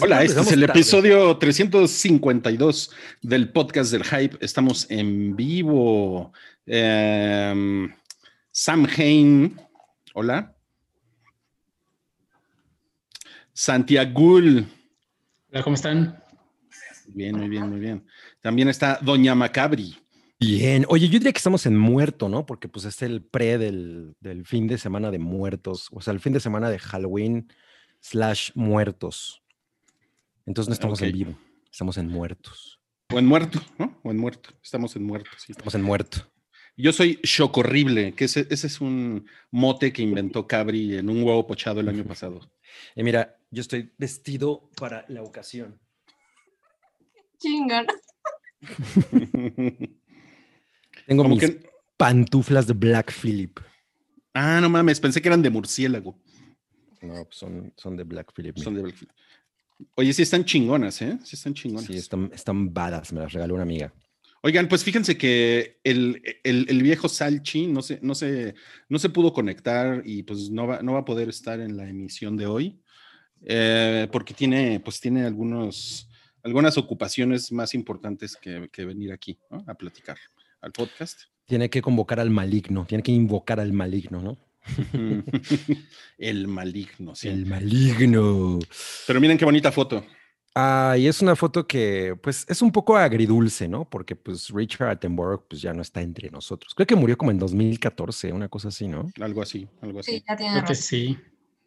Hola, 0.00 0.24
este 0.24 0.40
es 0.40 0.52
el 0.52 0.62
episodio 0.64 1.36
352 1.36 2.90
del 3.22 3.50
podcast 3.50 3.92
del 3.92 4.02
Hype. 4.02 4.36
Estamos 4.40 4.90
en 4.90 5.36
vivo. 5.36 6.32
Em, 6.66 7.94
Sam 8.50 8.86
Hain, 8.96 9.60
hola. 10.14 10.56
Santiago. 13.52 14.36
Hola, 14.36 15.62
¿cómo 15.62 15.74
están? 15.74 16.20
Bien, 17.08 17.36
muy 17.36 17.48
bien, 17.48 17.68
muy 17.68 17.78
bien. 17.78 18.04
También 18.40 18.68
está 18.68 18.98
Doña 19.00 19.34
Macabri. 19.34 19.96
Bien. 20.40 20.84
Oye, 20.88 21.06
yo 21.06 21.18
diría 21.18 21.32
que 21.32 21.38
estamos 21.38 21.66
en 21.66 21.76
muerto, 21.76 22.28
¿no? 22.28 22.46
Porque 22.46 22.68
pues 22.68 22.84
es 22.84 23.00
el 23.02 23.22
pre 23.22 23.58
del, 23.58 24.16
del 24.20 24.44
fin 24.44 24.66
de 24.66 24.78
semana 24.78 25.10
de 25.12 25.18
muertos, 25.20 25.88
o 25.92 26.00
sea, 26.00 26.12
el 26.12 26.20
fin 26.20 26.32
de 26.32 26.40
semana 26.40 26.68
de 26.68 26.78
Halloween 26.80 27.48
slash 28.00 28.50
muertos. 28.54 29.43
Entonces 30.46 30.68
no 30.68 30.74
estamos 30.74 31.00
en 31.02 31.12
vivo, 31.12 31.38
estamos 31.70 31.96
en 31.96 32.08
muertos. 32.08 32.80
O 33.12 33.18
en 33.18 33.26
muerto, 33.26 33.60
¿no? 33.78 33.98
O 34.02 34.10
en 34.10 34.18
muerto. 34.18 34.50
Estamos 34.62 34.96
en 34.96 35.04
muerto, 35.04 35.30
sí. 35.38 35.52
Estamos 35.52 35.74
en 35.74 35.82
muerto. 35.82 36.30
Yo 36.76 36.92
soy 36.92 37.20
Chocorrible, 37.22 38.14
que 38.14 38.24
ese, 38.24 38.46
ese, 38.50 38.66
es 38.66 38.80
un 38.80 39.28
mote 39.50 39.92
que 39.92 40.02
inventó 40.02 40.46
Cabri 40.48 40.96
en 40.96 41.08
un 41.08 41.22
huevo 41.22 41.46
pochado 41.46 41.80
el 41.80 41.88
año 41.88 42.04
pasado. 42.04 42.40
Y 42.96 43.04
mira, 43.04 43.38
yo 43.50 43.60
estoy 43.60 43.92
vestido 43.96 44.70
para 44.76 45.04
la 45.08 45.22
ocasión. 45.22 45.78
Chingan. 47.38 47.86
Tengo 51.06 51.28
mis 51.28 51.58
pantuflas 51.96 52.66
de 52.66 52.72
Black 52.72 53.12
Phillip. 53.12 53.60
Ah, 54.32 54.58
no 54.60 54.68
mames, 54.68 54.98
pensé 54.98 55.22
que 55.22 55.28
eran 55.28 55.42
de 55.42 55.50
murciélago. 55.50 56.18
No, 57.02 57.24
pues 57.26 57.36
son, 57.36 57.72
son 57.76 57.96
de 57.96 58.02
Black 58.02 58.32
Phillip. 58.34 58.56
Son 58.58 58.74
de 58.74 58.82
Black 58.82 58.96
Phillip. 58.96 59.14
Oye, 59.96 60.12
sí 60.12 60.22
están 60.22 60.44
chingonas, 60.44 61.00
¿eh? 61.02 61.18
Sí 61.24 61.36
están 61.36 61.54
chingonas. 61.54 61.86
Sí, 61.86 61.96
están, 61.96 62.30
están 62.32 62.72
badas, 62.72 63.12
me 63.12 63.20
las 63.20 63.32
regaló 63.32 63.54
una 63.54 63.64
amiga. 63.64 63.92
Oigan, 64.42 64.68
pues 64.68 64.84
fíjense 64.84 65.16
que 65.16 65.80
el, 65.84 66.20
el, 66.44 66.82
viejo 66.82 67.08
Salchi 67.08 67.66
no 67.66 67.80
se, 67.80 67.98
no, 68.02 68.14
se, 68.14 68.54
no 68.90 68.98
se 68.98 69.08
pudo 69.08 69.32
conectar 69.32 70.02
y 70.04 70.22
pues 70.22 70.50
no 70.50 70.66
va, 70.66 70.82
no 70.82 70.92
va 70.92 70.98
a 70.98 71.04
poder 71.06 71.30
estar 71.30 71.60
en 71.60 71.78
la 71.78 71.88
emisión 71.88 72.36
de 72.36 72.46
hoy 72.46 72.78
eh, 73.46 74.06
porque 74.12 74.34
tiene, 74.34 74.80
pues 74.80 75.00
tiene 75.00 75.24
algunos, 75.24 76.10
algunas 76.42 76.76
ocupaciones 76.76 77.50
más 77.52 77.72
importantes 77.72 78.36
que, 78.36 78.68
que 78.70 78.84
venir 78.84 79.12
aquí 79.12 79.38
¿no? 79.50 79.64
a 79.66 79.74
platicar 79.74 80.18
al 80.60 80.72
podcast. 80.72 81.22
Tiene 81.46 81.70
que 81.70 81.80
convocar 81.80 82.20
al 82.20 82.28
maligno, 82.28 82.84
tiene 82.86 83.02
que 83.02 83.12
invocar 83.12 83.60
al 83.60 83.72
maligno, 83.72 84.20
¿no? 84.20 84.38
el 86.18 86.48
maligno, 86.48 87.14
sí. 87.14 87.28
El 87.28 87.46
maligno. 87.46 88.58
Pero 89.06 89.20
miren 89.20 89.38
qué 89.38 89.44
bonita 89.44 89.70
foto. 89.72 90.04
Ah, 90.56 90.94
y 90.96 91.08
es 91.08 91.20
una 91.20 91.34
foto 91.34 91.66
que, 91.66 92.16
pues, 92.22 92.46
es 92.48 92.62
un 92.62 92.70
poco 92.70 92.96
agridulce, 92.96 93.66
¿no? 93.66 93.90
Porque, 93.90 94.14
pues, 94.14 94.50
Richard 94.50 94.88
Attenborough, 94.88 95.48
pues, 95.48 95.60
ya 95.60 95.72
no 95.72 95.82
está 95.82 96.00
entre 96.00 96.30
nosotros. 96.30 96.74
Creo 96.76 96.86
que 96.86 96.94
murió 96.94 97.18
como 97.18 97.32
en 97.32 97.40
2014, 97.40 98.32
una 98.32 98.48
cosa 98.48 98.68
así, 98.68 98.86
¿no? 98.86 99.10
Algo 99.20 99.42
así, 99.42 99.66
algo 99.82 99.98
así. 99.98 100.12
Sí, 100.12 100.24
ya 100.28 100.36
tiene 100.36 100.52
Creo 100.52 100.64
que 100.64 100.74
sí. 100.76 101.18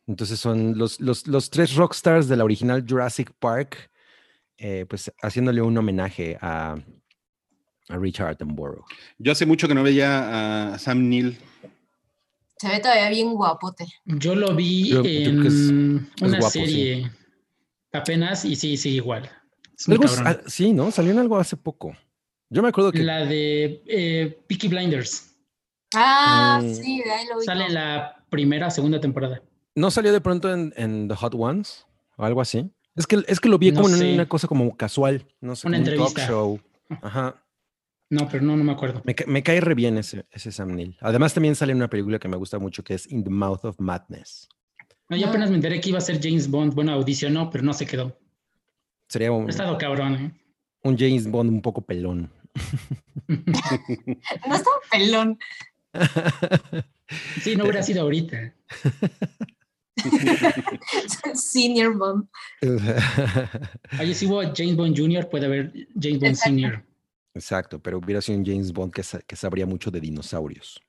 Entonces 0.07 0.39
son 0.39 0.77
los, 0.77 1.01
los, 1.01 1.27
los, 1.27 1.49
tres 1.49 1.75
rockstars 1.75 2.29
de 2.29 2.37
la 2.37 2.45
original 2.45 2.85
Jurassic 2.87 3.33
Park, 3.39 3.91
eh, 4.57 4.85
pues, 4.87 5.11
haciéndole 5.21 5.61
un 5.61 5.77
homenaje 5.77 6.37
a, 6.39 6.77
a 7.89 7.97
Richard 7.97 8.29
Attenborough. 8.29 8.85
Yo 9.17 9.33
hace 9.33 9.45
mucho 9.45 9.67
que 9.67 9.75
no 9.75 9.83
veía 9.83 10.73
a 10.73 10.79
Sam 10.79 11.09
Neill 11.09 11.37
se 12.58 12.67
ve 12.67 12.80
todavía 12.80 13.09
bien 13.09 13.33
guapote. 13.33 13.86
Yo 14.05 14.36
lo 14.36 14.55
vi 14.55 14.91
en 14.91 16.09
una 16.22 16.41
serie 16.41 17.11
apenas 17.94 18.45
y 18.45 18.55
sí, 18.55 18.77
sí, 18.77 18.95
igual. 18.95 19.30
sí, 20.47 20.73
¿no? 20.73 20.91
Salió 20.91 21.11
en 21.11 21.19
algo 21.19 21.38
hace 21.38 21.58
poco. 21.58 21.95
Yo 22.49 22.61
me 22.61 22.69
acuerdo 22.69 22.91
que. 22.91 23.03
La 23.03 23.25
de 23.25 23.83
eh, 23.88 24.39
Peaky 24.48 24.67
Blinders. 24.70 25.36
Ah, 25.95 26.61
mm. 26.64 26.73
sí, 26.73 27.02
de 27.04 27.11
ahí 27.11 27.26
lo 27.27 27.39
vi. 27.39 27.45
Sale 27.45 27.65
en 27.65 27.73
la 27.73 28.26
primera, 28.30 28.70
segunda 28.70 28.99
temporada. 28.99 29.42
¿No 29.76 29.92
salió 29.92 30.11
de 30.11 30.21
pronto 30.21 30.52
en, 30.52 31.08
The 31.08 31.15
Hot 31.15 31.36
Ones? 31.36 31.86
O 32.17 32.26
algo 32.26 32.42
así. 32.42 32.71
Es 32.95 33.05
que, 33.05 33.23
es 33.27 33.39
que 33.39 33.49
lo 33.49 33.60
vi 33.60 33.71
como 33.71 33.89
en 33.89 34.15
una 34.15 34.27
cosa 34.27 34.48
como 34.48 34.76
casual. 34.76 35.27
No 35.39 35.55
sé, 35.55 35.67
una 35.67 35.77
entrevista. 35.77 36.21
talk 36.21 36.30
show. 36.30 36.60
Ajá. 37.02 37.43
No, 38.09 38.27
pero 38.29 38.43
no, 38.43 38.55
no 38.55 38.63
me 38.63 38.71
acuerdo. 38.71 39.01
Me, 39.05 39.43
cae 39.43 39.59
re 39.59 39.75
bien 39.75 39.97
ese, 39.97 40.25
ese 40.31 40.51
Sam 40.51 40.75
Neill. 40.75 40.97
Además, 41.01 41.33
también 41.33 41.55
sale 41.55 41.73
en 41.73 41.77
una 41.77 41.89
película 41.89 42.19
que 42.19 42.27
me 42.27 42.37
gusta 42.37 42.57
mucho 42.57 42.83
que 42.83 42.93
es 42.93 43.11
In 43.11 43.23
the 43.23 43.29
Mouth 43.29 43.65
of 43.65 43.79
Madness. 43.79 44.47
No, 45.09 45.17
yo 45.17 45.27
apenas 45.27 45.49
me 45.49 45.55
enteré 45.55 45.81
que 45.81 45.89
iba 45.89 45.97
a 45.97 46.01
ser 46.01 46.19
James 46.21 46.49
Bond. 46.49 46.73
Bueno, 46.73 46.93
audicionó, 46.93 47.49
pero 47.49 47.63
no 47.63 47.73
se 47.73 47.85
quedó. 47.85 48.17
Sería 49.09 49.31
un. 49.31 49.47
Ha 49.47 49.49
estado 49.49 49.77
cabrón, 49.77 50.15
¿eh? 50.15 50.31
Un 50.83 50.97
James 50.97 51.29
Bond 51.29 51.49
un 51.49 51.61
poco 51.61 51.81
pelón. 51.81 52.31
no 53.27 54.55
estaba 54.55 54.77
pelón. 54.91 55.37
sí, 57.41 57.55
no 57.55 57.63
hubiera 57.63 57.83
sido 57.83 58.01
ahorita. 58.01 58.53
Senior 61.33 61.97
Bond. 61.97 62.27
Oye, 63.99 64.13
si 64.13 64.25
hubo 64.25 64.41
James 64.55 64.75
Bond 64.75 64.97
Jr., 64.97 65.29
puede 65.29 65.45
haber 65.45 65.73
James 65.99 66.19
Bond 66.19 66.35
Senior. 66.35 66.83
Exacto, 67.37 67.80
pero 67.80 67.99
hubiera 67.99 68.20
sido 68.20 68.39
un 68.39 68.45
James 68.45 68.73
Bond 68.73 68.92
que, 68.92 69.03
que 69.25 69.36
sabría 69.36 69.67
mucho 69.67 69.92
de 69.92 70.02
dinosaurios. 70.02 70.81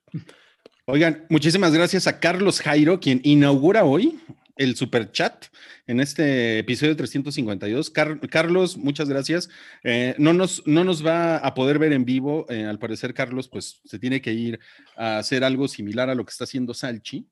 Oigan, 0.85 1.25
muchísimas 1.29 1.71
gracias 1.71 2.07
a 2.07 2.19
Carlos 2.19 2.59
Jairo, 2.61 2.99
quien 2.99 3.21
inaugura 3.23 3.85
hoy 3.85 4.19
el 4.55 4.75
super 4.75 5.11
chat 5.11 5.45
en 5.87 5.99
este 5.99 6.59
episodio 6.59 6.95
352. 6.95 7.91
Carlos, 8.29 8.77
muchas 8.77 9.07
gracias. 9.07 9.49
Eh, 9.83 10.15
no, 10.17 10.33
nos, 10.33 10.61
no 10.65 10.83
nos 10.83 11.05
va 11.05 11.37
a 11.37 11.53
poder 11.53 11.79
ver 11.79 11.93
en 11.93 12.03
vivo. 12.03 12.45
Eh, 12.49 12.65
al 12.65 12.79
parecer, 12.79 13.13
Carlos, 13.13 13.47
pues 13.47 13.81
se 13.85 13.99
tiene 13.99 14.21
que 14.21 14.33
ir 14.33 14.59
a 14.97 15.19
hacer 15.19 15.43
algo 15.43 15.67
similar 15.67 16.09
a 16.09 16.15
lo 16.15 16.25
que 16.25 16.31
está 16.31 16.43
haciendo 16.43 16.73
Salchi. 16.73 17.29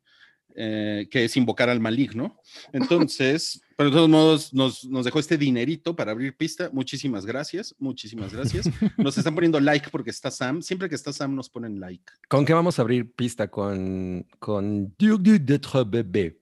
Eh, 0.60 1.08
que 1.12 1.24
es 1.24 1.38
invocar 1.38 1.70
al 1.70 1.80
maligno. 1.80 2.42
Entonces, 2.74 3.62
pero 3.78 3.92
de 3.92 3.96
todos 3.96 4.10
modos, 4.10 4.52
nos, 4.56 4.86
nos, 4.86 5.06
dejó 5.06 5.20
este 5.20 5.38
dinerito 5.38 5.96
para 5.96 6.10
abrir 6.10 6.36
pista. 6.36 6.72
Muchísimas 6.74 7.28
gracias, 7.28 7.76
muchísimas 7.78 8.34
gracias. 8.34 8.68
Nos 8.98 9.16
están 9.20 9.36
poniendo 9.36 9.60
like 9.60 9.92
porque 9.92 10.10
está 10.10 10.32
Sam. 10.32 10.64
Siempre 10.64 10.90
que 10.90 10.96
está 10.96 11.14
Sam 11.14 11.36
nos 11.36 11.48
ponen 11.48 11.80
like. 11.80 12.12
¿Con 12.28 12.44
qué 12.44 12.56
vamos 12.56 12.80
a 12.80 12.82
abrir 12.82 13.14
pista? 13.14 13.50
Con, 13.50 14.26
con 14.40 14.96
Duke 14.98 15.40
bébé. 15.86 16.40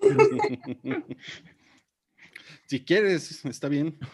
si 2.66 2.82
quieres, 2.82 3.44
está 3.44 3.68
bien. 3.68 3.98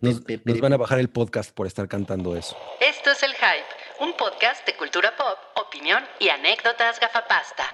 Nos, 0.00 0.24
nos 0.46 0.60
van 0.60 0.72
a 0.72 0.78
bajar 0.78 0.98
el 0.98 1.10
podcast 1.10 1.54
por 1.54 1.66
estar 1.66 1.86
cantando 1.86 2.34
eso. 2.34 2.56
Esto 2.80 3.10
es 3.10 3.22
el 3.22 3.32
hype 3.32 3.77
un 4.00 4.12
podcast 4.16 4.64
de 4.64 4.76
cultura 4.76 5.12
pop, 5.16 5.38
opinión 5.66 6.04
y 6.20 6.28
anécdotas 6.28 7.00
gafapasta. 7.00 7.64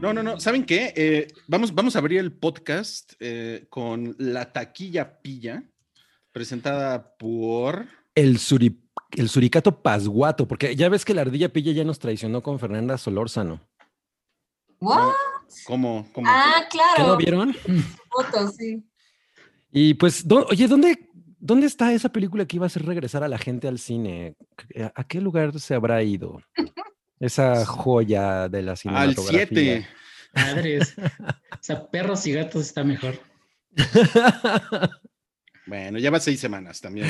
No, 0.00 0.12
no, 0.12 0.22
no. 0.22 0.40
¿Saben 0.40 0.64
qué? 0.66 0.92
Eh, 0.96 1.28
vamos, 1.46 1.72
vamos 1.72 1.94
a 1.94 2.00
abrir 2.00 2.18
el 2.18 2.32
podcast 2.32 3.12
eh, 3.20 3.66
con 3.70 4.16
La 4.18 4.52
Taquilla 4.52 5.20
Pilla, 5.22 5.62
presentada 6.32 7.16
por... 7.16 7.86
El, 8.14 8.40
el 9.12 9.28
Suricato 9.28 9.82
Pasguato, 9.82 10.48
porque 10.48 10.74
ya 10.74 10.88
ves 10.88 11.04
que 11.04 11.14
la 11.14 11.22
ardilla 11.22 11.52
pilla 11.52 11.72
ya 11.72 11.84
nos 11.84 11.98
traicionó 11.98 12.42
con 12.42 12.58
Fernanda 12.58 12.98
Solórzano. 12.98 13.60
¿What? 14.80 15.12
¿Cómo? 15.64 16.08
¿Cómo? 16.12 16.28
Ah, 16.28 16.66
claro. 16.70 16.92
¿Qué 16.96 17.02
lo 17.02 17.16
vieron? 17.16 17.56
Fotos, 18.10 18.56
sí. 18.56 18.84
Y 19.70 19.94
pues, 19.94 20.24
oye, 20.48 20.68
¿dónde, 20.68 21.10
¿dónde 21.38 21.66
está 21.66 21.92
esa 21.92 22.10
película 22.10 22.46
que 22.46 22.56
iba 22.56 22.66
a 22.66 22.68
hacer 22.68 22.84
regresar 22.84 23.22
a 23.22 23.28
la 23.28 23.38
gente 23.38 23.68
al 23.68 23.78
cine? 23.78 24.36
¿A 24.94 25.04
qué 25.04 25.20
lugar 25.20 25.58
se 25.60 25.74
habrá 25.74 26.02
ido? 26.02 26.40
Esa 27.18 27.64
joya 27.64 28.48
de 28.48 28.62
la 28.62 28.76
cinematografía. 28.76 29.42
Al 29.42 29.48
7. 29.48 29.86
Madres. 30.34 30.94
o 31.52 31.58
sea, 31.60 31.86
perros 31.88 32.26
y 32.26 32.32
gatos 32.32 32.62
está 32.66 32.84
mejor. 32.84 33.18
bueno, 35.66 35.98
lleva 35.98 36.20
seis 36.20 36.40
semanas 36.40 36.80
también. 36.80 37.08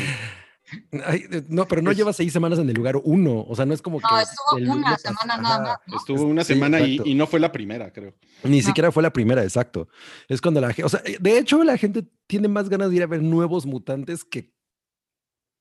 No, 1.49 1.69
pero 1.69 1.83
no 1.83 1.93
lleva 1.93 2.13
seis 2.13 2.33
semanas 2.33 2.59
en 2.59 2.69
el 2.69 2.75
lugar 2.75 2.97
uno. 3.05 3.45
O 3.49 3.55
sea, 3.55 3.67
no 3.67 3.75
es 3.75 3.83
como 3.83 4.01
que. 4.01 4.07
No, 4.11 4.21
estuvo 4.21 4.75
una 4.75 4.99
semana 4.99 5.37
nada 5.37 5.61
más. 5.87 6.01
Estuvo 6.01 6.25
una 6.25 6.45
semana 6.45 6.81
y, 6.81 7.15
no 7.15 7.27
fue 7.27 7.41
la 7.41 7.53
primera, 7.53 7.93
creo. 7.93 8.15
Ni 8.43 8.63
siquiera 8.63 8.91
fue 8.91 9.03
la 9.03 9.13
primera, 9.13 9.43
exacto. 9.43 9.89
Es 10.29 10.41
cuando 10.41 10.61
la 10.61 10.69
gente. 10.69 10.85
O 10.85 10.89
sea, 10.89 11.03
de 11.21 11.39
hecho, 11.39 11.63
la 11.63 11.79
gente 11.79 12.05
tiene 12.27 12.49
más 12.49 12.69
ganas 12.69 12.91
de 12.91 12.97
ir 12.97 13.03
a 13.03 13.07
ver 13.07 13.23
nuevos 13.23 13.67
mutantes 13.67 14.25
que 14.25 14.53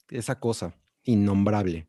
esa 0.09 0.39
cosa 0.39 0.75
innombrable. 1.03 1.87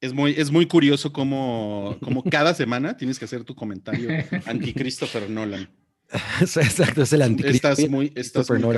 Es 0.00 0.12
muy, 0.12 0.34
es 0.36 0.50
muy 0.50 0.66
curioso 0.66 1.12
cómo, 1.12 1.96
como 2.00 2.22
cada 2.22 2.54
semana 2.54 2.96
tienes 2.96 3.18
que 3.18 3.24
hacer 3.24 3.42
tu 3.44 3.54
comentario 3.56 4.10
anti-Christopher 4.46 5.28
Nolan. 5.28 5.68
Exacto, 6.40 7.02
es 7.02 7.12
el 7.12 7.22
anti 7.22 7.46
Estás 7.46 7.86
muy, 7.88 8.12
estás 8.14 8.48
muy 8.50 8.76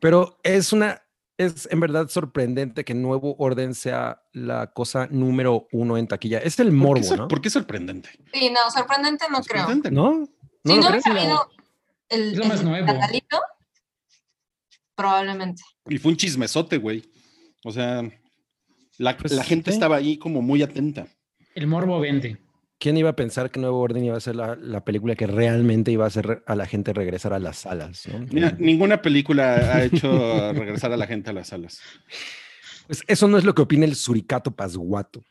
Pero 0.00 0.38
es 0.42 0.72
una 0.72 1.02
es 1.38 1.68
en 1.70 1.80
verdad 1.80 2.08
sorprendente 2.08 2.84
que 2.84 2.94
Nuevo 2.94 3.36
Orden 3.38 3.74
sea 3.74 4.22
la 4.32 4.72
cosa 4.72 5.06
número 5.10 5.68
uno 5.72 5.98
en 5.98 6.08
taquilla. 6.08 6.38
Es 6.38 6.58
el 6.60 6.72
morbo, 6.72 7.02
¿Por 7.02 7.10
qué, 7.10 7.16
¿no? 7.16 7.28
¿Por 7.28 7.40
qué 7.42 7.50
sorprendente? 7.50 8.08
Sí, 8.32 8.50
no, 8.50 8.70
sorprendente 8.70 9.26
no 9.30 9.42
creo. 9.42 9.64
Sorprendente, 9.64 9.90
¿No? 9.90 10.26
Si 10.64 10.74
no 10.74 10.88
hubiera 10.88 11.10
habido 11.10 11.50
el, 12.08 12.32
Es 12.32 12.38
lo 12.38 12.44
más 12.46 12.60
el 12.60 12.66
nuevo. 12.66 12.92
probablemente. 14.94 15.62
Y 15.88 15.98
fue 15.98 16.12
un 16.12 16.16
chismesote, 16.16 16.78
güey. 16.78 17.04
O 17.64 17.70
sea, 17.70 18.02
la, 18.98 19.16
Pues, 19.16 19.32
la 19.32 19.44
gente 19.44 19.70
sí. 19.70 19.74
estaba 19.76 19.96
ahí 19.96 20.18
como 20.18 20.42
muy 20.42 20.62
atenta. 20.62 21.06
El 21.54 21.66
morbo 21.66 22.00
vende. 22.00 22.38
¿Quién 22.78 22.96
iba 22.98 23.10
a 23.10 23.16
pensar 23.16 23.50
que 23.50 23.58
Nuevo 23.58 23.78
Orden 23.80 24.04
iba 24.04 24.16
a 24.16 24.20
ser 24.20 24.36
la, 24.36 24.54
la 24.54 24.84
película 24.84 25.14
que 25.14 25.26
realmente 25.26 25.90
iba 25.90 26.04
a 26.04 26.08
hacer 26.08 26.42
a 26.46 26.54
la 26.54 26.66
gente 26.66 26.92
regresar 26.92 27.32
a 27.32 27.38
las 27.38 27.58
salas? 27.58 28.06
¿no? 28.08 28.26
Mira, 28.30 28.54
ninguna 28.58 29.00
película 29.00 29.74
ha 29.74 29.84
hecho 29.84 30.52
regresar 30.52 30.92
a 30.92 30.96
la 30.96 31.06
gente 31.06 31.30
a 31.30 31.32
las 31.32 31.48
salas. 31.48 31.80
Pues 32.86 33.02
eso 33.06 33.28
no 33.28 33.38
es 33.38 33.44
lo 33.44 33.54
que 33.54 33.62
opina 33.62 33.86
el 33.86 33.96
Suricato 33.96 34.54
Pasguato. 34.54 35.24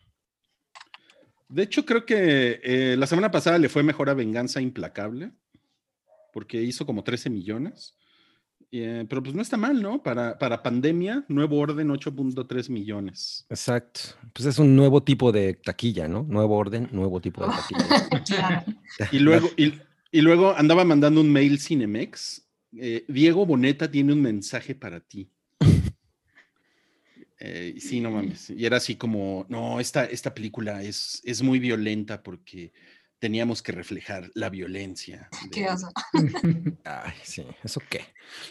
De 1.48 1.64
hecho, 1.64 1.86
creo 1.86 2.06
que 2.06 2.60
eh, 2.64 2.96
la 2.98 3.08
semana 3.08 3.30
pasada 3.30 3.60
le 3.60 3.70
fue 3.70 3.84
mejor 3.84 4.10
a 4.10 4.16
Venganza 4.16 4.60
Implacable, 4.60 5.32
porque 6.34 6.62
hizo 6.62 6.86
como 6.86 7.04
13 7.04 7.30
millones. 7.30 7.96
Eh, 8.72 9.06
pero 9.08 9.24
pues 9.24 9.36
no 9.36 9.42
está 9.42 9.56
mal, 9.58 9.82
¿no? 9.82 10.04
Para, 10.04 10.38
para 10.38 10.62
pandemia, 10.62 11.24
Nuevo 11.30 11.58
Orden 11.60 11.90
8.3 11.90 12.70
millones. 12.70 13.46
Exacto. 13.50 14.02
Pues 14.34 14.46
es 14.48 14.60
un 14.60 14.76
nuevo 14.76 15.02
tipo 15.04 15.32
de 15.32 15.54
taquilla, 15.54 16.08
¿no? 16.08 16.24
Nuevo 16.24 16.58
orden, 16.58 16.90
nuevo 16.92 17.22
tipo 17.22 17.46
de 17.46 17.54
taquilla. 17.54 18.66
Y 19.12 19.20
luego, 19.20 19.50
y, 19.58 19.74
y 20.12 20.22
luego 20.22 20.56
andaba 20.56 20.84
mandando 20.84 21.22
un 21.22 21.32
mail 21.32 21.60
Cinemex. 21.60 22.46
eh, 22.78 23.06
Diego 23.08 23.46
Boneta 23.46 23.90
tiene 23.90 24.14
un 24.14 24.22
mensaje 24.22 24.76
para 24.76 25.00
ti. 25.00 25.30
Eh, 27.38 27.74
y 27.76 27.82
sí, 27.82 28.00
no 28.00 28.12
mames. 28.12 28.50
Y 28.50 28.66
era 28.66 28.78
así 28.78 28.96
como, 28.96 29.46
no, 29.50 29.80
esta, 29.82 30.06
esta 30.06 30.34
película 30.34 30.82
es, 30.82 31.22
es 31.26 31.42
muy 31.44 31.60
violenta 31.60 32.24
porque 32.24 32.72
teníamos 33.26 33.64
que 33.64 33.72
reflejar 33.72 34.30
la 34.36 34.52
violencia. 34.52 35.30
Qué 35.52 35.62
de- 35.62 35.70
oso. 35.70 35.90
Ay, 36.86 37.14
sí, 37.24 37.44
¿eso 37.64 37.82
qué? 37.90 38.02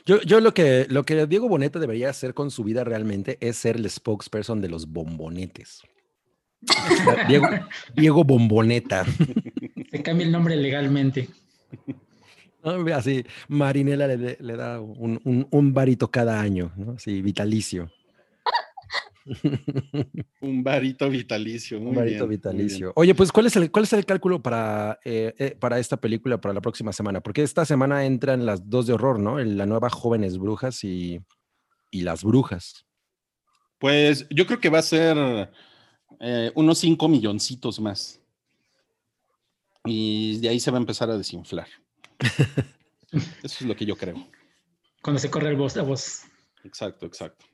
Yo, 0.05 0.21
yo 0.23 0.41
lo 0.41 0.53
que 0.53 0.87
lo 0.91 1.05
que 1.05 1.27
Diego 1.29 1.49
Boneta 1.49 1.79
debería 1.79 2.11
hacer 2.11 2.35
con 2.35 2.51
su 2.51 2.65
vida 2.65 2.83
realmente 2.83 3.39
es 3.41 3.57
ser 3.57 3.77
el 3.77 3.89
spokesperson 3.89 4.61
de 4.61 4.69
los 4.69 4.89
bombonetes. 4.89 5.83
Diego, 7.29 7.47
Diego 7.95 8.25
Bomboneta. 8.25 9.05
Se 9.93 10.03
cambia 10.03 10.27
el 10.27 10.33
nombre 10.33 10.57
legalmente. 10.57 11.29
Así, 12.95 13.25
Marinela 13.47 14.09
le, 14.09 14.39
le 14.41 14.57
da 14.57 14.81
un, 14.81 15.21
un, 15.25 15.47
un 15.51 15.75
varito 15.75 16.11
cada 16.11 16.41
año, 16.41 16.73
¿no? 16.77 16.93
Así, 16.93 17.21
vitalicio. 17.23 17.93
Un 20.41 20.63
varito 20.63 21.09
vitalicio. 21.09 21.79
Un 21.79 21.85
muy 21.85 21.97
varito 21.97 22.27
bien, 22.27 22.27
muy 22.27 22.37
vitalicio. 22.37 22.93
Oye, 22.97 23.15
pues, 23.15 23.33
¿cuál 23.33 23.47
es 23.47 23.57
el, 23.57 23.71
cuál 23.71 23.85
es 23.85 23.93
el 23.93 24.05
cálculo 24.05 24.43
para, 24.43 24.99
eh, 25.05 25.35
eh, 25.39 25.57
para 25.59 25.79
esta 25.79 25.97
película 25.97 26.41
para 26.41 26.55
la 26.55 26.61
próxima 26.61 26.93
semana? 26.93 27.21
Porque 27.21 27.43
esta 27.43 27.65
semana 27.65 28.05
entran 28.05 28.45
las 28.45 28.69
dos 28.69 28.87
de 28.87 28.93
horror, 28.93 29.19
¿no? 29.19 29.39
La 29.39 29.67
nueva 29.67 29.91
Jóvenes 29.91 30.39
Brujas 30.39 30.85
y, 30.85 31.21
y 31.91 32.03
Las 32.03 32.25
Brujas. 32.25 32.87
Pues 33.79 34.27
yo 34.31 34.47
creo 34.47 34.61
que 34.61 34.71
va 34.71 34.79
a 34.79 34.83
ser 34.83 35.51
eh, 36.21 36.53
unos 36.55 36.79
5 36.79 37.09
milloncitos 37.09 37.81
más. 37.81 38.21
Y 39.85 40.39
de 40.41 40.49
ahí 40.49 40.61
se 40.61 40.71
va 40.71 40.79
a 40.79 40.81
empezar 40.81 41.11
a 41.11 41.19
desinflar. 41.19 41.69
Eso 43.13 43.29
es 43.43 43.63
lo 43.63 43.77
que 43.77 43.85
yo 43.85 43.97
creo. 43.97 44.27
Cuando 45.03 45.21
se 45.21 45.31
corre 45.31 45.51
el 45.51 45.57
voz, 45.57 45.77
la 45.77 45.83
voz. 45.83 46.23
Exacto, 46.65 47.07
exacto. 47.07 47.45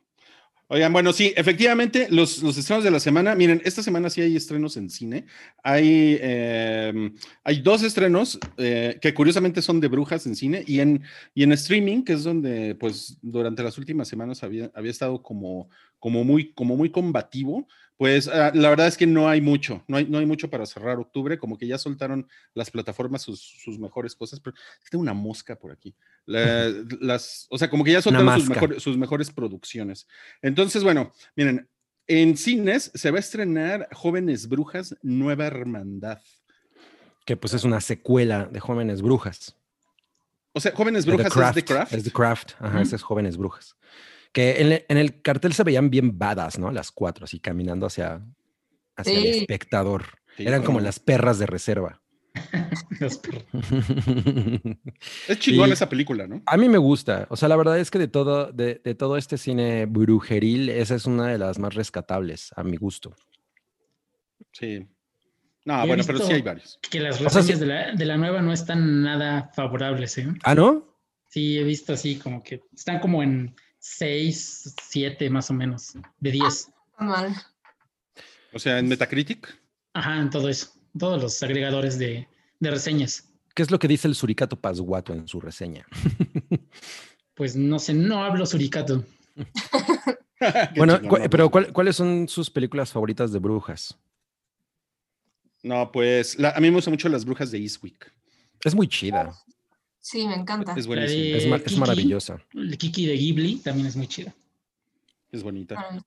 Oigan, 0.72 0.92
bueno, 0.92 1.12
sí, 1.12 1.34
efectivamente, 1.36 2.06
los, 2.10 2.44
los 2.44 2.56
estrenos 2.56 2.84
de 2.84 2.92
la 2.92 3.00
semana, 3.00 3.34
miren, 3.34 3.60
esta 3.64 3.82
semana 3.82 4.08
sí 4.08 4.20
hay 4.20 4.36
estrenos 4.36 4.76
en 4.76 4.88
cine. 4.88 5.26
Hay, 5.64 6.16
eh, 6.20 7.10
hay 7.42 7.60
dos 7.60 7.82
estrenos 7.82 8.38
eh, 8.56 8.96
que 9.02 9.12
curiosamente 9.12 9.62
son 9.62 9.80
de 9.80 9.88
brujas 9.88 10.26
en 10.26 10.36
cine 10.36 10.62
y 10.64 10.78
en, 10.78 11.02
y 11.34 11.42
en 11.42 11.50
streaming, 11.54 12.04
que 12.04 12.12
es 12.12 12.22
donde, 12.22 12.76
pues, 12.76 13.18
durante 13.20 13.64
las 13.64 13.78
últimas 13.78 14.06
semanas 14.06 14.44
había, 14.44 14.70
había 14.72 14.92
estado 14.92 15.24
como, 15.24 15.70
como, 15.98 16.22
muy, 16.22 16.52
como 16.52 16.76
muy 16.76 16.90
combativo. 16.90 17.66
Pues 18.00 18.28
ah, 18.28 18.50
la 18.54 18.70
verdad 18.70 18.86
es 18.86 18.96
que 18.96 19.06
no 19.06 19.28
hay 19.28 19.42
mucho, 19.42 19.84
no 19.86 19.98
hay, 19.98 20.06
no 20.06 20.16
hay 20.16 20.24
mucho 20.24 20.48
para 20.48 20.64
cerrar 20.64 20.98
octubre, 20.98 21.36
como 21.38 21.58
que 21.58 21.66
ya 21.66 21.76
soltaron 21.76 22.26
las 22.54 22.70
plataformas 22.70 23.20
sus, 23.20 23.38
sus 23.62 23.78
mejores 23.78 24.14
cosas, 24.16 24.40
pero 24.40 24.56
tengo 24.90 25.02
una 25.02 25.12
mosca 25.12 25.54
por 25.54 25.70
aquí. 25.70 25.94
La- 26.24 26.72
las, 27.02 27.46
o 27.50 27.58
sea, 27.58 27.68
como 27.68 27.84
que 27.84 27.92
ya 27.92 28.00
soltaron 28.00 28.40
sus, 28.40 28.48
mejor- 28.48 28.80
sus 28.80 28.96
mejores 28.96 29.30
producciones. 29.30 30.08
Entonces, 30.40 30.82
bueno, 30.82 31.12
miren, 31.36 31.68
en 32.06 32.38
cines 32.38 32.90
se 32.94 33.10
va 33.10 33.18
a 33.18 33.20
estrenar 33.20 33.86
Jóvenes 33.92 34.48
Brujas, 34.48 34.96
Nueva 35.02 35.44
Hermandad. 35.46 36.22
que 37.26 37.36
pues 37.36 37.52
es 37.52 37.64
una 37.64 37.82
secuela 37.82 38.46
de 38.46 38.60
Jóvenes 38.60 39.02
Brujas. 39.02 39.58
O 40.54 40.60
sea, 40.60 40.72
Jóvenes 40.74 41.04
The 41.04 41.10
Brujas 41.12 41.36
es 41.36 41.54
de 41.54 41.64
Craft. 41.66 41.92
Es 41.92 42.04
The 42.04 42.10
Craft, 42.12 42.52
ajá, 42.60 42.80
ese 42.80 42.96
es 42.96 43.02
Jóvenes 43.02 43.36
Brujas. 43.36 43.76
Que 44.32 44.60
en, 44.60 44.72
el- 44.72 44.84
en 44.88 44.96
el 44.98 45.22
cartel 45.22 45.52
se 45.52 45.64
veían 45.64 45.90
bien 45.90 46.18
badass, 46.18 46.58
¿no? 46.58 46.70
Las 46.70 46.90
cuatro, 46.92 47.24
así 47.24 47.40
caminando 47.40 47.86
hacia, 47.86 48.22
hacia 48.96 49.18
el 49.18 49.26
espectador. 49.26 50.04
Sí, 50.36 50.46
Eran 50.46 50.62
como 50.62 50.80
las 50.80 50.98
perras 51.00 51.38
de 51.38 51.46
reserva. 51.46 52.00
Es 55.28 55.38
chingón 55.38 55.68
y- 55.68 55.72
esa 55.72 55.88
película, 55.88 56.26
¿no? 56.26 56.42
A 56.46 56.56
mí 56.56 56.68
me 56.68 56.78
gusta. 56.78 57.26
O 57.30 57.36
sea, 57.36 57.48
la 57.48 57.56
verdad 57.56 57.78
es 57.78 57.90
que 57.90 57.98
de 57.98 58.08
todo, 58.08 58.52
de, 58.52 58.80
de 58.84 58.94
todo 58.94 59.16
este 59.16 59.38
cine 59.38 59.86
brujeril, 59.86 60.68
esa 60.68 60.94
es 60.94 61.06
una 61.06 61.26
de 61.28 61.38
las 61.38 61.58
más 61.58 61.74
rescatables, 61.74 62.50
a 62.56 62.62
mi 62.62 62.76
gusto. 62.76 63.14
Sí. 64.52 64.86
No, 65.64 65.82
He 65.82 65.86
bueno, 65.86 66.02
pero 66.06 66.18
sí 66.20 66.32
hay 66.32 66.42
varios. 66.42 66.78
Que 66.90 67.00
las 67.00 67.16
O 67.20 67.28
sea, 67.28 67.40
reseñas 67.40 67.60
de, 67.60 67.66
la, 67.66 67.92
de 67.94 68.04
la 68.06 68.16
nueva 68.16 68.40
no 68.42 68.52
están 68.52 69.02
nada 69.02 69.50
favorables, 69.54 70.16
¿eh? 70.18 70.28
¿Ah, 70.42 70.54
no? 70.54 70.88
Sí, 71.28 71.58
he 71.58 71.64
visto 71.64 71.92
así 71.92 72.16
como 72.16 72.42
que 72.42 72.62
están 72.74 72.98
como 72.98 73.22
en 73.22 73.54
6, 73.80 74.74
7 74.90 75.28
más 75.30 75.50
o 75.50 75.54
menos, 75.54 75.94
de 76.20 76.30
10. 76.30 76.46
Está 76.54 76.70
mal. 76.98 77.34
O 78.52 78.58
sea, 78.58 78.78
en 78.78 78.88
Metacritic. 78.88 79.58
Ajá, 79.94 80.18
en 80.20 80.30
todo 80.30 80.48
eso. 80.48 80.70
Todos 80.98 81.20
los 81.22 81.42
agregadores 81.42 81.98
de, 81.98 82.28
de 82.60 82.70
reseñas. 82.70 83.28
¿Qué 83.54 83.62
es 83.62 83.70
lo 83.70 83.78
que 83.78 83.88
dice 83.88 84.06
el 84.08 84.14
Suricato 84.14 84.56
Pasguato 84.60 85.12
en 85.12 85.26
su 85.28 85.40
reseña? 85.40 85.86
Pues 87.34 87.56
no 87.56 87.78
sé, 87.78 87.94
no 87.94 88.22
hablo 88.22 88.44
suricato. 88.44 89.02
Bueno, 90.76 91.00
pero 91.30 91.50
¿cuál- 91.50 91.72
¿cuáles 91.72 91.96
son 91.96 92.28
sus 92.28 92.50
películas 92.50 92.92
favoritas 92.92 93.30
de 93.32 93.38
brujas? 93.38 93.98
No, 95.62 95.90
pues 95.92 96.38
la- 96.38 96.50
a 96.50 96.60
mí 96.60 96.68
me 96.68 96.76
gustan 96.76 96.92
mucho 96.92 97.08
las 97.08 97.24
brujas 97.24 97.50
de 97.50 97.58
Eastwick. 97.58 98.12
Es 98.64 98.74
muy 98.74 98.88
chida, 98.88 99.34
Sí, 100.00 100.26
me 100.26 100.34
encanta. 100.34 100.74
Es 100.76 100.86
buenísima. 100.86 101.56
es, 101.56 101.76
maravillosa. 101.76 102.42
El 102.54 102.76
Kiki 102.78 103.06
de 103.06 103.16
Ghibli 103.16 103.56
también 103.56 103.86
es 103.86 103.96
muy 103.96 104.06
chida. 104.08 104.34
Es 105.30 105.42
bonita. 105.42 105.74
Maravilla. 105.74 106.06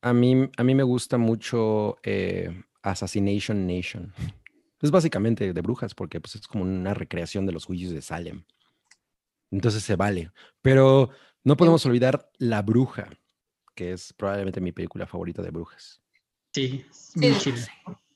A 0.00 0.12
mí, 0.12 0.48
a 0.56 0.64
mí 0.64 0.74
me 0.74 0.84
gusta 0.84 1.18
mucho 1.18 1.98
eh, 2.02 2.62
Assassination 2.82 3.66
Nation. 3.66 4.14
Es 4.80 4.92
básicamente 4.92 5.52
de 5.52 5.60
brujas 5.60 5.92
porque 5.92 6.20
pues, 6.20 6.36
es 6.36 6.46
como 6.46 6.62
una 6.62 6.94
recreación 6.94 7.46
de 7.46 7.52
los 7.52 7.64
juicios 7.64 7.90
de 7.92 8.00
Salem. 8.00 8.44
Entonces 9.50 9.82
se 9.82 9.96
vale. 9.96 10.30
Pero 10.62 11.10
no 11.42 11.56
podemos 11.56 11.84
olvidar 11.84 12.30
La 12.38 12.62
Bruja, 12.62 13.10
que 13.74 13.90
es 13.90 14.12
probablemente 14.12 14.60
mi 14.60 14.70
película 14.70 15.08
favorita 15.08 15.42
de 15.42 15.50
brujas. 15.50 16.00
Sí, 16.52 16.86
Sí, 16.92 17.18
muy 17.18 17.34
sí. 17.34 17.52
chida. 17.52 17.66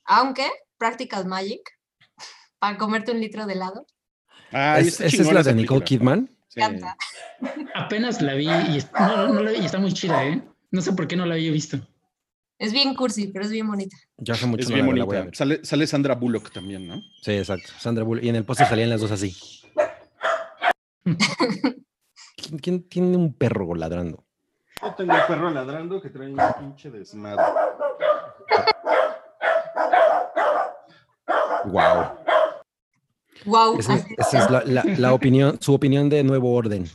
Aunque, 0.04 0.48
Practical 0.78 1.26
Magic, 1.26 1.78
para 2.60 2.78
comerte 2.78 3.10
un 3.10 3.20
litro 3.20 3.44
de 3.46 3.54
helado, 3.54 3.84
Ay, 4.52 4.82
¿Es- 4.82 5.00
está 5.00 5.06
¿Esa 5.06 5.22
es 5.22 5.32
la 5.32 5.40
esa 5.40 5.50
de 5.50 5.56
Nicole 5.56 5.80
película. 5.80 6.14
Kidman? 6.16 6.30
Sí. 6.48 6.60
Apenas 7.74 8.20
la 8.22 8.34
vi 8.34 8.46
y, 8.48 8.76
es- 8.78 8.90
no, 8.92 9.28
no 9.28 9.42
la 9.42 9.50
vi 9.52 9.58
y 9.58 9.64
está 9.64 9.78
muy 9.78 9.92
chida, 9.92 10.24
¿eh? 10.24 10.42
No 10.70 10.80
sé 10.80 10.92
por 10.92 11.06
qué 11.08 11.16
no 11.16 11.26
la 11.26 11.34
había 11.34 11.50
visto. 11.50 11.78
Es 12.58 12.72
bien 12.72 12.94
cursi, 12.94 13.28
pero 13.28 13.44
es 13.44 13.50
bien 13.50 13.66
bonita. 13.66 13.96
Ya 14.18 14.34
hace 14.34 14.46
mucho 14.46 14.62
Es 14.62 14.68
bien 14.68 14.86
la, 14.86 14.94
la 14.94 15.04
voy 15.04 15.16
a 15.16 15.20
bonita. 15.20 15.24
ver. 15.24 15.36
Sale, 15.36 15.64
sale 15.64 15.86
Sandra 15.86 16.14
Bullock 16.14 16.52
también, 16.52 16.86
¿no? 16.86 17.00
Sí, 17.22 17.32
exacto. 17.32 17.72
Sandra 17.78 18.04
Bullock. 18.04 18.22
Y 18.24 18.28
en 18.28 18.36
el 18.36 18.44
póster 18.44 18.68
salían 18.68 18.90
las 18.90 19.00
dos 19.00 19.10
así. 19.10 19.34
¿Quién, 22.36 22.58
quién 22.60 22.88
tiene 22.88 23.16
un 23.16 23.34
perro 23.34 23.74
ladrando? 23.74 24.24
Yo 24.80 24.94
tengo 24.94 25.12
un 25.14 25.20
perro 25.26 25.50
ladrando 25.50 26.00
que 26.00 26.10
trae 26.10 26.28
un 26.30 26.38
pinche 26.58 26.90
desmadre. 26.90 27.42
Wow. 31.64 32.18
Wow. 33.44 33.78
Esa, 33.78 33.94
es- 33.96 34.06
esa 34.18 34.44
es 34.44 34.50
la, 34.50 34.62
la- 34.64 34.84
la 34.84 35.12
opinión, 35.14 35.58
su 35.60 35.72
opinión 35.74 36.08
de 36.08 36.22
Nuevo 36.24 36.52
Orden. 36.52 36.86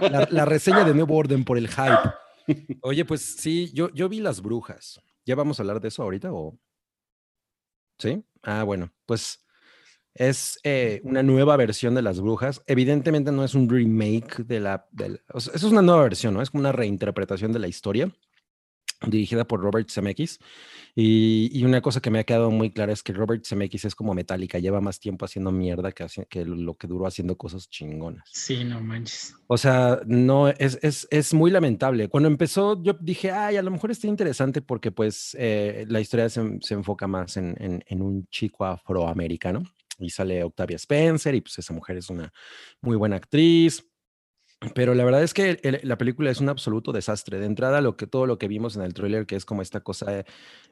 la, 0.00 0.28
la 0.30 0.44
reseña 0.44 0.84
de 0.84 0.94
Nuevo 0.94 1.16
Orden 1.16 1.44
por 1.44 1.58
el 1.58 1.68
hype. 1.68 2.76
Oye, 2.82 3.04
pues 3.04 3.22
sí, 3.22 3.70
yo, 3.74 3.90
yo 3.90 4.08
vi 4.08 4.20
Las 4.20 4.40
Brujas. 4.42 5.00
¿Ya 5.24 5.34
vamos 5.34 5.58
a 5.58 5.62
hablar 5.62 5.80
de 5.80 5.88
eso 5.88 6.02
ahorita 6.02 6.32
o...? 6.32 6.58
¿Sí? 7.98 8.24
Ah, 8.42 8.62
bueno, 8.62 8.90
pues 9.06 9.44
Es 10.14 10.58
eh, 10.64 11.00
una 11.04 11.22
nueva 11.22 11.56
versión 11.56 11.94
de 11.94 12.02
Las 12.02 12.20
Brujas. 12.20 12.62
Evidentemente 12.66 13.30
no 13.32 13.44
es 13.44 13.54
un 13.54 13.68
remake 13.68 14.44
de 14.44 14.60
la... 14.60 14.86
eso 15.34 15.50
es 15.54 15.62
una 15.64 15.82
nueva 15.82 16.02
versión, 16.04 16.34
¿no? 16.34 16.42
Es 16.42 16.50
como 16.50 16.60
una 16.62 16.72
reinterpretación 16.72 17.52
de 17.52 17.58
la 17.58 17.68
historia 17.68 18.10
dirigida 19.06 19.46
por 19.46 19.60
Robert 19.60 19.90
Zemeckis. 19.90 20.38
Y, 20.94 21.64
una 21.64 21.80
cosa 21.80 22.00
que 22.00 22.10
me 22.10 22.18
ha 22.18 22.24
quedado 22.24 22.50
muy 22.50 22.70
clara 22.70 22.92
es 22.92 23.02
que 23.02 23.12
Robert 23.12 23.44
Zemeckis 23.46 23.84
es 23.84 23.94
como 23.94 24.14
Metallica, 24.14 24.58
lleva 24.58 24.80
más 24.80 24.98
tiempo 24.98 25.24
haciendo 25.24 25.52
mierda 25.52 25.92
que, 25.92 26.06
que 26.28 26.44
lo 26.44 26.74
que 26.74 26.88
duró 26.88 27.06
haciendo 27.06 27.36
cosas 27.36 27.68
chingonas. 27.68 28.28
Sí, 28.32 28.64
no 28.64 28.80
manches. 28.80 29.36
O 29.46 29.56
sea, 29.56 30.00
no, 30.06 30.48
es, 30.48 30.78
es, 30.82 31.06
es 31.10 31.34
muy 31.34 31.50
lamentable. 31.50 32.08
Cuando 32.08 32.28
empezó, 32.28 32.82
yo 32.82 32.94
dije, 33.00 33.30
ay, 33.30 33.56
a 33.56 33.62
lo 33.62 33.70
mejor 33.70 33.90
está 33.90 34.08
interesante 34.08 34.60
porque 34.60 34.90
pues 34.90 35.36
eh, 35.38 35.84
la 35.88 36.00
historia 36.00 36.28
se, 36.28 36.58
se, 36.60 36.74
enfoca 36.74 37.06
más 37.06 37.36
en, 37.36 37.54
en, 37.60 37.84
en 37.86 38.02
un 38.02 38.26
chico 38.28 38.64
afroamericano 38.64 39.62
y 39.98 40.10
sale 40.10 40.42
Octavia 40.42 40.76
Spencer 40.76 41.34
y 41.34 41.40
pues 41.40 41.58
esa 41.58 41.72
mujer 41.72 41.98
es 41.98 42.10
una 42.10 42.32
muy 42.80 42.96
buena 42.96 43.16
actriz. 43.16 43.84
Pero 44.74 44.94
la 44.94 45.04
verdad 45.04 45.22
es 45.22 45.34
que 45.34 45.80
la 45.84 45.98
película 45.98 46.30
es 46.30 46.40
un 46.40 46.48
absoluto 46.48 46.90
desastre. 46.90 47.38
De 47.38 47.46
entrada, 47.46 47.80
lo 47.80 47.96
que, 47.96 48.08
todo 48.08 48.26
lo 48.26 48.38
que 48.38 48.48
vimos 48.48 48.74
en 48.74 48.82
el 48.82 48.92
tráiler, 48.92 49.24
que 49.24 49.36
es 49.36 49.44
como 49.44 49.62
esta 49.62 49.80
cosa 49.80 50.24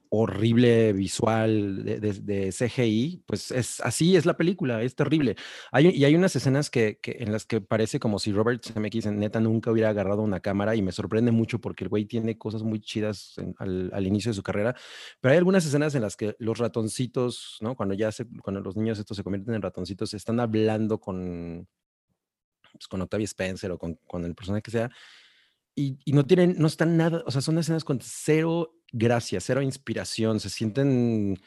horrible 0.08 0.92
visual 0.92 1.84
de, 1.84 2.52
CGI, 2.52 3.22
pues 3.26 3.50
es 3.50 3.80
así 3.80 4.16
es 4.16 4.26
la 4.26 4.36
película, 4.36 4.82
es 4.82 4.96
terrible. 4.96 5.36
Y 5.72 6.04
hay 6.04 6.14
unas 6.16 6.34
escenas 6.34 6.68
que, 6.68 6.98
en 7.04 7.32
las 7.32 7.44
que 7.46 7.60
parece 7.60 8.00
como 8.00 8.18
si 8.18 8.32
Robert 8.32 8.64
Zemeckis 8.64 9.06
neta 9.06 9.40
nunca 9.40 9.70
hubiera 9.70 9.90
agarrado 9.90 10.22
una 10.22 10.40
cámara 10.40 10.74
y 10.74 10.82
me 10.82 10.92
sorprende 10.92 11.30
mucho 11.30 11.60
porque 11.60 11.84
el 11.84 11.88
güey 11.90 12.06
tiene 12.06 12.38
cosas 12.38 12.62
muy 12.64 12.80
chidas 12.80 13.34
al, 13.58 13.90
al, 13.92 14.06
inicio 14.06 14.30
de 14.30 14.34
su 14.34 14.42
carrera, 14.42 14.74
pero 15.20 15.32
hay 15.32 15.38
algunas 15.38 15.64
escenas 15.64 15.94
en 15.94 16.02
las 16.02 16.16
que 16.16 16.34
los 16.38 16.58
ratoncitos, 16.58 17.58
¿no? 17.60 17.76
Cuando 17.76 17.94
ya 17.94 18.10
se, 18.12 18.26
cuando 18.42 18.60
los 18.60 18.76
niños 18.76 18.98
estos 18.98 19.16
se 19.16 19.22
convierten 19.22 19.54
en 19.54 19.62
ratoncitos, 19.62 20.14
están 20.14 20.40
hablando 20.40 21.00
con 21.00 21.68
pues, 22.76 22.88
con 22.88 23.00
Octavia 23.02 23.24
Spencer 23.24 23.70
o 23.72 23.78
con, 23.78 23.94
con 24.06 24.24
el 24.24 24.34
personaje 24.34 24.62
que 24.62 24.70
sea, 24.70 24.90
y, 25.74 25.98
y, 26.04 26.12
no 26.12 26.26
tienen, 26.26 26.56
no 26.58 26.66
están 26.66 26.96
nada, 26.96 27.22
o 27.26 27.30
sea, 27.30 27.42
son 27.42 27.58
escenas 27.58 27.84
con 27.84 28.00
cero 28.02 28.74
gracia, 28.92 29.40
cero 29.40 29.60
inspiración, 29.60 30.40
se 30.40 30.48
sienten 30.48 31.38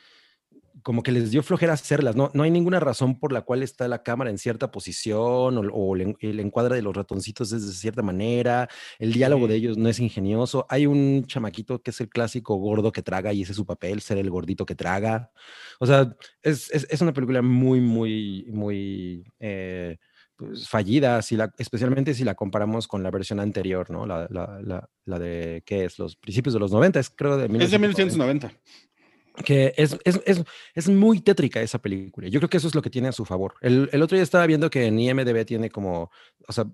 como 0.84 1.04
que 1.04 1.12
les 1.12 1.32
dio 1.32 1.44
flojera 1.44 1.74
hacerlas, 1.74 2.16
no, 2.16 2.32
no 2.34 2.44
hay 2.44 2.52
ninguna 2.52 2.80
razón 2.80 3.20
por 3.20 3.32
la 3.32 3.42
cual 3.42 3.64
está 3.64 3.88
la 3.88 4.04
cámara 4.04 4.30
en 4.30 4.38
cierta 4.38 4.72
posición 4.72 5.58
o, 5.58 5.62
o 5.74 5.96
el, 5.96 6.40
encuadre 6.40 6.76
de 6.76 6.82
los 6.82 6.96
ratoncitos 6.96 7.52
es 7.52 7.66
de 7.66 7.74
cierta 7.74 8.02
manera, 8.02 8.70
el 8.98 9.14
diálogo 9.14 9.48
de 9.48 9.56
ellos 9.56 9.78
no 9.78 9.90
es 9.90 10.00
ingenioso, 10.00 10.66
hay 10.70 10.86
un 10.86 11.26
chamaquito 11.26 11.82
que 11.82 11.92
es 11.92 12.00
el 12.02 12.10
clásico 12.10 12.56
gordo 12.56 12.92
que 12.92 13.02
traga 13.02 13.34
y 13.34 13.42
ese 13.42 13.52
es 13.52 13.58
su 13.58 13.66
papel, 13.66 14.02
ser 14.02 14.18
el 14.18 14.30
gordito 14.30 14.66
que 14.66 14.76
traga, 14.76 15.32
o 15.80 15.86
sea, 15.86 16.16
es, 16.42 16.72
es, 16.72 16.88
es 16.90 17.02
una 17.02 17.14
película 17.14 17.42
muy, 17.42 17.82
muy, 17.82 18.46
muy... 18.50 19.24
Eh, 19.40 19.98
pues, 20.40 20.70
fallida, 20.70 21.22
si 21.22 21.36
la, 21.36 21.54
especialmente 21.58 22.14
si 22.14 22.24
la 22.24 22.34
comparamos 22.34 22.88
con 22.88 23.04
la 23.04 23.12
versión 23.12 23.42
anterior, 23.42 23.92
¿no? 23.92 24.06
La, 24.06 24.26
la, 24.30 24.90
la, 25.04 25.20
de, 25.20 25.62
¿qué 25.66 25.84
es? 25.84 26.00
Los 26.00 26.16
principios 26.16 26.54
de 26.54 26.62
los 26.62 26.72
90, 26.72 26.98
es 26.98 27.10
creo 27.10 27.36
de 27.36 27.50
1990. 27.50 27.66
Es 27.66 27.72
de 27.72 27.80
1990. 27.80 29.44
Que 29.44 29.74
es, 29.76 29.98
es, 30.06 30.22
es, 30.26 30.44
es, 30.74 30.90
muy 30.90 31.20
tétrica 31.20 31.62
esa 31.62 31.80
película. 31.80 32.30
Yo 32.30 32.40
creo 32.40 32.50
que 32.50 32.56
eso 32.56 32.70
es 32.70 32.76
lo 32.76 32.82
que 32.82 32.90
tiene 32.90 33.10
a 33.10 33.12
su 33.12 33.26
favor. 33.26 33.56
El, 33.60 33.90
el 33.92 34.02
otro 34.02 34.16
día 34.16 34.24
estaba 34.24 34.48
viendo 34.48 34.70
que 34.70 34.86
en 34.86 34.98
IMDB 34.98 35.46
tiene 35.46 35.70
como, 35.70 36.10
o 36.48 36.54
sea, 36.54 36.66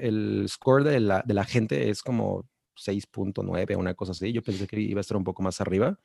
el 0.00 0.46
score 0.48 0.84
de 0.84 1.00
la, 1.00 1.22
de 1.26 1.34
la 1.34 1.44
gente 1.44 1.90
es 1.90 2.02
como 2.02 2.48
6.9, 2.76 3.76
una 3.76 3.92
cosa 3.92 4.12
así. 4.12 4.32
Yo 4.32 4.42
pensé 4.42 4.66
que 4.66 4.80
iba 4.80 5.00
a 5.00 5.02
estar 5.02 5.18
un 5.18 5.24
poco 5.24 5.42
más 5.42 5.60
arriba. 5.60 5.98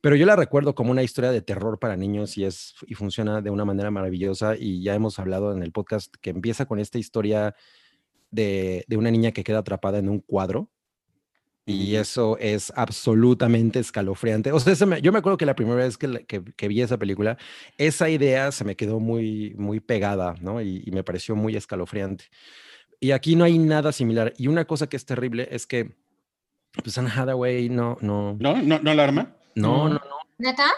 Pero 0.00 0.16
yo 0.16 0.26
la 0.26 0.36
recuerdo 0.36 0.74
como 0.74 0.90
una 0.90 1.02
historia 1.02 1.30
de 1.30 1.42
terror 1.42 1.78
para 1.78 1.96
niños 1.96 2.36
y, 2.38 2.44
es, 2.44 2.74
y 2.86 2.94
funciona 2.94 3.40
de 3.40 3.50
una 3.50 3.64
manera 3.64 3.90
maravillosa. 3.90 4.56
Y 4.56 4.82
ya 4.82 4.94
hemos 4.94 5.18
hablado 5.18 5.52
en 5.52 5.62
el 5.62 5.72
podcast 5.72 6.14
que 6.20 6.30
empieza 6.30 6.66
con 6.66 6.78
esta 6.78 6.98
historia 6.98 7.54
de, 8.30 8.84
de 8.88 8.96
una 8.96 9.10
niña 9.10 9.32
que 9.32 9.44
queda 9.44 9.58
atrapada 9.58 9.98
en 9.98 10.08
un 10.08 10.20
cuadro. 10.20 10.70
Y 11.68 11.96
eso 11.96 12.38
es 12.38 12.72
absolutamente 12.76 13.80
escalofriante. 13.80 14.52
O 14.52 14.60
sea, 14.60 14.98
yo 15.00 15.10
me 15.10 15.18
acuerdo 15.18 15.36
que 15.36 15.46
la 15.46 15.56
primera 15.56 15.78
vez 15.78 15.98
que, 15.98 16.24
que, 16.24 16.68
vi 16.68 16.80
esa 16.80 16.96
película, 16.96 17.38
esa 17.76 18.08
idea 18.08 18.52
se 18.52 18.64
me 18.64 18.76
quedó 18.76 19.00
muy, 19.00 19.52
muy 19.58 19.80
pegada, 19.80 20.36
¿no? 20.40 20.62
Y, 20.62 20.84
y, 20.86 20.92
me 20.92 21.02
pareció 21.02 21.34
muy 21.34 21.56
escalofriante. 21.56 22.26
Y 23.00 23.10
aquí 23.10 23.34
no 23.34 23.42
hay 23.42 23.58
nada 23.58 23.90
similar. 23.90 24.32
Y 24.38 24.46
una 24.46 24.64
cosa 24.64 24.88
que 24.88 24.96
es 24.96 25.04
terrible 25.06 25.48
es 25.50 25.66
que, 25.66 25.96
pues, 26.84 26.96
Anne 26.98 27.10
Hathaway 27.12 27.68
no, 27.68 27.98
no. 28.00 28.36
No, 28.38 28.62
no, 28.62 28.78
no 28.78 28.90
alarma. 28.92 29.34
No, 29.56 29.88
no, 29.88 29.94
no. 29.94 30.18
¿Neta? 30.38 30.70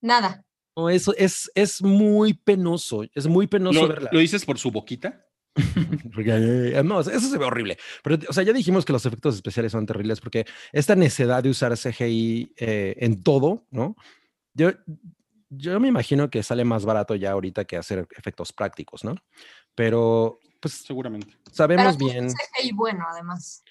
Nada. 0.00 0.44
No, 0.76 0.90
eso 0.90 1.14
es, 1.16 1.50
es 1.54 1.82
muy 1.82 2.34
penoso, 2.34 3.04
es 3.14 3.26
muy 3.26 3.46
penoso 3.46 3.86
verla. 3.86 4.10
¿Lo 4.12 4.18
dices 4.18 4.44
por 4.44 4.58
su 4.58 4.72
boquita? 4.72 5.24
porque, 6.14 6.82
no, 6.84 7.00
eso 7.00 7.20
se 7.20 7.38
ve 7.38 7.44
horrible. 7.44 7.78
Pero, 8.02 8.18
o 8.28 8.32
sea, 8.32 8.42
ya 8.42 8.52
dijimos 8.52 8.84
que 8.84 8.92
los 8.92 9.06
efectos 9.06 9.36
especiales 9.36 9.70
son 9.70 9.86
terribles 9.86 10.20
porque 10.20 10.46
esta 10.72 10.96
necesidad 10.96 11.42
de 11.42 11.50
usar 11.50 11.76
CGI 11.76 12.54
eh, 12.56 12.96
en 12.98 13.22
todo, 13.22 13.66
¿no? 13.70 13.94
Yo, 14.52 14.72
yo 15.50 15.78
me 15.78 15.88
imagino 15.88 16.28
que 16.28 16.42
sale 16.42 16.64
más 16.64 16.84
barato 16.84 17.14
ya 17.14 17.32
ahorita 17.32 17.66
que 17.66 17.76
hacer 17.76 18.08
efectos 18.16 18.52
prácticos, 18.52 19.04
¿no? 19.04 19.14
Pero, 19.76 20.40
pues. 20.60 20.74
Seguramente. 20.74 21.36
Sabemos 21.52 21.96
bien. 21.96 22.28
CGI 22.28 22.72
bueno, 22.72 23.04
además. 23.08 23.62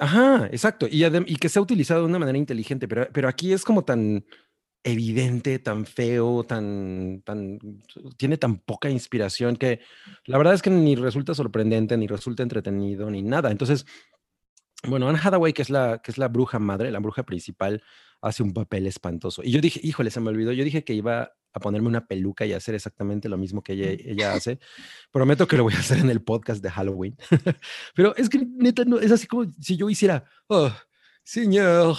Ajá, 0.00 0.48
exacto. 0.50 0.86
Y, 0.90 1.36
que 1.36 1.48
se 1.50 1.58
ha 1.58 1.62
utilizado 1.62 2.00
de 2.00 2.06
una 2.06 2.18
manera 2.18 2.38
inteligente, 2.38 2.88
pero, 2.88 3.06
pero 3.12 3.28
aquí 3.28 3.52
es 3.52 3.64
como 3.64 3.84
tan 3.84 4.24
evidente, 4.82 5.58
tan 5.58 5.84
feo, 5.84 6.42
tan, 6.44 7.20
tan, 7.22 7.58
tiene 8.16 8.38
tan 8.38 8.60
poca 8.60 8.88
inspiración 8.88 9.56
que 9.56 9.80
la 10.24 10.38
verdad 10.38 10.54
es 10.54 10.62
que 10.62 10.70
ni 10.70 10.96
resulta 10.96 11.34
sorprendente, 11.34 11.98
ni 11.98 12.06
resulta 12.06 12.42
entretenido, 12.42 13.10
ni 13.10 13.20
nada. 13.22 13.50
Entonces, 13.50 13.84
bueno, 14.88 15.08
Anne 15.08 15.18
Hathaway, 15.22 15.52
que 15.52 15.62
es 15.62 15.70
la, 15.70 16.00
que 16.02 16.10
es 16.10 16.18
la 16.18 16.28
bruja 16.28 16.58
madre, 16.58 16.90
la 16.90 17.00
bruja 17.00 17.22
principal, 17.22 17.82
hace 18.22 18.42
un 18.42 18.52
papel 18.52 18.86
espantoso. 18.86 19.42
Y 19.42 19.50
yo 19.50 19.60
dije, 19.60 19.80
híjole, 19.82 20.10
se 20.10 20.20
me 20.20 20.30
olvidó, 20.30 20.52
yo 20.52 20.64
dije 20.64 20.84
que 20.84 20.94
iba 20.94 21.32
a 21.52 21.60
ponerme 21.60 21.88
una 21.88 22.06
peluca 22.06 22.46
y 22.46 22.52
hacer 22.52 22.74
exactamente 22.74 23.28
lo 23.28 23.36
mismo 23.36 23.62
que 23.62 23.72
ella, 23.72 23.90
ella 23.90 24.32
hace. 24.32 24.58
Prometo 25.10 25.46
que 25.46 25.56
lo 25.56 25.64
voy 25.64 25.74
a 25.74 25.80
hacer 25.80 25.98
en 25.98 26.10
el 26.10 26.22
podcast 26.22 26.62
de 26.62 26.70
Halloween. 26.70 27.16
Pero 27.94 28.14
es 28.16 28.28
que 28.28 28.38
neta, 28.38 28.84
no, 28.84 28.98
es 28.98 29.10
así 29.10 29.26
como 29.26 29.50
si 29.60 29.76
yo 29.76 29.90
hiciera, 29.90 30.24
oh, 30.46 30.72
señor, 31.24 31.96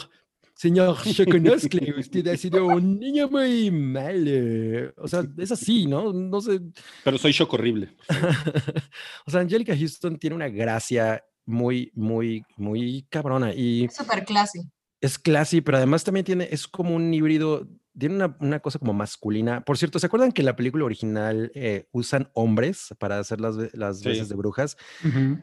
señor 0.55 0.97
que 1.03 1.93
usted 1.97 2.27
ha 2.27 2.37
sido 2.37 2.65
un 2.65 2.99
niño 2.99 3.29
muy 3.29 3.71
malo. 3.71 4.93
O 4.97 5.07
sea, 5.07 5.23
es 5.37 5.51
así, 5.51 5.85
¿no? 5.85 6.13
No 6.13 6.39
sé. 6.39 6.61
Pero 7.03 7.17
soy 7.17 7.31
shock 7.31 7.53
horrible. 7.53 7.95
o 9.25 9.31
sea, 9.31 9.41
Angelica 9.41 9.75
Houston 9.75 10.17
tiene 10.17 10.35
una 10.35 10.49
gracia 10.49 11.21
muy, 11.45 11.91
muy, 11.93 12.43
muy 12.57 13.05
cabrona 13.09 13.53
y... 13.53 13.85
Es 13.85 13.95
súper 13.95 14.25
classy. 14.25 14.61
Es 14.99 15.17
classy, 15.17 15.61
pero 15.61 15.77
además 15.77 16.03
también 16.03 16.25
tiene, 16.25 16.47
es 16.51 16.67
como 16.67 16.95
un 16.95 17.13
híbrido 17.13 17.67
tiene 17.97 18.15
una, 18.15 18.37
una, 18.39 18.59
cosa 18.59 18.79
como 18.79 18.93
masculina. 18.93 19.63
Por 19.65 19.77
cierto, 19.77 19.99
¿se 19.99 20.05
acuerdan 20.05 20.31
que 20.31 20.41
en 20.41 20.45
la 20.45 20.55
película 20.55 20.85
original 20.85 21.51
eh, 21.55 21.87
usan 21.91 22.29
hombres 22.33 22.95
para 22.99 23.19
hacer 23.19 23.41
las, 23.41 23.55
las 23.73 24.03
veces 24.03 24.29
de 24.29 24.35
brujas? 24.35 24.77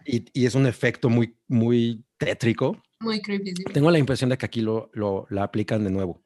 y, 0.07 0.25
y, 0.33 0.47
es 0.47 0.55
un 0.55 0.67
efecto 0.67 1.11
muy, 1.11 1.37
muy 1.47 2.05
tétrico. 2.17 2.81
Muy 3.01 3.21
creepy. 3.21 3.53
Tengo 3.73 3.91
la 3.91 3.99
impresión 3.99 4.31
de 4.31 4.39
que 4.39 4.47
aquí 4.47 4.61
lo, 4.61 4.91
lo 4.95 5.27
la 5.31 5.45
aplican 5.45 5.85
de 5.85 5.91
nuevo. 5.91 6.23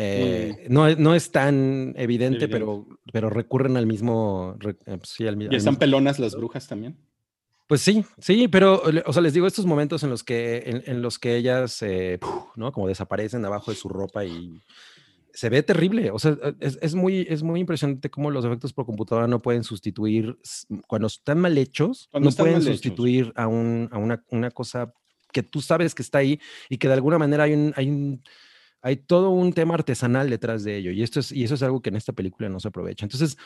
Eh, 0.00 0.66
no, 0.70 0.94
no 0.94 1.14
es 1.14 1.32
tan 1.32 1.92
evidente, 1.96 2.48
Pero, 2.48 2.86
pero 3.12 3.30
recurren 3.30 3.76
al 3.76 3.86
mismo. 3.86 4.56
Eh, 4.86 4.98
sí, 5.02 5.26
al, 5.26 5.42
¿Y 5.42 5.56
están 5.56 5.76
pelonas 5.76 6.18
las 6.18 6.36
brujas 6.36 6.68
también? 6.68 6.96
Pues 7.68 7.82
sí, 7.82 8.04
sí, 8.18 8.48
pero, 8.48 8.82
o 9.06 9.12
sea, 9.12 9.22
les 9.22 9.34
digo, 9.34 9.46
estos 9.46 9.66
momentos 9.66 10.02
en 10.02 10.10
los 10.10 10.24
que, 10.24 10.62
en, 10.66 10.82
en 10.86 11.02
los 11.02 11.18
que 11.18 11.36
ellas, 11.36 11.84
¿no? 12.56 12.72
Como 12.72 12.88
desaparecen 12.88 13.44
abajo 13.44 13.70
de 13.70 13.76
su 13.76 13.88
ropa 13.88 14.24
y 14.24 14.60
se 15.38 15.50
ve 15.50 15.62
terrible. 15.62 16.10
O 16.10 16.18
sea, 16.18 16.36
e, 16.42 16.54
es, 16.58 16.78
es, 16.82 16.94
muy, 16.96 17.26
es 17.28 17.44
muy 17.44 17.60
impresionante 17.60 18.10
cómo 18.10 18.30
los 18.30 18.44
efectos 18.44 18.72
por 18.72 18.86
computadora 18.86 19.28
no 19.28 19.40
pueden 19.40 19.62
sustituir, 19.62 20.36
cuando 20.88 21.06
están 21.06 21.38
mal 21.38 21.56
hechos, 21.56 22.08
no 22.12 22.30
pueden 22.30 22.60
sustituir 22.60 23.32
a, 23.36 23.46
un, 23.46 23.88
a 23.92 23.98
una, 23.98 24.24
una, 24.30 24.50
cosa 24.50 24.92
que 25.30 25.44
tú 25.44 25.60
sabes 25.60 25.94
que 25.94 26.02
está 26.02 26.18
ahí 26.18 26.40
y 26.68 26.78
que 26.78 26.88
de 26.88 26.94
alguna 26.94 27.18
manera 27.18 27.44
hay 27.44 27.52
un, 27.52 27.72
hay 27.76 27.88
un, 27.88 28.22
hay 28.80 28.96
todo 28.96 29.30
un 29.30 29.52
tema 29.52 29.74
artesanal 29.74 30.30
detrás 30.30 30.64
de 30.64 30.76
ello. 30.76 30.90
Y, 30.92 31.02
esto 31.02 31.20
es, 31.20 31.32
y 31.32 31.44
eso 31.44 31.54
es 31.54 31.62
algo 31.62 31.82
que 31.82 31.90
en 31.90 31.96
esta 31.96 32.12
película 32.12 32.48
no 32.48 32.60
se 32.60 32.68
aprovecha. 32.68 33.04
Entonces, 33.04 33.36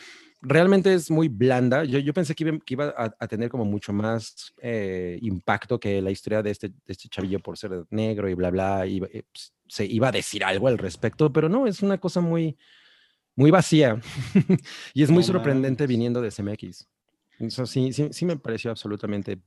realmente 0.40 0.92
es 0.92 1.10
muy 1.10 1.28
blanda. 1.28 1.84
Yo, 1.84 1.98
yo 1.98 2.12
pensé 2.12 2.34
que 2.34 2.44
iba, 2.44 2.58
que 2.58 2.74
iba 2.74 2.94
a, 2.96 3.28
tener 3.28 3.48
como 3.48 3.64
mucho 3.64 3.92
más 3.92 4.52
eh, 4.60 5.18
impacto 5.22 5.80
que 5.80 6.02
la 6.02 6.10
historia 6.10 6.42
de 6.42 6.50
este, 6.50 6.68
de 6.68 6.74
este 6.86 7.08
chavillo 7.08 7.40
por 7.40 7.56
ser 7.56 7.84
negro 7.90 8.28
y 8.28 8.34
bla, 8.34 8.50
bla. 8.50 8.86
Y, 8.86 8.98
eh, 8.98 9.24
pues, 9.32 9.52
se 9.68 9.86
iba 9.86 10.08
a 10.08 10.12
decir 10.12 10.44
algo 10.44 10.68
al 10.68 10.76
respecto, 10.76 11.32
pero 11.32 11.48
no, 11.48 11.66
es 11.66 11.82
una 11.82 11.96
cosa 11.96 12.20
muy, 12.20 12.58
muy 13.34 13.50
vacía 13.50 13.98
y 14.94 15.02
es 15.02 15.10
muy 15.10 15.22
sorprendente 15.22 15.86
viniendo 15.86 16.20
de 16.20 16.30
CMX. 16.30 16.86
Eso 17.38 17.66
sí, 17.66 17.92
sí, 17.92 18.08
sí 18.10 18.26
me 18.26 18.36
pareció 18.36 18.70
absolutamente... 18.70 19.40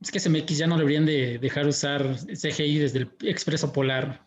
Es 0.00 0.10
que 0.10 0.20
CMX 0.20 0.58
ya 0.58 0.66
no 0.66 0.76
deberían 0.76 1.06
de 1.06 1.38
dejar 1.38 1.66
usar 1.66 2.16
CGI 2.26 2.78
desde 2.78 2.98
el 2.98 3.10
expreso 3.22 3.72
polar. 3.72 4.26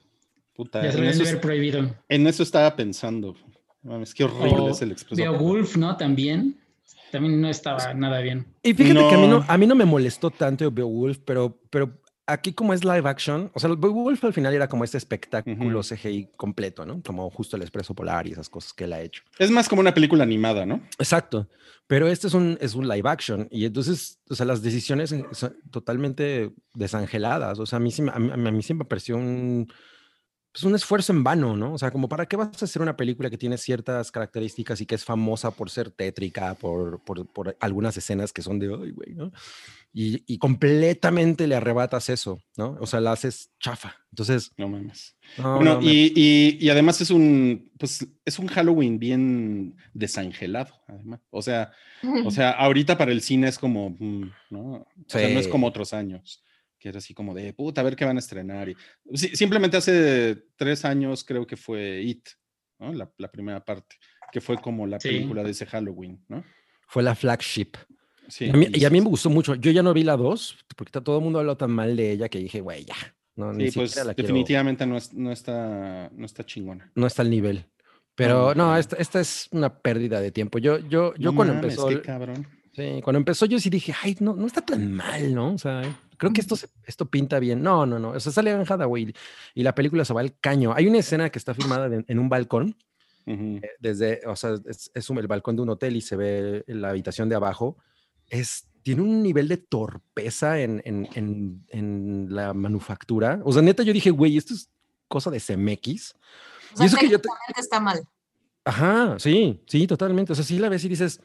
Puta, 0.55 0.81
ya 0.81 0.91
se 0.91 0.99
lo 0.99 1.09
haber 1.09 1.41
prohibido. 1.41 1.95
En 2.07 2.27
eso 2.27 2.43
estaba 2.43 2.75
pensando. 2.75 3.35
Es 4.01 4.13
que 4.13 4.23
horrible 4.23 4.71
es 4.71 4.81
el 4.81 4.91
Expreso 4.91 5.21
Beowulf, 5.21 5.77
¿no? 5.77 5.95
También. 5.97 6.57
También 7.11 7.39
no 7.39 7.49
estaba 7.49 7.93
nada 7.93 8.19
bien. 8.19 8.45
Y 8.63 8.73
fíjate 8.73 9.07
que 9.07 9.15
a 9.15 9.17
mí, 9.17 9.27
no, 9.27 9.45
a 9.47 9.57
mí 9.57 9.67
no 9.67 9.75
me 9.75 9.85
molestó 9.85 10.31
tanto 10.31 10.69
Beowulf, 10.71 11.19
pero, 11.23 11.59
pero 11.69 12.01
aquí 12.27 12.53
como 12.53 12.73
es 12.73 12.83
live 12.83 13.07
action, 13.07 13.51
o 13.53 13.59
sea, 13.59 13.69
Beowulf 13.69 14.23
al 14.23 14.33
final 14.33 14.53
era 14.53 14.67
como 14.67 14.83
este 14.83 14.97
espectáculo 14.97 15.81
CGI 15.81 16.31
completo, 16.35 16.85
¿no? 16.85 17.01
Como 17.03 17.29
justo 17.29 17.55
el 17.55 17.61
Expreso 17.61 17.93
Polar 17.93 18.27
y 18.27 18.31
esas 18.31 18.49
cosas 18.49 18.73
que 18.73 18.85
él 18.85 18.93
ha 18.93 19.01
hecho. 19.01 19.23
Es 19.37 19.51
más 19.51 19.69
como 19.69 19.81
una 19.81 19.93
película 19.93 20.23
animada, 20.23 20.65
¿no? 20.65 20.81
Exacto. 20.97 21.47
Pero 21.87 22.07
este 22.07 22.27
es 22.27 22.33
un, 22.33 22.57
es 22.61 22.73
un 22.73 22.87
live 22.87 23.07
action 23.07 23.47
y 23.51 23.65
entonces, 23.65 24.19
o 24.29 24.35
sea, 24.35 24.45
las 24.45 24.61
decisiones 24.61 25.13
son 25.31 25.57
totalmente 25.69 26.51
desangeladas. 26.73 27.59
O 27.59 27.65
sea, 27.65 27.77
a 27.77 27.79
mí, 27.79 27.91
a 28.11 28.19
mí, 28.19 28.31
a 28.31 28.51
mí 28.51 28.63
siempre 28.63 28.85
me 28.85 28.89
pareció 28.89 29.17
un 29.17 29.67
pues 30.55 30.63
un 30.63 30.73
esfuerzo 30.73 31.11
en 31.11 31.21
vano, 31.21 31.57
¿no? 31.57 31.73
O 31.73 31.77
sea, 31.77 31.91
como 31.91 32.07
para 32.07 32.27
qué 32.27 32.37
vas 32.37 32.61
a 32.61 32.63
hacer 32.63 32.81
una 32.81 32.95
película 32.95 33.29
que 33.29 33.37
tiene 33.37 33.57
ciertas 33.57 34.09
características 34.09 34.79
y 34.79 34.85
que 34.85 34.95
es 34.95 35.03
famosa 35.03 35.51
por 35.51 35.69
ser 35.69 35.91
tétrica, 35.91 36.53
por, 36.53 37.03
por, 37.03 37.27
por 37.27 37.57
algunas 37.59 37.97
escenas 37.97 38.31
que 38.31 38.41
son 38.41 38.57
de, 38.57 38.67
ay, 38.67 38.91
güey, 38.91 39.15
¿no? 39.15 39.33
Y, 39.91 40.23
y, 40.25 40.37
completamente 40.37 41.45
le 41.45 41.55
arrebatas 41.55 42.09
eso, 42.09 42.39
¿no? 42.55 42.77
O 42.79 42.87
sea, 42.87 43.01
la 43.01 43.11
haces 43.11 43.51
chafa. 43.59 43.97
Entonces... 44.11 44.53
No 44.55 44.69
mames. 44.69 45.17
bueno, 45.37 45.79
y, 45.81 46.13
y, 46.15 46.57
y, 46.57 46.69
además 46.69 47.01
es 47.01 47.11
un, 47.11 47.69
pues, 47.77 48.07
es 48.23 48.39
un 48.39 48.47
Halloween 48.47 48.97
bien 48.97 49.75
desangelado, 49.93 50.73
además. 50.87 51.19
O 51.31 51.41
sea, 51.41 51.73
o 52.23 52.31
sea, 52.31 52.51
ahorita 52.51 52.97
para 52.97 53.11
el 53.11 53.21
cine 53.21 53.49
es 53.49 53.59
como, 53.59 53.89
mm, 53.89 54.31
¿no? 54.51 54.61
O 54.61 54.87
sea, 55.07 55.27
no 55.27 55.39
es 55.39 55.49
como 55.49 55.67
otros 55.67 55.91
años 55.91 56.44
que 56.85 56.89
era 56.89 56.99
así 56.99 57.15
como 57.15 57.33
de, 57.33 57.51
puta, 57.51 57.81
a 57.81 57.83
ver 57.83 57.95
qué 57.95 58.05
van 58.05 58.17
a 58.17 58.19
estrenar. 58.19 58.69
Y, 58.69 58.77
simplemente 59.17 59.75
hace 59.75 60.43
tres 60.55 60.85
años 60.85 61.23
creo 61.23 61.47
que 61.47 61.57
fue 61.57 62.03
It, 62.03 62.27
¿no? 62.77 62.93
La, 62.93 63.31
primera 63.31 63.65
parte, 63.65 63.95
que 64.31 64.39
fue 64.39 64.57
como 64.57 64.85
la 64.85 64.99
película 64.99 65.41
de 65.41 65.49
ese 65.49 65.65
Halloween, 65.65 66.23
¿no? 66.27 66.43
Fue 66.87 67.01
la 67.01 67.15
flagship. 67.15 67.71
Sí, 68.27 68.51
y, 68.71 68.85
a 68.85 68.91
mí, 68.91 69.01
me 69.01 69.09
gustó 69.09 69.31
mucho. 69.31 69.55
Yo 69.55 69.71
ya 69.71 69.81
no 69.81 69.95
vi 69.95 70.03
la 70.03 70.15
dos, 70.15 70.59
porque 70.75 70.91
todo 71.01 71.17
el 71.17 71.23
mundo 71.23 71.39
habló 71.39 71.57
tan 71.57 71.71
mal 71.71 71.95
de 71.95 72.11
ella 72.11 72.29
que 72.29 72.37
dije, 72.37 72.61
güey, 72.61 72.85
ya. 72.85 72.95
No, 73.35 73.51
sí, 73.55 73.71
pues 73.73 73.95
definitivamente 74.15 74.85
no, 74.85 74.99
no, 75.13 75.31
está, 75.31 76.11
no 76.13 76.25
está 76.27 76.45
chingona. 76.45 76.91
No 76.93 77.07
está 77.07 77.23
al 77.23 77.31
nivel. 77.31 77.65
Pero 78.13 78.53
no, 78.53 78.77
esta, 78.77 78.95
esta, 78.97 79.19
es 79.21 79.47
una 79.49 79.79
pérdida 79.79 80.21
de 80.21 80.31
tiempo. 80.31 80.59
Yo, 80.59 80.77
yo, 80.77 81.15
yo 81.15 81.33
cuando 81.33 81.55
empezó. 81.55 81.87
Qué 81.87 82.01
cabrón. 82.01 82.45
Sí, 82.75 82.99
cuando 83.01 83.19
empezó 83.19 83.45
yo 83.45 83.57
sí 83.57 83.69
dije, 83.69 83.93
ay, 84.03 84.17
no, 84.19 84.35
no 84.35 84.45
está 84.45 84.61
tan 84.61 84.91
mal, 84.91 85.33
¿no? 85.33 85.53
O 85.53 85.57
sea, 85.57 85.81
creo 86.17 86.33
que 86.33 86.41
esto, 86.41 86.55
esto 86.85 87.05
pinta 87.05 87.39
bien. 87.39 87.61
No, 87.61 87.85
no, 87.85 87.99
no. 87.99 88.09
O 88.11 88.19
sea, 88.19 88.31
sale 88.31 88.51
Anne 88.51 88.65
Hathaway 88.67 89.13
y 89.53 89.63
la 89.63 89.75
película 89.75 90.05
se 90.05 90.13
va 90.13 90.21
al 90.21 90.37
caño. 90.39 90.73
Hay 90.75 90.87
una 90.87 90.99
escena 90.99 91.29
que 91.29 91.39
está 91.39 91.53
filmada 91.53 92.03
en 92.07 92.19
un 92.19 92.29
balcón. 92.29 92.75
Eh, 93.27 93.61
desde, 93.79 94.21
o 94.27 94.35
sea, 94.35 94.55
es, 94.65 94.91
el 94.93 95.27
balcón 95.27 95.55
de 95.55 95.61
un 95.63 95.69
hotel 95.69 95.95
y 95.95 96.01
se 96.01 96.15
ve 96.15 96.63
la 96.67 96.89
habitación 96.89 97.29
de 97.29 97.35
abajo. 97.35 97.77
Es, 98.29 98.67
tiene 98.83 99.01
un 99.01 99.23
nivel 99.23 99.47
de 99.47 99.57
torpeza 99.57 100.59
en, 100.59 100.81
en, 100.85 101.09
en, 101.15 101.65
en 101.69 102.27
la 102.29 102.53
manufactura. 102.53 103.39
O 103.43 103.51
sea, 103.51 103.61
neta, 103.61 103.83
yo 103.83 103.93
dije, 103.93 104.11
güey, 104.11 104.37
esto 104.37 104.53
es 104.53 104.69
cosa 105.07 105.31
de 105.31 105.39
CMX. 105.39 106.15
O 106.73 106.77
sea, 106.77 106.85
y 106.85 106.85
eso 106.85 106.97
que 106.97 107.09
yo 107.09 107.17
está 107.57 107.79
mal. 107.79 108.01
Ajá, 108.63 109.17
sí, 109.19 109.63
sí, 109.67 109.87
totalmente. 109.87 110.33
O 110.33 110.35
sea, 110.35 110.43
sí 110.43 110.59
la 110.59 110.69
ves 110.69 110.83
y 110.83 110.89
dices, 110.89 111.19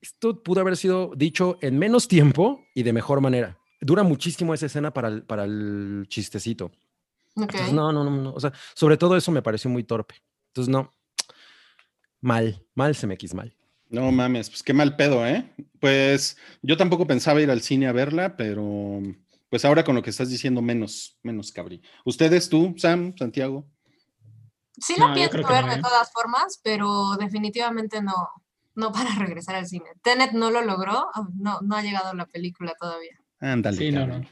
esto 0.00 0.42
pudo 0.42 0.60
haber 0.60 0.76
sido 0.76 1.12
dicho 1.16 1.58
en 1.60 1.78
menos 1.78 2.08
tiempo 2.08 2.60
y 2.74 2.82
de 2.82 2.92
mejor 2.92 3.20
manera. 3.20 3.58
Dura 3.80 4.02
muchísimo 4.02 4.54
esa 4.54 4.66
escena 4.66 4.92
para 4.92 5.08
el, 5.08 5.22
para 5.22 5.44
el 5.44 6.06
chistecito. 6.08 6.70
Entonces, 7.36 7.72
no, 7.72 7.92
no, 7.92 8.04
no, 8.04 8.10
no. 8.10 8.32
O 8.32 8.40
sea, 8.40 8.52
sobre 8.74 8.96
todo 8.96 9.16
eso 9.16 9.32
me 9.32 9.42
pareció 9.42 9.70
muy 9.70 9.84
torpe. 9.84 10.16
Entonces, 10.48 10.70
no. 10.70 10.92
Mal, 12.20 12.64
mal 12.74 12.94
se 12.94 13.06
me 13.06 13.16
quis 13.16 13.34
mal. 13.34 13.54
No 13.90 14.10
mames, 14.10 14.48
pues 14.50 14.62
qué 14.62 14.72
mal 14.72 14.96
pedo, 14.96 15.26
¿eh? 15.26 15.54
Pues 15.78 16.36
yo 16.62 16.76
tampoco 16.76 17.06
pensaba 17.06 17.40
ir 17.42 17.50
al 17.50 17.60
cine 17.60 17.86
a 17.86 17.92
verla, 17.92 18.36
pero 18.36 19.02
pues 19.50 19.64
ahora 19.64 19.84
con 19.84 19.94
lo 19.94 20.02
que 20.02 20.10
estás 20.10 20.30
diciendo, 20.30 20.62
menos, 20.62 21.18
menos 21.22 21.52
cabrí. 21.52 21.80
¿Ustedes, 22.04 22.48
tú, 22.48 22.74
Sam, 22.76 23.14
Santiago? 23.16 23.66
Sí 24.78 24.94
la 24.98 25.14
pienso 25.14 25.46
ver 25.46 25.66
de 25.66 25.74
¿eh? 25.74 25.80
todas 25.80 26.10
formas, 26.12 26.60
pero 26.62 27.14
definitivamente 27.20 28.02
no, 28.02 28.30
no 28.74 28.90
para 28.90 29.14
regresar 29.18 29.54
al 29.56 29.66
cine. 29.66 29.86
Tenet 30.02 30.32
no 30.32 30.50
lo 30.50 30.62
logró, 30.62 31.08
no, 31.34 31.60
no 31.60 31.76
ha 31.76 31.82
llegado 31.82 32.14
la 32.14 32.26
película 32.26 32.74
todavía. 32.78 33.20
Ándale. 33.40 33.76
Sí, 33.76 33.90
no, 33.90 34.06
no. 34.06 34.24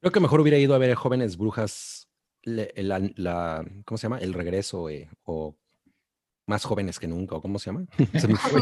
Creo 0.00 0.12
que 0.12 0.20
mejor 0.20 0.40
hubiera 0.40 0.58
ido 0.58 0.74
a 0.74 0.78
ver 0.78 0.94
Jóvenes 0.94 1.36
Brujas, 1.36 2.08
la, 2.44 3.64
¿cómo 3.84 3.98
se 3.98 4.02
llama? 4.02 4.18
El 4.18 4.34
regreso 4.34 4.88
eh, 4.88 5.08
o 5.24 5.56
más 6.46 6.64
jóvenes 6.64 6.98
que 6.98 7.08
nunca, 7.08 7.36
o 7.36 7.42
¿cómo 7.42 7.58
se 7.58 7.70
llama? 7.70 7.86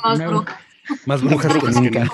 más, 0.02 0.26
brujas. 0.26 0.60
más 1.06 1.22
brujas 1.22 1.52
que 1.52 1.70
nunca. 1.80 2.08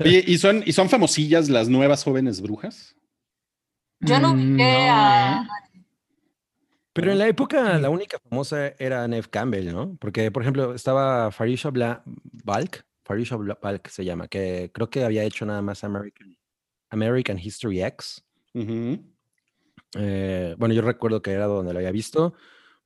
Oye, 0.00 0.24
¿y 0.26 0.38
son, 0.38 0.62
¿y 0.64 0.72
son 0.72 0.88
famosillas 0.88 1.48
las 1.48 1.68
nuevas 1.68 2.04
jóvenes 2.04 2.40
brujas? 2.40 2.96
Yo 4.00 4.18
no 4.18 4.34
vi 4.34 4.44
mm, 4.44 4.60
a, 4.60 5.42
¿eh? 5.42 5.48
Pero 6.92 7.12
en 7.12 7.18
la 7.18 7.28
época 7.28 7.78
la 7.78 7.90
única 7.90 8.18
famosa 8.18 8.68
era 8.78 9.06
Neve 9.06 9.28
Campbell, 9.30 9.72
¿no? 9.72 9.96
Porque, 10.00 10.30
por 10.30 10.42
ejemplo, 10.42 10.74
estaba 10.74 11.30
Farisha 11.30 11.70
Balk, 12.44 12.84
Farisha 13.10 13.36
Balk 13.36 13.88
se 13.88 14.04
llama, 14.04 14.28
que 14.28 14.70
creo 14.72 14.88
que 14.88 15.02
había 15.02 15.24
hecho 15.24 15.44
nada 15.44 15.60
más 15.62 15.82
American, 15.82 16.38
American 16.90 17.40
History 17.40 17.82
X. 17.82 18.24
Eh, 19.98 20.54
bueno, 20.56 20.72
yo 20.76 20.82
recuerdo 20.82 21.20
que 21.20 21.32
era 21.32 21.46
donde 21.46 21.72
lo 21.72 21.80
había 21.80 21.90
visto. 21.90 22.34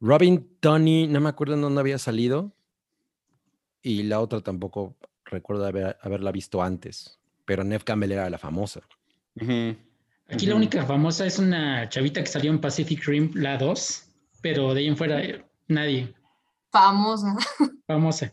Robin 0.01 0.57
Tony, 0.61 1.07
no 1.09 1.21
me 1.21 1.29
acuerdo 1.29 1.53
en 1.53 1.61
dónde 1.61 1.79
había 1.79 1.99
salido. 1.99 2.57
Y 3.83 4.05
la 4.05 4.19
otra 4.19 4.41
tampoco 4.41 4.97
recuerdo 5.27 5.67
haberla 5.67 6.33
visto 6.33 6.63
antes. 6.63 7.21
Pero 7.45 7.63
Neve 7.63 7.85
Campbell 7.85 8.13
era 8.13 8.31
la 8.31 8.39
famosa. 8.39 8.81
Aquí 10.31 10.47
la 10.47 10.55
única 10.55 10.87
famosa 10.87 11.27
es 11.27 11.39
una 11.39 11.87
chavita 11.91 12.23
que 12.23 12.31
salió 12.31 12.51
en 12.51 12.63
Pacific 12.63 13.05
Rim, 13.05 13.31
la 13.35 13.59
2, 13.59 14.09
pero 14.41 14.73
de 14.73 14.81
ahí 14.81 14.87
en 14.87 14.97
fuera 14.97 15.23
eh, 15.23 15.45
nadie. 15.69 16.15
Famosa. 16.73 17.37
Famosa. 17.87 18.33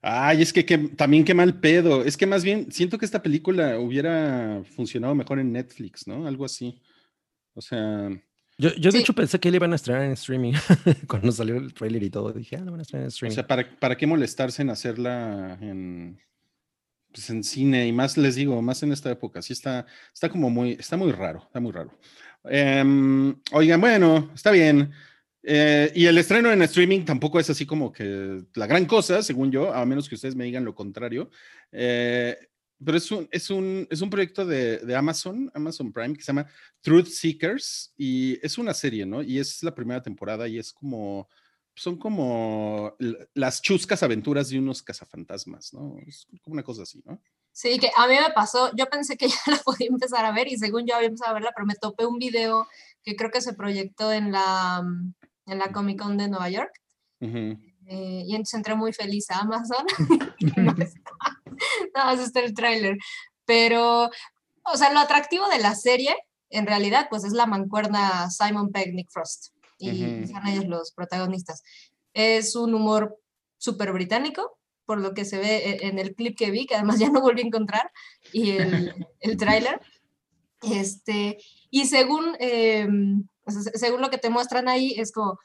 Ay, 0.00 0.42
es 0.42 0.52
que, 0.52 0.62
también 0.62 1.24
qué 1.24 1.34
mal 1.34 1.58
pedo. 1.58 2.04
Es 2.04 2.16
que 2.16 2.26
más 2.26 2.44
bien 2.44 2.70
siento 2.70 2.98
que 2.98 3.04
esta 3.04 3.22
película 3.22 3.78
hubiera 3.78 4.62
funcionado 4.76 5.14
mejor 5.14 5.40
en 5.40 5.52
Netflix, 5.52 6.06
¿no? 6.06 6.26
Algo 6.26 6.44
así. 6.44 6.80
O 7.54 7.60
sea. 7.60 8.08
Yo, 8.58 8.74
yo 8.74 8.90
de 8.90 8.98
hecho 8.98 9.12
pensé 9.12 9.38
que 9.38 9.50
le 9.50 9.56
iban 9.56 9.72
a 9.72 9.76
estrenar 9.76 10.02
en 10.02 10.12
streaming 10.12 10.52
cuando 11.08 11.30
salió 11.30 11.56
el 11.56 11.72
trailer 11.74 12.02
y 12.02 12.10
todo. 12.10 12.32
Dije, 12.32 12.56
ah, 12.56 12.60
lo 12.64 12.72
van 12.72 12.80
a 12.80 12.82
estrenar 12.82 13.04
en 13.04 13.08
streaming. 13.08 13.32
O 13.32 13.34
sea, 13.34 13.46
¿para, 13.46 13.78
¿para 13.78 13.96
qué 13.96 14.06
molestarse 14.06 14.62
en 14.62 14.70
hacerla 14.70 15.58
en, 15.60 16.20
pues 17.12 17.30
en 17.30 17.42
cine 17.42 17.86
y 17.86 17.92
más 17.92 18.16
les 18.16 18.34
digo, 18.34 18.60
más 18.62 18.82
en 18.82 18.92
esta 18.92 19.10
época, 19.10 19.42
sí 19.42 19.52
está, 19.52 19.86
está 20.12 20.28
como 20.28 20.50
muy, 20.50 20.72
está 20.72 20.96
muy 20.96 21.12
raro, 21.12 21.42
está 21.46 21.60
muy 21.60 21.72
raro. 21.72 21.98
Em, 22.44 23.34
oigan, 23.52 23.80
bueno, 23.80 24.30
está 24.34 24.50
bien. 24.50 24.92
Eh, 25.50 25.90
y 25.94 26.04
el 26.04 26.18
estreno 26.18 26.52
en 26.52 26.60
streaming 26.60 27.06
tampoco 27.06 27.40
es 27.40 27.48
así 27.48 27.64
como 27.64 27.90
que 27.90 28.42
la 28.54 28.66
gran 28.66 28.84
cosa, 28.84 29.22
según 29.22 29.50
yo, 29.50 29.72
a 29.72 29.86
menos 29.86 30.06
que 30.06 30.14
ustedes 30.14 30.36
me 30.36 30.44
digan 30.44 30.62
lo 30.62 30.74
contrario. 30.74 31.30
Eh, 31.72 32.36
pero 32.84 32.98
es 32.98 33.10
un, 33.10 33.26
es 33.32 33.48
un, 33.48 33.88
es 33.90 34.02
un 34.02 34.10
proyecto 34.10 34.44
de, 34.44 34.76
de, 34.76 34.94
Amazon, 34.94 35.50
Amazon 35.54 35.90
Prime, 35.90 36.14
que 36.14 36.20
se 36.20 36.26
llama 36.26 36.46
Truth 36.82 37.06
Seekers 37.06 37.94
y 37.96 38.38
es 38.44 38.58
una 38.58 38.74
serie, 38.74 39.06
¿no? 39.06 39.22
Y 39.22 39.38
es 39.38 39.62
la 39.62 39.74
primera 39.74 40.02
temporada 40.02 40.46
y 40.46 40.58
es 40.58 40.70
como 40.70 41.26
son 41.74 41.96
como 41.96 42.94
las 43.32 43.62
chuscas 43.62 44.02
aventuras 44.02 44.50
de 44.50 44.58
unos 44.58 44.82
cazafantasmas, 44.82 45.72
¿no? 45.72 45.96
Es 46.06 46.26
como 46.42 46.54
una 46.54 46.62
cosa 46.62 46.82
así, 46.82 47.00
¿no? 47.06 47.22
Sí, 47.52 47.78
que 47.78 47.90
a 47.96 48.06
mí 48.06 48.14
me 48.14 48.34
pasó, 48.34 48.70
yo 48.76 48.86
pensé 48.86 49.16
que 49.16 49.28
ya 49.28 49.38
la 49.46 49.58
podía 49.58 49.88
empezar 49.88 50.26
a 50.26 50.32
ver 50.32 50.48
y 50.48 50.58
según 50.58 50.86
yo 50.86 50.94
había 50.94 51.08
empezado 51.08 51.30
a 51.30 51.34
verla, 51.34 51.52
pero 51.54 51.66
me 51.66 51.74
topé 51.74 52.04
un 52.04 52.18
video 52.18 52.68
que 53.02 53.16
creo 53.16 53.30
que 53.30 53.40
se 53.40 53.54
proyectó 53.54 54.12
en 54.12 54.30
la, 54.32 54.84
en 55.48 55.58
la 55.58 55.72
Comic 55.72 56.00
Con 56.00 56.16
de 56.16 56.28
Nueva 56.28 56.48
York. 56.50 56.72
Eh, 57.20 58.22
y 58.26 58.30
entonces 58.30 58.54
entré 58.54 58.74
muy 58.74 58.92
feliz 58.92 59.30
a 59.30 59.40
Amazon. 59.40 59.86
no, 61.94 62.04
más 62.04 62.20
está 62.20 62.40
el 62.40 62.54
tráiler. 62.54 62.96
Pero, 63.44 64.10
o 64.64 64.76
sea, 64.76 64.92
lo 64.92 65.00
atractivo 65.00 65.48
de 65.48 65.58
la 65.58 65.74
serie, 65.74 66.14
en 66.50 66.66
realidad, 66.66 67.08
pues 67.10 67.24
es 67.24 67.32
la 67.32 67.46
mancuerna 67.46 68.30
Simon 68.30 68.70
Pegg, 68.70 68.94
Nick 68.94 69.10
Frost 69.10 69.54
y 69.78 70.26
son 70.26 70.46
ellos 70.46 70.66
los 70.66 70.92
protagonistas. 70.92 71.62
Es 72.12 72.56
un 72.56 72.74
humor 72.74 73.16
súper 73.58 73.92
británico, 73.92 74.58
por 74.84 75.00
lo 75.00 75.14
que 75.14 75.24
se 75.24 75.38
ve 75.38 75.56
e, 75.56 75.86
en 75.86 75.98
el 75.98 76.14
clip 76.14 76.36
que 76.36 76.50
vi, 76.50 76.66
que 76.66 76.74
además 76.74 76.98
ya 76.98 77.10
no 77.10 77.20
volví 77.20 77.42
a 77.42 77.46
encontrar, 77.46 77.90
y 78.32 78.52
el, 78.52 79.06
el 79.20 79.36
tráiler. 79.36 79.80
Este, 80.62 81.38
y 81.70 81.86
según, 81.86 82.36
según 83.74 84.00
lo 84.00 84.10
que 84.10 84.18
te 84.18 84.30
muestran 84.30 84.68
ahí, 84.68 84.94
es 84.96 85.12
como 85.12 85.38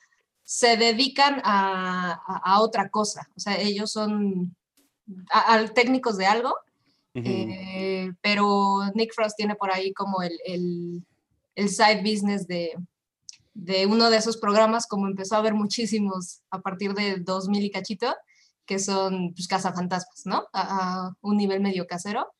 se 0.44 0.78
dedican 0.78 1.42
a, 1.44 2.22
a, 2.44 2.62
otra 2.62 2.89
cosa. 2.89 3.30
O 3.36 3.39
sea, 3.39 3.60
ellos 3.60 3.92
son 3.92 4.56
técnicos 5.74 6.18
de 6.18 6.26
algo, 6.26 6.54
eh, 7.13 8.12
pero 8.22 8.82
Nick 8.94 9.13
Frost 9.13 9.38
tiene 9.38 9.56
por 9.56 9.72
ahí 9.72 9.94
como 9.94 10.22
el, 10.22 10.38
el, 10.46 11.06
el 11.56 11.70
side 11.70 12.02
business 12.02 12.48
de, 12.48 12.74
de 13.54 13.86
uno 13.86 14.10
de 14.10 14.18
esos 14.18 14.38
programas, 14.38 14.88
como 14.88 15.08
empezó 15.08 15.36
a 15.36 15.39
haber 15.39 15.54
muchísimos 15.54 16.42
a 16.50 16.62
partir 16.62 16.94
de 16.94 17.18
2000 17.18 17.63
y 17.63 17.72
cachito, 17.72 18.13
que 18.66 18.80
son 18.80 19.34
pues, 19.34 19.48
cazafantasmas, 19.48 20.26
¿no? 20.26 20.46
A, 20.54 21.13
un 21.22 21.38
nivel 21.38 21.62
medio 21.62 21.86
casero. 21.88 22.34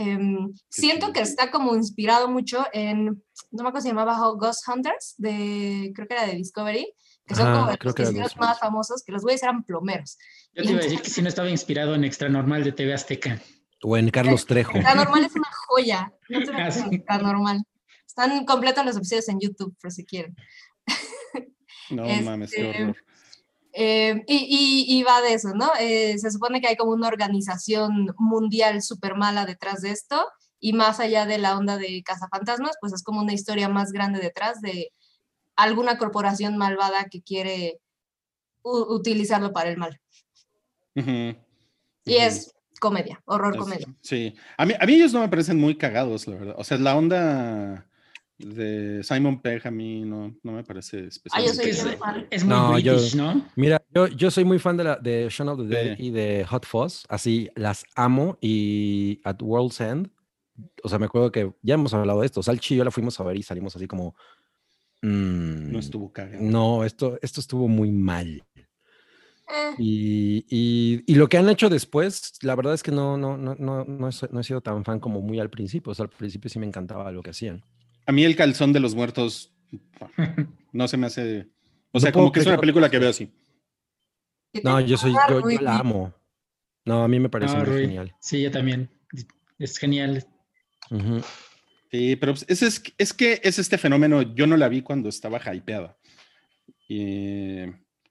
Em, 0.00 0.54
siento 0.68 1.12
que 1.12 1.18
está 1.18 1.50
como 1.50 1.74
inspirado 1.74 2.28
mucho 2.28 2.64
en, 2.72 3.06
no 3.06 3.62
me 3.64 3.68
acuerdo 3.68 3.80
si 3.80 3.88
se 3.88 3.88
llamaba 3.88 4.16
Ghost 4.16 4.62
Hunters, 4.68 5.16
de, 5.18 5.90
creo 5.92 6.06
que 6.06 6.14
era 6.14 6.24
de 6.24 6.36
Discovery, 6.36 6.94
que 7.26 7.34
son 7.34 7.52
como 7.52 8.20
los 8.20 8.36
más 8.36 8.60
famosos, 8.60 9.02
que 9.02 9.10
los 9.10 9.22
güeyes 9.22 9.42
eran 9.42 9.64
plomeros. 9.64 10.16
Yo 10.54 10.62
te 10.62 10.70
iba 10.70 10.78
a 10.78 10.84
decir 10.84 11.02
que 11.02 11.10
si 11.10 11.20
no 11.20 11.28
estaba 11.28 11.50
inspirado 11.50 11.96
en 11.96 12.04
Extra 12.04 12.28
Normal 12.28 12.62
de 12.62 12.70
TV 12.70 12.94
Azteca. 12.94 13.42
O 13.82 13.96
en 13.96 14.08
Carlos 14.10 14.46
Trejo. 14.46 14.76
Extra 14.76 14.94
Normal 14.94 15.24
es 15.24 15.34
una 15.34 15.50
joya. 15.66 16.12
No 16.28 16.44
te 16.44 16.50
ah, 16.54 16.68
Extra 16.92 17.18
Normal. 17.18 17.64
Están 18.06 18.44
completos 18.44 18.84
los 18.84 18.96
episodios 18.96 19.28
en 19.30 19.40
YouTube, 19.40 19.76
por 19.82 19.90
si 19.90 20.04
quieren. 20.04 20.36
No 21.90 22.04
mames, 22.22 22.52
qué 22.52 22.70
este, 22.70 22.82
horror. 22.84 22.96
Eh, 23.80 24.24
y, 24.26 25.04
va 25.04 25.20
de 25.22 25.34
eso, 25.34 25.54
¿no? 25.54 25.70
Eh, 25.78 26.18
se 26.18 26.32
supone 26.32 26.60
que 26.60 26.66
hay 26.66 26.76
como 26.76 26.90
una 26.90 27.06
organización 27.06 28.12
mundial 28.18 28.82
súper 28.82 29.14
mala 29.14 29.46
detrás 29.46 29.82
de 29.82 29.92
esto, 29.92 30.26
y 30.58 30.72
más 30.72 30.98
allá 30.98 31.26
de 31.26 31.38
la 31.38 31.56
onda 31.56 31.76
de 31.76 32.02
cazafantasmas, 32.04 32.76
pues 32.80 32.92
es 32.92 33.04
como 33.04 33.22
una 33.22 33.34
historia 33.34 33.68
más 33.68 33.92
grande 33.92 34.18
detrás 34.18 34.60
de 34.60 34.90
alguna 35.54 35.96
corporación 35.96 36.56
malvada 36.56 37.04
que 37.08 37.22
quiere 37.22 37.78
utilizarlo 38.64 39.52
para 39.52 39.70
el 39.70 39.76
mal. 39.76 40.00
Y 40.96 41.36
es 42.16 42.52
comedia, 42.80 43.22
horror 43.26 43.56
comedia. 43.56 43.86
Sí, 44.00 44.34
a 44.56 44.66
mí, 44.66 44.74
a 44.76 44.86
mí 44.86 44.94
ellos 44.94 45.12
no 45.12 45.20
me 45.20 45.28
parecen 45.28 45.56
muy 45.56 45.78
cagados, 45.78 46.26
la 46.26 46.34
verdad. 46.34 46.54
O 46.58 46.64
sea, 46.64 46.78
la 46.78 46.96
onda 46.96 47.87
de 48.38 49.02
Simon 49.02 49.40
Pegg 49.40 49.66
a 49.66 49.70
mí 49.70 50.02
no, 50.04 50.34
no 50.42 50.52
me 50.52 50.62
parece 50.62 51.06
especial. 51.06 51.44
Ah, 51.44 52.24
es, 52.30 52.44
muy 52.44 52.54
no, 52.54 52.72
British, 52.72 53.16
¿no? 53.16 53.46
Mira, 53.56 53.82
yo, 53.94 54.06
yo 54.06 54.30
soy 54.30 54.44
muy 54.44 54.58
fan 54.58 54.76
de, 54.76 54.84
la, 54.84 54.96
de 54.96 55.28
Shaun 55.28 55.48
of 55.48 55.58
the 55.58 55.66
Dead 55.66 55.98
y 55.98 56.10
de 56.10 56.44
Hot 56.48 56.64
Fuzz, 56.64 57.04
así 57.08 57.50
las 57.56 57.84
amo 57.96 58.38
y 58.40 59.20
at 59.24 59.42
World's 59.42 59.80
End, 59.80 60.10
o 60.82 60.88
sea, 60.88 60.98
me 60.98 61.06
acuerdo 61.06 61.32
que 61.32 61.52
ya 61.62 61.74
hemos 61.74 61.94
hablado 61.94 62.20
de 62.20 62.26
esto, 62.26 62.42
Salchi 62.42 62.74
y 62.74 62.78
yo 62.78 62.84
la 62.84 62.90
fuimos 62.90 63.18
a 63.20 63.24
ver 63.24 63.36
y 63.36 63.42
salimos 63.42 63.74
así 63.76 63.86
como... 63.86 64.14
Mm, 65.02 65.72
no 65.72 65.78
estuvo 65.78 66.12
cagado. 66.12 66.42
No, 66.42 66.84
esto, 66.84 67.18
esto 67.22 67.40
estuvo 67.40 67.68
muy 67.68 67.92
mal. 67.92 68.44
Eh. 68.56 69.74
Y, 69.78 70.46
y, 70.48 71.04
y, 71.06 71.14
lo 71.14 71.28
que 71.28 71.38
han 71.38 71.48
hecho 71.48 71.68
después, 71.68 72.34
la 72.42 72.54
verdad 72.54 72.74
es 72.74 72.82
que 72.82 72.90
no, 72.90 73.16
no, 73.16 73.38
no, 73.38 73.54
no, 73.54 73.84
no, 73.84 74.08
he, 74.08 74.42
sido 74.42 74.60
tan 74.60 74.84
fan 74.84 75.00
como 75.00 75.22
muy 75.22 75.40
al 75.40 75.50
principio. 75.50 75.92
O 75.92 75.94
sea, 75.94 76.04
al 76.04 76.10
principio 76.10 76.50
sí 76.50 76.58
me 76.58 76.66
encantaba 76.66 77.10
lo 77.12 77.22
que 77.22 77.30
hacían. 77.30 77.64
A 78.08 78.12
mí 78.12 78.24
el 78.24 78.36
calzón 78.36 78.72
de 78.72 78.80
los 78.80 78.94
muertos 78.94 79.52
no 80.72 80.88
se 80.88 80.96
me 80.96 81.06
hace. 81.06 81.46
O 81.92 82.00
sea, 82.00 82.10
como 82.10 82.32
que 82.32 82.40
es 82.40 82.46
una 82.46 82.58
película 82.58 82.90
que 82.90 82.98
veo 82.98 83.10
así. 83.10 83.30
No, 84.64 84.80
yo 84.80 84.96
soy, 84.96 85.12
yo, 85.28 85.42
la 85.60 85.76
amo. 85.76 86.14
No, 86.86 87.04
a 87.04 87.08
mí 87.08 87.20
me 87.20 87.28
parece 87.28 87.54
muy 87.58 87.82
genial. 87.82 88.14
Sí, 88.18 88.40
yo 88.40 88.50
también. 88.50 88.88
Es 89.58 89.76
genial. 89.76 90.26
Sí, 91.90 92.16
pero 92.16 92.32
pues, 92.32 92.46
es, 92.48 92.62
es, 92.62 92.82
es, 92.96 93.12
que 93.12 93.42
es 93.44 93.58
este 93.58 93.76
fenómeno, 93.76 94.22
yo 94.22 94.46
no 94.46 94.56
la 94.56 94.70
vi 94.70 94.80
cuando 94.80 95.10
estaba 95.10 95.38
hypeada. 95.54 95.98
Y 96.88 97.58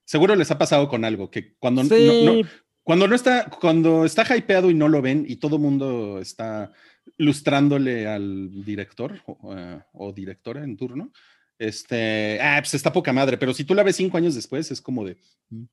seguro 0.06 0.36
les 0.36 0.52
ha 0.52 0.60
pasado 0.60 0.88
con 0.90 1.06
algo, 1.06 1.32
que 1.32 1.56
cuando 1.58 1.84
no, 1.84 2.48
cuando 2.84 3.08
no 3.08 3.16
está, 3.16 3.50
cuando 3.50 4.06
está 4.06 4.38
hypeado 4.38 4.70
y 4.70 4.76
no 4.76 4.90
lo 4.90 5.02
ven 5.02 5.26
y 5.28 5.38
todo 5.38 5.56
el 5.56 5.64
mundo 5.64 6.20
está 6.20 6.72
lustrándole 7.18 8.08
al 8.08 8.64
director 8.64 9.22
eh, 9.56 9.82
o, 9.94 10.12
directora 10.12 10.64
en 10.64 10.78
turno, 10.78 11.12
este, 11.58 12.40
ah, 12.42 12.58
pues 12.60 12.74
está 12.74 12.92
poca 12.94 13.14
madre, 13.14 13.38
pero 13.38 13.54
si 13.54 13.64
tú 13.64 13.74
la 13.74 13.84
ves 13.84 13.96
cinco 13.96 14.18
años 14.18 14.36
después, 14.36 14.70
es 14.72 14.82
como 14.82 15.06
de... 15.06 15.18
Mm". 15.50 15.66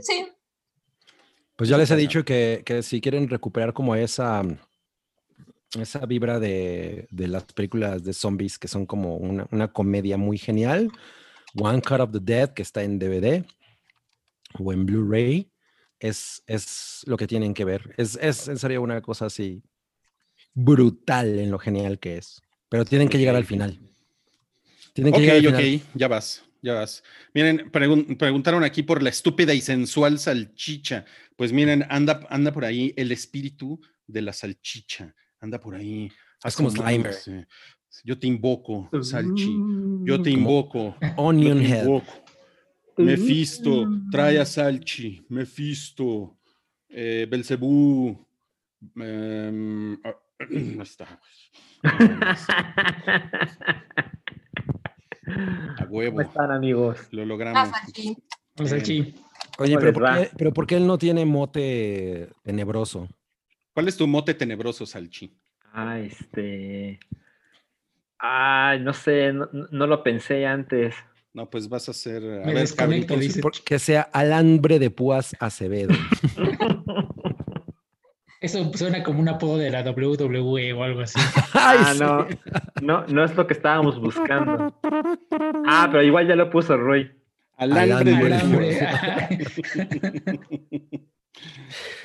Sí. 0.00 0.26
Pues 1.56 1.68
ya 1.70 1.78
les 1.78 1.90
he 1.90 1.96
dicho 1.96 2.24
que, 2.24 2.80
si 2.82 3.00
quieren 3.00 3.28
recuperar 3.28 3.72
como 3.72 3.94
esa, 3.94 4.42
esa 5.78 6.06
vibra 6.06 6.40
de, 6.40 7.06
las 7.12 7.44
películas 7.44 8.02
de 8.02 8.12
zombies 8.12 8.58
que 8.58 8.66
son 8.66 8.86
como 8.86 9.16
una, 9.16 9.46
una, 9.52 9.72
comedia 9.72 10.16
muy 10.16 10.36
genial, 10.36 10.90
One 11.54 11.80
Cut 11.80 12.00
of 12.00 12.12
the 12.12 12.18
Dead, 12.20 12.52
que 12.52 12.62
está 12.62 12.82
en 12.82 12.98
DVD 12.98 13.44
o 14.58 14.72
en 14.72 14.84
Blu-ray, 14.84 15.53
es, 16.08 17.02
lo 17.06 17.16
que 17.16 17.26
tienen 17.26 17.54
que 17.54 17.64
ver. 17.64 17.94
Es, 17.96 18.18
es 18.20 18.48
en 18.48 18.58
serio 18.58 18.82
una 18.82 19.00
cosa 19.00 19.26
así 19.26 19.62
brutal 20.52 21.38
en 21.38 21.50
lo 21.50 21.58
genial 21.58 21.98
que 21.98 22.18
es. 22.18 22.42
Pero 22.68 22.84
tienen 22.84 23.08
que 23.08 23.18
llegar 23.18 23.36
al 23.36 23.44
final. 23.44 23.78
Tienen 24.92 25.12
que 25.12 25.20
llegar 25.20 25.36
al 25.36 25.42
final. 25.42 25.76
ok, 25.76 25.82
ya 25.94 26.08
vas, 26.08 26.44
ya 26.62 26.74
vas. 26.74 27.02
Miren, 27.32 27.70
preguntaron 27.70 28.64
aquí 28.64 28.82
por 28.82 29.02
la 29.02 29.10
estúpida 29.10 29.54
y 29.54 29.60
sensual 29.60 30.18
salchicha. 30.18 31.04
Pues 31.36 31.52
miren, 31.52 31.84
anda, 31.88 32.26
anda 32.30 32.52
por 32.52 32.64
ahí 32.64 32.92
el 32.96 33.10
espíritu 33.12 33.80
de 34.06 34.22
la 34.22 34.32
salchicha. 34.32 35.14
Anda 35.40 35.58
por 35.58 35.74
ahí. 35.74 36.10
Es 36.44 36.56
como 36.56 36.70
Slimer. 36.70 37.14
Yo 38.02 38.18
te 38.18 38.26
invoco, 38.26 38.90
Salchi. 39.02 39.56
Yo 40.02 40.20
te 40.20 40.30
invoco. 40.30 40.96
Onion 41.16 41.60
Head. 41.60 41.86
Mefisto, 42.98 43.86
trae 44.10 44.38
a 44.38 44.44
Salchi, 44.44 45.24
Mefisto, 45.28 46.36
eh, 46.88 47.26
Belcebú. 47.28 48.26
Em, 48.96 49.98
ah, 50.04 50.14
no 50.50 50.82
está. 50.82 51.20
A 55.26 55.86
huevo. 55.88 56.16
¿Cómo 56.16 56.20
están, 56.20 56.50
amigos? 56.50 57.08
Lo 57.10 57.24
logramos. 57.24 57.70
Salchi. 58.64 59.14
Oye, 59.58 59.76
pero 59.78 59.92
¿por, 59.92 60.04
qué, 60.04 60.30
pero 60.36 60.52
¿por, 60.52 60.66
qué, 60.66 60.76
él 60.76 60.86
no 60.86 60.98
tiene 60.98 61.24
mote 61.24 62.28
tenebroso? 62.42 63.08
¿Cuál 63.72 63.88
es 63.88 63.96
tu 63.96 64.06
mote 64.06 64.34
tenebroso, 64.34 64.86
Salchi? 64.86 65.36
Ah, 65.72 65.98
este. 65.98 67.00
Ah, 68.18 68.76
no 68.80 68.92
sé, 68.92 69.32
no 69.32 69.86
lo 69.86 70.02
pensé 70.02 70.46
antes. 70.46 70.94
No, 71.34 71.50
pues 71.50 71.68
vas 71.68 71.88
a 71.88 71.90
hacer. 71.90 72.22
A 72.22 72.46
ver, 72.46 72.68
Que 73.64 73.78
sea 73.80 74.02
alambre 74.12 74.78
de 74.78 74.90
púas 74.90 75.34
Acevedo. 75.40 75.92
Eso 78.40 78.70
suena 78.74 79.02
como 79.02 79.18
un 79.20 79.28
apodo 79.28 79.58
de 79.58 79.70
la 79.70 79.82
WWE 79.82 80.72
o 80.74 80.84
algo 80.84 81.00
así. 81.00 81.18
ah, 81.54 81.94
no, 81.98 82.28
no, 82.82 83.06
no 83.06 83.24
es 83.24 83.34
lo 83.34 83.46
que 83.46 83.54
estábamos 83.54 83.98
buscando. 83.98 84.78
Ah, 85.66 85.88
pero 85.90 86.02
igual 86.02 86.28
ya 86.28 86.36
lo 86.36 86.50
puso 86.50 86.76
Roy. 86.76 87.10
Alambre, 87.56 88.14
alambre. 88.14 88.86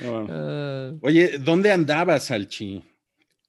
Ah. 0.04 0.92
Oye, 1.02 1.38
¿dónde 1.38 1.72
andabas, 1.72 2.26
Salchi? 2.26 2.84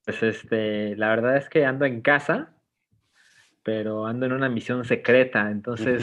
Pues 0.05 0.23
este, 0.23 0.95
la 0.97 1.09
verdad 1.09 1.39
es 1.39 1.49
que 1.49 1.65
ando 1.65 1.87
en 1.87 2.03
casa 2.03 2.55
pero 3.73 4.05
ando 4.05 4.27
en 4.27 4.33
una 4.33 4.49
misión 4.49 4.85
secreta, 4.85 5.49
entonces 5.49 6.03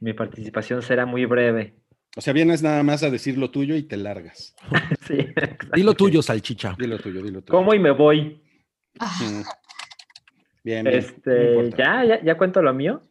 mi 0.00 0.14
participación 0.14 0.80
será 0.80 1.04
muy 1.04 1.26
breve. 1.26 1.74
O 2.16 2.22
sea, 2.22 2.32
vienes 2.32 2.62
nada 2.62 2.82
más 2.82 3.02
a 3.02 3.10
decir 3.10 3.36
lo 3.36 3.50
tuyo 3.50 3.76
y 3.76 3.82
te 3.82 3.98
largas. 3.98 4.56
sí, 5.06 5.18
Dilo 5.74 5.92
tuyo, 5.92 6.22
salchicha. 6.22 6.74
Dilo 6.78 6.98
tuyo, 6.98 7.22
dilo 7.22 7.42
tuyo. 7.42 7.50
¿Cómo 7.58 7.74
y 7.74 7.78
me 7.78 7.90
voy? 7.90 8.40
Bien, 9.20 9.44
bien. 10.64 10.86
Este, 10.86 11.68
¿ya, 11.76 12.02
¿ya, 12.02 12.24
¿ya, 12.24 12.38
cuento 12.38 12.62
lo 12.62 12.72
mío? 12.72 13.02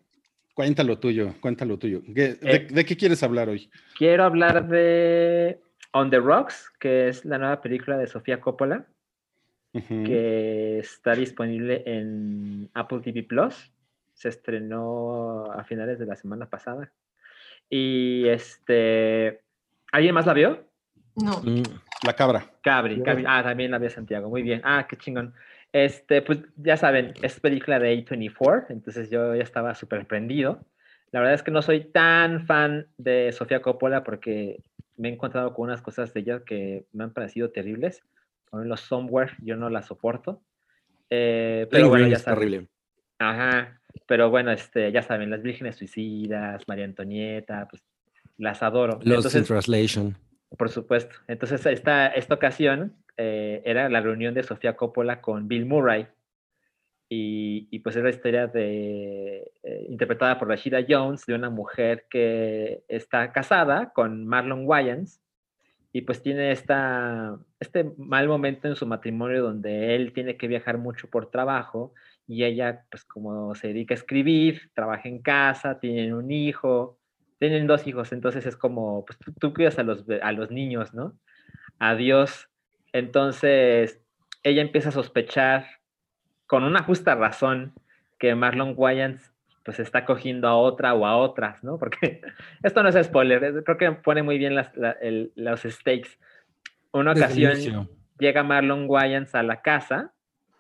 Cuéntalo 0.56 0.98
tuyo, 0.98 1.36
cuéntalo 1.40 1.78
tuyo. 1.78 2.02
Eh, 2.16 2.68
de, 2.72 2.86
qué 2.86 2.98
quieres 2.98 3.22
hablar 3.22 3.50
hoy? 3.50 3.70
Quiero 4.00 4.24
hablar 4.24 4.68
de 4.68 5.60
On 5.92 6.10
the 6.10 6.18
Rocks, 6.20 6.72
que 6.80 7.10
es 7.10 7.24
la 7.24 7.38
nueva 7.38 7.62
película 7.62 8.00
de 8.00 8.08
Sofía 8.08 8.42
Coppola 8.42 8.88
que 9.84 10.80
está 10.80 11.14
disponible 11.14 11.84
en 11.86 12.70
Apple 12.74 13.00
TV 13.02 13.24
Plus. 13.24 13.72
Se 14.16 14.30
estrenó 14.30 15.52
a 15.52 15.64
finales 15.64 16.00
de 16.00 16.08
la 16.08 16.16
semana 16.16 16.50
pasada. 16.50 16.92
Y 17.70 18.28
este. 18.28 19.42
¿Alguien 19.92 20.16
más 20.16 20.26
la 20.26 20.34
vio? 20.34 20.66
No. 21.16 21.42
Mm, 21.44 21.62
la 22.04 22.14
cabra. 22.14 22.46
Cabri, 22.64 23.04
Cabri. 23.04 23.24
Ah, 23.28 23.44
también 23.44 23.70
la 23.70 23.78
vio 23.78 23.92
Santiago. 23.92 24.30
Muy 24.30 24.42
bien. 24.42 24.62
Ah, 24.64 24.88
qué 24.90 24.98
chingón. 24.98 25.36
Este, 25.72 26.24
pues 26.24 26.40
ya 26.56 26.78
saben, 26.78 27.14
es 27.22 27.40
película 27.40 27.78
de 27.80 27.94
A24, 27.94 28.68
entonces 28.70 29.10
yo 29.12 29.36
ya 29.36 29.44
estaba 29.44 29.76
súper 29.76 30.08
prendido. 30.08 30.66
La 31.12 31.20
verdad 31.20 31.36
es 31.36 31.44
que 31.44 31.52
no 31.52 31.62
soy 31.62 31.82
tan 31.82 32.48
fan 32.48 32.88
de 32.98 33.32
Sofía 33.32 33.62
Coppola 33.62 34.04
porque 34.04 34.64
me 34.98 35.10
he 35.10 35.14
encontrado 35.14 35.54
con 35.54 35.66
unas 35.66 35.82
cosas 35.82 36.14
de 36.14 36.22
ella 36.22 36.42
que 36.46 36.86
me 36.94 37.04
han 37.04 37.14
parecido 37.14 37.52
terribles 37.52 38.02
los 38.64 38.82
somewhere 38.82 39.34
yo 39.42 39.56
no 39.58 39.70
la 39.70 39.82
soporto. 39.82 40.42
Eh, 41.10 41.68
pero 41.70 41.90
bueno, 41.90 42.08
ya 42.08 42.20
saben. 42.20 42.70
Ajá. 43.20 43.80
Pero 44.08 44.30
bueno, 44.30 44.52
este, 44.52 44.92
ya 44.92 45.02
saben, 45.02 45.30
las 45.30 45.42
vírgenes 45.42 45.76
suicidas, 45.78 46.64
María 46.68 46.86
Antonieta, 46.86 47.68
pues 47.70 47.84
las 48.38 48.62
adoro. 48.62 49.00
Los 49.04 49.34
in 49.36 49.44
Translation. 49.44 50.18
Por 50.58 50.70
supuesto. 50.70 51.16
Entonces, 51.28 51.66
esta, 51.66 52.08
esta 52.08 52.36
ocasión 52.36 52.96
eh, 53.18 53.62
era 53.66 53.90
la 53.90 54.02
reunión 54.02 54.34
de 54.34 54.44
Sofía 54.44 54.76
Coppola 54.76 55.22
con 55.22 55.48
Bill 55.48 55.66
Murray. 55.66 56.08
y, 57.10 57.80
pues 57.80 57.96
es 57.96 58.04
la 58.04 58.10
historia 58.10 58.48
de, 58.48 59.52
eh, 59.64 59.86
interpretada 59.90 60.38
por 60.38 60.48
Rashida 60.48 60.86
Jones, 60.88 61.26
de 61.26 61.36
una 61.36 61.50
mujer 61.50 62.06
que 62.10 62.84
está 62.88 63.32
casada 63.32 63.94
con 63.94 64.26
Marlon 64.26 64.66
Wayans 64.66 65.22
y 65.96 66.02
pues 66.02 66.22
tiene 66.22 66.52
esta, 66.52 67.40
este 67.58 67.94
mal 67.98 68.28
momento 68.28 68.68
en 68.68 68.76
su 68.76 68.86
matrimonio 68.86 69.42
donde 69.42 69.96
él 69.96 70.12
tiene 70.12 70.36
que 70.36 70.50
viajar 70.50 70.78
mucho 70.78 71.10
por 71.10 71.32
trabajo 71.32 71.94
y 72.28 72.44
ella 72.44 72.86
pues 72.90 73.04
como 73.04 73.56
se 73.56 73.68
dedica 73.68 73.94
a 73.94 73.98
escribir, 73.98 74.72
trabaja 74.74 75.08
en 75.08 75.22
casa, 75.22 75.80
tienen 75.80 76.14
un 76.14 76.32
hijo, 76.32 76.98
tienen 77.40 77.68
dos 77.68 77.86
hijos, 77.88 78.12
entonces 78.12 78.46
es 78.46 78.56
como, 78.56 79.06
pues 79.06 79.20
tú, 79.40 79.54
cuidas 79.54 79.78
a 79.80 79.84
los, 79.84 80.06
a 80.22 80.32
los 80.32 80.52
niños, 80.52 80.94
¿no? 80.94 81.14
Adiós. 81.80 82.50
Entonces 82.94 84.02
ella 84.44 84.62
empieza 84.62 84.90
a 84.90 84.94
sospechar 84.94 85.66
con 86.48 86.64
una 86.64 86.84
justa 86.84 87.16
razón 87.16 87.74
que 88.18 88.36
Marlon 88.36 88.74
Wayans 88.78 89.32
pues 89.64 89.80
está 89.80 90.06
cogiendo 90.06 90.48
a 90.48 90.56
otra 90.56 90.94
o 90.94 91.06
a 91.06 91.18
otras, 91.18 91.64
¿no? 91.64 91.78
Porque 91.80 92.22
esto 92.64 92.84
no 92.84 92.90
es 92.90 93.06
spoiler, 93.06 93.64
creo 93.64 93.78
que 93.78 93.92
pone 93.92 94.24
muy 94.24 94.38
bien 94.38 94.56
las, 94.56 94.72
los 95.36 95.62
stakes. 95.62 96.18
Una 96.92 97.12
ocasión 97.12 97.90
llega 98.18 98.44
Marlon 98.44 98.86
Wayans 98.88 99.36
a 99.36 99.44
la 99.44 99.62
casa 99.62 100.14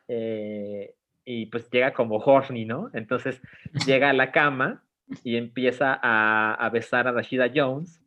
eh, 0.08 0.94
y 1.26 1.48
pues 1.48 1.70
llega 1.72 1.94
como 1.94 2.18
horny, 2.18 2.66
¿no? 2.66 2.90
Entonces 2.94 3.42
llega 3.86 4.12
a 4.12 4.14
la 4.14 4.32
cama 4.32 4.84
y 5.24 5.36
empieza 5.36 6.00
a, 6.02 6.70
besar 6.70 7.08
a 7.08 7.12
Rashida 7.12 7.52
Jones 7.54 8.02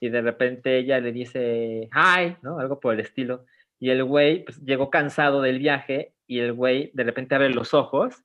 y 0.00 0.10
de 0.10 0.22
repente 0.22 0.78
ella 0.78 1.00
le 1.00 1.12
dice, 1.12 1.88
hi, 1.92 2.36
¿no? 2.42 2.60
Algo 2.60 2.78
por 2.78 2.94
el 2.94 3.00
estilo. 3.00 3.44
Y 3.80 3.90
el 3.90 4.04
güey 4.04 4.44
pues, 4.44 4.62
llegó 4.64 4.90
cansado 4.90 5.42
del 5.42 5.58
viaje 5.58 6.12
y 6.26 6.40
el 6.40 6.52
güey 6.52 6.90
de 6.94 7.04
repente 7.04 7.34
abre 7.34 7.50
los 7.50 7.74
ojos 7.74 8.22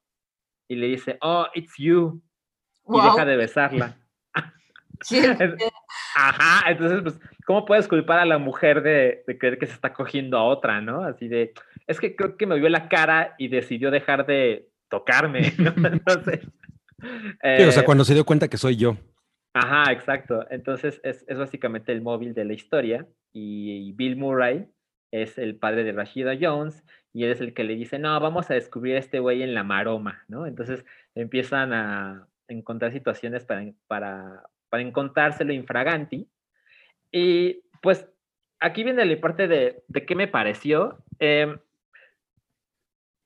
y 0.68 0.76
le 0.76 0.88
dice, 0.88 1.18
oh, 1.22 1.48
it's 1.54 1.74
you. 1.78 2.22
Y 2.88 3.02
deja 3.02 3.26
de 3.26 3.38
besarla. 3.38 3.98
Ajá, 6.16 6.72
entonces, 6.72 7.02
pues, 7.02 7.20
¿cómo 7.46 7.66
puedes 7.66 7.88
culpar 7.88 8.20
a 8.20 8.26
la 8.26 8.38
mujer 8.38 8.82
de, 8.82 9.24
creer 9.40 9.58
que 9.58 9.66
se 9.66 9.74
está 9.74 9.94
cogiendo 9.94 10.38
a 10.38 10.44
otra, 10.44 10.82
no? 10.82 11.04
Así 11.04 11.28
de, 11.28 11.54
es 11.88 12.00
que 12.00 12.16
creo 12.16 12.38
que 12.38 12.46
me 12.46 12.60
vio 12.60 12.70
la 12.70 12.90
cara 12.90 13.36
y 13.38 13.48
decidió 13.48 13.92
dejar 13.92 14.26
de 14.26 14.70
tocarme, 14.90 15.54
¿no? 15.58 15.74
Entonces. 15.88 16.46
o 16.48 17.72
sea, 17.72 17.82
eh, 17.82 17.86
cuando 17.86 18.06
se 18.06 18.14
dio 18.14 18.26
cuenta 18.26 18.48
que 18.48 18.58
soy 18.58 18.78
yo. 18.78 18.98
Ajá, 19.54 19.92
exacto. 19.92 20.46
Entonces, 20.50 21.00
es, 21.04 21.26
es 21.28 21.38
básicamente 21.38 21.92
el 21.92 22.02
móvil 22.02 22.34
de 22.34 22.46
la 22.46 22.54
historia 22.54 23.08
y 23.32 23.92
Bill 23.94 24.16
Murray 24.16 24.68
es 25.12 25.38
el 25.38 25.56
padre 25.58 25.84
de 25.84 25.92
Rashida 25.92 26.34
Jones 26.40 26.84
y 27.14 27.24
él 27.24 27.32
es 27.32 27.40
el 27.40 27.54
que 27.54 27.64
le 27.64 27.76
dice, 27.76 28.00
no, 28.00 28.20
vamos 28.20 28.50
a 28.50 28.56
descubrir 28.56 28.96
a 28.96 29.00
este 29.00 29.20
güey 29.20 29.44
en 29.44 29.54
la 29.54 29.64
maroma, 29.64 30.24
¿no? 30.28 30.48
Entonces 30.48 30.84
empiezan 31.14 31.72
a 31.72 32.28
encontrar 32.48 32.92
situaciones 32.92 33.46
para, 33.46 33.72
para, 33.88 34.44
para 34.70 34.84
encontrárselo 34.84 35.54
infraganti. 35.54 36.28
Y 37.12 37.62
pues 37.82 38.08
aquí 38.60 38.84
viene 38.84 39.06
la 39.06 39.22
parte 39.22 39.48
de, 39.48 39.84
de 39.88 40.06
qué 40.06 40.16
me 40.16 40.28
pareció. 40.28 40.98
Em, 41.20 41.60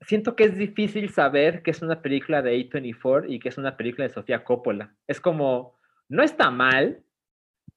siento 0.07 0.37
que 0.37 0.45
es 0.45 0.57
difícil 0.57 1.09
saber 1.09 1.61
que 1.61 1.71
es 1.71 1.81
una 1.81 2.01
película 2.01 2.41
de 2.41 2.57
A24 2.57 3.25
y 3.27 3.39
que 3.39 3.49
es 3.49 3.57
una 3.57 3.75
película 3.75 4.07
de 4.07 4.13
Sofía 4.13 4.43
Coppola. 4.43 4.95
Es 5.05 5.19
como, 5.19 5.77
no 6.07 6.23
está 6.23 6.49
mal, 6.49 7.03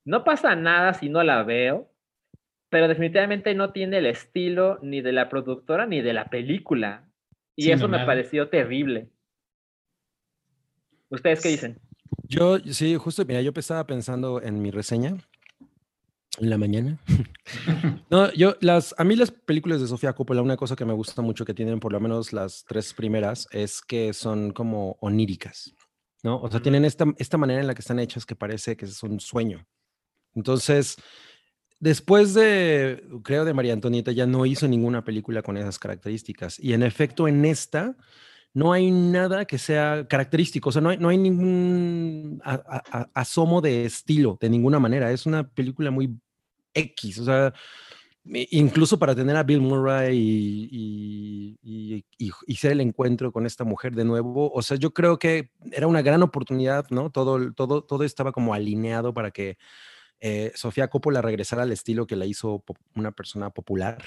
no 0.04 0.22
pasa 0.22 0.54
nada 0.54 0.94
si 0.94 1.08
no 1.08 1.24
la 1.24 1.42
veo, 1.42 1.92
pero 2.68 2.86
definitivamente 2.86 3.52
no 3.54 3.72
tiene 3.72 3.98
el 3.98 4.06
estilo 4.06 4.78
ni 4.80 5.00
de 5.00 5.12
la 5.12 5.28
productora 5.28 5.86
ni 5.86 6.02
de 6.02 6.12
la 6.12 6.26
película. 6.26 7.10
Y 7.56 7.72
eso 7.72 7.88
me 7.88 8.06
pareció 8.06 8.48
terrible. 8.48 9.10
¿Ustedes 11.10 11.42
qué 11.42 11.48
dicen? 11.48 11.80
Yo, 12.28 12.58
sí, 12.60 12.94
justo, 12.94 13.24
mira, 13.24 13.42
yo 13.42 13.52
estaba 13.56 13.84
pensando 13.86 14.40
en 14.40 14.62
mi 14.62 14.70
reseña 14.70 15.16
en 16.38 16.50
la 16.50 16.58
mañana. 16.58 16.98
no, 18.10 18.32
yo, 18.32 18.56
las, 18.60 18.94
a 18.98 19.04
mí 19.04 19.16
las 19.16 19.30
películas 19.30 19.80
de 19.80 19.88
Sofía 19.88 20.12
Coppola, 20.12 20.42
una 20.42 20.56
cosa 20.56 20.76
que 20.76 20.84
me 20.84 20.92
gusta 20.92 21.22
mucho 21.22 21.44
que 21.44 21.54
tienen 21.54 21.80
por 21.80 21.92
lo 21.92 22.00
menos 22.00 22.32
las 22.32 22.64
tres 22.66 22.94
primeras 22.94 23.48
es 23.50 23.80
que 23.82 24.12
son 24.12 24.52
como 24.52 24.96
oníricas, 25.00 25.74
¿no? 26.22 26.40
O 26.40 26.50
sea, 26.50 26.60
tienen 26.60 26.84
esta, 26.84 27.04
esta 27.18 27.38
manera 27.38 27.60
en 27.60 27.66
la 27.66 27.74
que 27.74 27.80
están 27.80 27.98
hechas 27.98 28.24
que 28.24 28.36
parece 28.36 28.76
que 28.76 28.84
es 28.84 29.02
un 29.02 29.20
sueño. 29.20 29.66
Entonces, 30.34 30.96
Después 31.80 32.34
de, 32.34 33.02
creo, 33.24 33.46
de 33.46 33.54
María 33.54 33.72
Antonieta, 33.72 34.12
ya 34.12 34.26
no 34.26 34.44
hizo 34.44 34.68
ninguna 34.68 35.02
película 35.02 35.40
con 35.40 35.56
esas 35.56 35.78
características. 35.78 36.60
Y 36.60 36.74
en 36.74 36.82
efecto, 36.82 37.26
en 37.26 37.46
esta 37.46 37.96
no 38.52 38.72
hay 38.72 38.90
nada 38.90 39.44
que 39.44 39.58
sea 39.58 40.06
característico, 40.08 40.70
o 40.70 40.72
sea, 40.72 40.82
no 40.82 40.90
hay, 40.90 40.98
no 40.98 41.08
hay 41.08 41.18
ningún 41.18 42.42
asomo 43.14 43.60
de 43.60 43.84
estilo 43.84 44.38
de 44.40 44.50
ninguna 44.50 44.78
manera. 44.78 45.12
Es 45.12 45.26
una 45.26 45.48
película 45.48 45.90
muy 45.90 46.18
X, 46.74 47.18
o 47.18 47.24
sea, 47.24 47.54
incluso 48.24 48.98
para 48.98 49.14
tener 49.14 49.36
a 49.36 49.42
Bill 49.42 49.60
Murray 49.60 50.16
y, 50.70 51.58
y, 51.62 52.04
y, 52.46 52.54
ser 52.56 52.72
el 52.72 52.80
encuentro 52.80 53.32
con 53.32 53.46
esta 53.46 53.64
mujer 53.64 53.94
de 53.94 54.04
nuevo, 54.04 54.50
o 54.52 54.62
sea, 54.62 54.76
yo 54.76 54.92
creo 54.92 55.18
que 55.18 55.50
era 55.72 55.86
una 55.86 56.02
gran 56.02 56.22
oportunidad, 56.22 56.86
¿no? 56.90 57.10
Todo, 57.10 57.52
todo, 57.54 57.82
todo 57.82 58.04
estaba 58.04 58.32
como 58.32 58.54
alineado 58.54 59.14
para 59.14 59.30
que 59.30 59.56
eh, 60.20 60.52
Sofía 60.54 60.88
Coppola 60.88 61.22
regresar 61.22 61.60
al 61.60 61.72
estilo 61.72 62.06
que 62.06 62.16
la 62.16 62.26
hizo 62.26 62.62
una 62.94 63.12
persona 63.12 63.50
popular. 63.50 64.02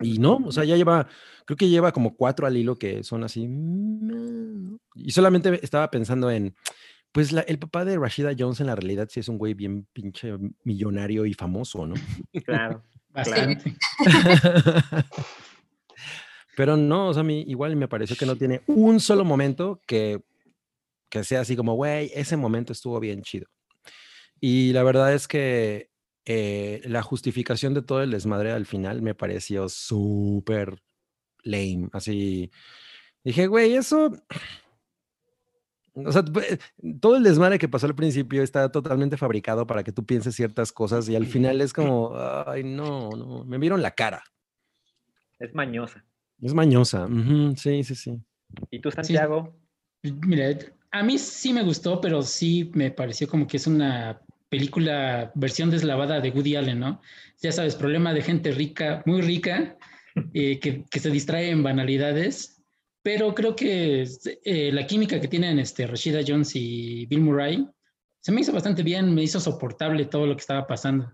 Y 0.00 0.18
no, 0.18 0.36
o 0.44 0.52
sea, 0.52 0.64
ya 0.64 0.76
lleva, 0.76 1.08
creo 1.44 1.56
que 1.56 1.68
lleva 1.68 1.92
como 1.92 2.14
cuatro 2.14 2.46
al 2.46 2.56
hilo 2.56 2.76
que 2.76 3.02
son 3.02 3.24
así. 3.24 3.46
Mm, 3.48 4.76
y 4.94 5.10
solamente 5.10 5.58
estaba 5.62 5.90
pensando 5.90 6.30
en, 6.30 6.54
pues 7.12 7.32
el 7.32 7.58
papá 7.58 7.84
de 7.84 7.98
Rashida 7.98 8.32
Jones 8.38 8.60
en 8.60 8.68
la 8.68 8.76
realidad 8.76 9.08
sí 9.10 9.20
es 9.20 9.28
un 9.28 9.38
güey 9.38 9.54
bien 9.54 9.86
pinche 9.92 10.34
millonario 10.64 11.26
y 11.26 11.34
famoso, 11.34 11.86
¿no? 11.86 11.94
Claro, 12.44 12.84
bastante. 13.10 13.74
Pero 16.56 16.76
no, 16.76 17.08
o 17.08 17.14
sea, 17.14 17.20
a 17.20 17.24
mí 17.24 17.44
igual 17.46 17.76
me 17.76 17.88
pareció 17.88 18.16
que 18.16 18.26
no 18.26 18.36
tiene 18.36 18.62
un 18.66 18.98
solo 18.98 19.24
momento 19.24 19.80
que, 19.86 20.20
que 21.08 21.22
sea 21.22 21.40
así 21.40 21.54
como, 21.54 21.74
güey, 21.74 22.10
ese 22.14 22.36
momento 22.36 22.72
estuvo 22.72 22.98
bien 22.98 23.22
chido. 23.22 23.46
Y 24.40 24.72
la 24.72 24.82
verdad 24.82 25.14
es 25.14 25.28
que 25.28 25.90
eh, 26.30 26.82
la 26.84 27.00
justificación 27.00 27.72
de 27.72 27.80
todo 27.80 28.02
el 28.02 28.10
desmadre 28.10 28.52
al 28.52 28.66
final 28.66 29.00
me 29.00 29.14
pareció 29.14 29.70
súper 29.70 30.82
lame. 31.42 31.88
Así 31.92 32.50
dije, 33.24 33.46
güey, 33.46 33.72
eso. 33.72 34.12
O 35.94 36.12
sea, 36.12 36.22
todo 37.00 37.16
el 37.16 37.22
desmadre 37.22 37.58
que 37.58 37.66
pasó 37.66 37.86
al 37.86 37.94
principio 37.94 38.42
está 38.42 38.70
totalmente 38.70 39.16
fabricado 39.16 39.66
para 39.66 39.82
que 39.82 39.90
tú 39.90 40.04
pienses 40.04 40.34
ciertas 40.34 40.70
cosas 40.70 41.08
y 41.08 41.16
al 41.16 41.24
final 41.24 41.62
es 41.62 41.72
como, 41.72 42.12
ay, 42.46 42.62
no, 42.62 43.08
no, 43.08 43.46
me 43.46 43.56
vieron 43.56 43.80
la 43.80 43.92
cara. 43.92 44.22
Es 45.38 45.54
mañosa. 45.54 46.04
Es 46.42 46.52
mañosa, 46.52 47.08
sí, 47.56 47.82
sí, 47.84 47.94
sí. 47.94 48.22
¿Y 48.70 48.80
tú, 48.80 48.90
Santiago? 48.90 49.56
Mira, 50.02 50.58
a 50.90 51.02
mí 51.02 51.16
sí 51.16 51.54
me 51.54 51.62
gustó, 51.62 52.02
pero 52.02 52.20
sí 52.20 52.70
me 52.74 52.90
pareció 52.90 53.26
como 53.26 53.46
que 53.46 53.56
es 53.56 53.66
una 53.66 54.20
película 54.48 55.30
versión 55.34 55.70
deslavada 55.70 56.20
de 56.20 56.30
Woody 56.30 56.56
Allen, 56.56 56.80
¿no? 56.80 57.00
Ya 57.40 57.52
sabes, 57.52 57.76
problema 57.76 58.14
de 58.14 58.22
gente 58.22 58.52
rica, 58.52 59.02
muy 59.06 59.20
rica, 59.22 59.76
eh, 60.34 60.58
que, 60.58 60.84
se 60.98 61.10
distrae 61.10 61.50
en 61.50 61.62
banalidades, 61.62 62.62
pero 63.02 63.34
creo 63.34 63.54
que 63.54 64.06
eh, 64.44 64.72
la 64.72 64.86
química 64.86 65.20
que 65.20 65.28
tienen 65.28 65.58
este, 65.58 65.86
Rashida 65.86 66.20
Jones 66.26 66.52
y 66.54 67.06
Bill 67.06 67.20
Murray 67.20 67.68
se 68.20 68.32
me 68.32 68.40
hizo 68.40 68.52
bastante 68.52 68.82
bien, 68.82 69.14
me 69.14 69.22
hizo 69.22 69.40
soportable 69.40 70.06
todo 70.06 70.26
lo 70.26 70.34
que 70.34 70.40
estaba 70.40 70.66
pasando. 70.66 71.12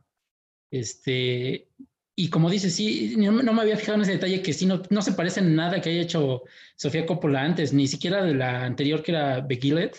Este, 0.70 1.68
y 2.16 2.30
como 2.30 2.48
dices, 2.48 2.74
sí, 2.74 3.14
no, 3.16 3.32
me 3.32 3.60
había 3.60 3.76
fijado 3.76 3.96
en 3.96 4.02
ese 4.02 4.12
detalle 4.12 4.42
que 4.42 4.52
sí, 4.52 4.66
no, 4.66 4.82
no 4.90 5.02
se 5.02 5.12
parece 5.12 5.40
en 5.40 5.54
nada 5.54 5.80
que 5.80 5.90
haya 5.90 6.02
hecho 6.02 6.42
Sofía 6.76 7.06
Coppola 7.06 7.42
antes, 7.42 7.72
ni 7.72 7.86
siquiera 7.86 8.24
de 8.24 8.34
la 8.34 8.64
anterior 8.64 9.02
que 9.02 9.12
era 9.12 9.40
Beguilet, 9.40 9.96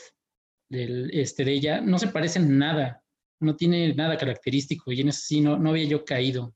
del, 0.70 1.12
este, 1.14 1.46
de 1.46 1.52
ella, 1.54 1.82
no 1.82 2.00
se 2.00 2.08
parecen 2.08 2.58
nada 2.58 3.05
no 3.40 3.56
tiene 3.56 3.94
nada 3.94 4.18
característico 4.18 4.92
y 4.92 5.02
en 5.02 5.10
eso 5.10 5.22
sí 5.24 5.42
no, 5.42 5.58
no 5.58 5.72
había 5.72 5.86
yo 5.86 6.06
caído. 6.06 6.54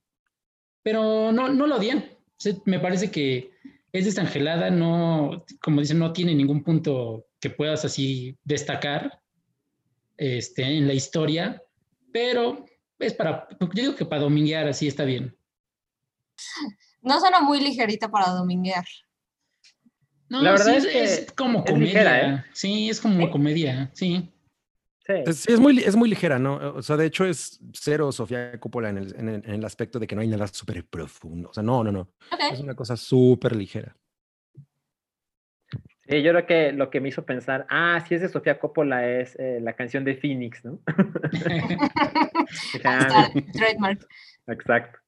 Pero 0.84 1.32
no, 1.32 1.50
no 1.50 1.68
lo 1.68 1.76
odian. 1.76 2.06
me 2.66 2.80
parece 2.80 3.12
que 3.12 3.52
es 3.92 4.06
desangelada, 4.06 4.70
no, 4.70 5.46
como 5.62 5.82
dicen, 5.82 6.00
no 6.00 6.14
tiene 6.14 6.36
ningún 6.36 6.64
punto 6.64 7.26
que 7.40 7.50
puedas 7.50 7.86
así 7.86 8.38
destacar 8.44 9.22
este, 10.18 10.64
en 10.64 10.88
la 10.88 10.94
historia, 10.94 11.62
pero 12.12 12.66
es 13.00 13.14
para, 13.14 13.48
yo 13.60 13.82
digo 13.82 13.96
que 13.96 14.06
para 14.06 14.22
dominguear 14.22 14.68
así 14.68 14.88
está 14.88 15.06
bien. 15.06 15.36
No 17.02 17.20
suena 17.20 17.40
muy 17.40 17.60
ligerita 17.62 18.10
para 18.10 18.30
dominguear. 18.30 18.86
No, 20.28 20.42
la 20.42 20.52
verdad 20.52 20.76
es, 20.76 21.32
como 21.32 21.64
comedia. 21.64 22.36
¿eh? 22.36 22.46
Sí, 22.54 22.90
es 22.90 23.02
como 23.02 23.32
comedia, 23.32 23.90
sí. 23.94 24.30
Sí. 25.10 25.24
Es, 25.26 25.60
muy, 25.60 25.80
es 25.80 25.96
muy 25.96 26.08
ligera, 26.08 26.38
¿no? 26.38 26.58
O 26.76 26.84
sea, 26.84 26.96
de 26.96 27.08
hecho 27.08 27.26
es 27.26 27.60
cero 27.74 28.12
Sofía 28.12 28.60
Coppola 28.60 28.90
en 28.90 29.00
el, 29.00 29.16
en 29.18 29.44
el, 29.44 29.66
aspecto 29.66 29.98
de 29.98 30.06
que 30.06 30.14
no 30.14 30.22
hay 30.22 30.28
nada 30.28 30.46
súper 30.46 30.86
profundo. 30.86 31.50
O 31.50 31.54
sea, 31.54 31.64
no, 31.64 31.84
no, 31.84 31.92
no. 31.92 32.12
Es 32.52 32.60
una 32.60 32.76
cosa 32.76 32.96
súper 32.96 33.56
ligera. 33.56 33.96
yo 36.08 36.32
creo 36.32 36.46
que 36.46 36.72
lo 36.74 36.92
que 36.92 37.02
me 37.02 37.10
hizo 37.10 37.26
pensar, 37.26 37.66
ah, 37.72 38.06
si 38.08 38.14
es 38.14 38.22
de 38.22 38.30
Sofía 38.30 38.60
Coppola, 38.60 39.10
es 39.10 39.36
eh, 39.40 39.58
la 39.60 39.74
canción 39.74 40.06
de 40.06 40.16
Phoenix, 40.16 40.64
¿no? 40.64 40.80
Ah, 42.84 43.32
trademark. 43.54 44.06
Exacto. 44.46 45.00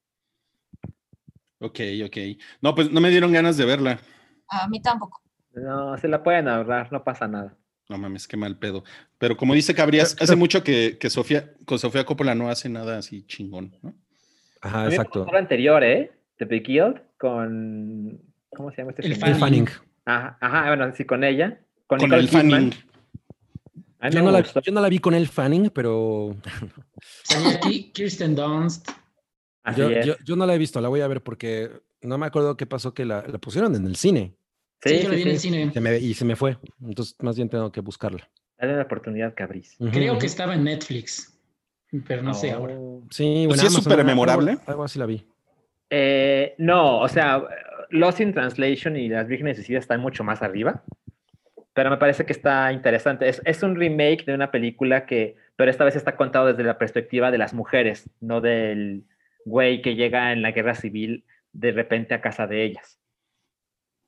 Ok, 1.59 1.79
ok. 2.05 2.17
No, 2.59 2.73
pues 2.73 2.91
no 2.91 3.01
me 3.01 3.11
dieron 3.11 3.31
ganas 3.31 3.55
de 3.55 3.65
verla. 3.65 3.99
A 4.47 4.67
mí 4.67 4.81
tampoco. 4.81 5.21
No, 5.53 5.95
se 5.99 6.07
la 6.07 6.23
pueden 6.23 6.47
ahorrar, 6.47 6.91
no 6.91 7.03
pasa 7.03 7.27
nada. 7.27 7.55
No 7.91 7.97
mames, 7.97 8.25
qué 8.25 8.37
mal 8.37 8.57
pedo. 8.57 8.85
Pero 9.17 9.35
como 9.35 9.53
dice 9.53 9.75
Cabrías, 9.75 10.15
hace 10.17 10.37
mucho 10.37 10.63
que, 10.63 10.97
que 10.97 11.09
Sofía, 11.09 11.51
con 11.65 11.77
Sofía 11.77 12.05
Coppola 12.05 12.33
no 12.33 12.49
hace 12.49 12.69
nada 12.69 12.97
así 12.97 13.23
chingón, 13.27 13.75
¿no? 13.81 13.93
Ajá, 14.61 14.85
exacto. 14.87 15.27
La 15.29 15.39
anterior, 15.39 15.83
¿eh? 15.83 16.09
The 16.37 16.45
Big 16.45 16.69
con. 17.17 18.17
¿Cómo 18.55 18.71
se 18.71 18.77
llama 18.77 18.91
este 18.91 19.05
El? 19.05 19.17
Fanning. 19.17 19.67
Ajá, 20.05 20.37
ajá, 20.39 20.67
bueno, 20.67 20.95
sí, 20.95 21.03
con 21.03 21.25
ella. 21.25 21.59
Con, 21.85 22.13
el 22.13 22.29
Fanning. 22.29 22.71
Yo 24.09 24.21
no, 24.21 24.31
la, 24.31 24.41
yo 24.41 24.71
no, 24.71 24.79
la, 24.79 24.87
vi 24.87 24.99
con 24.99 25.13
el 25.13 25.27
Fanning, 25.27 25.69
pero. 25.71 26.37
Salía 27.23 27.57
aquí 27.57 27.91
Kirsten 27.91 28.35
Dunst. 28.35 28.89
Yo, 29.75 29.91
yo, 29.91 30.15
yo, 30.23 30.35
no 30.37 30.45
la 30.45 30.55
he 30.55 30.57
visto, 30.57 30.79
la 30.79 30.87
voy 30.87 31.01
a 31.01 31.07
ver 31.09 31.21
porque 31.21 31.69
no 32.01 32.17
me 32.17 32.25
acuerdo 32.25 32.55
qué 32.55 32.65
pasó 32.65 32.93
que 32.93 33.03
la, 33.03 33.25
la 33.27 33.37
pusieron 33.37 33.75
en 33.75 33.85
el 33.85 33.97
cine. 33.97 34.37
Sí, 34.83 34.97
sí 34.97 35.03
yo 35.03 35.09
la 35.09 35.15
vi 35.15 35.21
en 35.21 35.27
el 35.27 35.39
cine. 35.39 35.71
Se 35.71 35.81
me, 35.81 35.97
y 35.97 36.13
se 36.13 36.25
me 36.25 36.35
fue. 36.35 36.57
Entonces, 36.83 37.15
más 37.19 37.35
bien 37.35 37.49
tengo 37.49 37.71
que 37.71 37.81
buscarla. 37.81 38.29
Dale 38.57 38.73
una 38.73 38.83
oportunidad, 38.83 39.33
Cabris. 39.35 39.75
Uh 39.79 39.85
-huh. 39.85 39.91
Creo 39.91 40.17
que 40.17 40.27
estaba 40.27 40.53
en 40.53 40.63
Netflix, 40.63 41.37
pero 42.07 42.21
no, 42.21 42.33
sé 42.33 42.51
ahora. 42.51 42.75
Sí, 43.09 43.45
bueno, 43.47 43.61
¿Sí 43.61 43.67
es 43.67 43.73
súper 43.73 44.03
memorable. 44.03 44.51
Algo, 44.51 44.63
algo, 44.67 44.83
así 44.83 44.99
la 44.99 45.05
vi. 45.05 45.25
Eh, 45.89 46.55
no, 46.57 46.99
o 46.99 47.07
sea, 47.07 47.43
Lost 47.89 48.21
in 48.21 48.33
Translation 48.33 48.95
y 48.95 49.09
Las 49.09 49.27
Vírgenes 49.27 49.57
Suicidas 49.57 49.83
están 49.83 49.99
mucho 49.99 50.23
más 50.23 50.41
arriba, 50.41 50.83
pero 51.73 51.89
me 51.89 51.97
parece 51.97 52.25
que 52.25 52.33
está 52.33 52.71
interesante. 52.71 53.27
Es, 53.27 53.41
es, 53.45 53.61
un 53.63 53.75
remake 53.75 54.25
de 54.25 54.33
una 54.33 54.51
película 54.51 55.05
que, 55.05 55.35
pero 55.55 55.69
esta 55.69 55.83
vez 55.83 55.95
está 55.95 56.15
contado 56.15 56.47
desde 56.47 56.63
la 56.63 56.77
perspectiva 56.77 57.29
de 57.31 57.37
las 57.37 57.53
mujeres, 57.53 58.09
no 58.21 58.41
del 58.41 59.03
güey 59.45 59.81
que 59.81 59.95
llega 59.95 60.31
en 60.31 60.41
la 60.41 60.51
guerra 60.51 60.75
civil 60.75 61.25
de 61.51 61.71
repente 61.71 62.13
a 62.13 62.21
casa 62.21 62.47
de 62.47 62.63
ellas. 62.63 63.00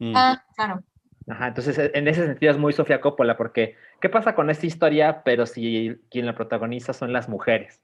Mm. 0.04 0.14
Ah, 0.16 0.44
claro. 0.56 0.84
Ajá, 1.28 1.48
entonces 1.48 1.92
en 1.94 2.08
ese 2.08 2.26
sentido 2.26 2.52
es 2.52 2.58
muy 2.58 2.74
Sofía 2.74 3.00
Coppola, 3.00 3.38
porque 3.38 3.76
¿qué 4.02 4.10
pasa 4.10 4.36
con 4.36 4.50
esta 4.50 4.66
historia, 4.66 5.24
pero 5.24 5.46
si 5.46 5.96
quien 6.12 6.26
la 6.26 6.36
protagoniza 6.36 6.92
son 6.92 7.14
las 7.14 7.30
mujeres? 7.30 7.80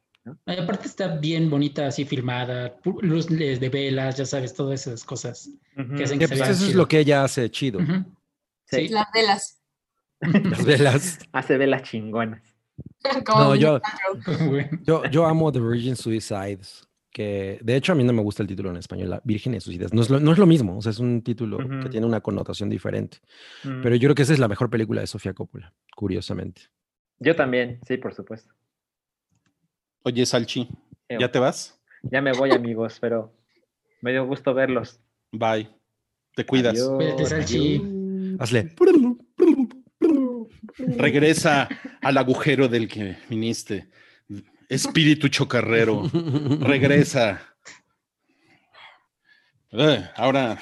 aparte 0.46 0.88
está 0.88 1.16
bien 1.16 1.50
bonita, 1.50 1.88
así 1.88 2.04
filmada, 2.04 2.76
luz 3.02 3.28
de 3.28 3.70
velas, 3.70 4.18
ya 4.18 4.26
sabes, 4.26 4.54
todas 4.54 4.86
esas 4.86 5.04
cosas 5.04 5.50
uh 5.78 5.82
-huh. 5.82 5.98
que 5.98 6.04
hacen 6.04 6.20
que 6.20 6.28
pues 6.28 6.42
Eso 6.42 6.54
chido. 6.54 6.70
es 6.70 6.76
lo 6.76 6.88
que 6.88 7.00
ella 7.00 7.24
hace 7.24 7.50
chido. 7.50 7.80
Uh 7.80 7.84
-huh. 7.84 8.06
sí. 8.66 8.90
Las 8.90 9.08
velas. 9.14 9.62
Las 10.22 10.66
velas. 10.66 11.20
hace 11.32 11.58
velas 11.58 11.84
chingonas. 11.84 12.44
no, 13.28 13.56
yo, 13.56 13.80
yo, 14.84 15.06
yo 15.06 15.26
amo 15.26 15.52
The 15.52 15.62
Virgin 15.62 15.96
Suicides 15.96 16.89
que 17.12 17.60
de 17.62 17.76
hecho 17.76 17.92
a 17.92 17.96
mí 17.96 18.04
no 18.04 18.14
me 18.14 18.22
gusta 18.22 18.44
el 18.44 18.48
título 18.48 18.70
en 18.70 18.78
español, 18.78 19.10
La 19.10 19.22
Virgen. 19.24 19.58
No 19.92 20.02
es 20.02 20.10
lo, 20.10 20.20
no 20.20 20.32
es 20.32 20.38
lo 20.38 20.46
mismo, 20.46 20.78
o 20.78 20.82
sea, 20.82 20.92
es 20.92 21.00
un 21.00 21.22
título 21.22 21.58
uh 21.58 21.62
-huh. 21.62 21.84
que 21.84 21.90
tiene 21.90 22.06
una 22.06 22.22
connotación 22.22 22.70
diferente. 22.70 23.18
Uh 23.64 23.70
-huh. 23.70 23.82
Pero 23.84 23.96
yo 23.96 24.08
creo 24.08 24.16
que 24.16 24.22
esa 24.24 24.34
es 24.34 24.40
la 24.40 24.48
mejor 24.48 24.70
película 24.70 25.02
de 25.02 25.08
Sofía 25.08 25.34
Coppola, 25.34 25.74
curiosamente. 25.96 26.62
Yo 27.20 27.36
también, 27.36 27.80
sí, 27.88 27.98
por 27.98 28.14
supuesto. 28.14 28.54
Oye, 30.04 30.26
Salchi, 30.26 30.70
¿ya 31.10 31.30
te 31.32 31.40
vas? 31.40 31.80
Ya 32.04 32.22
me 32.22 32.32
voy, 32.32 32.52
amigos, 32.52 32.98
pero 33.02 33.34
me 34.02 34.12
dio 34.12 34.26
gusto 34.26 34.54
verlos. 34.54 35.02
Bye. 35.32 35.70
Te 36.36 36.46
cuidas. 36.46 36.82
Cuídate, 36.82 37.26
Salchi. 37.26 37.82
Hazle. 38.40 38.74
Regresa 40.98 41.68
al 42.02 42.18
agujero 42.18 42.70
del 42.70 42.88
que 42.88 43.18
viniste. 43.30 43.90
Espíritu 44.70 45.28
chocarrero, 45.30 46.10
regresa. 46.62 47.42
Uh, 49.72 50.04
ahora 50.16 50.62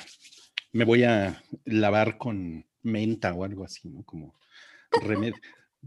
me 0.72 0.86
voy 0.86 1.04
a 1.04 1.44
lavar 1.66 2.18
con 2.18 2.66
menta 2.84 3.34
o 3.34 3.44
algo 3.44 3.66
así, 3.66 3.90
¿no? 3.90 4.04
Como 4.04 4.34
remedio. 5.02 5.36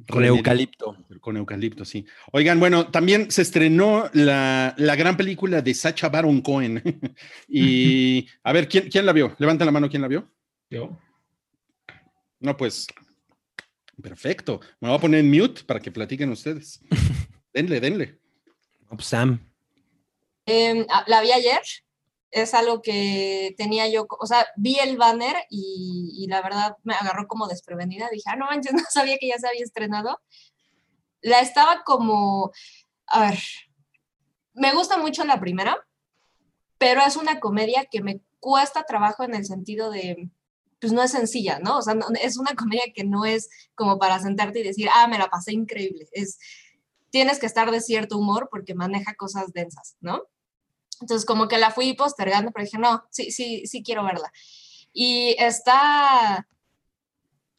Con 0.09 0.25
eucalipto. 0.25 0.97
Con 1.21 1.37
eucalipto, 1.37 1.85
sí. 1.85 2.07
Oigan, 2.33 2.59
bueno, 2.61 2.91
también 2.91 3.31
se 3.31 3.43
estrenó 3.43 4.09
la, 4.15 4.73
la 4.79 4.97
gran 4.97 5.17
película 5.17 5.61
de 5.61 5.75
Sacha 5.75 6.09
Baron 6.09 6.41
Cohen. 6.41 6.83
y 7.49 8.27
a 8.43 8.53
ver, 8.53 8.69
¿quién, 8.69 8.89
¿quién 8.89 9.05
la 9.05 9.13
vio? 9.13 9.35
Levanta 9.39 9.65
la 9.65 9.73
mano, 9.73 9.91
¿quién 9.91 10.01
la 10.01 10.09
vio? 10.09 10.31
Yo. 10.71 10.97
No, 12.39 12.57
pues, 12.57 12.87
perfecto. 14.01 14.61
Me 14.81 14.89
voy 14.89 14.97
a 14.97 15.01
poner 15.01 15.21
en 15.21 15.31
mute 15.31 15.65
para 15.65 15.81
que 15.81 15.91
platiquen 15.91 16.31
ustedes. 16.31 16.81
Denle, 17.53 17.81
denle. 17.81 18.19
Sam. 18.99 19.41
Eh, 20.47 20.87
la 21.07 21.21
vi 21.21 21.33
ayer. 21.33 21.63
Es 22.31 22.55
algo 22.55 22.81
que 22.81 23.55
tenía 23.57 23.89
yo, 23.89 24.07
o 24.09 24.27
sea, 24.27 24.47
vi 24.57 24.79
el 24.79 24.97
banner 24.97 25.35
y, 25.51 26.13
y, 26.17 26.29
la 26.29 26.41
verdad 26.43 26.77
me 26.85 26.95
agarró 26.95 27.27
como 27.27 27.49
desprevenida. 27.49 28.09
Dije, 28.09 28.23
ah, 28.27 28.37
no 28.37 28.47
manches, 28.47 28.73
no 28.73 28.85
sabía 28.89 29.19
que 29.19 29.29
ya 29.29 29.39
se 29.39 29.49
había 29.49 29.65
estrenado. 29.65 30.21
La 31.23 31.41
estaba 31.41 31.83
como, 31.83 32.53
a 33.07 33.31
ver, 33.31 33.39
me 34.55 34.73
gusta 34.73 34.97
mucho 34.97 35.25
la 35.25 35.41
primera, 35.41 35.77
pero 36.79 37.03
es 37.03 37.17
una 37.17 37.41
comedia 37.41 37.87
que 37.87 38.01
me 38.01 38.21
cuesta 38.39 38.85
trabajo 38.85 39.25
en 39.25 39.35
el 39.35 39.45
sentido 39.45 39.91
de, 39.91 40.31
pues 40.81 40.93
no 40.93 41.03
es 41.03 41.11
sencilla, 41.11 41.59
¿no? 41.59 41.79
O 41.79 41.83
sea, 41.83 41.95
no, 41.95 42.07
es 42.23 42.39
una 42.39 42.55
comedia 42.55 42.85
que 42.95 43.05
no 43.05 43.25
es 43.25 43.49
como 43.75 43.99
para 43.99 44.19
sentarte 44.19 44.61
y 44.61 44.65
decir, 44.65 44.89
ah, 44.95 45.07
me 45.09 45.19
la 45.19 45.29
pasé 45.29 45.53
increíble. 45.53 46.09
Es, 46.13 46.39
tienes 47.11 47.39
que 47.39 47.47
estar 47.47 47.71
de 47.71 47.81
cierto 47.81 48.19
humor 48.19 48.49
porque 48.51 48.75
maneja 48.75 49.15
cosas 49.15 49.53
densas, 49.53 49.97
¿no? 50.01 50.23
Entonces, 51.01 51.25
como 51.25 51.49
que 51.49 51.59
la 51.59 51.71
fui 51.71 51.95
postergando, 51.95 52.51
pero 52.53 52.65
dije, 52.65 52.79
no, 52.79 53.05
sí, 53.11 53.31
sí, 53.31 53.67
sí 53.67 53.83
quiero 53.83 54.05
verla. 54.05 54.31
Y 54.93 55.35
está, 55.39 56.47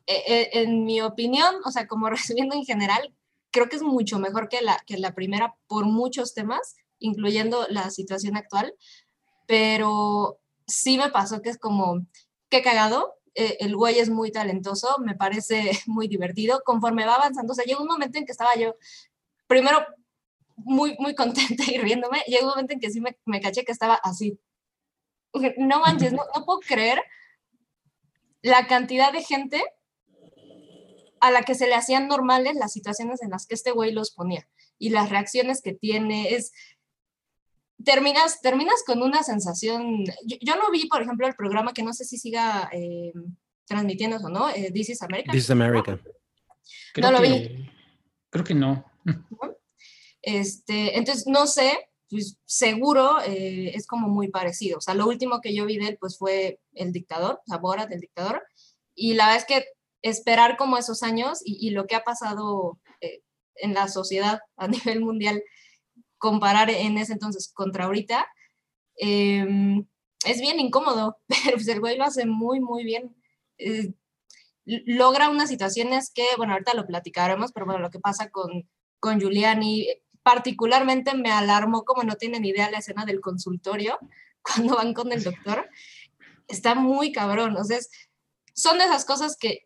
en 0.06 0.86
mi 0.86 1.02
opinión, 1.02 1.56
o 1.66 1.72
sea, 1.72 1.88
como 1.88 2.10
resumiendo 2.10 2.56
en 2.56 2.66
general, 2.66 3.14
creo 3.52 3.70
que 3.70 3.76
es 3.76 3.84
mucho 3.84 4.20
mejor 4.20 4.50
que 4.50 4.62
la, 4.62 4.78
que 4.86 4.98
la 4.98 5.14
primera 5.14 5.56
por 5.68 5.86
muchos 5.86 6.34
temas, 6.34 6.76
incluyendo 7.00 7.68
la 7.70 7.90
situación 7.90 8.38
actual, 8.38 8.74
pero 9.48 10.40
sí 10.68 10.98
me 10.98 11.10
pasó 11.10 11.42
que 11.42 11.50
es 11.50 11.58
como, 11.58 12.06
qué 12.50 12.62
cagado, 12.62 13.16
eh, 13.34 13.58
el 13.62 13.76
güey 13.76 14.00
es 14.00 14.10
muy 14.10 14.32
talentoso, 14.32 14.98
me 15.00 15.16
parece 15.16 15.72
muy 15.88 16.08
divertido, 16.08 16.62
conforme 16.66 17.06
va 17.06 17.16
avanzando, 17.16 17.54
o 17.54 17.56
sea, 17.56 17.66
llegó 17.66 17.82
un 17.82 17.88
momento 17.88 18.18
en 18.18 18.26
que 18.26 18.32
estaba 18.32 18.56
yo, 18.56 18.76
primero 19.52 19.86
muy, 20.56 20.96
muy 20.98 21.14
contenta 21.14 21.64
y 21.68 21.78
riéndome, 21.78 22.24
llegó 22.26 22.46
un 22.46 22.50
momento 22.52 22.74
en 22.74 22.80
que 22.80 22.90
sí 22.90 23.02
me, 23.02 23.18
me 23.26 23.42
caché 23.42 23.66
que 23.66 23.74
estaba 23.74 23.96
así. 23.96 24.40
No 25.58 25.82
manches, 25.82 26.14
no, 26.14 26.24
no, 26.34 26.46
puedo 26.46 26.60
creer 26.60 27.02
la 28.42 28.68
cantidad 28.68 29.12
de 29.12 29.22
gente 29.22 29.62
a 31.20 31.32
la 31.32 31.44
que 31.44 31.54
se 31.54 31.68
le 31.68 31.76
hacían 31.76 32.08
normales 32.08 32.56
las 32.56 32.72
situaciones 32.72 33.22
en 33.22 33.30
las 33.30 33.46
que 33.46 33.56
este 33.56 33.72
güey 33.72 33.92
los 33.92 34.12
ponía 34.12 34.48
y 34.78 34.90
las 34.90 35.10
reacciones 35.10 35.62
que 35.62 35.74
tiene. 35.74 36.34
Es, 36.34 36.54
terminas, 37.84 38.40
terminas 38.40 38.84
con 38.86 39.02
una 39.02 39.24
sensación. 39.24 40.06
Yo, 40.26 40.38
yo 40.40 40.56
no 40.56 40.72
vi, 40.72 40.88
por 40.88 41.02
ejemplo, 41.02 41.28
el 41.28 41.36
programa 41.36 41.74
que 41.74 41.84
no 41.84 41.94
sé 41.94 42.06
si 42.06 42.18
siga 42.18 42.70
eh, 42.72 43.12
transmitiéndose 43.66 44.26
o 44.26 44.30
no, 44.30 44.50
eh, 44.50 44.72
This 44.74 44.92
is 44.92 45.02
America. 45.02 45.32
This 45.34 45.44
is 45.44 45.52
America. 45.52 46.00
No 46.98 47.12
lo 47.12 47.22
que, 47.22 47.30
vi. 47.30 47.70
Creo 48.30 48.46
que 48.46 48.56
no. 48.56 48.91
Este, 50.22 50.98
entonces, 50.98 51.26
no 51.28 51.48
sé, 51.48 51.78
pues 52.10 52.38
seguro 52.46 53.22
eh, 53.22 53.72
es 53.76 53.88
como 53.88 54.08
muy 54.08 54.30
parecido. 54.30 54.78
O 54.78 54.82
sea, 54.82 54.94
lo 54.94 55.08
último 55.08 55.42
que 55.42 55.56
yo 55.56 55.66
vi 55.66 55.78
de 55.78 55.90
él 55.90 55.98
pues 56.00 56.18
fue 56.18 56.60
El 56.74 56.92
Dictador, 56.92 57.36
o 57.36 57.44
sea, 57.48 57.58
Borat, 57.58 57.90
del 57.90 58.02
Dictador. 58.02 58.44
Y 58.94 59.14
la 59.14 59.28
verdad 59.28 59.42
es 59.42 59.46
que 59.46 59.66
esperar 60.02 60.58
como 60.58 60.78
esos 60.78 61.04
años 61.04 61.40
y, 61.44 61.66
y 61.66 61.72
lo 61.72 61.88
que 61.88 61.96
ha 61.96 62.04
pasado 62.04 62.80
eh, 63.00 63.22
en 63.56 63.74
la 63.74 63.88
sociedad 63.88 64.42
a 64.58 64.68
nivel 64.68 65.02
mundial, 65.02 65.42
comparar 66.18 66.70
en 66.70 66.98
ese 66.98 67.14
entonces 67.14 67.52
contra 67.54 67.86
ahorita, 67.86 68.28
eh, 69.00 69.84
es 70.26 70.40
bien 70.40 70.60
incómodo, 70.60 71.18
pero 71.28 71.58
pues 71.58 71.68
el 71.68 71.80
güey 71.80 71.98
lo 71.98 72.04
hace 72.04 72.26
muy, 72.26 72.60
muy 72.60 72.84
bien. 72.84 73.16
Eh, 73.58 73.94
logra 74.66 75.30
unas 75.30 75.50
situaciones 75.50 76.12
que, 76.14 76.26
bueno, 76.38 76.54
ahorita 76.54 76.74
lo 76.74 76.86
platicaremos, 76.86 77.52
pero 77.52 77.66
bueno, 77.66 77.82
lo 77.82 77.90
que 77.90 78.00
pasa 78.00 78.30
con, 78.30 78.70
con 79.02 79.20
Giuliani, 79.20 79.90
particularmente 80.24 81.14
me 81.16 81.32
alarmó 81.32 81.84
como 81.84 82.04
no 82.04 82.16
tienen 82.16 82.46
idea 82.46 82.72
la 82.72 82.78
escena 82.78 83.04
del 83.04 83.20
consultorio 83.20 84.00
cuando 84.42 84.78
van 84.78 84.94
con 84.94 85.12
el 85.12 85.22
doctor. 85.22 85.70
Está 86.48 86.76
muy 86.76 87.12
cabrón. 87.12 87.58
O 87.58 87.64
sea, 87.66 87.78
es, 87.78 87.90
son 88.54 88.78
de 88.78 88.86
esas 88.86 89.04
cosas 89.04 89.36
que 89.38 89.66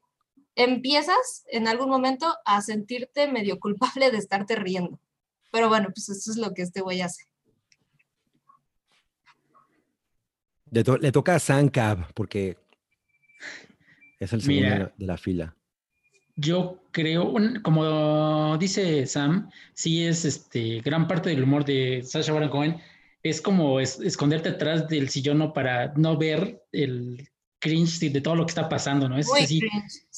empiezas 0.55 1.43
en 1.47 1.67
algún 1.67 1.89
momento 1.89 2.33
a 2.45 2.61
sentirte 2.61 3.27
medio 3.27 3.59
culpable 3.59 4.09
de 4.09 4.17
estarte 4.17 4.55
riendo. 4.55 4.99
Pero 5.51 5.69
bueno, 5.69 5.89
pues 5.93 6.09
eso 6.09 6.31
es 6.31 6.37
lo 6.37 6.53
que 6.53 6.63
este 6.63 6.81
güey 6.81 7.01
hace. 7.01 7.25
Le, 10.71 10.83
to 10.83 10.97
le 10.97 11.11
toca 11.11 11.35
a 11.35 11.39
Sam 11.39 11.69
Cab, 11.69 12.11
porque 12.13 12.57
Es 14.19 14.33
el 14.33 14.41
segundo 14.41 14.91
de, 14.97 15.05
la, 15.05 15.17
fila. 15.17 15.54
Yo 16.35 16.83
creo, 16.91 17.33
como 17.63 18.57
dice 18.57 19.05
Sam, 19.05 19.49
sí 19.73 20.05
es 20.05 20.25
este 20.25 20.81
gran 20.81 21.07
parte 21.07 21.29
del 21.29 21.43
humor 21.43 21.63
de 21.63 22.01
Sasha 22.03 22.33
Baron 22.33 22.49
Cohen 22.49 22.81
es 23.25 23.41
como 23.41 23.79
esconderte 23.79 24.49
atrás 24.49 24.87
del 24.87 25.09
sillón 25.09 25.51
para 25.51 25.91
no 25.95 26.15
ver 26.15 26.61
el 26.71 27.27
cringe 27.57 28.11
de 28.11 28.21
todo 28.21 28.35
lo 28.35 28.45
que 28.45 28.51
está 28.51 28.69
pasando, 28.69 29.09
¿no? 29.09 29.17
Es, 29.17 29.27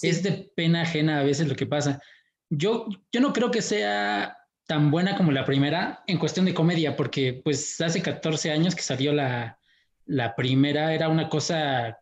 es 0.02 0.24
de 0.24 0.52
pena 0.54 0.82
ajena 0.82 1.20
a 1.20 1.24
veces 1.24 1.48
lo 1.48 1.56
que 1.56 1.66
pasa. 1.66 2.02
Yo, 2.50 2.88
yo 3.10 3.22
no 3.22 3.32
creo 3.32 3.50
que 3.50 3.62
sea 3.62 4.36
tan 4.66 4.92
buena 4.92 5.16
como 5.16 5.32
la 5.32 5.46
primera 5.46 6.04
en 6.06 6.18
cuestión 6.18 6.46
de 6.46 6.54
comedia, 6.54 6.98
porque 6.98 7.40
pues 7.42 7.80
hace 7.80 8.02
14 8.02 8.52
años 8.52 8.76
que 8.76 8.82
salió 8.82 9.14
la, 9.14 9.58
la 10.06 10.36
primera, 10.36 10.94
era 10.94 11.08
una 11.08 11.30
cosa 11.30 11.98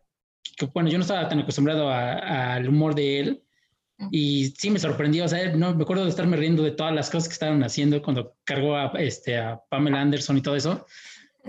que, 0.56 0.66
bueno, 0.66 0.90
yo 0.90 0.98
no 0.98 1.02
estaba 1.02 1.28
tan 1.28 1.38
acostumbrado 1.38 1.88
al 1.88 2.68
humor 2.68 2.96
de 2.96 3.20
él, 3.20 3.42
y 4.10 4.48
sí 4.58 4.70
me 4.70 4.78
sorprendió, 4.78 5.24
o 5.24 5.28
sea, 5.28 5.54
no 5.54 5.74
me 5.74 5.82
acuerdo 5.82 6.04
de 6.04 6.10
estarme 6.10 6.36
riendo 6.36 6.62
de 6.62 6.72
todas 6.72 6.94
las 6.94 7.10
cosas 7.10 7.28
que 7.28 7.32
estaban 7.32 7.62
haciendo 7.62 8.02
cuando 8.02 8.36
cargó 8.44 8.76
a, 8.76 8.92
este, 8.98 9.38
a 9.38 9.60
Pamela 9.70 10.00
Anderson 10.00 10.36
y 10.36 10.42
todo 10.42 10.56
eso. 10.56 10.86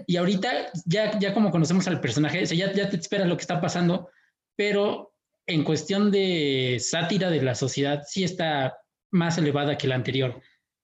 Y 0.06 0.16
ahorita 0.16 0.72
ya, 0.86 1.18
ya 1.20 1.34
como 1.34 1.52
conocemos 1.52 1.88
al 1.88 2.00
personaje, 2.00 2.44
o 2.44 2.46
sea, 2.46 2.58
ya, 2.58 2.74
ya 2.74 2.90
te 2.90 2.96
esperas 2.96 3.28
lo 3.28 3.36
que 3.36 3.42
está 3.42 3.60
pasando, 3.60 4.10
pero 4.56 5.14
en 5.46 5.64
cuestión 5.64 6.12
de 6.12 6.78
sátira 6.80 7.30
de 7.30 7.42
la 7.42 7.56
sociedad 7.56 8.04
sí 8.08 8.24
está 8.24 8.78
más 9.12 9.38
elevada 9.38 9.78
que 9.78 9.88
la 9.88 9.96
anterior. 9.96 10.42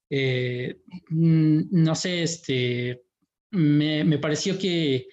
Eh, 0.09 0.81
no 1.09 1.95
sé, 1.95 2.23
este, 2.23 3.03
me, 3.51 4.03
me, 4.03 4.19
pareció 4.19 4.57
que 4.57 5.07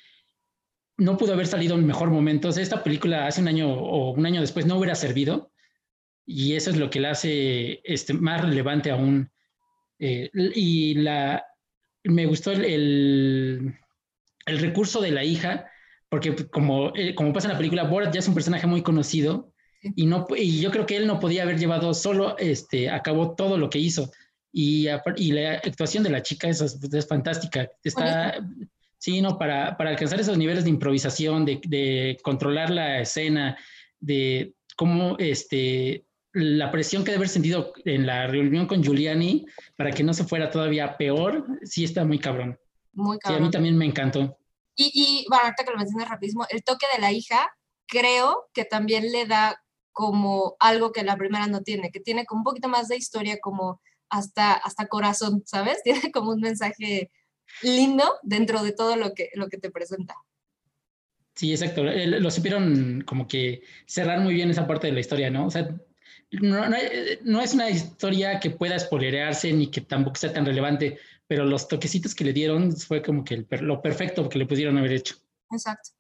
no 0.96 1.16
pudo 1.16 1.32
haber 1.32 1.46
salido 1.46 1.76
en 1.76 1.86
mejor 1.86 2.11
momento. 2.11 2.48
O 2.48 2.53
sea, 2.53 2.62
esta 2.62 2.82
película 2.82 3.26
hace 3.26 3.40
un 3.40 3.48
año 3.48 3.72
o 3.72 4.12
un 4.12 4.26
año 4.26 4.40
después 4.40 4.66
no 4.66 4.76
hubiera 4.76 4.94
servido 4.94 5.49
y 6.33 6.55
eso 6.55 6.70
es 6.70 6.76
lo 6.76 6.91
que 6.91 7.01
la 7.01 7.11
hace 7.11 7.81
este, 7.83 8.14
más 8.14 8.41
relevante 8.41 8.93
aún. 8.93 9.28
Eh, 9.99 10.31
y 10.55 10.95
la, 10.95 11.45
me 12.05 12.24
gustó 12.26 12.53
el, 12.53 13.74
el, 14.47 14.59
recurso 14.61 15.01
de 15.01 15.11
la 15.11 15.24
hija, 15.24 15.68
porque 16.09 16.37
como, 16.49 16.93
eh, 16.95 17.16
como 17.16 17.33
pasa 17.33 17.49
en 17.49 17.55
la 17.55 17.59
película, 17.59 17.83
Borat 17.83 18.14
ya 18.14 18.20
es 18.20 18.28
un 18.28 18.35
personaje 18.35 18.68
muy 18.68 18.83
conocido 18.83 19.53
y, 19.83 20.07
no, 20.07 20.26
y 20.37 20.61
yo 20.61 20.70
creo 20.70 20.87
que 20.87 20.97
él 20.97 21.09
no 21.09 21.18
podía 21.18 21.43
haber 21.43 21.59
llevado 21.59 21.93
solo 21.95 22.39
este, 22.39 22.91
a 22.91 23.03
cabo 23.03 23.35
todo 23.35 23.59
lo 23.59 23.68
que 23.68 23.81
hizo. 23.81 24.12
Y, 24.53 24.87
y 25.16 25.33
la 25.33 25.55
actuación 25.55 26.05
de 26.05 26.11
la 26.11 26.22
chica 26.22 26.49
es, 26.49 26.61
es 26.61 27.09
fantástica. 27.09 27.68
Está, 27.83 28.39
sí, 28.99 29.20
no, 29.20 29.37
para, 29.37 29.76
para, 29.76 29.91
alcanzar 29.91 30.20
esos 30.20 30.39
niveles 30.39 30.62
de 30.62 30.70
improvisación, 30.70 31.45
de, 31.45 31.61
de 31.66 32.18
controlar 32.22 32.70
la 32.70 33.01
escena, 33.01 33.59
de 33.99 34.55
cómo 34.76 35.16
este, 35.18 36.05
la 36.33 36.70
presión 36.70 37.03
que 37.03 37.11
debe 37.11 37.20
haber 37.20 37.28
sentido 37.28 37.72
en 37.85 38.07
la 38.07 38.26
reunión 38.26 38.66
con 38.66 38.83
Giuliani 38.83 39.47
para 39.76 39.91
que 39.91 40.03
no 40.03 40.14
se 40.14 40.24
fuera 40.24 40.51
todavía 40.51 40.97
peor, 40.97 41.47
sí 41.62 41.85
está 41.85 42.05
muy 42.05 42.18
cabrón. 42.18 42.59
Muy 42.93 43.18
cabrón. 43.18 43.39
Sí, 43.39 43.43
a 43.43 43.47
mí 43.47 43.51
también 43.51 43.76
me 43.76 43.87
encantó. 43.87 44.39
Y, 44.76 44.91
y 44.95 45.26
bueno, 45.28 45.45
ahorita 45.45 45.64
que 45.64 45.72
lo 45.72 45.78
mencionas 45.78 46.09
rapidísimo, 46.09 46.47
el 46.51 46.62
toque 46.62 46.87
de 46.95 47.01
la 47.01 47.12
hija 47.12 47.51
creo 47.87 48.49
que 48.55 48.64
también 48.64 49.11
le 49.11 49.26
da 49.26 49.62
como 49.93 50.57
algo 50.61 50.93
que 50.93 51.03
la 51.03 51.16
primera 51.16 51.47
no 51.47 51.62
tiene, 51.62 51.91
que 51.91 52.01
tiene 52.01 52.24
como 52.24 52.41
un 52.41 52.45
poquito 52.45 52.68
más 52.68 52.89
de 52.89 52.97
historia, 52.97 53.39
como 53.41 53.81
hasta, 54.09 54.53
hasta 54.53 54.87
corazón, 54.87 55.43
¿sabes? 55.47 55.83
Tiene 55.85 56.11
como 56.12 56.31
un 56.31 56.41
mensaje 56.41 57.11
lindo 57.62 58.05
dentro 58.22 58.62
de 58.62 58.72
todo 58.72 58.97
lo 58.97 59.12
que, 59.14 59.31
lo 59.35 59.49
que 59.49 59.59
te 59.59 59.70
presenta. 59.70 60.14
Sí, 61.35 61.53
exacto. 61.53 61.83
Lo 61.85 62.31
supieron 62.31 63.03
como 63.07 63.26
que 63.26 63.62
cerrar 63.87 64.20
muy 64.20 64.35
bien 64.35 64.51
esa 64.51 64.66
parte 64.66 64.89
de 64.89 64.93
la 64.93 65.01
historia, 65.01 65.31
¿no? 65.31 65.47
O 65.47 65.51
sea, 65.51 65.74
no, 66.33 66.64
no, 67.24 67.41
es 67.41 67.55
una 67.55 67.70
historia 67.70 68.39
que 68.39 68.51
pueda 68.51 68.78
spoilerearse 68.78 69.53
ni 69.53 69.68
que 69.68 69.81
tampoco 69.81 70.16
sea 70.16 70.33
tan 70.33 70.47
relevante, 70.47 70.99
pero 71.26 71.45
los 71.45 71.66
toquecitos 71.66 72.14
que 72.14 72.24
le 72.24 72.33
dieron 72.33 72.76
fue 72.76 73.03
como 73.03 73.24
que 73.24 73.47
lo 73.61 73.83
perfecto 73.83 74.28
que 74.28 74.39
le 74.39 74.47
pudieron 74.47 74.78
haber 74.78 74.93
hecho. 74.93 75.16
Exacto. 75.51 75.91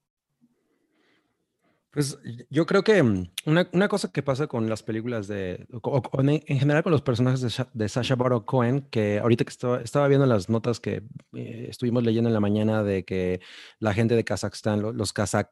Pues 1.92 2.16
yo 2.50 2.66
creo 2.66 2.84
que 2.84 3.02
mm, 3.02 3.30
una, 3.46 3.68
una, 3.72 3.88
cosa 3.88 4.12
que 4.12 4.22
pasa 4.22 4.46
con 4.46 4.68
las 4.68 4.84
películas 4.84 5.26
de, 5.26 5.66
o, 5.82 6.00
en 6.22 6.58
general 6.58 6.84
con 6.84 6.92
los 6.92 7.02
personajes 7.02 7.40
de, 7.40 7.66
de 7.72 7.88
Sasha 7.88 8.14
Baron 8.14 8.44
Cohen, 8.44 8.82
que 8.90 9.18
ahorita 9.18 9.44
que 9.44 9.50
estaba, 9.50 9.80
estaba 9.80 10.06
viendo 10.06 10.24
las 10.26 10.48
notas 10.48 10.78
que 10.78 11.02
eh, 11.34 11.66
estuvimos 11.68 12.04
leyendo 12.04 12.30
en 12.30 12.34
la 12.34 12.40
mañana 12.40 12.84
de 12.84 13.04
que 13.04 13.40
la 13.80 13.92
gente 13.92 14.14
de 14.14 14.22
Kazajstán, 14.22 14.82
los, 14.82 14.94
los 14.94 15.12
kazak 15.12 15.50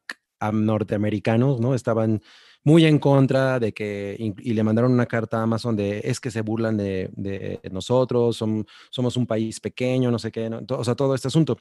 norteamericanos, 0.53 1.61
¿no? 1.61 1.75
Estaban 1.75 2.23
muy 2.65 2.85
en 2.85 2.99
contra 2.99 3.59
de 3.59 3.73
que, 3.73 4.17
y, 4.19 4.53
le 4.53 4.63
mandaron 4.63 4.93
una 4.93 5.07
carta 5.07 5.39
a 5.39 5.43
Amazon 5.43 5.77
de 5.77 6.01
es 6.05 6.21
que 6.21 6.31
se 6.31 6.43
burlan 6.43 6.77
de, 6.77 7.11
de 7.15 7.61
nosotros, 7.71 8.37
somos 8.37 9.17
un 9.17 9.27
país 9.27 9.61
pequeño, 9.61 10.11
no 10.11 10.19
sé 10.19 10.31
qué, 10.31 10.51
o 10.71 10.85
sea, 10.85 10.95
todo 10.95 11.15
este 11.15 11.29
asunto. 11.29 11.59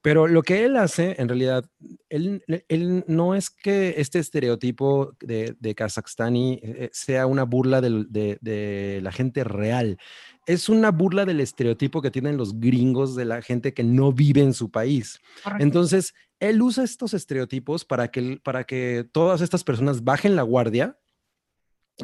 Pero 0.00 0.26
lo 0.26 0.42
que 0.42 0.64
él 0.64 0.76
hace, 0.76 1.16
en 1.18 1.28
realidad, 1.28 1.64
él, 2.08 2.42
él 2.68 3.04
no 3.06 3.34
es 3.34 3.50
que 3.50 3.94
este 3.98 4.18
estereotipo 4.18 5.12
de, 5.20 5.56
de 5.58 5.74
Kazajstani 5.74 6.60
eh, 6.62 6.90
sea 6.92 7.26
una 7.26 7.44
burla 7.44 7.80
de, 7.80 8.38
de 8.40 9.00
la 9.02 9.12
gente 9.12 9.44
real 9.44 9.98
es 10.46 10.68
una 10.68 10.92
burla 10.92 11.24
del 11.24 11.40
estereotipo 11.40 12.00
que 12.00 12.12
tienen 12.12 12.36
los 12.36 12.58
gringos 12.60 13.16
de 13.16 13.24
la 13.24 13.42
gente 13.42 13.74
que 13.74 13.82
no 13.82 14.12
vive 14.12 14.42
en 14.42 14.54
su 14.54 14.70
país. 14.70 15.18
Entonces, 15.58 16.14
él 16.40 16.62
usa 16.62 16.84
estos 16.84 17.14
estereotipos 17.14 17.84
para 17.84 18.10
que, 18.10 18.40
para 18.42 18.64
que 18.64 19.08
todas 19.10 19.40
estas 19.40 19.64
personas 19.64 20.04
bajen 20.04 20.36
la 20.36 20.42
guardia. 20.42 20.98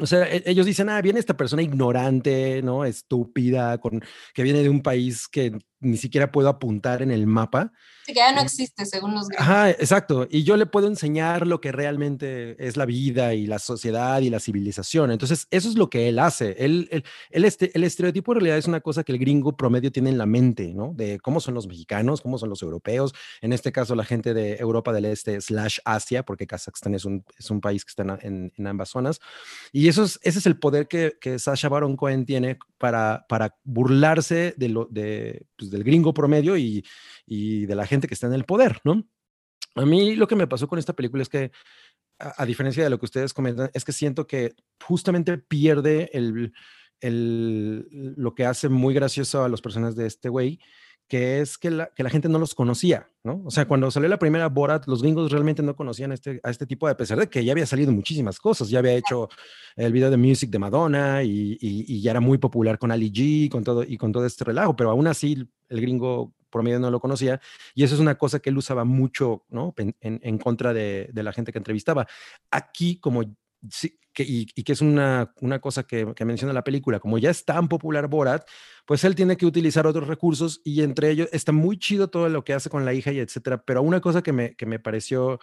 O 0.01 0.07
sea, 0.07 0.23
e, 0.23 0.43
ellos 0.45 0.65
dicen, 0.65 0.89
ah, 0.89 1.01
viene 1.01 1.19
esta 1.19 1.37
persona 1.37 1.61
ignorante, 1.61 2.61
¿no? 2.63 2.85
Estúpida, 2.85 3.77
con, 3.77 4.01
que 4.33 4.43
viene 4.43 4.63
de 4.63 4.69
un 4.69 4.81
país 4.81 5.27
que 5.27 5.57
ni 5.83 5.97
siquiera 5.97 6.31
puedo 6.31 6.49
apuntar 6.49 7.01
en 7.01 7.11
el 7.11 7.27
mapa. 7.27 7.71
Sí, 8.05 8.11
que 8.11 8.19
ya 8.19 8.33
no 8.33 8.41
existe 8.41 8.85
según 8.85 9.13
los 9.13 9.29
gringos. 9.29 9.47
Ajá, 9.47 9.69
exacto. 9.69 10.27
Y 10.29 10.43
yo 10.43 10.57
le 10.57 10.65
puedo 10.65 10.87
enseñar 10.87 11.47
lo 11.47 11.61
que 11.61 11.71
realmente 11.71 12.55
es 12.59 12.75
la 12.75 12.85
vida 12.85 13.33
y 13.33 13.47
la 13.47 13.59
sociedad 13.59 14.19
y 14.19 14.29
la 14.29 14.41
civilización. 14.41 15.11
Entonces, 15.11 15.47
eso 15.51 15.69
es 15.69 15.75
lo 15.75 15.89
que 15.89 16.09
él 16.09 16.19
hace. 16.19 16.55
Él, 16.59 16.89
él, 17.29 17.45
este, 17.45 17.71
el 17.73 17.85
estereotipo 17.85 18.33
en 18.33 18.39
realidad 18.39 18.57
es 18.57 18.67
una 18.67 18.81
cosa 18.81 19.03
que 19.03 19.13
el 19.13 19.19
gringo 19.19 19.55
promedio 19.55 19.91
tiene 19.91 20.09
en 20.09 20.17
la 20.17 20.25
mente, 20.25 20.73
¿no? 20.73 20.93
De 20.93 21.19
cómo 21.19 21.39
son 21.39 21.53
los 21.53 21.67
mexicanos, 21.67 22.19
cómo 22.19 22.37
son 22.37 22.49
los 22.49 22.61
europeos. 22.61 23.13
En 23.41 23.53
este 23.53 23.71
caso, 23.71 23.95
la 23.95 24.03
gente 24.03 24.33
de 24.33 24.57
Europa 24.57 24.91
del 24.91 25.05
Este 25.05 25.39
slash 25.39 25.79
Asia, 25.85 26.23
porque 26.23 26.45
Kazajstán 26.45 26.95
es 26.95 27.05
un, 27.05 27.23
es 27.37 27.49
un 27.51 27.61
país 27.61 27.85
que 27.85 27.89
está 27.89 28.03
en, 28.21 28.51
en, 28.57 28.67
ambas 28.67 28.89
zonas. 28.89 29.21
Y 29.71 29.87
eso 29.87 30.03
es, 30.03 30.19
ese 30.23 30.39
es 30.39 30.45
el 30.45 30.59
poder 30.59 30.87
que, 30.89 31.13
que 31.21 31.39
Sasha 31.39 31.69
Baron 31.69 31.95
Cohen 31.95 32.25
tiene 32.25 32.57
para, 32.77 33.25
para 33.29 33.55
burlarse 33.63 34.53
de, 34.57 34.67
lo, 34.67 34.87
de, 34.91 35.45
pues, 35.57 35.71
del 35.73 35.83
gringo 35.83 36.13
promedio 36.13 36.55
y, 36.57 36.83
de 37.27 37.75
la 37.75 37.85
gente 37.85 38.07
que 38.07 38.13
está 38.13 38.27
en 38.27 38.33
el 38.33 38.45
poder, 38.45 38.79
¿no? 38.83 39.03
A 39.75 39.85
mí 39.85 40.15
lo 40.15 40.27
que 40.27 40.35
me 40.35 40.47
pasó 40.47 40.67
con 40.67 40.79
esta 40.79 40.93
película 40.93 41.23
es 41.23 41.29
que, 41.29 41.51
a, 42.19 42.45
diferencia 42.45 42.83
de 42.83 42.89
lo 42.89 42.99
que 42.99 43.05
ustedes 43.05 43.33
comentan, 43.33 43.69
es 43.73 43.83
que 43.83 43.91
siento 43.91 44.27
que 44.27 44.53
justamente 44.85 45.37
pierde 45.37 46.09
el, 46.13 46.53
el, 47.01 47.87
lo 47.91 48.35
que 48.35 48.45
hace 48.45 48.69
muy 48.69 48.93
gracioso 48.93 49.43
a 49.43 49.49
los 49.49 49.61
personajes 49.61 49.95
de 49.95 50.05
este 50.05 50.29
güey, 50.29 50.59
que 51.07 51.41
es 51.41 51.57
que 51.57 51.71
la, 51.71 51.87
que 51.93 52.03
la, 52.03 52.09
gente 52.09 52.29
no 52.29 52.39
los 52.39 52.55
conocía, 52.55 53.09
¿no? 53.23 53.41
O 53.45 53.51
sea, 53.51 53.65
cuando 53.67 53.89
salió 53.89 54.09
la 54.09 54.19
primera 54.19 54.47
Borat, 54.49 54.85
los 54.87 55.01
gringos 55.01 55.31
realmente 55.31 55.63
no 55.63 55.75
conocían 55.75 56.11
a 56.11 56.13
este, 56.15 56.39
a 56.43 56.49
este 56.49 56.65
tipo, 56.65 56.87
a 56.87 56.97
pesar 56.97 57.17
de 57.17 57.27
que 57.27 57.43
ya 57.43 57.53
había 57.53 57.65
salido 57.65 57.91
muchísimas 57.91 58.39
cosas, 58.39 58.69
ya 58.69 58.79
había 58.79 58.93
hecho 58.93 59.29
el 59.75 59.93
video 59.93 60.09
de 60.09 60.17
Music 60.17 60.49
de 60.49 60.59
Madonna 60.59 61.23
y, 61.23 61.57
y, 61.59 62.01
ya 62.01 62.11
era 62.11 62.19
muy 62.19 62.37
popular 62.37 62.77
con 62.77 62.91
Ali 62.91 63.11
G 63.11 63.49
con 63.49 63.63
todo, 63.63 63.83
y 63.83 63.97
con 63.97 64.11
todo 64.11 64.25
este 64.25 64.43
relajo, 64.43 64.75
pero 64.75 64.91
aún 64.91 65.07
así 65.07 65.47
el 65.69 65.81
gringo 65.81 66.33
promedio 66.49 66.79
no 66.79 66.91
lo 66.91 66.99
conocía 66.99 67.41
y 67.73 67.83
eso 67.83 67.95
es 67.95 68.01
una 68.01 68.15
cosa 68.15 68.39
que 68.39 68.49
él 68.49 68.57
usaba 68.57 68.83
mucho, 68.83 69.43
¿no? 69.49 69.73
En, 69.77 69.95
en 70.01 70.37
contra 70.37 70.73
de, 70.73 71.09
de, 71.11 71.23
la 71.23 71.33
gente 71.33 71.51
que 71.51 71.57
entrevistaba. 71.57 72.05
Aquí, 72.51 72.99
como 72.99 73.23
sí, 73.69 73.99
que, 74.13 74.23
y, 74.23 74.45
que 74.45 74.71
es 74.73 74.81
una, 74.81 75.33
una 75.41 75.59
cosa 75.59 75.83
que, 75.83 76.13
que, 76.15 76.25
menciona 76.25 76.53
la 76.53 76.63
película, 76.63 76.99
como 76.99 77.17
ya 77.17 77.31
es 77.31 77.45
tan 77.45 77.67
popular 77.67 78.07
Borat, 78.07 78.47
pues 78.85 79.03
él 79.03 79.15
tiene 79.15 79.37
que 79.37 79.45
utilizar 79.45 79.87
otros 79.87 80.07
recursos 80.07 80.61
y 80.63 80.81
entre 80.83 81.09
ellos 81.09 81.29
está 81.31 81.51
muy 81.51 81.77
chido 81.77 82.09
todo 82.09 82.29
lo 82.29 82.43
que 82.43 82.53
hace 82.53 82.69
con 82.69 82.85
la 82.85 82.93
hija 82.93 83.11
y 83.11 83.19
etcétera, 83.19 83.63
pero 83.65 83.81
una 83.81 84.01
cosa 84.01 84.21
que 84.21 84.33
me, 84.33 84.55
que 84.55 84.65
me 84.65 84.79
pareció 84.79 85.39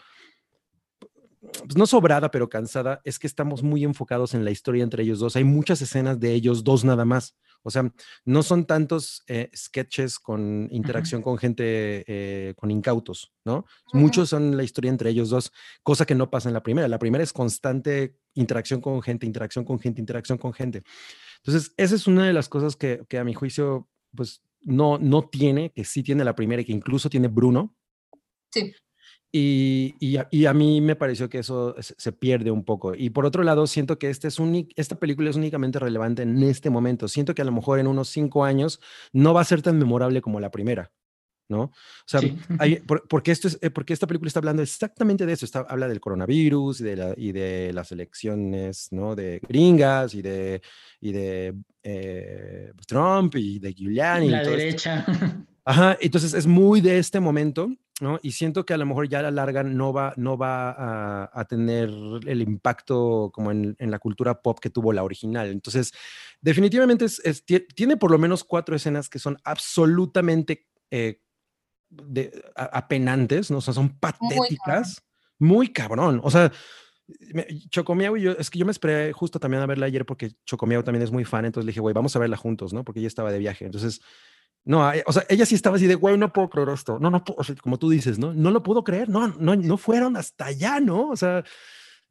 pues 1.40 1.76
no 1.76 1.86
sobrada, 1.86 2.30
pero 2.30 2.48
cansada, 2.48 3.00
es 3.04 3.18
que 3.18 3.26
estamos 3.26 3.62
muy 3.62 3.84
enfocados 3.84 4.34
en 4.34 4.44
la 4.44 4.50
historia 4.50 4.84
entre 4.84 5.02
ellos 5.02 5.18
dos. 5.18 5.36
Hay 5.36 5.44
muchas 5.44 5.80
escenas 5.80 6.20
de 6.20 6.34
ellos 6.34 6.64
dos 6.64 6.84
nada 6.84 7.04
más. 7.04 7.36
O 7.62 7.70
sea, 7.70 7.92
no 8.24 8.42
son 8.42 8.64
tantos 8.64 9.22
eh, 9.26 9.50
sketches 9.54 10.18
con 10.18 10.68
interacción 10.70 11.20
con 11.20 11.36
gente, 11.36 12.04
eh, 12.06 12.54
con 12.56 12.70
incautos, 12.70 13.32
¿no? 13.44 13.66
Muchos 13.92 14.30
son 14.30 14.56
la 14.56 14.62
historia 14.62 14.90
entre 14.90 15.10
ellos 15.10 15.28
dos, 15.28 15.52
cosa 15.82 16.06
que 16.06 16.14
no 16.14 16.30
pasa 16.30 16.48
en 16.48 16.54
la 16.54 16.62
primera. 16.62 16.88
La 16.88 16.98
primera 16.98 17.22
es 17.22 17.32
constante 17.32 18.16
interacción 18.34 18.80
con 18.80 19.02
gente, 19.02 19.26
interacción 19.26 19.64
con 19.64 19.78
gente, 19.78 20.00
interacción 20.00 20.38
con 20.38 20.54
gente. 20.54 20.82
Entonces, 21.44 21.74
esa 21.76 21.94
es 21.94 22.06
una 22.06 22.26
de 22.26 22.32
las 22.32 22.48
cosas 22.48 22.76
que, 22.76 23.04
que 23.08 23.18
a 23.18 23.24
mi 23.24 23.34
juicio, 23.34 23.88
pues, 24.14 24.42
no, 24.62 24.98
no 24.98 25.28
tiene, 25.28 25.70
que 25.72 25.84
sí 25.84 26.02
tiene 26.02 26.24
la 26.24 26.34
primera 26.34 26.62
y 26.62 26.64
que 26.64 26.72
incluso 26.72 27.10
tiene 27.10 27.28
Bruno. 27.28 27.74
Sí. 28.52 28.74
Y, 29.32 29.94
y, 30.00 30.46
a, 30.46 30.54
mí 30.54 30.80
me 30.80 30.96
pareció 30.96 31.28
que 31.30 31.38
eso 31.38 31.76
se 31.78 32.12
pierde 32.12 32.50
un 32.50 32.64
poco. 32.64 32.94
Y 32.96 33.10
por 33.10 33.26
otro 33.26 33.44
lado, 33.44 33.68
siento 33.68 33.98
que 33.98 34.10
este 34.10 34.26
es 34.26 34.38
esta 34.74 34.96
película 34.96 35.30
es 35.30 35.36
únicamente 35.36 35.78
relevante 35.78 36.22
en 36.22 36.42
este 36.42 36.68
momento. 36.68 37.06
Siento 37.06 37.34
que 37.34 37.42
a 37.42 37.44
lo 37.44 37.52
mejor 37.52 37.78
en 37.78 37.86
unos 37.86 38.08
cinco 38.08 38.44
años 38.44 38.80
no 39.12 39.32
va 39.32 39.42
a 39.42 39.44
ser 39.44 39.62
tan 39.62 39.78
memorable 39.78 40.20
como 40.20 40.40
la 40.40 40.50
primera. 40.50 40.90
¿no? 41.50 41.62
O 41.62 41.72
sea, 42.06 42.20
porque, 43.08 43.32
esto 43.32 43.48
es, 43.48 43.58
eh, 43.60 43.70
porque 43.70 43.92
esta 43.92 44.06
película 44.06 44.28
está 44.28 44.38
hablando 44.38 44.62
exactamente 44.62 45.26
de 45.26 45.32
eso, 45.32 45.44
está, 45.44 45.66
habla 45.68 45.88
del 45.88 46.00
coronavirus 46.00 46.80
y 46.80 46.84
de, 46.84 46.96
la, 46.96 47.14
y 47.16 47.32
de 47.32 47.72
las 47.72 47.92
elecciones, 47.92 48.88
¿no? 48.92 49.16
De 49.16 49.40
gringas 49.46 50.14
y 50.14 50.22
de, 50.22 50.62
y 51.00 51.12
de 51.12 51.54
eh, 51.82 52.72
Trump 52.86 53.34
y 53.36 53.58
de 53.58 53.74
Giuliani. 53.74 54.30
La 54.30 54.44
derecha. 54.44 55.04
Ajá, 55.64 55.96
entonces 56.00 56.34
es 56.34 56.46
muy 56.46 56.80
de 56.80 56.98
este 56.98 57.20
momento, 57.20 57.70
¿no? 58.00 58.18
Y 58.22 58.32
siento 58.32 58.64
que 58.64 58.74
a 58.74 58.76
lo 58.76 58.86
mejor 58.86 59.08
ya 59.08 59.18
a 59.18 59.22
la 59.22 59.30
larga 59.30 59.62
no 59.62 59.92
va, 59.92 60.14
no 60.16 60.38
va 60.38 61.28
a, 61.32 61.44
tener 61.44 61.90
el 62.26 62.42
impacto 62.42 63.30
como 63.32 63.50
en, 63.50 63.76
en, 63.78 63.90
la 63.90 63.98
cultura 63.98 64.40
pop 64.40 64.58
que 64.58 64.70
tuvo 64.70 64.92
la 64.92 65.02
original. 65.02 65.48
Entonces, 65.48 65.92
definitivamente 66.40 67.04
es, 67.04 67.44
tiene 67.74 67.96
por 67.96 68.10
lo 68.10 68.18
menos 68.18 68.44
cuatro 68.44 68.74
escenas 68.74 69.08
que 69.08 69.18
son 69.18 69.36
absolutamente 69.44 70.66
eh, 70.90 71.20
de, 71.90 72.42
apenantes, 72.54 73.50
¿no? 73.50 73.58
O 73.58 73.60
sea, 73.60 73.74
son 73.74 73.98
patéticas. 73.98 75.02
Muy 75.38 75.72
cabrón. 75.72 76.20
O 76.22 76.30
sea, 76.30 76.52
Chocomiao 77.70 78.16
y 78.16 78.22
yo, 78.22 78.32
es 78.32 78.50
que 78.50 78.58
yo 78.58 78.64
me 78.64 78.72
esperé 78.72 79.12
justo 79.12 79.40
también 79.40 79.62
a 79.62 79.66
verla 79.66 79.86
ayer 79.86 80.06
porque 80.06 80.32
Chocomiao 80.44 80.84
también 80.84 81.02
es 81.02 81.10
muy 81.10 81.24
fan, 81.24 81.44
entonces 81.44 81.66
le 81.66 81.70
dije, 81.70 81.80
güey, 81.80 81.94
vamos 81.94 82.14
a 82.14 82.18
verla 82.18 82.36
juntos, 82.36 82.72
¿no? 82.72 82.84
Porque 82.84 83.00
ella 83.00 83.08
estaba 83.08 83.32
de 83.32 83.38
viaje. 83.38 83.64
Entonces, 83.64 84.00
no, 84.64 84.90
o 85.06 85.12
sea, 85.12 85.24
ella 85.28 85.46
sí 85.46 85.54
estaba 85.54 85.76
así 85.76 85.86
de, 85.86 85.94
güey, 85.94 86.18
no 86.18 86.32
puedo 86.32 86.50
creer 86.50 86.68
esto. 86.68 86.98
No, 86.98 87.10
no, 87.10 87.24
o 87.36 87.44
sea, 87.44 87.54
como 87.56 87.78
tú 87.78 87.90
dices, 87.90 88.18
¿no? 88.18 88.34
No 88.34 88.50
lo 88.50 88.62
puedo 88.62 88.84
creer, 88.84 89.08
no, 89.08 89.28
no, 89.28 89.56
no 89.56 89.76
fueron 89.76 90.16
hasta 90.16 90.46
allá, 90.46 90.80
¿no? 90.80 91.08
O 91.08 91.16
sea, 91.16 91.44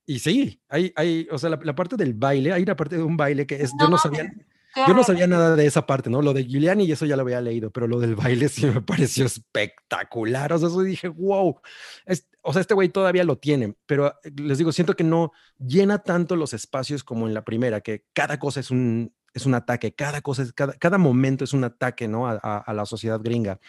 y 0.05 0.19
sí, 0.19 0.61
hay, 0.67 0.91
hay, 0.95 1.27
o 1.31 1.37
sea, 1.37 1.51
la, 1.51 1.59
la 1.63 1.75
parte 1.75 1.95
del 1.95 2.13
baile, 2.13 2.51
hay 2.51 2.63
una 2.63 2.75
parte 2.75 2.97
de 2.97 3.03
un 3.03 3.15
baile 3.15 3.45
que 3.45 3.61
es, 3.61 3.71
yo 3.79 3.87
no 3.89 3.97
sabía, 3.97 4.31
yo 4.87 4.93
no 4.93 5.03
sabía 5.03 5.27
nada 5.27 5.55
de 5.55 5.65
esa 5.65 5.85
parte, 5.85 6.09
¿no? 6.09 6.21
Lo 6.21 6.33
de 6.33 6.45
Giuliani 6.45 6.85
y 6.85 6.91
eso 6.91 7.05
ya 7.05 7.15
lo 7.15 7.23
había 7.23 7.41
leído, 7.41 7.71
pero 7.71 7.87
lo 7.87 7.99
del 7.99 8.15
baile 8.15 8.49
sí 8.49 8.65
me 8.65 8.81
pareció 8.81 9.25
espectacular. 9.25 10.53
O 10.53 10.57
sea, 10.57 10.67
eso 10.67 10.81
dije, 10.81 11.07
wow. 11.07 11.59
o 12.41 12.53
sea, 12.53 12.61
este 12.61 12.73
güey 12.73 12.89
todavía 12.89 13.23
lo 13.23 13.37
tiene, 13.37 13.75
pero 13.85 14.07
eh, 14.23 14.31
les 14.35 14.57
digo, 14.57 14.71
siento 14.71 14.95
que 14.95 15.03
no 15.03 15.31
llena 15.59 15.99
tanto 15.99 16.35
los 16.35 16.53
espacios 16.53 17.03
como 17.03 17.27
en 17.27 17.33
la 17.33 17.43
primera, 17.43 17.81
que 17.81 18.05
cada 18.13 18.37
cosa 18.39 18.59
es 18.59 18.69
un, 18.71 19.13
es 19.33 19.45
un 19.45 19.53
ataque, 19.53 19.93
cada 19.93 20.21
cosa, 20.21 20.43
es, 20.43 20.53
cada, 20.53 20.73
cada 20.73 20.97
momento 20.97 21.43
es 21.43 21.53
un 21.53 21.63
ataque, 21.63 22.07
¿no? 22.07 22.27
A, 22.27 22.35
a 22.35 22.73
la 22.73 22.85
sociedad 22.85 23.19
gringa. 23.21 23.59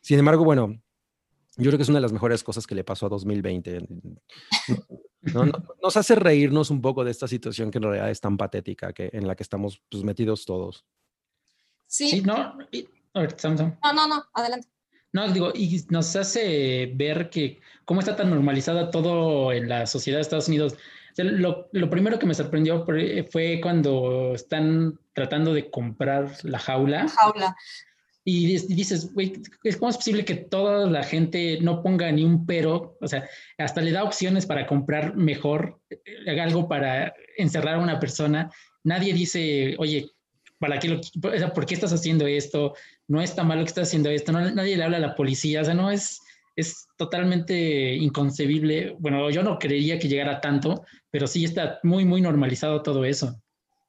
Sin 0.00 0.18
embargo, 0.18 0.44
bueno, 0.44 0.78
yo 1.56 1.70
creo 1.70 1.78
que 1.78 1.82
es 1.82 1.88
una 1.88 1.98
de 1.98 2.02
las 2.02 2.12
mejores 2.12 2.42
cosas 2.42 2.66
que 2.66 2.74
le 2.74 2.84
pasó 2.84 3.06
a 3.06 3.10
2020. 3.10 3.86
nos 5.82 5.96
hace 5.96 6.14
reírnos 6.16 6.70
un 6.70 6.80
poco 6.80 7.04
de 7.04 7.10
esta 7.10 7.28
situación 7.28 7.70
que 7.70 7.78
en 7.78 7.84
realidad 7.84 8.10
es 8.10 8.20
tan 8.20 8.36
patética 8.36 8.92
que, 8.92 9.10
en 9.12 9.26
la 9.26 9.36
que 9.36 9.44
estamos 9.44 9.80
pues, 9.88 10.02
metidos 10.02 10.44
todos. 10.44 10.84
Sí. 11.86 12.22
no, 12.22 12.56
no, 13.14 13.92
no, 13.92 14.08
no, 14.08 14.24
adelante. 14.34 14.68
No, 15.12 15.32
digo, 15.32 15.52
y 15.54 15.80
nos 15.90 16.16
hace 16.16 16.92
ver 16.96 17.30
que 17.30 17.60
cómo 17.84 18.00
está 18.00 18.16
tan 18.16 18.30
normalizada 18.30 18.90
todo 18.90 19.52
en 19.52 19.68
la 19.68 19.86
sociedad 19.86 20.18
de 20.18 20.22
Estados 20.22 20.48
Unidos. 20.48 20.74
Lo, 21.16 21.68
lo, 21.72 21.90
primero 21.90 22.18
que 22.18 22.26
me 22.26 22.34
sorprendió 22.34 22.84
fue 23.30 23.60
cuando 23.62 24.34
están 24.34 24.98
tratando 25.12 25.54
de 25.54 25.70
comprar 25.70 26.32
la 26.42 26.58
jaula. 26.58 27.04
La 27.04 27.08
jaula. 27.08 27.56
Y 28.26 28.46
dices, 28.46 29.12
güey, 29.12 29.34
¿cómo 29.78 29.90
es 29.90 29.96
posible 29.96 30.24
que 30.24 30.34
toda 30.34 30.88
la 30.88 31.02
gente 31.02 31.58
no 31.60 31.82
ponga 31.82 32.10
ni 32.10 32.24
un 32.24 32.46
pero? 32.46 32.96
O 33.02 33.06
sea, 33.06 33.28
hasta 33.58 33.82
le 33.82 33.92
da 33.92 34.02
opciones 34.02 34.46
para 34.46 34.66
comprar 34.66 35.14
mejor, 35.14 35.78
eh, 35.90 36.40
algo 36.40 36.66
para 36.66 37.12
encerrar 37.36 37.74
a 37.74 37.82
una 37.82 38.00
persona. 38.00 38.50
Nadie 38.82 39.12
dice, 39.12 39.76
oye, 39.78 40.10
¿para 40.58 40.78
qué 40.78 40.88
lo, 40.88 41.00
¿por 41.52 41.66
qué 41.66 41.74
estás 41.74 41.92
haciendo 41.92 42.26
esto? 42.26 42.74
No 43.08 43.20
está 43.20 43.44
malo 43.44 43.62
que 43.62 43.68
estás 43.68 43.88
haciendo 43.88 44.08
esto. 44.08 44.32
nadie 44.32 44.78
le 44.78 44.84
habla 44.84 44.96
a 44.96 45.00
la 45.00 45.14
policía. 45.14 45.60
O 45.60 45.64
sea, 45.66 45.74
no 45.74 45.90
es, 45.90 46.18
es 46.56 46.86
totalmente 46.96 47.94
inconcebible. 47.94 48.96
Bueno, 48.98 49.30
yo 49.30 49.42
no 49.42 49.58
creería 49.58 49.98
que 49.98 50.08
llegara 50.08 50.40
tanto, 50.40 50.84
pero 51.10 51.26
sí 51.26 51.44
está 51.44 51.80
muy, 51.82 52.04
muy 52.04 52.20
normalizado 52.20 52.82
todo 52.82 53.04
eso. 53.04 53.40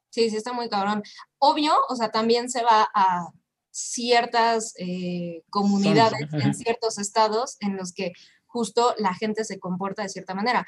Sí, 0.09 0.29
sí 0.29 0.37
está 0.37 0.53
muy 0.53 0.69
cabrón. 0.69 1.03
Obvio, 1.39 1.73
o 1.89 1.95
sea, 1.95 2.09
también 2.09 2.49
se 2.49 2.63
va 2.63 2.89
a 2.93 3.27
ciertas 3.71 4.73
eh, 4.79 5.43
comunidades 5.49 6.29
en 6.31 6.53
ciertos 6.53 6.97
estados 6.97 7.57
en 7.59 7.75
los 7.75 7.91
que 7.91 8.13
justo 8.45 8.95
la 8.97 9.13
gente 9.13 9.43
se 9.43 9.59
comporta 9.59 10.03
de 10.03 10.09
cierta 10.09 10.33
manera. 10.33 10.65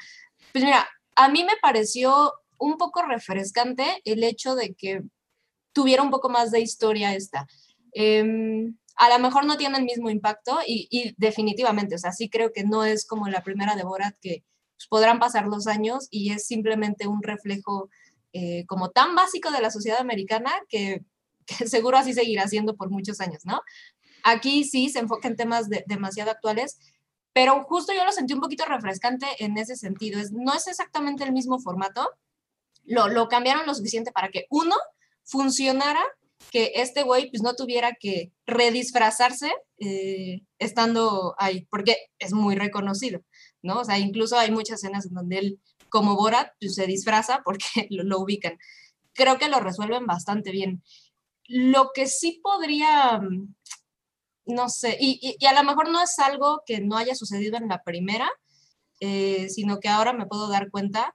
Pues 0.52 0.62
mira, 0.62 0.86
a 1.16 1.30
mí 1.30 1.42
me 1.42 1.54
pareció 1.62 2.34
un 2.58 2.76
poco 2.76 3.02
refrescante 3.02 4.02
el 4.04 4.22
hecho 4.24 4.54
de 4.54 4.74
que 4.74 5.02
tuviera 5.72 6.02
un 6.02 6.10
poco 6.10 6.28
más 6.28 6.50
de 6.50 6.60
historia 6.60 7.14
esta. 7.14 7.46
Em, 7.92 8.76
a 8.98 9.08
lo 9.08 9.18
mejor 9.20 9.46
no 9.46 9.56
tiene 9.56 9.78
el 9.78 9.84
mismo 9.84 10.10
impacto 10.10 10.58
y, 10.66 11.14
definitivamente, 11.16 11.94
o 11.94 11.98
sea, 11.98 12.12
sí 12.12 12.28
creo 12.28 12.52
que 12.52 12.64
no 12.64 12.84
es 12.84 13.06
como 13.06 13.28
la 13.28 13.42
primera 13.42 13.76
de 13.76 13.84
Borat 13.84 14.16
que 14.20 14.44
pues, 14.76 14.88
podrán 14.88 15.20
pasar 15.20 15.46
los 15.46 15.68
años 15.68 16.08
y 16.10 16.32
es 16.32 16.46
simplemente 16.46 17.06
un 17.06 17.22
reflejo 17.22 17.90
eh, 18.32 18.66
como 18.66 18.90
tan 18.90 19.14
básico 19.14 19.52
de 19.52 19.60
la 19.60 19.70
sociedad 19.70 20.00
americana 20.00 20.50
que 20.68 21.04
seguro 21.66 21.96
así 21.96 22.12
seguirá 22.12 22.48
siendo 22.48 22.76
por 22.76 22.90
muchos 22.90 23.20
años, 23.20 23.44
¿no? 23.44 23.60
Aquí 24.24 24.64
sí 24.64 24.88
se 24.88 24.98
enfoca 24.98 25.28
en 25.28 25.36
temas 25.36 25.68
demasiado 25.86 26.32
actuales, 26.32 26.78
pero 27.32 27.62
justo 27.64 27.92
yo 27.92 28.04
lo 28.04 28.10
sentí 28.10 28.34
un 28.34 28.40
poquito 28.40 28.64
refrescante 28.64 29.26
en 29.38 29.56
ese 29.58 29.76
sentido. 29.76 30.18
Es, 30.20 30.32
no 30.32 30.52
es 30.54 30.66
exactamente 30.66 31.22
el 31.22 31.32
mismo 31.32 31.60
formato, 31.60 32.10
lo, 32.84 33.06
lo 33.06 33.28
cambiaron 33.28 33.64
lo 33.64 33.74
suficiente 33.74 34.10
para 34.10 34.30
que 34.30 34.46
uno 34.50 34.74
funcionara, 35.22 36.02
que 36.50 36.72
este 36.76 37.02
güey 37.02 37.30
pues 37.30 37.42
no 37.42 37.54
tuviera 37.54 37.94
que 37.94 38.32
redisfrazarse 38.46 39.52
eh, 39.78 40.42
estando 40.58 41.34
ahí, 41.38 41.66
porque 41.70 41.96
es 42.18 42.32
muy 42.32 42.56
reconocido, 42.56 43.22
¿no? 43.62 43.80
O 43.80 43.84
sea, 43.84 43.98
incluso 43.98 44.38
hay 44.38 44.50
muchas 44.50 44.82
escenas 44.82 45.06
en 45.06 45.14
donde 45.14 45.38
él, 45.38 45.60
como 45.88 46.16
Borat, 46.16 46.52
pues, 46.60 46.74
se 46.74 46.86
disfraza 46.86 47.42
porque 47.44 47.64
lo, 47.90 48.18
ubican. 48.18 48.58
Creo 49.12 49.38
que 49.38 49.48
lo 49.48 49.60
resuelven 49.60 50.06
bastante 50.06 50.50
bien. 50.50 50.82
Lo 51.46 51.90
que 51.94 52.06
sí 52.06 52.40
podría, 52.42 53.18
mm, 53.20 53.54
no 54.46 54.68
sé, 54.68 54.96
y, 55.00 55.36
a 55.46 55.52
lo 55.54 55.64
mejor 55.64 55.90
no 55.90 56.02
es 56.02 56.18
algo 56.18 56.62
que 56.66 56.80
no 56.80 56.96
haya 56.96 57.14
sucedido 57.14 57.56
en 57.58 57.68
la 57.68 57.82
primera, 57.82 58.30
eh, 59.00 59.48
sino 59.50 59.78
que 59.80 59.88
ahora 59.88 60.12
me 60.12 60.26
puedo 60.26 60.48
dar 60.48 60.70
cuenta, 60.70 61.14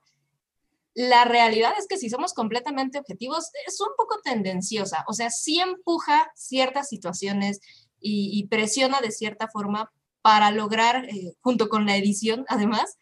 la 0.94 1.24
realidad 1.24 1.72
es 1.78 1.86
que 1.88 1.98
si 1.98 2.08
somos 2.08 2.32
completamente 2.32 2.98
objetivos, 2.98 3.50
es 3.66 3.80
un 3.80 3.88
poco 3.96 4.20
tendenciosa, 4.22 5.04
o 5.08 5.12
sea, 5.12 5.30
sí 5.30 5.58
empuja 5.58 6.30
ciertas 6.36 6.88
situaciones 6.88 7.60
y, 8.06 8.46
presiona 8.48 9.00
de 9.00 9.10
cierta 9.10 9.48
forma 9.48 9.90
para 10.20 10.50
lograr, 10.50 11.08
eh, 11.08 11.32
junto 11.40 11.68
con 11.68 11.86
la 11.86 11.96
edición 11.96 12.44
además, 12.48 12.98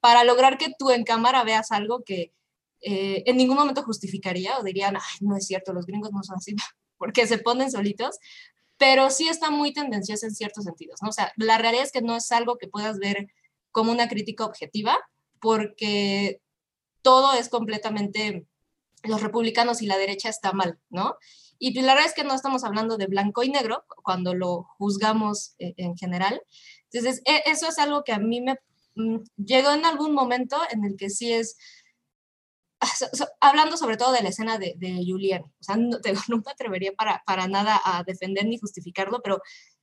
para 0.00 0.24
lograr 0.24 0.58
que 0.58 0.72
tú 0.78 0.90
en 0.90 1.04
cámara 1.04 1.44
veas 1.44 1.70
algo 1.70 2.02
que 2.02 2.32
eh, 2.80 3.24
en 3.26 3.36
ningún 3.36 3.56
momento 3.56 3.82
justificaría 3.82 4.58
o 4.58 4.62
dirían, 4.62 4.96
no 5.20 5.36
es 5.36 5.46
cierto, 5.46 5.72
los 5.72 5.86
gringos 5.86 6.12
no 6.12 6.22
son 6.22 6.36
así, 6.36 6.56
porque 6.98 7.26
se 7.26 7.38
ponen 7.38 7.70
solitos, 7.70 8.18
pero 8.78 9.10
sí 9.10 9.28
está 9.28 9.50
muy 9.50 9.72
tendencioso 9.72 10.26
en 10.26 10.34
ciertos 10.34 10.64
sentidos, 10.64 11.02
¿no? 11.02 11.10
O 11.10 11.12
sea, 11.12 11.32
la 11.36 11.58
realidad 11.58 11.84
es 11.84 11.92
que 11.92 12.02
no 12.02 12.16
es 12.16 12.32
algo 12.32 12.58
que 12.58 12.68
puedas 12.68 12.98
ver 12.98 13.28
como 13.70 13.92
una 13.92 14.08
crítica 14.08 14.44
objetiva, 14.44 14.96
porque 15.40 16.40
todo 17.02 17.32
es 17.34 17.48
completamente, 17.48 18.46
los 19.04 19.22
republicanos 19.22 19.82
y 19.82 19.86
la 19.86 19.98
derecha 19.98 20.28
está 20.28 20.52
mal, 20.52 20.78
¿no? 20.90 21.16
Y 21.58 21.72
pues 21.72 21.84
la 21.84 21.94
verdad 21.94 22.08
es 22.08 22.14
que 22.14 22.24
no 22.24 22.34
estamos 22.34 22.64
hablando 22.64 22.96
de 22.96 23.06
blanco 23.06 23.42
y 23.42 23.50
negro 23.50 23.84
cuando 24.02 24.34
lo 24.34 24.64
juzgamos 24.78 25.54
eh, 25.58 25.74
en 25.76 25.96
general. 25.96 26.40
Entonces, 26.90 27.20
e, 27.24 27.42
eso 27.46 27.68
es 27.68 27.78
algo 27.78 28.04
que 28.04 28.12
a 28.12 28.18
mí 28.18 28.40
me 28.40 28.56
mm, 28.94 29.18
llegó 29.36 29.72
en 29.72 29.84
algún 29.84 30.14
momento 30.14 30.56
en 30.70 30.84
el 30.84 30.96
que 30.96 31.10
sí 31.10 31.32
es, 31.32 31.56
hablando 33.40 33.76
sobre 33.76 33.96
todo 33.96 34.12
de 34.12 34.22
la 34.22 34.28
escena 34.28 34.58
de, 34.58 34.74
de 34.76 35.02
Julian, 35.04 35.42
o 35.42 35.62
sea, 35.62 35.76
no, 35.76 35.98
no 36.28 36.36
me 36.38 36.50
atrevería 36.50 36.92
para, 36.92 37.22
para 37.26 37.48
nada 37.48 37.80
a 37.84 38.04
defender 38.04 38.46
ni 38.46 38.58
justificarlo, 38.58 39.20
pero 39.22 39.40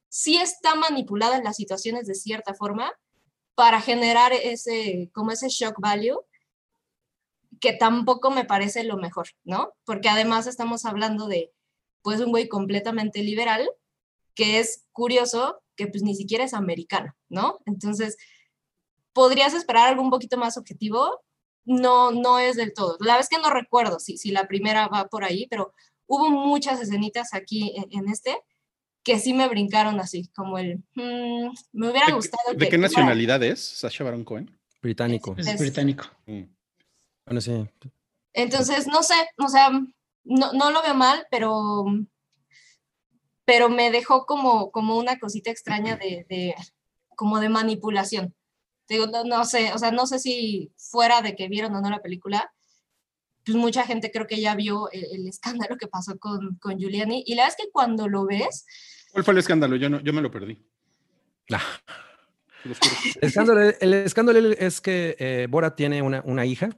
sí 0.09 0.37
está 0.37 0.75
manipulada 0.75 1.37
en 1.37 1.43
las 1.43 1.57
situaciones 1.57 2.07
de 2.07 2.15
cierta 2.15 2.53
forma 2.53 2.91
para 3.53 3.81
generar 3.81 4.33
ese, 4.33 5.09
como 5.13 5.31
ese 5.31 5.49
shock 5.49 5.79
value, 5.79 6.21
que 7.59 7.73
tampoco 7.73 8.31
me 8.31 8.45
parece 8.45 8.83
lo 8.83 8.97
mejor, 8.97 9.27
¿no? 9.43 9.73
Porque 9.85 10.09
además 10.09 10.47
estamos 10.47 10.85
hablando 10.85 11.27
de, 11.27 11.51
pues, 12.01 12.19
un 12.19 12.31
güey 12.31 12.47
completamente 12.47 13.23
liberal, 13.23 13.69
que 14.35 14.59
es 14.59 14.85
curioso 14.91 15.61
que 15.75 15.87
pues 15.87 16.03
ni 16.03 16.15
siquiera 16.15 16.43
es 16.43 16.53
americano, 16.53 17.15
¿no? 17.29 17.59
Entonces, 17.65 18.17
podrías 19.13 19.53
esperar 19.53 19.87
algo 19.87 20.01
un 20.01 20.09
poquito 20.09 20.37
más 20.37 20.57
objetivo 20.57 21.21
no, 21.65 22.11
no 22.11 22.39
es 22.39 22.55
del 22.55 22.73
todo. 22.73 22.97
La 22.99 23.17
vez 23.17 23.27
que 23.27 23.39
no 23.39 23.49
recuerdo 23.49 23.99
si, 23.99 24.17
si 24.17 24.31
la 24.31 24.47
primera 24.47 24.87
va 24.87 25.07
por 25.07 25.23
ahí, 25.23 25.47
pero 25.49 25.73
hubo 26.07 26.29
muchas 26.29 26.79
escenitas 26.79 27.33
aquí 27.33 27.75
en, 27.91 28.07
este 28.07 28.37
que 29.03 29.19
sí 29.19 29.33
me 29.33 29.47
brincaron 29.47 29.99
así, 29.99 30.29
como 30.35 30.57
el, 30.57 30.77
mm, 30.95 31.49
me 31.73 31.89
hubiera 31.89 32.13
gustado. 32.13 32.53
¿De 32.55 32.69
qué 32.69 32.77
nacionalidad 32.77 33.43
es 33.43 33.59
Sasha 33.59 34.03
Baron 34.03 34.23
Cohen? 34.23 34.57
Británico. 34.81 35.35
Es, 35.37 35.59
británico. 35.59 36.05
Mm. 36.25 36.43
Bueno, 37.25 37.41
sí. 37.41 37.67
Entonces, 38.33 38.87
no 38.87 39.01
sé, 39.01 39.15
o 39.37 39.47
sea, 39.47 39.69
no, 40.23 40.53
no 40.53 40.71
lo 40.71 40.81
veo 40.83 40.93
mal, 40.93 41.25
pero, 41.31 41.85
pero 43.45 43.69
me 43.69 43.91
dejó 43.91 44.25
como, 44.25 44.71
como 44.71 44.97
una 44.97 45.17
cosita 45.19 45.49
extraña 45.49 45.95
de, 45.95 46.25
de 46.29 46.55
como 47.15 47.39
de 47.39 47.49
manipulación. 47.49 48.35
Digo, 48.87 49.07
no, 49.07 49.23
no, 49.23 49.45
sé, 49.45 49.73
o 49.73 49.77
sea, 49.79 49.91
no 49.91 50.05
sé 50.05 50.19
si 50.19 50.71
fuera 50.77 51.21
de 51.21 51.35
que 51.35 51.47
vieron 51.47 51.73
o 51.75 51.81
no 51.81 51.89
la 51.89 52.01
película, 52.01 52.53
pues 53.43 53.57
mucha 53.57 53.85
gente 53.85 54.11
creo 54.11 54.27
que 54.27 54.41
ya 54.41 54.55
vio 54.55 54.89
el, 54.91 55.27
escándalo 55.27 55.77
que 55.77 55.87
pasó 55.87 56.17
con, 56.19 56.57
con, 56.57 56.77
Giuliani. 56.77 57.23
Y 57.25 57.35
la 57.35 57.43
verdad 57.43 57.57
es 57.57 57.65
que 57.65 57.71
cuando 57.71 58.07
lo 58.07 58.25
ves... 58.25 58.65
¿Cuál 59.11 59.23
fue 59.23 59.33
el 59.33 59.37
escándalo? 59.39 59.75
Yo, 59.75 59.89
no, 59.89 60.01
yo 60.01 60.13
me 60.13 60.21
lo 60.21 60.29
perdí. 60.29 60.63
Ah. 61.51 61.61
El, 62.63 62.71
escándalo, 63.21 63.61
el, 63.61 63.93
escándalo, 63.93 64.39
es 64.51 64.81
que 64.81 65.15
eh, 65.19 65.47
Bora 65.49 65.75
tiene 65.75 66.01
una, 66.01 66.21
una 66.25 66.45
hija 66.45 66.75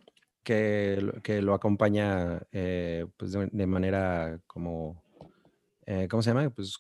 que, 0.48 1.12
que, 1.24 1.42
lo 1.42 1.54
acompaña 1.54 2.42
eh, 2.54 3.06
pues 3.18 3.34
de, 3.34 3.68
manera 3.68 4.40
como, 4.48 5.04
eh, 5.86 6.08
¿cómo 6.10 6.24
se 6.24 6.30
llama? 6.30 6.50
Pues 6.52 6.78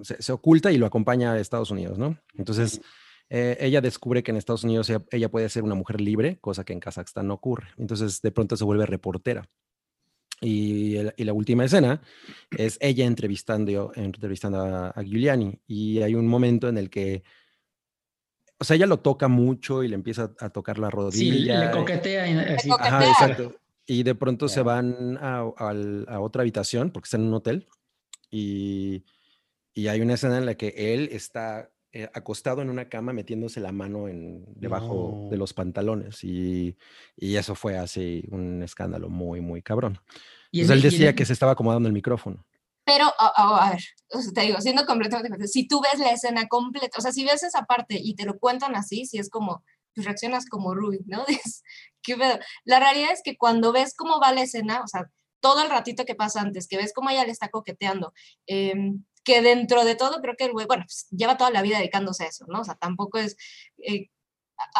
se, 0.00 0.22
se, 0.22 0.32
oculta 0.32 0.72
y 0.72 0.78
lo 0.78 0.86
acompaña 0.86 1.34
a 1.34 1.38
Estados 1.38 1.70
Unidos, 1.70 1.98
¿no? 1.98 2.16
Entonces, 2.34 2.80
eh, 3.28 3.58
ella 3.60 3.82
descubre 3.82 4.22
que 4.22 4.30
en 4.30 4.38
Estados 4.38 4.64
Unidos 4.64 4.90
ella, 5.10 5.28
puede 5.30 5.50
ser 5.50 5.64
una 5.64 5.74
mujer 5.74 6.00
libre, 6.00 6.38
cosa 6.40 6.64
que 6.64 6.72
en 6.72 6.80
Kazajstán 6.80 7.26
no 7.26 7.34
ocurre. 7.34 7.66
Entonces 7.76 8.22
de 8.22 8.30
pronto 8.32 8.56
se 8.56 8.64
vuelve 8.64 8.86
reportera. 8.86 9.46
Y, 10.40 10.96
la 11.18 11.32
última 11.34 11.66
escena 11.66 12.00
es 12.56 12.78
ella 12.80 13.04
entrevistando, 13.04 13.92
entrevistando 13.94 14.60
a, 14.62 15.02
Giuliani. 15.02 15.60
Y 15.66 16.00
hay 16.00 16.14
un 16.14 16.26
momento 16.26 16.70
en 16.70 16.78
el 16.78 16.88
que, 16.88 17.22
o 18.62 18.64
sea, 18.64 18.76
ella 18.76 18.86
lo 18.86 19.00
toca 19.00 19.26
mucho 19.26 19.82
y 19.82 19.88
le 19.88 19.96
empieza 19.96 20.30
a 20.38 20.50
tocar 20.50 20.78
la 20.78 20.88
rodilla. 20.88 21.60
Sí, 21.60 21.66
le 21.66 21.70
coquetea. 21.72 22.54
Así. 22.54 22.70
Ajá, 22.70 23.08
exacto. 23.08 23.56
Y 23.86 24.04
de 24.04 24.14
pronto 24.14 24.46
se 24.46 24.62
van 24.62 25.18
a, 25.20 25.38
a, 25.40 26.20
otra 26.20 26.42
habitación 26.42 26.92
porque 26.92 27.06
están 27.06 27.22
en 27.22 27.26
un 27.26 27.34
hotel. 27.34 27.66
Y, 28.30 29.04
y 29.74 29.88
hay 29.88 30.00
una 30.00 30.14
escena 30.14 30.38
en 30.38 30.46
la 30.46 30.54
que 30.54 30.74
él 30.76 31.08
está 31.10 31.72
eh, 31.90 32.08
acostado 32.14 32.62
en 32.62 32.70
una 32.70 32.88
cama 32.88 33.12
metiéndose 33.12 33.58
la 33.58 33.72
mano 33.72 34.06
en, 34.06 34.44
debajo 34.54 35.26
de 35.28 35.36
los 35.36 35.52
pantalones 35.54 36.22
y, 36.22 36.76
y, 37.16 37.34
eso 37.34 37.56
fue 37.56 37.76
así 37.76 38.24
un 38.30 38.62
escándalo 38.62 39.08
muy, 39.08 39.40
muy 39.40 39.60
cabrón. 39.60 39.98
Y 40.52 40.60
él 40.60 40.82
decía 40.82 41.16
que 41.16 41.24
se 41.24 41.32
estaba 41.32 41.52
acomodando 41.52 41.88
el 41.88 41.94
micrófono. 41.94 42.46
Pero, 42.84 43.12
a 43.18 43.70
ver, 43.70 43.82
te 44.34 44.40
digo, 44.42 44.60
siendo 44.60 44.86
completamente 44.86 45.46
si 45.46 45.66
tú 45.68 45.80
ves 45.80 46.00
la 46.00 46.10
escena 46.10 46.48
completa, 46.48 46.98
o 46.98 47.00
sea, 47.00 47.12
si 47.12 47.24
ves 47.24 47.42
esa 47.42 47.62
parte 47.62 47.98
y 48.02 48.14
te 48.14 48.24
lo 48.24 48.38
cuentan 48.38 48.74
así, 48.74 49.06
si 49.06 49.18
es 49.18 49.30
como, 49.30 49.64
pues 49.94 50.04
reaccionas 50.04 50.46
como 50.46 50.74
Ruby, 50.74 51.00
¿no? 51.06 51.24
¿Qué 52.02 52.16
La 52.64 52.80
realidad 52.80 53.12
es 53.12 53.22
que 53.22 53.36
cuando 53.36 53.72
ves 53.72 53.94
cómo 53.94 54.20
va 54.20 54.32
la 54.32 54.42
escena, 54.42 54.82
o 54.82 54.88
sea, 54.88 55.10
todo 55.40 55.62
el 55.62 55.70
ratito 55.70 56.04
que 56.04 56.14
pasa 56.14 56.40
antes, 56.40 56.68
que 56.68 56.76
ves 56.76 56.92
cómo 56.92 57.10
ella 57.10 57.24
le 57.24 57.32
está 57.32 57.48
coqueteando, 57.48 58.12
eh, 58.46 58.74
que 59.24 59.42
dentro 59.42 59.84
de 59.84 59.94
todo 59.94 60.20
creo 60.20 60.34
que 60.36 60.44
el 60.44 60.52
güey, 60.52 60.66
bueno, 60.66 60.84
pues, 60.84 61.06
lleva 61.10 61.36
toda 61.36 61.50
la 61.50 61.62
vida 61.62 61.78
dedicándose 61.78 62.24
a 62.24 62.28
eso, 62.28 62.46
¿no? 62.48 62.60
O 62.60 62.64
sea, 62.64 62.74
tampoco 62.74 63.18
es, 63.18 63.36
eh, 63.78 64.08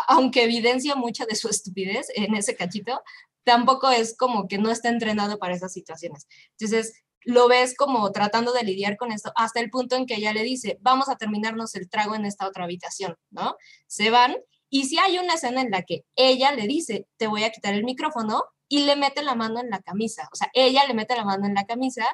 aunque 0.08 0.44
evidencia 0.44 0.94
mucha 0.96 1.26
de 1.26 1.36
su 1.36 1.48
estupidez 1.48 2.08
en 2.14 2.34
ese 2.34 2.56
cachito, 2.56 3.02
tampoco 3.44 3.90
es 3.90 4.16
como 4.16 4.48
que 4.48 4.58
no 4.58 4.70
está 4.70 4.88
entrenado 4.88 5.38
para 5.38 5.54
esas 5.54 5.72
situaciones. 5.72 6.26
Entonces, 6.58 7.02
lo 7.24 7.48
ves 7.48 7.74
como 7.76 8.10
tratando 8.12 8.52
de 8.52 8.64
lidiar 8.64 8.96
con 8.96 9.12
esto 9.12 9.32
hasta 9.36 9.60
el 9.60 9.70
punto 9.70 9.96
en 9.96 10.06
que 10.06 10.16
ella 10.16 10.32
le 10.32 10.42
dice, 10.42 10.78
vamos 10.80 11.08
a 11.08 11.16
terminarnos 11.16 11.74
el 11.74 11.88
trago 11.88 12.14
en 12.14 12.24
esta 12.24 12.46
otra 12.46 12.64
habitación, 12.64 13.16
¿no? 13.30 13.56
Se 13.86 14.10
van 14.10 14.36
y 14.70 14.86
si 14.86 14.98
hay 14.98 15.18
una 15.18 15.34
escena 15.34 15.60
en 15.60 15.70
la 15.70 15.82
que 15.82 16.04
ella 16.16 16.52
le 16.52 16.66
dice, 16.66 17.06
te 17.18 17.26
voy 17.26 17.44
a 17.44 17.50
quitar 17.50 17.74
el 17.74 17.84
micrófono 17.84 18.44
y 18.68 18.84
le 18.86 18.96
mete 18.96 19.22
la 19.22 19.34
mano 19.34 19.60
en 19.60 19.68
la 19.68 19.82
camisa, 19.82 20.28
o 20.32 20.36
sea, 20.36 20.48
ella 20.54 20.86
le 20.86 20.94
mete 20.94 21.14
la 21.14 21.24
mano 21.24 21.46
en 21.46 21.54
la 21.54 21.66
camisa 21.66 22.06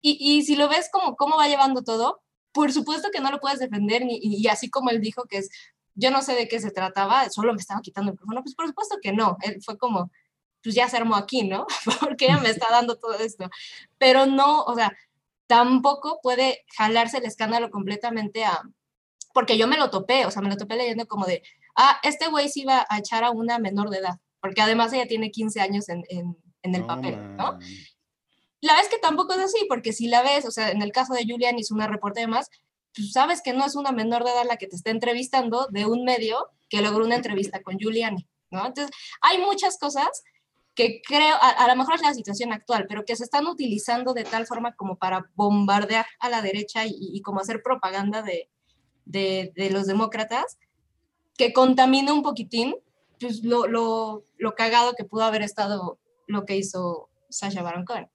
y, 0.00 0.42
si 0.44 0.54
lo 0.54 0.68
ves 0.68 0.88
como 0.92 1.16
cómo 1.16 1.36
va 1.36 1.48
llevando 1.48 1.82
todo, 1.82 2.22
por 2.52 2.72
supuesto 2.72 3.10
que 3.12 3.20
no 3.20 3.30
lo 3.30 3.40
puedes 3.40 3.58
defender, 3.58 4.06
ni, 4.06 4.18
y 4.22 4.46
así 4.46 4.70
como 4.70 4.90
él 4.90 5.00
dijo 5.00 5.24
que 5.24 5.38
es, 5.38 5.50
yo 5.94 6.10
no 6.10 6.22
sé 6.22 6.34
de 6.34 6.46
qué 6.48 6.60
se 6.60 6.70
trataba, 6.70 7.28
solo 7.28 7.52
me 7.52 7.60
estaba 7.60 7.80
quitando 7.80 8.10
el 8.10 8.14
micrófono, 8.14 8.42
pues 8.42 8.54
por 8.54 8.68
supuesto 8.68 8.96
que 9.02 9.12
no, 9.12 9.36
él 9.42 9.60
fue 9.64 9.76
como, 9.76 10.10
pues 10.66 10.74
ya 10.74 10.88
se 10.88 10.96
armó 10.96 11.14
aquí, 11.14 11.44
¿no? 11.44 11.64
Porque 12.00 12.24
ella 12.24 12.38
me 12.38 12.50
está 12.50 12.66
dando 12.70 12.96
todo 12.96 13.14
esto. 13.20 13.48
Pero 13.98 14.26
no, 14.26 14.64
o 14.64 14.74
sea, 14.74 14.92
tampoco 15.46 16.18
puede 16.20 16.64
jalarse 16.76 17.18
el 17.18 17.24
escándalo 17.24 17.70
completamente 17.70 18.44
a, 18.44 18.62
porque 19.32 19.56
yo 19.56 19.68
me 19.68 19.76
lo 19.76 19.90
topé, 19.90 20.26
o 20.26 20.30
sea, 20.32 20.42
me 20.42 20.48
lo 20.48 20.56
topé 20.56 20.74
leyendo 20.74 21.06
como 21.06 21.24
de, 21.24 21.44
ah, 21.76 22.00
este 22.02 22.26
güey 22.26 22.48
se 22.48 22.62
iba 22.62 22.84
a 22.88 22.98
echar 22.98 23.22
a 23.22 23.30
una 23.30 23.60
menor 23.60 23.90
de 23.90 23.98
edad, 23.98 24.16
porque 24.40 24.60
además 24.60 24.92
ella 24.92 25.06
tiene 25.06 25.30
15 25.30 25.60
años 25.60 25.88
en, 25.88 26.02
en, 26.08 26.36
en 26.62 26.74
el 26.74 26.84
papel, 26.84 27.36
¿no? 27.36 27.60
La 28.60 28.74
vez 28.74 28.88
que 28.88 28.98
tampoco 28.98 29.34
es 29.34 29.40
así, 29.40 29.66
porque 29.68 29.92
si 29.92 30.08
la 30.08 30.22
ves, 30.22 30.46
o 30.46 30.50
sea, 30.50 30.70
en 30.72 30.82
el 30.82 30.90
caso 30.90 31.14
de 31.14 31.24
Julian 31.24 31.60
es 31.60 31.70
una 31.70 31.86
reportera 31.86 32.26
más, 32.26 32.50
pues 32.92 33.12
sabes 33.12 33.40
que 33.40 33.52
no 33.52 33.64
es 33.64 33.76
una 33.76 33.92
menor 33.92 34.24
de 34.24 34.32
edad 34.32 34.46
la 34.48 34.56
que 34.56 34.66
te 34.66 34.74
está 34.74 34.90
entrevistando 34.90 35.68
de 35.70 35.86
un 35.86 36.02
medio 36.02 36.48
que 36.68 36.82
logró 36.82 37.04
una 37.04 37.14
entrevista 37.14 37.62
con 37.62 37.78
Giuliani, 37.78 38.26
¿no? 38.50 38.66
Entonces, 38.66 38.96
hay 39.20 39.38
muchas 39.38 39.78
cosas 39.78 40.24
que 40.76 41.00
creo, 41.02 41.34
a, 41.40 41.66
lo 41.66 41.74
mejor 41.74 41.94
es 41.94 42.02
la 42.02 42.12
situación 42.12 42.52
actual, 42.52 42.84
pero 42.86 43.04
que 43.04 43.16
se 43.16 43.24
están 43.24 43.46
utilizando 43.46 44.12
de 44.12 44.24
tal 44.24 44.46
forma 44.46 44.76
como 44.76 44.98
para 44.98 45.24
bombardear 45.34 46.04
a 46.20 46.28
la 46.28 46.42
derecha 46.42 46.82
y, 46.86 47.20
como 47.22 47.40
hacer 47.40 47.62
propaganda 47.62 48.22
de, 48.22 48.50
de, 49.06 49.52
de, 49.56 49.70
los 49.70 49.86
demócratas, 49.86 50.58
que 51.38 51.54
contamina 51.54 52.12
un 52.12 52.22
poquitín 52.22 52.76
pues, 53.18 53.42
lo, 53.42 53.66
lo, 53.66 54.26
lo 54.36 54.54
cagado 54.54 54.92
que 54.94 55.04
pudo 55.04 55.24
haber 55.24 55.40
estado 55.40 55.98
lo 56.26 56.44
que 56.44 56.56
hizo 56.56 57.08
Sasha 57.30 57.62
Baron 57.62 57.86
Cohen. 57.86 58.08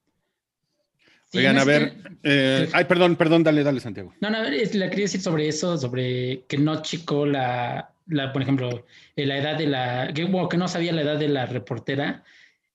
Oigan, 1.34 1.58
a 1.58 1.64
ver, 1.64 1.96
eh, 2.24 2.70
ay, 2.74 2.86
perdón, 2.86 3.16
perdón, 3.16 3.42
dale, 3.42 3.64
dale, 3.64 3.80
Santiago. 3.80 4.14
No, 4.20 4.30
no, 4.30 4.44
le 4.44 4.68
quería 4.68 5.06
decir 5.06 5.22
sobre 5.22 5.48
eso, 5.48 5.78
sobre 5.78 6.46
que 6.46 6.58
no 6.58 6.82
chico 6.82 7.26
la, 7.26 7.94
la 8.08 8.34
por 8.34 8.42
ejemplo, 8.42 8.86
eh, 9.16 9.26
la 9.26 9.38
edad 9.38 9.58
de 9.58 9.66
la, 9.66 10.12
que, 10.14 10.26
bueno, 10.26 10.50
que 10.50 10.58
no 10.58 10.68
sabía 10.68 10.92
la 10.92 11.02
edad 11.02 11.18
de 11.18 11.30
la 11.30 11.46
reportera. 11.46 12.24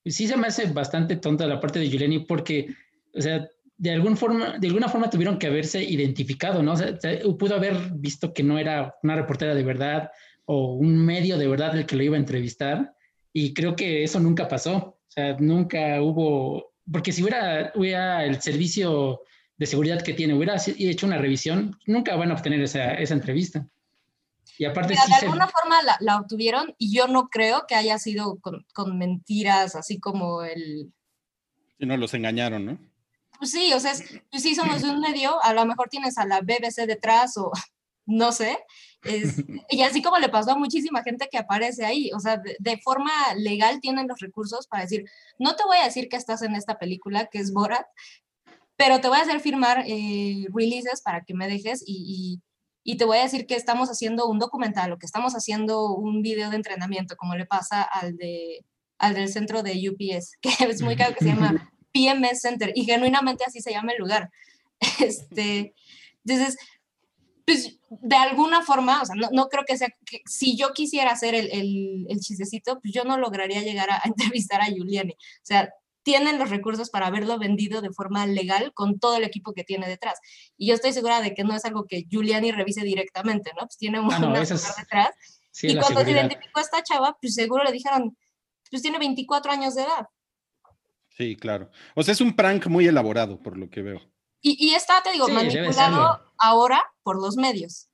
Sí 0.09 0.27
se 0.27 0.37
me 0.37 0.47
hace 0.47 0.65
bastante 0.67 1.15
tonta 1.17 1.47
la 1.47 1.59
parte 1.59 1.79
de 1.79 1.89
Juliani 1.89 2.19
porque, 2.19 2.73
o 3.13 3.21
sea, 3.21 3.47
de, 3.77 3.91
algún 3.91 4.17
forma, 4.17 4.57
de 4.57 4.67
alguna 4.67 4.89
forma 4.89 5.09
tuvieron 5.09 5.37
que 5.37 5.47
haberse 5.47 5.83
identificado, 5.83 6.63
¿no? 6.63 6.73
O 6.73 6.77
sea, 6.77 6.97
pudo 7.37 7.55
haber 7.55 7.75
visto 7.93 8.33
que 8.33 8.43
no 8.43 8.57
era 8.57 8.95
una 9.03 9.15
reportera 9.15 9.53
de 9.53 9.63
verdad 9.63 10.09
o 10.45 10.73
un 10.73 10.97
medio 10.97 11.37
de 11.37 11.47
verdad 11.47 11.77
el 11.77 11.85
que 11.85 11.95
lo 11.95 12.03
iba 12.03 12.15
a 12.15 12.19
entrevistar 12.19 12.93
y 13.33 13.53
creo 13.53 13.75
que 13.75 14.03
eso 14.03 14.19
nunca 14.19 14.47
pasó. 14.47 14.75
O 14.77 15.11
sea, 15.11 15.35
nunca 15.39 16.01
hubo 16.01 16.73
porque 16.91 17.11
si 17.11 17.21
hubiera, 17.21 17.71
hubiera, 17.75 18.25
el 18.25 18.41
servicio 18.41 19.21
de 19.57 19.65
seguridad 19.65 20.01
que 20.01 20.13
tiene, 20.13 20.33
hubiera 20.33 20.55
hecho 20.65 21.05
una 21.05 21.17
revisión, 21.17 21.77
nunca 21.85 22.15
van 22.15 22.31
a 22.31 22.35
obtener 22.35 22.61
esa, 22.61 22.93
esa 22.93 23.13
entrevista. 23.13 23.67
Y 24.57 24.65
aparte 24.65 24.93
de 24.93 25.15
alguna 25.21 25.47
forma 25.47 25.81
la, 25.83 25.97
la, 25.99 26.19
obtuvieron 26.19 26.73
y 26.77 26.95
yo 26.95 27.07
no 27.07 27.29
creo 27.29 27.65
que 27.67 27.75
haya 27.75 27.99
sido 27.99 28.39
con, 28.39 28.65
con 28.73 28.97
mentiras, 28.97 29.75
así 29.75 29.99
como 29.99 30.43
el... 30.43 30.93
Si 31.79 31.85
no, 31.85 31.95
los 31.95 32.13
engañaron, 32.13 32.65
¿no? 32.65 32.79
Pues 33.37 33.51
sí, 33.51 33.71
o 33.73 33.79
sea, 33.79 33.93
pues 34.31 34.41
sí 34.41 34.55
somos 34.55 34.81
de 34.81 34.89
un 34.89 34.99
medio, 34.99 35.41
a 35.43 35.53
lo 35.53 35.65
mejor 35.65 35.89
tienes 35.89 36.17
a 36.17 36.25
la 36.25 36.41
BBC 36.41 36.87
detrás 36.87 37.37
o 37.37 37.51
no 38.05 38.31
sé, 38.31 38.57
y 39.69 39.81
así 39.81 40.01
como 40.01 40.17
le 40.17 40.29
pasó 40.29 40.51
a 40.51 40.57
muchísima 40.57 41.03
gente 41.03 41.27
que 41.31 41.37
aparece 41.37 41.85
ahí, 41.85 42.11
o 42.13 42.19
sea, 42.19 42.37
de, 42.37 42.77
forma 42.83 43.11
legal 43.35 43.79
tienen 43.79 44.07
los 44.07 44.19
recursos 44.19 44.67
para 44.67 44.83
decir, 44.83 45.05
no 45.39 45.55
te 45.55 45.63
voy 45.65 45.77
a 45.77 45.85
decir 45.85 46.09
que 46.09 46.15
estás 46.15 46.41
en 46.41 46.55
esta 46.55 46.77
película, 46.77 47.27
que 47.27 47.39
es 47.39 47.53
Borat, 47.53 47.85
pero 48.75 49.01
te 49.01 49.07
voy 49.07 49.17
a 49.17 49.21
hacer 49.21 49.39
firmar 49.39 49.83
eh, 49.87 50.45
releases 50.53 51.01
para 51.01 51.23
que 51.23 51.33
me 51.33 51.47
dejes 51.47 51.83
y, 51.85 51.93
y, 52.07 52.41
te 52.95 53.03
voy 53.03 53.17
a 53.17 53.23
decir 53.23 53.45
que 53.45 53.55
estamos 53.55 53.89
haciendo 53.89 54.27
un 54.27 54.39
documental 54.39 54.93
o 54.93 54.97
que 54.97 55.05
estamos 55.05 55.33
haciendo 55.33 55.93
un 55.93 56.21
video 56.21 56.49
de 56.49 56.55
entrenamiento, 56.55 57.17
como 57.17 57.35
le 57.35 57.45
pasa 57.45 57.81
al, 57.83 58.15
de, 58.15 58.65
al 58.97 59.13
del 59.13 59.27
centro 59.27 59.61
de 59.61 59.89
UPS, 59.89 60.37
que 60.41 60.51
es 60.63 60.81
muy 60.81 60.95
caro, 60.95 61.13
que 61.13 61.25
se 61.25 61.31
llama 61.31 61.69
PMS 61.93 62.39
Center, 62.41 62.71
y 62.73 62.85
genuinamente 62.85 63.43
así 63.45 63.59
se 63.61 63.71
llama 63.71 63.91
el 63.91 63.99
lugar. 63.99 64.29
Este, 64.99 65.73
entonces, 66.23 66.55
pues 67.45 67.79
de 67.89 68.15
alguna 68.15 68.61
forma, 68.61 69.01
o 69.01 69.05
sea, 69.05 69.15
no, 69.15 69.29
no 69.31 69.47
creo 69.47 69.63
que 69.65 69.77
sea, 69.77 69.87
que 70.05 70.21
si 70.25 70.55
yo 70.55 70.73
quisiera 70.73 71.11
hacer 71.11 71.33
el, 71.33 71.49
el, 71.51 72.05
el, 72.09 72.19
chistecito, 72.19 72.79
pues 72.79 72.93
yo 72.93 73.05
no 73.05 73.17
lograría 73.17 73.61
llegar 73.61 73.89
a, 73.89 74.01
entrevistar 74.03 74.61
a 74.61 74.65
Giuliani. 74.65 75.13
O 75.13 75.43
sea, 75.45 75.69
tienen 76.07 76.39
los 76.39 76.49
recursos 76.49 76.89
para 76.89 77.07
haberlo 77.07 77.37
vendido 77.37 77.81
de 77.81 77.91
forma 77.91 78.25
legal 78.25 78.71
con 78.73 78.97
todo 78.97 79.17
el 79.17 79.25
equipo 79.25 79.53
que 79.53 79.65
tiene 79.65 79.89
detrás. 79.89 80.17
Y 80.55 80.69
yo 80.69 80.73
estoy 80.73 80.93
segura 80.93 81.19
de 81.19 81.33
que 81.33 81.43
no 81.43 81.53
es 81.53 81.65
algo 81.65 81.85
que 81.85 82.05
Giuliani 82.09 82.53
revise 82.53 82.81
directamente, 82.85 83.51
¿no? 83.59 83.67
Pues 83.67 83.75
tiene 83.75 83.99
un 83.99 84.09
ah, 84.13 84.39
detrás. 84.39 85.11
y 85.63 85.75
cuando 85.75 86.05
se 86.05 86.11
identificó 86.11 86.61
a 86.61 86.63
esta 86.63 86.81
chava, 86.81 87.17
pues 87.19 87.35
seguro 87.35 87.61
le 87.65 87.73
dijeron, 87.73 88.17
pues 88.71 88.81
tiene 88.81 88.99
24 88.99 89.51
años 89.51 89.75
de 89.75 89.81
edad. 89.81 90.07
Sí, 91.09 91.35
claro. 91.35 91.69
O 91.93 92.03
sea, 92.03 92.13
es 92.13 92.21
un 92.21 92.37
prank 92.37 92.67
muy 92.67 92.87
elaborado, 92.87 93.43
por 93.43 93.57
lo 93.57 93.69
que 93.69 93.81
veo. 93.81 93.99
Y, 94.39 94.73
está, 94.75 95.03
te 95.03 95.11
digo, 95.11 95.27
manipulado 95.27 96.21
ahora 96.37 96.81
por 97.03 97.21
los 97.21 97.35
medios. 97.35 97.89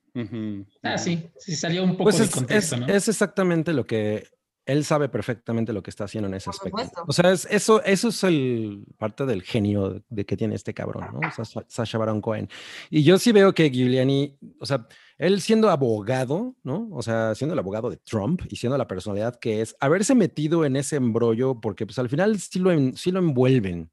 Ah, 0.84 0.98
sí, 0.98 1.32
sí 1.36 1.56
salió 1.56 1.82
un 1.82 1.96
poco 1.96 2.04
pues 2.04 2.20
es, 2.20 2.30
contexto, 2.30 2.76
¿no? 2.76 2.86
Es 2.86 3.08
exactamente 3.08 3.72
lo 3.72 3.84
que 3.88 4.28
él 4.66 4.84
sabe 4.84 5.08
perfectamente 5.08 5.72
lo 5.72 5.82
que 5.82 5.90
está 5.90 6.04
haciendo 6.04 6.28
en 6.28 6.34
ese 6.34 6.50
aspecto. 6.50 7.04
O 7.06 7.12
sea, 7.12 7.32
eso, 7.32 7.82
eso 7.82 8.08
es 8.08 8.24
el 8.24 8.84
parte 8.98 9.26
del 9.26 9.42
genio 9.42 10.02
de 10.08 10.24
que 10.24 10.36
tiene 10.36 10.54
este 10.54 10.72
cabrón, 10.72 11.06
¿no? 11.12 11.20
Sasha 11.68 11.98
Baron 11.98 12.20
Cohen. 12.20 12.48
Y 12.90 13.02
yo 13.02 13.18
sí 13.18 13.32
veo 13.32 13.52
que 13.52 13.70
Giuliani, 13.70 14.38
o 14.60 14.66
sea, 14.66 14.86
él 15.18 15.40
siendo 15.40 15.70
abogado, 15.70 16.54
¿no? 16.62 16.88
O 16.92 17.02
sea, 17.02 17.34
siendo 17.34 17.52
el 17.52 17.58
abogado 17.58 17.90
de 17.90 17.98
Trump 17.98 18.42
y 18.48 18.56
siendo 18.56 18.78
la 18.78 18.88
personalidad 18.88 19.38
que 19.38 19.60
es, 19.60 19.76
haberse 19.80 20.14
metido 20.14 20.64
en 20.64 20.76
ese 20.76 20.96
embrollo, 20.96 21.60
porque 21.60 21.86
pues 21.86 21.98
al 21.98 22.08
final 22.08 22.40
sí 22.40 22.58
lo, 22.58 22.70
sí 22.96 23.10
lo 23.10 23.18
envuelven. 23.18 23.90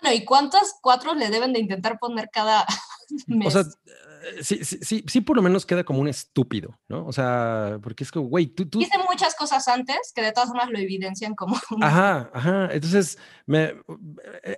Bueno, 0.00 0.16
¿y 0.16 0.24
cuántas 0.24 0.78
cuatro 0.82 1.14
le 1.14 1.30
deben 1.30 1.52
de 1.52 1.60
intentar 1.60 1.98
poner 1.98 2.30
cada 2.32 2.66
mes? 3.26 3.48
O 3.48 3.50
sea, 3.50 3.70
sí, 4.42 4.64
sí, 4.64 5.04
sí, 5.06 5.20
por 5.20 5.36
lo 5.36 5.42
menos 5.42 5.66
queda 5.66 5.84
como 5.84 6.00
un 6.00 6.08
estúpido, 6.08 6.78
¿no? 6.88 7.06
O 7.06 7.12
sea, 7.12 7.78
porque 7.82 8.04
es 8.04 8.10
que, 8.10 8.18
güey, 8.18 8.46
tú, 8.46 8.66
tú... 8.66 8.78
Dice 8.78 8.98
muchas 9.08 9.34
cosas 9.34 9.66
antes 9.68 10.12
que 10.14 10.22
de 10.22 10.32
todas 10.32 10.48
formas 10.48 10.70
lo 10.70 10.78
evidencian 10.78 11.34
como... 11.34 11.56
Ajá, 11.80 12.30
ajá. 12.32 12.68
Entonces, 12.72 13.18
me, 13.46 13.74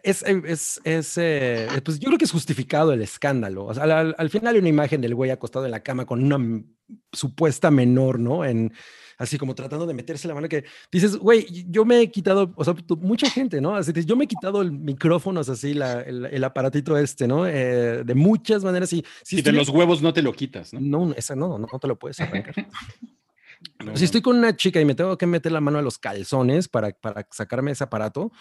es, 0.02 0.22
es, 0.22 0.80
es 0.84 1.18
eh, 1.18 1.68
pues 1.84 1.98
yo 1.98 2.06
creo 2.06 2.18
que 2.18 2.24
es 2.24 2.32
justificado 2.32 2.92
el 2.92 3.02
escándalo. 3.02 3.66
O 3.66 3.74
sea, 3.74 3.84
al, 3.84 4.14
al 4.16 4.30
final 4.30 4.54
hay 4.54 4.60
una 4.60 4.68
imagen 4.68 5.00
del 5.00 5.14
güey 5.14 5.30
acostado 5.30 5.64
en 5.64 5.70
la 5.70 5.82
cama 5.82 6.06
con 6.06 6.22
una 6.22 6.64
supuesta 7.12 7.70
menor, 7.70 8.18
¿no? 8.18 8.44
En 8.44 8.72
así 9.18 9.38
como 9.38 9.54
tratando 9.54 9.86
de 9.86 9.94
meterse 9.94 10.28
la 10.28 10.34
mano 10.34 10.48
que 10.48 10.64
dices, 10.90 11.16
güey, 11.16 11.46
yo 11.68 11.84
me 11.84 12.00
he 12.00 12.10
quitado, 12.10 12.52
o 12.56 12.64
sea, 12.64 12.74
mucha 13.00 13.30
gente, 13.30 13.60
¿no? 13.60 13.76
Así, 13.76 13.92
yo 14.04 14.16
me 14.16 14.24
he 14.24 14.28
quitado 14.28 14.62
el 14.62 14.72
micrófono, 14.72 15.40
así, 15.40 15.74
la, 15.74 16.00
el, 16.02 16.44
aparatito 16.44 16.96
este, 16.96 17.26
¿no? 17.26 17.46
Eh, 17.46 18.02
de 18.04 18.14
muchas 18.14 18.64
maneras. 18.64 18.92
Y, 18.92 19.04
si 19.22 19.42
de 19.42 19.52
los 19.52 19.68
huevos 19.68 20.02
no 20.02 20.12
te 20.12 20.22
lo 20.22 20.32
quitas, 20.32 20.72
¿no? 20.72 20.80
No, 20.80 21.14
esa 21.14 21.34
no, 21.34 21.58
no, 21.58 21.66
te 21.78 21.88
lo 21.88 21.98
puedes 21.98 22.20
arrancar. 22.20 22.54
si 23.94 24.04
estoy 24.04 24.20
con 24.20 24.36
una 24.36 24.54
chica 24.56 24.80
y 24.80 24.84
me 24.84 24.94
tengo 24.94 25.16
que 25.16 25.26
meter 25.26 25.52
la 25.52 25.60
mano 25.60 25.78
a 25.78 25.82
los 25.82 25.98
calzones 25.98 26.68
para, 26.68 26.90
para 26.90 27.26
sacarme 27.30 27.72
ese 27.72 27.84
aparato, 27.84 28.32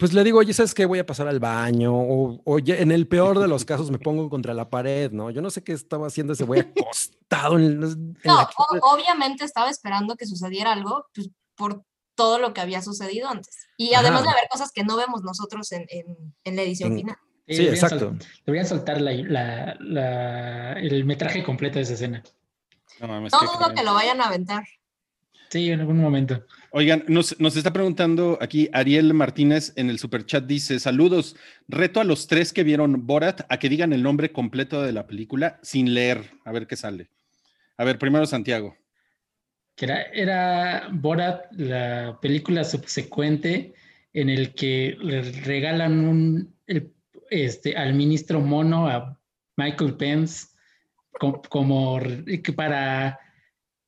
pues 0.00 0.14
le 0.14 0.24
digo, 0.24 0.38
oye, 0.38 0.54
¿sabes 0.54 0.72
qué? 0.72 0.86
Voy 0.86 0.98
a 0.98 1.04
pasar 1.04 1.28
al 1.28 1.40
baño, 1.40 1.92
o 1.94 2.40
oye, 2.46 2.80
en 2.80 2.90
el 2.90 3.06
peor 3.06 3.38
de 3.38 3.46
los 3.46 3.66
casos 3.66 3.90
me 3.90 3.98
pongo 3.98 4.30
contra 4.30 4.54
la 4.54 4.70
pared, 4.70 5.12
¿no? 5.12 5.30
Yo 5.30 5.42
no 5.42 5.50
sé 5.50 5.62
qué 5.62 5.72
estaba 5.74 6.06
haciendo 6.06 6.32
ese 6.32 6.44
güey 6.44 6.60
acostado 6.60 7.58
en, 7.58 7.80
No, 8.24 8.48
obviamente 8.80 9.44
estaba 9.44 9.68
esperando 9.68 10.16
que 10.16 10.24
sucediera 10.24 10.72
algo, 10.72 11.04
pues, 11.14 11.28
por 11.54 11.84
todo 12.14 12.38
lo 12.38 12.54
que 12.54 12.62
había 12.62 12.80
sucedido 12.80 13.28
antes. 13.28 13.66
Y 13.76 13.92
además 13.92 14.22
de 14.22 14.30
haber 14.30 14.48
cosas 14.50 14.72
que 14.72 14.84
no 14.84 14.96
vemos 14.96 15.22
nosotros 15.22 15.70
en, 15.72 15.86
en, 15.90 16.56
la 16.56 16.62
edición 16.62 16.96
final. 16.96 17.16
Sí, 17.46 17.68
exacto. 17.68 18.16
deberían 18.46 18.66
soltar 18.66 19.02
la, 19.02 19.12
la, 19.80 20.72
el 20.80 21.04
metraje 21.04 21.44
completo 21.44 21.78
de 21.78 21.82
esa 21.82 21.92
escena. 21.92 22.22
No, 23.00 23.06
mames, 23.06 23.32
no 23.32 23.40
dudo 23.40 23.74
que 23.74 23.82
lo 23.82 23.92
vayan 23.92 24.22
a 24.22 24.28
aventar. 24.28 24.64
Sí, 25.50 25.70
en 25.70 25.80
algún 25.80 26.00
momento. 26.00 26.42
Oigan, 26.72 27.04
nos, 27.08 27.32
está 27.56 27.72
preguntando 27.72 28.38
aquí 28.40 28.68
Ariel 28.72 29.12
Martínez 29.12 29.72
en 29.74 29.90
el 29.90 29.98
superchat, 29.98 30.44
dice, 30.44 30.78
saludos, 30.78 31.34
reto 31.66 32.00
a 32.00 32.04
los 32.04 32.28
tres 32.28 32.52
que 32.52 32.62
vieron 32.62 33.08
Borat 33.08 33.40
a 33.48 33.58
que 33.58 33.68
digan 33.68 33.92
el 33.92 34.04
nombre 34.04 34.30
completo 34.30 34.80
de 34.82 34.92
la 34.92 35.08
película 35.08 35.58
sin 35.62 35.94
leer, 35.94 36.30
a 36.44 36.52
ver 36.52 36.68
qué 36.68 36.76
sale. 36.76 37.08
A 37.76 37.82
ver, 37.82 37.98
primero 37.98 38.24
Santiago. 38.24 38.76
Que 39.74 39.86
era, 40.12 40.88
Borat, 40.92 41.50
la 41.56 42.18
película 42.22 42.62
subsecuente 42.62 43.74
en 44.12 44.28
el 44.28 44.54
que 44.54 44.96
le 45.00 45.22
regalan 45.22 46.06
un, 46.06 46.54
este, 47.30 47.76
al 47.76 47.94
ministro 47.94 48.40
Mono, 48.40 48.86
a 48.86 49.18
Michael 49.56 49.96
Pence, 49.96 50.46
como, 51.18 51.42
como 51.42 52.00
para 52.54 53.18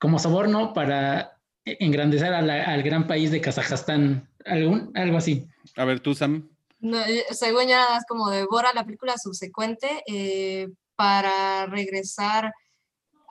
como 0.02 0.18
soborno 0.18 0.72
para 0.72 1.31
engrandecer 1.64 2.32
al 2.32 2.82
gran 2.82 3.06
país 3.06 3.30
de 3.30 3.40
Kazajstán, 3.40 4.28
algún, 4.44 4.90
algo 4.96 5.16
así. 5.16 5.46
A 5.76 5.84
ver, 5.84 6.00
tú, 6.00 6.14
Sam. 6.14 6.48
No, 6.80 7.00
eh, 7.00 7.24
según 7.30 7.68
ya 7.68 7.78
nada 7.78 7.90
más 7.94 8.04
como 8.08 8.28
devora 8.28 8.72
la 8.74 8.84
película 8.84 9.16
subsecuente 9.16 10.02
eh, 10.06 10.68
para 10.96 11.66
regresar 11.66 12.52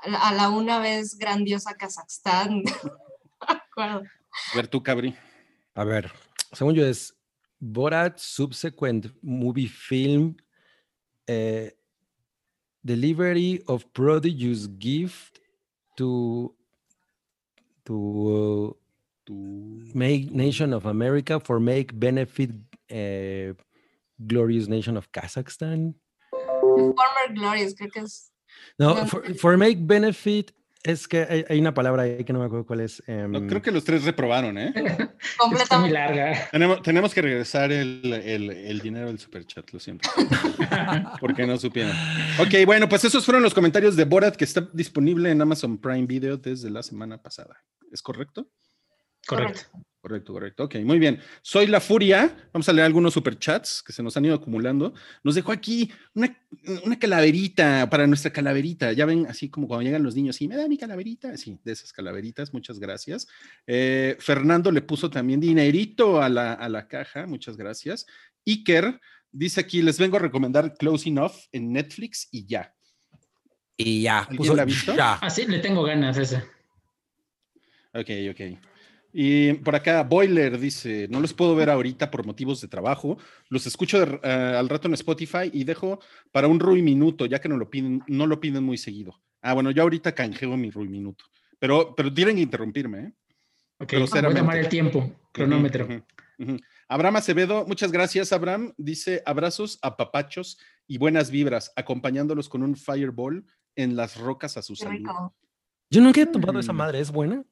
a 0.04 0.34
la, 0.34 0.50
una 0.50 0.80
vez 0.80 1.18
grandiosa 1.18 1.76
Kazajstán. 1.76 2.64
a 3.78 4.02
ver, 4.56 4.68
tú, 4.68 4.82
Cabri. 4.82 5.16
A 5.76 5.84
ver, 5.84 6.12
según 6.54 6.76
yo 6.76 6.86
es 6.86 7.14
Borat 7.60 8.18
Subsequent 8.18 9.08
Movie 9.22 9.68
Film 9.68 10.36
eh, 11.28 11.72
Delivery 12.84 13.62
of 13.68 13.86
Prodigious 13.94 14.68
Gift 14.80 15.40
to 15.96 16.56
to 17.86 18.76
to 19.28 19.34
make 19.94 20.32
Nation 20.32 20.74
of 20.74 20.86
America 20.86 21.40
for 21.40 21.60
make 21.60 21.98
benefit 21.98 22.52
uh, 22.92 23.54
Glorious 24.26 24.68
Nation 24.68 24.98
of 24.98 25.12
Kazakhstan. 25.12 25.94
Former 26.32 27.28
Glorious, 27.34 27.74
creo 27.74 27.92
que 27.92 28.04
es. 28.04 28.32
No, 28.80 29.06
for, 29.06 29.22
for 29.36 29.58
make 29.58 29.86
benefit 29.86 30.52
es 30.84 31.08
que 31.08 31.28
hay, 31.30 31.46
hay, 31.48 31.60
una 31.60 31.74
palabra 31.74 32.04
ahí 32.04 32.24
que 32.24 32.34
no 32.34 32.40
me 32.40 32.46
acuerdo 32.46 32.66
cuál 32.66 32.82
es. 32.82 33.04
Um... 33.08 33.32
No, 33.32 33.48
creo 33.48 33.62
que 33.62 33.72
los 33.72 33.84
tres 33.84 34.04
reprobaron, 34.04 34.58
¿eh? 34.58 34.74
Completamente. 35.38 35.78
muy 35.78 35.90
larga. 35.90 36.50
Tenemos, 36.52 36.82
tenemos 36.82 37.14
que 37.14 37.22
regresar 37.22 37.72
el, 37.72 38.02
el, 38.26 38.50
el, 38.50 38.80
dinero 38.80 39.08
del 39.08 39.20
superchat, 39.20 39.70
lo 39.72 39.80
siento. 39.80 40.10
Porque 41.20 41.46
no 41.46 41.58
supieron. 41.58 41.96
Ok, 42.40 42.66
bueno, 42.66 42.90
pues 42.90 43.04
esos 43.04 43.24
fueron 43.26 43.44
los 43.44 43.54
comentarios 43.54 43.96
de 43.96 44.06
Borat 44.06 44.36
que 44.36 44.46
está 44.46 44.68
disponible 44.74 45.30
en 45.30 45.42
Amazon 45.42 45.78
Prime 45.78 46.08
Video 46.08 46.38
desde 46.38 46.70
la 46.70 46.84
semana 46.84 47.22
pasada. 47.22 47.64
¿Es 47.92 48.02
correcto? 48.02 48.48
Correcto. 49.28 49.62
Correcto, 49.72 49.91
correcto. 50.02 50.64
Ok, 50.64 50.76
muy 50.84 51.00
bien. 51.00 51.20
Soy 51.42 51.68
La 51.68 51.80
Furia. 51.80 52.36
Vamos 52.52 52.68
a 52.68 52.74
leer 52.74 52.86
algunos 52.86 53.14
superchats 53.14 53.84
que 53.84 53.94
se 53.94 54.02
nos 54.02 54.18
han 54.18 54.26
ido 54.26 54.36
acumulando. 54.36 54.94
Nos 55.24 55.36
dejó 55.36 55.52
aquí 55.52 55.92
una, 56.14 56.38
una, 56.84 56.98
calaverita 56.98 57.90
para 57.90 58.08
nuestra 58.08 58.32
calaverita. 58.32 58.94
Ya 58.94 59.06
ven, 59.06 59.26
así 59.30 59.50
como 59.50 59.68
cuando 59.68 59.84
llegan 59.84 60.04
los 60.04 60.16
niños, 60.16 60.42
y 60.42 60.48
me 60.48 60.58
da 60.58 60.68
mi 60.68 60.78
calaverita. 60.78 61.38
Sí, 61.38 61.60
de 61.64 61.72
esas 61.72 61.94
calaveritas. 61.94 62.54
Muchas 62.54 62.80
gracias. 62.80 63.28
Eh, 63.68 64.18
Fernando 64.20 64.72
le 64.72 64.82
puso 64.82 65.10
también 65.10 65.40
dinerito 65.40 66.22
a 66.22 66.30
la, 66.30 66.54
a 66.54 66.68
la 66.68 66.88
caja. 66.88 67.28
Muchas 67.28 67.56
gracias. 67.58 68.06
Iker 68.46 69.00
dice 69.32 69.62
aquí, 69.62 69.82
les 69.82 69.98
vengo 69.98 70.18
a 70.18 70.20
recomendar 70.20 70.76
Close 70.76 71.10
Enough 71.10 71.34
en 71.52 71.72
Netflix 71.72 72.28
y 72.32 72.46
ya. 72.46 72.74
Y 73.78 74.04
ya. 74.04 74.28
¿Puso, 74.36 74.56
la 74.56 74.66
visto? 74.66 74.96
Ya. 74.96 75.14
Ah, 75.14 75.30
sí, 75.30 75.46
le 75.46 75.60
tengo 75.60 75.84
ganas 75.84 76.18
ese. 76.18 76.38
Ok, 77.94 78.10
ok. 78.32 78.71
Y 79.14 79.54
por 79.56 79.76
acá, 79.76 80.04
Boiler 80.04 80.58
dice, 80.58 81.08
no 81.10 81.20
los 81.20 81.34
puedo 81.34 81.56
ver 81.56 81.70
ahorita 81.70 82.10
por 82.10 82.26
motivos 82.26 82.62
de 82.62 82.68
trabajo, 82.68 83.18
los 83.50 83.68
escucho 83.68 84.02
eh, 84.02 84.56
al 84.58 84.70
rato 84.70 84.88
en 84.88 84.94
Spotify 84.94 85.50
y 85.52 85.64
dejo 85.64 86.00
para 86.32 86.48
un 86.48 86.60
Rui 86.60 86.82
Minuto, 86.82 87.26
ya 87.26 87.40
que 87.40 87.50
no 87.50 87.58
lo 87.58 87.70
piden, 87.70 88.04
no 88.08 88.26
lo 88.26 88.40
piden 88.40 88.64
muy 88.64 88.78
seguido. 88.78 89.20
Ah, 89.42 89.54
bueno, 89.54 89.72
yo 89.72 89.84
ahorita 89.84 90.14
canjeo 90.14 90.56
mi 90.56 90.70
Rui 90.70 90.88
Minuto, 90.88 91.26
pero, 91.60 91.94
pero 91.96 92.14
tienen 92.14 92.36
que 92.36 92.42
interrumpirme, 92.42 93.00
¿eh? 93.00 93.14
Ok, 93.80 93.94
voy 93.94 94.20
a 94.20 94.34
tomar 94.36 94.58
el 94.58 94.70
tiempo, 94.70 95.12
cronómetro. 95.32 95.88
Abraham 96.88 97.16
Acevedo, 97.16 97.66
muchas 97.66 97.92
gracias, 97.92 98.32
Abraham. 98.32 98.74
Dice, 98.78 99.24
abrazos 99.26 99.80
a 99.82 99.98
papachos 99.98 100.60
y 100.86 100.98
buenas 100.98 101.32
vibras, 101.32 101.72
acompañándolos 101.76 102.48
con 102.48 102.64
un 102.64 102.76
fireball 102.76 103.46
en 103.76 103.96
las 103.96 104.18
rocas 104.18 104.58
a 104.58 104.62
su 104.62 104.76
salud. 104.76 105.10
Yo 105.90 106.02
nunca 106.02 106.22
he 106.22 106.26
tomado 106.26 106.60
esa 106.60 106.74
mm. 106.74 106.76
madre, 106.76 107.00
¿es 107.00 107.12
buena? 107.12 107.44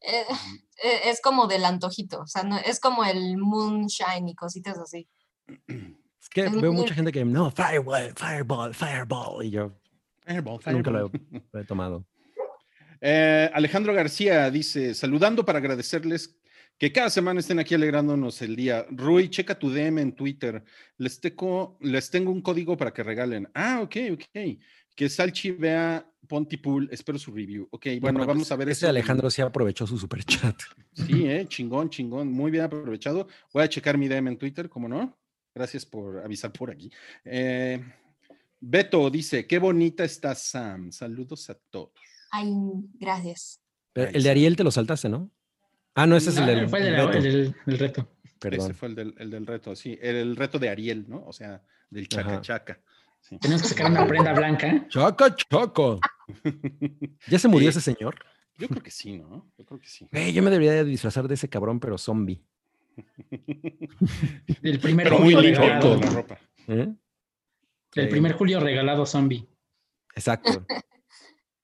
Eh, 0.00 0.24
eh, 0.30 0.71
es 0.82 1.20
como 1.20 1.46
del 1.46 1.64
antojito, 1.64 2.20
o 2.20 2.26
sea, 2.26 2.42
no, 2.42 2.58
es 2.58 2.80
como 2.80 3.04
el 3.04 3.36
moonshine 3.38 4.28
y 4.28 4.34
cositas 4.34 4.78
así. 4.78 5.08
Es 6.22 6.28
que 6.28 6.48
veo 6.48 6.72
mucha 6.72 6.94
gente 6.94 7.10
que, 7.10 7.24
no, 7.24 7.50
fireball, 7.50 8.12
fireball, 8.14 8.72
fireball, 8.72 9.44
y 9.44 9.50
yo 9.50 9.72
nunca 10.66 10.90
lo 10.90 11.10
he, 11.54 11.64
tomado. 11.64 12.06
Eh, 13.00 13.50
Alejandro 13.52 13.92
García 13.92 14.48
dice, 14.50 14.94
saludando 14.94 15.44
para 15.44 15.58
agradecerles 15.58 16.38
que 16.78 16.92
cada 16.92 17.10
semana 17.10 17.40
estén 17.40 17.58
aquí 17.58 17.74
alegrándonos 17.74 18.40
el 18.42 18.56
día. 18.56 18.86
Rui, 18.90 19.28
checa 19.28 19.58
tu 19.58 19.70
DM 19.70 19.98
en 19.98 20.12
Twitter. 20.14 20.64
Les, 20.98 21.20
teco, 21.20 21.78
les 21.80 22.10
tengo 22.10 22.30
un 22.30 22.42
código 22.42 22.76
para 22.76 22.92
que 22.92 23.02
regalen. 23.02 23.48
Ah, 23.54 23.80
ok, 23.82 23.96
ok. 24.12 24.58
Que 24.94 25.08
Salchi 25.08 25.50
vea 25.52 26.06
Pontypool, 26.28 26.88
espero 26.92 27.18
su 27.18 27.32
review. 27.32 27.68
Ok, 27.70 27.86
bueno, 28.00 28.24
vamos 28.26 28.50
a 28.52 28.56
ver. 28.56 28.68
Ese 28.68 28.86
Alejandro 28.86 29.30
sí 29.30 29.42
aprovechó 29.42 29.86
su 29.86 29.98
super 29.98 30.24
chat. 30.24 30.56
Sí, 30.92 31.26
eh, 31.26 31.46
chingón, 31.48 31.90
chingón, 31.90 32.30
muy 32.30 32.50
bien 32.50 32.64
aprovechado. 32.64 33.28
Voy 33.52 33.62
a 33.64 33.68
checar 33.68 33.98
mi 33.98 34.08
DM 34.08 34.28
en 34.28 34.38
Twitter, 34.38 34.68
¿cómo 34.68 34.88
no? 34.88 35.18
Gracias 35.54 35.84
por 35.84 36.18
avisar 36.18 36.52
por 36.52 36.70
aquí. 36.70 36.90
Eh, 37.24 37.82
Beto 38.60 39.10
dice, 39.10 39.46
qué 39.46 39.58
bonita 39.58 40.04
está 40.04 40.34
Sam. 40.34 40.92
Saludos 40.92 41.50
a 41.50 41.54
todos. 41.54 41.92
Ay, 42.30 42.52
gracias. 42.94 43.60
el 43.94 44.22
de 44.22 44.30
Ariel 44.30 44.56
te 44.56 44.64
lo 44.64 44.70
saltaste, 44.70 45.08
¿no? 45.08 45.30
Ah, 45.94 46.06
no, 46.06 46.16
ese 46.16 46.30
es 46.30 46.38
el, 46.38 46.46
del, 46.46 46.68
fue 46.68 46.80
el, 46.80 47.54
reto. 47.78 48.08
Perdón. 48.38 48.70
Ese 48.70 48.74
fue 48.74 48.88
el 48.88 48.94
del, 48.94 49.14
el 49.18 49.30
del 49.30 49.46
reto, 49.46 49.76
sí. 49.76 49.98
El, 50.00 50.36
reto 50.36 50.58
de 50.58 50.70
Ariel, 50.70 51.04
¿no? 51.08 51.22
O 51.26 51.32
sea, 51.32 51.62
del 51.90 52.08
chaca 52.08 52.32
Ajá. 52.34 52.40
chaca. 52.40 52.80
Sí. 53.22 53.38
Tenemos 53.38 53.62
que 53.62 53.68
sacar 53.68 53.90
una 53.90 54.06
prenda 54.06 54.32
blanca. 54.34 54.86
Chaca, 54.88 55.34
chaca. 55.34 55.98
¿Ya 57.28 57.38
se 57.38 57.48
murió 57.48 57.72
Sí. 57.72 57.78
ese 57.78 57.94
señor? 57.94 58.16
Yo 58.58 58.68
creo 58.68 58.82
que 58.82 58.90
sí, 58.90 59.16
¿no? 59.16 59.50
Yo 59.56 59.64
creo 59.64 59.80
que 59.80 59.88
sí. 59.88 60.06
Yo 60.32 60.42
me 60.42 60.50
debería 60.50 60.72
de 60.72 60.84
disfrazar 60.84 61.26
de 61.26 61.34
ese 61.34 61.48
cabrón, 61.48 61.80
pero 61.80 61.96
zombie. 61.98 62.44
El 64.62 64.78
primer 64.80 65.06
Pero 65.08 65.18
Julio 65.18 65.40
regalado. 65.40 65.96
la 66.00 66.10
ropa. 66.10 66.38
¿Eh? 66.68 66.88
El 67.94 68.04
Sí, 68.04 68.10
primer 68.10 68.32
Julio 68.34 68.60
regalado 68.60 69.06
zombie. 69.06 69.46
Exacto. 70.14 70.66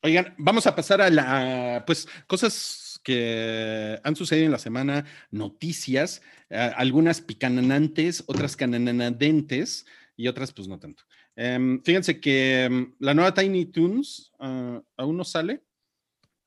Oigan, 0.03 0.35
vamos 0.39 0.67
a 0.67 0.77
pasar 0.77 1.01
a 1.03 1.11
la, 1.11 1.83
pues, 1.87 2.07
cosas 2.27 3.01
que 3.03 3.99
han 4.05 4.15
sucedido 4.17 4.47
en 4.47 4.53
la 4.53 4.59
semana, 4.59 5.05
noticias, 5.31 6.23
eh, 6.51 6.57
algunas 6.77 7.21
picananantes, 7.21 8.23
otras 8.27 8.57
cananadentes 8.57 9.87
y 10.17 10.29
otras, 10.29 10.53
pues, 10.53 10.69
no 10.69 10.79
tanto. 10.79 11.03
Em, 11.41 11.81
fíjense 11.85 12.19
que 12.19 12.65
em, 12.65 12.93
la 12.99 13.15
nueva 13.15 13.33
Tiny 13.33 13.67
Toons 13.67 14.33
ah, 14.41 14.83
aún 14.97 15.17
no 15.17 15.23
sale. 15.23 15.63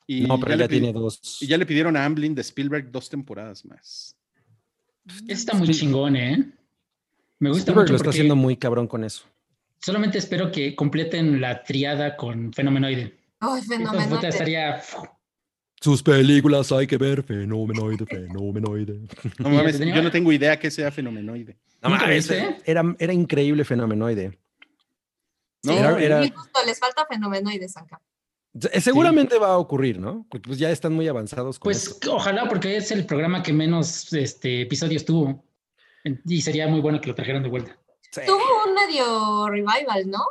Y 0.05 0.21
no, 0.27 0.37
pero 0.37 0.55
ya 0.57 0.67
tiene 0.67 0.91
dos. 0.91 1.37
Y 1.39 1.47
ya 1.47 1.57
le 1.57 1.65
pidieron 1.65 1.95
a 1.95 2.03
Amblin 2.03 2.35
de 2.35 2.41
Spielberg 2.41 2.91
dos 2.91 3.09
temporadas 3.09 3.63
más. 3.63 4.17
Está 5.29 5.53
muy 5.53 5.69
chingón, 5.69 6.17
¿eh? 6.17 6.45
Me 7.39 7.49
gusta 7.49 7.71
Spielberg 7.71 7.83
mucho 7.83 7.93
lo 7.93 7.97
está 7.97 8.09
haciendo 8.09 8.35
muy 8.35 8.57
cabrón 8.57 8.85
con 8.85 9.05
eso. 9.05 9.23
solamente 9.79 10.17
espero 10.17 10.51
que 10.51 10.75
completen 10.75 11.39
la 11.39 11.63
triada 11.63 12.17
con 12.17 12.51
Fenomenoide. 12.51 13.17
Ay, 13.39 13.61
puta 14.09 14.27
estaría... 14.27 14.81
Sus 15.79 16.03
películas 16.03 16.69
hay 16.73 16.85
que 16.85 16.97
ver, 16.97 17.23
fenomenoide, 17.23 18.05
fenomenoide. 18.05 19.07
No 19.39 19.49
mames, 19.49 19.79
tenía- 19.79 19.95
yo 19.95 20.03
no 20.03 20.11
tengo 20.11 20.33
idea 20.33 20.59
que 20.59 20.69
sea 20.69 20.91
fenomenoide. 20.91 21.57
No 21.81 21.89
¿Nunca 21.89 22.03
mames, 22.03 22.29
era, 22.65 22.95
era 22.99 23.13
increíble 23.13 23.63
fenomenoide. 23.63 24.37
No, 25.63 25.73
Sí, 25.73 25.77
era- 25.77 26.01
era- 26.01 26.25
y 26.25 26.31
justo 26.31 26.59
les 26.65 26.79
falta 26.79 27.05
fenomenoides 27.05 27.77
acá. 27.77 28.01
Eh, 28.73 28.81
Seguramente 28.81 29.37
va 29.37 29.49
a 29.53 29.57
ocurrir, 29.57 29.99
¿no? 29.99 30.25
Porque 30.29 30.47
pues 30.49 30.59
ya 30.59 30.69
están 30.71 30.93
muy 30.93 31.07
avanzados 31.07 31.57
con 31.57 31.65
Pues 31.71 31.87
eso. 31.87 32.15
ojalá, 32.15 32.49
porque 32.49 32.75
es 32.75 32.91
el 32.91 33.05
programa 33.05 33.41
que 33.43 33.53
menos 33.53 34.11
este, 34.13 34.61
episodios 34.61 35.05
tuvo. 35.05 35.43
Y 36.25 36.41
sería 36.41 36.67
muy 36.67 36.81
bueno 36.81 36.99
que 36.99 37.07
lo 37.07 37.15
trajeran 37.15 37.43
de 37.43 37.49
vuelta. 37.49 37.77
Sí. 38.11 38.21
Tuvo 38.25 38.41
un 38.67 38.73
medio 38.73 39.47
revival, 39.49 40.09
¿no? 40.09 40.23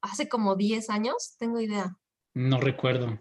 Hace 0.00 0.28
como 0.28 0.54
10 0.54 0.88
años, 0.88 1.34
tengo 1.38 1.60
idea. 1.60 1.96
No 2.34 2.58
recuerdo. 2.60 3.18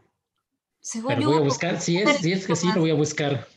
Según 0.80 1.16
Pero 1.16 1.30
voy 1.32 1.38
a 1.38 1.42
buscar. 1.42 1.82
Si 1.82 1.98
es, 1.98 2.18
si 2.18 2.32
es 2.32 2.46
que 2.46 2.56
sí, 2.56 2.70
lo 2.74 2.82
voy 2.82 2.92
a 2.92 2.96
buscar. 2.96 3.48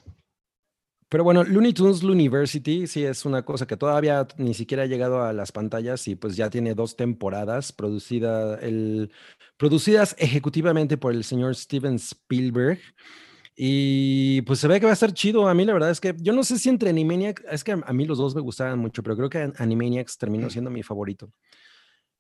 Pero 1.08 1.24
bueno, 1.24 1.42
Looney 1.42 1.72
Tunes 1.72 2.02
University 2.02 2.86
sí 2.86 3.04
es 3.04 3.24
una 3.24 3.42
cosa 3.42 3.66
que 3.66 3.78
todavía 3.78 4.26
ni 4.36 4.52
siquiera 4.52 4.82
ha 4.82 4.86
llegado 4.86 5.22
a 5.22 5.32
las 5.32 5.52
pantallas 5.52 6.06
y 6.06 6.16
pues 6.16 6.36
ya 6.36 6.50
tiene 6.50 6.74
dos 6.74 6.96
temporadas 6.96 7.72
producida 7.72 8.56
el, 8.56 9.10
producidas 9.56 10.14
ejecutivamente 10.18 10.98
por 10.98 11.14
el 11.14 11.24
señor 11.24 11.54
Steven 11.56 11.94
Spielberg. 11.94 12.78
Y 13.56 14.42
pues 14.42 14.60
se 14.60 14.68
ve 14.68 14.78
que 14.78 14.86
va 14.86 14.92
a 14.92 14.94
estar 14.94 15.12
chido. 15.12 15.48
A 15.48 15.54
mí 15.54 15.64
la 15.64 15.72
verdad 15.72 15.90
es 15.90 16.00
que 16.00 16.14
yo 16.18 16.32
no 16.32 16.44
sé 16.44 16.58
si 16.58 16.68
entre 16.68 16.90
Animaniacs, 16.90 17.42
es 17.50 17.64
que 17.64 17.72
a 17.72 17.92
mí 17.92 18.04
los 18.04 18.18
dos 18.18 18.34
me 18.34 18.40
gustaban 18.40 18.78
mucho, 18.78 19.02
pero 19.02 19.16
creo 19.16 19.30
que 19.30 19.50
Animaniacs 19.56 20.18
terminó 20.18 20.48
siendo 20.50 20.70
mi 20.70 20.82
favorito. 20.82 21.32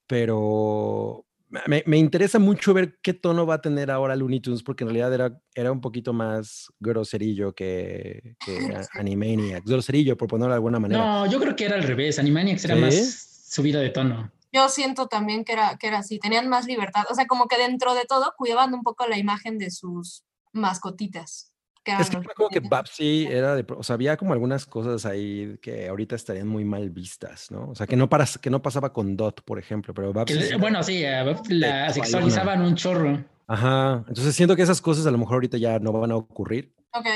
Pero 0.06 1.27
me, 1.66 1.82
me 1.86 1.96
interesa 1.96 2.38
mucho 2.38 2.74
ver 2.74 2.98
qué 3.02 3.14
tono 3.14 3.46
va 3.46 3.54
a 3.54 3.60
tener 3.60 3.90
ahora 3.90 4.16
Looney 4.16 4.40
Tunes, 4.40 4.62
porque 4.62 4.84
en 4.84 4.88
realidad 4.90 5.12
era, 5.14 5.40
era 5.54 5.72
un 5.72 5.80
poquito 5.80 6.12
más 6.12 6.66
groserillo 6.78 7.54
que, 7.54 8.36
que 8.44 8.58
a- 8.76 8.86
Animaniacs. 8.98 9.64
Groserillo, 9.70 10.16
por 10.16 10.28
ponerlo 10.28 10.50
de 10.52 10.56
alguna 10.56 10.78
manera. 10.80 11.04
No, 11.04 11.26
yo 11.30 11.38
creo 11.40 11.56
que 11.56 11.64
era 11.66 11.76
al 11.76 11.82
revés. 11.82 12.18
Animaniacs 12.18 12.64
era 12.64 12.74
¿Sí? 12.74 12.80
más 12.80 13.44
subida 13.50 13.80
de 13.80 13.90
tono. 13.90 14.30
Yo 14.52 14.68
siento 14.70 15.08
también 15.08 15.44
que 15.44 15.52
era, 15.52 15.76
que 15.78 15.88
era 15.88 15.98
así, 15.98 16.18
tenían 16.18 16.48
más 16.48 16.66
libertad. 16.66 17.04
O 17.10 17.14
sea, 17.14 17.26
como 17.26 17.48
que 17.48 17.58
dentro 17.58 17.94
de 17.94 18.04
todo 18.06 18.32
cuidaban 18.36 18.72
un 18.74 18.82
poco 18.82 19.06
la 19.06 19.18
imagen 19.18 19.58
de 19.58 19.70
sus 19.70 20.24
mascotitas. 20.52 21.52
Que 21.96 22.02
Es 22.02 22.10
que 22.10 22.16
acuerdo 22.18 22.48
que. 22.50 22.60
Babsy 22.60 23.26
era 23.30 23.54
de, 23.54 23.64
o 23.76 23.82
sea, 23.82 23.94
había 23.94 24.16
como 24.16 24.32
algunas 24.32 24.66
cosas 24.66 25.06
ahí 25.06 25.56
que 25.62 25.88
ahorita 25.88 26.16
estarían 26.16 26.46
muy 26.48 26.64
mal 26.64 26.90
vistas, 26.90 27.50
¿no? 27.50 27.70
O 27.70 27.74
sea, 27.74 27.86
que 27.86 27.96
no, 27.96 28.08
paras, 28.08 28.38
que 28.38 28.50
no 28.50 28.60
pasaba 28.62 28.92
con 28.92 29.16
Dot, 29.16 29.42
por 29.42 29.58
ejemplo, 29.58 29.94
pero 29.94 30.08
Que 30.12 30.18
Babsy. 30.18 30.38
era- 30.38 30.56
bueno, 30.58 30.82
sí, 30.82 31.02
la 31.48 31.92
sexualizaban 31.92 32.62
un 32.62 32.74
chorro. 32.74 33.24
Ajá. 33.46 34.04
Entonces 34.08 34.34
siento 34.34 34.54
que 34.56 34.62
esas 34.62 34.80
cosas 34.82 35.06
a 35.06 35.10
lo 35.10 35.18
mejor 35.18 35.34
ahorita 35.34 35.56
ya 35.58 35.78
no 35.78 35.92
van 35.92 36.10
a 36.12 36.16
ocurrir. 36.16 36.72
Ok, 36.92 37.06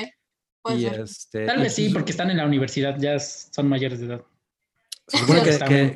y 0.77 0.87
este. 0.87 1.45
Tal 1.45 1.59
y 1.59 1.63
vez 1.65 1.75
sí, 1.75 1.83
pues, 1.85 1.95
porque 1.95 2.11
están 2.13 2.31
en 2.31 2.37
la 2.39 2.47
universidad, 2.47 2.97
ya 2.99 3.19
son 3.19 3.69
mayores 3.69 4.01
de 4.01 4.07
edad. 4.07 4.23
se 5.09 5.19
supone 5.19 5.43
que, 5.43 5.51
que, 5.51 5.59
que 5.59 5.61
O 5.61 5.67
sea, 5.67 5.95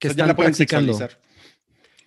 ya 0.00 0.08
están 0.10 0.28
la 0.28 0.36
pueden 0.36 0.52
practicando. 0.52 0.92
sexualizar. 0.94 1.20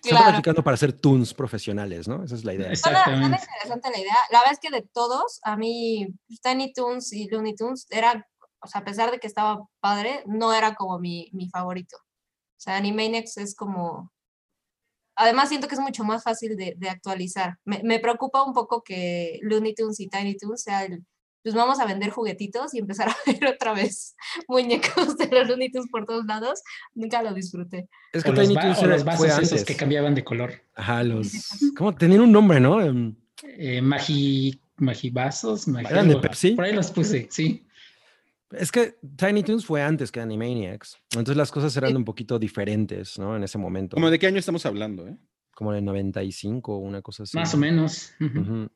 Están 0.02 0.10
Claro. 0.10 0.26
practicando 0.26 0.62
para 0.64 0.76
ser 0.76 0.92
tunes 0.92 1.34
profesionales, 1.34 2.06
¿no? 2.08 2.22
Esa 2.24 2.34
es 2.36 2.44
la 2.44 2.54
idea. 2.54 2.68
Exacto. 2.68 2.98
Suena, 3.04 3.04
suena 3.20 3.36
Exactamente. 3.36 3.52
interesante 3.62 3.90
la 3.90 3.98
idea. 3.98 4.16
La 4.30 4.38
verdad 4.40 4.52
es 4.52 4.58
que 4.60 4.70
de 4.70 4.82
todos, 4.92 5.40
a 5.42 5.56
mí 5.56 6.06
Tiny 6.42 6.72
Toons 6.72 7.12
y 7.12 7.28
Looney 7.28 7.54
Tunes 7.56 7.86
eran, 7.90 8.24
o 8.60 8.66
sea, 8.68 8.80
a 8.80 8.84
pesar 8.84 9.10
de 9.10 9.18
que 9.18 9.26
estaba 9.26 9.60
padre, 9.80 10.22
no 10.26 10.52
era 10.52 10.74
como 10.74 10.98
mi, 10.98 11.28
mi 11.32 11.48
favorito. 11.50 11.96
O 11.96 12.60
sea, 12.60 12.76
Animaniacs 12.76 13.36
es 13.38 13.54
como... 13.54 14.12
Además 15.16 15.48
siento 15.48 15.66
que 15.66 15.74
es 15.74 15.80
mucho 15.80 16.04
más 16.04 16.22
fácil 16.22 16.56
de, 16.56 16.74
de 16.76 16.88
actualizar. 16.88 17.56
Me, 17.64 17.80
me 17.82 17.98
preocupa 17.98 18.44
un 18.44 18.52
poco 18.52 18.82
que 18.82 19.40
Looney 19.42 19.74
Tunes 19.74 19.98
y 20.00 20.08
Tiny 20.08 20.36
Toons 20.36 20.62
sea 20.62 20.84
el... 20.84 21.04
Pues 21.42 21.54
vamos 21.54 21.78
a 21.80 21.86
vender 21.86 22.10
juguetitos 22.10 22.74
y 22.74 22.78
empezar 22.78 23.08
a 23.08 23.16
ver 23.40 23.54
otra 23.54 23.72
vez 23.72 24.14
muñecos 24.48 25.16
de 25.16 25.26
los 25.28 25.48
Looney 25.48 25.70
Tunes 25.70 25.88
por 25.90 26.04
todos 26.04 26.26
lados. 26.26 26.62
Nunca 26.94 27.22
lo 27.22 27.32
disfruté. 27.32 27.88
Es 28.12 28.24
que 28.24 28.30
O 28.30 28.34
Tiny 28.34 28.54
era- 28.54 28.86
los 28.86 29.04
vasos 29.04 29.18
fue 29.18 29.28
esos 29.28 29.52
antes. 29.52 29.64
que 29.64 29.76
cambiaban 29.76 30.14
de 30.14 30.24
color. 30.24 30.52
Ajá, 30.74 31.02
los. 31.04 31.30
¿Cómo? 31.76 31.94
Tenían 31.94 32.20
un 32.22 32.32
nombre, 32.32 32.60
¿no? 32.60 32.80
Em, 32.82 33.14
Eh, 33.44 33.80
magi, 33.80 34.60
magivasos, 34.78 35.68
magi- 35.68 35.90
¿Eran 35.90 36.08
de. 36.08 36.16
Pepsi? 36.16 36.52
Por 36.52 36.64
ahí 36.64 36.72
los 36.74 36.90
puse, 36.90 37.28
sí. 37.30 37.64
Es 38.50 38.72
que 38.72 38.96
Tiny 39.16 39.42
Toons 39.42 39.64
fue 39.66 39.82
antes 39.82 40.10
que 40.10 40.20
Animaniacs. 40.20 40.96
Entonces 41.10 41.36
las 41.36 41.50
cosas 41.52 41.76
eran 41.76 41.94
un 41.96 42.04
poquito 42.04 42.38
diferentes, 42.38 43.18
¿no? 43.18 43.36
En 43.36 43.44
ese 43.44 43.58
momento. 43.58 43.94
¿Cómo 43.94 44.10
de 44.10 44.18
qué 44.18 44.26
año 44.26 44.38
estamos 44.38 44.64
hablando, 44.66 45.06
eh? 45.06 45.16
Como 45.54 45.72
en 45.72 45.78
el 45.78 45.84
95 45.84 46.74
o 46.74 46.78
una 46.78 47.02
cosa 47.02 47.24
así. 47.24 47.36
Más 47.36 47.52
o 47.52 47.58
menos. 47.58 48.12
Ujú. 48.20 48.68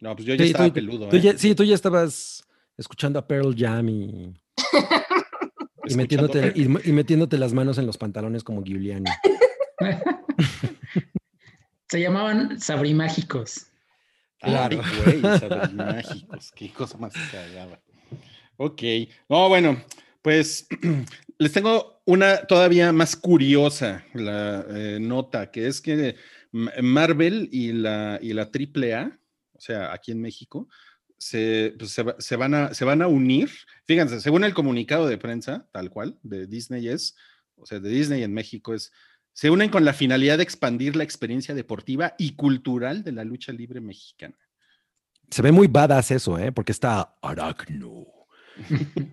No, 0.00 0.14
pues 0.14 0.26
yo 0.26 0.34
ya 0.34 0.44
Sí, 0.44 0.50
estaba 0.50 0.68
tú- 0.68 0.74
peludo, 0.74 1.08
Tú 1.08 1.16
¿eh? 1.16 1.20
ya- 1.20 1.38
sí, 1.38 1.54
tú 1.54 1.64
ya 1.64 1.74
estabas 1.74 2.44
escuchando 2.76 3.18
a 3.18 3.26
Pearl 3.26 3.54
Jam 3.56 3.88
y, 3.88 4.34
metiéndote, 5.96 6.52
y, 6.54 6.62
y 6.62 6.92
metiéndote 6.92 7.38
las 7.38 7.52
manos 7.52 7.78
en 7.78 7.86
los 7.86 7.98
pantalones 7.98 8.44
como 8.44 8.62
Giuliani. 8.62 9.10
Se 11.90 12.00
llamaban 12.00 12.60
sabrimágicos. 12.60 13.66
Claro. 14.40 14.80
Ay, 14.84 15.20
güey, 15.20 15.22
sabes, 15.40 15.72
mágicos. 15.72 16.52
Qué 16.54 16.70
cosa 16.70 16.98
más 16.98 17.12
cagada. 17.32 17.80
Ok. 18.58 18.82
No, 19.28 19.48
bueno, 19.48 19.82
pues 20.22 20.66
les 21.38 21.52
tengo 21.52 22.02
una 22.04 22.42
todavía 22.42 22.92
más 22.92 23.16
curiosa 23.16 24.04
la 24.14 24.64
eh, 24.68 24.98
nota, 25.00 25.50
que 25.50 25.66
es 25.66 25.80
que 25.80 26.16
Marvel 26.52 27.48
y 27.52 27.72
la, 27.72 28.18
y 28.22 28.32
la 28.32 28.42
AAA, 28.52 29.17
o 29.58 29.60
sea, 29.60 29.92
aquí 29.92 30.12
en 30.12 30.20
México, 30.22 30.68
se, 31.18 31.74
pues, 31.78 31.90
se, 31.90 32.02
va- 32.04 32.14
se 32.18 32.36
van 32.36 32.54
a, 32.54 32.72
se 32.74 32.84
van 32.84 33.02
a 33.02 33.08
unir. 33.08 33.50
Fíjense, 33.84 34.20
según 34.20 34.44
el 34.44 34.54
comunicado 34.54 35.06
de 35.08 35.18
prensa, 35.18 35.68
tal 35.72 35.90
cual, 35.90 36.16
de 36.22 36.46
Disney 36.46 36.88
es, 36.88 37.16
o 37.56 37.66
sea, 37.66 37.80
de 37.80 37.90
Disney 37.90 38.22
en 38.22 38.32
México 38.32 38.72
es, 38.72 38.92
se 39.32 39.50
unen 39.50 39.68
con 39.70 39.84
la 39.84 39.92
finalidad 39.92 40.36
de 40.38 40.44
expandir 40.44 40.96
la 40.96 41.04
experiencia 41.04 41.54
deportiva 41.54 42.14
y 42.18 42.34
cultural 42.36 43.02
de 43.04 43.12
la 43.12 43.24
lucha 43.24 43.52
libre 43.52 43.80
mexicana. 43.80 44.36
Se 45.30 45.42
ve 45.42 45.52
muy 45.52 45.66
badass 45.66 46.12
eso, 46.12 46.38
¿eh? 46.38 46.52
Porque 46.52 46.72
está 46.72 47.16
Aracno. 47.20 48.06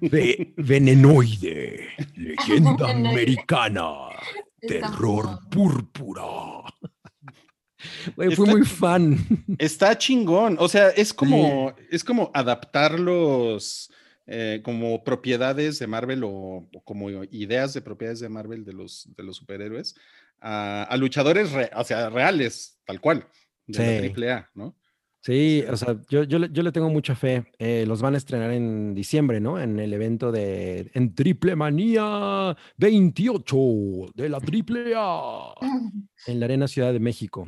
Ve- 0.01 0.53
venenoide, 0.57 1.89
leyenda 2.15 2.89
americana, 2.91 4.09
terror 4.59 5.39
púrpura. 5.49 6.23
Güey, 8.15 8.35
fui 8.35 8.45
Está- 8.45 8.57
muy 8.57 8.65
fan. 8.65 9.17
Está 9.57 9.97
chingón. 9.97 10.57
O 10.59 10.67
sea, 10.67 10.89
es 10.89 11.13
como, 11.13 11.73
es 11.91 12.03
como 12.03 12.31
adaptar 12.33 12.99
los 12.99 13.91
eh, 14.27 14.61
como 14.63 15.03
propiedades 15.03 15.77
de 15.79 15.87
Marvel 15.87 16.23
o, 16.23 16.29
o 16.73 16.83
como 16.83 17.09
ideas 17.25 17.73
de 17.73 17.81
propiedades 17.81 18.19
de 18.19 18.29
Marvel 18.29 18.65
de 18.65 18.73
los, 18.73 19.07
de 19.15 19.23
los 19.23 19.37
superhéroes 19.37 19.95
a, 20.41 20.83
a 20.83 20.97
luchadores 20.97 21.51
re- 21.51 21.69
o 21.75 21.83
sea, 21.83 22.09
reales, 22.09 22.79
tal 22.85 22.99
cual, 22.99 23.27
de 23.67 23.77
la 23.79 23.85
Sí. 23.93 23.97
triple 23.99 24.31
A, 24.31 24.49
¿no? 24.55 24.75
Sí, 25.21 25.63
o 25.67 25.75
sea, 25.75 25.97
yo, 26.07 26.23
yo, 26.23 26.37
le, 26.37 26.49
yo 26.51 26.61
le 26.61 26.71
tengo 26.71 26.87
mucha 26.89 27.15
fe. 27.15 27.45
Eh, 27.57 27.85
los 27.87 27.99
van 27.99 28.13
a 28.13 28.17
estrenar 28.17 28.51
en 28.51 28.93
diciembre, 28.93 29.39
¿no? 29.39 29.59
En 29.59 29.79
el 29.79 29.91
evento 29.91 30.31
de 30.31 30.91
en 30.93 31.15
Triple 31.15 31.55
Manía 31.55 32.55
28 32.77 33.57
de 34.13 34.29
la 34.29 34.39
Triple 34.39 34.93
A 34.95 35.53
en 36.27 36.39
la 36.39 36.45
Arena 36.45 36.67
Ciudad 36.67 36.93
de 36.93 36.99
México. 36.99 37.47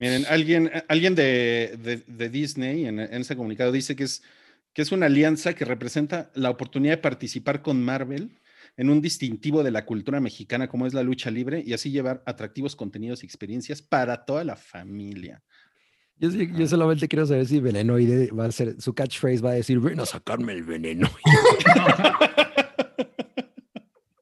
Miren, 0.00 0.24
alguien, 0.28 0.70
alguien 0.88 1.14
de, 1.14 1.76
de- 1.82 2.02
de 2.06 2.28
Disney 2.30 2.86
en, 2.86 2.98
en 2.98 3.20
ese 3.20 3.36
comunicado 3.36 3.70
dice 3.70 3.94
que 3.94 4.04
es 4.04 4.22
que 4.72 4.82
es 4.82 4.92
una 4.92 5.06
alianza 5.06 5.54
que 5.54 5.64
representa 5.64 6.30
la 6.34 6.48
oportunidad 6.48 6.92
de 6.94 6.98
participar 7.02 7.60
con 7.60 7.84
Marvel 7.84 8.38
en 8.76 8.88
un 8.88 9.02
distintivo 9.02 9.64
de 9.64 9.72
la 9.72 9.84
cultura 9.84 10.20
mexicana 10.20 10.68
como 10.68 10.86
es 10.86 10.94
la 10.94 11.02
lucha 11.02 11.28
libre 11.30 11.60
y 11.66 11.72
así 11.72 11.90
llevar 11.90 12.22
atractivos 12.24 12.76
contenidos 12.76 13.22
y 13.22 13.26
experiencias 13.26 13.82
para 13.82 14.24
toda 14.24 14.44
la 14.44 14.54
familia. 14.54 15.42
Yo, 16.18 16.30
yo 16.30 16.66
solamente 16.68 17.08
quiero 17.08 17.26
saber 17.26 17.46
si 17.46 17.58
Venenoide 17.58 18.30
va 18.30 18.44
a 18.44 18.52
ser, 18.52 18.80
su 18.80 18.94
catchphrase 18.94 19.42
va 19.42 19.50
a 19.50 19.54
decir, 19.54 19.80
ven 19.80 19.98
a 19.98 20.06
sacarme 20.06 20.52
el 20.52 20.62
veneno. 20.62 21.10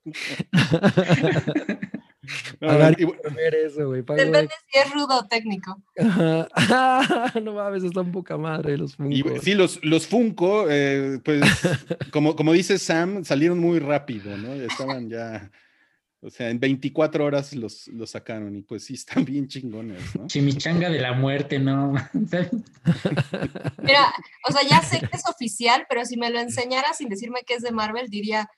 No, 2.60 2.70
eso, 2.70 3.86
güey. 3.86 4.02
Depende 4.02 4.48
si 4.70 4.78
es 4.78 4.92
rudo 4.92 5.18
o 5.18 5.26
técnico. 5.26 5.82
no 7.42 7.52
mames, 7.54 7.84
están 7.84 8.12
poca 8.12 8.36
madre 8.36 8.76
los 8.76 8.96
Funko. 8.96 9.40
sí, 9.40 9.54
los, 9.54 9.82
los 9.84 10.06
Funko, 10.06 10.66
eh, 10.68 11.20
pues, 11.24 11.42
como, 12.12 12.36
como 12.36 12.52
dice 12.52 12.78
Sam, 12.78 13.24
salieron 13.24 13.58
muy 13.58 13.78
rápido, 13.78 14.36
¿no? 14.36 14.52
Estaban 14.54 15.08
ya, 15.08 15.50
o 16.20 16.30
sea, 16.30 16.50
en 16.50 16.58
24 16.58 17.24
horas 17.24 17.54
los, 17.54 17.88
los 17.88 18.10
sacaron 18.10 18.56
y 18.56 18.62
pues 18.62 18.84
sí, 18.84 18.94
están 18.94 19.24
bien 19.24 19.48
chingones, 19.48 20.16
¿no? 20.16 20.26
Chimichanga 20.26 20.90
de 20.90 21.00
la 21.00 21.12
muerte, 21.12 21.58
¿no? 21.58 21.94
Mira, 23.82 24.12
o 24.48 24.52
sea, 24.52 24.62
ya 24.68 24.82
sé 24.82 25.00
que 25.00 25.16
es 25.16 25.28
oficial, 25.28 25.86
pero 25.88 26.04
si 26.04 26.16
me 26.16 26.30
lo 26.30 26.40
enseñara 26.40 26.92
sin 26.92 27.08
decirme 27.08 27.42
que 27.46 27.54
es 27.54 27.62
de 27.62 27.72
Marvel, 27.72 28.08
diría, 28.08 28.48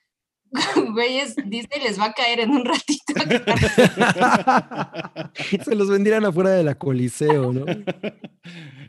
Güeyes, 0.94 1.36
Disney 1.36 1.80
les 1.82 1.98
va 1.98 2.06
a 2.06 2.12
caer 2.12 2.40
en 2.40 2.50
un 2.50 2.64
ratito. 2.64 3.14
Se 5.64 5.74
los 5.74 5.88
vendieran 5.88 6.24
afuera 6.24 6.50
de 6.50 6.64
la 6.64 6.74
Coliseo, 6.74 7.52
¿no? 7.52 7.64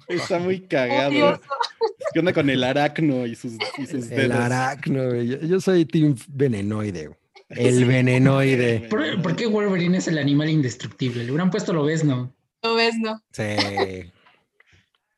Está 0.07 0.39
muy 0.39 0.61
cagado. 0.61 1.39
¿Qué 2.13 2.19
onda 2.19 2.33
con 2.33 2.49
el 2.49 2.63
aracno 2.63 3.25
y 3.25 3.35
sus, 3.35 3.57
dedos? 3.57 4.11
El 4.11 4.31
aracno, 4.31 5.09
güey. 5.09 5.47
Yo, 5.47 5.61
soy 5.61 5.85
Team 5.85 6.15
Venenoide. 6.27 7.11
El 7.49 7.85
venenoide. 7.85 8.87
¿Por, 8.89 9.35
qué 9.35 9.45
Wolverine 9.45 9.97
es 9.97 10.07
el 10.07 10.17
animal 10.17 10.49
indestructible? 10.49 11.23
Le 11.23 11.31
hubieran 11.31 11.51
puesto 11.51 11.73
lo 11.73 11.83
ves, 11.83 12.03
¿no? 12.03 12.33
Lo 12.63 12.75
ves, 12.75 12.95
¿no? 12.97 13.21
Sí. 13.31 13.43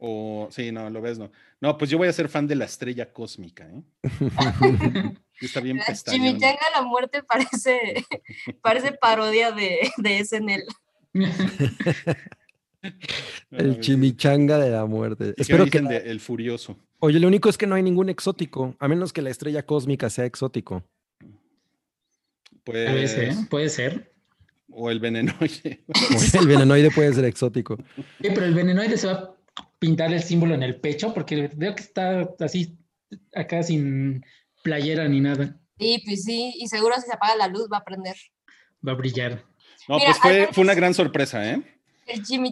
O, 0.05 0.49
sí, 0.51 0.73
no, 0.73 0.89
lo 0.89 1.01
ves, 1.01 1.17
no. 1.17 1.31
No, 1.63 1.77
pues 1.77 1.89
yo 1.89 1.97
voy 1.97 2.09
a 2.09 2.13
ser 2.13 2.27
fan 2.27 2.45
de 2.45 2.55
la 2.55 2.65
estrella 2.65 3.13
cósmica, 3.13 3.65
¿eh? 3.71 3.83
Está 5.39 5.61
bien 5.61 5.79
Chimichanga 5.79 6.59
la 6.75 6.81
muerte 6.81 7.23
parece, 7.23 8.05
parece 8.61 8.91
parodia 8.91 9.53
de, 9.53 9.89
de 9.95 10.25
SNL. 10.25 10.65
el 13.51 13.79
chimichanga 13.79 14.57
de 14.57 14.71
la 14.71 14.85
muerte. 14.85 15.35
Espero 15.37 15.65
que. 15.67 15.77
el 15.77 16.19
furioso. 16.19 16.77
Oye, 16.99 17.21
lo 17.21 17.29
único 17.29 17.47
es 17.47 17.57
que 17.57 17.65
no 17.65 17.75
hay 17.75 17.83
ningún 17.83 18.09
exótico, 18.09 18.75
a 18.79 18.89
menos 18.89 19.13
que 19.13 19.21
la 19.21 19.29
estrella 19.29 19.65
cósmica 19.65 20.09
sea 20.09 20.25
exótico. 20.25 20.83
Puede 22.65 23.07
ser, 23.07 23.35
puede 23.49 23.69
ser. 23.69 24.11
O 24.69 24.91
el 24.91 24.99
venenoide. 24.99 25.85
el 26.37 26.45
venenoide 26.45 26.91
puede 26.91 27.13
ser 27.13 27.23
exótico. 27.23 27.77
Sí, 27.95 28.27
pero 28.33 28.43
el 28.43 28.53
venenoide 28.53 28.97
se 28.97 29.07
va 29.07 29.33
pintar 29.79 30.13
el 30.13 30.23
símbolo 30.23 30.55
en 30.55 30.63
el 30.63 30.79
pecho, 30.79 31.13
porque 31.13 31.49
veo 31.55 31.75
que 31.75 31.83
está 31.83 32.29
así 32.39 32.77
acá 33.35 33.63
sin 33.63 34.23
playera 34.63 35.07
ni 35.07 35.19
nada. 35.19 35.59
Sí, 35.77 36.01
pues 36.05 36.23
sí, 36.23 36.53
y 36.57 36.67
seguro 36.67 36.95
si 36.95 37.07
se 37.07 37.13
apaga 37.13 37.35
la 37.35 37.47
luz 37.47 37.67
va 37.71 37.77
a 37.77 37.83
prender. 37.83 38.15
Va 38.85 38.93
a 38.93 38.95
brillar. 38.95 39.43
No, 39.87 39.99
pues 39.99 40.17
fue, 40.19 40.49
fue, 40.51 40.63
una 40.63 40.73
gran 40.73 40.93
sorpresa, 40.93 41.51
¿eh? 41.51 41.61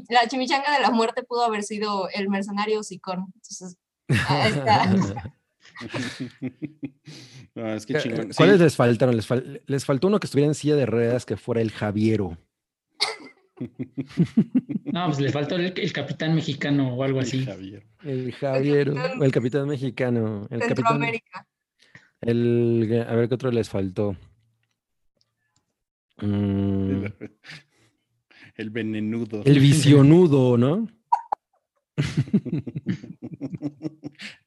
la 0.10 0.28
chimichanga 0.28 0.74
de 0.74 0.82
la 0.82 0.92
muerte 0.92 1.24
pudo 1.24 1.44
haber 1.44 1.64
sido 1.64 2.10
el 2.10 2.30
mercenario 2.30 2.84
Sicón. 2.84 3.26
Entonces, 3.36 3.78
ahí 4.28 4.52
está. 4.52 4.86
no, 7.56 7.74
es 7.74 7.86
que 7.86 7.96
chingón. 7.96 8.32
¿Cuáles 8.36 8.60
les 8.60 8.76
faltaron? 8.76 9.16
Les, 9.16 9.28
les, 9.66 9.86
faltó 9.86 10.08
uno 10.08 10.20
que 10.20 10.28
estuviera 10.28 10.48
en 10.48 10.56
silla 10.56 10.76
de 10.76 10.86
ruedas 10.86 11.26
que 11.26 11.38
fuera 11.38 11.62
el 11.62 11.72
Javiero. 11.72 12.38
No, 14.92 15.08
pues 15.08 15.20
le 15.20 15.32
faltó 15.32 15.56
el, 15.56 15.94
capitán 15.94 16.36
mexicano 16.36 16.96
o 16.96 17.04
algo 17.04 17.20
así. 17.20 17.46
El 18.04 18.32
Javier. 18.34 18.90
o 18.90 19.24
el 19.24 19.32
capitán 19.32 19.68
mexicano. 19.68 20.48
El 20.50 20.60
capitán. 20.60 21.02
El, 22.22 23.06
a 23.08 23.16
ver 23.16 23.30
qué 23.30 23.36
otro 23.36 23.52
les 23.52 23.70
faltó. 23.70 24.16
Mm. 26.22 27.06
El 28.56 28.70
venenudo. 28.70 29.44
El 29.46 29.60
visionudo, 29.60 30.58
¿no? 30.58 30.88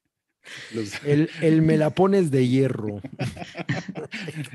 El, 1.04 1.30
el, 1.40 1.62
me 1.62 1.76
la 1.76 1.90
pones 1.90 2.30
de 2.30 2.46
hierro. 2.46 3.00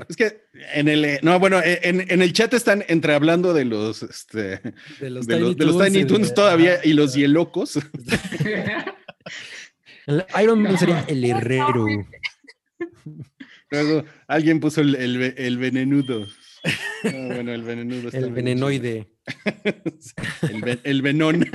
Es 0.07 0.15
que 0.15 0.43
en 0.73 0.87
el, 0.87 1.05
eh, 1.05 1.19
no, 1.23 1.39
bueno, 1.39 1.59
eh, 1.59 1.79
en, 1.83 2.21
el 2.21 2.33
chat 2.33 2.53
están 2.53 2.83
entre 2.87 3.13
hablando 3.13 3.53
de 3.53 3.65
los, 3.65 4.03
este, 4.03 4.61
de 4.99 5.09
los, 5.09 5.27
Tiny, 5.27 6.05
Toons, 6.05 6.33
todavía 6.33 6.79
y 6.83 6.93
los 6.93 7.15
hielocos. 7.15 7.79
El 10.07 10.25
Iron 10.41 10.61
Man 10.61 10.77
sería 10.77 11.05
el 11.07 11.23
herrero. 11.23 11.85
Luego 13.69 14.03
alguien 14.27 14.59
puso 14.59 14.81
el, 14.81 14.95
el, 14.95 15.57
venenudo. 15.57 16.27
bueno, 17.03 17.53
el 17.53 17.63
venenudo. 17.63 18.09
el 18.11 18.31
venenoide. 18.31 19.11
el, 20.41 20.79
el 20.83 21.01
venón. 21.01 21.45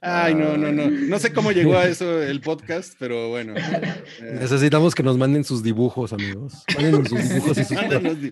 Ay, 0.00 0.34
no, 0.34 0.56
no, 0.56 0.72
no. 0.72 0.90
No 0.90 1.18
sé 1.18 1.32
cómo 1.32 1.52
llegó 1.52 1.76
a 1.76 1.86
eso 1.86 2.22
el 2.22 2.40
podcast, 2.40 2.94
pero 2.98 3.28
bueno. 3.28 3.54
Eh. 3.56 4.38
Necesitamos 4.40 4.94
que 4.94 5.02
nos 5.02 5.18
manden 5.18 5.44
sus 5.44 5.62
dibujos, 5.62 6.12
amigos. 6.12 6.64
Manden 6.74 7.06
sus 7.06 7.28
dibujos 7.28 7.58
y 7.58 7.64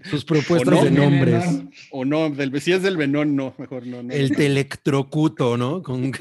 sus, 0.08 0.24
propuestas 0.24 0.84
de 0.84 0.90
nombres. 0.90 1.44
O 1.90 2.04
no, 2.04 2.30
del, 2.30 2.60
si 2.60 2.72
es 2.72 2.82
del 2.82 2.96
Venón, 2.96 3.36
no, 3.36 3.54
mejor 3.58 3.86
no. 3.86 4.02
no. 4.02 4.12
El 4.12 4.34
telectrocuto, 4.36 5.56
¿no? 5.56 5.82
Con... 5.82 6.12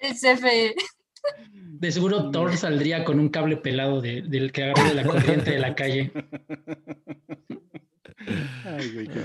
El 0.00 0.14
CFE. 0.14 0.74
De 1.80 1.92
seguro 1.92 2.30
Thor 2.30 2.56
saldría 2.56 3.04
con 3.04 3.20
un 3.20 3.28
cable 3.28 3.56
pelado 3.56 4.00
del 4.00 4.50
que 4.52 4.64
agarró 4.64 4.88
de 4.88 4.94
la 4.94 5.04
corriente 5.04 5.52
de 5.52 5.58
la 5.58 5.74
calle. 5.74 6.12
Ay, 8.64 8.92
güey, 8.92 9.08
qué 9.08 9.20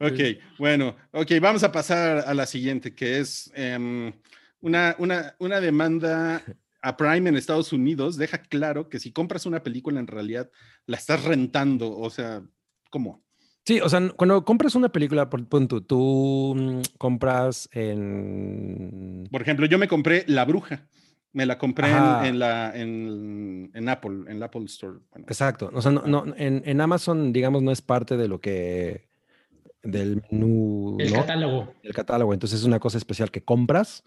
Ok, 0.00 0.40
bueno, 0.58 0.96
ok, 1.12 1.32
vamos 1.40 1.62
a 1.62 1.72
pasar 1.72 2.24
a 2.26 2.32
la 2.32 2.46
siguiente, 2.46 2.94
que 2.94 3.18
es 3.18 3.50
em, 3.54 4.12
una, 4.60 4.96
una, 4.98 5.34
una 5.38 5.60
demanda 5.60 6.42
a 6.82 6.96
Prime 6.96 7.28
en 7.28 7.36
Estados 7.36 7.72
Unidos. 7.72 8.16
Deja 8.16 8.38
claro 8.38 8.88
que 8.88 8.98
si 8.98 9.12
compras 9.12 9.46
una 9.46 9.62
película 9.62 10.00
en 10.00 10.06
realidad 10.06 10.50
la 10.86 10.96
estás 10.96 11.24
rentando, 11.24 11.96
o 11.96 12.08
sea, 12.10 12.42
¿cómo? 12.90 13.22
Sí, 13.66 13.80
o 13.80 13.88
sea, 13.88 14.08
cuando 14.16 14.44
compras 14.44 14.74
una 14.74 14.88
película, 14.88 15.28
por 15.28 15.46
punto, 15.46 15.82
tú 15.82 16.54
mm, 16.56 16.80
compras 16.98 17.68
en... 17.72 19.28
Por 19.30 19.42
ejemplo, 19.42 19.66
yo 19.66 19.78
me 19.78 19.88
compré 19.88 20.24
La 20.26 20.44
Bruja. 20.44 20.88
Me 21.32 21.46
la 21.46 21.58
compré 21.58 21.88
en, 21.88 22.38
la, 22.40 22.72
en, 22.74 23.88
Apple, 23.88 24.24
en 24.26 24.36
el 24.36 24.42
Apple 24.42 24.64
Store. 24.64 24.98
Exacto. 25.14 25.70
O 25.72 25.80
sea, 25.80 25.92
no, 25.92 26.24
en, 26.36 26.80
Amazon, 26.80 27.32
digamos, 27.32 27.62
no 27.62 27.70
es 27.70 27.82
parte 27.82 28.16
de 28.16 28.26
lo 28.26 28.40
que. 28.40 29.08
del 29.82 30.22
menú. 30.30 30.96
El 30.98 31.12
catálogo. 31.12 31.74
El 31.82 31.94
catálogo. 31.94 32.34
Entonces 32.34 32.60
es 32.60 32.66
una 32.66 32.80
cosa 32.80 32.98
especial 32.98 33.30
que 33.30 33.44
compras. 33.44 34.02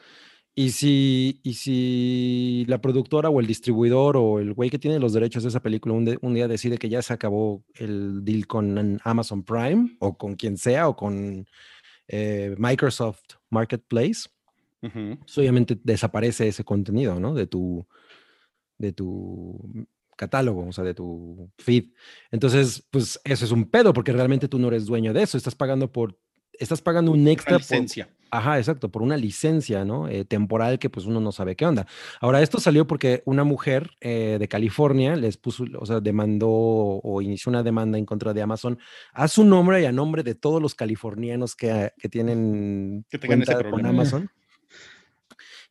Y 0.55 0.69
si, 0.69 1.39
y 1.43 1.55
si 1.55 2.65
la 2.67 2.79
productora 2.79 3.29
o 3.29 3.39
el 3.39 3.47
distribuidor 3.47 4.17
o 4.17 4.39
el 4.39 4.53
güey 4.53 4.69
que 4.69 4.77
tiene 4.77 4.99
los 4.99 5.13
derechos 5.13 5.41
de 5.41 5.49
esa 5.49 5.63
película 5.63 5.95
un, 5.95 6.33
día 6.35 6.47
decide 6.47 6.77
que 6.77 6.89
ya 6.89 7.01
se 7.01 7.11
acabó 7.11 7.63
el 7.73 8.23
deal 8.23 8.45
con 8.45 9.01
Amazon 9.03 9.43
Prime 9.43 9.97
o 9.99 10.15
con 10.15 10.35
quien 10.35 10.57
sea 10.57 10.87
o 10.89 10.95
con 10.95 11.47
eh, 12.07 12.53
Microsoft 12.59 13.23
Marketplace, 13.49 14.29
obviamente 15.37 15.79
desaparece 15.83 16.47
ese 16.47 16.63
contenido, 16.63 17.19
¿no? 17.19 17.33
De 17.33 17.47
tu, 17.47 17.85
de 18.77 18.91
tu 18.93 19.87
catálogo, 20.15 20.67
o 20.67 20.71
sea, 20.71 20.83
de 20.83 20.93
tu 20.93 21.51
feed. 21.57 21.91
Entonces, 22.31 22.85
pues 22.91 23.19
eso 23.23 23.45
es 23.45 23.51
un 23.51 23.69
pedo, 23.69 23.93
porque 23.93 24.13
realmente 24.13 24.47
tú 24.47 24.59
no 24.59 24.67
eres 24.67 24.85
dueño 24.85 25.13
de 25.13 25.23
eso, 25.23 25.37
estás 25.37 25.55
pagando 25.55 25.91
por, 25.91 26.17
estás 26.53 26.81
pagando 26.81 27.11
un 27.11 27.27
extra. 27.27 27.55
Una 27.55 27.59
licencia. 27.59 28.09
ajá, 28.31 28.57
exacto, 28.57 28.89
por 28.89 29.01
una 29.01 29.17
licencia, 29.17 29.85
¿no? 29.85 30.07
Eh, 30.07 30.25
temporal 30.25 30.79
que 30.79 30.89
pues 30.89 31.05
uno 31.05 31.19
no 31.19 31.31
sabe 31.31 31.55
qué 31.55 31.65
onda. 31.65 31.85
Ahora, 32.19 32.41
esto 32.41 32.59
salió 32.59 32.87
porque 32.87 33.21
una 33.25 33.43
mujer 33.43 33.91
eh, 34.01 34.37
de 34.39 34.47
California 34.47 35.15
les 35.15 35.37
puso, 35.37 35.65
o 35.79 35.85
sea, 35.85 35.99
demandó 35.99 36.49
o 36.49 37.21
inició 37.21 37.49
una 37.49 37.63
demanda 37.63 37.97
en 37.97 38.05
contra 38.05 38.33
de 38.33 38.41
Amazon 38.41 38.79
a 39.13 39.27
su 39.27 39.43
nombre 39.43 39.81
y 39.81 39.85
a 39.85 39.91
nombre 39.91 40.23
de 40.23 40.35
todos 40.35 40.61
los 40.61 40.75
californianos 40.75 41.55
que, 41.55 41.91
que 41.97 42.09
tienen 42.09 43.05
que 43.09 43.19
tengan 43.19 43.41
ese 43.41 43.69
con 43.69 43.85
Amazon. 43.85 44.29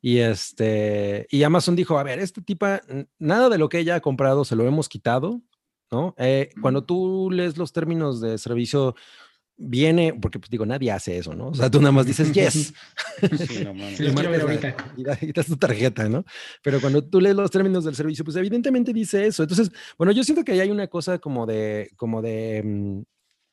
Y, 0.04 0.18
este, 0.18 1.28
y 1.30 1.44
Amazon 1.44 1.76
dijo, 1.76 1.96
a 1.96 2.02
ver, 2.02 2.18
este 2.18 2.42
tipa, 2.42 2.82
nada 3.20 3.48
de 3.48 3.56
lo 3.56 3.68
que 3.68 3.78
ella 3.78 3.94
ha 3.94 4.00
comprado 4.00 4.44
se 4.44 4.56
lo 4.56 4.66
hemos 4.66 4.88
quitado, 4.88 5.40
¿no? 5.92 6.14
Eh, 6.18 6.50
cuando 6.60 6.84
tú 6.84 7.30
lees 7.30 7.56
los 7.56 7.72
términos 7.72 8.20
de 8.20 8.36
servicio, 8.36 8.96
viene, 9.56 10.14
porque 10.20 10.38
pues 10.38 10.50
digo, 10.50 10.66
nadie 10.66 10.90
hace 10.90 11.18
eso, 11.18 11.34
¿no? 11.34 11.48
O 11.48 11.54
sea, 11.54 11.70
tú 11.70 11.78
nada 11.78 11.92
más 11.92 12.06
dices 12.06 12.32
yes. 12.32 12.74
Sí, 13.48 13.64
no. 13.64 13.72
Y 15.22 15.32
das 15.32 15.46
tu 15.46 15.56
tarjeta, 15.56 16.08
¿no? 16.08 16.24
Pero 16.62 16.80
cuando 16.80 17.04
tú 17.04 17.20
lees 17.20 17.36
los 17.36 17.50
términos 17.50 17.84
del 17.84 17.94
servicio, 17.94 18.24
pues 18.24 18.36
evidentemente 18.36 18.92
dice 18.92 19.26
eso. 19.26 19.44
Entonces, 19.44 19.70
bueno, 19.96 20.12
yo 20.12 20.24
siento 20.24 20.44
que 20.44 20.52
ahí 20.52 20.60
hay 20.60 20.70
una 20.70 20.88
cosa 20.88 21.18
como 21.18 21.46
de, 21.46 21.90
como 21.96 22.22
de, 22.22 22.62
mm, 22.64 23.02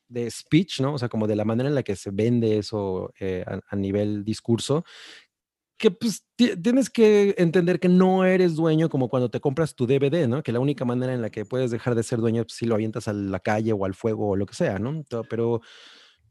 de 0.08 0.30
speech, 0.30 0.80
¿no? 0.80 0.94
O 0.94 0.98
sea, 0.98 1.08
como 1.08 1.26
de 1.26 1.36
la 1.36 1.44
manera 1.44 1.68
en 1.68 1.74
la 1.74 1.84
que 1.84 1.94
se 1.94 2.10
vende 2.10 2.58
eso 2.58 3.12
eh, 3.20 3.44
a, 3.46 3.60
a, 3.68 3.76
nivel 3.76 4.24
discurso, 4.24 4.84
que 5.80 5.90
pues 5.90 6.26
tienes 6.36 6.90
que 6.90 7.34
entender 7.38 7.80
que 7.80 7.88
no 7.88 8.26
eres 8.26 8.54
dueño 8.54 8.90
como 8.90 9.08
cuando 9.08 9.30
te 9.30 9.40
compras 9.40 9.74
tu 9.74 9.86
DVD, 9.86 10.28
¿no? 10.28 10.42
Que 10.42 10.52
la 10.52 10.60
única 10.60 10.84
manera 10.84 11.14
en 11.14 11.22
la 11.22 11.30
que 11.30 11.46
puedes 11.46 11.70
dejar 11.70 11.94
de 11.94 12.02
ser 12.02 12.18
dueño 12.18 12.42
es 12.42 12.48
pues, 12.48 12.56
si 12.56 12.66
lo 12.66 12.74
avientas 12.74 13.08
a 13.08 13.14
la 13.14 13.40
calle 13.40 13.72
o 13.72 13.86
al 13.86 13.94
fuego 13.94 14.28
o 14.28 14.36
lo 14.36 14.44
que 14.44 14.54
sea, 14.54 14.78
¿no? 14.78 15.06
Pero, 15.30 15.62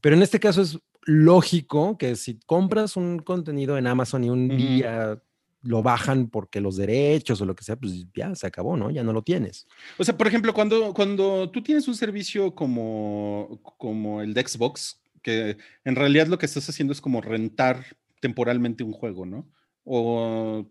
pero 0.01 0.15
en 0.15 0.21
este 0.21 0.39
caso 0.39 0.61
es 0.61 0.77
lógico 1.01 1.97
que 1.97 2.15
si 2.15 2.39
compras 2.45 2.95
un 2.95 3.17
contenido 3.17 3.75
en 3.79 3.87
Amazon 3.87 4.23
y 4.23 4.29
un 4.29 4.49
día 4.49 5.19
lo 5.63 5.81
bajan 5.81 6.29
porque 6.29 6.61
los 6.61 6.77
derechos 6.77 7.41
o 7.41 7.45
lo 7.45 7.55
que 7.55 7.63
sea, 7.63 7.75
pues 7.75 8.05
ya 8.13 8.35
se 8.35 8.45
acabó, 8.45 8.77
¿no? 8.77 8.91
Ya 8.91 9.01
no 9.01 9.13
lo 9.13 9.23
tienes. 9.23 9.65
O 9.97 10.03
sea, 10.03 10.15
por 10.15 10.27
ejemplo, 10.27 10.53
cuando, 10.53 10.93
cuando 10.93 11.49
tú 11.49 11.63
tienes 11.63 11.87
un 11.87 11.95
servicio 11.95 12.53
como, 12.53 13.59
como 13.79 14.21
el 14.21 14.35
de 14.35 14.47
Xbox, 14.47 15.01
que 15.23 15.57
en 15.85 15.95
realidad 15.95 16.27
lo 16.27 16.37
que 16.37 16.45
estás 16.45 16.69
haciendo 16.69 16.93
es 16.93 17.01
como 17.01 17.19
rentar 17.19 17.83
temporalmente 18.19 18.83
un 18.83 18.93
juego, 18.93 19.25
¿no? 19.25 19.49
O, 19.83 20.65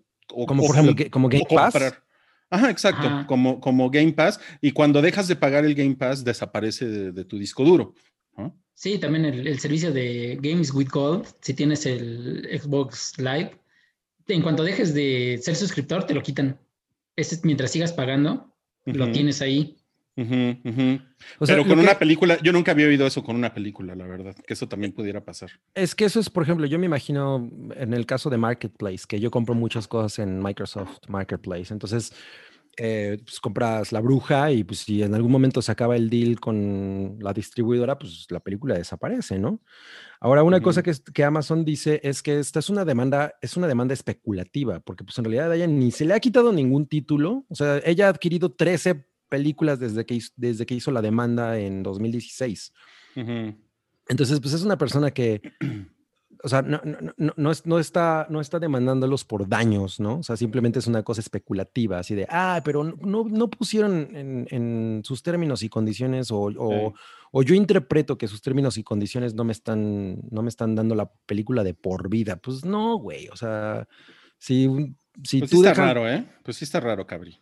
como 0.46 0.66
por 0.66 0.76
ejemplo, 0.76 1.10
como 1.10 1.28
Game 1.28 1.44
Pass. 1.48 1.94
Ajá, 2.50 2.70
exacto, 2.70 3.26
Como, 3.26 3.60
como 3.60 3.90
Game 3.90 4.12
Pass. 4.12 4.40
Y 4.60 4.72
cuando 4.72 5.02
dejas 5.02 5.28
de 5.28 5.36
pagar 5.36 5.64
el 5.64 5.74
Game 5.74 5.96
Pass, 5.96 6.24
desaparece 6.24 6.86
de, 6.86 7.24
tu 7.24 7.38
disco 7.38 7.64
duro. 7.64 7.94
Sí, 8.74 8.98
también 8.98 9.24
el, 9.24 9.58
servicio 9.58 9.92
de 9.92 10.38
Games 10.40 10.72
with 10.72 10.88
Gold, 10.88 11.26
si 11.40 11.52
tienes 11.52 11.84
el 11.84 12.48
Xbox 12.60 13.18
Live, 13.18 13.58
en 14.28 14.42
cuanto 14.42 14.62
dejes 14.62 14.94
de 14.94 15.38
ser 15.42 15.56
suscriptor, 15.56 16.04
te 16.04 16.14
lo 16.14 16.22
quitan. 16.22 16.58
Mientras 17.42 17.72
sigas 17.72 17.92
pagando, 17.92 18.54
lo 18.84 19.10
tienes 19.10 19.42
ahí. 19.42 19.76
Pero 20.24 21.66
con 21.66 21.78
una 21.78 21.98
película, 21.98 22.38
yo 22.42 22.52
nunca 22.52 22.72
había 22.72 22.86
oído 22.86 23.06
eso 23.06 23.22
con 23.22 23.36
una 23.36 23.54
película, 23.54 23.94
la 23.94 24.06
verdad, 24.06 24.34
que 24.34 24.54
eso 24.54 24.68
también 24.68 24.92
pudiera 24.92 25.24
pasar. 25.24 25.50
Es 25.74 25.94
que 25.94 26.04
eso 26.04 26.18
es, 26.18 26.28
por 26.28 26.42
ejemplo, 26.42 26.66
yo 26.66 26.78
me 26.78 26.86
imagino 26.86 27.50
en 27.76 27.94
el 27.94 28.06
caso 28.06 28.30
de 28.30 28.38
Marketplace, 28.38 29.04
que 29.06 29.20
yo 29.20 29.30
compro 29.30 29.54
muchas 29.54 29.86
cosas 29.86 30.18
en 30.18 30.42
Microsoft 30.42 30.98
Marketplace, 31.08 31.72
entonces 31.72 32.12
eh, 32.80 33.18
pues 33.24 33.40
compras 33.40 33.90
La 33.90 34.00
Bruja 34.00 34.52
y 34.52 34.62
pues 34.62 34.80
si 34.80 35.02
en 35.02 35.12
algún 35.12 35.32
momento 35.32 35.60
se 35.60 35.72
acaba 35.72 35.96
el 35.96 36.08
deal 36.08 36.38
con 36.38 37.18
la 37.20 37.32
distribuidora, 37.32 37.98
pues 37.98 38.26
la 38.30 38.38
película 38.38 38.76
desaparece, 38.76 39.38
¿no? 39.38 39.60
Ahora, 40.20 40.44
una 40.44 40.60
cosa 40.60 40.82
que, 40.82 40.92
que, 41.12 41.24
Amazon 41.24 41.64
dice 41.64 42.00
es 42.04 42.22
que 42.22 42.38
esta 42.38 42.60
es 42.60 42.70
una 42.70 42.84
demanda, 42.84 43.34
es 43.42 43.56
una 43.56 43.66
demanda 43.66 43.94
especulativa, 43.94 44.78
porque 44.80 45.02
pues 45.02 45.18
en 45.18 45.24
realidad 45.24 45.50
a 45.50 45.56
ella 45.56 45.66
ni 45.66 45.90
se 45.90 46.04
le 46.04 46.14
ha 46.14 46.20
quitado 46.20 46.52
ningún 46.52 46.86
título, 46.86 47.44
o 47.48 47.54
sea, 47.56 47.80
ella 47.84 48.06
ha 48.06 48.10
adquirido 48.10 48.52
13 48.52 49.04
películas 49.28 49.78
desde 49.78 50.04
que, 50.06 50.20
desde 50.36 50.66
que 50.66 50.74
hizo 50.74 50.90
la 50.90 51.02
demanda 51.02 51.58
en 51.58 51.82
2016. 51.82 52.72
Entonces, 54.08 54.40
pues 54.40 54.54
es 54.54 54.62
una 54.62 54.78
persona 54.78 55.10
que, 55.10 55.42
o 56.42 56.48
sea, 56.48 56.62
no, 56.62 56.80
no, 56.84 57.32
no, 57.36 57.52
no, 57.64 57.78
está, 57.78 58.26
no 58.30 58.40
está 58.40 58.58
demandándolos 58.58 59.24
por 59.24 59.48
daños, 59.48 59.98
¿no? 59.98 60.18
O 60.18 60.22
sea, 60.22 60.36
simplemente 60.36 60.78
es 60.78 60.86
una 60.86 61.02
cosa 61.02 61.20
especulativa, 61.20 61.98
así 61.98 62.14
de, 62.14 62.26
ah, 62.30 62.62
pero 62.64 62.84
no, 62.84 63.24
no 63.24 63.50
pusieron 63.50 64.16
en, 64.16 64.46
en, 64.50 65.02
sus 65.04 65.22
términos 65.22 65.62
y 65.62 65.68
condiciones 65.68 66.30
o, 66.30 66.50
o, 66.56 66.94
o, 67.32 67.42
yo 67.42 67.54
interpreto 67.54 68.16
que 68.16 68.28
sus 68.28 68.40
términos 68.40 68.78
y 68.78 68.84
condiciones 68.84 69.34
no 69.34 69.44
me 69.44 69.52
están, 69.52 70.20
no 70.30 70.42
me 70.42 70.48
están 70.48 70.74
dando 70.74 70.94
la 70.94 71.10
película 71.26 71.64
de 71.64 71.74
por 71.74 72.08
vida. 72.08 72.36
Pues 72.36 72.64
no, 72.64 72.96
güey, 72.98 73.28
o 73.28 73.36
sea, 73.36 73.88
si, 74.38 74.68
si 75.24 75.40
pues 75.40 75.50
tú... 75.50 75.62
Sí 75.62 75.66
está 75.66 75.74
raro, 75.74 76.08
¿eh? 76.08 76.24
Pues 76.44 76.56
sí 76.56 76.64
está 76.64 76.80
raro, 76.80 77.06
Cabri. 77.06 77.38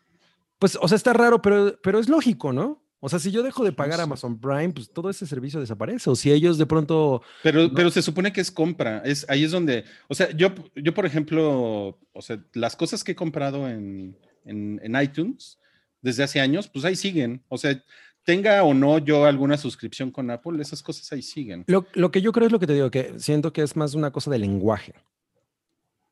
Pues, 0.58 0.78
o 0.80 0.88
sea, 0.88 0.96
está 0.96 1.12
raro, 1.12 1.42
pero, 1.42 1.78
pero 1.82 1.98
es 1.98 2.08
lógico, 2.08 2.52
¿no? 2.52 2.82
O 2.98 3.08
sea, 3.08 3.18
si 3.18 3.30
yo 3.30 3.42
dejo 3.42 3.62
de 3.62 3.72
pagar 3.72 4.00
Amazon 4.00 4.40
Prime, 4.40 4.70
pues 4.70 4.90
todo 4.90 5.10
ese 5.10 5.26
servicio 5.26 5.60
desaparece. 5.60 6.08
O 6.08 6.16
si 6.16 6.32
ellos 6.32 6.56
de 6.58 6.66
pronto. 6.66 7.22
Pero, 7.42 7.70
pero 7.74 7.90
se 7.90 8.02
supone 8.02 8.32
que 8.32 8.40
es 8.40 8.50
compra. 8.50 9.02
Es, 9.04 9.26
ahí 9.28 9.44
es 9.44 9.50
donde. 9.50 9.84
O 10.08 10.14
sea, 10.14 10.30
yo, 10.30 10.52
yo, 10.74 10.94
por 10.94 11.04
ejemplo, 11.04 11.98
o 12.12 12.22
sea, 12.22 12.42
las 12.54 12.74
cosas 12.74 13.04
que 13.04 13.12
he 13.12 13.16
comprado 13.16 13.68
en, 13.68 14.16
en, 14.44 14.80
en 14.82 15.00
iTunes 15.02 15.58
desde 16.00 16.22
hace 16.22 16.40
años, 16.40 16.68
pues 16.68 16.84
ahí 16.84 16.96
siguen. 16.96 17.44
O 17.48 17.58
sea, 17.58 17.80
tenga 18.24 18.62
o 18.64 18.74
no 18.74 18.98
yo 18.98 19.24
alguna 19.24 19.56
suscripción 19.56 20.10
con 20.10 20.30
Apple, 20.30 20.60
esas 20.60 20.82
cosas 20.82 21.10
ahí 21.12 21.22
siguen. 21.22 21.64
Lo, 21.68 21.86
lo, 21.94 22.10
que 22.10 22.22
yo 22.22 22.32
creo 22.32 22.46
es 22.46 22.52
lo 22.52 22.58
que 22.58 22.66
te 22.66 22.74
digo, 22.74 22.90
que 22.90 23.14
siento 23.18 23.52
que 23.52 23.62
es 23.62 23.76
más 23.76 23.94
una 23.94 24.10
cosa 24.10 24.30
de 24.30 24.38
lenguaje. 24.38 24.94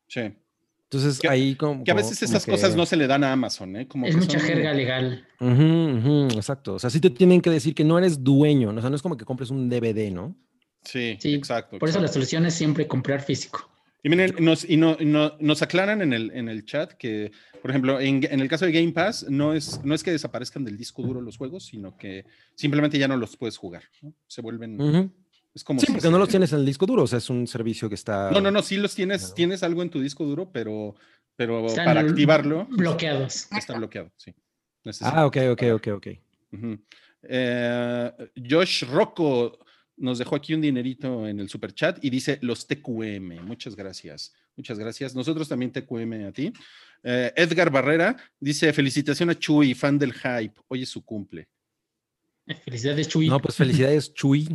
Sí. 0.07 0.33
Entonces 0.89 1.19
ahí 1.29 1.55
como... 1.55 1.83
Que 1.83 1.91
a 1.91 1.95
veces 1.95 2.21
esas 2.21 2.45
cosas 2.45 2.75
no 2.75 2.85
se 2.85 2.95
le 2.95 3.07
dan 3.07 3.23
a 3.23 3.31
Amazon, 3.31 3.75
¿eh? 3.75 3.87
Como 3.87 4.05
es 4.05 4.15
mucha 4.15 4.39
jerga 4.39 4.73
legal. 4.73 5.25
exacto. 6.35 6.75
O 6.75 6.79
sea, 6.79 6.89
sí 6.89 6.99
te 6.99 7.09
tienen 7.09 7.41
que 7.41 7.49
decir 7.49 7.73
que 7.73 7.83
no 7.83 7.97
eres 7.97 8.23
dueño, 8.23 8.71
¿no? 8.71 8.79
o 8.79 8.81
sea, 8.81 8.89
no 8.89 8.95
es 8.95 9.01
como 9.01 9.17
que 9.17 9.25
compres 9.25 9.49
un 9.49 9.69
DVD, 9.69 10.11
¿no? 10.11 10.35
Sí, 10.83 11.17
sí 11.19 11.33
exacto. 11.33 11.79
Por 11.79 11.89
eso 11.89 11.99
la 11.99 12.07
solución 12.07 12.45
es 12.45 12.53
siempre 12.53 12.87
comprar 12.87 13.21
físico. 13.21 13.69
Y 14.03 14.09
miren, 14.09 14.35
nos, 14.39 14.69
y 14.69 14.77
no, 14.77 14.95
nos 15.39 15.61
aclaran 15.63 16.03
en 16.03 16.13
el, 16.13 16.29
en 16.35 16.47
el 16.47 16.63
chat 16.63 16.93
que, 16.93 17.31
por 17.59 17.71
ejemplo, 17.71 17.99
en, 17.99 18.23
en, 18.29 18.39
el 18.39 18.47
caso 18.47 18.65
de 18.65 18.71
Game 18.71 18.91
Pass, 18.91 19.25
no 19.27 19.55
es, 19.55 19.83
no 19.83 19.95
es 19.95 20.03
que 20.03 20.11
desaparezcan 20.11 20.63
del 20.63 20.77
disco 20.77 21.01
duro 21.01 21.21
los 21.21 21.37
juegos, 21.37 21.65
sino 21.65 21.97
que 21.97 22.23
simplemente 22.53 22.99
ya 22.99 23.07
no 23.07 23.17
los 23.17 23.35
puedes 23.35 23.57
jugar. 23.57 23.81
¿no? 24.03 24.13
Se 24.27 24.41
vuelven... 24.41 25.11
Es 25.55 25.63
como 25.63 25.79
sí, 25.79 25.87
porque 25.89 26.09
no 26.09 26.19
los 26.19 26.27
tienes 26.27 26.51
en 26.51 26.59
el 26.59 26.65
disco 26.65 26.85
duro, 26.85 27.03
o 27.03 27.07
sea, 27.07 27.17
es 27.17 27.29
un 27.29 27.47
servicio 27.47 27.87
que 27.87 27.95
está... 27.95 28.29
No, 28.29 28.41
no, 28.41 28.51
no, 28.51 28.61
sí 28.61 28.75
los 28.75 28.93
tienes, 28.93 29.33
tienes 29.33 29.63
algo 29.63 29.81
en 29.81 29.89
tu 29.89 30.01
disco 30.01 30.25
duro, 30.25 30.51
pero, 30.51 30.95
pero 31.37 31.65
para 31.73 32.01
activarlo... 32.01 32.67
Bloqueados. 32.69 33.47
Está 33.51 33.77
bloqueado, 33.77 34.11
sí. 34.17 34.35
Ah, 35.01 35.25
ok, 35.25 35.37
ok, 35.51 35.63
ok, 35.75 35.87
ok. 35.95 36.07
Eh, 37.23 38.11
Josh 38.49 38.83
Rocco 38.83 39.57
nos 39.97 40.19
dejó 40.19 40.35
aquí 40.35 40.53
un 40.53 40.61
dinerito 40.61 41.27
en 41.27 41.39
el 41.39 41.49
super 41.49 41.73
chat 41.73 42.03
y 42.03 42.09
dice 42.09 42.37
los 42.41 42.67
TQM. 42.67 43.41
Muchas 43.45 43.75
gracias. 43.75 44.33
Muchas 44.55 44.77
gracias. 44.77 45.15
Nosotros 45.15 45.47
también 45.47 45.71
TQM 45.71 46.27
a 46.27 46.31
ti. 46.31 46.53
Eh, 47.03 47.33
Edgar 47.35 47.71
Barrera 47.71 48.15
dice: 48.39 48.71
Felicitación 48.73 49.29
a 49.29 49.35
Chuy, 49.35 49.73
fan 49.73 49.97
del 49.97 50.13
hype. 50.13 50.53
Hoy 50.67 50.83
es 50.83 50.89
su 50.89 51.03
cumple. 51.03 51.47
Felicidades, 52.63 53.07
Chuy. 53.07 53.27
No, 53.27 53.39
pues 53.39 53.55
felicidades, 53.55 54.13
Chuy. 54.13 54.47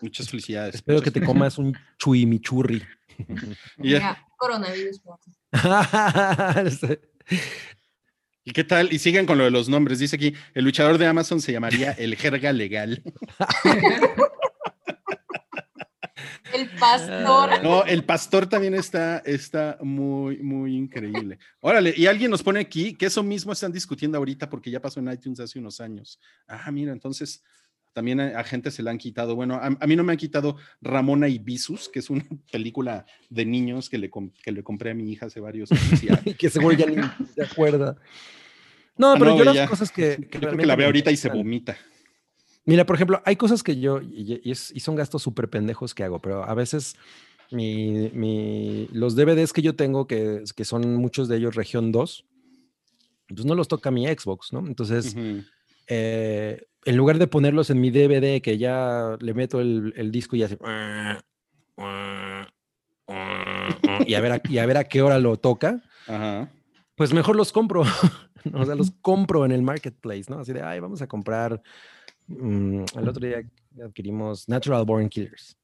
Muchas 0.00 0.28
felicidades. 0.28 0.76
Espero 0.76 1.00
que 1.00 1.10
te 1.10 1.22
comas 1.22 1.58
un 1.58 1.76
chuimichurri. 1.98 2.82
Coronavirus. 4.36 5.00
¿Y 8.44 8.52
qué 8.52 8.62
tal? 8.62 8.92
Y 8.92 9.00
siguen 9.00 9.26
con 9.26 9.38
lo 9.38 9.44
de 9.44 9.50
los 9.50 9.68
nombres. 9.68 9.98
Dice 9.98 10.14
aquí, 10.16 10.34
el 10.54 10.64
luchador 10.64 10.98
de 10.98 11.06
Amazon 11.06 11.40
se 11.40 11.52
llamaría 11.52 11.92
el 11.92 12.14
jerga 12.14 12.52
legal. 12.52 13.02
el 16.54 16.68
pastor. 16.78 17.62
No, 17.64 17.84
el 17.84 18.04
pastor 18.04 18.48
también 18.48 18.74
está, 18.74 19.18
está 19.18 19.78
muy, 19.80 20.38
muy 20.38 20.76
increíble. 20.76 21.40
Órale, 21.58 21.92
y 21.96 22.06
alguien 22.06 22.30
nos 22.30 22.44
pone 22.44 22.60
aquí 22.60 22.94
que 22.94 23.06
eso 23.06 23.24
mismo 23.24 23.52
están 23.52 23.72
discutiendo 23.72 24.16
ahorita 24.16 24.48
porque 24.48 24.70
ya 24.70 24.80
pasó 24.80 25.00
en 25.00 25.10
iTunes 25.10 25.40
hace 25.40 25.58
unos 25.58 25.80
años. 25.80 26.20
Ah, 26.46 26.70
mira, 26.70 26.92
entonces 26.92 27.42
también 27.96 28.20
a, 28.20 28.44
gente 28.44 28.70
se 28.70 28.82
la 28.82 28.90
han 28.90 28.98
quitado. 28.98 29.34
Bueno, 29.34 29.58
a, 29.58 29.86
mí 29.86 29.96
no 29.96 30.04
me 30.04 30.12
han 30.12 30.18
quitado 30.18 30.58
Ramona 30.82 31.28
y 31.28 31.38
Bisus, 31.38 31.88
que 31.88 32.00
es 32.00 32.10
una 32.10 32.26
película 32.52 33.06
de 33.30 33.46
niños 33.46 33.88
que 33.88 33.96
le, 33.96 34.10
que 34.42 34.52
le 34.52 34.62
compré 34.62 34.90
a 34.90 34.94
mi 34.94 35.10
hija 35.10 35.24
hace 35.24 35.40
varios 35.40 35.72
años. 35.72 36.02
que 36.38 36.50
seguro 36.50 36.76
ya 36.76 36.84
ni 36.84 36.96
se 37.34 37.42
acuerda. 37.42 37.96
No, 38.98 39.12
ah, 39.12 39.16
pero 39.18 39.38
yo 39.38 39.44
las 39.44 39.66
cosas 39.70 39.90
que... 39.90 40.28
que 40.30 40.38
creo 40.38 40.58
que 40.58 40.66
la 40.66 40.76
veo 40.76 40.88
ahorita 40.88 41.10
y 41.10 41.16
se 41.16 41.30
vomita. 41.30 41.74
Mira, 42.66 42.84
por 42.84 42.96
ejemplo, 42.96 43.22
hay 43.24 43.36
cosas 43.36 43.62
que 43.62 43.80
yo, 43.80 44.02
y, 44.02 44.42
y 44.44 44.54
son 44.54 44.94
gastos 44.94 45.22
súper 45.22 45.48
pendejos 45.48 45.94
que 45.94 46.04
hago, 46.04 46.20
pero 46.20 46.44
a 46.44 46.52
veces 46.52 46.96
mi, 47.50 48.10
mi, 48.12 48.88
los 48.92 49.16
DVDs 49.16 49.54
que 49.54 49.62
yo 49.62 49.74
tengo, 49.74 50.06
que, 50.06 50.44
que 50.54 50.64
son 50.66 50.96
muchos 50.96 51.28
de 51.28 51.38
ellos 51.38 51.54
región 51.54 51.92
2, 51.92 52.26
pues 53.28 53.46
no 53.46 53.54
los 53.54 53.68
toca 53.68 53.90
mi 53.90 54.06
Xbox, 54.06 54.52
¿no? 54.52 54.66
Entonces, 54.66 55.16
eh, 55.86 56.66
en 56.86 56.96
lugar 56.96 57.18
de 57.18 57.26
ponerlos 57.26 57.68
en 57.70 57.80
mi 57.80 57.90
DVD, 57.90 58.40
que 58.40 58.58
ya 58.58 59.16
le 59.20 59.34
meto 59.34 59.60
el, 59.60 60.10
disco 60.12 60.36
y 60.36 60.44
hace. 60.44 60.56
Y 64.06 64.14
a, 64.14 64.20
ver 64.20 64.32
a, 64.32 64.40
y 64.48 64.58
a 64.58 64.66
ver 64.66 64.76
a 64.76 64.84
qué 64.84 65.02
hora 65.02 65.18
lo 65.18 65.36
toca, 65.36 65.82
pues 66.94 67.12
mejor 67.12 67.36
los 67.36 67.52
compro. 67.52 67.82
o 68.54 68.64
sea, 68.64 68.74
los 68.76 68.90
compro 69.02 69.44
en 69.44 69.52
el 69.52 69.62
marketplace, 69.62 70.24
¿no? 70.28 70.38
Así 70.38 70.52
de, 70.52 70.62
ay, 70.62 70.80
vamos 70.80 71.02
a 71.02 71.08
comprar. 71.08 71.60
Mm, 72.28 72.84
el 72.96 73.08
otro 73.08 73.26
día 73.26 73.42
adquirimos 73.84 74.48
Natural 74.48 74.84
Born 74.84 75.08
Killers. 75.08 75.56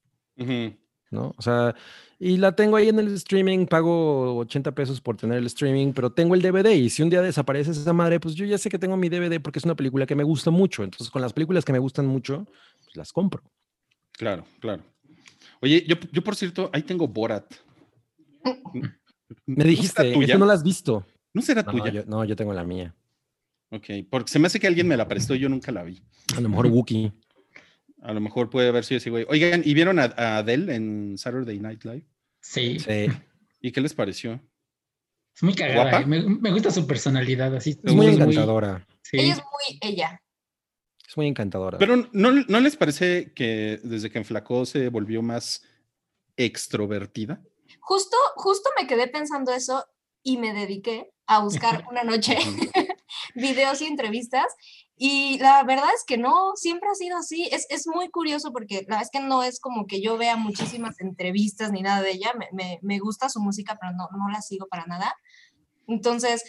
¿No? 1.12 1.34
O 1.36 1.42
sea, 1.42 1.74
y 2.18 2.36
la 2.36 2.56
tengo 2.56 2.76
ahí 2.76 2.88
en 2.88 2.98
el 2.98 3.12
streaming, 3.14 3.66
pago 3.66 4.36
80 4.38 4.72
pesos 4.72 5.00
por 5.00 5.16
tener 5.16 5.38
el 5.38 5.46
streaming, 5.46 5.92
pero 5.92 6.10
tengo 6.10 6.34
el 6.34 6.42
DVD 6.42 6.70
y 6.70 6.90
si 6.90 7.02
un 7.02 7.10
día 7.10 7.22
desaparece 7.22 7.70
esa 7.70 7.92
madre, 7.92 8.18
pues 8.18 8.34
yo 8.34 8.44
ya 8.44 8.58
sé 8.58 8.68
que 8.70 8.78
tengo 8.78 8.96
mi 8.96 9.08
DVD 9.08 9.40
porque 9.40 9.58
es 9.58 9.64
una 9.64 9.76
película 9.76 10.06
que 10.06 10.14
me 10.14 10.24
gusta 10.24 10.50
mucho. 10.50 10.82
Entonces, 10.82 11.10
con 11.10 11.22
las 11.22 11.32
películas 11.32 11.64
que 11.64 11.72
me 11.72 11.78
gustan 11.78 12.06
mucho, 12.06 12.46
pues 12.84 12.96
las 12.96 13.12
compro. 13.12 13.42
Claro, 14.12 14.44
claro. 14.60 14.82
Oye, 15.60 15.84
yo, 15.86 15.96
yo 16.10 16.24
por 16.24 16.34
cierto, 16.34 16.70
ahí 16.72 16.82
tengo 16.82 17.06
Borat. 17.06 17.52
Me 19.46 19.64
dijiste, 19.64 20.16
¿No 20.16 20.38
no 20.38 20.46
la 20.46 20.54
has 20.54 20.62
visto. 20.62 21.04
¿No 21.34 21.42
será 21.42 21.64
tuya? 21.64 22.04
no, 22.06 22.24
yo 22.24 22.36
tengo 22.36 22.52
la 22.52 22.64
mía. 22.64 22.94
Ok, 23.70 23.86
porque 24.10 24.30
se 24.30 24.38
me 24.38 24.46
hace 24.48 24.60
que 24.60 24.66
alguien 24.66 24.86
me 24.86 24.96
la 24.96 25.08
prestó 25.08 25.34
y 25.34 25.38
yo 25.38 25.48
nunca 25.48 25.72
la 25.72 25.82
vi. 25.82 26.02
A 26.36 26.40
lo 26.40 26.48
mejor 26.48 26.66
Wookie. 26.66 27.10
A 28.02 28.12
lo 28.12 28.20
mejor 28.20 28.50
puede 28.50 28.68
haber 28.68 28.84
sido 28.84 28.98
ese 28.98 29.10
güey. 29.10 29.24
Oigan, 29.28 29.62
¿y 29.64 29.74
vieron 29.74 29.98
a, 29.98 30.04
Adele 30.38 30.74
en 30.74 31.16
Saturday 31.16 31.58
Night 31.58 31.84
Live? 31.84 32.04
Sí. 32.40 32.78
Sí. 32.80 33.06
¿Y 33.60 33.70
qué 33.70 33.80
les 33.80 33.94
pareció? 33.94 34.40
Es 35.34 35.42
muy 35.42 35.54
cagada. 35.54 36.00
¿eh? 36.00 36.06
Me, 36.06 36.50
gusta 36.50 36.70
su 36.70 36.86
personalidad 36.86 37.54
así. 37.54 37.78
Es 37.82 37.94
muy 37.94 38.08
encantadora. 38.08 38.86
Ella 39.12 39.34
es 39.34 39.38
muy 39.38 39.78
ella. 39.80 40.22
Es 41.08 41.16
muy 41.16 41.28
encantadora. 41.28 41.78
Pero 41.78 42.08
¿no, 42.12 42.32
¿no 42.32 42.60
les 42.60 42.76
parece 42.76 43.32
que 43.34 43.80
desde 43.84 44.10
que 44.10 44.18
enflacó 44.18 44.66
se 44.66 44.88
volvió 44.88 45.22
más 45.22 45.62
extrovertida? 46.36 47.40
Justo, 47.80 48.16
justo 48.34 48.70
me 48.80 48.86
quedé 48.86 49.08
pensando 49.08 49.52
eso 49.52 49.84
y 50.22 50.38
me 50.38 50.52
dediqué 50.52 51.12
a 51.26 51.40
buscar 51.40 51.84
una 51.90 52.02
noche 52.02 52.36
videos 53.34 53.80
y 53.82 53.86
entrevistas 53.86 54.46
y 55.04 55.36
la 55.38 55.64
verdad 55.64 55.88
es 55.96 56.04
que 56.06 56.16
no, 56.16 56.52
siempre 56.54 56.88
ha 56.88 56.94
sido 56.94 57.18
así. 57.18 57.48
Es, 57.50 57.66
es, 57.70 57.88
muy 57.88 58.08
curioso 58.08 58.52
porque 58.52 58.82
la 58.82 58.98
verdad 58.98 59.02
es 59.02 59.10
que 59.10 59.18
no 59.18 59.42
es 59.42 59.58
como 59.58 59.88
que 59.88 60.00
yo 60.00 60.16
vea 60.16 60.36
muchísimas 60.36 61.00
entrevistas 61.00 61.72
ni 61.72 61.82
nada 61.82 62.02
de 62.02 62.12
ella. 62.12 62.32
Me, 62.38 62.48
me, 62.52 62.78
me 62.82 63.00
gusta 63.00 63.28
su 63.28 63.40
música, 63.40 63.76
pero 63.80 63.90
no, 63.94 64.08
no, 64.16 64.28
la 64.30 64.40
sigo 64.42 64.68
para 64.68 64.86
nada. 64.86 65.12
Entonces, 65.88 66.44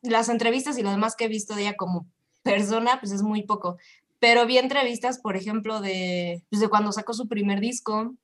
las 0.00 0.30
entrevistas 0.30 0.78
y 0.78 0.82
lo 0.82 0.92
demás 0.92 1.14
que 1.14 1.26
he 1.26 1.28
visto 1.28 1.54
de 1.54 1.60
ella 1.64 1.76
como 1.76 2.06
persona, 2.42 2.98
pues 3.00 3.12
es 3.12 3.20
muy 3.20 3.42
poco. 3.42 3.76
Pero 4.18 4.46
vi 4.46 4.56
entrevistas, 4.56 5.18
por 5.18 5.36
ejemplo, 5.36 5.82
de, 5.82 6.42
pues 6.48 6.62
de 6.62 6.70
cuando 6.70 6.90
sacó 6.90 7.12
su 7.12 7.28
primer 7.28 7.60
disco 7.60 8.14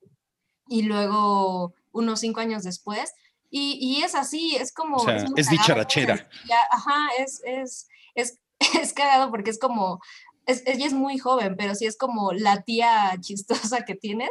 y 0.68 0.84
luego 0.84 1.74
unos 1.92 2.20
cinco 2.20 2.40
años 2.40 2.62
después. 2.62 3.12
Y, 3.50 3.76
y 3.78 4.04
es 4.04 4.14
así, 4.14 4.56
es 4.56 4.72
como... 4.72 4.96
O 4.96 5.00
sea, 5.00 5.16
es, 5.16 5.24
es 5.36 5.50
dicharachera. 5.50 6.30
Ajá, 6.70 7.08
es, 7.18 7.42
es, 7.44 7.88
es 8.14 8.38
es 8.80 8.92
cagado 8.92 9.30
porque 9.30 9.50
es 9.50 9.58
como, 9.58 10.00
ella 10.46 10.86
es 10.86 10.92
muy 10.92 11.18
joven, 11.18 11.56
pero 11.56 11.74
sí 11.74 11.86
es 11.86 11.96
como 11.96 12.32
la 12.32 12.62
tía 12.62 13.16
chistosa 13.20 13.84
que 13.84 13.94
tienes. 13.94 14.30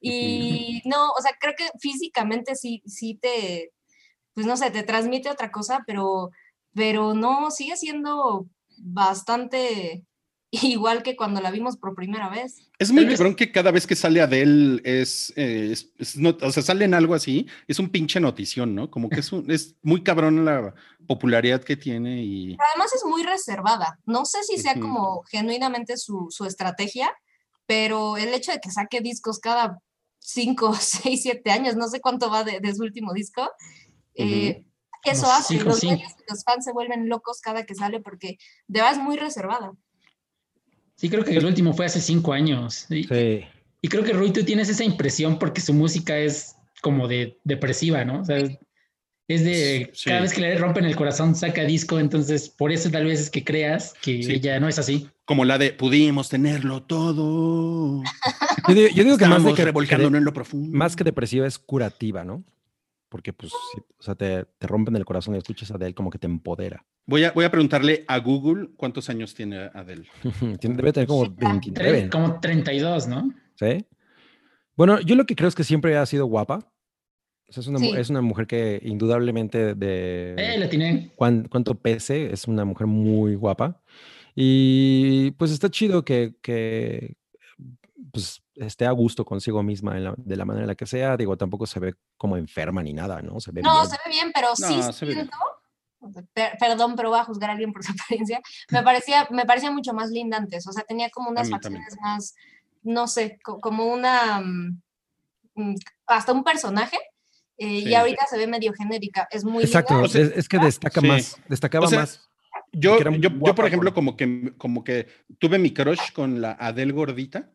Y 0.00 0.82
no, 0.84 1.10
o 1.10 1.22
sea, 1.22 1.32
creo 1.38 1.54
que 1.56 1.70
físicamente 1.78 2.56
sí, 2.56 2.82
sí 2.86 3.18
te, 3.22 3.72
pues 4.34 4.46
no 4.46 4.56
sé, 4.56 4.70
te 4.70 4.82
transmite 4.82 5.30
otra 5.30 5.52
cosa, 5.52 5.84
pero, 5.86 6.30
pero 6.74 7.14
no, 7.14 7.52
sigue 7.52 7.76
siendo 7.76 8.46
bastante 8.78 10.04
igual 10.62 11.02
que 11.02 11.16
cuando 11.16 11.40
la 11.40 11.50
vimos 11.50 11.78
por 11.78 11.94
primera 11.94 12.28
vez. 12.28 12.68
Es 12.78 12.92
muy 12.92 13.08
cabrón 13.08 13.34
que 13.34 13.50
cada 13.50 13.70
vez 13.70 13.86
que 13.86 13.96
sale 13.96 14.20
Adele 14.20 14.82
es, 14.84 15.32
eh, 15.34 15.72
es, 15.72 16.16
o 16.18 16.52
sea, 16.52 16.62
sale 16.62 16.84
en 16.84 16.92
algo 16.92 17.14
así, 17.14 17.46
es 17.66 17.78
un 17.78 17.88
pinche 17.88 18.20
notición, 18.20 18.74
¿no? 18.74 18.90
Como 18.90 19.08
que 19.08 19.20
es, 19.20 19.30
es 19.48 19.76
muy 19.82 20.02
cabrón 20.02 20.44
la 20.44 20.74
popularidad 21.06 21.64
que 21.64 21.76
tiene 21.76 22.22
y... 22.22 22.56
Además 22.70 22.92
es 22.94 23.04
muy 23.06 23.22
reservada. 23.22 23.98
No 24.04 24.26
sé 24.26 24.42
si 24.42 24.58
sea 24.58 24.78
como 24.78 25.22
genuinamente 25.30 25.96
su, 25.96 26.26
su, 26.28 26.44
estrategia, 26.44 27.10
pero 27.66 28.18
el 28.18 28.34
hecho 28.34 28.52
de 28.52 28.60
que 28.60 28.70
saque 28.70 29.00
discos 29.00 29.38
cada 29.38 29.78
5, 30.18 30.74
6, 30.78 31.22
7 31.22 31.50
años, 31.50 31.76
no 31.76 31.88
sé 31.88 32.00
cuánto 32.00 32.30
va 32.30 32.44
de, 32.44 32.60
de 32.60 32.74
su 32.74 32.82
último 32.82 33.14
disco, 33.14 33.50
eh, 34.14 34.64
eso 35.04 35.32
hace. 35.32 35.58
Los, 35.60 35.82
los 35.82 36.44
fans 36.44 36.64
se 36.64 36.72
vuelven 36.72 37.08
locos 37.08 37.40
cada 37.40 37.64
que 37.64 37.74
sale 37.74 38.00
porque 38.00 38.36
de 38.68 38.80
verdad 38.80 38.92
es 38.92 39.02
muy 39.02 39.16
reservada. 39.16 39.72
Sí, 40.96 41.08
creo 41.08 41.24
que 41.24 41.36
el 41.36 41.44
último 41.44 41.72
fue 41.72 41.86
hace 41.86 42.00
cinco 42.00 42.32
años. 42.32 42.86
Y, 42.90 43.04
sí. 43.04 43.44
Y 43.82 43.88
creo 43.88 44.04
que 44.04 44.12
Rui, 44.12 44.32
tú 44.32 44.44
tienes 44.44 44.68
esa 44.68 44.84
impresión 44.84 45.38
porque 45.40 45.60
su 45.60 45.74
música 45.74 46.16
es 46.16 46.54
como 46.80 47.08
de 47.08 47.38
depresiva, 47.42 48.04
¿no? 48.04 48.20
O 48.20 48.24
sea, 48.24 48.38
es 49.28 49.44
de 49.44 49.92
cada 50.04 50.20
vez 50.20 50.32
que 50.32 50.40
le 50.40 50.56
rompen 50.56 50.84
el 50.84 50.94
corazón 50.94 51.34
saca 51.34 51.64
disco, 51.64 51.98
entonces 51.98 52.48
por 52.48 52.70
eso 52.70 52.90
tal 52.90 53.06
vez 53.06 53.20
es 53.20 53.30
que 53.30 53.42
creas 53.42 53.94
que 54.00 54.20
ella 54.20 54.60
no 54.60 54.68
es 54.68 54.78
así. 54.78 55.08
Como 55.24 55.44
la 55.44 55.58
de 55.58 55.72
pudimos 55.72 56.28
tenerlo 56.28 56.82
todo. 56.84 58.02
Yo 58.68 58.74
digo, 59.04 59.18
que 59.18 59.26
más 59.26 59.44
de 59.44 59.54
que, 59.54 59.62
en 59.62 60.24
lo 60.24 60.32
profundo. 60.32 60.76
más 60.76 60.94
que 60.94 61.02
depresiva 61.02 61.46
es 61.46 61.58
curativa, 61.58 62.24
¿no? 62.24 62.44
Porque 63.12 63.34
pues, 63.34 63.52
o 63.52 64.02
sea, 64.02 64.14
te, 64.14 64.46
te 64.58 64.66
rompen 64.66 64.96
el 64.96 65.04
corazón 65.04 65.34
y 65.34 65.38
escuchas 65.38 65.70
a 65.70 65.74
Adele 65.74 65.92
como 65.92 66.08
que 66.08 66.18
te 66.18 66.26
empodera. 66.26 66.86
Voy 67.04 67.24
a, 67.24 67.32
voy 67.32 67.44
a 67.44 67.50
preguntarle 67.50 68.06
a 68.08 68.18
Google 68.20 68.70
cuántos 68.74 69.10
años 69.10 69.34
tiene 69.34 69.68
Adele. 69.74 70.08
Debe 70.62 70.94
tener 70.94 71.06
como 71.06 71.28
29. 71.28 72.08
Como 72.08 72.40
32, 72.40 73.08
¿no? 73.08 73.34
Sí. 73.56 73.84
Bueno, 74.78 74.98
yo 75.02 75.14
lo 75.14 75.26
que 75.26 75.36
creo 75.36 75.46
es 75.46 75.54
que 75.54 75.62
siempre 75.62 75.94
ha 75.98 76.06
sido 76.06 76.24
guapa. 76.24 76.72
es, 77.48 77.66
una, 77.66 77.86
es 77.98 78.08
una 78.08 78.22
mujer 78.22 78.46
que 78.46 78.80
indudablemente 78.82 79.74
de... 79.74 80.34
Eh, 80.38 80.58
la 80.58 80.70
tiene. 80.70 81.12
cuánto 81.14 81.74
pese, 81.74 82.32
es 82.32 82.48
una 82.48 82.64
mujer 82.64 82.86
muy 82.86 83.34
guapa. 83.34 83.82
Y 84.34 85.32
pues 85.32 85.50
está 85.50 85.68
chido 85.68 86.02
que, 86.02 86.36
que 86.40 87.18
pues, 88.12 88.42
esté 88.54 88.86
a 88.86 88.92
gusto 88.92 89.24
consigo 89.24 89.62
misma 89.62 89.94
de 90.16 90.36
la 90.36 90.44
manera 90.44 90.64
en 90.64 90.68
la 90.68 90.74
que 90.74 90.86
sea. 90.86 91.16
Digo, 91.16 91.36
tampoco 91.36 91.66
se 91.66 91.80
ve 91.80 91.94
como 92.16 92.36
enferma 92.36 92.82
ni 92.82 92.92
nada, 92.92 93.20
¿no? 93.22 93.40
Se 93.40 93.50
ve 93.50 93.62
no, 93.62 93.84
se 93.86 93.96
ve 94.04 94.10
bien, 94.12 94.30
pero 94.32 94.54
sí 94.54 94.80
siento 94.92 95.36
perdón, 96.58 96.96
pero 96.96 97.10
voy 97.10 97.20
a 97.20 97.24
juzgar 97.24 97.50
a 97.50 97.52
alguien 97.52 97.72
por 97.72 97.84
su 97.84 97.92
apariencia, 98.06 98.40
me 98.70 98.82
parecía, 98.82 99.26
me 99.30 99.44
parecía 99.44 99.70
mucho 99.70 99.92
más 99.92 100.10
linda 100.10 100.36
antes, 100.36 100.66
o 100.66 100.72
sea, 100.72 100.84
tenía 100.84 101.10
como 101.10 101.30
unas 101.30 101.50
facciones 101.50 101.96
más, 102.00 102.34
no 102.82 103.06
sé, 103.06 103.38
como 103.42 103.86
una, 103.86 104.40
mm, 104.40 104.82
mm, 105.54 105.74
hasta 106.06 106.32
un 106.32 106.44
personaje, 106.44 106.98
eh, 107.58 107.78
y 107.78 107.94
ahorita 107.94 108.26
se 108.26 108.38
ve 108.38 108.46
medio 108.46 108.72
genérica, 108.72 109.28
es 109.30 109.44
muy 109.44 109.64
Exacto, 109.64 110.04
es, 110.04 110.48
que 110.48 110.58
destaca 110.58 111.00
más, 111.00 111.36
destacaba 111.48 111.88
más. 111.90 112.28
Yo, 112.74 112.98
yo, 112.98 113.10
yo, 113.10 113.54
por 113.54 113.66
ejemplo, 113.66 113.92
como 113.92 114.16
que, 114.16 114.54
como 114.56 114.82
que 114.82 115.06
tuve 115.38 115.58
mi 115.58 115.74
crush 115.74 116.12
con 116.12 116.40
la 116.40 116.52
Adele 116.52 116.92
gordita, 116.92 117.50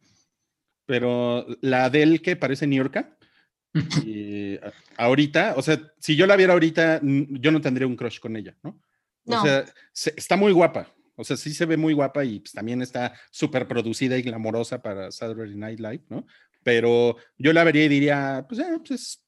pero 0.88 1.46
la 1.62 1.86
Adele 1.86 2.20
que 2.20 2.36
parece 2.36 2.66
New 2.66 2.78
York, 2.78 3.08
y 4.06 4.58
ahorita, 4.98 5.54
o 5.56 5.62
sea, 5.62 5.80
si 6.00 6.16
yo 6.16 6.26
la 6.26 6.36
viera 6.36 6.54
ahorita, 6.54 7.02
yo 7.04 7.52
no 7.52 7.62
tendría 7.62 7.86
un 7.86 7.96
crush 7.96 8.20
con 8.20 8.36
ella, 8.36 8.58
¿no? 8.64 8.82
O 9.26 9.44
sea, 9.44 9.66
está 10.16 10.36
muy 10.38 10.54
guapa. 10.54 10.92
O 11.16 11.24
sea, 11.24 11.36
sí 11.36 11.54
se 11.54 11.66
ve 11.66 11.78
muy 11.78 11.94
guapa 11.94 12.24
y 12.24 12.40
pues, 12.40 12.54
también 12.54 12.82
está 12.82 13.14
súper 13.32 13.68
producida 13.68 14.18
y 14.18 14.22
glamorosa 14.22 14.82
para 14.82 15.12
Saturday 15.12 15.56
Night 15.56 15.80
Live, 15.80 16.04
¿no? 16.10 16.26
Pero 16.64 17.18
yo 17.38 17.54
la 17.54 17.64
vería 17.64 17.86
y 17.86 17.90
diría, 17.90 18.46
pues, 18.48 18.62
eh, 18.62 18.80
pues 18.86 18.92
es 18.92 19.26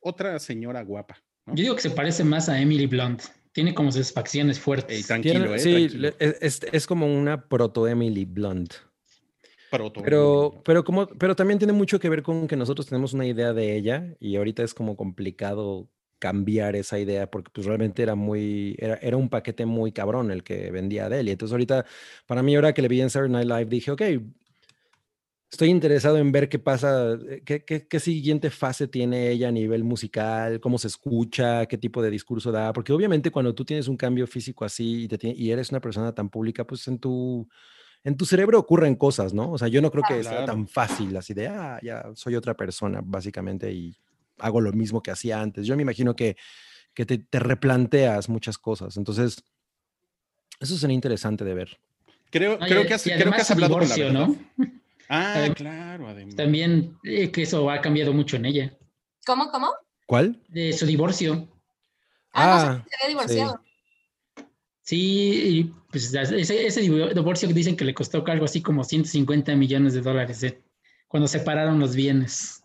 otra 0.00 0.38
señora 0.38 0.82
guapa. 0.82 1.22
Yo 1.46 1.62
digo 1.62 1.76
que 1.76 1.82
se 1.82 1.90
parece 1.90 2.24
más 2.24 2.48
a 2.48 2.60
Emily 2.60 2.86
Blunt. 2.86 3.22
Tiene 3.52 3.74
como 3.74 3.90
sus 3.90 4.12
facciones 4.12 4.58
fuertes. 4.60 5.06
tranquilo, 5.06 5.54
¿eh? 5.54 5.58
Sí, 5.58 5.88
Es, 6.18 6.60
es, 6.70 6.86
como 6.86 7.06
una 7.06 7.48
proto 7.48 7.88
Emily 7.88 8.24
Blunt. 8.24 8.74
Pero, 10.02 10.60
pero, 10.64 10.84
como, 10.84 11.06
pero 11.06 11.36
también 11.36 11.58
tiene 11.58 11.72
mucho 11.72 12.00
que 12.00 12.08
ver 12.08 12.22
con 12.22 12.48
que 12.48 12.56
nosotros 12.56 12.86
tenemos 12.86 13.12
una 13.12 13.26
idea 13.26 13.52
de 13.52 13.76
ella 13.76 14.16
y 14.18 14.36
ahorita 14.36 14.62
es 14.62 14.74
como 14.74 14.96
complicado 14.96 15.88
cambiar 16.18 16.76
esa 16.76 16.98
idea 16.98 17.30
porque 17.30 17.50
pues 17.52 17.66
realmente 17.66 18.02
era 18.02 18.14
muy, 18.14 18.76
era, 18.78 18.96
era 18.96 19.16
un 19.16 19.28
paquete 19.28 19.64
muy 19.66 19.92
cabrón 19.92 20.30
el 20.30 20.44
que 20.44 20.70
vendía. 20.70 21.08
Y 21.22 21.30
entonces 21.30 21.52
ahorita, 21.52 21.86
para 22.26 22.42
mí 22.42 22.54
ahora 22.54 22.74
que 22.74 22.82
le 22.82 22.88
vi 22.88 23.00
en 23.00 23.10
Saturday 23.10 23.32
Night 23.32 23.48
Live, 23.48 23.70
dije, 23.70 23.90
ok, 23.90 24.02
estoy 25.50 25.68
interesado 25.68 26.18
en 26.18 26.30
ver 26.30 26.48
qué 26.48 26.58
pasa, 26.58 27.14
eh, 27.28 27.42
qué, 27.44 27.64
qué, 27.64 27.86
qué, 27.88 28.00
siguiente 28.00 28.50
fase 28.50 28.86
tiene 28.86 29.30
ella 29.30 29.48
a 29.48 29.52
nivel 29.52 29.82
musical, 29.82 30.60
cómo 30.60 30.78
se 30.78 30.88
escucha, 30.88 31.66
qué 31.66 31.78
tipo 31.78 32.02
de 32.02 32.10
discurso 32.10 32.52
da, 32.52 32.72
porque 32.72 32.92
obviamente 32.92 33.30
cuando 33.30 33.54
tú 33.54 33.64
tienes 33.64 33.88
un 33.88 33.96
cambio 33.96 34.26
físico 34.26 34.64
así 34.64 35.04
y, 35.04 35.08
te, 35.08 35.18
y 35.28 35.50
eres 35.50 35.70
una 35.70 35.80
persona 35.80 36.14
tan 36.14 36.28
pública, 36.28 36.64
pues 36.66 36.86
en 36.86 36.98
tu 36.98 37.48
en 38.04 38.16
tu 38.16 38.24
cerebro 38.24 38.58
ocurren 38.58 38.94
cosas, 38.94 39.34
¿no? 39.34 39.52
O 39.52 39.58
sea, 39.58 39.68
yo 39.68 39.82
no 39.82 39.90
creo 39.90 40.04
que 40.06 40.24
sea 40.24 40.44
tan 40.44 40.66
fácil 40.66 41.16
así 41.16 41.34
de, 41.34 41.48
ah, 41.48 41.78
ya 41.82 42.10
soy 42.14 42.34
otra 42.34 42.56
persona, 42.56 43.00
básicamente, 43.04 43.70
y 43.72 43.94
hago 44.38 44.60
lo 44.60 44.72
mismo 44.72 45.02
que 45.02 45.10
hacía 45.10 45.40
antes. 45.40 45.66
Yo 45.66 45.76
me 45.76 45.82
imagino 45.82 46.16
que, 46.16 46.36
que 46.94 47.04
te, 47.04 47.38
replanteas 47.38 48.28
muchas 48.28 48.56
cosas. 48.56 48.96
Entonces, 48.96 49.42
eso 50.58 50.76
sería 50.76 50.94
interesante 50.94 51.44
de 51.44 51.54
ver. 51.54 51.78
Creo, 52.30 52.58
creo, 52.58 52.86
que, 52.86 52.94
has, 52.94 53.02
creo 53.02 53.32
que 53.32 53.40
has 53.40 53.50
hablado 53.50 53.74
divorcio, 53.74 54.06
con 54.06 54.14
la 54.14 54.26
¿no? 54.26 54.36
Ah, 55.12 55.48
claro, 55.56 56.06
además. 56.06 56.36
También 56.36 56.96
eh, 57.02 57.32
que 57.32 57.42
eso 57.42 57.68
ha 57.68 57.80
cambiado 57.80 58.12
mucho 58.12 58.36
en 58.36 58.44
ella. 58.44 58.78
¿Cómo, 59.26 59.50
cómo? 59.50 59.74
¿Cuál? 60.06 60.40
De 60.48 60.72
su 60.72 60.86
divorcio. 60.86 61.48
Ah, 62.32 62.78
no, 62.78 62.84
se 62.88 62.96
había 62.96 63.08
divorciado. 63.08 63.60
Sí, 63.64 63.69
pues 65.90 66.12
ese, 66.14 66.66
ese, 66.66 66.80
divorcio 66.80 67.48
que 67.48 67.54
dicen 67.54 67.76
que 67.76 67.84
le 67.84 67.94
costó 67.94 68.24
algo 68.26 68.44
así 68.44 68.60
como 68.60 68.82
150 68.82 69.54
millones 69.54 69.94
de 69.94 70.00
dólares 70.00 70.42
eh, 70.42 70.60
cuando 71.06 71.28
separaron 71.28 71.78
los 71.78 71.94
bienes. 71.94 72.62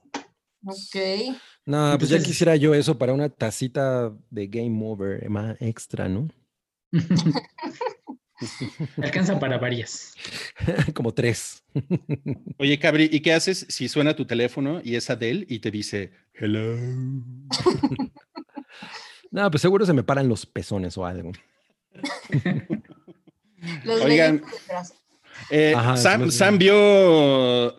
Ok. 0.66 1.36
No, 1.66 1.96
pues 1.98 2.10
ya 2.10 2.20
quisiera 2.20 2.56
yo 2.56 2.74
eso 2.74 2.98
para 2.98 3.14
una 3.14 3.30
tacita 3.30 4.12
de 4.30 4.48
Game 4.48 4.80
Over 4.84 5.30
más 5.30 5.56
extra, 5.60 6.10
¿no? 6.10 6.28
Alcanza 8.98 9.40
para 9.40 9.58
varias. 9.58 10.14
Como 10.94 11.14
tres. 11.14 11.64
Oye, 12.58 12.80
Cabri, 12.80 13.10
¿y 13.12 13.22
qué 13.22 13.34
haces 13.34 13.66
si 13.70 13.88
suena 13.88 14.16
tu 14.16 14.26
teléfono 14.26 14.82
y 14.84 14.96
es 14.96 15.10
Adele 15.10 15.46
y 15.48 15.60
te 15.60 15.72
dice 15.72 16.12
hello? 16.34 16.76
no, 19.32 19.52
pues 19.52 19.62
seguro 19.62 19.86
se 19.86 19.94
me 19.94 20.04
paran 20.04 20.28
los 20.28 20.46
pezones 20.46 20.98
o 20.98 21.06
algo. 21.06 21.32
Oigan, 24.04 24.44
eh, 25.50 25.76
Sam, 26.30 26.58
vio 26.58 27.76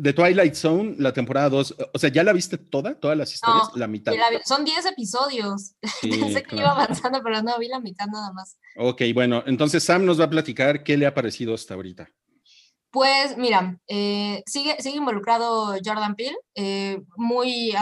The 0.00 0.12
Twilight 0.12 0.54
Zone, 0.54 0.94
la 0.98 1.12
temporada 1.12 1.48
2. 1.48 1.76
O 1.94 1.98
sea, 1.98 2.10
¿ya 2.10 2.22
la 2.22 2.32
viste 2.32 2.58
toda? 2.58 2.94
¿Todas 2.94 3.16
las 3.16 3.32
historias? 3.32 3.70
la 3.74 3.88
mitad. 3.88 4.12
son 4.44 4.64
10 4.64 4.86
episodios. 4.86 5.74
Pensé 6.02 6.42
que 6.42 6.56
iba 6.56 6.70
avanzando, 6.70 7.20
pero 7.22 7.42
no, 7.42 7.58
vi 7.58 7.68
la 7.68 7.80
mitad 7.80 8.06
nada 8.06 8.32
más. 8.32 8.56
Ok, 8.76 9.02
bueno, 9.14 9.42
entonces 9.46 9.82
Sam 9.82 10.04
nos 10.04 10.20
va 10.20 10.24
a 10.24 10.30
platicar 10.30 10.82
qué 10.82 10.96
le 10.96 11.06
ha 11.06 11.14
parecido 11.14 11.54
hasta 11.54 11.74
ahorita. 11.74 12.08
Pues 12.90 13.38
mira, 13.38 13.78
eh, 13.88 14.42
sigue, 14.46 14.76
sigue 14.80 14.98
involucrado 14.98 15.74
Jordan 15.82 16.14
Peele, 16.14 16.36
eh, 16.54 17.00
muy, 17.16 17.74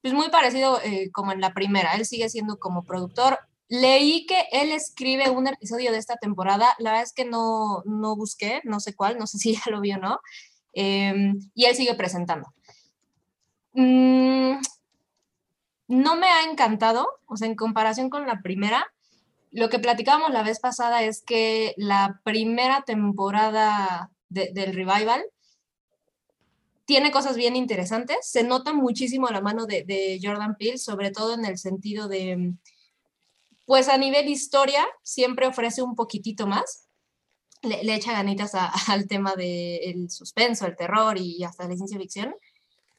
pues 0.00 0.14
muy 0.14 0.28
parecido 0.30 0.78
como 1.12 1.32
en 1.32 1.40
la 1.40 1.52
primera. 1.52 1.96
Él 1.96 2.06
sigue 2.06 2.28
siendo 2.28 2.58
como 2.58 2.84
productor. 2.84 3.38
Leí 3.68 4.24
que 4.24 4.44
él 4.50 4.72
escribe 4.72 5.28
un 5.28 5.46
episodio 5.46 5.92
de 5.92 5.98
esta 5.98 6.16
temporada, 6.16 6.74
la 6.78 6.90
verdad 6.90 7.04
es 7.04 7.12
que 7.12 7.26
no, 7.26 7.82
no 7.84 8.16
busqué, 8.16 8.62
no 8.64 8.80
sé 8.80 8.94
cuál, 8.94 9.18
no 9.18 9.26
sé 9.26 9.38
si 9.38 9.54
ya 9.54 9.62
lo 9.70 9.80
vio 9.80 9.96
o 9.96 10.00
no, 10.00 10.20
em, 10.72 11.38
y 11.54 11.66
él 11.66 11.74
sigue 11.74 11.94
presentando. 11.94 12.54
Mm, 13.74 14.58
no 15.88 16.16
me 16.16 16.26
ha 16.28 16.44
encantado, 16.50 17.06
o 17.26 17.36
sea, 17.36 17.46
en 17.46 17.56
comparación 17.56 18.08
con 18.08 18.26
la 18.26 18.40
primera, 18.40 18.86
lo 19.50 19.68
que 19.68 19.78
platicábamos 19.78 20.30
la 20.30 20.42
vez 20.42 20.60
pasada 20.60 21.02
es 21.02 21.22
que 21.22 21.74
la 21.76 22.20
primera 22.24 22.82
temporada 22.82 24.10
del 24.30 24.74
revival 24.74 25.24
tiene 26.86 27.10
cosas 27.10 27.36
bien 27.36 27.54
interesantes, 27.54 28.30
se 28.30 28.44
nota 28.44 28.72
muchísimo 28.72 29.28
la 29.28 29.42
mano 29.42 29.66
de, 29.66 29.84
de 29.84 30.18
Jordan 30.22 30.56
Peele, 30.56 30.78
sobre 30.78 31.10
todo 31.10 31.34
en 31.34 31.44
el 31.44 31.58
sentido 31.58 32.08
de 32.08 32.54
pues 33.68 33.90
a 33.90 33.98
nivel 33.98 34.30
historia 34.30 34.82
siempre 35.02 35.46
ofrece 35.46 35.82
un 35.82 35.94
poquitito 35.94 36.46
más. 36.46 36.88
Le, 37.60 37.94
echa 37.94 38.12
ganitas 38.12 38.52
al 38.88 39.06
tema 39.06 39.34
del 39.34 40.10
suspenso, 40.10 40.64
el 40.66 40.74
terror 40.74 41.18
y 41.18 41.44
hasta 41.44 41.68
la 41.68 41.76
ciencia 41.76 41.98
ficción. 41.98 42.34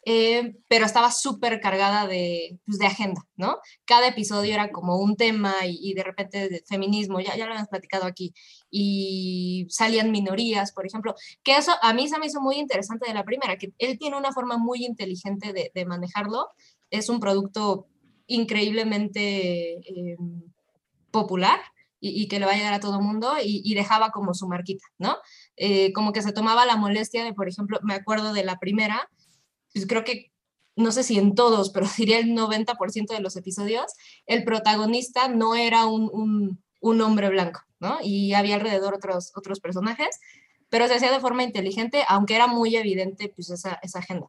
Eh, 0.05 0.53
pero 0.67 0.85
estaba 0.85 1.09
súper 1.09 1.59
cargada 1.59 2.05
de, 2.05 2.59
pues, 2.67 2.77
de, 2.77 2.85
agenda, 2.85 3.25
¿no? 3.35 3.57
Cada 3.83 4.09
episodio 4.09 4.53
era 4.53 4.71
como 4.71 4.97
un 4.97 5.15
tema 5.15 5.55
y, 5.65 5.93
de 5.95 6.03
repente 6.03 6.49
de 6.49 6.63
feminismo, 6.67 7.19
ya, 7.19 7.35
ya 7.35 7.47
lo 7.47 7.55
hemos 7.55 7.67
platicado 7.67 8.05
aquí, 8.05 8.33
y 8.71 9.65
salían 9.69 10.11
minorías, 10.11 10.71
por 10.71 10.85
ejemplo, 10.85 11.15
que 11.43 11.57
eso 11.57 11.73
a 11.81 11.93
mí 11.93 12.07
se 12.07 12.17
me 12.17 12.27
hizo 12.27 12.39
muy 12.39 12.55
interesante 12.57 13.07
de 13.07 13.13
la 13.13 13.25
primera, 13.25 13.57
que 13.57 13.73
él 13.77 13.97
tiene 13.99 14.17
una 14.17 14.31
forma 14.31 14.57
muy 14.57 14.85
inteligente 14.85 15.51
de, 15.51 15.71
de 15.75 15.85
manejarlo, 15.85 16.47
es 16.91 17.09
un 17.09 17.19
producto 17.19 17.87
increíblemente... 18.27 19.79
Eh, 19.79 20.17
popular 21.11 21.59
y, 22.01 22.27
que 22.27 22.39
le 22.39 22.45
va 22.45 22.53
a 22.53 22.55
llegar 22.55 22.73
a 22.73 22.79
todo 22.79 23.01
mundo 23.01 23.33
y, 23.43 23.73
dejaba 23.73 24.11
como 24.11 24.33
su 24.33 24.47
marquita, 24.47 24.85
¿no? 24.97 25.17
Eh, 25.57 25.91
como 25.93 26.13
que 26.13 26.21
se 26.21 26.31
tomaba 26.31 26.65
la 26.65 26.77
molestia 26.77 27.23
de, 27.23 27.33
por 27.33 27.49
ejemplo, 27.49 27.79
me 27.83 27.93
acuerdo 27.93 28.33
de 28.33 28.43
la 28.43 28.57
primera, 28.57 29.09
pues 29.73 29.85
creo 29.85 30.03
que, 30.03 30.31
no 30.75 30.91
sé 30.91 31.03
si 31.03 31.17
en 31.17 31.35
todos, 31.35 31.71
pero 31.71 31.87
diría 31.97 32.19
el 32.19 32.29
90% 32.35 33.07
de 33.07 33.19
los 33.19 33.35
episodios, 33.35 33.91
el 34.25 34.43
protagonista 34.43 35.27
no 35.27 35.55
era 35.55 35.85
un, 35.87 36.59
un, 36.81 37.01
hombre 37.01 37.29
blanco, 37.29 37.61
¿no? 37.79 37.97
Y 38.01 38.33
había 38.33 38.55
alrededor 38.55 38.93
otros, 38.93 39.33
otros 39.35 39.59
personajes, 39.59 40.19
pero 40.69 40.87
se 40.87 40.95
hacía 40.95 41.11
de 41.11 41.19
forma 41.19 41.43
inteligente, 41.43 42.03
aunque 42.07 42.35
era 42.35 42.47
muy 42.47 42.75
evidente 42.75 43.29
pues 43.35 43.49
esa, 43.49 43.79
esa 43.81 43.99
agenda. 43.99 44.27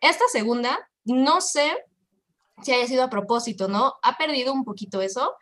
Esta 0.00 0.24
segunda, 0.30 0.90
no 1.04 1.40
sé 1.40 1.72
si 2.62 2.72
haya 2.72 2.86
sido 2.86 3.04
a 3.04 3.10
propósito, 3.10 3.68
¿no? 3.68 3.94
Ha 4.02 4.16
perdido 4.16 4.52
un 4.52 4.64
poquito 4.64 5.00
eso, 5.00 5.34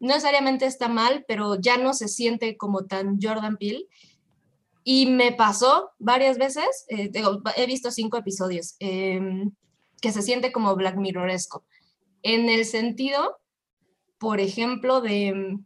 no 0.00 0.08
necesariamente 0.08 0.66
está 0.66 0.88
mal, 0.88 1.24
pero 1.28 1.60
ya 1.60 1.76
no 1.76 1.92
se 1.94 2.08
siente 2.08 2.56
como 2.56 2.86
tan 2.86 3.18
Jordan 3.20 3.58
Peele. 3.58 3.86
Y 4.82 5.06
me 5.06 5.32
pasó 5.32 5.90
varias 5.98 6.38
veces, 6.38 6.86
eh, 6.88 7.10
he 7.56 7.66
visto 7.66 7.90
cinco 7.90 8.16
episodios, 8.16 8.76
em, 8.78 9.52
que 10.00 10.10
se 10.10 10.22
siente 10.22 10.52
como 10.52 10.74
Black 10.74 10.96
Mirroresco. 10.96 11.64
En 12.22 12.48
el 12.48 12.64
sentido, 12.64 13.38
por 14.18 14.40
ejemplo, 14.40 15.00
de 15.02 15.58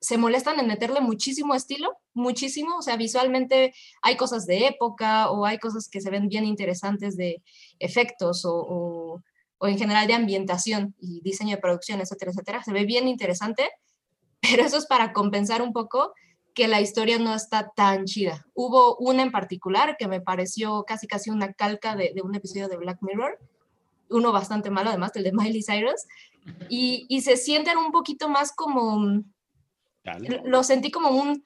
se 0.00 0.18
molestan 0.18 0.58
en 0.58 0.66
meterle 0.66 1.00
muchísimo 1.00 1.54
estilo, 1.54 1.96
muchísimo, 2.12 2.76
o 2.76 2.82
sea, 2.82 2.96
visualmente 2.96 3.72
hay 4.02 4.16
cosas 4.16 4.46
de 4.46 4.66
época 4.66 5.30
o 5.30 5.46
hay 5.46 5.58
cosas 5.58 5.88
que 5.88 6.00
se 6.00 6.10
ven 6.10 6.28
bien 6.28 6.44
interesantes 6.44 7.16
de 7.16 7.42
efectos 7.78 8.44
o 8.44 8.52
o 8.68 9.22
en 9.68 9.78
general 9.78 10.06
de 10.06 10.14
ambientación 10.14 10.94
y 11.00 11.20
diseño 11.22 11.56
de 11.56 11.62
producción, 11.62 12.00
etcétera, 12.00 12.32
etcétera. 12.32 12.62
Se 12.62 12.72
ve 12.72 12.84
bien 12.84 13.08
interesante, 13.08 13.70
pero 14.40 14.64
eso 14.64 14.76
es 14.76 14.86
para 14.86 15.12
compensar 15.12 15.62
un 15.62 15.72
poco 15.72 16.12
que 16.54 16.68
la 16.68 16.80
historia 16.80 17.18
no 17.18 17.34
está 17.34 17.70
tan 17.74 18.04
chida. 18.04 18.46
Hubo 18.54 18.96
una 18.96 19.22
en 19.22 19.32
particular 19.32 19.96
que 19.98 20.08
me 20.08 20.20
pareció 20.20 20.84
casi 20.84 21.06
casi 21.06 21.30
una 21.30 21.52
calca 21.52 21.96
de, 21.96 22.14
un 22.22 22.34
episodio 22.34 22.68
de 22.68 22.76
Black 22.76 22.98
Mirror, 23.00 23.38
uno 24.10 24.32
bastante 24.32 24.70
malo 24.70 24.90
además, 24.90 25.12
el 25.14 25.24
de 25.24 25.32
Miley 25.32 25.62
Cyrus, 25.62 26.06
y, 26.68 27.06
y 27.08 27.22
se 27.22 27.36
sienten 27.36 27.78
un 27.78 27.92
poquito 27.92 28.28
más 28.28 28.52
como... 28.52 29.22
Lo 30.44 30.64
sentí 30.64 30.90
como 30.90 31.10
un... 31.10 31.44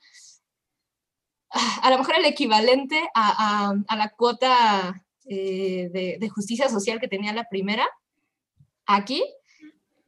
A 1.83 1.91
lo 1.91 1.99
mejor 1.99 2.17
el 2.17 2.25
equivalente 2.25 3.09
a, 3.15 3.73
a, 3.87 3.97
la 3.97 4.09
cuota 4.11 5.05
eh, 5.27 5.89
de, 5.93 6.17
de, 6.19 6.29
justicia 6.29 6.69
social 6.69 6.99
que 6.99 7.09
tenía 7.09 7.33
la 7.33 7.49
primera, 7.49 7.87
Aquí 8.87 9.23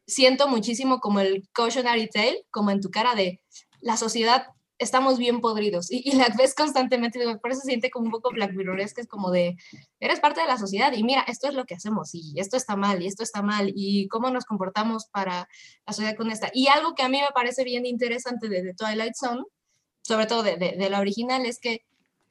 siento 0.07 0.47
muchísimo 0.47 0.99
como 0.99 1.19
el 1.19 1.47
cautionary 1.53 2.09
tale, 2.09 2.45
como 2.51 2.71
en 2.71 2.81
tu 2.81 2.89
cara 2.89 3.15
de 3.15 3.41
la 3.81 3.97
sociedad 3.97 4.47
estamos 4.79 5.17
bien 5.17 5.41
podridos 5.41 5.91
y, 5.91 6.13
la 6.13 6.29
ves 6.37 6.55
constantemente, 6.55 7.19
por 7.39 7.51
eso 7.51 7.61
se 7.61 7.67
siente 7.67 7.91
como 7.91 8.05
un 8.05 8.11
poco 8.11 8.31
Black 8.31 8.53
Mirror, 8.53 8.79
es 8.79 8.93
que 8.93 9.01
es 9.01 9.07
como 9.07 9.29
de, 9.29 9.57
eres 9.99 10.19
parte 10.21 10.41
de 10.41 10.47
la 10.47 10.57
sociedad 10.57 10.93
y 10.93 11.03
mira, 11.03 11.21
esto 11.27 11.47
es 11.47 11.53
lo 11.53 11.65
que 11.65 11.75
hacemos 11.75 12.15
y 12.15 12.33
esto 12.37 12.57
está 12.57 12.75
mal 12.75 13.03
y 13.03 13.07
esto 13.07 13.21
está 13.21 13.41
mal 13.41 13.71
y 13.75 14.07
cómo 14.07 14.31
nos 14.31 14.45
comportamos 14.45 15.05
para 15.07 15.47
la 15.85 15.93
sociedad 15.93 16.15
con 16.15 16.31
esta. 16.31 16.49
Y 16.53 16.67
algo 16.67 16.95
que 16.95 17.03
a 17.03 17.09
mí 17.09 17.19
me 17.19 17.27
parece 17.35 17.63
bien 17.65 17.85
interesante 17.85 18.47
de, 18.47 18.73
Twilight 18.73 19.15
Zone, 19.15 19.43
sobre 20.01 20.25
todo 20.25 20.43
de, 20.43 20.55
de, 20.55 20.89
la 20.89 21.01
original, 21.01 21.45
es 21.45 21.59
que 21.59 21.85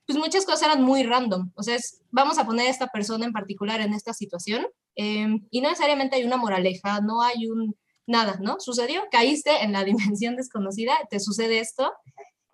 pues 0.06 0.18
muchas 0.18 0.46
cosas 0.46 0.62
eran 0.62 0.82
muy 0.82 1.02
random, 1.02 1.52
o 1.54 1.62
sea, 1.62 1.76
vamos 2.10 2.38
a 2.38 2.46
poner 2.46 2.66
a 2.66 2.70
esta 2.70 2.86
persona 2.86 3.26
en 3.26 3.32
particular 3.32 3.82
en 3.82 3.92
esta 3.92 4.14
situación 4.14 4.66
Em, 5.00 5.46
y 5.52 5.60
no 5.60 5.68
necesariamente 5.68 6.16
hay 6.16 6.24
una 6.24 6.36
moraleja, 6.36 7.00
no 7.00 7.22
hay 7.22 7.46
un 7.46 7.76
nada, 8.04 8.36
¿no? 8.40 8.58
Sucedió, 8.58 9.04
caíste 9.12 9.62
en 9.62 9.70
la 9.72 9.84
dimensión 10.16 10.34
desconocida, 10.34 10.94
te 11.08 11.20
sucede 11.20 11.60
esto, 11.60 11.92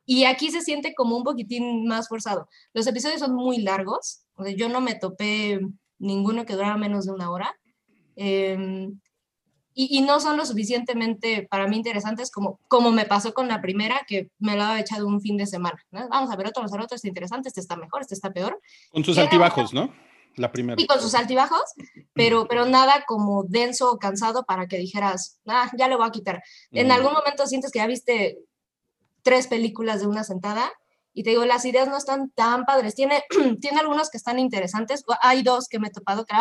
y 0.04 0.24
aquí 0.24 0.50
se 0.50 0.60
siente 0.60 0.94
como 0.94 1.16
un 1.16 1.24
poquitín 1.24 1.86
más 1.86 2.06
forzado. 2.06 2.46
Los 2.74 2.86
episodios 2.86 3.20
son 3.20 3.34
muy 3.34 3.62
largos, 3.62 4.26
yo 4.58 4.68
no 4.68 4.82
me 4.82 4.94
topé 4.94 5.58
ninguno 5.98 6.44
que 6.44 6.52
durara 6.52 6.76
menos 6.76 7.06
de 7.06 7.12
una 7.12 7.30
hora, 7.30 7.56
em, 8.14 9.00
y, 9.76 10.02
no 10.02 10.20
son 10.20 10.36
lo 10.36 10.44
suficientemente 10.44 11.48
para 11.50 11.66
mí 11.66 11.76
interesantes 11.76 12.30
como, 12.30 12.60
como 12.68 12.92
me 12.92 13.06
pasó 13.06 13.32
con 13.32 13.48
la 13.48 13.60
primera, 13.62 14.02
que 14.06 14.28
me 14.38 14.54
la 14.54 14.68
había 14.68 14.82
echado 14.82 15.06
un 15.06 15.20
fin 15.20 15.36
de 15.36 15.46
semana. 15.46 15.82
Vamos 15.90 16.30
a 16.30 16.36
ver 16.36 16.46
otro, 16.48 16.60
vamos 16.60 16.72
a 16.72 16.76
ver 16.76 16.84
otro, 16.84 16.94
este 16.94 17.08
interesante, 17.08 17.48
este 17.48 17.60
está 17.60 17.74
mejor, 17.74 18.02
este 18.02 18.14
está 18.14 18.32
peor. 18.32 18.60
Con 18.92 19.02
sus 19.02 19.18
altibajos, 19.18 19.72
¿no? 19.72 19.92
La 20.36 20.51
primera. 20.51 20.81
Y 20.81 20.86
con 20.86 21.01
sus 21.01 21.15
altibajos, 21.15 21.62
pero, 22.12 22.47
pero 22.48 22.66
nada 22.66 23.05
como 23.06 23.44
denso 23.44 23.90
o 23.90 23.98
cansado 23.98 24.44
para 24.44 24.66
que 24.66 24.78
dijeras, 24.78 25.39
ah, 25.47 25.70
ya 25.77 25.89
lo 25.89 25.98
voy 25.98 26.09
a 26.09 26.11
quitar. 26.11 26.43
En 26.73 26.90
algún 26.90 27.12
momento 27.12 27.47
sientes 27.47 27.70
que 27.70 27.78
ya 27.78 27.86
viste 27.86 28.39
tres 29.23 29.47
películas 29.47 30.01
de 30.01 30.06
una 30.06 30.24
sentada 30.24 30.73
y 31.12 31.23
te 31.23 31.31
digo, 31.31 31.44
las 31.44 31.65
ideas 31.65 31.89
no 31.89 31.97
están 31.97 32.31
tan 32.31 32.65
padres. 32.65 32.97
Tiene, 32.97 33.23
tiene 33.61 33.78
algunos 33.78 34.11
que 34.11 34.16
están 34.16 34.39
interesantes. 34.39 35.05
Hay 35.23 35.43
dos 35.43 35.69
que 35.69 35.78
me 35.78 35.89
he 35.89 35.90
topado, 35.90 36.24
que 36.24 36.35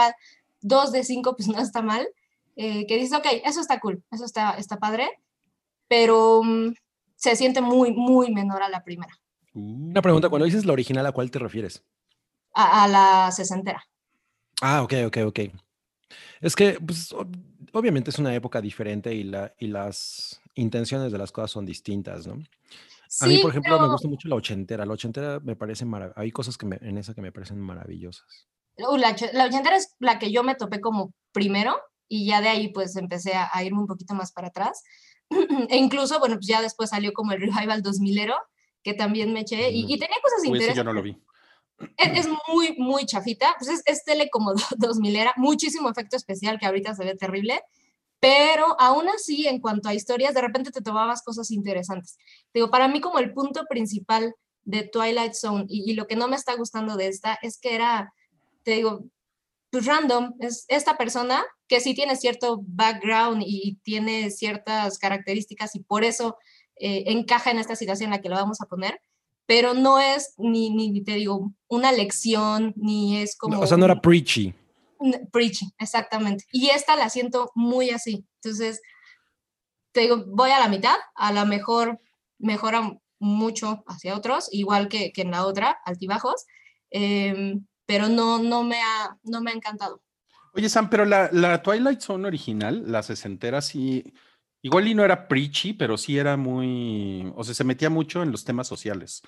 dos 0.61 0.91
de 0.91 1.03
cinco, 1.03 1.36
pues 1.36 1.48
no 1.49 1.60
está 1.60 1.82
mal. 1.82 2.07
Eh, 2.56 2.86
que 2.88 2.98
dices, 2.98 3.18
ok, 3.18 3.26
eso 3.45 3.61
está 3.61 3.80
cool, 3.80 4.03
eso 4.11 4.26
está, 4.26 4.52
está 4.52 4.78
padre, 4.78 5.10
pero 5.88 6.44
mm, 6.44 6.76
se 7.15 7.36
siente 7.36 7.61
muy, 7.61 7.91
muy 7.91 8.32
menor 8.32 8.61
a 8.61 8.70
la 8.70 8.84
primera. 8.84 9.11
Una 9.53 10.03
pregunta, 10.03 10.30
cuando 10.30 10.45
dices 10.45 10.65
la 10.65 10.74
original, 10.74 11.06
¿a 11.07 11.11
cuál 11.11 11.32
te 11.32 11.40
refieres? 11.40 11.84
A, 12.53 12.88
la 12.88 13.31
sesentera. 13.31 13.84
Ah, 14.61 14.84
ok, 14.84 14.93
ok, 15.07 15.17
ok. 15.25 15.39
Es 16.41 16.55
que, 16.55 16.77
pues, 16.85 17.13
obviamente 17.71 18.09
es 18.09 18.19
una 18.19 18.34
época 18.35 18.61
diferente 18.61 19.13
y, 19.13 19.23
la, 19.23 19.53
y 19.57 19.67
las 19.67 20.41
intenciones 20.55 21.11
de 21.11 21.17
las 21.17 21.31
cosas 21.31 21.51
son 21.51 21.65
distintas, 21.65 22.27
¿no? 22.27 22.43
a 23.21 23.27
mí, 23.27 23.38
por 23.39 23.51
ejemplo, 23.51 23.80
me 23.80 23.88
gusta 23.88 24.07
mucho 24.07 24.27
la 24.27 24.35
ochentera. 24.35 24.85
La 24.85 24.93
ochentera 24.93 25.39
me 25.39 25.55
parece 25.55 25.85
maravillosa. 25.85 26.19
Hay 26.19 26.31
cosas 26.31 26.57
que 26.57 26.65
en 26.65 26.97
esa 26.97 27.13
que 27.13 27.21
me 27.21 27.31
parecen 27.31 27.59
maravillosas. 27.59 28.25
Uh, 28.77 28.97
la, 28.97 29.11
ochentera 29.11 29.75
es 29.75 29.95
la 29.99 30.17
que 30.17 30.31
yo 30.31 30.43
me 30.43 30.55
topé 30.55 30.81
como 30.81 31.13
primero 31.31 31.75
y 32.07 32.25
ya 32.25 32.41
de 32.41 32.49
ahí 32.49 32.69
pues 32.69 32.95
empecé 32.95 33.34
a, 33.35 33.63
irme 33.63 33.80
un 33.80 33.88
poquito 33.88 34.15
más 34.15 34.31
para 34.31 34.47
atrás. 34.47 34.84
e 35.69 35.77
incluso, 35.77 36.19
bueno, 36.19 36.35
pues 36.35 36.47
ya 36.47 36.61
después 36.61 36.89
salió 36.89 37.13
como 37.13 37.34
el 37.34 37.41
Revival 37.41 37.84
2000ero, 37.84 38.35
que 38.81 38.93
también 38.93 39.31
me 39.31 39.41
eché, 39.41 39.69
y, 39.71 39.85
y 39.93 39.99
tenía 39.99 40.17
cosas 40.21 40.43
interesantes. 40.45 40.75
yo 40.75 40.84
no 40.84 40.93
lo 40.93 41.01
vi. 41.01 41.15
Es, 41.97 42.27
muy, 42.47 42.76
muy 42.77 43.05
chafita, 43.05 43.55
pues 43.57 43.69
es, 43.69 43.81
es 43.85 44.03
tele 44.03 44.30
como 44.30 44.53
2000 44.77 45.15
era, 45.15 45.34
muchísimo 45.38 45.89
efecto 45.89 46.15
especial 46.15 46.60
que 46.60 46.65
ahorita 46.65 46.95
se 46.95 47.05
ve 47.05 47.15
terrible, 47.15 47.61
pero 48.23 48.80
aún 48.80 49.10
así, 49.10 49.47
en 49.47 49.60
cuanto 49.60 49.89
a 49.89 49.93
historias, 49.93 50.34
de 50.34 50.41
repente 50.41 50.72
te 50.72 50.81
tomabas 50.81 51.23
cosas 51.23 51.51
interesantes. 51.51 52.18
Digo, 52.53 52.69
para 52.69 52.88
mí 52.88 53.01
como 53.01 53.19
el 53.19 53.34
punto 53.34 53.65
principal 53.68 54.34
de 54.64 54.84
Twilight 54.84 55.34
Zone 55.34 55.65
y, 55.68 55.93
lo 55.93 56.07
que 56.07 56.15
no 56.15 56.30
me 56.30 56.38
está 56.38 56.55
gustando 56.55 56.95
de 56.95 57.07
esta 57.07 57.38
es 57.41 57.60
que 57.60 57.76
era, 57.76 58.14
te 58.64 58.72
digo, 58.76 59.03
pues 59.72 59.85
random, 59.85 60.35
es 60.39 60.64
esta 60.69 60.97
persona 60.97 61.43
que 61.68 61.81
sí 61.81 61.93
tiene 61.93 62.15
cierto 62.15 62.61
background 62.65 63.43
y 63.45 63.80
tiene 63.84 64.30
ciertas 64.30 64.99
características 64.99 65.76
y 65.76 65.81
por 65.81 66.05
eso 66.05 66.38
eh, 66.77 67.03
encaja 67.07 67.51
en 67.51 67.60
esta 67.60 67.76
situación 67.76 68.07
en 68.07 68.11
la 68.11 68.22
que 68.22 68.30
lo 68.30 68.35
vamos 68.35 68.61
a 68.61 68.68
poner, 68.68 69.01
pero 69.53 69.75
no 69.75 69.99
es 69.99 70.34
ni, 70.39 70.71
ni 70.71 71.03
te 71.03 71.13
digo, 71.13 71.53
una 71.67 71.91
lección, 71.91 72.73
ni 72.75 73.21
es 73.21 73.38
como... 73.38 73.59
o 73.59 73.67
sea, 73.67 73.77
no 73.77 73.85
era 73.85 74.01
preachy. 74.01 74.51
Preachy, 75.31 75.71
exactamente. 75.77 76.45
Y 76.51 76.69
esta 76.69 76.95
la 76.95 77.07
siento 77.07 77.51
muy 77.53 77.91
así. 77.91 78.25
Entonces, 78.41 78.81
te 79.91 80.01
digo, 80.01 80.25
voy 80.25 80.49
a 80.49 80.57
la 80.57 80.69
mitad, 80.69 80.95
a 81.13 81.31
lo 81.31 81.45
mejor 81.45 81.99
mejora 82.39 82.99
mucho 83.19 83.84
hacia 83.85 84.17
otros, 84.17 84.49
igual 84.51 84.88
que, 84.88 85.11
que 85.11 85.21
en 85.21 85.30
la 85.30 85.45
otra, 85.45 85.77
altibajos, 85.85 86.45
eh, 86.89 87.53
pero 87.85 88.09
no, 88.09 88.39
no, 88.39 88.63
me 88.63 88.81
ha, 88.81 89.19
no 89.21 89.41
me 89.41 89.51
ha 89.51 89.53
encantado. 89.53 90.01
Oye, 90.55 90.67
Sam, 90.67 90.89
pero 90.89 91.05
la, 91.05 91.30
la 91.31 91.61
Twilight 91.61 92.01
Zone 92.01 92.27
original, 92.27 92.91
la 92.91 93.03
sesentera, 93.03 93.61
sí, 93.61 94.03
igual 94.63 94.88
y 94.88 94.95
no 94.95 95.05
era 95.05 95.27
preachy, 95.27 95.73
pero 95.73 95.95
sí 95.95 96.17
era 96.17 96.38
muy, 96.38 97.31
o 97.35 97.43
sea, 97.43 97.53
se 97.53 97.63
metía 97.63 97.91
mucho 97.91 98.23
en 98.23 98.31
los 98.31 98.43
temas 98.43 98.67
sociales. 98.67 99.21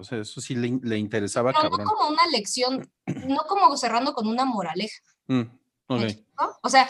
O 0.00 0.04
sea, 0.04 0.18
eso 0.18 0.40
sí 0.40 0.54
le, 0.54 0.78
le 0.82 0.98
interesaba. 0.98 1.52
Pero 1.52 1.68
no 1.76 1.84
como 1.84 2.08
una 2.08 2.26
lección, 2.32 2.90
no 3.06 3.44
como 3.46 3.76
cerrando 3.76 4.14
con 4.14 4.26
una 4.26 4.44
moraleja. 4.44 4.98
Mm, 5.28 5.42
okay. 5.86 6.26
O 6.62 6.68
sea, 6.68 6.88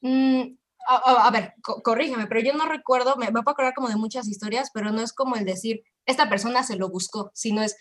mmm, 0.00 0.42
a, 0.88 1.26
a, 1.26 1.30
ver, 1.30 1.54
co 1.62 1.82
corrígeme, 1.82 2.26
pero 2.26 2.40
yo 2.40 2.52
no 2.54 2.66
recuerdo, 2.66 3.16
me, 3.16 3.26
me 3.26 3.42
puedo 3.42 3.50
acordar 3.50 3.74
como 3.74 3.88
de 3.88 3.96
muchas 3.96 4.28
historias, 4.28 4.70
pero 4.72 4.90
no 4.90 5.00
es 5.00 5.12
como 5.12 5.36
el 5.36 5.44
decir, 5.44 5.82
esta 6.06 6.28
persona 6.28 6.62
se 6.62 6.76
lo 6.76 6.88
buscó, 6.88 7.30
sino 7.34 7.62
es, 7.62 7.76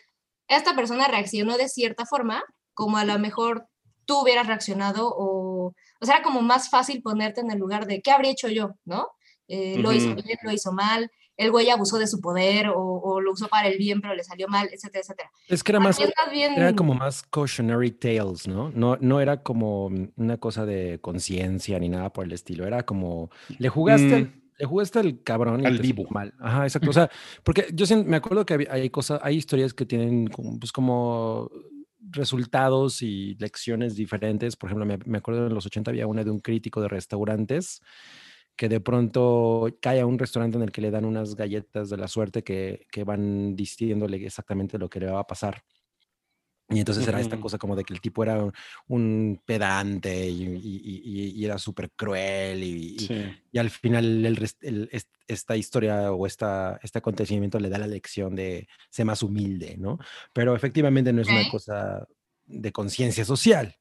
esta 0.47 0.75
persona 0.75 1.07
reaccionó 1.07 1.57
de 1.57 1.69
cierta 1.69 2.05
forma, 2.05 2.43
como 2.73 2.97
a 2.97 3.05
lo 3.05 3.17
mejor 3.19 3.67
tú 4.05 4.21
hubieras 4.21 4.47
reaccionado, 4.47 5.13
o, 5.15 5.73
o 5.99 6.05
sea, 6.05 6.15
era 6.15 6.23
como 6.23 6.41
más 6.41 6.69
fácil 6.69 7.01
ponerte 7.01 7.41
en 7.41 7.51
el 7.51 7.59
lugar 7.59 7.85
de, 7.85 8.01
¿qué 8.01 8.11
habría 8.11 8.31
hecho 8.31 8.47
yo? 8.47 8.75
¿No? 8.85 9.07
Eh, 9.47 9.75
uh 9.75 9.77
-huh. 9.77 9.81
Lo 9.81 9.93
hizo 9.93 10.15
bien, 10.15 10.37
lo 10.43 10.51
hizo 10.51 10.71
mal, 10.71 11.11
el 11.41 11.49
güey 11.49 11.69
abusó 11.71 11.97
de 11.97 12.05
su 12.05 12.21
poder 12.21 12.67
o, 12.67 12.79
o, 12.79 13.19
lo 13.19 13.31
usó 13.31 13.47
para 13.47 13.67
el 13.67 13.77
bien, 13.79 13.99
pero 13.99 14.13
le 14.13 14.23
salió 14.23 14.47
mal, 14.47 14.69
etcétera, 14.71 15.01
etcétera. 15.01 15.31
Es 15.47 15.63
que 15.63 15.71
era 15.71 15.79
más, 15.79 15.97
bien... 16.31 16.53
era 16.55 16.75
como 16.75 16.93
más 16.93 17.23
cautionary 17.23 17.89
tales, 17.91 18.47
¿no? 18.47 18.71
No, 18.75 18.95
no 19.01 19.19
era 19.19 19.41
como 19.41 19.87
una 20.15 20.37
cosa 20.37 20.67
de 20.67 20.99
conciencia 21.01 21.79
ni 21.79 21.89
nada 21.89 22.13
por 22.13 22.25
el 22.25 22.31
estilo, 22.31 22.67
era 22.67 22.83
como, 22.83 23.31
le 23.57 23.69
jugaste, 23.69 24.21
mm. 24.21 24.41
le 24.59 24.65
jugaste 24.67 24.99
al 24.99 25.23
cabrón 25.23 25.65
al 25.65 25.79
vivo. 25.79 26.05
mal. 26.11 26.31
Ajá, 26.39 26.63
exacto. 26.63 26.91
O 26.91 26.93
sea, 26.93 27.09
porque 27.43 27.65
yo 27.73 27.85
me 28.05 28.17
acuerdo 28.17 28.45
que 28.45 28.67
hay 28.69 28.91
cosas, 28.91 29.19
hay 29.23 29.35
historias 29.35 29.73
que 29.73 29.87
tienen 29.87 30.29
pues 30.59 30.71
como 30.71 31.49
resultados 32.01 33.01
y 33.01 33.35
lecciones 33.39 33.95
diferentes. 33.95 34.55
Por 34.55 34.69
ejemplo, 34.69 34.85
me, 34.85 34.99
me 35.05 35.17
acuerdo 35.17 35.47
en 35.47 35.55
los 35.55 35.65
80 35.65 35.89
había 35.89 36.05
una 36.05 36.23
de 36.23 36.29
un 36.29 36.39
crítico 36.39 36.81
de 36.81 36.87
restaurantes 36.87 37.81
que 38.61 38.69
de 38.69 38.79
pronto 38.79 39.75
cae 39.81 40.01
a 40.01 40.05
un 40.05 40.19
restaurante 40.19 40.55
en 40.55 40.61
el 40.61 40.71
que 40.71 40.81
le 40.81 40.91
dan 40.91 41.03
unas 41.03 41.35
galletas 41.35 41.89
de 41.89 41.97
la 41.97 42.07
suerte 42.07 42.43
que, 42.43 42.85
que 42.91 43.03
van 43.03 43.55
diciéndole 43.55 44.23
exactamente 44.23 44.77
lo 44.77 44.87
que 44.87 44.99
le 44.99 45.09
va 45.09 45.21
a 45.21 45.25
pasar. 45.25 45.63
Y 46.69 46.77
entonces 46.77 47.07
era 47.07 47.19
esta 47.19 47.39
cosa 47.39 47.57
como 47.57 47.75
de 47.75 47.83
que 47.83 47.95
el 47.95 48.01
tipo 48.01 48.21
era 48.21 48.37
un, 48.87 49.41
pedante 49.43 50.29
y, 50.29 50.43
y, 50.43 51.01
y, 51.03 51.29
y 51.41 51.43
era 51.43 51.57
súper 51.57 51.89
cruel 51.89 52.63
y, 52.63 52.99
sí. 52.99 53.33
y, 53.51 53.57
al 53.57 53.71
final 53.71 54.23
el, 54.27 54.49
el, 54.61 54.89
esta 55.27 55.57
historia 55.57 56.11
o 56.11 56.27
esta, 56.27 56.79
este 56.83 56.99
acontecimiento 56.99 57.59
le 57.59 57.67
da 57.67 57.79
la 57.79 57.87
lección 57.87 58.35
de 58.35 58.67
ser 58.91 59.07
más 59.07 59.23
humilde, 59.23 59.75
¿no? 59.79 59.97
Pero 60.33 60.55
efectivamente 60.55 61.11
no 61.11 61.23
es 61.23 61.29
una 61.29 61.49
cosa 61.49 62.07
de 62.45 62.71
conciencia 62.71 63.25
social. 63.25 63.75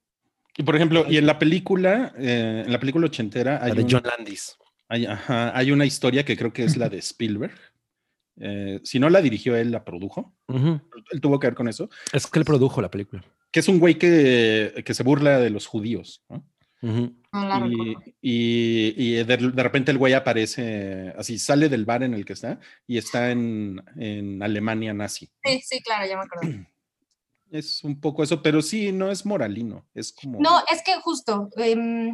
Y 0.56 0.62
por 0.62 0.74
ejemplo, 0.74 1.04
y 1.06 1.18
en 1.18 1.26
la 1.26 1.38
película, 1.38 2.14
eh, 2.16 2.62
en 2.64 2.72
la 2.72 2.80
película 2.80 3.08
ochentera... 3.08 3.62
Hay 3.62 3.72
la 3.72 3.74
de 3.74 3.82
un, 3.82 3.90
John 3.90 4.02
Landis. 4.04 4.56
Hay, 4.90 5.06
ajá, 5.06 5.56
hay 5.56 5.70
una 5.70 5.86
historia 5.86 6.24
que 6.24 6.36
creo 6.36 6.52
que 6.52 6.64
es 6.64 6.76
la 6.76 6.88
de 6.88 6.98
Spielberg. 6.98 7.54
Eh, 8.40 8.80
si 8.82 8.98
no 8.98 9.08
la 9.08 9.22
dirigió 9.22 9.56
él, 9.56 9.70
la 9.70 9.84
produjo. 9.84 10.34
Uh 10.48 10.54
-huh. 10.54 10.82
Él 11.12 11.20
tuvo 11.20 11.38
que 11.38 11.46
ver 11.46 11.54
con 11.54 11.68
eso. 11.68 11.88
Es 12.12 12.26
que 12.26 12.40
él 12.40 12.44
produjo 12.44 12.82
la 12.82 12.90
película. 12.90 13.24
Que 13.52 13.60
es 13.60 13.68
un 13.68 13.78
güey 13.78 13.98
que, 13.98 14.82
que 14.84 14.94
se 14.94 15.04
burla 15.04 15.38
de 15.38 15.50
los 15.50 15.66
judíos. 15.66 16.24
¿no? 16.28 16.44
Uh 16.82 16.88
-huh. 16.88 17.14
no 17.32 17.66
y, 17.70 17.94
y, 18.20 18.94
y 18.96 19.24
de, 19.24 19.36
de, 19.36 19.62
repente 19.62 19.92
el 19.92 19.98
güey 19.98 20.14
aparece, 20.14 21.14
así 21.16 21.38
sale 21.38 21.68
del 21.68 21.84
bar 21.84 22.02
en 22.02 22.14
el 22.14 22.24
que 22.24 22.32
está 22.32 22.58
y 22.88 22.98
está 22.98 23.30
en, 23.30 23.80
en 23.96 24.42
Alemania 24.42 24.92
nazi. 24.92 25.30
Sí, 25.44 25.60
sí, 25.62 25.80
claro, 25.82 26.08
ya 26.08 26.16
me 26.16 26.24
acuerdo. 26.24 26.66
Es 27.50 27.84
un 27.84 28.00
poco 28.00 28.22
eso, 28.22 28.42
pero 28.42 28.62
sí, 28.62 28.92
no 28.92 29.10
es 29.10 29.26
moralino, 29.26 29.84
es 29.92 30.12
como... 30.12 30.40
No, 30.40 30.60
es 30.72 30.82
que 30.84 30.94
justo, 31.00 31.50
eh, 31.56 32.12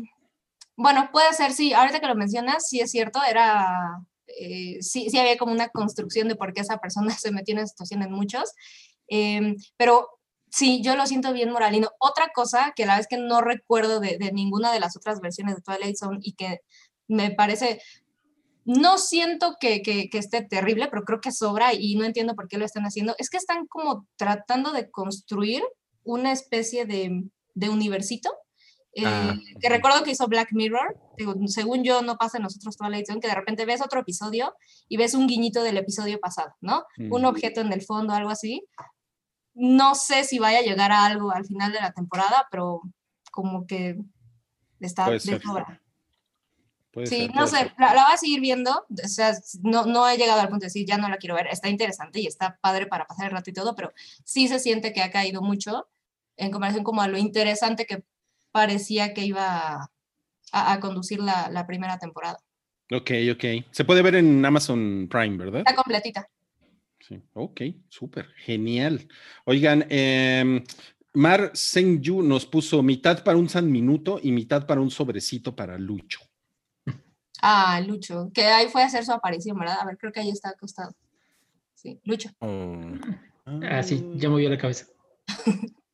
bueno, 0.77 1.09
puede 1.13 1.33
ser, 1.33 1.53
sí, 1.53 1.73
ahorita 1.73 2.01
que 2.01 2.07
lo 2.07 2.15
mencionas, 2.15 2.69
sí 2.69 2.81
es 2.81 2.91
cierto, 2.91 3.21
era 3.29 4.01
eh, 4.29 4.79
sí, 4.83 5.09
sí 5.11 5.19
había 5.19 5.39
como 5.39 5.53
una 5.53 5.69
construcción 5.69 6.29
de 6.29 6.37
por 6.37 6.53
qué 6.53 6.61
esa 6.61 6.79
persona 6.79 7.11
se 7.19 7.33
metió 7.33 7.53
en 7.55 7.61
esa 7.61 7.69
situación 7.69 8.03
en 8.03 8.13
muchos, 8.13 8.53
eh, 9.09 9.57
pero 9.77 10.09
sí, 10.51 10.83
yo 10.83 10.97
lo 10.97 11.07
siento 11.07 11.33
bien 11.33 11.51
moralino. 11.51 11.91
Otra 11.99 12.31
cosa 12.35 12.73
que 12.75 12.87
la 12.87 12.97
vez 12.97 13.07
que 13.07 13.19
no 13.19 13.41
recuerdo 13.41 14.01
de, 14.01 14.19
de, 14.19 14.33
ninguna 14.33 14.73
de 14.73 14.81
las 14.81 14.97
otras 14.97 15.21
versiones 15.21 15.57
de 15.57 15.63
Twilight 15.63 15.97
Zone 15.97 16.19
y 16.23 16.33
que 16.35 16.61
me 17.09 17.31
parece, 17.31 17.81
no 18.65 18.99
siento 18.99 19.57
que, 19.61 19.83
que, 19.83 20.11
que 20.11 20.19
esté 20.19 20.43
terrible, 20.43 20.89
pero 20.89 21.05
creo 21.05 21.21
que 21.21 21.33
sobra 21.33 21.73
y 21.73 21.95
no 21.97 22.05
entiendo 22.05 22.35
por 22.35 22.49
qué 22.49 22.59
lo 22.59 22.65
están 22.65 22.85
haciendo, 22.85 23.15
es 23.19 23.31
que 23.31 23.37
están 23.37 23.67
como 23.67 24.07
tratando 24.17 24.73
de 24.73 24.91
construir 24.91 25.63
una 26.03 26.33
especie 26.33 26.85
de, 26.87 27.25
de 27.55 27.69
universito 27.69 28.31
Ah, 29.05 29.35
eh, 29.35 29.55
que 29.61 29.69
recuerdo 29.69 30.03
que 30.03 30.13
hizo 30.13 30.27
Black 30.27 30.53
Mirror, 30.53 30.97
digo, 31.19 31.35
según 31.47 31.85
yo 31.85 32.03
no 32.03 32.17
pasa 32.17 32.39
en 32.39 32.45
nosotros 32.45 32.77
toda 32.77 32.89
la 32.89 32.97
edición, 32.97 33.21
que 33.21 33.29
de 33.29 33.35
repente 33.35 33.67
ves 33.67 33.83
otro 33.83 34.01
episodio 34.01 34.55
y 34.89 34.97
ves 34.97 35.15
un 35.15 35.27
guiñito 35.27 35.63
del 35.63 35.77
episodio 35.77 36.19
pasado, 36.19 36.55
¿no? 36.61 36.85
Mm. 36.97 37.13
Un 37.13 37.25
objeto 37.27 37.61
en 37.61 37.73
el 37.73 37.83
fondo, 37.83 38.15
algo 38.15 38.31
así. 38.31 38.65
No 39.55 39.95
sé 39.95 40.25
si 40.25 40.39
vaya 40.39 40.61
a 40.61 40.63
llegar 40.63 40.93
a 40.93 41.05
algo 41.05 41.31
al 41.31 41.45
final 41.45 41.73
de 41.73 41.81
la 41.81 41.93
temporada, 41.93 42.47
pero 42.51 42.81
como 43.31 43.67
que 43.67 43.99
está 44.81 45.11
de 45.11 45.21
sobra. 45.21 45.83
Puede 46.91 47.09
sí, 47.09 47.27
ser, 47.27 47.35
no 47.35 47.47
sé, 47.47 47.73
la, 47.79 47.95
la, 47.95 48.05
voy 48.05 48.15
a 48.15 48.17
seguir 48.17 48.41
viendo, 48.41 48.87
o 48.89 49.09
sea, 49.09 49.35
no, 49.63 49.85
no 49.85 50.09
he 50.09 50.17
llegado 50.17 50.41
al 50.41 50.49
punto 50.49 50.63
de 50.63 50.69
decir, 50.69 50.87
ya 50.87 50.97
no 50.97 51.11
la 51.11 51.19
quiero 51.19 51.35
ver, 51.35 51.47
está 51.49 51.69
interesante 51.69 52.21
y 52.21 52.27
está 52.27 52.59
padre 52.63 52.87
para 52.87 53.07
pasar 53.07 53.27
el 53.27 53.33
rato 53.33 53.51
y 53.51 53.53
todo, 53.53 53.75
pero 53.77 53.93
sí 54.25 54.49
se 54.49 54.59
siente 54.59 54.95
que 54.95 55.03
ha 55.03 55.11
caído 55.11 55.43
mucho 55.43 55.89
en 56.39 56.51
comparación 56.51 56.85
como 56.85 57.03
a 57.03 57.09
lo 57.09 57.19
interesante 57.19 57.85
que 57.85 58.03
parecía 58.57 59.13
que 59.13 59.27
iba 59.27 59.91
a, 60.51 60.73
a 60.73 60.81
conducir 60.81 61.21
la, 61.21 61.51
la, 61.51 61.67
primera 61.67 61.99
temporada. 61.99 62.39
Ok, 62.91 63.11
ok. 63.33 63.45
Se 63.71 63.85
puede 63.85 64.01
ver 64.01 64.15
en 64.15 64.43
Amazon 64.43 65.09
Prime, 65.11 65.37
¿verdad? 65.37 65.59
Está 65.59 65.75
completita. 65.75 66.27
Sí, 66.99 67.23
ok, 67.35 67.61
súper, 67.91 68.29
genial. 68.37 69.07
Oigan, 69.45 69.85
eh, 69.91 70.65
Mar 71.13 71.51
Senju 71.53 72.23
nos 72.23 72.47
puso 72.47 72.83
mitad 72.83 73.23
para 73.23 73.37
un 73.37 73.51
San 73.51 73.71
Minuto 73.71 74.19
y 74.23 74.33
mitad 74.33 74.67
para 74.67 74.81
un 74.81 74.91
sobrecito 74.91 75.55
para 75.55 75.77
Lucho. 75.77 76.21
Ah, 77.43 77.79
Lucho, 77.87 78.31
que 78.33 78.47
ahí 78.47 78.69
fue 78.69 78.83
a 78.83 78.87
hacer 78.87 79.05
su 79.05 79.13
aparición, 79.13 79.59
¿verdad? 79.59 79.81
A 79.83 79.85
ver, 79.85 79.99
creo 79.99 80.13
que 80.13 80.21
ahí 80.21 80.31
está 80.31 80.49
acostado. 80.49 80.97
Sí, 81.75 82.01
Lucho. 82.05 82.31
Oh. 82.39 82.81
Ah, 83.69 83.83
sí, 83.83 84.13
ya 84.15 84.31
movió 84.31 84.49
la 84.49 84.57
cabeza. 84.57 84.87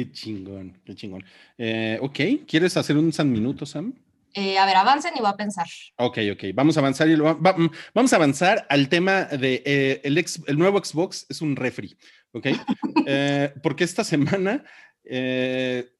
Qué 0.00 0.12
chingón, 0.12 0.80
qué 0.82 0.94
chingón. 0.94 1.22
Eh, 1.58 1.98
ok, 2.00 2.46
¿quieres 2.48 2.74
hacer 2.78 2.96
un 2.96 3.12
San 3.12 3.30
Minuto, 3.30 3.66
Sam? 3.66 3.92
Eh, 4.32 4.56
a 4.56 4.64
ver, 4.64 4.76
avancen 4.76 5.12
y 5.14 5.20
voy 5.20 5.28
a 5.28 5.36
pensar. 5.36 5.66
Ok, 5.96 6.18
ok, 6.32 6.44
vamos 6.54 6.74
a 6.78 6.80
avanzar 6.80 7.06
y 7.08 7.16
lo, 7.16 7.24
va, 7.24 7.54
vamos 7.92 8.12
a 8.14 8.16
avanzar 8.16 8.66
al 8.70 8.88
tema 8.88 9.24
de 9.24 9.62
eh, 9.66 10.00
el, 10.02 10.16
ex, 10.16 10.40
el, 10.46 10.56
nuevo 10.58 10.82
Xbox 10.82 11.26
es 11.28 11.42
un 11.42 11.54
refri, 11.54 11.98
ok, 12.32 12.46
eh, 13.06 13.52
porque 13.62 13.84
esta 13.84 14.02
semana 14.02 14.64
eh, 15.04 15.90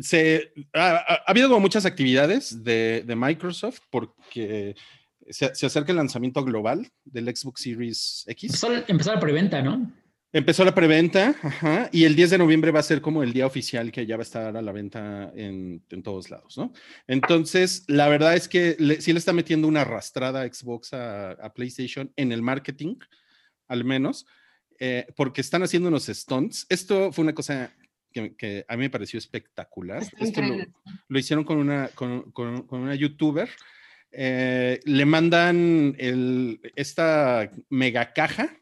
se 0.00 0.50
ha, 0.72 0.96
ha, 0.96 1.14
habido 1.26 1.48
como 1.48 1.60
muchas 1.60 1.84
actividades 1.84 2.64
de, 2.64 3.02
de 3.06 3.14
Microsoft 3.14 3.80
porque 3.90 4.74
se, 5.28 5.54
se, 5.54 5.66
acerca 5.66 5.92
el 5.92 5.98
lanzamiento 5.98 6.42
global 6.42 6.90
del 7.04 7.36
Xbox 7.36 7.60
Series 7.60 8.24
X. 8.26 8.44
Empezó, 8.44 8.90
empezó 8.90 9.12
la 9.12 9.20
preventa, 9.20 9.60
¿no? 9.60 9.92
Empezó 10.30 10.62
la 10.62 10.74
preventa, 10.74 11.34
ajá, 11.42 11.88
y 11.90 12.04
el 12.04 12.14
10 12.14 12.30
de 12.30 12.38
noviembre 12.38 12.70
va 12.70 12.80
a 12.80 12.82
ser 12.82 13.00
como 13.00 13.22
el 13.22 13.32
día 13.32 13.46
oficial 13.46 13.90
que 13.90 14.04
ya 14.04 14.16
va 14.16 14.20
a 14.20 14.24
estar 14.24 14.54
a 14.54 14.60
la 14.60 14.72
venta 14.72 15.32
en, 15.34 15.82
en 15.88 16.02
todos 16.02 16.28
lados, 16.28 16.58
¿no? 16.58 16.74
Entonces, 17.06 17.84
la 17.86 18.08
verdad 18.08 18.34
es 18.34 18.46
que 18.46 18.76
le, 18.78 19.00
sí 19.00 19.14
le 19.14 19.20
está 19.20 19.32
metiendo 19.32 19.66
una 19.66 19.80
arrastrada 19.82 20.46
Xbox 20.46 20.92
a, 20.92 21.30
a 21.30 21.54
PlayStation 21.54 22.12
en 22.14 22.32
el 22.32 22.42
marketing, 22.42 22.96
al 23.68 23.84
menos, 23.84 24.26
eh, 24.78 25.06
porque 25.16 25.40
están 25.40 25.62
haciendo 25.62 25.88
unos 25.88 26.08
stunts. 26.08 26.66
Esto 26.68 27.10
fue 27.10 27.22
una 27.22 27.34
cosa 27.34 27.74
que, 28.12 28.36
que 28.36 28.66
a 28.68 28.76
mí 28.76 28.82
me 28.82 28.90
pareció 28.90 29.18
espectacular. 29.18 30.02
Esto 30.20 30.42
lo, 30.42 30.56
lo, 31.08 31.18
hicieron 31.18 31.44
con 31.44 31.56
una, 31.56 31.88
con, 31.94 32.32
con, 32.32 32.66
con 32.66 32.80
una 32.82 32.94
youtuber. 32.94 33.48
Eh, 34.12 34.78
le 34.84 35.04
mandan 35.06 35.96
el, 35.98 36.60
esta 36.76 37.50
mega 37.70 38.12
caja 38.12 38.54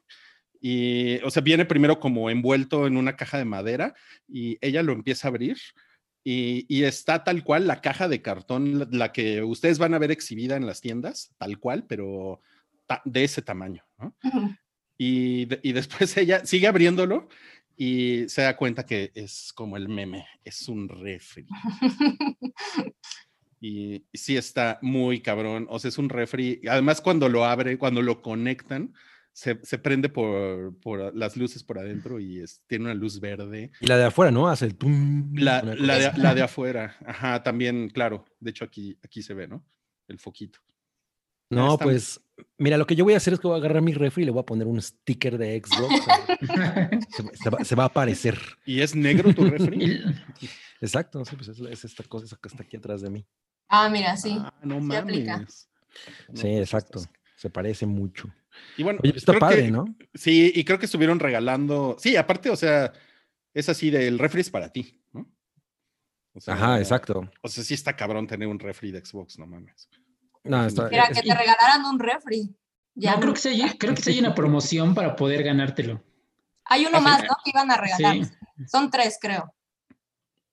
y, 0.68 1.18
o 1.22 1.30
sea, 1.30 1.42
viene 1.42 1.64
primero 1.64 2.00
como 2.00 2.28
envuelto 2.28 2.88
en 2.88 2.96
una 2.96 3.14
caja 3.14 3.38
de 3.38 3.44
madera 3.44 3.94
y 4.26 4.58
ella 4.60 4.82
lo 4.82 4.94
empieza 4.94 5.28
a 5.28 5.30
abrir 5.30 5.58
y, 6.24 6.66
y, 6.68 6.82
está 6.82 7.22
tal 7.22 7.44
cual 7.44 7.68
la 7.68 7.80
caja 7.80 8.08
de 8.08 8.20
cartón, 8.20 8.88
la 8.90 9.12
que 9.12 9.44
ustedes 9.44 9.78
van 9.78 9.94
a 9.94 10.00
ver 10.00 10.10
exhibida 10.10 10.56
en 10.56 10.66
las 10.66 10.80
tiendas, 10.80 11.32
tal 11.38 11.60
cual, 11.60 11.84
pero 11.86 12.40
de 13.04 13.22
ese 13.22 13.42
tamaño. 13.42 13.84
¿no? 13.96 14.16
Y, 14.98 15.46
y, 15.62 15.72
después 15.72 16.16
ella 16.16 16.44
sigue 16.44 16.66
abriéndolo 16.66 17.28
y 17.76 18.28
se 18.28 18.42
da 18.42 18.56
cuenta 18.56 18.84
que 18.84 19.12
es 19.14 19.52
como 19.54 19.76
el 19.76 19.88
meme, 19.88 20.26
es 20.42 20.68
un 20.68 20.88
refri. 20.88 21.46
y, 23.60 24.04
y 24.10 24.18
sí 24.18 24.36
está 24.36 24.80
muy 24.82 25.20
cabrón, 25.20 25.68
o 25.70 25.78
sea, 25.78 25.90
es 25.90 25.98
un 25.98 26.08
refri. 26.08 26.60
Además, 26.68 27.00
cuando 27.00 27.28
lo 27.28 27.44
abre, 27.44 27.78
cuando 27.78 28.02
lo 28.02 28.20
conectan, 28.20 28.92
se, 29.36 29.60
se, 29.62 29.76
prende 29.76 30.08
por, 30.08 30.80
por, 30.80 31.14
las 31.14 31.36
luces 31.36 31.62
por 31.62 31.78
adentro 31.78 32.18
y 32.18 32.40
es, 32.40 32.62
tiene 32.66 32.86
una 32.86 32.94
luz 32.94 33.20
verde. 33.20 33.70
Y 33.82 33.86
la 33.86 33.98
de 33.98 34.04
afuera, 34.04 34.30
¿no? 34.30 34.48
Hace 34.48 34.64
el 34.64 34.76
tum. 34.76 35.34
La, 35.34 35.60
la, 35.62 35.98
de, 35.98 36.12
la, 36.16 36.34
de, 36.34 36.40
afuera, 36.40 36.96
ajá, 37.04 37.42
también, 37.42 37.90
claro. 37.90 38.24
De 38.40 38.48
hecho, 38.48 38.64
aquí, 38.64 38.98
aquí 39.04 39.20
se 39.20 39.34
ve, 39.34 39.46
¿no? 39.46 39.62
El 40.08 40.18
foquito. 40.18 40.60
No, 41.50 41.76
pues, 41.76 42.18
mira, 42.56 42.78
lo 42.78 42.86
que 42.86 42.96
yo 42.96 43.04
voy 43.04 43.12
a 43.12 43.18
hacer 43.18 43.34
es 43.34 43.38
que 43.38 43.46
voy 43.46 43.56
a 43.56 43.58
agarrar 43.58 43.82
mi 43.82 43.92
refri 43.92 44.22
y 44.22 44.24
le 44.24 44.32
voy 44.32 44.40
a 44.40 44.46
poner 44.46 44.66
un 44.66 44.80
sticker 44.80 45.36
de 45.36 45.62
Xbox. 45.62 45.94
se, 47.14 47.36
se, 47.36 47.50
va, 47.50 47.62
se, 47.62 47.74
va, 47.74 47.82
a 47.82 47.86
aparecer. 47.88 48.40
¿Y 48.64 48.80
es 48.80 48.96
negro 48.96 49.34
tu 49.34 49.44
refri? 49.44 50.00
Exacto, 50.80 51.22
sí, 51.26 51.36
pues 51.36 51.48
es, 51.48 51.60
es, 51.60 51.84
esta 51.84 52.04
cosa 52.04 52.38
que 52.40 52.48
está 52.48 52.62
aquí 52.62 52.78
atrás 52.78 53.02
de 53.02 53.10
mí. 53.10 53.26
Ah, 53.68 53.90
mira, 53.90 54.16
sí. 54.16 54.38
Ah, 54.40 54.54
no 54.62 54.80
mames. 54.80 55.68
No, 56.28 56.40
sí, 56.40 56.48
exacto. 56.56 57.02
Se 57.36 57.50
parece 57.50 57.84
mucho. 57.84 58.32
Y 58.76 58.82
bueno, 58.82 59.00
Oye, 59.02 59.12
está 59.16 59.32
padre, 59.38 59.64
que, 59.64 59.70
¿no? 59.70 59.84
Sí, 60.14 60.52
y 60.54 60.64
creo 60.64 60.78
que 60.78 60.86
estuvieron 60.86 61.18
regalando. 61.18 61.96
Sí, 61.98 62.16
aparte, 62.16 62.50
o 62.50 62.56
sea, 62.56 62.92
es 63.54 63.68
así 63.68 63.90
del 63.90 64.18
refri 64.18 64.40
es 64.42 64.50
para 64.50 64.70
ti, 64.70 65.00
¿no? 65.12 65.26
O 66.34 66.40
sea, 66.40 66.54
Ajá, 66.54 66.78
exacto. 66.78 67.30
O 67.42 67.48
sea, 67.48 67.64
sí 67.64 67.74
está 67.74 67.96
cabrón 67.96 68.26
tener 68.26 68.48
un 68.48 68.58
refri 68.58 68.90
de 68.90 69.04
Xbox, 69.04 69.38
no 69.38 69.46
mames. 69.46 69.88
No, 70.44 70.64
está, 70.64 70.88
Mira, 70.88 71.08
que 71.08 71.22
te 71.22 71.34
regalaran 71.34 71.84
un 71.86 71.98
refri. 71.98 72.54
Ya 72.94 73.14
no, 73.14 73.20
creo 73.20 73.34
que, 73.34 73.40
se 73.40 73.48
hay, 73.50 73.78
creo 73.78 73.94
que 73.94 74.02
se 74.02 74.10
hay 74.10 74.20
una 74.20 74.34
promoción 74.34 74.94
para 74.94 75.16
poder 75.16 75.42
ganártelo. 75.42 76.02
Hay 76.64 76.86
uno 76.86 77.00
más, 77.00 77.22
¿no? 77.22 77.36
Que 77.44 77.50
iban 77.50 77.70
a 77.70 77.76
regalar. 77.76 78.24
Sí. 78.24 78.66
Son 78.66 78.90
tres, 78.90 79.18
creo. 79.20 79.54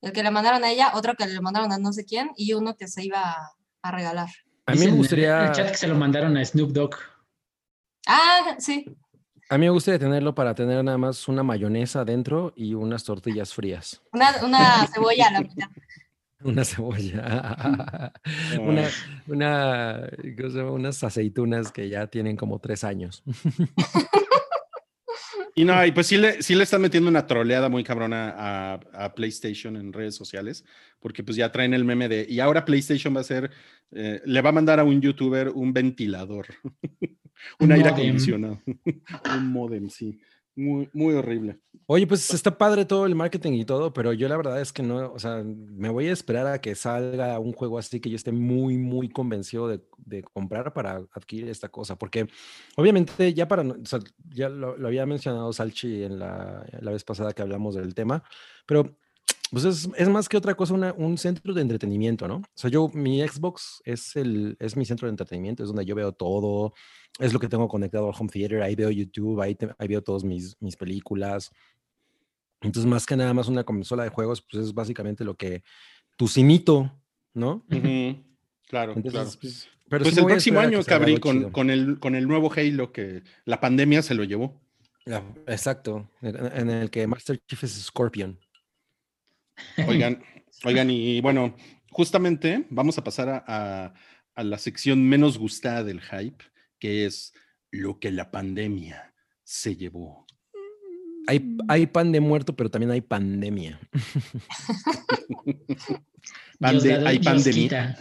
El 0.02 0.12
que 0.12 0.24
le 0.24 0.32
mandaron 0.32 0.64
a 0.64 0.70
ella, 0.70 0.92
otro 0.96 1.16
que 1.16 1.26
le 1.26 1.40
mandaron 1.40 1.72
a 1.72 1.78
no 1.78 1.94
sé 1.94 2.06
quién 2.06 2.32
y 2.36 2.54
uno 2.54 2.76
que 2.76 2.88
se 2.88 3.04
iba 3.06 3.22
a, 3.22 3.52
a 3.82 3.92
regalar. 3.92 4.30
A 4.66 4.74
mí 4.74 4.80
me 4.80 4.92
gustaría. 4.92 5.48
El 5.48 5.52
chat 5.54 5.72
que 5.72 5.78
se 5.78 5.88
lo 5.88 5.96
mandaron 5.96 6.36
a 6.38 6.44
Snoop 6.44 6.72
Dogg. 6.72 6.96
Ah, 8.08 8.56
sí. 8.60 8.86
A 9.50 9.58
mí 9.58 9.66
me 9.66 9.72
gustaría 9.72 10.00
tenerlo 10.00 10.34
para 10.34 10.56
tener 10.56 10.84
nada 10.84 10.98
más 10.98 11.28
una 11.28 11.44
mayonesa 11.44 12.06
dentro 12.06 12.54
y 12.56 12.74
unas 12.74 13.04
tortillas 13.04 13.54
frías. 13.54 14.02
Una, 14.12 14.32
una 14.44 14.88
cebolla 14.88 15.28
a 15.28 15.32
la 15.32 15.42
mitad. 15.42 15.68
Una 16.44 16.66
cebolla. 16.66 18.14
una, 18.60 18.90
una, 19.28 20.10
unas 20.72 21.04
aceitunas 21.04 21.72
que 21.72 21.90
ya 21.90 22.08
tienen 22.08 22.36
como 22.36 22.60
tres 22.60 22.84
años. 22.84 23.24
Y 25.56 25.66
no, 25.66 25.86
y 25.86 25.92
pues 25.92 26.08
sí 26.08 26.18
le, 26.18 26.42
sí 26.42 26.56
le 26.56 26.64
están 26.64 26.82
metiendo 26.82 27.10
una 27.10 27.28
troleada 27.28 27.70
muy 27.70 27.84
cabrona 27.84 28.34
a, 28.36 28.74
a, 28.94 29.14
PlayStation 29.14 29.76
en 29.76 29.94
redes 29.94 30.16
sociales, 30.16 30.66
porque 31.00 31.24
pues 31.24 31.38
ya 31.38 31.52
traen 31.52 31.74
el 31.74 31.86
meme 31.86 32.10
de, 32.10 32.26
y 32.28 32.40
ahora 32.40 32.66
PlayStation 32.66 33.16
va 33.16 33.22
a 33.22 33.26
ser, 33.26 33.52
eh, 33.92 34.22
le 34.26 34.42
va 34.42 34.50
a 34.50 34.54
mandar 34.54 34.80
a 34.80 34.84
un 34.84 35.00
youtuber 35.00 35.50
un 35.50 35.72
ventilador, 35.72 36.48
un, 37.02 37.18
un 37.60 37.72
aire 37.72 37.90
acondicionado, 37.90 38.62
un 39.38 39.48
modem, 39.52 39.90
sí. 39.90 40.20
Muy, 40.56 40.88
muy 40.94 41.16
horrible. 41.16 41.60
Oye, 41.88 42.06
pues 42.06 42.32
está 42.34 42.58
padre 42.58 42.86
todo 42.86 43.06
el 43.06 43.16
marketing 43.16 43.54
y 43.54 43.66
todo, 43.66 43.92
pero 43.92 44.14
yo 44.14 44.30
la 44.30 44.38
verdad 44.38 44.62
es 44.62 44.72
que 44.72 44.84
no, 44.84 45.12
o 45.12 45.20
sea, 45.20 45.44
me 45.44 45.90
voy 45.90 46.08
a 46.08 46.14
esperar 46.14 46.48
a 46.48 46.62
que 46.62 46.76
salga 46.76 47.40
un 47.40 47.54
juego 47.54 47.78
así 47.80 48.00
que 48.00 48.10
yo 48.10 48.16
esté 48.16 48.32
muy, 48.32 48.78
muy 48.78 49.10
convencido 49.10 49.68
de, 49.68 49.82
de 49.98 50.24
comprar 50.24 50.74
para 50.74 51.04
adquirir 51.12 51.50
esta 51.50 51.70
cosa, 51.70 51.98
porque 51.98 52.28
obviamente 52.78 53.34
ya 53.34 53.48
para, 53.48 53.64
o 53.64 53.86
sea, 53.86 54.00
ya 54.30 54.48
lo, 54.48 54.78
lo, 54.78 54.88
había 54.88 55.06
mencionado 55.06 55.52
Salchi 55.52 56.04
en 56.04 56.20
la, 56.20 56.66
la 56.80 56.92
vez 56.92 57.04
pasada 57.04 57.34
que 57.34 57.42
hablamos 57.42 57.76
del 57.76 57.96
tema, 57.96 58.24
pero 58.66 58.96
pues 59.54 59.66
es, 59.66 59.88
es, 59.98 60.10
más 60.10 60.28
que 60.28 60.36
otra 60.36 60.56
cosa 60.56 60.74
una, 60.74 60.94
un 60.94 61.16
centro 61.16 61.54
de 61.54 61.62
entretenimiento, 61.62 62.28
¿no? 62.28 62.38
O 62.38 62.44
sea, 62.56 62.72
yo, 62.72 62.90
mi 62.92 63.22
Xbox 63.22 63.84
es, 63.86 64.16
el, 64.16 64.58
es 64.60 64.76
mi 64.76 64.84
centro 64.84 65.06
de 65.06 65.12
entretenimiento, 65.12 65.62
es 65.62 65.70
donde 65.70 65.86
yo 65.86 65.94
veo 65.94 66.12
todo, 66.12 66.74
es 67.20 67.34
lo 67.34 67.40
que 67.40 67.48
tengo 67.48 67.68
conectado 67.68 68.08
al 68.08 68.16
home 68.20 68.32
theater, 68.32 68.64
ahí 68.64 68.74
veo 68.74 68.90
YouTube, 68.90 69.40
ahí, 69.40 69.54
te, 69.54 69.70
ahí 69.78 69.88
veo 69.88 70.02
todas 70.02 70.24
mis, 70.24 70.60
mis 70.60 70.76
películas. 70.76 71.52
Entonces, 72.62 72.90
más 72.90 73.06
que 73.06 73.16
nada 73.16 73.32
más 73.36 73.48
una 73.48 73.64
consola 73.64 74.04
de 74.04 74.10
juegos, 74.10 74.42
pues 74.42 74.66
es 74.66 74.74
básicamente 74.74 75.24
lo 75.24 75.38
que 75.38 75.62
tu 76.18 76.28
cinito, 76.28 76.92
¿no? 77.36 77.64
Uh 77.70 77.76
-huh. 77.76 78.24
Claro, 78.68 78.94
Entonces, 78.96 79.12
claro. 79.14 79.40
Pues, 79.40 79.70
pero 79.88 80.04
pues 80.04 80.16
sí 80.16 80.20
el 80.20 80.26
próximo 80.26 80.60
año, 80.62 80.84
Cabri, 80.84 81.20
con, 81.20 81.52
con, 81.52 81.70
el, 81.70 82.00
con 82.00 82.16
el 82.16 82.28
nuevo 82.28 82.52
Halo 82.52 82.92
que 82.92 83.22
la 83.46 83.60
pandemia 83.60 84.02
se 84.02 84.16
lo 84.16 84.24
llevó. 84.24 84.60
Exacto, 85.46 86.10
en, 86.24 86.36
en 86.38 86.70
el 86.72 86.90
que 86.90 87.06
Master 87.06 87.40
Chief 87.46 87.64
es 87.66 87.74
Scorpion. 87.74 88.40
Oigan, 89.88 90.24
oigan, 90.64 90.90
y 90.90 91.22
bueno, 91.22 91.56
justamente 91.90 92.66
vamos 92.70 92.98
a 92.98 93.04
pasar 93.04 93.30
a, 93.30 93.44
a, 93.48 93.94
a, 94.36 94.44
la 94.44 94.58
sección 94.58 95.08
menos 95.08 95.38
gustada 95.38 95.84
del 95.84 96.02
hype, 96.02 96.44
que 96.80 97.06
es 97.06 97.34
lo 97.72 98.00
que 98.00 98.12
la 98.12 98.32
pandemia 98.32 99.14
se 99.44 99.76
llevó. 99.76 100.26
Hay, 101.28 101.58
hay 101.68 101.88
pan 101.88 102.12
de 102.12 102.20
muerto, 102.20 102.56
pero 102.56 102.70
también 102.70 102.92
hay 102.92 103.02
pandemia. 103.02 103.80
Pande, 106.60 107.08
hay 107.08 107.20
pandemia. 107.20 107.98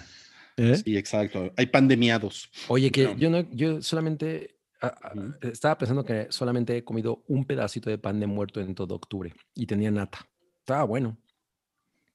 ¿Eh? 0.57 0.77
Sí, 0.77 0.97
exacto. 0.97 1.53
Hay 1.57 1.67
pandemiados. 1.67 2.51
Oye, 2.69 2.91
que 2.91 3.05
no. 3.05 3.17
yo 3.17 3.31
no, 3.31 3.51
yo 3.53 3.81
solamente 3.81 4.59
a, 4.81 4.89
a, 4.89 5.13
estaba 5.43 5.79
pensando 5.79 6.05
que 6.05 6.27
solamente 6.31 6.77
he 6.77 6.85
comido 6.85 7.25
un 7.29 7.45
pedacito 7.45 7.91
de 7.91 7.99
pan 7.99 8.21
de 8.21 8.27
muerto 8.27 8.61
en 8.61 8.75
todo 8.75 8.95
octubre 8.95 9.33
y 9.55 9.67
tenía 9.67 9.91
nata. 9.91 10.27
Estaba 10.59 10.85
bueno. 10.85 11.17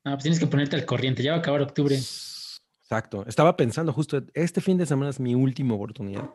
Ah, 0.03 0.13
pues 0.13 0.23
tienes 0.23 0.39
que 0.39 0.47
ponerte 0.47 0.75
al 0.75 0.85
corriente, 0.85 1.23
ya 1.23 1.31
va 1.31 1.37
a 1.37 1.39
acabar 1.39 1.61
octubre. 1.61 1.95
Exacto. 1.95 3.25
Estaba 3.27 3.57
pensando 3.57 3.91
justo, 3.91 4.23
este 4.33 4.61
fin 4.61 4.77
de 4.77 4.85
semana 4.85 5.09
es 5.09 5.19
mi 5.19 5.35
última 5.35 5.75
oportunidad. 5.75 6.29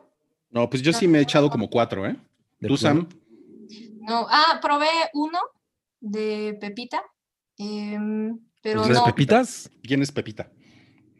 No, 0.51 0.69
pues 0.69 0.83
yo 0.83 0.93
sí 0.93 1.07
me 1.07 1.17
he 1.17 1.21
echado 1.21 1.49
como 1.49 1.69
cuatro, 1.69 2.05
¿eh? 2.05 2.15
¿Tú, 2.61 2.77
Sam? 2.77 3.09
No, 4.01 4.27
ah, 4.29 4.59
probé 4.61 4.87
uno 5.13 5.39
de 5.99 6.57
Pepita. 6.61 7.01
Eh, 7.57 7.97
pero 8.61 8.83
¿De 8.83 8.93
no, 8.93 9.05
Pepitas? 9.05 9.69
¿Quién 9.81 10.01
es 10.01 10.11
Pepita? 10.11 10.49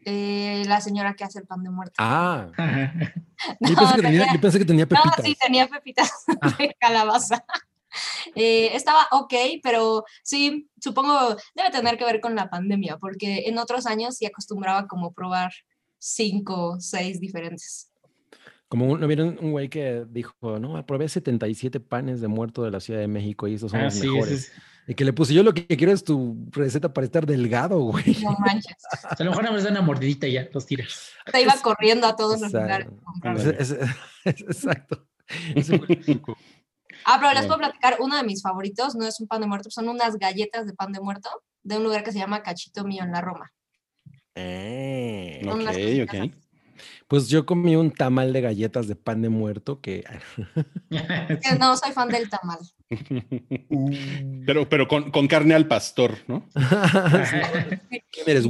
Eh, 0.04 0.64
la 0.66 0.80
señora 0.80 1.14
que 1.14 1.24
hace 1.24 1.38
el 1.38 1.46
pan 1.46 1.62
de 1.62 1.70
muerto. 1.70 1.94
Ah. 1.98 2.48
no, 3.60 3.68
yo, 3.68 3.76
pensé 3.76 4.02
tenía, 4.02 4.32
yo, 4.32 4.40
pensé 4.40 4.58
que 4.58 4.64
tenía, 4.64 4.86
pepitas. 4.86 5.18
No, 5.18 5.24
sí, 5.24 5.36
tenía 5.40 5.66
pepitas 5.66 6.10
ah. 6.40 6.54
de 6.58 6.76
calabaza. 6.78 7.44
Eh, 8.34 8.70
estaba 8.74 9.06
ok, 9.12 9.34
pero 9.62 10.04
sí, 10.22 10.68
supongo 10.80 11.36
debe 11.54 11.70
tener 11.70 11.96
que 11.96 12.04
ver 12.04 12.20
con 12.20 12.34
la 12.34 12.50
pandemia, 12.50 12.98
porque 12.98 13.44
en 13.46 13.58
otros 13.58 13.86
años 13.86 14.16
sí 14.16 14.26
acostumbraba 14.26 14.86
como 14.86 15.12
probar 15.12 15.52
cinco, 15.98 16.76
seis 16.80 17.20
diferentes. 17.20 17.90
Como 18.68 18.98
¿no 18.98 19.06
vieron 19.06 19.38
un 19.40 19.52
güey 19.52 19.68
que 19.68 20.04
dijo, 20.08 20.34
no, 20.58 20.84
probé 20.86 21.08
77 21.08 21.80
panes 21.80 22.20
de 22.20 22.28
muerto 22.28 22.62
de 22.62 22.70
la 22.70 22.80
Ciudad 22.80 23.00
de 23.00 23.08
México 23.08 23.46
y 23.46 23.54
estos 23.54 23.70
son 23.70 23.80
ah, 23.80 23.84
los 23.84 23.94
sí, 23.94 24.08
mejores. 24.08 24.32
Es... 24.32 24.52
Y 24.86 24.94
que 24.94 25.04
le 25.04 25.14
puse, 25.14 25.32
yo 25.32 25.42
lo 25.42 25.54
que 25.54 25.66
quiero 25.66 25.92
es 25.92 26.04
tu 26.04 26.36
receta 26.50 26.92
para 26.92 27.06
estar 27.06 27.24
delgado, 27.24 27.78
güey. 27.80 28.16
No 28.22 28.36
manches. 28.38 28.76
a 29.02 29.22
lo 29.22 29.30
mejor 29.30 29.44
nada 29.44 29.54
más 29.54 29.64
da 29.64 29.70
una 29.70 29.80
mordidita 29.80 30.26
y 30.26 30.32
ya 30.32 30.48
los 30.52 30.66
tiras. 30.66 31.12
Te 31.30 31.40
iba 31.40 31.54
corriendo 31.62 32.06
a 32.06 32.16
todos 32.16 32.40
los 32.40 32.52
lugares. 32.52 32.88
Es, 33.58 33.70
es, 33.70 33.78
exacto. 34.24 35.06
Ah, 37.04 37.18
pero 37.20 37.32
les 37.32 37.46
puedo 37.46 37.58
platicar, 37.58 37.96
uno 38.00 38.16
de 38.16 38.24
mis 38.24 38.42
favoritos, 38.42 38.94
no 38.94 39.06
es 39.06 39.20
un 39.20 39.26
pan 39.26 39.40
de 39.40 39.46
muerto, 39.46 39.70
son 39.70 39.88
unas 39.88 40.16
galletas 40.16 40.66
de 40.66 40.72
pan 40.72 40.92
de 40.92 41.00
muerto 41.00 41.28
de 41.62 41.76
un 41.76 41.84
lugar 41.84 42.04
que 42.04 42.12
se 42.12 42.18
llama 42.18 42.42
Cachito 42.42 42.84
Mío 42.84 43.04
en 43.04 43.12
la 43.12 43.20
Roma. 43.20 43.52
Eh, 44.34 45.42
ok, 45.46 46.08
ok. 46.08 46.32
Pues 47.06 47.28
yo 47.28 47.46
comí 47.46 47.76
un 47.76 47.92
tamal 47.92 48.32
de 48.32 48.40
galletas 48.40 48.88
de 48.88 48.96
pan 48.96 49.22
de 49.22 49.28
muerto 49.28 49.80
que... 49.80 50.04
no 51.60 51.76
soy 51.76 51.92
fan 51.92 52.08
del 52.08 52.28
tamal. 52.28 52.58
pero 54.46 54.68
pero 54.68 54.88
con, 54.88 55.10
con, 55.10 55.28
carne 55.28 55.54
al 55.54 55.68
pastor, 55.68 56.16
¿no? 56.26 56.48
¿Quién 58.10 58.24
eres? 58.26 58.46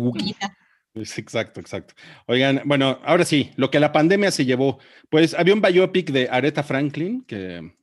Exacto, 0.94 1.60
exacto. 1.60 1.94
Oigan, 2.26 2.62
bueno, 2.64 3.01
ahora 3.05 3.24
sí, 3.24 3.51
lo 3.56 3.70
que 3.70 3.81
la 3.81 3.93
pandemia 3.93 4.31
se 4.31 4.44
llevó, 4.44 4.78
pues 5.10 5.35
había 5.35 5.55
un 5.55 5.60
biopic 5.60 6.10
de 6.10 6.28
Aretha 6.31 6.62
Franklin 6.62 7.24
que 7.24 7.74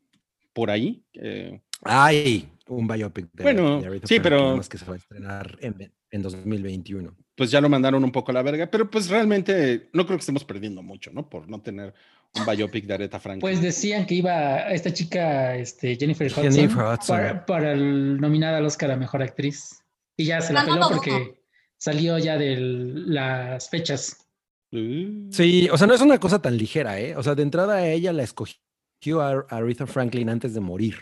por 0.54 0.70
ahí. 0.70 1.04
Ay, 1.84 2.50
un 2.68 2.88
biopic 2.88 3.32
de, 3.34 3.44
bueno, 3.44 3.82
sí, 4.04 4.20
pero 4.20 4.62
que 4.70 4.78
se 4.78 4.86
va 4.86 4.94
a 4.94 4.98
estrenar 4.98 5.58
en, 5.62 5.92
en 6.12 6.22
2021 6.22 7.16
pues 7.42 7.50
ya 7.50 7.60
lo 7.60 7.70
mandaron 7.70 8.04
un 8.04 8.12
poco 8.12 8.30
a 8.30 8.36
la 8.36 8.44
verga, 8.44 8.68
pero 8.68 8.88
pues 8.88 9.10
realmente 9.10 9.90
no 9.94 10.06
creo 10.06 10.16
que 10.16 10.22
estemos 10.22 10.44
perdiendo 10.44 10.84
mucho, 10.84 11.10
¿no? 11.12 11.28
Por 11.28 11.50
no 11.50 11.60
tener 11.60 11.92
un 12.36 12.46
biopic 12.46 12.86
de 12.86 12.94
Aretha 12.94 13.20
Franklin. 13.20 13.42
Pues 13.42 13.62
decían 13.64 14.06
que 14.06 14.14
iba 14.14 14.70
esta 14.70 14.94
chica, 14.94 15.56
este, 15.56 15.96
Jennifer 15.96 16.32
Hudson, 16.32 16.70
Para, 17.48 17.72
el 17.72 18.22
nominada 18.22 18.60
al 18.60 18.66
Oscar 18.68 18.92
a 18.92 18.96
Mejor 18.96 19.24
Actriz. 19.24 19.82
Y 20.16 20.26
ya 20.26 20.40
se 20.42 20.54
la 20.54 20.66
peló 20.66 20.88
porque 20.90 21.42
salió 21.78 22.20
ya 22.20 22.38
de 22.38 22.58
las 22.60 23.70
fechas. 23.72 24.28
Uh. 24.72 25.32
Sí, 25.32 25.68
o 25.72 25.80
sea, 25.80 25.88
no 25.88 25.96
es 25.96 26.02
una 26.02 26.20
cosa 26.20 26.44
tan 26.44 26.58
ligera, 26.58 27.00
¿eh? 27.00 27.16
O 27.16 27.24
sea, 27.24 27.34
de 27.34 27.42
entrada 27.42 27.88
ella 27.88 28.14
la 28.14 28.22
escogió 29.02 29.22
a 29.22 29.46
Aretha 29.50 29.88
Franklin 29.88 30.30
antes 30.30 30.54
de 30.54 30.60
morir. 30.60 30.96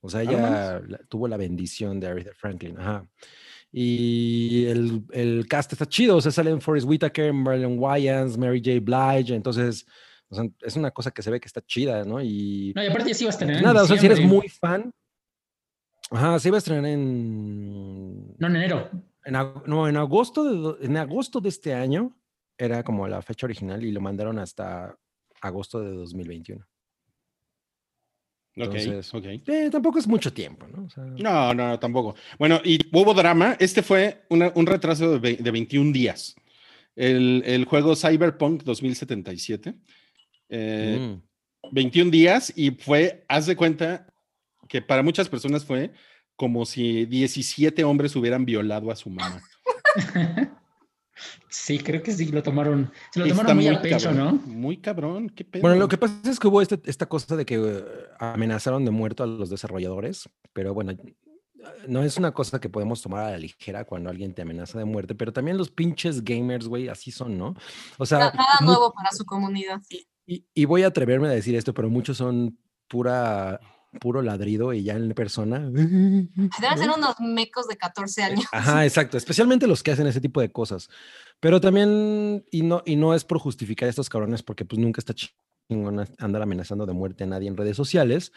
O 0.00 0.10
sea, 0.10 0.22
ella 0.22 0.82
tuvo 1.08 1.28
la 1.28 1.36
bendición 1.36 2.00
de 2.00 2.08
Aretha 2.08 2.32
Franklin. 2.34 2.78
Ajá. 2.78 3.06
Y 3.72 4.66
el, 4.66 5.02
el, 5.12 5.46
cast 5.48 5.72
está 5.72 5.86
chido, 5.86 6.16
o 6.16 6.20
sea, 6.20 6.30
salen 6.30 6.60
Forrest 6.60 6.86
Whitaker, 6.86 7.32
Marlon 7.32 7.78
Wayans, 7.78 8.36
Mary 8.36 8.62
J. 8.64 8.80
Blige, 8.80 9.34
entonces 9.34 9.84
o 10.28 10.34
sea, 10.34 10.44
es 10.60 10.76
una 10.76 10.92
cosa 10.92 11.10
que 11.10 11.22
se 11.22 11.30
ve 11.30 11.40
que 11.40 11.48
está 11.48 11.60
chida, 11.60 12.04
¿no? 12.04 12.20
Y, 12.22 12.72
no, 12.76 12.84
y 12.84 12.86
aparte 12.86 13.08
ya 13.08 13.14
sí 13.14 13.24
va 13.24 13.30
a 13.30 13.32
estrenar. 13.32 13.62
Nada, 13.62 13.82
o 13.82 13.86
sea, 13.86 13.96
si 13.96 14.06
eres 14.06 14.20
muy 14.20 14.48
fan. 14.48 14.92
Ajá, 16.10 16.38
se 16.38 16.48
iba 16.48 16.56
a 16.56 16.58
estrenar 16.58 16.86
en. 16.86 18.36
No, 18.38 18.46
en 18.46 18.56
enero. 18.56 18.90
En, 19.24 19.32
no, 19.66 19.88
en 19.88 19.96
agosto, 19.96 20.44
de, 20.44 20.86
en 20.86 20.96
agosto 20.96 21.40
de 21.40 21.48
este 21.48 21.74
año 21.74 22.16
era 22.56 22.84
como 22.84 23.08
la 23.08 23.22
fecha 23.22 23.46
original 23.46 23.82
y 23.84 23.90
lo 23.90 24.00
mandaron 24.00 24.38
hasta 24.38 24.96
agosto 25.40 25.80
de 25.80 25.90
2021. 25.90 26.64
Entonces, 28.56 29.12
ok, 29.12 29.24
Eh, 29.46 29.68
tampoco 29.70 29.98
es 29.98 30.06
mucho 30.06 30.32
tiempo, 30.32 30.66
¿no? 30.68 30.86
no, 31.18 31.54
no, 31.54 31.78
tampoco. 31.78 32.14
Bueno, 32.38 32.60
y 32.64 32.78
hubo 32.92 33.12
drama. 33.12 33.56
Este 33.58 33.82
fue 33.82 34.22
un 34.28 34.66
retraso 34.66 35.18
de, 35.18 35.50
21 35.50 35.92
días. 35.92 36.36
El, 36.94 37.42
el, 37.46 37.64
juego 37.64 37.96
Cyberpunk 37.96 38.62
2077. 38.62 39.74
21 40.48 42.08
mm. 42.08 42.10
días 42.10 42.52
y 42.54 42.70
fue, 42.70 43.24
haz 43.28 43.46
de 43.46 43.56
cuenta 43.56 44.06
que 44.68 44.80
para 44.80 45.02
muchas 45.02 45.28
personas 45.28 45.64
fue 45.64 45.90
como 46.36 46.64
si 46.64 47.06
17 47.06 47.82
hombres 47.84 48.14
hubieran 48.16 48.44
violado 48.44 48.90
a 48.90 48.96
su 48.96 49.10
mamá. 49.10 49.42
Sí, 51.48 51.78
creo 51.78 52.02
que 52.02 52.12
sí, 52.12 52.26
lo 52.26 52.42
tomaron, 52.42 52.92
se 53.12 53.20
lo 53.20 53.28
tomaron 53.28 53.56
muy, 53.56 53.68
al 53.68 53.80
pecho, 53.80 54.12
¿no? 54.12 54.32
Muy 54.32 54.78
cabrón, 54.78 55.30
qué 55.30 55.44
pedo. 55.44 55.62
Bueno, 55.62 55.76
lo 55.76 55.88
que 55.88 55.96
pasa 55.96 56.14
es 56.30 56.38
que 56.38 56.48
hubo 56.48 56.60
este, 56.60 56.80
esta 56.84 57.06
cosa 57.06 57.36
de 57.36 57.44
que 57.44 57.56
eh, 57.56 57.84
amenazaron 58.18 58.84
de 58.84 58.90
muerto 58.90 59.22
a 59.22 59.26
los 59.26 59.50
desarrolladores, 59.50 60.28
pero 60.52 60.74
bueno, 60.74 60.92
no 61.88 62.02
es 62.02 62.16
una 62.16 62.32
cosa 62.32 62.60
que 62.60 62.68
podemos 62.68 63.02
tomar 63.02 63.24
a 63.24 63.30
la 63.30 63.38
ligera 63.38 63.84
cuando 63.84 64.10
alguien 64.10 64.34
te 64.34 64.42
amenaza 64.42 64.78
de 64.78 64.84
muerte, 64.84 65.14
pero 65.14 65.32
también 65.32 65.56
los 65.56 65.70
pinches 65.70 66.24
gamers, 66.24 66.66
güey, 66.66 66.88
así 66.88 67.10
son, 67.10 67.38
¿no? 67.38 67.54
O 67.98 68.06
sea... 68.06 68.18
Nada 68.18 68.58
nuevo 68.62 68.92
para 68.92 69.10
su 69.12 69.24
comunidad. 69.24 69.80
Y, 70.26 70.46
y, 70.54 70.64
voy 70.64 70.82
a 70.82 70.88
atreverme 70.88 71.28
a 71.28 71.32
decir 71.32 71.54
esto, 71.54 71.74
pero 71.74 71.90
muchos 71.90 72.16
son 72.16 72.58
pura 72.88 73.60
puro 74.00 74.22
ladrido 74.22 74.72
y 74.72 74.82
ya 74.82 74.94
en 74.94 75.12
persona. 75.12 75.58
Deben 75.70 76.78
ser 76.78 76.90
unos 76.96 77.20
mecos 77.20 77.66
de 77.68 77.76
14 77.76 78.20
eh, 78.20 78.24
años. 78.24 78.44
Ajá, 78.52 78.84
exacto. 78.86 79.16
Especialmente 79.16 79.66
los 79.66 79.82
que 79.82 79.92
hacen 79.92 80.06
ese 80.06 80.20
tipo 80.20 80.40
de 80.40 80.52
cosas. 80.52 80.88
Pero 81.40 81.60
también, 81.60 82.44
y 82.50 82.62
no, 82.62 82.82
y 82.84 82.96
no 82.96 83.14
es 83.14 83.24
por 83.24 83.38
justificar 83.38 83.86
a 83.86 83.90
estos 83.90 84.08
cabrones, 84.08 84.42
porque 84.42 84.64
pues 84.64 84.78
nunca 84.78 85.00
está 85.00 85.14
chingón 85.14 86.06
andar 86.18 86.42
amenazando 86.42 86.86
de 86.86 86.92
muerte 86.92 87.24
a 87.24 87.26
nadie 87.26 87.48
en 87.48 87.56
redes 87.56 87.76
sociales. 87.76 88.32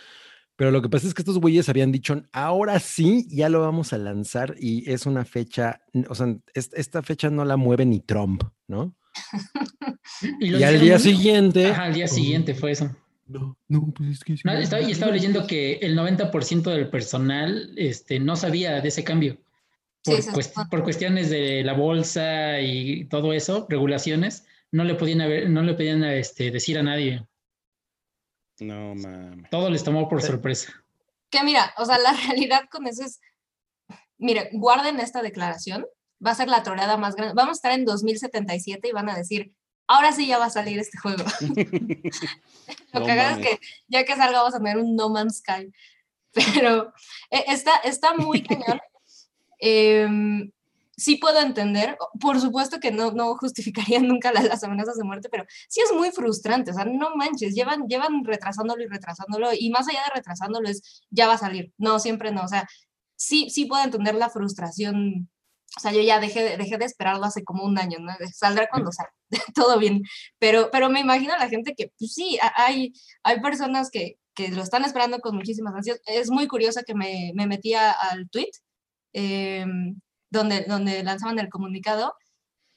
Pero 0.57 0.71
lo 0.71 0.81
que 0.81 0.89
pasa 0.89 1.07
es 1.07 1.13
que 1.13 1.21
estos 1.21 1.37
güeyes 1.37 1.69
habían 1.69 1.91
dicho, 1.91 2.23
ahora 2.33 2.79
sí, 2.79 3.27
ya 3.29 3.47
lo 3.47 3.61
vamos 3.61 3.93
a 3.93 3.99
lanzar 3.99 4.55
y 4.59 4.91
es 4.91 5.05
una 5.05 5.23
fecha, 5.23 5.81
o 6.09 6.15
sea, 6.15 6.35
esta 6.53 7.03
fecha 7.03 7.29
no 7.29 7.45
la 7.45 7.57
mueve 7.57 7.85
ni 7.85 7.99
Trump, 7.99 8.43
¿no? 8.67 8.95
y, 10.39 10.63
al 10.63 10.79
día 10.79 10.97
siguiente... 10.97 11.67
al 11.71 11.93
día 11.93 12.07
siguiente 12.07 12.55
fue 12.55 12.71
eso. 12.71 12.89
No, 13.27 13.57
no, 13.67 13.93
pues 13.93 14.09
es 14.09 14.23
que... 14.23 14.33
estaba, 14.33 14.81
y 14.81 14.91
estaba 14.91 15.11
leyendo 15.11 15.45
que 15.47 15.73
el 15.81 15.97
90% 15.97 16.63
del 16.63 16.89
personal 16.89 17.73
este, 17.75 18.19
no 18.19 18.35
sabía 18.35 18.79
de 18.81 18.87
ese 18.87 19.03
cambio. 19.03 19.37
Por, 20.71 20.83
cuestiones 20.83 21.29
de 21.29 21.63
la 21.63 21.73
bolsa 21.73 22.61
y 22.61 23.05
todo 23.05 23.33
eso, 23.33 23.67
regulaciones, 23.69 24.45
no 24.71 24.85
le 24.85 24.95
podían, 24.95 25.19
haber, 25.19 25.49
no 25.49 25.61
le 25.63 25.73
podían 25.73 26.03
este, 26.05 26.49
decir 26.51 26.77
a 26.77 26.83
nadie. 26.83 27.27
No, 28.59 28.95
mames. 28.95 29.49
Todo 29.49 29.69
les 29.69 29.83
tomó 29.83 30.07
por 30.07 30.21
sorpresa. 30.21 30.71
Que 31.29 31.43
mira, 31.43 31.73
o 31.77 31.85
sea, 31.85 31.97
la 31.97 32.13
realidad 32.27 32.63
con 32.71 32.87
eso 32.87 33.03
es, 33.03 33.19
mire, 34.17 34.49
guarden 34.53 34.99
esta 35.01 35.21
declaración, 35.21 35.85
va 36.25 36.31
a 36.31 36.35
ser 36.35 36.47
la 36.47 36.63
troleada 36.63 36.95
más 36.95 37.15
grande. 37.15 37.33
Vamos 37.35 37.57
a 37.57 37.59
estar 37.59 37.71
en 37.73 37.83
2077 37.83 38.87
y 38.87 38.91
van 38.91 39.09
a 39.09 39.17
decir, 39.17 39.53
ahora 39.87 40.11
sí 40.11 40.27
ya 40.27 40.37
va 40.37 40.45
a 40.45 40.49
salir 40.49 40.79
este 40.79 40.97
juego. 40.97 41.23
Lo 42.93 43.05
que 43.05 43.11
haga 43.11 43.31
es 43.31 43.37
que 43.39 43.59
ya 43.87 44.03
que 44.03 44.15
salga 44.15 44.39
vamos 44.39 44.55
a 44.55 44.59
tener 44.59 44.77
un 44.77 44.95
No 44.95 45.09
Man's 45.09 45.37
Sky. 45.37 45.71
Pero 46.53 46.93
eh, 47.31 47.45
está, 47.47 47.77
está 47.77 48.13
muy 48.13 48.43
cañón. 48.43 48.79
Em, 49.59 50.51
sí 50.95 51.15
puedo 51.15 51.39
entender, 51.39 51.97
por 52.19 52.39
supuesto 52.39 52.79
que 52.79 52.91
no, 52.91 53.11
no 53.11 53.35
justificaría 53.35 53.99
nunca 53.99 54.31
las, 54.31 54.63
amenazas 54.63 54.97
de 54.97 55.03
muerte, 55.03 55.29
pero 55.29 55.45
sí 55.67 55.81
es 55.81 55.95
muy 55.95 56.11
frustrante, 56.11 56.71
o 56.71 56.73
sea, 56.73 56.85
no 56.85 57.15
manches, 57.15 57.53
llevan, 57.53 57.87
llevan 57.87 58.23
retrasándolo 58.25 58.83
y 58.83 58.87
retrasándolo, 58.87 59.49
y 59.57 59.69
más 59.69 59.87
allá 59.87 60.01
de 60.07 60.15
retrasándolo 60.15 60.67
es, 60.67 61.03
ya 61.09 61.27
va 61.27 61.33
a 61.33 61.37
salir, 61.37 61.71
no, 61.77 61.99
siempre 61.99 62.31
no, 62.31 62.43
o 62.43 62.47
sea, 62.47 62.67
sí, 63.15 63.49
sí 63.49 63.65
puedo 63.65 63.83
entender 63.83 64.15
la 64.15 64.29
frustración 64.29 65.29
o 65.75 65.79
sea, 65.79 65.91
yo 65.91 66.01
ya 66.01 66.19
dejé, 66.19 66.57
dejé 66.57 66.77
de 66.77 66.85
esperarlo 66.85 67.25
hace 67.25 67.43
como 67.43 67.63
un 67.63 67.77
año, 67.77 67.99
¿no? 67.99 68.11
Saldrá 68.33 68.67
cuando 68.69 68.91
salga, 68.91 69.13
todo 69.55 69.77
bien. 69.77 70.01
Pero, 70.39 70.69
pero 70.71 70.89
me 70.89 71.01
imagino 71.01 71.33
a 71.33 71.37
la 71.37 71.49
gente 71.49 71.75
que, 71.75 71.91
pues 71.99 72.13
sí, 72.13 72.39
hay, 72.55 72.93
hay 73.23 73.41
personas 73.41 73.89
que, 73.91 74.17
que 74.33 74.49
lo 74.49 74.63
están 74.63 74.85
esperando 74.85 75.19
con 75.19 75.35
muchísimas 75.35 75.75
ansias. 75.75 75.99
Es 76.05 76.31
muy 76.31 76.47
curiosa 76.47 76.83
que 76.83 76.95
me, 76.95 77.31
me 77.35 77.47
metía 77.47 77.91
al 77.91 78.29
tweet 78.29 78.51
em, 79.13 79.99
donde, 80.29 80.63
donde 80.63 81.03
lanzaban 81.03 81.39
el 81.39 81.49
comunicado 81.49 82.13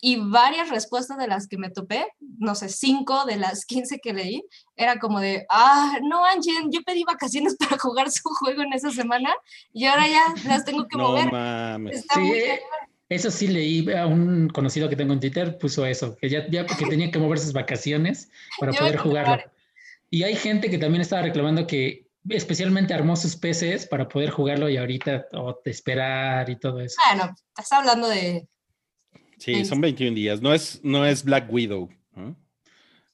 y 0.00 0.16
varias 0.16 0.70
respuestas 0.70 1.18
de 1.18 1.28
las 1.28 1.46
que 1.46 1.58
me 1.58 1.70
topé, 1.70 2.06
no 2.38 2.54
sé, 2.54 2.68
cinco 2.68 3.24
de 3.26 3.36
las 3.36 3.64
15 3.66 3.98
que 3.98 4.12
leí, 4.12 4.42
era 4.76 4.98
como 4.98 5.20
de, 5.20 5.46
ah, 5.50 5.98
no, 6.02 6.24
Angie, 6.24 6.54
yo 6.70 6.82
pedí 6.82 7.04
vacaciones 7.04 7.56
para 7.58 7.78
jugar 7.78 8.10
su 8.10 8.28
juego 8.30 8.62
en 8.62 8.72
esa 8.72 8.90
semana 8.90 9.30
y 9.72 9.86
ahora 9.86 10.08
ya 10.08 10.22
las 10.46 10.64
tengo 10.64 10.86
que 10.86 10.96
no 10.98 11.08
mover. 11.08 11.30
Mames. 11.32 12.04
sí, 12.14 12.32
eso 13.08 13.30
sí 13.30 13.48
leí 13.48 13.90
a 13.92 14.06
un 14.06 14.48
conocido 14.48 14.88
que 14.88 14.96
tengo 14.96 15.12
en 15.12 15.20
Twitter, 15.20 15.58
puso 15.58 15.84
eso, 15.84 16.16
que 16.16 16.28
ya, 16.28 16.48
ya 16.48 16.64
que 16.64 16.86
tenía 16.86 17.10
que 17.10 17.18
mover 17.18 17.40
sus 17.40 17.52
vacaciones 17.52 18.30
para 18.58 18.72
poder 18.72 18.98
jugarlo. 18.98 19.42
Y 20.10 20.22
hay 20.22 20.36
gente 20.36 20.70
que 20.70 20.78
también 20.78 21.02
estaba 21.02 21.22
reclamando 21.22 21.66
que 21.66 22.06
especialmente 22.28 22.94
armó 22.94 23.16
sus 23.16 23.34
PCs 23.34 23.86
para 23.86 24.08
poder 24.08 24.30
jugarlo 24.30 24.68
y 24.68 24.76
ahorita 24.76 25.26
o 25.32 25.58
esperar 25.64 26.48
y 26.50 26.56
todo 26.56 26.80
eso. 26.80 26.96
Bueno, 27.08 27.34
estás 27.48 27.72
hablando 27.72 28.08
de 28.08 28.46
Sí, 29.40 29.64
son 29.64 29.80
21 29.80 30.14
días. 30.14 30.40
No 30.40 30.54
es, 30.54 30.80
no 30.84 31.04
es 31.04 31.24
Black 31.24 31.50
Widow. 31.50 31.88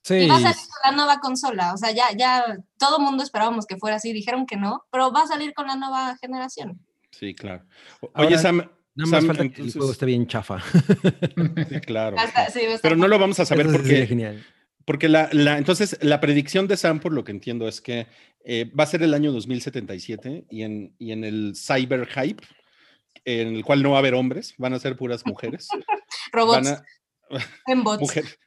Sí. 0.03 0.15
Y 0.15 0.29
va 0.29 0.37
a 0.37 0.41
salir 0.41 0.57
con 0.57 0.91
la 0.91 0.97
nueva 0.97 1.21
consola. 1.21 1.73
O 1.73 1.77
sea, 1.77 1.93
ya, 1.93 2.05
ya 2.17 2.59
todo 2.79 2.99
el 2.99 3.05
mundo 3.05 3.23
esperábamos 3.23 3.67
que 3.67 3.77
fuera 3.77 3.97
así. 3.97 4.13
Dijeron 4.13 4.47
que 4.47 4.57
no, 4.57 4.85
pero 4.91 5.13
va 5.13 5.23
a 5.23 5.27
salir 5.27 5.55
con 5.55 5.67
la 5.67 5.77
nueva 5.77 6.17
generación. 6.21 6.81
Sí, 7.11 7.35
claro. 7.35 7.65
Oye, 8.15 8.37
Sam. 8.39 8.69
Nada 8.95 9.11
más 9.11 9.27
falta 9.27 9.49
que 9.51 9.61
el 9.61 9.73
juego 9.73 9.93
esté 9.93 10.07
bien 10.07 10.27
chafa. 10.27 10.63
Sí, 11.69 11.81
claro. 11.81 12.17
pero 12.81 12.97
no 12.97 13.09
lo 13.09 13.19
vamos 13.19 13.39
a 13.41 13.45
saber 13.45 13.67
porque. 13.71 14.07
genial. 14.07 14.45
Porque 14.87 15.09
la, 15.09 15.29
la, 15.33 15.59
entonces 15.59 15.99
la 16.01 16.21
predicción 16.21 16.69
de 16.69 16.77
Sam, 16.77 17.01
por 17.01 17.13
lo 17.13 17.25
que 17.25 17.33
entiendo, 17.33 17.67
es 17.67 17.81
que 17.81 18.07
eh, 18.45 18.71
va 18.79 18.85
a 18.85 18.87
ser 18.87 19.03
el 19.03 19.13
año 19.15 19.33
2077 19.33 20.47
y 20.49 20.63
en, 20.63 20.95
y 20.99 21.11
en 21.11 21.25
el 21.25 21.55
cyber 21.57 22.07
hype, 22.07 22.43
en 23.25 23.57
el 23.57 23.65
cual 23.65 23.83
no 23.83 23.91
va 23.91 23.97
a 23.97 23.99
haber 23.99 24.15
hombres, 24.15 24.55
van 24.57 24.73
a 24.73 24.79
ser 24.79 24.97
puras 24.97 25.27
mujeres. 25.27 25.69
Robots. 26.33 26.65
Van 26.65 26.67
a, 26.67 26.85
en 27.67 27.85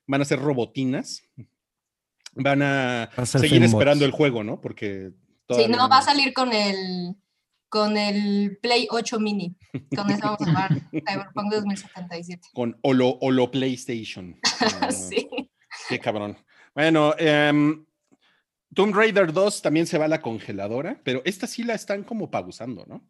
van 0.07 0.21
a 0.21 0.25
ser 0.25 0.39
robotinas. 0.39 1.23
Van 2.33 2.61
a, 2.61 3.09
seguir 3.25 3.63
esperando 3.63 4.05
el 4.05 4.11
juego, 4.11 4.43
¿no? 4.43 4.61
Porque. 4.61 5.11
Sí, 5.49 5.67
no, 5.67 5.89
va 5.89 5.97
a 5.97 6.01
salir 6.03 6.33
con 6.33 6.53
el 6.53 7.15
con 7.69 7.97
el 7.97 8.57
Play 8.61 8.87
8 8.89 9.19
Mini. 9.19 9.55
Con 9.95 10.09
eso 10.09 10.21
vamos 10.23 10.41
a 10.41 10.45
jugar 10.45 10.69
Cyberpunk 10.91 11.53
2077. 11.53 12.49
Con 12.53 12.77
Holo, 12.81 13.17
Holo 13.21 13.51
PlayStation. 13.51 14.39
sí. 14.89 15.27
Qué 15.87 15.99
cabrón. 15.99 16.37
Bueno, 16.73 17.13
eh, 17.17 17.51
Tomb 18.73 18.95
Raider 18.95 19.33
2 19.33 19.61
también 19.61 19.87
se 19.87 19.97
va 19.97 20.05
a 20.05 20.09
la 20.09 20.21
congeladora, 20.21 20.99
pero 21.03 21.21
esta 21.25 21.47
sí 21.47 21.63
la 21.63 21.73
están 21.73 22.03
como 22.03 22.29
pausando, 22.29 22.85
¿no? 22.87 23.07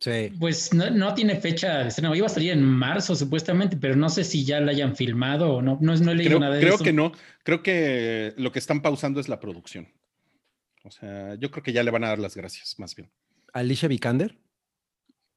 Sí. 0.00 0.32
Pues 0.38 0.74
no, 0.74 0.90
no 0.90 1.14
tiene 1.14 1.36
fecha 1.40 1.78
de 1.78 1.88
estreno. 1.88 2.14
Iba 2.14 2.26
a 2.26 2.30
salir 2.30 2.52
en 2.52 2.62
marzo 2.62 3.14
supuestamente, 3.14 3.76
pero 3.76 3.96
no 3.96 4.08
sé 4.10 4.22
si 4.24 4.44
ya 4.44 4.60
la 4.60 4.72
hayan 4.72 4.94
filmado 4.96 5.54
o 5.54 5.62
no. 5.62 5.78
No, 5.80 5.94
no 5.96 6.10
he 6.10 6.14
leído 6.14 6.30
Creo, 6.30 6.40
nada 6.40 6.54
de 6.56 6.60
creo 6.60 6.74
eso. 6.74 6.84
que 6.84 6.92
no. 6.92 7.12
Creo 7.42 7.62
que 7.62 8.34
lo 8.36 8.52
que 8.52 8.58
están 8.58 8.82
pausando 8.82 9.20
es 9.20 9.28
la 9.28 9.40
producción. 9.40 9.88
O 10.84 10.90
sea, 10.90 11.36
yo 11.36 11.50
creo 11.50 11.62
que 11.62 11.72
ya 11.72 11.82
le 11.82 11.90
van 11.90 12.04
a 12.04 12.08
dar 12.08 12.18
las 12.18 12.36
gracias, 12.36 12.78
más 12.78 12.94
bien. 12.94 13.10
Alicia 13.54 13.88
Vikander. 13.88 14.36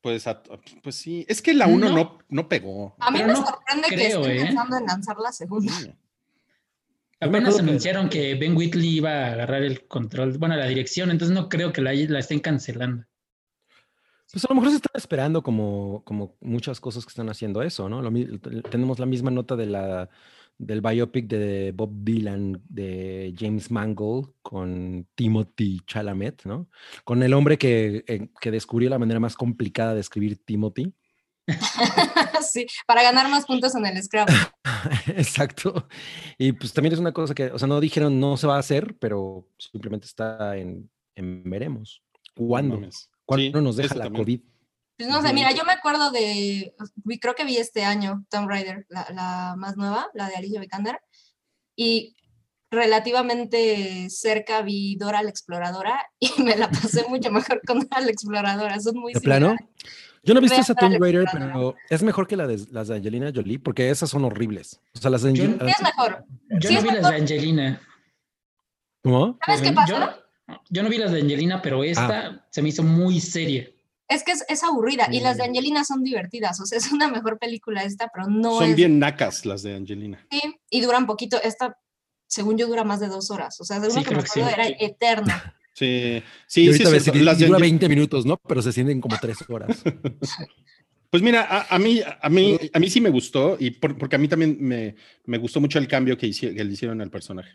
Pues, 0.01 0.27
a- 0.27 0.41
pues 0.83 0.95
sí. 0.95 1.25
Es 1.29 1.41
que 1.41 1.53
la 1.53 1.67
1 1.67 1.89
No. 1.89 1.95
no. 1.95 2.19
No, 2.27 2.49
pegó. 2.49 2.95
A 2.99 3.09
mí 3.11 3.19
Pero 3.19 3.27
me 3.33 3.39
no 3.39 3.45
sorprende 3.45 3.87
que 3.89 3.95
creo, 3.95 4.21
estén 4.21 4.37
¿eh? 4.37 4.45
pensando 4.47 4.77
en 4.77 4.85
lanzar 4.85 5.15
la 5.23 5.31
segunda. 5.31 5.71
Sí. 5.73 5.91
Apenas 7.19 7.41
acuerdo 7.49 7.57
que- 7.57 7.63
anunciaron 7.63 8.09
que 8.09 8.35
Ben 8.35 8.55
Whitley 8.57 8.97
iba 8.97 9.11
a 9.11 9.31
agarrar 9.33 9.63
el 9.63 9.87
control, 9.87 10.37
bueno, 10.37 10.55
la 10.55 10.67
dirección, 10.67 11.09
entonces 11.09 11.33
no 11.33 11.47
creo 11.49 11.71
que 11.73 11.81
la, 11.81 11.93
la 11.93 12.19
estén 12.19 12.39
cancelando. 12.39 13.05
Pues 14.31 14.43
a 14.43 14.47
lo 14.49 14.55
mejor 14.55 14.71
se 14.71 14.77
están 14.77 14.91
esperando 14.95 15.41
como, 15.41 16.03
como 16.03 16.35
muchas 16.41 16.79
cosas 16.79 17.05
que 17.05 17.09
están 17.09 17.29
haciendo 17.29 17.61
eso, 17.61 17.87
¿no? 17.87 18.01
Lo 18.01 18.11
tenemos 18.63 18.99
la 18.99 19.05
misma 19.05 19.31
nota 19.31 19.55
de 19.55 19.67
la, 19.67 20.09
del 20.57 20.81
biopic 20.81 21.27
de 21.27 21.71
Bob 21.75 21.91
Dylan 22.03 22.61
de 22.67 23.33
James 23.37 23.71
Mangold 23.71 24.33
con 24.41 25.07
Timothy 25.15 25.79
Chalamet, 25.85 26.43
¿no? 26.45 26.67
Con 27.03 27.23
el 27.23 27.33
hombre 27.33 27.57
que, 27.57 28.03
eh, 28.07 28.29
que 28.41 28.51
descubrió 28.51 28.89
la 28.89 28.99
manera 28.99 29.19
más 29.19 29.35
complicada 29.35 29.93
de 29.93 30.01
escribir 30.01 30.43
Timothy. 30.43 30.93
sí, 32.41 32.65
para 32.85 33.03
ganar 33.03 33.29
más 33.29 33.45
puntos 33.45 33.75
en 33.75 33.85
el 33.85 34.03
Scrabble. 34.03 34.35
Exacto. 35.15 35.87
Y 36.37 36.51
pues 36.51 36.73
también 36.73 36.93
es 36.93 36.99
una 36.99 37.13
cosa 37.13 37.33
que, 37.33 37.45
o 37.45 37.59
sea, 37.59 37.67
no 37.67 37.79
dijeron 37.79 38.19
no 38.19 38.35
se 38.35 38.47
va 38.47 38.57
a 38.57 38.59
hacer, 38.59 38.97
pero 38.99 39.47
simplemente 39.57 40.07
está 40.07 40.57
en, 40.57 40.89
en 41.15 41.49
veremos. 41.49 42.01
¿Cuándo? 42.35 42.75
mames. 42.75 43.09
¿Cuándo 43.27 43.59
Sí, 43.59 43.63
nos 43.63 43.75
deja 43.77 43.93
la 43.95 44.05
también. 44.05 44.23
COVID? 44.23 44.39
Pues 44.97 45.09
no 45.09 45.21
sé, 45.21 45.31
mira, 45.33 45.51
yo 45.51 45.63
me 45.63 45.73
acuerdo 45.73 46.09
de, 46.09 46.73
vi- 47.03 47.19
creo 47.19 47.35
que 47.35 47.45
vi 47.45 47.57
este 47.57 47.83
año 47.83 48.25
Tomb 48.31 48.49
Raider, 48.49 48.87
la, 48.89 49.05
la 49.13 49.53
más 49.55 49.77
nueva, 49.77 50.07
la 50.15 50.27
de 50.27 50.35
Alicia 50.37 50.59
Vikander, 50.59 50.99
y 51.75 52.15
relativamente 52.71 54.09
cerca 54.09 54.61
vi 54.61 54.95
Dora 54.95 55.21
la 55.21 55.29
Exploradora 55.29 55.99
y 56.19 56.31
me 56.41 56.55
la 56.57 56.69
pasé 56.69 57.05
mucho 57.07 57.31
mejor 57.31 57.61
con 57.67 57.79
Dora 57.81 58.01
la 58.01 58.09
Exploradora, 58.11 58.79
son 58.79 58.95
muy 58.97 59.13
¿De 59.13 59.21
plano? 59.21 59.55
Yo 60.23 60.33
no 60.33 60.39
he 60.39 60.43
visto 60.43 60.59
esa 60.59 60.73
Tomb 60.75 60.97
Raider, 60.99 61.25
pero 61.31 61.75
es 61.89 62.03
mejor 62.03 62.27
que 62.27 62.35
la 62.35 62.47
de, 62.47 62.59
las 62.71 62.87
de 62.89 62.95
Angelina 62.95 63.31
Jolie, 63.33 63.59
porque 63.59 63.89
esas 63.89 64.09
son 64.09 64.25
horribles. 64.25 64.81
O 64.95 64.99
sea, 64.99 65.09
las 65.11 65.21
de 65.21 65.33
Yo- 65.33 65.43
Angel- 65.45 65.59
¿Qué 65.59 65.71
es 65.71 65.81
mejor? 65.81 66.25
Yo 66.59 66.67
Sí, 66.69 66.73
no 66.73 66.79
es 66.79 66.83
vi 66.83 66.89
las 66.89 66.97
mejor. 66.97 67.11
de 67.11 67.21
Angelina. 67.21 67.81
¿Cómo? 69.03 69.37
¿Sabes 69.45 69.61
qué 69.61 69.69
Yo- 69.69 69.75
pasa? 69.75 69.87
Yo, 69.93 70.23
no 70.69 70.89
vi 70.89 70.97
las 70.97 71.11
de 71.11 71.21
Angelina, 71.21 71.61
pero 71.61 71.83
esta 71.83 72.45
se 72.49 72.61
me 72.61 72.69
hizo 72.69 72.83
muy 72.83 73.19
seria. 73.19 73.67
Es 74.09 74.23
que 74.23 74.31
es, 74.31 74.45
es 74.47 74.63
aburrida 74.63 75.09
y 75.11 75.19
las 75.19 75.35
de 75.37 75.43
Mm. 75.43 75.47
Angelina 75.49 75.83
son 75.83 76.03
divertidas, 76.03 76.59
o 76.61 76.65
sea, 76.65 76.77
es 76.77 76.91
una 76.91 77.07
mejor 77.09 77.37
película 77.39 77.83
esta, 77.83 78.09
pero 78.13 78.27
no 78.27 78.59
Son 78.59 78.69
es... 78.69 78.75
bien 78.75 78.99
nacas 78.99 79.45
las 79.45 79.63
de 79.63 79.75
Angelina. 79.75 80.25
Sí, 80.31 80.41
y 80.69 80.81
duran 80.81 81.05
poquito, 81.05 81.41
esta, 81.43 81.77
según 82.27 82.57
yo, 82.57 82.67
dura 82.67 82.83
más 82.83 82.99
de 82.99 83.07
dos 83.07 83.29
horas, 83.31 83.59
o 83.59 83.65
sea, 83.65 83.77
según 83.81 83.91
Sí, 83.91 83.99
lo 83.99 84.05
que 84.09 84.15
me 84.15 84.21
sí. 84.21 84.39
acuerdo, 84.41 84.49
era 84.63 84.67
eterna. 84.79 85.53
Sí, 85.77 86.23
sí, 86.47 86.73
sí. 86.73 86.83
ves 86.91 87.05
las 87.21 87.37
de 87.37 87.45
dura 87.45 87.57
Angel- 87.57 87.61
20 87.61 87.87
minutos, 87.89 88.25
¿no? 88.25 88.37
Pero 88.47 88.63
se 88.63 88.71
sienten 88.73 88.99
como 88.99 89.15
3 89.21 89.37
horas. 89.47 89.77
Pues 91.09 91.23
mira, 91.23 91.43
a, 91.49 91.73
a 91.75 91.79
mí, 91.79 92.01
a, 92.21 92.29
mí, 92.29 92.57
a 92.73 92.79
mí 92.79 92.89
sí 92.89 92.99
me 92.99 93.09
gustó, 93.09 93.55
y 93.59 93.71
por- 93.71 93.97
porque 93.97 94.17
a 94.17 94.19
mí 94.19 94.27
también 94.27 94.57
me, 94.59 94.95
me 95.25 95.37
gustó 95.37 95.61
mucho 95.61 95.79
el 95.79 95.87
cambio 95.87 96.17
que, 96.17 96.27
hici- 96.27 96.53
que 96.53 96.63
le 96.63 96.73
hicieron 96.73 96.99
al 96.99 97.09
personaje. 97.09 97.51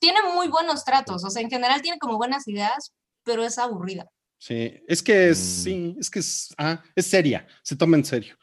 Tiene 0.00 0.18
muy 0.34 0.48
buenos 0.48 0.84
tratos, 0.84 1.22
o 1.24 1.30
sea, 1.30 1.42
en 1.42 1.50
general 1.50 1.80
tiene 1.82 1.98
como 1.98 2.16
buenas 2.16 2.48
ideas, 2.48 2.92
pero 3.22 3.44
es 3.44 3.58
aburrida. 3.58 4.06
Sí, 4.38 4.72
es 4.88 5.02
que 5.02 5.28
es, 5.28 5.38
Mm. 5.38 5.62
sí, 5.64 5.96
es 6.00 6.10
que 6.10 6.18
es, 6.20 6.54
ah, 6.58 6.82
es 6.96 7.06
seria, 7.06 7.46
se 7.62 7.76
toma 7.76 7.96
en 7.96 8.04
serio. 8.04 8.36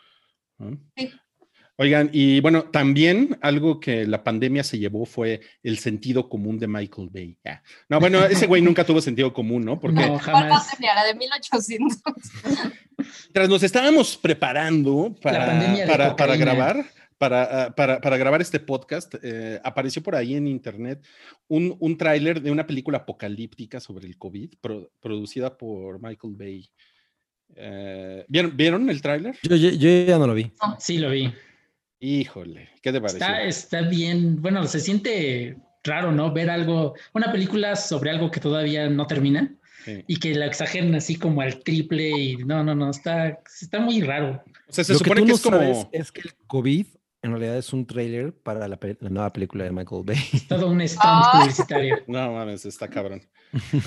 ¿no? 0.59 0.77
Sí. 0.95 1.11
Oigan, 1.79 2.09
y 2.11 2.39
bueno, 2.39 2.63
también 2.71 3.37
algo 3.41 3.79
que 3.79 4.07
la 4.07 4.23
pandemia 4.23 4.63
se 4.63 4.79
llevó 4.79 5.05
fue 5.05 5.41
el 5.61 5.77
sentido 5.77 6.27
común 6.27 6.57
de 6.57 6.67
Michael 6.67 7.09
Bay. 7.11 7.37
Ah, 7.45 7.61
No, 7.87 7.99
bueno, 7.99 8.25
ese 8.25 8.47
güey 8.47 8.63
nunca 8.63 8.83
tuvo 8.83 8.99
sentido 8.99 9.31
común, 9.31 9.63
¿no? 9.63 9.79
Porque 9.79 10.01
No, 10.01 10.07
¿Cuál 10.07 10.19
jamás. 10.19 10.65
pandemia? 10.69 10.95
La 10.95 11.03
de 11.05 11.13
1800. 11.13 11.99
Mientras 12.97 13.49
nos 13.49 13.61
estábamos 13.61 14.17
preparando 14.17 15.15
para, 15.21 16.15
para, 16.15 16.35
grabar, 16.35 16.83
para, 17.17 17.65
ah, 17.65 17.75
para, 17.75 17.99
para 17.99 18.17
grabar 18.17 18.41
este 18.41 18.59
podcast, 18.59 19.15
eh, 19.23 19.59
apareció 19.63 20.03
por 20.03 20.15
ahí 20.15 20.35
en 20.35 20.47
internet 20.47 21.03
un, 21.47 21.75
un 21.79 21.97
tráiler 21.97 22.41
de 22.41 22.51
una 22.51 22.67
película 22.67 22.99
apocalíptica 22.99 23.79
sobre 23.79 24.07
el 24.07 24.17
COVID, 24.17 24.53
pro- 24.61 24.91
producida 24.99 25.57
por 25.57 26.01
Michael 26.01 26.35
Bay. 26.35 26.69
Eh, 27.55 28.25
¿vieron, 28.27 28.55
¿Vieron 28.57 28.89
el 28.89 29.01
tráiler? 29.01 29.35
Yo, 29.43 29.55
yo- 29.55 29.71
yo 29.71 29.89
ya 30.05 30.17
no 30.19 30.27
lo 30.27 30.33
vi. 30.33 30.51
Sí, 30.79 30.97
lo 30.97 31.09
vi. 31.09 31.33
Híjole, 31.99 32.69
¿qué 32.81 32.91
te 32.91 32.99
pareció? 33.01 33.17
Está, 33.17 33.43
está 33.43 33.81
bien. 33.81 34.39
Bueno, 34.41 34.65
se 34.67 34.79
siente 34.79 35.57
raro, 35.83 36.11
¿no? 36.11 36.31
Ver 36.31 36.49
algo, 36.49 36.93
una 37.13 37.31
película 37.31 37.75
sobre 37.75 38.11
algo 38.11 38.29
que 38.29 38.39
todavía 38.39 38.89
no 38.89 39.07
termina 39.07 39.53
Sí. 39.85 40.03
y 40.05 40.17
que 40.19 40.35
la 40.35 40.47
exageren 40.47 40.93
así 40.95 41.15
como 41.15 41.39
al 41.39 41.59
triple 41.63 42.09
y 42.09 42.35
no, 42.37 42.61
no, 42.61 42.75
no, 42.75 42.89
está, 42.89 43.39
está 43.61 43.79
muy 43.79 44.01
raro. 44.01 44.43
O 44.67 44.73
sea, 44.73 44.83
se 44.83 44.91
lo 44.91 44.99
supone 44.99 45.21
que, 45.21 45.27
que, 45.27 45.31
tú 45.31 45.35
es 45.37 45.45
no 45.45 45.51
como... 45.51 45.59
sabes 45.63 45.87
es 45.93 46.11
que 46.11 46.21
el 46.21 46.33
COVID 46.45 46.85
en 47.21 47.31
realidad 47.31 47.57
es 47.57 47.73
un 47.73 47.85
trailer 47.85 48.33
para 48.33 48.67
la, 48.67 48.79
la 48.99 49.09
nueva 49.09 49.33
película 49.33 49.63
de 49.63 49.71
Michael 49.71 50.03
Bay. 50.05 50.17
Todo 50.47 50.67
un 50.69 50.79
stunt 50.87 51.01
Ah. 51.03 51.39
publicitario. 51.39 51.97
No 52.07 52.31
mames, 52.33 52.65
está 52.65 52.87
cabrón. 52.89 53.21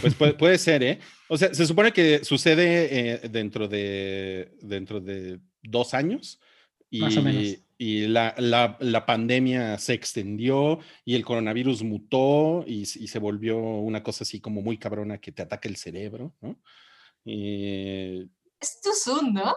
Pues 0.00 0.14
puede, 0.14 0.34
puede 0.34 0.58
ser, 0.58 0.82
¿eh? 0.82 0.98
O 1.28 1.36
sea, 1.36 1.52
se 1.54 1.66
supone 1.66 1.92
que 1.92 2.24
sucede 2.24 2.88
eh, 3.24 3.28
dentro, 3.28 3.68
de, 3.68 4.52
dentro 4.62 5.00
de 5.00 5.38
dos 5.62 5.94
años 5.94 6.40
y, 6.90 7.00
Más 7.00 7.16
o 7.16 7.22
menos. 7.22 7.58
y 7.78 8.06
la, 8.08 8.34
la- 8.38 8.76
la 8.80 9.06
pandemia 9.06 9.78
se 9.78 9.92
extendió 9.92 10.80
y 11.04 11.14
el 11.14 11.24
coronavirus 11.24 11.82
mutó 11.84 12.64
y, 12.66 12.80
y 12.80 12.86
se 13.08 13.18
volvió 13.18 13.58
una 13.58 14.02
cosa 14.02 14.24
así 14.24 14.40
como 14.40 14.60
muy 14.62 14.76
cabrona 14.78 15.18
que 15.18 15.30
te 15.30 15.42
ataca 15.42 15.68
el 15.68 15.76
cerebro, 15.76 16.34
¿no? 16.40 16.58
Y- 17.24 18.28
Es 18.60 18.80
too 18.82 18.92
soon, 18.92 19.32
¿no? 19.32 19.56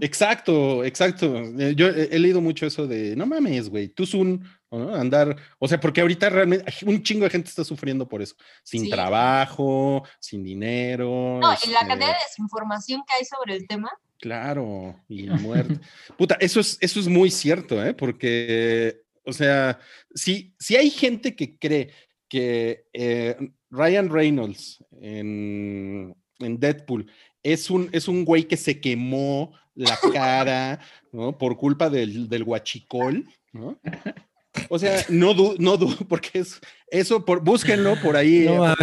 Exacto, 0.00 0.84
exacto. 0.84 1.36
Eh, 1.58 1.74
Yo 1.76 1.88
he, 1.88 2.18
leído 2.18 2.40
mucho 2.40 2.66
eso 2.66 2.86
de, 2.86 3.14
no 3.16 3.26
mames, 3.26 3.68
güey, 3.68 3.88
tú 3.88 4.06
soon, 4.06 4.44
¿no? 4.70 4.94
andar, 4.94 5.36
o 5.58 5.68
sea, 5.68 5.78
porque 5.78 6.00
ahorita 6.00 6.28
realmente 6.28 6.64
un 6.84 7.02
chingo 7.02 7.24
de 7.24 7.30
gente 7.30 7.48
está 7.48 7.64
sufriendo 7.64 8.08
por 8.08 8.20
eso, 8.22 8.34
sin 8.62 8.84
Sí. 8.84 8.90
trabajo, 8.90 10.02
sin 10.20 10.42
dinero. 10.42 11.38
No, 11.40 11.52
y 11.64 11.70
la 11.70 11.80
este, 11.80 11.86
cantidad 11.86 12.08
de 12.08 12.24
desinformación 12.28 13.02
que 13.06 13.14
hay 13.14 13.24
sobre 13.24 13.54
el 13.56 13.66
tema. 13.66 13.90
Claro, 14.20 14.96
y 15.08 15.26
muerte. 15.76 15.78
Puta, 16.16 16.36
eso 16.40 16.60
es, 16.60 16.76
eso 16.80 17.00
es 17.00 17.08
muy 17.08 17.30
cierto, 17.30 17.84
¿eh? 17.84 17.94
Porque, 17.94 19.02
o 19.24 19.32
sea, 19.32 19.78
si, 20.14 20.54
si 20.58 20.76
hay 20.76 20.90
gente 20.90 21.36
que 21.36 21.56
cree 21.56 21.92
que 22.28 22.84
eh, 22.92 23.36
Ryan 23.70 24.08
Reynolds 24.10 24.84
en, 25.00 26.14
en 26.40 26.60
Deadpool 26.60 27.10
es 27.52 27.70
un, 27.70 27.88
es 27.92 28.08
un 28.08 28.24
güey 28.24 28.44
que 28.44 28.56
se 28.56 28.80
quemó 28.80 29.52
la 29.74 29.98
cara, 30.12 30.80
¿no? 31.12 31.36
Por 31.38 31.56
culpa 31.56 31.88
del, 31.90 32.28
del 32.28 32.44
guachicol, 32.44 33.24
¿no? 33.52 33.78
O 34.70 34.78
sea, 34.78 35.04
no 35.08 35.34
dudo, 35.34 35.54
no 35.58 35.76
dudo, 35.76 35.96
porque 36.08 36.40
es, 36.40 36.60
eso, 36.90 37.24
por, 37.24 37.42
búsquenlo 37.44 37.94
por 38.02 38.16
ahí, 38.16 38.44
No 38.46 38.70
eh, 38.70 38.74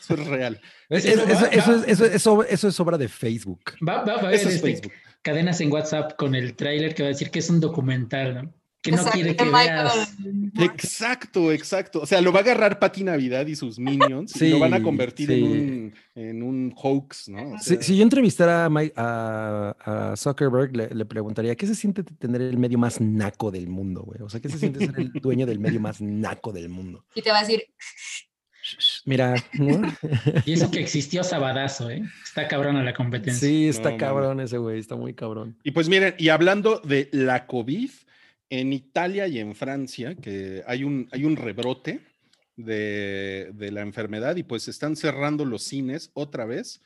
eso 0.00 0.14
es 0.14 0.26
real. 0.26 0.60
Es- 0.90 1.04
eso, 1.04 1.24
va- 1.24 1.46
eso 1.48 1.72
va. 1.78 1.84
es, 1.86 2.00
eso, 2.00 2.32
obra, 2.32 2.48
eso 2.48 2.68
es 2.68 2.80
obra 2.80 2.98
de 2.98 3.06
Facebook. 3.08 3.60
Va, 3.86 3.98
va, 4.02 4.04
va 4.04 4.12
a 4.14 4.18
haber 4.26 4.34
Eso 4.34 4.48
es 4.48 4.56
este, 4.56 4.66
Facebook. 4.68 4.92
cadenas 5.22 5.60
en 5.60 5.70
WhatsApp 5.70 6.16
con 6.16 6.34
el 6.34 6.56
tráiler 6.56 6.94
que 6.96 7.04
va 7.04 7.08
a 7.08 7.12
decir 7.12 7.30
que 7.30 7.38
es 7.38 7.48
un 7.48 7.60
documental, 7.60 8.34
¿no? 8.34 8.54
Que 8.82 8.92
no 8.92 8.96
Exacto, 8.96 9.12
quiere 9.18 9.36
que 9.36 9.44
Michael 9.44 9.88
veas. 9.94 10.16
Exacto, 10.60 11.52
exacto. 11.52 12.00
O 12.00 12.06
sea, 12.06 12.20
lo 12.22 12.32
va 12.32 12.38
a 12.38 12.42
agarrar 12.42 12.78
Pati 12.78 13.04
Navidad 13.04 13.46
y 13.46 13.54
sus 13.54 13.78
minions 13.78 14.40
y 14.40 14.48
lo 14.48 14.58
van 14.58 14.72
a 14.72 14.78
Sí, 14.78 14.82
convertir 14.82 15.28
sí. 15.28 15.34
en, 15.34 15.44
un, 15.44 15.94
en 16.14 16.42
un 16.42 16.72
hoax, 16.76 17.28
¿no? 17.28 17.52
O 17.52 17.58
Si, 17.58 17.74
sea, 17.74 17.82
si 17.82 17.96
yo 17.98 18.02
entrevistara 18.02 18.64
a, 18.64 18.70
Mike- 18.70 18.94
a, 18.96 19.76
a 20.12 20.16
Zuckerberg, 20.16 20.74
le, 20.74 20.88
le 20.94 21.04
preguntaría, 21.04 21.54
¿qué 21.56 21.66
se 21.66 21.74
siente 21.74 22.02
tener 22.04 22.40
el 22.40 22.56
medio 22.56 22.78
más 22.78 23.00
naco 23.02 23.50
del 23.50 23.68
mundo, 23.68 24.02
güey? 24.02 24.22
O 24.22 24.30
sea, 24.30 24.40
¿qué 24.40 24.48
se 24.48 24.58
siente 24.58 24.78
ser 24.86 24.98
el 24.98 25.12
dueño 25.20 25.44
del 25.44 25.58
medio 25.58 25.80
más 25.80 26.00
naco 26.00 26.50
del 26.52 26.70
mundo? 26.70 27.04
Y 27.14 27.20
te 27.20 27.30
va 27.30 27.38
a 27.38 27.40
decir, 27.42 27.62
Mira, 29.04 29.34
¿no? 29.54 29.80
Y 30.46 30.52
eso 30.52 30.70
que 30.70 30.80
existió 30.80 31.24
Sabadazo, 31.24 31.90
¿eh? 31.90 32.02
Está 32.24 32.46
cabrona 32.46 32.82
la 32.82 32.94
competencia. 32.94 33.48
sí, 33.48 33.68
está 33.68 33.90
No, 33.92 33.96
cabrón 33.98 34.40
ese 34.40 34.58
güey, 34.58 34.78
está 34.78 34.96
muy 34.96 35.12
cabrón. 35.14 35.58
Y 35.64 35.72
pues 35.72 35.88
miren, 35.88 36.14
y 36.18 36.28
hablando 36.28 36.78
de 36.84 37.08
la 37.12 37.46
COVID, 37.46 37.90
en 38.50 38.72
Italia 38.72 39.26
y 39.28 39.38
en 39.38 39.54
Francia, 39.54 40.14
que 40.16 40.62
hay 40.66 40.84
un, 40.84 41.08
hay 41.12 41.24
un 41.24 41.36
rebrote 41.36 42.00
de, 42.56 43.50
de 43.54 43.70
la 43.72 43.80
enfermedad 43.80 44.36
y 44.36 44.42
pues 44.42 44.68
están 44.68 44.96
cerrando 44.96 45.44
los 45.44 45.62
cines 45.62 46.10
otra 46.14 46.44
vez. 46.44 46.82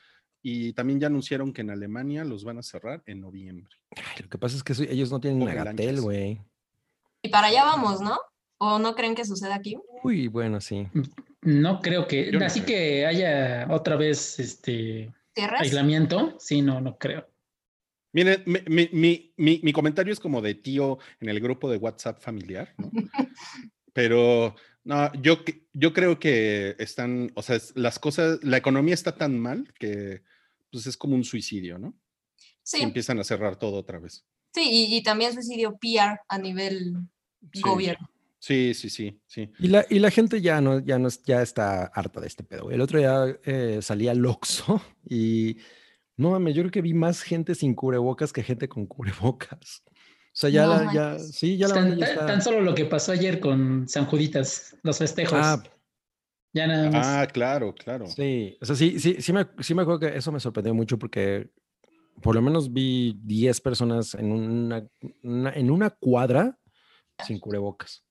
Y 0.47 0.75
también 0.75 1.01
ya 1.01 1.07
anunciaron 1.07 1.55
que 1.55 1.63
en 1.63 1.71
Alemania 1.71 2.23
los 2.23 2.45
van 2.45 2.59
a 2.59 2.63
cerrar 2.63 3.03
en 3.07 3.23
noviembre. 3.23 3.75
Ay, 3.97 4.23
lo 4.25 4.29
que 4.29 4.37
pasa 4.37 4.57
es 4.57 4.63
que 4.63 4.75
ellos 4.93 5.11
no 5.11 5.19
tienen 5.19 5.43
lanchas. 5.47 6.01
güey. 6.01 6.39
y 7.23 7.29
para 7.31 7.47
allá 7.47 7.65
vamos, 7.65 8.03
¿no? 8.03 8.19
¿O 8.59 8.79
no 8.79 8.95
creen 8.95 9.15
que 9.15 9.25
suceda 9.25 9.55
aquí? 9.55 9.77
Uy, 10.03 10.29
bueno, 10.29 10.61
sí. 10.61 10.87
No 11.41 11.81
creo 11.81 12.07
que, 12.07 12.31
Yo 12.31 12.39
no 12.39 12.45
así 12.45 12.61
creo. 12.61 12.67
que 12.77 13.07
haya 13.07 13.67
otra 13.71 13.97
vez 13.97 14.39
este 14.39 15.11
aislamiento, 15.59 16.37
sí, 16.39 16.61
no, 16.63 16.81
no 16.81 16.99
creo. 16.99 17.27
Miren, 18.15 18.43
mi, 18.47 18.61
mi- 18.69 18.89
mi- 18.93 19.33
mi- 19.37 19.61
mi 19.63 19.73
comentario 19.75 20.13
es 20.13 20.21
como 20.21 20.41
de 20.41 20.55
tío 20.55 20.99
en 21.21 21.29
el 21.29 21.41
grupo 21.41 21.69
de 21.71 21.77
WhatsApp 21.77 22.21
familiar, 22.23 22.73
¿no? 22.79 22.91
Pero 23.93 24.55
no, 24.85 25.13
yo, 25.21 25.45
que- 25.45 25.67
yo 25.73 25.93
creo 25.93 26.19
que 26.19 26.77
están, 26.79 27.31
o 27.35 27.43
sea, 27.43 27.57
es- 27.57 27.73
las 27.77 27.99
cosas, 27.99 28.39
la 28.43 28.57
economía 28.57 28.95
está 28.95 29.15
tan 29.17 29.39
mal 29.39 29.73
que 29.79 30.23
pues 30.71 30.87
es 30.87 30.97
como 30.97 31.15
un 31.15 31.25
suicidio, 31.25 31.79
¿no? 31.79 31.95
Sí, 32.63 32.83
empiezan 32.83 33.19
a 33.19 33.25
cerrar 33.25 33.57
todo 33.59 33.77
otra 33.77 33.99
vez. 33.99 34.25
sí, 34.55 34.63
y, 34.71 34.97
y 34.97 35.03
también 35.03 35.33
suicidio 35.33 35.77
PR 35.81 36.21
a 36.29 36.39
nivel 36.39 36.95
Sí. 37.53 37.61
gobierno. 37.61 38.09
Sí, 38.39 38.73
sí, 38.75 38.89
sí, 38.91 39.21
sí. 39.27 39.51
Y 39.59 39.69
la, 39.69 39.85
y 39.91 39.99
la 39.99 40.11
gente 40.11 40.41
ya 40.41 40.61
no, 40.61 40.79
ya 40.79 40.99
no 40.99 41.09
ya 41.27 41.43
está 41.43 41.85
harta 41.87 42.21
de 42.21 42.27
este 42.27 42.43
pedo. 42.45 42.71
El 42.71 42.81
otro 42.81 42.99
día 42.99 43.39
eh, 43.45 43.81
salía 43.83 44.11
al 44.13 44.25
Oxxo 44.25 44.81
y 45.09 45.57
no 46.17 46.31
mames, 46.31 46.55
yo 46.55 46.63
creo 46.63 46.71
que 46.71 46.83
vi 46.83 46.95
más 46.95 47.23
gente 47.23 47.55
sin 47.55 47.75
cubrebocas 47.75 48.33
que 48.33 48.43
gente 48.43 48.69
con 48.69 48.87
cubrebocas. 48.87 49.83
O 49.87 50.37
sea, 50.37 50.51
ya, 50.51 50.67
No 50.67 50.85
la, 50.85 50.93
ya, 50.93 51.19
sí, 51.19 51.57
ya 51.57 51.69
la 51.69 51.75
tan, 51.75 51.91
ya 51.97 52.07
tan- 52.07 52.09
está. 52.09 52.27
tan 52.27 52.43
solo 52.43 52.61
lo 52.61 52.75
que 52.75 52.85
pasó 52.87 53.13
ayer 53.13 53.39
con 53.41 53.89
San 53.89 54.07
Juditas, 54.07 54.77
los 54.83 54.99
festejos. 54.99 55.39
Ah, 55.41 55.63
ya 56.53 56.67
nada 56.67 56.91
más. 56.91 57.07
Ah, 57.07 57.27
claro, 57.33 57.73
claro. 57.75 58.07
sí, 58.09 58.57
o 58.61 58.65
sea, 58.67 58.75
sí, 58.77 58.99
sí, 58.99 59.17
sí 59.21 59.33
me, 59.33 59.47
sí 59.61 59.75
me 59.75 59.83
acuerdo 59.83 60.01
que 60.01 60.17
eso 60.17 60.33
me 60.33 60.41
sorprendió 60.41 60.75
mucho 60.75 60.99
porque 60.99 61.51
por 62.23 62.35
lo 62.35 62.43
menos 62.43 62.73
vi 62.73 63.19
10 63.23 63.61
personas 63.61 64.15
en 64.15 64.31
una, 64.33 64.85
una- 65.23 65.53
en 65.53 65.71
una 65.71 65.91
cuadra 65.91 66.59
sin 67.25 67.39
cubrebocas. 67.39 68.05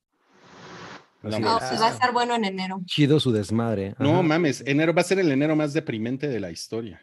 No, 1.23 1.29
Así 1.29 1.41
de, 1.41 1.49
No, 1.49 1.57
pues, 1.57 1.69
pues 1.69 1.81
va 1.81 1.85
a 1.85 1.89
"Ah, 1.89 1.93
estar 1.93 2.11
bueno 2.13 2.35
en 2.35 2.45
enero. 2.45 2.81
chido 2.85 3.19
su 3.19 3.31
desmadre. 3.31 3.95
No 3.99 4.21
mames, 4.23 4.61
enero 4.65 4.93
va 4.93 5.01
a 5.01 5.05
ser 5.05 5.19
el 5.19 5.31
enero 5.31 5.55
más 5.55 5.73
deprimente 5.73 6.27
de 6.27 6.39
la 6.41 6.51
historia. 6.51 7.01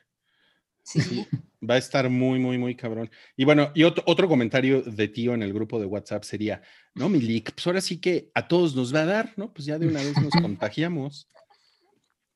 Sí. 0.82 1.26
Va 1.68 1.74
a 1.74 1.78
estar 1.78 2.08
muy, 2.08 2.38
muy, 2.38 2.56
muy 2.56 2.74
cabrón. 2.74 3.10
Y 3.36 3.44
bueno, 3.44 3.70
y 3.74 3.82
otro, 3.82 4.02
otro 4.06 4.28
comentario 4.28 4.80
de 4.80 5.08
tío 5.08 5.34
en 5.34 5.42
el 5.42 5.52
grupo 5.52 5.78
de 5.78 5.84
WhatsApp 5.84 6.24
sería, 6.24 6.62
no, 6.94 7.10
Milik, 7.10 7.52
pues 7.52 7.66
ahora 7.66 7.82
sí 7.82 8.00
que 8.00 8.30
a 8.34 8.48
todos 8.48 8.74
nos 8.74 8.94
va 8.94 9.02
a 9.02 9.06
dar, 9.06 9.34
¿no? 9.36 9.52
Pues 9.52 9.66
ya 9.66 9.78
de 9.78 9.86
una 9.86 10.02
vez 10.02 10.14
nos 10.20 10.32
contagiamos. 10.42 11.28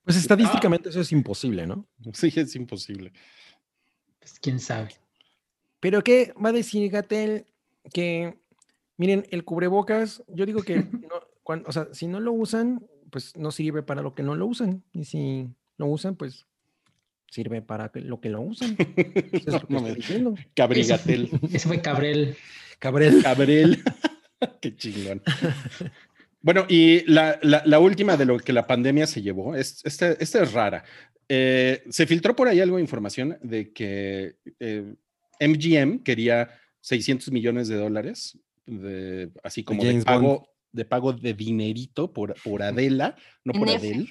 Pues 0.05 0.19
estadísticamente 0.19 0.91
eso 0.91 1.01
es 1.01 1.11
imposible, 1.13 1.67
¿no? 1.67 1.89
Sí, 2.13 2.31
es 2.37 2.55
imposible. 2.55 3.13
Pues 4.19 4.39
quién 4.39 4.61
sabe. 4.61 4.95
Pero 5.81 6.05
¿qué 6.05 6.35
va 6.43 6.51
a 6.51 6.53
decir 6.53 6.91
Gatel? 6.91 7.47
Que, 7.93 8.39
miren, 8.99 9.27
el 9.31 9.45
cubrebocas, 9.45 10.23
yo 10.29 10.45
digo 10.45 10.63
que, 10.63 10.77
no, 11.09 11.63
o 11.67 11.73
sea, 11.73 11.89
si 11.93 12.07
no 12.07 12.21
lo 12.21 12.33
usan, 12.33 12.87
pues 13.11 13.37
no 13.37 13.51
sirve 13.51 13.83
para 13.83 14.03
lo 14.03 14.15
que 14.15 14.23
no 14.23 14.35
lo 14.35 14.47
usan. 14.47 14.85
Y 14.93 15.05
si 15.05 15.49
lo 15.79 15.87
usan, 15.87 16.17
pues 16.17 16.47
sirve 17.31 17.63
para 17.63 17.91
que- 17.91 18.01
lo 18.01 18.21
que 18.21 18.29
lo 18.31 18.41
usan. 18.43 18.77
Eso 18.97 19.07
es 19.33 19.33
lo 19.33 19.43
que 19.45 19.51
No 19.51 19.57
estoy 19.57 19.75
mames. 19.77 19.95
diciendo. 19.97 20.35
Cabrigatel. 20.55 21.31
Ese 21.53 21.69
fue 21.69 21.81
Cabrel. 21.81 22.37
Cabrel. 22.79 23.23
Cabrel. 23.23 23.83
Qué 24.61 24.77
chingón. 24.77 25.23
Bueno, 26.41 26.67
y 26.69 27.03
la, 27.11 27.39
la- 27.43 27.63
la 27.65 27.79
última 27.79 28.17
de 28.17 28.27
lo 28.27 28.39
que 28.39 28.53
la 28.53 28.67
pandemia 28.67 29.07
se 29.07 29.23
llevó, 29.23 29.55
es, 29.57 29.81
esta, 29.85 30.13
esta 30.13 30.43
es 30.43 30.53
rara. 30.53 30.85
Eh, 31.29 31.83
se 31.89 32.07
filtró 32.07 32.37
por 32.37 32.49
ahí 32.49 32.61
algo 32.61 32.77
de 32.77 32.83
información 32.83 33.39
de 33.43 33.73
que 33.73 34.37
eh, 34.61 34.95
MGM 35.41 36.01
quería 36.03 36.51
600 36.83 37.31
millones 37.33 37.69
de 37.69 37.77
dólares, 37.77 38.39
de- 38.67 39.31
así 39.43 39.65
como 39.65 39.83
de 39.83 40.03
pago, 40.03 40.47
de 40.73 40.85
pago 40.85 41.15
de 41.15 41.33
dinerito 41.33 42.13
por, 42.13 42.35
por 42.43 42.63
Adela, 42.63 43.17
no 43.45 43.55
por. 43.55 43.71
Adele, 43.71 44.09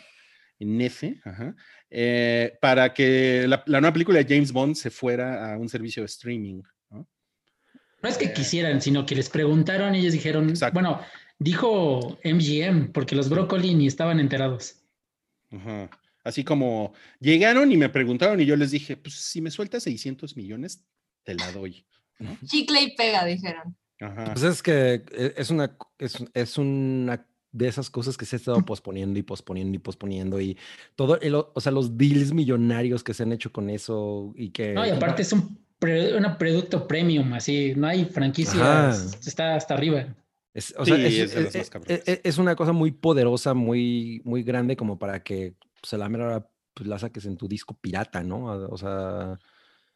en 0.64 0.82
F, 0.82 1.20
ajá, 1.24 1.56
eh, 1.90 2.58
para 2.60 2.94
que 2.94 3.46
la, 3.48 3.64
la 3.68 3.80
nueva 3.82 3.94
película 3.94 4.18
de 4.24 4.26
James 4.34 4.52
Bond 4.52 4.76
se 4.76 4.90
fuera 4.90 5.54
a 5.54 5.58
un 5.58 5.70
servicio 5.70 6.02
de 6.04 6.08
streaming. 6.08 6.62
¿no? 6.90 7.08
No 8.02 8.10
es 8.10 8.18
que 8.18 8.26
Eh. 8.26 8.34
quisieran, 8.34 8.82
sino 8.82 9.06
que 9.06 9.16
les 9.16 9.30
preguntaron 9.30 9.94
y 9.96 10.00
ellos 10.00 10.14
dijeron, 10.14 10.50
Exacto. 10.50 10.74
bueno, 10.74 11.00
dijo 11.40 12.18
MGM, 12.24 12.92
porque 12.92 13.16
los 13.16 13.30
Brócoli 13.30 13.76
ni 13.76 13.88
estaban 13.88 14.20
enterados. 14.20 14.82
Ajá. 15.52 15.90
Así 16.24 16.44
como 16.44 16.94
llegaron 17.20 17.72
y 17.72 17.78
me 17.78 17.90
preguntaron 17.90 18.40
y 18.40 18.46
yo 18.46 18.56
les 18.56 18.72
dije, 18.72 18.96
pues 18.98 19.16
si 19.16 19.42
me 19.42 19.52
sueltas 19.52 19.84
600 19.84 20.36
millones, 20.38 20.84
te 21.24 21.36
la 21.36 21.52
doy. 21.52 21.86
Chicle 22.46 22.82
y 22.82 22.96
pega, 22.96 23.26
dijeron. 23.26 23.76
Ajá. 24.00 24.26
Pues 24.34 24.44
es 24.44 24.64
que 24.64 25.04
e- 25.12 25.34
es 25.36 25.50
una, 25.50 25.78
es, 26.00 26.24
es 26.34 26.58
una 26.58 27.28
de 27.54 27.68
esas 27.68 27.90
cosas 27.90 28.18
que 28.18 28.26
se 28.26 28.36
ha 28.36 28.40
estado 28.40 28.66
posponiendo 28.66 29.18
y 29.18 29.24
posponiendo 29.24 29.76
y 29.76 29.80
posponiendo 29.80 30.42
y 30.42 30.58
todo, 30.96 31.20
el 31.22 31.36
o 31.36 31.54
sea, 31.62 31.72
los 31.72 31.98
deals 31.98 32.34
millonarios 32.34 33.04
que 33.04 33.14
se 33.14 33.24
han 33.24 33.32
hecho 33.32 33.52
con 33.54 33.70
eso 33.70 34.34
y 34.36 34.50
que... 34.50 34.74
No, 34.74 34.86
y 34.86 34.90
aparte 34.90 35.22
es 35.22 35.32
un, 35.32 35.58
pre- 35.80 36.18
un 36.18 36.38
producto 36.38 36.88
premium, 36.88 37.32
así, 37.34 37.74
no 37.78 37.88
hay 37.88 38.06
franquicias, 38.06 38.58
Ajá. 38.60 39.18
está 39.26 39.56
hasta 39.56 39.76
arriba. 39.76 40.08
Es, 40.54 40.74
o 40.78 40.86
sea, 40.86 40.96
Sí, 40.98 41.06
es, 41.22 41.34
es 41.36 41.36
es- 41.36 41.56
más 41.56 41.70
cabronas. 41.70 42.02
es- 42.06 42.22
es 42.24 42.38
una 42.38 42.56
cosa 42.56 42.72
muy 42.74 42.92
poderosa, 42.92 43.54
muy, 43.54 44.22
muy 44.26 44.44
grande 44.44 44.76
como 44.76 44.98
para 45.00 45.24
que 45.24 45.54
pues, 45.80 45.94
a 45.94 45.98
la 45.98 46.10
mera 46.10 46.48
pues, 46.74 46.88
la 46.90 46.98
saques 46.98 47.26
en 47.26 47.38
tu 47.38 47.48
disco 47.48 47.78
pirata, 47.80 48.24
¿no? 48.24 48.46
O 48.46 48.78
sea, 48.78 49.40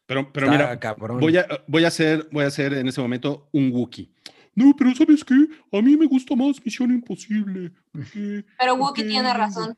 Pero, 0.06 0.32
pero 0.32 0.50
mira, 0.50 0.80
cabrón. 0.80 1.20
voy 1.20 1.38
a, 1.38 1.48
voy, 1.68 1.86
a 1.86 1.88
hacer, 1.88 2.28
voy 2.32 2.44
a 2.44 2.48
hacer 2.48 2.74
en 2.74 2.88
ese 2.88 3.02
momento 3.02 3.50
un 3.52 3.72
Wookiee. 3.72 4.12
No, 4.58 4.76
pero 4.76 4.94
¿sabes 4.96 5.24
qué? 5.24 5.36
A 5.72 5.82
mí 5.84 5.96
me 5.96 6.08
gusta 6.08 6.36
más 6.36 6.58
Misión 6.66 6.92
Imposible. 6.92 7.72
porque- 7.92 8.44
Pero 8.58 8.74
Wookie 8.76 9.02
porque- 9.02 9.04
tiene 9.04 9.32
razón. 9.34 9.78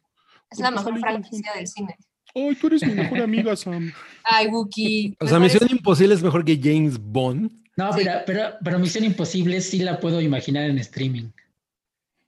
Es 0.49 0.59
la 0.59 0.71
mejor 0.71 0.97
franquicia 0.99 1.51
del 1.53 1.67
cine. 1.67 1.97
Ay, 2.33 2.55
tú 2.55 2.67
eres 2.67 2.85
mi 2.85 2.93
mejor 2.93 3.19
amiga, 3.21 3.55
Sam. 3.57 3.91
Ay, 4.23 4.47
Wookie. 4.47 5.17
O 5.19 5.25
me 5.25 5.29
sea, 5.29 5.37
parece- 5.39 5.59
Misión 5.59 5.77
Imposible 5.77 6.13
es 6.15 6.23
mejor 6.23 6.45
que 6.45 6.59
James 6.61 6.97
Bond. 6.97 7.51
No, 7.75 7.91
Sí. 7.93 8.01
pero, 8.03 8.19
pero, 8.25 8.41
pero 8.63 8.79
Misión 8.79 9.03
Imposible 9.03 9.59
sí 9.61 9.79
la 9.79 9.99
puedo 9.99 10.21
imaginar 10.21 10.69
en 10.69 10.79
streaming. 10.79 11.29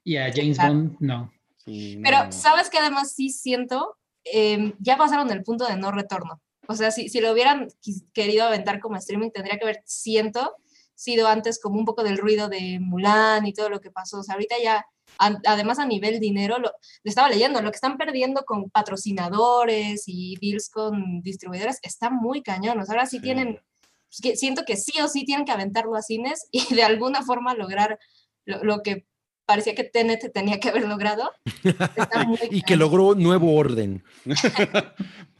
Y 0.04 0.18
a 0.18 0.32
James. 0.34 0.58
Bond, 0.58 0.98
no. 1.00 1.32
Sí, 1.58 1.96
no, 1.98 2.02
Pero. 2.04 2.32
¿sabes 2.32 2.70
qué 2.70 2.80
además 2.80 3.14
sí 3.14 3.30
siento? 3.30 3.98
Em, 4.26 4.74
ya 4.80 4.98
pasaron 4.98 5.32
el 5.32 5.44
punto 5.44 5.66
de 5.68 5.78
no 5.78 5.92
retorno. 5.92 6.42
O 6.68 6.76
sea, 6.76 6.92
si, 6.92 7.08
si 7.10 7.22
lo 7.22 7.32
hubieran 7.32 7.68
querido 8.14 8.46
aventar 8.46 8.80
como 8.80 8.96
streaming, 8.98 9.30
tendría 9.32 9.58
que 9.58 9.64
haber, 9.66 9.82
siento, 9.86 10.56
sido 11.02 11.28
antes 11.28 11.60
como 11.60 11.80
un 11.80 11.86
poco 11.86 12.04
del 12.04 12.18
ruido 12.18 12.48
de 12.48 12.80
Mulan 12.80 13.46
y 13.46 13.54
todo 13.54 13.70
lo 13.70 13.82
que 13.82 13.92
pasó. 13.92 14.20
O 14.20 14.24
sea, 14.24 14.36
ahorita 14.36 14.56
ya, 14.62 14.86
además 15.18 15.80
a 15.80 15.86
nivel 15.86 16.20
dinero, 16.20 16.60
lo, 16.60 16.70
lo 16.70 17.10
estaba 17.10 17.30
leyendo, 17.30 17.62
lo 17.62 17.72
que 17.72 17.76
están 17.76 17.98
perdiendo 17.98 18.44
con 18.46 18.70
patrocinadores 18.70 20.04
y 20.08 20.36
deals 20.42 20.70
con 20.70 21.22
distribuidores 21.22 21.80
está 21.82 22.10
muy 22.10 22.42
cañón. 22.42 22.80
O 22.80 22.86
sea, 22.86 22.94
ahora 22.96 23.06
sí, 23.08 23.18
Sí. 23.18 23.24
tienen, 23.24 23.60
pues, 24.08 24.22
que 24.22 24.36
siento 24.36 24.64
que 24.66 24.78
sí 24.78 25.00
o 25.02 25.08
sí 25.08 25.26
tienen 25.26 25.46
que 25.46 25.52
aventarlo 25.52 25.96
a 25.96 26.02
cines 26.02 26.48
y 26.52 26.74
de 26.76 26.84
alguna 26.84 27.24
forma 27.24 27.54
lograr 27.56 28.00
lo, 28.46 28.64
lo 28.64 28.82
que 28.84 29.06
parecía 29.52 29.76
que 29.76 29.84
TNT 29.84 30.32
tenía 30.34 30.60
que 30.60 30.70
haber 30.70 30.88
logrado. 30.88 31.32
Está 31.64 32.24
muy 32.28 32.40
y 32.50 32.62
que 32.62 32.76
logró 32.76 33.16
nuevo 33.16 33.54
orden. 33.56 34.04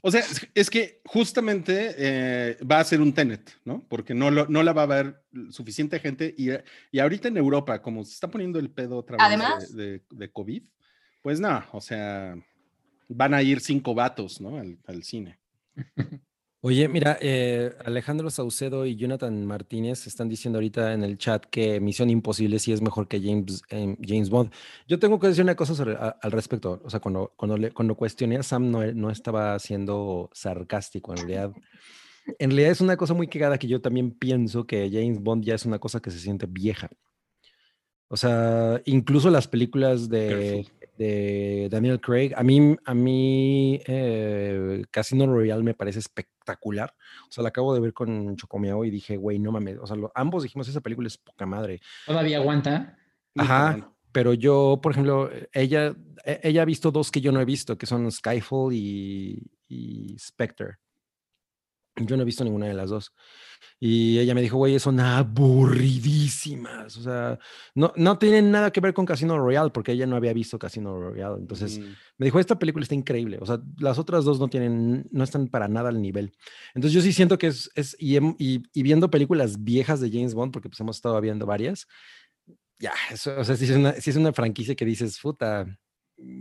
O 0.04 0.10
sea, 0.10 0.22
es- 0.22 0.48
es 0.56 0.70
que 0.72 1.00
justamente 1.06 1.94
eh, 1.96 2.58
va 2.66 2.80
a 2.80 2.84
ser 2.84 3.02
un 3.02 3.14
Tenet, 3.14 3.52
¿no? 3.66 3.86
Porque 3.88 4.16
no, 4.16 4.32
lo- 4.32 4.48
no 4.48 4.64
la 4.64 4.74
va 4.74 4.82
a 4.82 4.86
ver 4.88 5.24
suficiente 5.52 6.00
gente 6.00 6.34
y, 6.36 6.50
y 6.92 6.98
ahorita 7.00 7.28
en 7.28 7.38
Europa, 7.38 7.84
como 7.84 8.04
se 8.04 8.14
está 8.16 8.28
poniendo 8.28 8.58
el 8.58 8.72
pedo 8.72 8.98
otra 8.98 9.18
vez 9.18 9.26
Además. 9.28 9.76
de, 9.76 9.84
de- 10.00 10.02
de 10.10 10.32
COVID, 10.32 10.64
pues 11.22 11.40
no, 11.40 11.64
o 11.72 11.80
sea, 11.82 12.36
van 13.10 13.36
a 13.36 13.44
ir 13.44 13.60
cinco 13.62 13.94
vatos, 13.94 14.42
¿no? 14.42 14.58
Al, 14.58 14.80
al 14.88 15.04
cine. 15.04 15.38
Oye, 16.64 16.88
mira, 16.88 17.18
eh, 17.22 17.76
Alejandro 17.84 18.30
Saucedo 18.30 18.86
y 18.86 18.96
Jonathan 18.96 19.48
Martínez 19.48 20.06
están 20.06 20.30
diciendo 20.30 20.58
ahorita 20.58 20.94
en 20.94 21.04
el 21.04 21.18
chat 21.18 21.44
que 21.46 21.80
Misión 21.80 22.12
Imposible 22.12 22.60
sí 22.60 22.72
es 22.72 22.84
mejor 22.84 23.08
que 23.08 23.20
James, 23.20 23.64
James 23.68 24.30
Bond. 24.30 24.52
Yo 24.88 25.00
tengo 25.00 25.20
que 25.20 25.28
decir 25.28 25.44
una 25.44 25.56
cosa 25.56 25.74
al 26.22 26.32
respecto. 26.32 26.80
O 26.84 26.90
sea, 26.92 27.00
cuando, 27.00 27.34
cuando, 27.36 27.96
cuestioné 27.96 28.38
a 28.38 28.44
Sam 28.44 28.70
no, 28.70 28.86
no 28.94 29.10
estaba 29.10 29.58
siendo 29.58 30.30
sarcástico. 30.34 31.14
En 31.14 31.18
realidad, 31.18 31.52
en 32.38 32.52
realidad 32.52 32.72
es 32.72 32.82
una 32.82 32.96
cosa 32.96 33.16
muy 33.16 33.28
cagada 33.28 33.58
que 33.58 33.68
yo 33.68 33.82
también 33.82 34.12
pienso 34.12 34.68
que 34.68 34.88
James 34.92 35.20
Bond 35.20 35.44
ya 35.44 35.56
es 35.56 35.66
una 35.66 35.80
cosa 35.80 36.00
que 36.00 36.12
se 36.12 36.20
siente 36.20 36.46
vieja. 36.48 36.92
O 38.08 38.18
sea, 38.18 38.82
incluso 38.86 39.32
las 39.32 39.48
películas 39.48 40.10
de, 40.10 40.68
de 40.98 41.68
Daniel 41.72 42.00
Craig, 42.00 42.34
a 42.36 42.44
mí, 42.44 42.76
a 42.86 42.94
mí 42.94 43.80
eh, 43.88 44.84
Casino 44.92 45.26
Royale 45.26 45.64
me 45.64 45.74
parece 45.74 46.00
espectacular. 46.00 46.94
O 47.28 47.32
sea, 47.32 47.42
la 47.42 47.50
acabo 47.50 47.74
de 47.74 47.80
ver 47.80 47.94
con 47.94 48.36
Chocomiao 48.36 48.86
y 48.86 48.92
dije, 48.92 49.18
güey, 49.18 49.40
no 49.40 49.52
mames. 49.52 49.78
O 49.82 49.88
sea, 49.88 49.96
lo- 49.96 50.12
ambos 50.16 50.44
dijimos, 50.44 50.68
esa 50.68 50.82
película 50.82 51.08
es 51.08 51.18
poca 51.18 51.46
madre. 51.46 51.80
Todavía 52.06 52.38
aguanta. 52.38 52.98
Ajá. 53.38 53.94
Pero 54.12 54.34
yo, 54.34 54.80
por 54.84 54.92
ejemplo, 54.92 55.30
ella, 55.54 55.96
e- 56.26 56.42
ella 56.44 56.64
ha 56.64 56.66
visto 56.66 56.92
dos 56.92 57.10
que 57.12 57.22
yo 57.22 57.32
no 57.32 57.40
he 57.40 57.46
visto, 57.46 57.78
que 57.78 57.86
son 57.86 58.12
Skyfall 58.12 58.74
y, 58.74 59.42
y 59.70 60.16
Spectre. 60.20 60.78
Yo 61.98 62.16
no 62.16 62.24
he 62.24 62.26
visto 62.26 62.44
ninguna 62.44 62.68
de 62.68 62.74
las 62.74 62.90
dos. 62.90 63.14
Y 63.80 64.18
ella 64.20 64.34
me 64.34 64.42
dijo, 64.42 64.58
güey, 64.58 64.80
son 64.80 65.00
aburridísimas. 65.00 66.98
O 66.98 67.02
sea, 67.02 67.40
no, 67.76 67.92
no 67.96 68.18
tienen 68.18 68.52
nada 68.52 68.72
que 68.72 68.80
ver 68.80 68.94
con 68.94 69.06
Casino 69.06 69.38
Royale, 69.38 69.72
porque 69.72 69.92
ella 69.92 70.06
no 70.06 70.16
había 70.16 70.34
visto 70.34 70.58
Casino 70.60 71.00
Royale. 71.00 71.38
Entonces 71.40 71.80
Mm. 71.80 71.84
me 72.18 72.26
dijo, 72.26 72.40
esta 72.40 72.58
película 72.60 72.84
está 72.84 72.96
increíble. 72.96 73.38
O 73.42 73.46
sea, 73.46 73.60
las 73.80 73.98
otras 73.98 74.24
dos 74.24 74.40
no 74.40 74.48
tienen, 74.50 75.08
no 75.12 75.24
están 75.24 75.48
para 75.48 75.68
nada 75.68 75.90
al 75.90 76.02
nivel. 76.02 76.32
Entonces 76.74 76.94
yo 76.94 77.02
sí 77.02 77.12
siento 77.14 77.38
que 77.38 77.48
es, 77.48 77.70
es 77.76 77.96
y, 78.00 78.18
y- 78.38 78.64
y 78.74 78.84
viendo 78.84 79.10
películas 79.10 79.64
viejas 79.64 80.00
de 80.00 80.10
James 80.12 80.34
Bond, 80.34 80.54
porque 80.54 80.70
pues 80.70 80.80
hemos 80.80 80.96
estado 80.98 81.20
viendo 81.22 81.46
varias, 81.46 81.88
ya, 82.80 82.94
eso, 83.12 83.34
o 83.40 83.44
sea, 83.44 83.56
sí 83.56 83.66
es 83.66 83.72
una, 83.72 83.94
sí 83.94 84.10
es 84.10 84.16
una 84.16 84.34
franquicia 84.34 84.76
que 84.76 84.86
dices, 84.86 85.20
puta, 85.22 85.66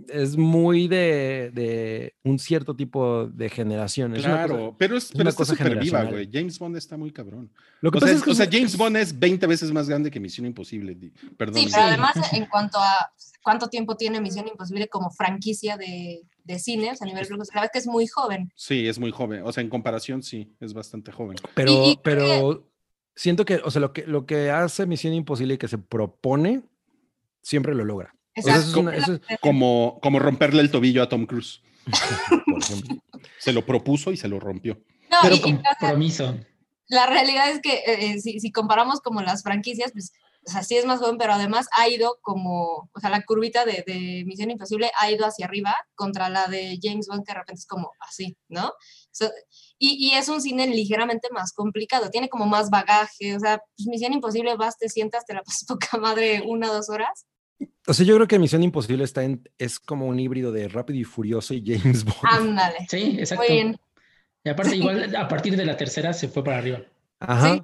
es 0.09 0.36
muy 0.36 0.89
de, 0.89 1.51
de 1.55 2.15
un 2.24 2.39
cierto 2.39 2.74
tipo 2.77 3.27
de 3.27 3.48
generación. 3.48 4.15
Es 4.15 4.24
una 4.24 4.43
cosa- 4.43 4.47
Claro, 4.48 4.77
pero, 4.78 4.97
es, 4.97 5.05
es 5.05 5.11
pero 5.12 5.23
una 5.23 5.31
está 5.31 5.39
cosa 5.39 5.57
súper 5.57 5.78
viva, 5.78 6.05
güey. 6.05 6.28
James 6.32 6.59
Bond 6.59 6.77
está 6.77 6.97
muy 6.97 7.11
cabrón. 7.12 7.51
lo 7.81 7.90
que 7.90 7.98
O 7.98 8.01
pasa 8.01 8.12
sea, 8.12 8.19
es 8.19 8.23
que 8.24 8.31
o 8.31 8.35
sea, 8.35 8.44
es- 8.47 8.51
James 8.52 8.73
es- 8.73 8.78
Bond 8.78 8.97
es 8.97 9.19
20 9.19 9.47
veces 9.47 9.73
más 9.73 9.89
grande 9.89 10.11
que 10.11 10.20
Misión 10.20 10.47
Imposible. 10.47 10.94
di- 10.94 11.12
Perdón. 11.36 11.62
Sí, 11.62 11.69
pero 11.70 11.85
además 11.85 12.12
en 12.32 12.47
cuanto 12.47 12.78
a 12.78 13.12
cuánto 13.43 13.69
tiempo 13.69 13.97
tiene 13.97 14.20
Misión 14.20 14.47
Imposible 14.48 14.89
como 14.89 15.11
franquicia 15.11 15.77
de, 15.77 16.23
de 16.44 16.59
cine, 16.59 16.90
o 16.90 16.94
sea, 16.94 17.07
a 17.07 17.09
nivel 17.09 17.27
global, 17.27 17.47
la 17.55 17.61
verdad 17.62 17.70
que 17.73 17.78
es 17.78 17.86
muy 17.86 18.07
joven. 18.07 18.52
Sí, 18.55 18.86
es 18.86 18.98
muy 18.98 19.11
joven. 19.11 19.43
O 19.44 19.52
sea, 19.52 19.62
en 19.62 19.70
comparación, 19.70 20.23
sí, 20.23 20.52
es 20.61 20.74
bastante 20.74 21.11
joven. 21.12 21.36
Pero, 21.55 21.73
y 21.86 21.98
pero 22.02 22.66
siento 23.15 23.44
que, 23.44 23.57
o 23.65 23.70
sea, 23.70 23.81
lo 23.81 23.93
que, 23.93 24.07
lo 24.07 24.27
que 24.27 24.51
hace 24.51 24.85
Misión 24.86 25.15
Imposible 25.15 25.55
y 25.55 25.59
que 25.59 25.69
se 25.69 25.78
propone, 25.78 26.62
siempre 27.43 27.74
lo 27.74 27.85
logra. 27.85 28.15
O 28.36 28.43
sea, 28.43 28.55
eso 28.57 28.61
es 28.62 28.69
Exacto. 28.69 28.81
una- 28.81 28.97
eso 28.97 29.12
es- 29.15 29.39
Como, 29.40 29.98
como 30.02 30.19
romperle 30.19 30.61
el 30.62 30.70
tobillo 30.70 31.02
a 31.02 31.09
Tom 31.09 31.27
Cruise. 31.27 31.62
por 32.47 32.59
ejemplo. 32.62 32.97
Se 33.39 33.52
lo 33.52 33.65
propuso 33.66 34.12
y 34.12 34.16
se 34.16 34.28
lo 34.28 34.39
rompió. 34.40 34.81
No, 35.11 35.19
Pero 35.23 35.35
y- 35.35 35.39
y 35.39 35.43
compromiso. 35.43 36.39
la 36.89 37.07
realidad 37.07 37.51
es 37.51 37.61
que 37.61 37.74
eh, 37.74 37.82
eh, 38.12 38.20
si, 38.20 38.39
si 38.40 38.52
comparamos 38.52 39.01
como 39.01 39.23
las 39.23 39.43
franquicias, 39.43 39.93
pues, 39.93 40.12
o 40.47 40.51
sea, 40.51 40.62
sí 40.62 40.77
es 40.77 40.86
más 40.86 41.01
joven, 41.01 41.19
pero 41.19 41.32
además 41.35 41.66
ha 41.77 41.86
ido 41.89 42.19
como, 42.23 42.89
o 42.93 43.01
sea, 43.01 43.11
la 43.11 43.23
curvita 43.24 43.65
de, 43.66 43.85
de 43.86 44.23
Misión 44.27 44.51
Imposible 44.51 44.90
ha 44.98 45.11
ido 45.11 45.27
hacia 45.27 45.44
arriba 45.47 45.74
contra 45.94 46.31
la 46.31 46.47
de 46.47 46.78
James 46.81 47.09
Bond, 47.09 47.27
que 47.27 47.32
de 47.32 47.39
repente 47.40 47.59
es 47.61 47.66
como 47.66 47.90
así, 48.01 48.36
¿no? 48.48 48.73
So- 49.11 49.31
y, 49.78 50.09
y 50.09 50.12
es 50.16 50.28
un 50.28 50.40
cine 50.40 50.66
ligeramente 50.69 51.28
más 51.31 51.52
complicado, 51.52 52.09
tiene 52.11 52.28
como 52.31 52.47
más 52.47 52.70
bagaje, 52.70 53.36
o 53.36 53.40
sea, 53.40 53.59
pues 53.77 53.86
Misión 53.89 54.12
Imposible 54.15 54.55
vas, 54.57 54.78
te 54.78 54.89
sientas, 54.89 55.27
te 55.27 55.35
la 55.35 55.43
pasas 55.43 55.65
poca 55.69 55.98
madre 55.98 56.43
una 56.47 56.70
o 56.70 56.74
dos 56.74 56.89
horas. 56.89 57.27
O 57.87 57.95
sea, 57.95 58.07
yo 58.07 58.15
creo 58.16 58.28
que 58.28 58.39
Misión 58.39 58.62
Imposible 58.62 59.05
está 59.05 59.24
en, 59.24 59.49
es 59.59 59.78
como 59.81 60.07
un 60.07 60.19
híbrido 60.20 60.53
de 60.53 60.69
Rápido 60.69 60.99
y 60.99 61.05
Furioso 61.05 61.55
y 61.55 61.62
James 61.65 62.05
Bond. 62.05 62.19
Ándale. 62.23 62.87
Sí, 62.89 63.16
exacto. 63.19 63.45
Muy 63.47 63.55
bien. 63.55 63.77
Y 64.45 64.49
aparte, 64.49 64.77
igual 64.77 65.15
a 65.16 65.28
partir 65.28 65.57
de 65.57 65.65
la 65.65 65.77
tercera 65.77 66.12
se 66.12 66.28
fue 66.28 66.45
para 66.45 66.59
arriba. 66.59 66.81
Ajá. 67.19 67.55
Sí. 67.55 67.62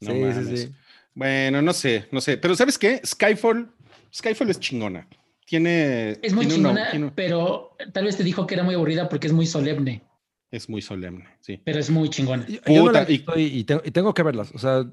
No 0.00 0.10
Sí, 0.12 0.16
sí, 0.16 0.20
mames. 0.20 0.60
sí. 0.60 0.72
Bueno, 1.14 1.62
no 1.62 1.72
sé, 1.72 2.08
no 2.12 2.20
sé. 2.20 2.36
Pero 2.38 2.54
¿sabes 2.56 2.78
qué? 2.78 3.00
Skyfall, 3.04 3.70
Skyfall 4.12 4.50
es 4.50 4.60
chingona. 4.60 5.06
Tiene. 5.46 6.12
Es 6.22 6.32
muy 6.32 6.46
tiene 6.46 6.54
chingona, 6.54 6.90
tiene- 6.90 7.12
pero 7.14 7.76
tal 7.92 8.04
vez 8.04 8.16
te 8.16 8.24
dijo 8.24 8.46
que 8.46 8.54
era 8.54 8.64
muy 8.64 8.74
aburrida 8.74 9.08
porque 9.08 9.26
es 9.26 9.32
muy 9.32 9.46
solemne, 9.46 10.02
es 10.50 10.68
muy 10.70 10.80
solemne, 10.80 11.26
sí. 11.40 11.60
pero 11.64 11.78
es 11.80 11.90
muy 11.90 12.08
chingona. 12.08 12.46
Yo, 12.46 12.60
yo 12.66 12.84
no 12.84 12.92
la 12.92 13.02
he 13.02 13.04
Puta, 13.04 13.12
y- 13.12 13.16
visto 13.18 13.38
y, 13.38 13.42
y 13.60 13.64
tengo, 13.64 13.82
y 13.84 13.90
tengo 13.90 14.14
que 14.14 14.22
verlas. 14.22 14.50
O 14.54 14.58
sea, 14.58 14.84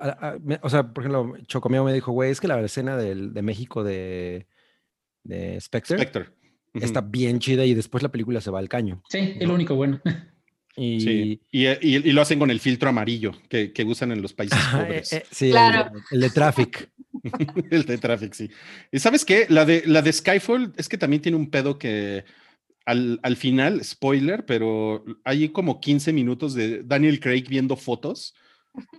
a- 0.00 0.28
a- 0.30 0.38
me- 0.38 0.58
o 0.62 0.68
sea, 0.70 0.84
por 0.92 1.02
ejemplo, 1.04 1.34
Chocomeo 1.46 1.84
me 1.84 1.92
dijo, 1.92 2.12
güey, 2.12 2.30
es 2.30 2.40
que 2.40 2.48
la 2.48 2.60
escena 2.60 2.96
del- 2.96 3.32
de 3.34 3.42
México 3.42 3.82
de, 3.84 4.46
de 5.24 5.60
Spectre, 5.60 5.96
Spectre. 5.98 6.22
Ujú. 6.74 6.84
está 6.84 7.00
bien 7.00 7.38
chida 7.38 7.64
y 7.64 7.74
después 7.74 8.02
la 8.02 8.10
película 8.10 8.40
se 8.40 8.50
va 8.50 8.58
al 8.58 8.68
caño. 8.68 9.02
Sí, 9.08 9.34
es 9.38 9.46
lo 9.48 9.54
único 9.54 9.74
bueno. 9.74 10.00
Y, 10.76 11.00
Sí. 11.00 11.40
Y, 11.50 11.66
y- 11.66 11.76
y 12.08 12.12
lo 12.12 12.22
hacen 12.22 12.38
con 12.38 12.50
el 12.50 12.60
filtro 12.60 12.88
amarillo 12.88 13.32
que, 13.48 13.72
que 13.72 13.82
usan 13.84 14.12
en 14.12 14.22
los 14.22 14.32
países 14.32 14.58
pobres. 14.72 15.12
eh, 15.12 15.16
eh, 15.18 15.24
sí, 15.30 15.46
el- 15.46 15.50
Claro. 15.52 15.92
el, 16.12 16.20
de 16.20 16.30
Traffic. 16.30 16.90
el 17.70 17.84
de 17.84 17.98
Traffic, 17.98 18.32
sí. 18.34 18.50
¿Y 18.92 18.98
sabes 19.00 19.24
qué? 19.24 19.46
La 19.48 19.64
de, 19.64 19.82
la 19.86 20.02
de 20.02 20.12
Skyfall 20.12 20.72
es 20.76 20.88
que 20.88 20.98
también 20.98 21.20
tiene 21.22 21.36
un 21.36 21.50
pedo 21.50 21.78
que 21.78 22.24
al, 22.86 23.18
al 23.22 23.36
final, 23.36 23.82
spoiler, 23.84 24.46
pero 24.46 25.04
hay 25.24 25.48
como 25.50 25.80
15 25.80 26.12
minutos 26.12 26.54
de 26.54 26.82
Daniel 26.84 27.18
Craig 27.20 27.44
viendo 27.48 27.76
fotos 27.76 28.34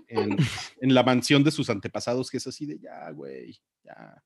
en, 0.07 0.38
en 0.81 0.93
la 0.93 1.03
mansión 1.03 1.43
de 1.43 1.51
sus 1.51 1.69
antepasados, 1.69 2.30
que 2.30 2.38
es 2.38 2.47
así 2.47 2.65
de 2.65 2.80
ya, 2.80 3.10
güey, 3.11 3.60
ya. 3.84 4.22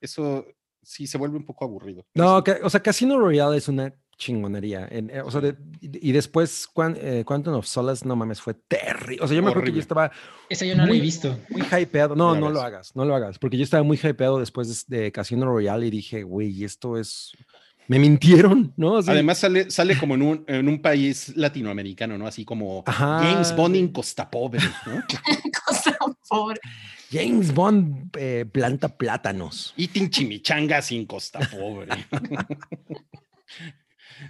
Eso 0.00 0.44
sí 0.82 1.06
se 1.06 1.16
vuelve 1.18 1.36
un 1.38 1.46
poco 1.46 1.64
aburrido. 1.64 2.04
No, 2.14 2.42
ca- 2.44 2.58
o 2.62 2.68
sea, 2.70 2.80
Casino 2.82 3.18
Royale 3.18 3.56
es 3.56 3.68
una 3.68 3.94
chingonería. 4.16 4.86
en- 4.90 5.10
eh, 5.10 5.22
o 5.22 5.30
sea, 5.30 5.40
de- 5.40 5.56
y 5.80 6.10
y 6.10 6.12
después 6.12 6.68
Quan- 6.72 6.96
eh, 7.00 7.24
Quantum 7.26 7.54
of 7.54 7.66
Solace, 7.66 8.06
no 8.06 8.14
mames, 8.14 8.40
fue 8.40 8.54
terrible. 8.54 9.18
O 9.24 9.26
sea, 9.26 9.34
yo 9.36 9.42
me 9.42 9.48
acuerdo 9.50 9.66
que 9.66 9.72
yo 9.74 9.80
estaba 9.80 10.12
Esa 10.48 10.64
yo 10.66 10.76
no 10.76 10.82
la 10.82 10.88
Muy- 10.88 10.98
he 10.98 11.00
visto. 11.00 11.36
muy 11.48 11.62
hypeado. 11.62 12.14
No, 12.14 12.28
No 12.28 12.34
la 12.34 12.40
no 12.40 12.50
lo 12.50 12.60
hagas. 12.60 12.66
hagas, 12.72 12.96
no 12.96 13.04
lo 13.04 13.14
hagas, 13.16 13.38
porque 13.38 13.56
yo 13.56 13.64
estaba 13.64 13.82
muy 13.82 13.96
hypeado 14.00 14.38
después 14.38 14.86
de, 14.86 14.98
de 14.98 15.10
Casino 15.12 15.46
Royale 15.46 15.86
y 15.86 15.90
dije, 15.90 16.22
güey, 16.22 16.62
esto 16.64 16.96
es... 16.98 17.32
Me 17.86 17.98
mintieron, 17.98 18.72
¿no? 18.76 18.98
Así- 18.98 19.10
Además 19.10 19.38
sale, 19.38 19.70
sale 19.70 19.98
como 19.98 20.14
en 20.14 20.22
un, 20.22 20.44
en 20.48 20.68
un 20.68 20.80
país 20.80 21.36
latinoamericano, 21.36 22.16
¿no? 22.16 22.26
Así 22.26 22.44
como 22.44 22.82
Ajá, 22.86 23.20
James 23.22 23.54
Bond 23.54 23.76
en 23.76 23.88
Costa 23.88 24.30
Pobre, 24.30 24.60
¿no? 24.86 25.02
Cosa 25.66 25.96
pobre. 26.28 26.60
James 27.10 27.52
Bond 27.52 28.10
eh, 28.18 28.44
planta 28.50 28.88
plátanos. 28.88 29.74
Eating 29.76 30.10
chimichangas 30.10 30.86
sin 30.86 31.06
Costa 31.06 31.40
Pobre. 31.50 31.88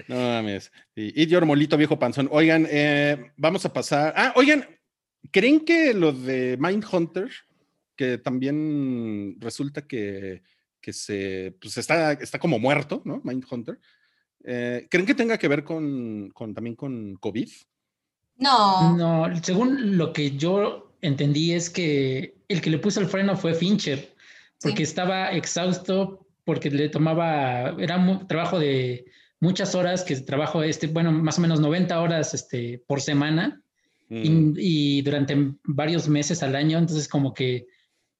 no 0.09 0.16
mames. 0.16 0.70
Y 0.94 1.18
Eat 1.20 1.28
your 1.31 1.47
molito 1.47 1.76
viejo 1.76 1.98
panzón. 1.98 2.28
Oigan, 2.31 2.66
eh, 2.70 3.31
vamos 3.36 3.64
a 3.64 3.72
pasar. 3.72 4.12
Ah, 4.16 4.32
oigan, 4.36 4.66
¿creen 5.31 5.60
que 5.64 5.94
lo 5.94 6.12
de 6.12 6.56
Mindhunter, 6.59 7.31
que 7.97 8.18
también 8.18 9.36
resulta 9.40 9.86
que, 9.86 10.43
que 10.85 10.93
se 10.93 11.56
pues 11.61 11.78
está, 11.78 12.12
está 12.12 12.39
como 12.39 12.59
muerto, 12.59 13.01
¿no? 13.06 13.23
Mindhunter. 13.24 13.78
Eh, 14.44 14.86
¿Creen 14.90 15.06
que 15.06 15.15
tenga 15.15 15.39
que 15.39 15.48
ver 15.48 15.65
con, 15.65 16.31
con 16.35 16.52
también 16.52 16.77
con 16.77 17.15
COVID? 17.15 17.48
No, 18.36 18.94
No, 18.97 19.43
según 19.43 19.97
lo 19.97 20.12
que 20.12 20.32
yo 20.32 20.93
entendí 21.01 21.52
es 21.52 21.70
que 21.70 22.35
el 22.48 22.61
que 22.61 22.69
le 22.70 22.78
puso 22.78 23.01
el 23.01 23.06
freno 23.06 23.35
fue 23.36 23.55
Fincher, 23.55 24.15
porque 24.61 24.85
Sí. 24.85 24.90
estaba 24.90 25.31
exhausto, 25.32 26.27
porque 26.44 26.70
le 26.70 26.90
tomaba, 26.90 27.74
era 27.78 27.97
un 27.97 28.27
trabajo 28.28 28.59
de 28.59 29.06
muchas 29.40 29.74
horas, 29.74 30.05
que 30.05 30.16
trabajo 30.16 30.62
este, 30.62 30.89
bueno, 30.89 31.12
más 31.12 31.39
o 31.39 31.40
menos 31.40 31.61
90 31.61 31.98
horas 32.01 32.35
este, 32.35 32.82
por 32.86 33.01
semana 33.01 33.62
Mm, 34.11 34.55
y, 34.59 34.98
y 34.98 35.02
durante 35.02 35.35
varios 35.65 36.09
meses 36.09 36.43
al 36.43 36.55
año, 36.55 36.77
entonces 36.78 37.09
como 37.09 37.32
que 37.32 37.66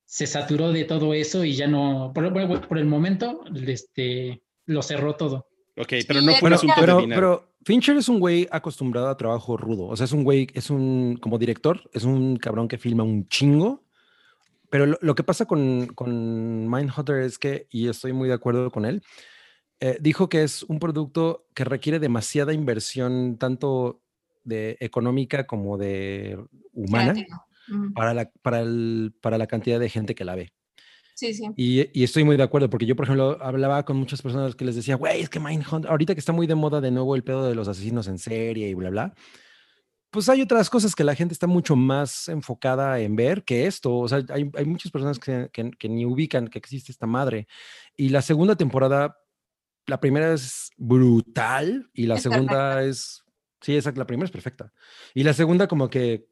se 0.05 0.27
saturó 0.27 0.73
de 0.73 0.85
todo 0.85 1.15
eso 1.15 1.45
y 1.45 1.55
ya 1.55 1.67
no, 1.67 2.13
por, 2.15 2.33
por- 2.33 2.69
por 2.69 2.79
el 2.79 2.87
momento, 2.87 3.41
este, 3.67 4.43
lo 4.67 4.83
cerró 4.83 5.17
todo. 5.17 5.49
ok, 5.77 5.93
pero 6.07 6.21
no 6.21 6.33
fue 6.35 6.49
un 6.49 6.55
asunto 6.55 6.75
de 6.77 6.81
pero, 6.87 6.99
dinero. 7.01 7.21
pero 7.21 7.55
Fincher 7.65 7.97
es 7.97 8.09
un 8.09 8.21
güey 8.21 8.47
acostumbrado 8.51 9.09
a 9.09 9.17
trabajo 9.17 9.57
rudo. 9.57 9.87
O 9.87 9.97
sea, 9.97 10.05
es 10.05 10.13
un 10.13 10.23
güey, 10.25 10.47
es 10.55 10.71
un, 10.71 11.17
como 11.21 11.39
director, 11.39 11.83
es 11.93 12.05
un 12.05 12.37
cabrón 12.37 12.69
que 12.69 12.79
filma 12.79 13.03
un 13.05 13.27
chingo. 13.29 13.83
Pero 14.71 14.87
lo, 14.87 14.99
lo 15.01 15.15
que 15.15 15.23
pasa 15.23 15.47
con, 15.47 15.87
con 15.95 16.69
Mindhunter 16.69 17.19
es 17.23 17.39
que, 17.39 17.67
y 17.71 17.89
estoy 17.89 18.13
muy 18.13 18.29
de 18.29 18.35
acuerdo 18.35 18.71
con 18.71 18.85
él, 18.85 19.03
eh, 19.81 19.99
dijo 20.01 20.29
que 20.29 20.43
es 20.43 20.63
un 20.65 20.79
producto 20.79 21.47
que 21.55 21.65
requiere 21.65 21.99
demasiada 22.01 22.53
inversión, 22.53 23.37
tanto 23.39 24.01
de 24.43 24.77
económica 24.81 25.47
como 25.47 25.79
de 25.79 26.39
humana, 26.73 27.15
para 27.95 28.15
la, 28.15 28.31
para, 28.43 28.61
el- 28.61 29.15
para 29.21 29.39
la 29.39 29.47
cantidad 29.47 29.79
de 29.81 29.89
gente 29.89 30.15
que 30.15 30.25
la 30.25 30.35
ve. 30.35 30.53
Sí, 31.17 31.33
sí. 31.33 31.45
Y, 31.57 31.89
y 31.99 32.03
estoy 32.05 32.25
muy 32.25 32.37
de 32.37 32.43
acuerdo, 32.43 32.69
porque 32.69 32.87
yo, 32.87 32.97
por 32.97 33.05
ejemplo, 33.05 33.39
hablaba 33.41 33.85
con 33.85 33.97
muchas 33.97 34.21
personas 34.21 34.57
que 34.57 34.65
les 34.65 34.75
decía, 34.75 34.97
güey, 34.97 35.21
es 35.21 35.29
que 35.29 35.39
Mindhunter, 35.39 35.91
ahorita 35.91 36.15
que 36.15 36.19
está 36.21 36.33
muy 36.33 36.47
de 36.49 36.57
moda 36.57 36.81
de 36.81 36.91
nuevo 36.91 37.15
el 37.15 37.23
pedo 37.23 37.49
de 37.49 37.55
los 37.55 37.69
asesinos 37.69 38.09
en 38.09 38.19
serie 38.19 38.69
y 38.69 38.75
bla, 38.75 38.91
bla, 38.91 39.15
pues 40.11 40.29
hay 40.29 40.43
otras 40.43 40.71
cosas 40.71 40.95
que 40.95 41.03
la 41.05 41.15
gente 41.15 41.33
está 41.33 41.47
mucho 41.47 41.75
más 41.77 42.29
enfocada 42.29 43.01
en 43.01 43.17
ver 43.17 43.45
que 43.45 43.67
esto. 43.67 43.97
O 43.97 44.09
sea, 44.09 44.23
hay, 44.29 44.51
hay 44.57 44.65
muchas 44.65 44.91
personas 44.93 45.19
que, 45.19 45.49
que- 45.53 45.71
que 45.79 45.89
ni 45.89 46.05
ubican 46.05 46.49
que 46.49 46.59
existe 46.59 46.93
esta 46.93 47.07
madre. 47.07 47.47
Y 47.97 48.09
la 48.11 48.23
segunda 48.23 48.55
temporada, 48.57 49.17
la 49.87 50.01
primera 50.01 50.33
es 50.35 50.71
brutal 50.77 51.91
y 51.93 52.07
la 52.07 52.19
segunda 52.19 52.83
es, 52.85 53.25
sí, 53.61 53.75
exacto, 53.77 54.01
la 54.01 54.07
primera 54.07 54.27
es 54.27 54.33
perfecta. 54.33 54.73
Y 55.15 55.23
la 55.25 55.33
segunda 55.33 55.67
como 55.69 55.91
que 55.91 56.29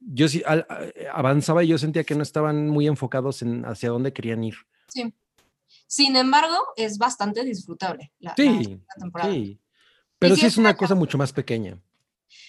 yo 0.00 0.28
sí 0.28 0.42
al- 0.46 0.66
a- 0.68 0.86
avanzaba 1.12 1.64
y 1.64 1.68
yo 1.68 1.78
sentía 1.78 2.04
que 2.04 2.14
no 2.14 2.22
estaban 2.22 2.68
muy 2.68 2.86
enfocados 2.86 3.42
en 3.42 3.64
hacia 3.64 3.90
dónde 3.90 4.12
querían 4.12 4.44
ir. 4.44 4.54
sí. 4.88 5.12
Sin 5.86 6.16
embargo, 6.16 6.56
es 6.76 6.98
bastante 6.98 7.44
disfrutable 7.44 8.12
la, 8.18 8.30
la 8.30 8.36
Sí, 8.36 8.64
segunda 8.64 8.94
temporada. 8.98 9.32
sí. 9.32 9.60
Pero 10.18 10.36
sí 10.36 10.46
es 10.46 10.56
una 10.56 10.76
cosa 10.76 10.94
mucho 10.94 11.18
más 11.18 11.32
pequeña. 11.32 11.78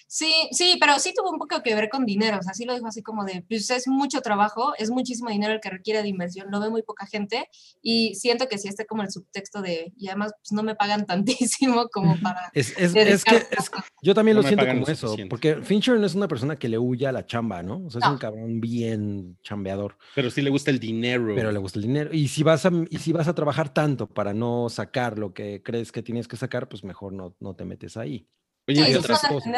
Sí, 0.07 0.34
sí, 0.52 0.78
pero 0.80 0.99
sí 0.99 1.14
tuvo 1.16 1.32
un 1.32 1.40
poco 1.40 1.62
que 1.64 1.76
ver 1.76 1.90
con 1.90 2.06
dinero, 2.06 2.40
o 2.40 2.44
sea, 2.44 2.53
sí 2.53 2.66
lo 2.66 2.74
dijo 2.74 2.88
así 2.88 3.02
como 3.02 3.26
de, 3.26 3.44
pues 3.48 3.70
es 3.70 3.88
mucho 3.88 4.22
trabajo, 4.22 4.74
es 4.78 4.90
muchísimo 4.90 5.30
dinero 5.30 5.53
el 5.53 5.60
que 5.60 5.70
requiere 5.70 6.02
de 6.02 6.10
inversión, 6.10 6.48
lo 6.52 6.60
ve 6.60 6.70
muy 6.70 6.84
poca 6.84 7.06
gente 7.06 7.48
y 7.82 8.16
siento 8.16 8.48
que 8.48 8.57
sí 8.57 8.68
está 8.68 8.86
como 8.86 9.03
el 9.03 9.12
subtexto 9.12 9.62
de, 9.62 9.94
y 9.98 10.07
además 10.07 10.34
pues 10.41 10.52
no 10.52 10.64
me 10.64 10.76
pagan 10.76 11.06
tantísimo 11.07 11.88
como 11.90 12.20
para... 12.22 12.52
Es, 12.53 12.72
es, 12.78 12.95
es 12.95 13.24
que 13.24 13.36
es, 13.36 13.72
yo 14.02 14.14
también 14.14 14.38
lo 14.38 14.44
siento 14.44 14.66
como 14.66 14.88
eso, 14.88 15.16
porque 15.30 15.62
Fincher 15.64 15.99
no 15.99 16.06
es 16.06 16.16
una 16.16 16.28
persona 16.28 16.57
que 16.57 16.70
le 16.70 16.78
huya 16.78 17.10
a 17.10 17.12
la 17.12 17.26
chamba, 17.26 17.64
¿no? 17.64 17.86
O 17.86 17.90
sea, 17.90 18.02
es 18.03 18.07
un 18.07 18.18
cabrón 18.18 18.62
bien 18.62 19.38
chambeador. 19.41 19.98
Pero 20.14 20.30
sí 20.30 20.41
le 20.41 20.49
gusta 20.49 20.72
el 20.72 20.80
dinero. 20.80 21.34
Pero 21.36 21.52
le 21.52 21.60
gusta 21.60 21.80
el 21.80 21.86
dinero. 21.86 22.14
Y 22.14 22.28
si 22.28 22.44
vas 22.44 22.66
a, 22.66 22.72
y 22.90 22.98
si 22.99 23.12
vas 23.12 23.28
a 23.28 23.36
trabajar 23.36 23.74
tanto 23.74 24.07
para 24.07 24.34
no 24.34 24.70
sacar 24.70 25.18
lo 25.18 25.34
que 25.34 25.62
crees 25.64 25.91
que 25.91 26.03
tienes 26.03 26.28
que 26.28 26.38
sacar, 26.38 26.70
pues 26.70 26.84
mejor 26.84 27.14
no, 27.14 27.36
no 27.40 27.56
te 27.56 27.66
metes 27.66 27.98
ahí. 27.98 28.28
Oye, 28.67 28.85
sí, 28.85 28.95
otras 28.95 29.21
cosas. 29.21 29.53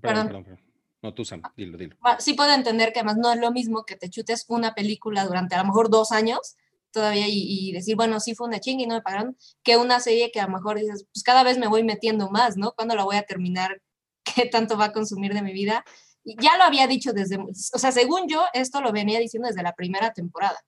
Perdón, 0.00 0.26
perdón, 0.26 0.44
perdón, 0.44 0.60
No, 1.02 1.14
tú, 1.14 1.24
Sam, 1.24 1.42
dilo, 1.56 1.78
dilo. 1.78 1.96
Sí 2.18 2.34
puedo 2.34 2.52
entender 2.52 2.92
que 2.92 3.00
además 3.00 3.18
no 3.18 3.32
es 3.32 3.38
lo 3.38 3.52
mismo 3.52 3.84
que 3.84 3.96
te 3.96 4.10
chutes 4.10 4.44
una 4.48 4.74
película 4.74 5.24
durante 5.24 5.54
a 5.54 5.58
lo 5.58 5.64
mejor 5.66 5.90
dos 5.90 6.12
años 6.12 6.56
todavía 6.90 7.26
y, 7.28 7.72
decir, 7.72 7.96
bueno, 7.96 8.20
sí 8.20 8.34
fue 8.34 8.48
una 8.48 8.60
chinga 8.60 8.82
y 8.82 8.86
no 8.86 8.94
me 8.94 9.02
pagaron, 9.02 9.36
que 9.62 9.76
una 9.76 10.00
serie 10.00 10.30
que 10.32 10.40
a 10.40 10.46
lo 10.46 10.52
mejor 10.52 10.78
dices, 10.78 11.06
pues 11.12 11.22
cada 11.22 11.42
vez 11.42 11.58
me 11.58 11.68
voy 11.68 11.84
metiendo 11.84 12.30
más, 12.30 12.56
¿no? 12.56 12.72
¿Cuándo 12.72 12.94
la 12.94 13.04
voy 13.04 13.16
a 13.16 13.22
terminar? 13.22 13.80
¿Qué 14.24 14.46
tanto 14.46 14.76
va 14.76 14.86
a 14.86 14.92
consumir 14.92 15.32
de 15.34 15.42
mi 15.42 15.52
vida? 15.52 15.84
Y 16.24 16.36
ya 16.42 16.56
lo 16.56 16.64
había 16.64 16.86
dicho 16.86 17.12
desde, 17.12 17.38
o 17.38 17.78
sea, 17.78 17.92
según 17.92 18.28
yo, 18.28 18.44
esto 18.52 18.80
lo 18.80 18.92
venía 18.92 19.18
diciendo 19.18 19.48
desde 19.48 19.62
la 19.62 19.74
primera 19.74 20.12
temporada. 20.12 20.58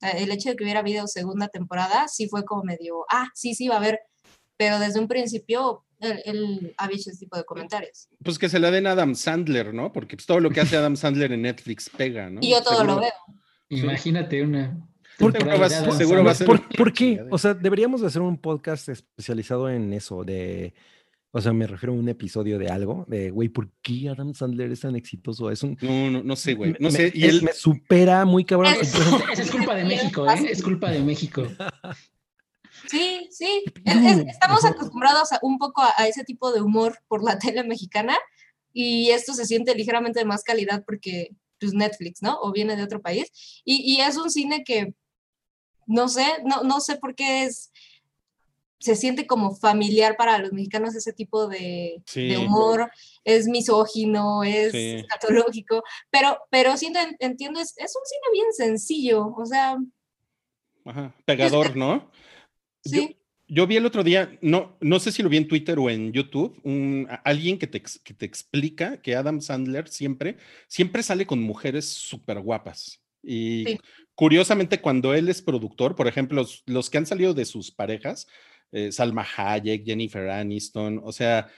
El 0.00 0.30
hecho 0.30 0.50
de 0.50 0.56
que 0.56 0.64
hubiera 0.64 0.80
habido 0.80 1.06
segunda 1.06 1.48
temporada 1.48 2.08
sí 2.08 2.28
fue 2.28 2.44
como 2.44 2.64
medio, 2.64 3.06
ah, 3.08 3.28
sí, 3.34 3.54
sí, 3.54 3.68
va 3.68 3.76
a 3.76 3.78
haber, 3.78 4.00
pero 4.56 4.78
desde 4.78 4.98
un 4.98 5.08
principio 5.08 5.85
él, 6.00 6.74
había 6.76 6.96
hecho 6.96 7.10
ese 7.10 7.20
tipo 7.20 7.36
de 7.36 7.44
comentarios. 7.44 8.08
Pues 8.22 8.38
que 8.38 8.48
se 8.48 8.58
la 8.58 8.70
den 8.70 8.86
a 8.86 8.92
Adam 8.92 9.14
Sandler, 9.14 9.72
¿no? 9.72 9.92
Porque 9.92 10.16
pues, 10.16 10.26
todo 10.26 10.40
lo 10.40 10.50
que 10.50 10.60
hace 10.60 10.76
Adam 10.76 10.96
Sandler 10.96 11.32
en 11.32 11.42
Netflix 11.42 11.90
pega, 11.90 12.28
¿no? 12.30 12.40
Y 12.42 12.50
yo 12.50 12.62
todo 12.62 12.84
lo 12.84 13.00
veo. 13.00 13.12
Imagínate 13.68 14.42
una. 14.42 14.78
¿Por 15.18 15.32
qué? 15.32 15.40
seguro 15.96 16.24
va 16.24 16.32
a 16.32 16.34
ser. 16.34 16.46
¿Por, 16.46 16.92
qué? 16.92 17.24
O 17.30 17.38
sea, 17.38 17.54
deberíamos 17.54 18.02
de 18.02 18.08
hacer 18.08 18.22
un 18.22 18.38
podcast 18.38 18.88
especializado 18.88 19.70
en 19.70 19.92
eso, 19.92 20.24
de. 20.24 20.74
O 21.32 21.40
sea, 21.40 21.52
me 21.52 21.66
refiero 21.66 21.92
a 21.92 21.96
un 21.96 22.08
episodio 22.08 22.58
de 22.58 22.68
algo, 22.68 23.04
de, 23.08 23.30
güey, 23.30 23.50
¿por 23.50 23.68
qué 23.82 24.08
Adam 24.08 24.32
Sandler 24.32 24.72
es 24.72 24.80
tan 24.80 24.96
exitoso? 24.96 25.50
Es 25.50 25.62
un, 25.62 25.76
no, 25.82 26.10
no, 26.10 26.22
no 26.22 26.36
sé, 26.36 26.54
güey. 26.54 26.74
No 26.78 26.88
me, 26.88 26.96
sé. 26.96 27.12
Y 27.14 27.24
él 27.24 27.42
me 27.42 27.52
supera 27.52 28.24
muy 28.24 28.44
cabrón. 28.44 28.72
Es, 28.80 28.94
es 29.38 29.50
culpa 29.50 29.74
de 29.74 29.84
México, 29.86 30.30
¿eh? 30.30 30.46
Es 30.50 30.62
culpa 30.62 30.90
de 30.90 31.00
México. 31.00 31.46
Sí, 32.88 33.28
sí. 33.30 33.64
estamos 33.84 34.64
acostumbrados 34.64 35.30
un 35.42 35.58
poco 35.58 35.82
a, 35.82 36.06
ese 36.06 36.24
tipo 36.24 36.52
de 36.52 36.60
humor 36.60 36.98
por 37.08 37.22
la 37.22 37.38
tele 37.38 37.64
mexicana 37.64 38.16
y 38.72 39.10
esto 39.10 39.34
se 39.34 39.46
siente 39.46 39.74
ligeramente 39.74 40.18
de 40.18 40.24
más 40.24 40.42
calidad 40.42 40.84
porque 40.84 41.30
pues 41.58 41.72
Netflix, 41.72 42.22
¿no? 42.22 42.38
O 42.40 42.52
viene 42.52 42.76
de 42.76 42.82
otro 42.82 43.00
país. 43.00 43.62
Y, 43.64 44.00
es 44.00 44.16
un 44.18 44.30
cine 44.30 44.62
que, 44.64 44.94
no 45.86 46.08
sé, 46.08 46.26
no, 46.44 46.62
no 46.62 46.80
sé 46.80 46.96
por 46.96 47.14
qué 47.14 47.44
es, 47.44 47.72
se 48.78 48.94
siente 48.94 49.26
como 49.26 49.56
familiar 49.56 50.16
para 50.16 50.38
los 50.38 50.52
mexicanos 50.52 50.94
ese 50.94 51.12
tipo 51.12 51.48
de, 51.48 52.02
humor, 52.38 52.90
es 53.24 53.46
misógino, 53.48 54.44
es 54.44 54.74
escatológico, 54.74 55.82
pero, 56.10 56.38
pero 56.50 56.76
sí 56.76 56.92
entiendo, 57.20 57.60
es, 57.60 57.74
es, 57.78 57.96
un 57.96 58.06
cine 58.06 58.32
bien 58.32 58.52
sencillo, 58.52 59.34
o 59.34 59.46
sea... 59.46 59.76
Ajá, 60.84 61.14
pegador, 61.24 61.76
¿no? 61.76 62.10
Yo, 63.48 63.66
vi 63.66 63.76
el 63.76 63.86
otro 63.86 64.02
día, 64.02 64.36
no, 64.40 64.76
no 64.80 64.98
sé 64.98 65.12
si 65.12 65.22
lo 65.22 65.28
vi 65.28 65.36
en 65.36 65.46
Twitter 65.46 65.78
o 65.78 65.88
en 65.88 66.12
YouTube, 66.12 66.58
un, 66.64 67.06
alguien 67.22 67.58
que 67.58 67.68
te, 67.68 67.80
que 67.80 68.12
te 68.12 68.26
explica 68.26 69.00
que 69.00 69.14
Adam 69.14 69.40
Sandler 69.40 69.86
siempre, 69.86 70.36
siempre 70.66 71.02
sale 71.04 71.26
con 71.26 71.40
mujeres 71.40 71.86
súper 71.86 72.40
guapas. 72.40 73.00
Y 73.22 73.78
curiosamente, 74.14 74.80
cuando 74.80 75.14
él 75.14 75.28
es 75.28 75.42
productor, 75.42 75.94
por 75.94 76.08
ejemplo, 76.08 76.44
los, 76.66 76.90
que 76.90 76.98
han 76.98 77.06
salido 77.06 77.34
de 77.34 77.44
sus 77.44 77.70
parejas, 77.70 78.26
eh, 78.72 78.90
Salma 78.90 79.26
Hayek, 79.36 79.84
Jennifer 79.84 80.28
Aniston, 80.28 81.00
o 81.04 81.12
sea, 81.12 81.48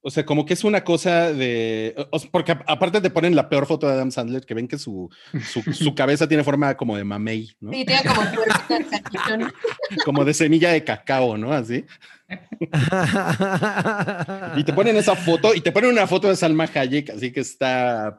o 0.00 0.10
sea, 0.10 0.24
como 0.24 0.46
que 0.46 0.54
es 0.54 0.64
una 0.64 0.84
cosa 0.84 1.32
de. 1.32 1.94
porque 2.30 2.52
aparte 2.52 3.00
te 3.00 3.10
ponen 3.10 3.36
la 3.36 3.48
peor 3.48 3.66
foto 3.66 3.86
de 3.86 3.92
Adam 3.92 4.10
Sandler, 4.10 4.44
que 4.44 4.54
ven 4.54 4.68
que 4.68 4.78
su, 4.78 5.10
su, 5.44 5.62
cabeza 5.94 6.26
tiene 6.28 6.44
forma 6.44 6.76
como 6.76 6.96
de 6.96 7.04
mamey, 7.04 7.50
¿no? 7.60 7.72
Sí, 7.72 7.84
tiene 7.84 8.02
como 8.02 8.22
Como 10.04 10.24
de 10.24 10.34
semilla 10.34 10.70
de 10.70 10.84
cacao, 10.84 11.36
¿no? 11.36 11.52
Así. 11.52 11.84
y 14.56 14.64
te 14.64 14.72
ponen 14.72 14.96
esa 14.96 15.14
foto 15.14 15.54
y 15.54 15.60
te 15.60 15.72
ponen 15.72 15.90
una 15.90 16.06
foto 16.06 16.28
de 16.28 16.36
Salma 16.36 16.68
Hayek, 16.72 17.10
así 17.10 17.30
que 17.30 17.40
está 17.40 18.18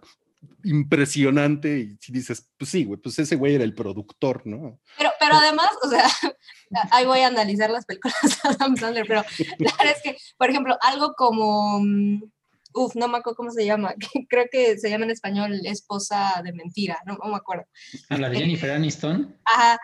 impresionante 0.63 1.79
y 1.79 1.97
si 1.99 2.11
dices, 2.11 2.49
pues 2.57 2.71
sí, 2.71 2.85
güey, 2.85 2.99
pues 2.99 3.19
ese 3.19 3.35
güey 3.35 3.55
era 3.55 3.63
el 3.63 3.75
productor, 3.75 4.45
¿no? 4.45 4.79
Pero, 4.97 5.11
pero 5.19 5.35
además, 5.35 5.67
o 5.83 5.89
sea, 5.89 6.05
ahí 6.91 7.05
voy 7.05 7.19
a 7.19 7.27
analizar 7.27 7.69
las 7.69 7.85
películas 7.85 8.17
de 8.21 8.49
Adam 8.49 8.77
Sandler, 8.77 9.05
pero 9.07 9.23
la 9.59 9.71
verdad 9.77 9.95
es 9.95 10.01
que, 10.03 10.17
por 10.37 10.49
ejemplo, 10.49 10.77
algo 10.81 11.13
como, 11.15 11.79
mm, 11.81 12.23
uf, 12.75 12.95
no 12.95 13.07
me 13.07 13.17
acuerdo 13.17 13.35
cómo 13.35 13.51
se 13.51 13.65
llama, 13.65 13.93
creo 14.29 14.45
que 14.51 14.77
se 14.77 14.89
llama 14.89 15.05
en 15.05 15.11
español 15.11 15.61
Esposa 15.65 16.41
de 16.43 16.53
Mentira, 16.53 16.99
no, 17.05 17.17
me 17.29 17.35
acuerdo. 17.35 17.65
¿A 18.09 18.17
la 18.17 18.29
de 18.29 18.37
Jennifer 18.37 18.71
Aniston? 18.71 19.35
Ajá. 19.45 19.79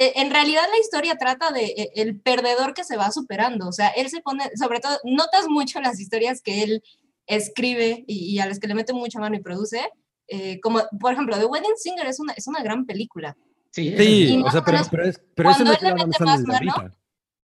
E, 0.00 0.14
en 0.16 0.30
realidad 0.30 0.62
la 0.72 0.80
historia 0.80 1.16
trata 1.16 1.52
de 1.52 1.66
e, 1.66 1.92
el 1.96 2.18
perdedor 2.18 2.72
que 2.72 2.84
se 2.84 2.96
va 2.96 3.10
superando, 3.10 3.68
o 3.68 3.72
sea, 3.72 3.88
él 3.88 4.08
se 4.08 4.22
pone, 4.22 4.50
sobre 4.56 4.80
todo, 4.80 4.98
notas 5.04 5.46
mucho 5.46 5.78
las 5.80 6.00
historias 6.00 6.40
que 6.40 6.62
él 6.62 6.82
escribe 7.26 8.04
y, 8.06 8.38
a 8.38 8.46
las 8.46 8.58
que 8.58 8.66
le 8.66 8.74
mete 8.74 8.94
mucha 8.94 9.20
mano 9.20 9.36
y 9.36 9.40
produce, 9.40 9.82
eh, 10.26 10.58
como 10.60 10.80
por 10.98 11.12
ejemplo, 11.12 11.38
The 11.38 11.44
Wedding 11.44 11.76
Singer 11.76 12.06
es 12.06 12.18
una, 12.18 12.32
es 12.32 12.48
una 12.48 12.62
gran 12.62 12.86
película. 12.86 13.36
Sí, 13.72 13.94
sí 13.96 14.42
o 14.42 14.50
sea, 14.50 14.64
pero, 14.64 14.78
pero, 14.90 15.04
es, 15.04 15.20
pero 15.34 15.50
eso 15.50 15.64
no 15.64 15.72
es 15.72 15.82
más 15.82 16.40
mano, 16.40 16.90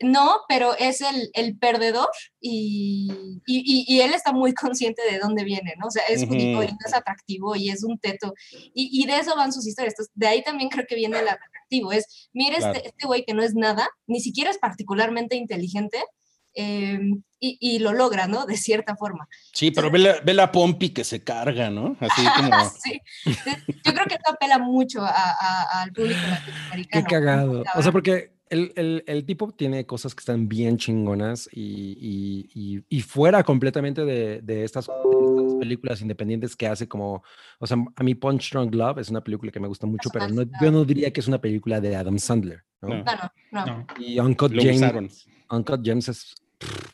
no, 0.02 0.40
pero 0.48 0.76
es 0.78 1.00
el, 1.00 1.30
el 1.34 1.58
perdedor 1.58 2.08
y, 2.40 3.10
y, 3.46 3.84
y, 3.86 4.00
él 4.00 4.12
está 4.14 4.32
muy 4.32 4.54
consciente 4.54 5.02
de 5.10 5.18
dónde 5.18 5.44
viene, 5.44 5.74
¿no? 5.78 5.86
O 5.86 5.90
sea, 5.90 6.02
es 6.08 6.22
uh 6.22 6.62
es 6.86 6.94
atractivo 6.94 7.56
y 7.56 7.70
es 7.70 7.84
un 7.84 7.98
teto. 7.98 8.34
Y, 8.74 9.06
de 9.06 9.18
eso 9.18 9.36
van 9.36 9.52
sus 9.52 9.66
historias. 9.66 9.94
Entonces, 9.94 10.12
de 10.14 10.26
ahí 10.26 10.42
también 10.42 10.68
creo 10.68 10.86
que 10.88 10.94
viene 10.94 11.18
el 11.18 11.28
atractivo. 11.28 11.92
Es, 11.92 12.28
mire 12.32 12.56
este, 12.56 12.88
este 12.88 13.06
güey 13.06 13.24
que 13.24 13.34
no 13.34 13.42
es 13.42 13.54
nada, 13.54 13.88
ni 14.06 14.20
siquiera 14.20 14.50
es 14.50 14.58
particularmente 14.58 15.36
inteligente, 15.36 15.98
Em, 16.54 17.22
y, 17.44 17.80
lo 17.80 17.92
logra, 17.92 18.28
¿no? 18.28 18.46
De 18.46 18.56
cierta 18.56 18.94
forma. 18.94 19.26
Sí, 19.52 19.72
pero 19.72 19.90
ve 19.90 19.98
la, 19.98 20.20
ve 20.20 20.32
la 20.32 20.52
Pompi 20.52 20.90
que 20.90 21.02
se 21.02 21.24
carga, 21.24 21.70
¿no? 21.70 21.96
Así 21.98 22.22
como... 22.36 22.70
sí. 22.70 23.00
Yo 23.24 23.92
creo 23.92 24.06
que 24.06 24.14
esto 24.14 24.30
apela 24.30 24.58
mucho 24.60 25.00
al 25.02 25.92
público 25.92 26.20
latinoamericano. 26.20 27.04
Qué 27.04 27.10
cagado. 27.10 27.64
O 27.74 27.82
sea, 27.82 27.90
porque 27.90 28.34
el, 28.52 28.72
el, 28.76 29.04
el, 29.06 29.24
tipo 29.24 29.50
tiene 29.50 29.86
cosas 29.86 30.14
que 30.14 30.20
están 30.20 30.46
bien 30.46 30.76
chingonas 30.76 31.48
y, 31.50 32.46
y, 32.54 32.84
y 32.86 33.00
fuera 33.00 33.42
completamente 33.42 34.04
de, 34.04 34.42
de, 34.42 34.64
estas, 34.64 34.90
películas 35.58 36.02
independientes 36.02 36.54
que 36.54 36.66
hace 36.66 36.86
como, 36.86 37.22
o 37.58 37.66
sea, 37.66 37.78
a 37.96 38.02
mí 38.02 38.14
Punch 38.14 38.52
Drunk 38.52 38.74
Love 38.74 38.98
es 38.98 39.08
una 39.08 39.22
película 39.22 39.50
que 39.50 39.60
me 39.60 39.68
gusta 39.68 39.86
mucho, 39.86 40.10
pero 40.12 40.28
no, 40.28 40.42
yo 40.60 40.70
no 40.70 40.84
diría 40.84 41.10
que 41.12 41.20
es 41.20 41.28
una 41.28 41.40
película 41.40 41.80
de 41.80 41.96
Adam 41.96 42.18
Sandler. 42.18 42.62
No, 42.82 42.88
no, 42.88 43.04
no. 43.52 43.66
no. 43.66 43.86
Y 43.98 44.18
Uncut 44.18 44.52
James, 44.54 45.26
Uncut 45.48 45.80
James 45.82 46.08
es 46.08 46.34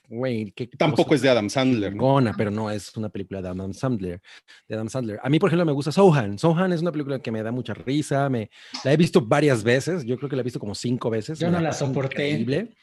Güey, 0.09 0.55
Tampoco 0.78 1.15
es 1.15 1.20
de 1.20 1.28
Adam 1.28 1.51
Sandler. 1.51 1.95
Gona, 1.95 2.35
pero 2.36 2.51
no 2.51 2.70
es 2.70 2.97
una 2.97 3.11
película 3.11 3.43
de 3.43 3.49
Adam 3.49 3.74
Sandler. 3.74 4.23
De 4.66 4.74
Adam 4.74 4.89
Sandler. 4.89 5.20
A 5.23 5.28
mí, 5.28 5.39
por 5.39 5.51
ejemplo, 5.51 5.66
me 5.66 5.73
gusta 5.73 5.93
Sohan. 5.93 6.39
Sohan 6.39 6.73
es 6.73 6.81
una 6.81 6.93
película 6.93 7.19
que 7.20 7.31
me 7.31 7.43
da 7.43 7.53
mucha 7.53 7.74
risa. 7.74 8.28
Me, 8.31 8.51
la 8.85 8.93
he 8.93 8.97
visto 8.97 9.20
varias 9.20 9.62
veces. 9.62 10.05
Yo 10.05 10.16
creo 10.16 10.31
que 10.31 10.36
la 10.36 10.40
he 10.40 10.45
visto 10.45 10.59
como 10.61 10.74
cinco 10.74 11.11
veces. 11.11 11.39
Yo 11.39 11.51
no 11.51 11.61
la 11.61 11.73
soporté. 11.73 12.31
Increíble. 12.31 12.74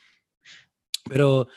Pero 1.09 1.47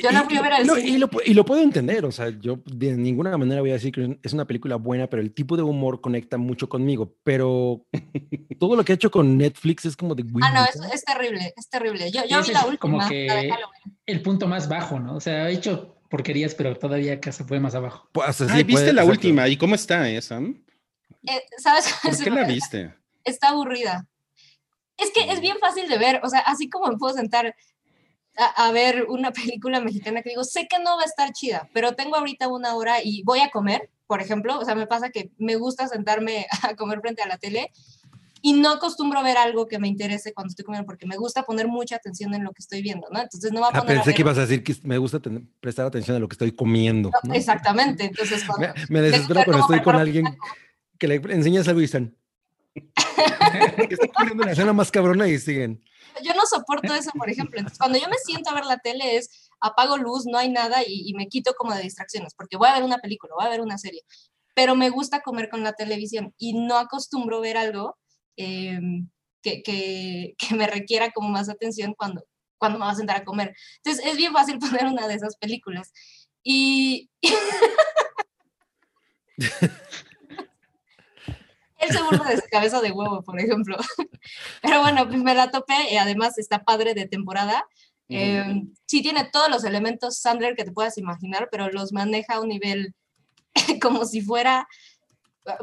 yo 0.00 0.10
la 0.10 0.24
fui 0.24 0.36
a 0.36 0.42
ver 0.42 0.52
al 0.52 0.66
no, 0.66 0.78
y, 0.78 0.96
lo, 0.96 1.08
y, 1.24 1.34
lo, 1.34 1.44
puedo 1.44 1.62
entender, 1.62 2.04
o 2.04 2.12
sea, 2.12 2.30
yo 2.30 2.60
de 2.64 2.96
ninguna 2.96 3.36
manera 3.36 3.60
voy 3.60 3.70
a 3.70 3.74
decir 3.74 3.92
que 3.92 4.18
es 4.22 4.32
una 4.32 4.46
película 4.46 4.76
buena, 4.76 5.06
pero 5.08 5.20
el 5.22 5.34
tipo 5.34 5.56
de 5.56 5.62
humor 5.62 6.00
conecta 6.00 6.38
mucho 6.38 6.68
conmigo. 6.68 7.14
Pero 7.22 7.84
todo 8.58 8.76
lo 8.76 8.84
que 8.84 8.92
ha 8.92 8.94
hecho 8.94 9.10
con 9.10 9.36
Netflix 9.36 9.84
es 9.84 9.96
como 9.96 10.14
de. 10.14 10.24
Ah, 10.42 10.52
no, 10.52 10.64
es, 10.64 10.94
es 10.94 11.04
terrible, 11.04 11.52
es 11.56 11.68
terrible. 11.68 12.10
Yo, 12.10 12.22
yo 12.26 12.42
vi 12.42 12.52
la 12.52 12.60
última. 12.64 12.78
Como 12.78 13.08
que 13.08 13.50
el 14.06 14.22
punto 14.22 14.48
más 14.48 14.68
bajo, 14.68 14.98
¿no? 14.98 15.16
O 15.16 15.20
sea, 15.20 15.44
ha 15.44 15.50
hecho 15.50 15.96
porquerías, 16.08 16.54
pero 16.54 16.76
todavía 16.76 17.18
se 17.22 17.44
fue 17.44 17.60
más 17.60 17.74
abajo. 17.74 18.08
Pues, 18.12 18.36
sí, 18.36 18.62
¿viste 18.64 18.92
la 18.92 19.04
última? 19.04 19.48
¿Y 19.48 19.56
cómo 19.56 19.74
está, 19.74 20.08
eh, 20.10 20.20
Sam? 20.20 20.62
Eh, 21.26 21.42
¿Sabes? 21.56 21.86
¿Por 22.02 22.16
qué 22.18 22.30
la 22.30 22.44
viste? 22.44 22.94
Está 23.24 23.48
aburrida. 23.48 24.06
Es 24.98 25.10
que 25.10 25.32
es 25.32 25.40
bien 25.40 25.56
fácil 25.58 25.88
de 25.88 25.98
ver, 25.98 26.20
o 26.22 26.28
sea, 26.28 26.40
así 26.40 26.68
como 26.68 26.88
me 26.88 26.98
puedo 26.98 27.14
sentar 27.14 27.54
a, 28.36 28.70
ver 28.72 29.04
una 29.08 29.30
película 29.32 29.80
mexicana 29.80 30.22
que 30.22 30.30
digo, 30.30 30.44
sé 30.44 30.66
que 30.68 30.78
no 30.78 30.96
va 30.96 31.02
a 31.02 31.06
estar 31.06 31.32
chida, 31.32 31.68
pero 31.72 31.94
tengo 31.94 32.16
ahorita 32.16 32.48
una 32.48 32.74
hora 32.74 32.96
y 33.02 33.22
voy 33.24 33.40
a 33.40 33.50
comer, 33.50 33.90
por 34.06 34.20
ejemplo, 34.22 34.58
o 34.58 34.64
sea, 34.64 34.74
me 34.74 34.86
pasa 34.86 35.10
que 35.10 35.30
me 35.38 35.56
gusta 35.56 35.88
sentarme 35.88 36.46
a 36.62 36.74
comer 36.76 37.00
frente 37.00 37.22
a 37.22 37.26
la 37.28 37.38
tele 37.38 37.70
y 38.44 38.54
no 38.54 38.70
acostumbro 38.70 39.22
ver 39.22 39.36
algo 39.36 39.68
que 39.68 39.78
me 39.78 39.86
interese 39.86 40.32
cuando 40.34 40.48
estoy 40.50 40.64
comiendo 40.64 40.84
porque 40.84 41.06
me 41.06 41.16
gusta 41.16 41.44
poner 41.44 41.68
mucha 41.68 41.94
atención 41.94 42.34
en 42.34 42.42
lo 42.42 42.50
que 42.50 42.58
estoy 42.60 42.82
viendo, 42.82 43.06
¿no? 43.12 43.20
Entonces 43.20 43.52
no 43.52 43.60
va 43.60 43.68
a 43.68 43.70
Ah, 43.70 43.80
poner... 43.82 43.84
a 43.84 43.94
pensé 43.94 44.08
ver- 44.10 44.16
que 44.16 44.22
ibas 44.22 44.38
a 44.38 44.40
decir 44.40 44.64
que 44.64 44.74
me 44.82 44.98
gusta 44.98 45.20
tener- 45.20 45.42
prestar 45.60 45.86
atención 45.86 46.16
a 46.16 46.20
lo 46.20 46.26
que 46.28 46.34
estoy 46.34 46.50
comiendo. 46.52 47.10
No, 47.22 47.28
¿no? 47.28 47.34
Exactamente, 47.34 48.04
entonces 48.04 48.42
cuando... 48.46 48.66
Me, 48.88 49.00
me 49.00 49.00
desespero 49.02 49.42
cuando 49.44 49.60
estoy 49.62 49.80
con 49.82 49.94
alguien 49.94 50.24
que 50.98 51.06
le 51.06 51.14
enseñas 51.16 51.68
algo 51.68 51.80
y 51.80 51.84
están. 51.84 52.16
que 52.74 53.94
está 53.94 54.06
poniendo 54.08 54.44
la 54.44 54.52
escena 54.52 54.72
más 54.72 54.90
cabrona 54.90 55.28
y 55.28 55.38
siguen. 55.38 55.82
Yo 56.22 56.34
no 56.34 56.46
soporto 56.46 56.94
eso, 56.94 57.10
por 57.12 57.30
ejemplo. 57.30 57.58
Entonces, 57.58 57.78
cuando 57.78 57.98
yo 57.98 58.08
me 58.08 58.18
siento 58.18 58.50
a 58.50 58.54
ver 58.54 58.64
la 58.64 58.78
tele 58.78 59.16
es 59.16 59.50
apago 59.60 59.96
luz, 59.96 60.26
no 60.26 60.38
hay 60.38 60.50
nada 60.50 60.82
y, 60.82 61.08
y 61.08 61.14
me 61.14 61.28
quito 61.28 61.54
como 61.54 61.74
de 61.74 61.82
distracciones, 61.82 62.34
porque 62.34 62.56
voy 62.56 62.68
a 62.68 62.74
ver 62.74 62.82
una 62.82 62.98
película, 62.98 63.34
voy 63.36 63.46
a 63.46 63.50
ver 63.50 63.60
una 63.60 63.78
serie. 63.78 64.02
Pero 64.54 64.74
me 64.74 64.90
gusta 64.90 65.20
comer 65.20 65.48
con 65.48 65.62
la 65.62 65.72
televisión 65.72 66.34
y 66.38 66.54
no 66.54 66.76
acostumbro 66.76 67.40
ver 67.40 67.56
algo 67.56 67.96
eh, 68.36 68.80
que, 69.42 69.62
que, 69.62 70.34
que 70.38 70.54
me 70.54 70.66
requiera 70.66 71.10
como 71.10 71.28
más 71.28 71.48
atención 71.48 71.94
cuando, 71.96 72.24
cuando 72.58 72.78
me 72.78 72.84
voy 72.84 72.92
a 72.92 72.96
sentar 72.96 73.16
a 73.16 73.24
comer. 73.24 73.54
Entonces 73.78 74.06
es 74.06 74.16
bien 74.16 74.32
fácil 74.32 74.58
poner 74.58 74.86
una 74.86 75.08
de 75.08 75.14
esas 75.14 75.36
películas. 75.36 75.92
Y... 76.42 77.10
Él 81.82 81.90
se 81.90 82.02
burla 82.02 82.30
de 82.30 82.36
su 82.36 82.46
cabeza 82.48 82.80
de 82.80 82.92
huevo, 82.92 83.22
por 83.22 83.40
ejemplo. 83.40 83.76
Pero 84.62 84.80
bueno, 84.80 85.08
pues 85.08 85.20
me 85.20 85.34
la 85.34 85.50
topé 85.50 85.74
y 85.90 85.96
además 85.96 86.38
está 86.38 86.64
padre 86.64 86.94
de 86.94 87.08
temporada. 87.08 87.66
Eh, 88.08 88.62
sí 88.86 89.02
tiene 89.02 89.28
todos 89.32 89.48
los 89.48 89.64
elementos 89.64 90.18
Sandler 90.18 90.54
que 90.54 90.64
te 90.64 90.72
puedas 90.72 90.98
imaginar, 90.98 91.48
pero 91.50 91.70
los 91.70 91.94
maneja 91.94 92.34
a 92.34 92.40
un 92.40 92.48
nivel 92.48 92.94
como 93.80 94.04
si 94.04 94.20
fuera, 94.20 94.68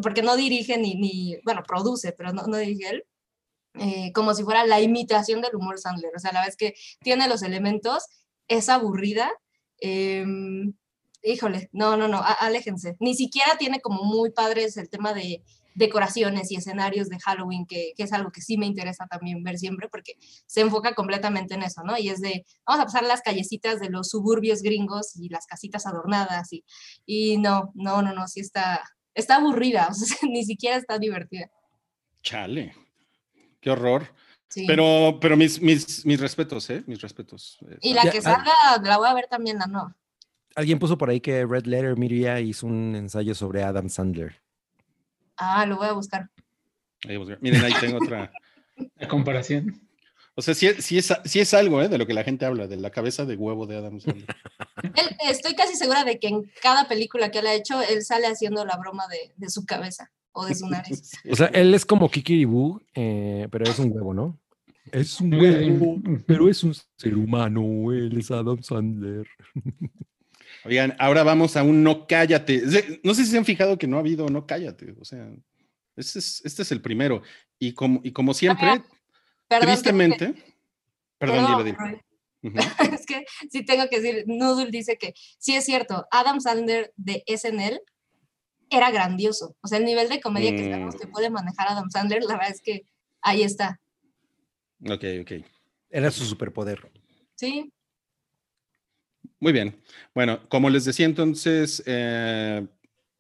porque 0.02 0.24
no 0.24 0.36
dirige 0.36 0.78
ni, 0.80 0.96
ni 0.96 1.38
bueno, 1.46 1.62
produce, 1.62 2.12
pero 2.12 2.34
no, 2.34 2.48
no 2.48 2.58
dirige 2.58 2.90
él, 2.90 3.04
eh, 3.76 4.12
como 4.14 4.34
si 4.34 4.44
fuera 4.44 4.66
la 4.66 4.82
imitación 4.82 5.41
del 5.41 5.56
humor 5.56 5.78
Sandler. 5.78 6.12
O 6.16 6.20
sea, 6.20 6.32
la 6.32 6.44
vez 6.44 6.58
que 6.58 6.74
tiene 7.02 7.28
los 7.28 7.44
elementos, 7.44 8.06
es 8.48 8.68
aburrida. 8.68 9.30
eh, 9.80 10.26
híjole, 11.22 11.70
no, 11.72 11.98
no, 11.98 12.08
no, 12.08 12.22
aléjense. 12.40 12.96
Ni 13.00 13.16
siquiera 13.16 13.58
tiene 13.58 13.80
como 13.82 14.04
muy 14.04 14.32
padres 14.32 14.78
el 14.78 14.90
tema 14.90 15.14
de 15.14 15.44
decoraciones 15.76 16.52
y 16.52 16.56
escenarios 16.56 17.10
de 17.10 17.20
Halloween, 17.20 17.66
que, 17.66 17.94
que 17.96 18.04
es 18.04 18.14
algo 18.14 18.32
que 18.32 18.41
sí 18.41 18.58
me 18.58 18.66
interesa 18.66 19.08
también 19.08 19.44
ver 19.44 19.58
siempre, 19.58 19.88
porque 19.90 20.14
se 20.46 20.62
enfoca 20.62 20.94
completamente 20.94 21.54
en 21.54 21.64
eso, 21.64 21.84
¿no? 21.84 21.98
Y 21.98 22.10
es 22.10 22.22
de, 22.22 22.46
vamos 22.66 22.82
a 22.82 22.86
pasar 22.86 23.04
las 23.04 23.22
callecitas 23.22 23.80
de 23.80 23.90
los 23.90 24.10
suburbios 24.10 24.62
gringos 24.62 25.16
y 25.16 25.30
las 25.30 25.46
casitas 25.46 25.86
adornadas, 25.86 26.52
y, 26.52 26.64
y 27.06 27.38
no, 27.38 27.72
no, 27.76 28.02
no, 28.02 28.14
no, 28.14 28.28
sí 28.28 28.41
está, 28.41 28.84
está 29.14 29.38
aburrida, 29.38 29.88
o 29.91 29.94
sea, 29.94 30.18
ni 30.30 30.44
siquiera 30.44 30.78
está 30.78 31.00
divertida. 31.00 31.50
Chale. 32.22 32.76
Qué 33.62 33.72
horror. 33.72 34.14
Sí. 34.50 34.66
Pero, 34.66 35.20
pero 35.22 35.38
mis, 35.38 35.62
mis, 35.62 36.06
mis 36.06 36.20
respetos, 36.20 36.70
¿eh? 36.70 36.84
Mis 36.88 37.02
respetos. 37.02 37.60
y 37.82 37.94
la 37.94 38.04
Ya, 38.06 38.12
que 38.12 38.18
ah. 38.20 38.22
salga, 38.22 38.54
la 38.84 38.98
voy 38.98 39.08
a 39.08 39.14
ver 39.14 39.28
también 39.30 39.60
la 39.60 39.68
no. 39.68 39.96
Alguien 40.56 40.80
puso 40.80 40.98
por 40.98 41.10
ahí 41.10 41.22
que 41.22 41.46
Red 41.46 41.66
Letter 41.66 41.98
Media 41.98 42.40
hizo 42.40 42.66
un 42.66 42.96
ensayo 42.96 43.36
sobre 43.36 43.64
Adam 43.64 43.90
Sandler. 43.90 44.41
Ah, 45.40 45.66
lo 45.66 45.78
voy 45.78 45.88
a 45.88 45.94
buscar. 45.94 46.30
Ahí. 47.07 47.18
Miren, 47.41 47.64
ahí 47.64 47.74
tengo 47.80 47.98
otra. 47.98 48.32
La 48.98 49.07
comparación. 49.07 49.80
O 50.36 50.41
sea, 50.41 50.53
sí, 50.53 50.68
es- 50.68 50.86
sí 50.86 50.98
es, 50.98 51.14
sí 51.26 51.40
es 51.40 51.53
algo, 51.53 51.82
¿eh? 51.82 51.90
De 51.90 51.98
lo 51.98 52.06
que 52.06 52.14
la 52.14 52.24
gente 52.24 52.45
habla, 52.45 52.68
de 52.68 52.78
la 52.78 52.91
cabeza 52.91 53.26
de 53.26 53.36
huevo 53.36 53.66
de 53.68 53.78
Adam 53.78 53.99
Sandler. 53.99 54.28
Él- 54.84 55.18
estoy 55.30 55.53
casi 55.56 55.76
segura 55.76 56.03
de 56.03 56.20
que 56.20 56.28
en 56.28 56.49
cada 56.61 56.88
película 56.88 57.32
que 57.32 57.40
él 57.40 57.48
ha 57.48 57.53
hecho, 57.53 57.82
él 57.82 58.03
sale 58.03 58.28
haciendo 58.28 58.64
la 58.66 58.78
broma 58.78 59.03
de, 59.07 59.34
de 59.36 59.49
su 59.49 59.66
cabeza 59.66 60.11
o 60.32 60.45
de 60.45 60.56
su 60.56 60.68
nariz. 60.70 61.11
O 61.32 61.36
sea, 61.36 61.48
él 61.48 61.74
es 61.74 61.86
como 61.86 62.10
Kikiribú, 62.10 62.82
eh, 62.94 63.48
pero 63.52 63.66
es 63.70 63.80
un 63.80 63.91
huevo, 63.91 64.14
¿no? 64.14 64.38
Es 64.91 65.20
un 65.22 65.34
huevo, 65.34 65.98
pero 66.26 66.49
es 66.49 66.64
un 66.64 66.74
ser 66.95 67.16
humano. 67.16 67.91
Él 67.91 68.18
es 68.18 68.32
Adam 68.32 68.61
Sandler. 68.64 69.28
Oigan, 70.65 70.95
ahora 70.99 71.23
vamos 71.23 71.56
a 71.57 71.64
un 71.64 71.84
no 71.84 72.06
cállate. 72.07 72.64
No 73.03 73.14
sé 73.14 73.26
si 73.26 73.31
se 73.31 73.38
han 73.38 73.45
fijado 73.45 73.77
que 73.77 73.88
no 73.88 73.98
ha 73.98 74.02
habido 74.02 74.27
no 74.30 74.45
cállate. 74.45 74.94
O 74.99 75.06
sea, 75.06 75.30
este 75.95 76.19
es, 76.19 76.41
este 76.45 76.61
es 76.64 76.72
el 76.72 76.81
primero. 76.81 77.22
Y 77.57 77.73
como, 77.73 78.02
y 78.03 78.11
como 78.11 78.34
siempre, 78.34 78.68
Perdón, 78.68 78.86
que- 79.49 79.60
tristemente. 79.68 80.34
Perdón, 81.18 81.45
dilo, 81.48 81.64
dilo. 81.64 81.77
Roy. 81.77 82.02
Ujú. 82.41 82.56
es 82.94 83.06
que 83.06 83.26
sí 83.49 83.65
tengo 83.65 83.88
que 83.90 83.99
decir, 83.99 84.23
Noodle 84.27 84.72
dice 84.72 84.98
que 84.98 85.14
sí 85.38 85.56
es 85.56 85.65
cierto, 85.65 86.07
Adam 86.11 86.40
Sandler 86.40 86.94
de 86.95 87.23
SNL 87.27 87.81
era 88.69 88.91
grandioso. 88.91 89.56
O 89.61 89.68
sea, 89.68 89.77
el 89.80 89.86
nivel 89.86 90.07
de 90.10 90.22
comedia 90.22 90.52
que 90.52 90.64
sabemos 90.64 90.95
Mm. 90.95 90.99
que 90.99 91.07
puede 91.07 91.30
manejar 91.30 91.68
Adam 91.69 91.90
Sandler, 91.90 92.23
la 92.23 92.36
verdad 92.36 92.52
es 92.52 92.61
que 92.61 92.84
ahí 93.22 93.44
está. 93.44 93.80
Ok, 94.90 95.03
ok. 95.22 95.31
Era 95.90 96.11
su 96.11 96.23
superpoder. 96.26 96.90
Sí, 97.36 97.73
Muy 99.40 99.53
bien. 99.53 99.82
Bueno, 100.14 100.48
como 100.49 100.70
les 100.70 100.86
decía 100.86 101.06
entonces, 101.06 101.82
eh, 101.86 102.66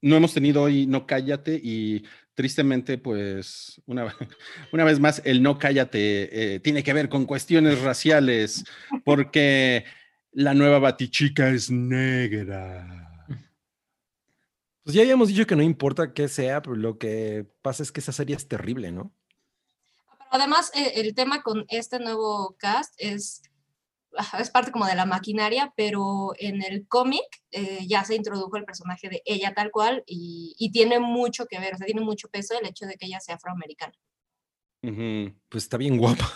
no 0.01 0.15
hemos 0.15 0.33
tenido 0.33 0.63
hoy 0.63 0.85
no 0.85 1.07
cállate 1.07 1.59
y 1.61 2.03
tristemente, 2.33 2.97
pues, 2.97 3.81
una, 3.85 4.15
una 4.71 4.83
vez 4.83 4.99
más, 4.99 5.21
el 5.25 5.41
no 5.43 5.57
cállate 5.57 6.55
eh, 6.55 6.59
tiene 6.59 6.83
que 6.83 6.93
ver 6.93 7.09
con 7.09 7.25
cuestiones 7.25 7.81
raciales, 7.81 8.63
porque 9.03 9.85
la 10.31 10.53
nueva 10.53 10.79
batichica 10.79 11.49
es 11.49 11.69
negra. 11.69 13.05
Pues 14.83 14.95
ya 14.95 15.01
habíamos 15.01 15.27
dicho 15.27 15.45
que 15.45 15.55
no 15.55 15.63
importa 15.63 16.13
qué 16.13 16.27
sea, 16.27 16.61
pero 16.61 16.75
lo 16.75 16.97
que 16.97 17.45
pasa 17.61 17.83
es 17.83 17.91
que 17.91 17.99
esa 17.99 18.11
serie 18.11 18.35
es 18.35 18.47
terrible, 18.47 18.91
¿no? 18.91 19.13
Pero 20.17 20.43
además, 20.43 20.71
eh, 20.73 20.93
el 20.95 21.13
tema 21.13 21.43
con 21.43 21.65
este 21.69 21.99
nuevo 21.99 22.55
cast 22.57 22.93
es, 22.97 23.41
es 24.39 24.49
parte 24.49 24.71
como 24.71 24.85
de 24.87 24.95
la 24.95 25.05
maquinaria, 25.05 25.73
pero 25.75 26.31
en 26.39 26.61
el 26.63 26.87
cómic 26.87 27.23
eh, 27.51 27.85
ya 27.87 28.03
se 28.03 28.15
introdujo 28.15 28.57
el 28.57 28.65
personaje 28.65 29.09
de 29.09 29.21
ella 29.25 29.53
tal 29.53 29.71
cual 29.71 30.03
y, 30.07 30.55
y 30.57 30.71
tiene 30.71 30.99
mucho 30.99 31.45
que 31.45 31.59
ver, 31.59 31.75
o 31.75 31.77
sea, 31.77 31.85
tiene 31.85 32.01
mucho 32.01 32.27
peso 32.29 32.57
el 32.59 32.67
hecho 32.67 32.85
de 32.85 32.95
que 32.95 33.05
ella 33.05 33.19
sea 33.19 33.35
afroamericana. 33.35 33.93
Ujú. 34.81 35.33
Pues 35.49 35.63
está 35.65 35.77
bien 35.77 35.97
guapa. 35.97 36.27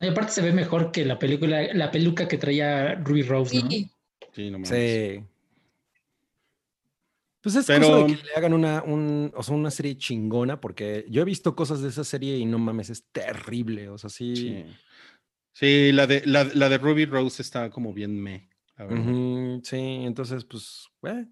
Y 0.00 0.08
aparte 0.08 0.32
se 0.32 0.42
ve 0.42 0.52
mejor 0.52 0.92
que 0.92 1.04
la 1.04 1.18
película, 1.18 1.62
la 1.72 1.90
peluca 1.90 2.28
que 2.28 2.36
traía 2.36 2.94
Ruby 2.96 3.22
Rose, 3.22 3.62
¿no? 3.62 3.70
Sí, 3.70 3.90
Sí, 4.32 4.50
no 4.50 4.58
mames. 4.58 4.68
Sí. 4.68 5.24
Pues 7.40 7.56
es 7.56 7.66
Pero- 7.66 7.86
cosa 7.88 7.98
de 7.98 8.16
que 8.16 8.22
le 8.22 8.32
hagan 8.34 8.54
una, 8.54 8.82
un- 8.82 9.32
o 9.36 9.42
sea, 9.42 9.54
una 9.54 9.70
serie 9.70 9.96
chingona, 9.98 10.60
porque 10.60 11.04
yo 11.10 11.22
he 11.22 11.24
visto 11.26 11.54
cosas 11.54 11.82
de 11.82 11.90
esa 11.90 12.02
serie 12.04 12.38
y 12.38 12.46
no 12.46 12.58
mames, 12.58 12.88
es 12.90 13.04
terrible. 13.12 13.88
O 13.90 13.98
sea, 13.98 14.08
sí. 14.10 14.34
Sí, 14.34 14.64
Sí, 15.54 15.92
la, 15.92 16.06
de, 16.06 16.22
la, 16.26 16.44
la 16.44 16.68
de 16.68 16.78
Ruby 16.78 17.06
Rose 17.06 17.40
está 17.40 17.70
como 17.70 17.92
bien 17.94 18.20
me. 18.20 18.50
la 18.76 18.86
verdad. 18.86 19.60
Sí, 19.62 19.76
entonces, 19.78 20.44
pues, 20.44 20.88
eh, 21.04 21.26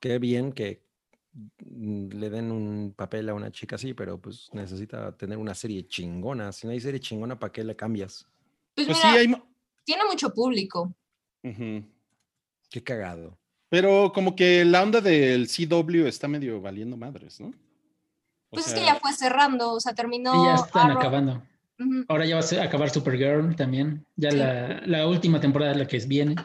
qué 0.00 0.18
bien 0.18 0.52
que 0.52 0.84
mm, 1.64 2.08
le 2.08 2.28
den 2.28 2.50
un 2.50 2.92
papel 2.96 3.28
a 3.28 3.34
una 3.34 3.52
chica 3.52 3.76
así, 3.76 3.94
pero 3.94 4.20
pues 4.20 4.48
necesita 4.52 5.16
tener 5.16 5.38
una 5.38 5.54
serie 5.54 5.86
chingona. 5.86 6.50
Si 6.52 6.66
no 6.66 6.72
hay 6.72 6.80
serie 6.80 6.98
chingona, 7.00 7.38
¿para 7.38 7.52
qué 7.52 7.62
le 7.62 7.76
cambias? 7.76 8.26
pues, 8.74 8.88
Pues 8.88 8.98
sí, 8.98 9.06
mira, 9.06 9.20
hay. 9.20 9.28
mo- 9.28 9.48
tiene 9.84 10.02
mucho 10.10 10.34
público. 10.34 10.92
Qué 11.42 12.82
cagado. 12.82 13.38
Pero 13.68 14.12
como 14.12 14.34
que 14.34 14.64
la 14.64 14.82
onda 14.82 15.00
del 15.00 15.46
CW 15.48 16.06
está 16.08 16.26
medio 16.26 16.60
valiendo 16.60 16.96
madres, 16.96 17.40
¿no? 17.40 17.48
O 17.48 17.52
Pues 18.50 18.66
es 18.66 18.74
que 18.74 18.84
ya 18.84 18.96
fue 18.96 19.12
cerrando, 19.12 19.72
o 19.72 19.80
sea, 19.80 19.94
terminó. 19.94 20.34
Y 20.34 20.46
ya 20.46 20.54
están 20.56 20.90
Arrow. 20.90 20.98
acabando. 20.98 21.42
Ahora 22.08 22.24
ya 22.26 22.36
va 22.36 22.42
a 22.42 22.64
acabar 22.64 22.90
Supergirl 22.90 23.56
también. 23.56 24.06
Ya 24.16 24.30
Sí. 24.30 24.36
la, 24.36 24.82
la 24.86 25.06
última 25.08 25.40
temporada 25.40 25.72
es 25.72 25.78
la 25.78 25.86
que 25.86 25.98
viene. 26.06 26.36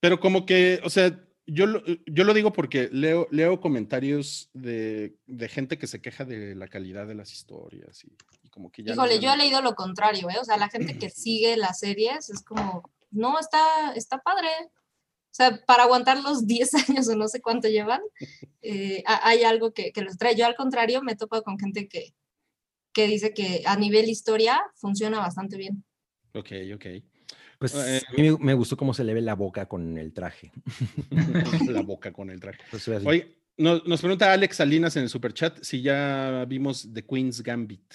Pero 0.00 0.18
como 0.20 0.46
que, 0.46 0.80
o 0.82 0.90
sea, 0.90 1.18
yo 1.46 1.66
lo, 1.66 1.82
yo 2.06 2.24
lo 2.24 2.32
digo 2.34 2.52
porque 2.52 2.88
leo, 2.92 3.26
leo 3.30 3.60
comentarios 3.60 4.50
de, 4.52 5.16
de 5.26 5.48
gente 5.48 5.78
que 5.78 5.86
se 5.86 6.00
queja 6.00 6.24
de 6.24 6.54
la 6.54 6.68
calidad 6.68 7.06
de 7.06 7.14
las 7.14 7.32
historias 7.32 8.04
y, 8.04 8.12
y 8.42 8.48
como 8.50 8.70
que 8.70 8.82
ya... 8.82 8.92
Híjole, 8.94 9.18
yo 9.20 9.32
he 9.32 9.36
leído 9.36 9.60
lo 9.62 9.74
contrario, 9.74 10.30
¿eh? 10.30 10.38
O 10.40 10.44
sea, 10.44 10.56
la 10.56 10.68
gente 10.70 10.96
que 10.98 11.10
sigue 11.10 11.56
las 11.56 11.80
series 11.80 12.30
es 12.30 12.42
como, 12.42 12.88
no, 13.10 13.38
está, 13.38 13.92
está 13.94 14.18
padre. 14.18 14.48
O 14.62 15.32
sea, 15.34 15.60
para 15.66 15.84
aguantar 15.84 16.20
los 16.22 16.46
10 16.46 16.88
años 16.88 17.08
o 17.08 17.16
no 17.16 17.28
sé 17.28 17.40
cuánto 17.40 17.68
llevan, 17.68 18.00
eh, 18.62 19.02
ha- 19.06 19.28
hay 19.28 19.42
algo 19.44 19.72
que, 19.72 19.92
que 19.92 20.02
los 20.02 20.16
trae. 20.18 20.34
Yo 20.36 20.46
al 20.46 20.56
contrario 20.56 21.02
me 21.02 21.12
he 21.12 21.16
topado 21.16 21.42
con 21.42 21.58
gente 21.58 21.88
que, 21.88 22.14
que 22.92 23.06
dice 23.06 23.32
que 23.34 23.62
a 23.66 23.76
nivel 23.76 24.08
historia 24.08 24.60
funciona 24.74 25.18
bastante 25.18 25.56
bien. 25.56 25.84
Ok, 26.34 26.50
ok. 26.74 26.86
Pues 27.58 27.74
Eh, 27.74 28.00
a 28.08 28.12
mí 28.12 28.36
me, 28.40 28.54
gustó 28.54 28.76
cómo 28.76 28.94
se 28.94 29.04
le 29.04 29.12
ve 29.12 29.20
la 29.20 29.34
boca 29.34 29.66
con 29.66 29.98
el 29.98 30.12
traje. 30.12 30.50
la 31.68 31.82
boca 31.82 32.12
con 32.12 32.30
el 32.30 32.40
traje. 32.40 32.58
Pues. 32.70 32.88
Oye, 32.88 33.36
nos, 33.58 33.86
nos 33.86 34.00
pregunta 34.00 34.32
Alex 34.32 34.56
Salinas 34.56 34.96
en 34.96 35.02
el 35.02 35.08
superchat 35.08 35.62
si 35.62 35.82
ya 35.82 36.44
vimos 36.48 36.88
The 36.92 37.04
Queen's 37.04 37.42
Gambit. 37.42 37.94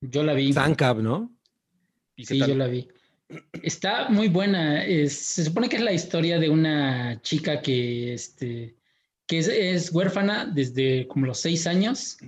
Yo 0.00 0.22
la 0.22 0.34
vi. 0.34 0.52
Zancab, 0.52 1.02
¿no? 1.02 1.34
¿Y 2.14 2.24
qué 2.24 2.34
Sí, 2.34 2.38
tal? 2.40 2.48
yo 2.50 2.54
la 2.54 2.66
vi. 2.68 2.88
Está 3.62 4.08
muy 4.08 4.28
buena. 4.28 4.84
Es- 4.84 5.16
se 5.16 5.44
supone 5.44 5.68
que 5.68 5.76
es 5.76 5.82
la 5.82 5.92
historia 5.92 6.38
de 6.38 6.48
una 6.48 7.20
chica 7.22 7.60
que, 7.60 8.14
este, 8.14 8.76
que 9.26 9.38
es, 9.38 9.48
es 9.48 9.90
huérfana 9.92 10.46
desde 10.46 11.08
como 11.08 11.26
los 11.26 11.40
seis 11.40 11.66
años 11.66 12.18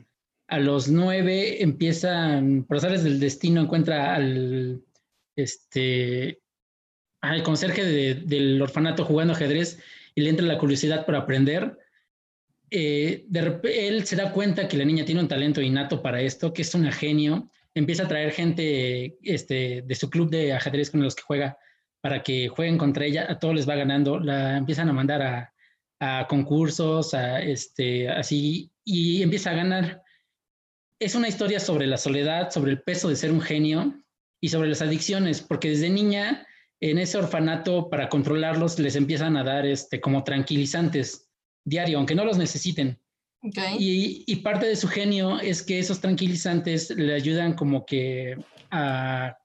a 0.48 0.58
los 0.58 0.88
nueve 0.88 1.62
empiezan, 1.62 2.64
por 2.64 2.78
azares 2.78 3.04
del 3.04 3.20
destino, 3.20 3.60
encuentra 3.60 4.14
al, 4.14 4.82
este, 5.36 6.40
al 7.20 7.42
conserje 7.42 7.84
del 7.84 8.60
orfanato 8.60 9.04
jugando 9.04 9.34
ajedrez 9.34 9.78
y 10.14 10.22
le 10.22 10.30
entra 10.30 10.46
la 10.46 10.58
curiosidad 10.58 11.04
por 11.04 11.16
aprender. 11.16 11.78
Eh, 12.70 13.24
de 13.28 13.60
él 13.64 14.04
se 14.06 14.16
da 14.16 14.32
cuenta 14.32 14.68
que 14.68 14.78
la 14.78 14.84
niña 14.86 15.04
tiene 15.04 15.20
un 15.20 15.28
talento 15.28 15.60
innato 15.60 16.02
para 16.02 16.22
esto, 16.22 16.52
que 16.52 16.62
es 16.62 16.74
una 16.74 16.92
genio. 16.92 17.50
Empieza 17.74 18.04
a 18.04 18.08
traer 18.08 18.32
gente 18.32 19.18
este, 19.22 19.82
de 19.82 19.94
su 19.94 20.08
club 20.08 20.30
de 20.30 20.54
ajedrez 20.54 20.90
con 20.90 21.02
los 21.02 21.14
que 21.14 21.22
juega 21.22 21.58
para 22.00 22.22
que 22.22 22.48
jueguen 22.48 22.78
contra 22.78 23.04
ella. 23.04 23.26
A 23.28 23.38
todos 23.38 23.54
les 23.54 23.68
va 23.68 23.74
ganando. 23.76 24.18
La 24.18 24.56
empiezan 24.56 24.88
a 24.88 24.94
mandar 24.94 25.20
a, 25.20 25.52
a 26.00 26.26
concursos, 26.26 27.12
a 27.12 27.42
este, 27.42 28.08
así, 28.08 28.70
y 28.82 29.22
empieza 29.22 29.50
a 29.50 29.54
ganar. 29.54 30.02
Es 31.00 31.14
una 31.14 31.28
historia 31.28 31.60
sobre 31.60 31.86
la 31.86 31.96
soledad, 31.96 32.50
sobre 32.50 32.72
el 32.72 32.82
peso 32.82 33.08
de 33.08 33.16
ser 33.16 33.30
un 33.30 33.40
genio 33.40 34.02
y 34.40 34.48
sobre 34.48 34.68
las 34.68 34.82
adicciones, 34.82 35.40
porque 35.40 35.70
desde 35.70 35.90
niña 35.90 36.46
en 36.80 36.98
ese 36.98 37.18
orfanato 37.18 37.88
para 37.88 38.08
controlarlos 38.08 38.78
les 38.78 38.96
empiezan 38.96 39.36
a 39.36 39.44
dar 39.44 39.66
este, 39.66 40.00
como 40.00 40.24
tranquilizantes 40.24 41.28
diario, 41.64 41.98
aunque 41.98 42.14
no 42.14 42.24
los 42.24 42.38
necesiten. 42.38 42.98
Y, 43.78 44.24
y, 44.26 44.36
parte 44.36 44.66
de 44.66 44.74
su 44.74 44.88
genio 44.88 45.38
es 45.38 45.62
que 45.62 45.78
esos 45.78 46.00
tranquilizantes 46.00 46.90
le 46.90 47.14
ayudan 47.14 47.54
como 47.54 47.86
que 47.86 48.36
a, 48.70 49.38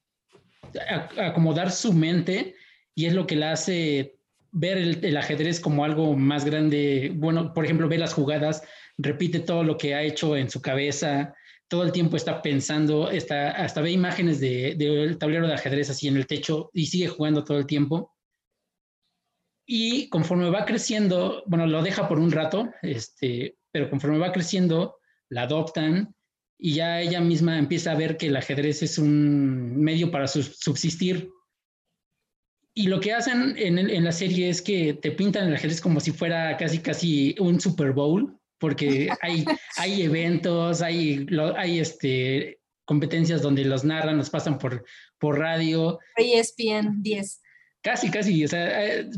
a, 0.89 1.27
acomodar 1.27 1.71
su 1.71 1.93
mente 1.93 2.55
y 2.95 3.05
es 3.05 3.13
lo 3.13 3.27
que 3.27 3.35
le 3.35 3.45
hace 3.45 4.15
ver 4.51 4.77
el, 4.77 5.17
ajedrez 5.17 5.59
como 5.59 5.83
algo 5.83 6.15
más 6.15 6.45
grande. 6.45 7.11
Bueno, 7.15 7.53
por 7.53 7.65
ejemplo, 7.65 7.87
ve 7.87 7.97
las 7.97 8.13
jugadas, 8.13 8.63
repite 8.97 9.39
todo 9.39 9.63
lo 9.63 9.77
que 9.77 9.95
ha 9.95 10.03
hecho 10.03 10.37
en 10.37 10.49
su 10.49 10.61
cabeza, 10.61 11.33
todo 11.73 11.85
el 11.85 11.91
tiempo 11.91 12.17
está 12.17 12.39
pensando, 12.43 13.09
está, 13.09 13.49
hasta 13.49 13.81
ve 13.81 13.89
imágenes 13.89 14.39
del 14.39 14.77
de, 14.77 15.15
tablero 15.15 15.47
de 15.47 15.55
ajedrez 15.55 15.89
así 15.89 16.07
en 16.07 16.17
el 16.17 16.27
techo 16.27 16.69
y 16.71 16.85
sigue 16.85 17.07
jugando 17.07 17.43
todo 17.43 17.57
el 17.57 17.65
tiempo. 17.65 18.13
Y 19.65 20.07
conforme 20.09 20.51
va 20.51 20.65
creciendo, 20.65 21.41
bueno, 21.47 21.65
lo 21.65 21.81
deja 21.81 22.07
por 22.07 22.19
un 22.19 22.31
rato, 22.31 22.69
este, 22.83 23.57
pero 23.71 23.89
conforme 23.89 24.19
va 24.19 24.31
creciendo, 24.31 24.97
la 25.29 25.41
adoptan 25.43 26.13
y 26.59 26.75
ya 26.75 27.01
ella 27.01 27.21
misma 27.21 27.57
empieza 27.57 27.91
a 27.91 27.95
ver 27.95 28.17
que 28.17 28.27
el 28.27 28.35
ajedrez 28.35 28.83
es 28.83 28.99
un 28.99 29.75
medio 29.75 30.11
para 30.11 30.27
subsistir. 30.27 31.31
Y 32.75 32.85
lo 32.85 32.99
que 32.99 33.13
hacen 33.13 33.55
en, 33.57 33.79
en, 33.79 34.03
la 34.03 34.11
serie 34.11 34.47
es 34.47 34.61
que 34.61 34.93
te 34.93 35.09
pintan 35.09 35.47
el 35.47 35.55
ajedrez 35.55 35.81
como 35.81 35.99
si 35.99 36.11
fuera 36.11 36.55
casi, 36.55 36.77
casi 36.77 37.35
un 37.39 37.59
Super 37.59 37.93
Bowl, 37.93 38.39
porque 38.63 39.09
hay, 39.21 39.43
hay 39.75 40.03
eventos, 40.03 40.81
hay, 40.81 41.27
hay 41.57 41.79
este, 41.79 42.61
competencias 42.85 43.41
donde 43.41 43.65
los 43.65 43.83
narran, 43.83 44.15
los 44.15 44.29
pasan 44.29 44.57
por, 44.57 44.85
por 45.19 45.37
radio. 45.37 45.99
ESPN 46.15 47.03
10. 47.03 47.41
Casi, 47.81 48.09
casi, 48.09 48.45
o 48.45 48.47
sea, 48.47 48.85
eh, 48.85 49.09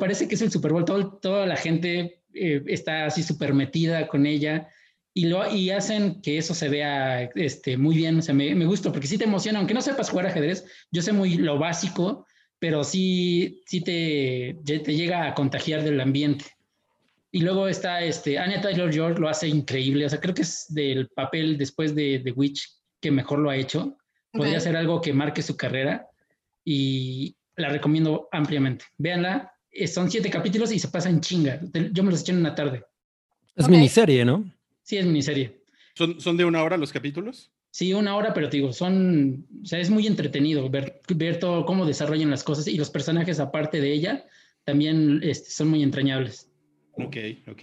parece 0.00 0.26
que 0.26 0.34
es 0.34 0.42
el 0.42 0.50
Super 0.50 0.72
Bowl, 0.72 0.84
toda 0.84 1.46
la 1.46 1.54
gente 1.54 2.24
eh, 2.34 2.64
está 2.66 3.06
así 3.06 3.22
súper 3.22 3.54
metida 3.54 4.08
con 4.08 4.26
ella 4.26 4.68
y, 5.14 5.26
lo, 5.26 5.48
y 5.54 5.70
hacen 5.70 6.20
que 6.20 6.38
eso 6.38 6.52
se 6.52 6.68
vea 6.68 7.30
este, 7.36 7.76
muy 7.76 7.94
bien, 7.94 8.18
o 8.18 8.22
sea, 8.22 8.34
me, 8.34 8.56
me 8.56 8.66
gusta, 8.66 8.90
porque 8.90 9.06
sí 9.06 9.18
te 9.18 9.24
emociona, 9.24 9.60
aunque 9.60 9.74
no 9.74 9.82
sepas 9.82 10.10
jugar 10.10 10.26
ajedrez, 10.26 10.64
yo 10.90 11.00
sé 11.00 11.12
muy 11.12 11.36
lo 11.36 11.60
básico, 11.60 12.26
pero 12.58 12.82
sí, 12.82 13.62
sí 13.66 13.82
te, 13.82 14.58
te 14.64 14.96
llega 14.96 15.28
a 15.28 15.34
contagiar 15.34 15.84
del 15.84 16.00
ambiente. 16.00 16.46
Y 17.34 17.40
luego 17.40 17.66
está 17.66 18.00
este, 18.00 18.38
Anya 18.38 18.60
Taylor 18.60 18.94
George 18.94 19.20
lo 19.20 19.28
hace 19.28 19.48
increíble. 19.48 20.06
O 20.06 20.08
sea, 20.08 20.20
creo 20.20 20.32
que 20.32 20.42
es 20.42 20.66
del 20.68 21.08
papel 21.08 21.58
después 21.58 21.92
de 21.92 22.20
The 22.22 22.30
Witch 22.30 22.70
que 23.00 23.10
mejor 23.10 23.40
lo 23.40 23.50
ha 23.50 23.56
hecho. 23.56 23.98
Podría 24.32 24.60
ser 24.60 24.76
algo 24.76 25.00
que 25.00 25.12
marque 25.12 25.42
su 25.42 25.56
carrera 25.56 26.06
y 26.64 27.34
la 27.56 27.70
recomiendo 27.70 28.28
ampliamente. 28.30 28.84
Véanla, 28.98 29.52
eh, 29.72 29.88
son 29.88 30.12
siete 30.12 30.30
capítulos 30.30 30.70
y 30.70 30.78
se 30.78 30.86
pasa 30.86 31.10
en 31.10 31.20
chinga. 31.20 31.60
Yo 31.90 32.04
me 32.04 32.12
los 32.12 32.20
eché 32.20 32.30
en 32.30 32.38
una 32.38 32.54
tarde. 32.54 32.84
Es 33.56 33.68
miniserie, 33.68 34.24
¿no? 34.24 34.48
Sí, 34.84 34.98
es 34.98 35.04
miniserie. 35.04 35.60
¿Son, 35.96 36.20
¿Son 36.20 36.36
de 36.36 36.44
una 36.44 36.62
hora 36.62 36.76
los 36.76 36.92
capítulos? 36.92 37.50
Sí, 37.72 37.92
una 37.94 38.14
hora, 38.14 38.32
pero 38.32 38.48
te 38.48 38.58
digo, 38.58 38.72
son, 38.72 39.44
o 39.60 39.66
sea, 39.66 39.80
es 39.80 39.90
muy 39.90 40.06
entretenido 40.06 40.70
ver, 40.70 41.00
ver 41.08 41.40
todo 41.40 41.66
cómo 41.66 41.84
desarrollan 41.84 42.30
las 42.30 42.44
cosas 42.44 42.68
y 42.68 42.76
los 42.76 42.90
personajes 42.90 43.40
aparte 43.40 43.80
de 43.80 43.92
ella 43.92 44.24
también 44.62 45.18
este, 45.24 45.50
son 45.50 45.68
muy 45.68 45.82
entrañables. 45.82 46.53
Ok, 46.96 47.16
ok. 47.48 47.62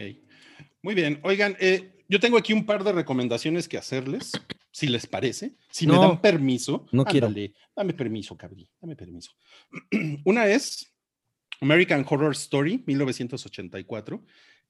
Muy 0.82 0.96
bien. 0.96 1.20
Oigan, 1.24 1.56
eh, 1.60 2.04
yo 2.08 2.20
tengo 2.20 2.38
aquí 2.38 2.54
un 2.54 2.66
par 2.66 2.84
de 2.84 2.92
recomendaciones 2.92 3.68
que 3.68 3.78
hacerles, 3.78 4.32
si 4.72 4.88
les 4.88 5.08
parece, 5.08 5.56
si 5.70 5.88
me 5.88 5.98
dan 5.98 6.22
permiso. 6.22 6.86
No 6.92 7.06
quiero. 7.06 7.32
Dame 7.76 7.94
permiso, 7.94 8.38
cabrón, 8.38 8.68
dame 8.80 8.96
permiso. 8.96 9.32
Una 10.26 10.48
es 10.48 10.94
American 11.62 12.06
Horror 12.08 12.34
Story, 12.34 12.84
1984, 12.86 14.26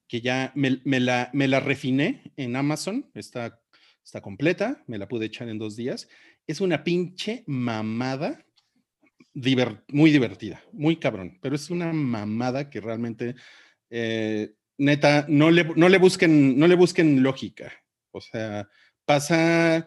que 0.06 0.20
ya 0.20 0.52
me, 0.54 1.00
la, 1.00 1.30
me 1.32 1.48
la 1.48 1.60
refiné 1.60 2.32
en 2.36 2.56
Amazon, 2.56 3.10
está 3.14 3.62
Está 4.04 4.20
completa, 4.20 4.82
me 4.86 4.98
la 4.98 5.08
pude 5.08 5.26
echar 5.26 5.48
en 5.48 5.58
dos 5.58 5.76
días. 5.76 6.08
Es 6.46 6.60
una 6.60 6.82
pinche 6.82 7.44
mamada, 7.46 8.44
muy 9.88 10.10
divertida, 10.10 10.62
muy 10.72 10.96
cabrón, 10.96 11.38
pero 11.40 11.54
es 11.54 11.70
una 11.70 11.92
mamada 11.92 12.68
que 12.68 12.80
realmente, 12.80 13.36
eh, 13.92 14.54
neta, 14.78 15.26
no 15.28 15.50
le, 15.50 15.64
no, 15.76 15.88
le 15.88 15.98
busquen, 15.98 16.58
no 16.58 16.66
le 16.66 16.74
busquen 16.74 17.22
lógica. 17.22 17.72
O 18.10 18.20
sea, 18.20 18.68
pasa, 19.04 19.86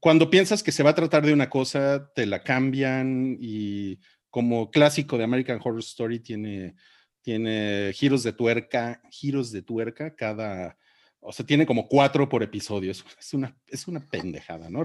cuando 0.00 0.30
piensas 0.30 0.62
que 0.62 0.72
se 0.72 0.82
va 0.82 0.90
a 0.90 0.94
tratar 0.94 1.24
de 1.26 1.32
una 1.34 1.50
cosa, 1.50 2.10
te 2.14 2.24
la 2.24 2.42
cambian 2.42 3.36
y 3.38 4.00
como 4.30 4.70
clásico 4.70 5.18
de 5.18 5.24
American 5.24 5.60
Horror 5.62 5.80
Story 5.80 6.20
tiene, 6.20 6.74
tiene 7.22 7.92
giros 7.94 8.22
de 8.22 8.32
tuerca, 8.32 9.02
giros 9.10 9.52
de 9.52 9.62
tuerca 9.62 10.16
cada 10.16 10.78
o 11.26 11.32
sea, 11.32 11.46
tiene 11.46 11.64
como 11.64 11.88
cuatro 11.88 12.28
por 12.28 12.42
episodio. 12.42 12.90
Es, 12.90 13.32
una, 13.32 13.56
es 13.66 13.88
una 13.88 14.06
pendejada, 14.08 14.68
¿no? 14.68 14.84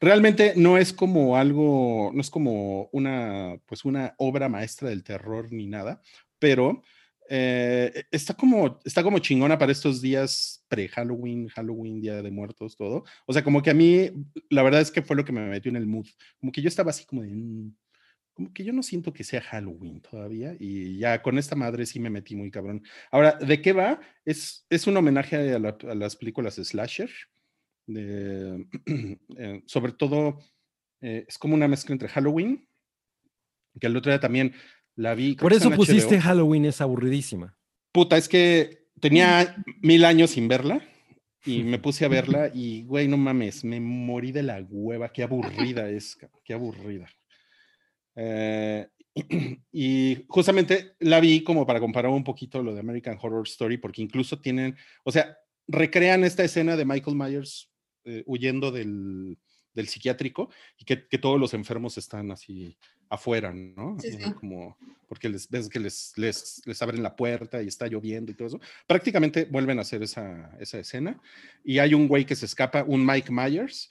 realmente 0.00 0.54
no 0.56 0.78
es 0.78 0.92
como 0.92 1.36
algo, 1.36 2.12
no 2.14 2.20
es 2.20 2.30
como 2.30 2.88
una, 2.92 3.60
pues 3.66 3.84
una 3.84 4.14
obra 4.18 4.48
maestra 4.48 4.88
del 4.88 5.02
terror 5.02 5.52
ni 5.52 5.66
nada, 5.66 6.00
pero 6.38 6.82
eh, 7.32 8.06
está, 8.10 8.34
como, 8.34 8.80
está 8.84 9.04
como 9.04 9.20
chingona 9.20 9.56
para 9.56 9.70
estos 9.70 10.02
días 10.02 10.64
pre-Halloween, 10.66 11.46
Halloween, 11.46 12.00
Día 12.00 12.22
de 12.22 12.30
Muertos, 12.32 12.76
todo. 12.76 13.04
O 13.24 13.32
sea, 13.32 13.44
como 13.44 13.62
que 13.62 13.70
a 13.70 13.74
mí, 13.74 14.10
la 14.48 14.64
verdad 14.64 14.80
es 14.80 14.90
que 14.90 15.00
fue 15.00 15.14
lo 15.14 15.24
que 15.24 15.30
me 15.30 15.46
metió 15.46 15.70
en 15.70 15.76
el 15.76 15.86
mood. 15.86 16.08
Como 16.40 16.50
que 16.50 16.60
yo 16.60 16.66
estaba 16.66 16.90
así 16.90 17.06
como 17.06 17.22
de, 17.22 17.28
mm, 17.32 17.72
como 18.34 18.52
que 18.52 18.64
yo 18.64 18.72
no 18.72 18.82
siento 18.82 19.12
que 19.12 19.22
sea 19.22 19.40
Halloween 19.42 20.00
todavía 20.00 20.56
y 20.58 20.98
ya 20.98 21.22
con 21.22 21.38
esta 21.38 21.54
madre 21.54 21.86
sí 21.86 22.00
me 22.00 22.10
metí 22.10 22.34
muy 22.34 22.50
cabrón. 22.50 22.82
Ahora, 23.12 23.34
¿de 23.34 23.62
qué 23.62 23.72
va? 23.72 24.00
Es, 24.24 24.66
es 24.68 24.88
un 24.88 24.96
homenaje 24.96 25.54
a, 25.54 25.58
las 25.60 26.16
películas 26.16 26.56
slasher, 26.56 27.10
de, 27.86 28.66
eh, 29.38 29.62
sobre 29.66 29.92
todo 29.92 30.40
eh, 31.00 31.26
es 31.28 31.38
como 31.38 31.54
una 31.54 31.68
mezcla 31.68 31.92
entre 31.92 32.08
Halloween, 32.08 32.66
que 33.80 33.86
el 33.86 33.96
otro 33.96 34.10
día 34.10 34.18
también 34.18 34.52
la 35.00 35.14
vi. 35.14 35.34
Por 35.34 35.52
eso 35.52 35.70
pusiste 35.70 36.20
Halloween, 36.20 36.66
es 36.66 36.80
aburridísima. 36.80 37.56
Puta, 37.92 38.16
es 38.16 38.28
que 38.28 38.86
tenía 39.00 39.56
mil 39.80 40.04
años 40.04 40.30
sin 40.30 40.46
verla 40.46 40.82
y 41.44 41.62
me 41.62 41.78
puse 41.84 42.04
a 42.04 42.08
verla 42.08 42.50
y, 42.52 42.82
güey, 42.84 43.08
no 43.08 43.16
mames, 43.16 43.64
me 43.64 43.80
morí 43.80 44.30
de 44.30 44.42
la 44.42 44.60
hueva, 44.68 45.10
qué 45.12 45.22
aburrida 45.22 45.88
es, 45.88 46.18
qué 46.44 46.52
aburrida. 46.52 47.08
Eh, 48.14 48.86
y 49.72 50.24
justamente 50.28 50.96
la 51.00 51.20
vi 51.20 51.42
como 51.42 51.66
para 51.66 51.80
comparar 51.80 52.12
un 52.12 52.24
poquito 52.24 52.62
lo 52.62 52.74
de 52.74 52.80
American 52.80 53.18
Horror 53.20 53.46
Story, 53.46 53.78
porque 53.78 54.02
incluso 54.02 54.38
tienen, 54.38 54.76
o 55.04 55.10
sea, 55.10 55.38
recrean 55.66 56.24
esta 56.24 56.44
escena 56.44 56.76
de 56.76 56.84
Michael 56.84 57.16
Myers 57.16 57.70
eh, 58.04 58.22
huyendo 58.26 58.70
del, 58.70 59.38
del, 59.74 59.88
psiquiátrico 59.88 60.50
y 60.78 60.84
que, 60.84 61.06
que, 61.06 61.18
todos 61.18 61.38
los 61.38 61.54
enfermos 61.54 61.98
están 61.98 62.30
así 62.30 62.76
afuera, 63.08 63.52
¿no? 63.52 63.96
Como, 64.38 64.76
porque 65.08 65.28
les, 65.28 65.48
ves 65.48 65.68
que 65.68 65.80
les, 65.80 66.12
les, 66.16 66.62
les, 66.64 66.82
abren 66.82 67.02
la 67.02 67.16
puerta 67.16 67.62
y 67.62 67.66
está 67.66 67.86
lloviendo 67.86 68.30
y 68.30 68.34
todo 68.34 68.48
eso. 68.48 68.60
Prácticamente 68.86 69.46
vuelven 69.46 69.78
a 69.78 69.82
hacer 69.82 70.02
esa, 70.02 70.56
esa 70.60 70.78
escena 70.78 71.20
y 71.64 71.78
hay 71.78 71.94
un 71.94 72.06
güey 72.06 72.24
que 72.24 72.36
se 72.36 72.46
escapa, 72.46 72.84
un 72.86 73.04
Mike 73.04 73.32
Myers, 73.32 73.90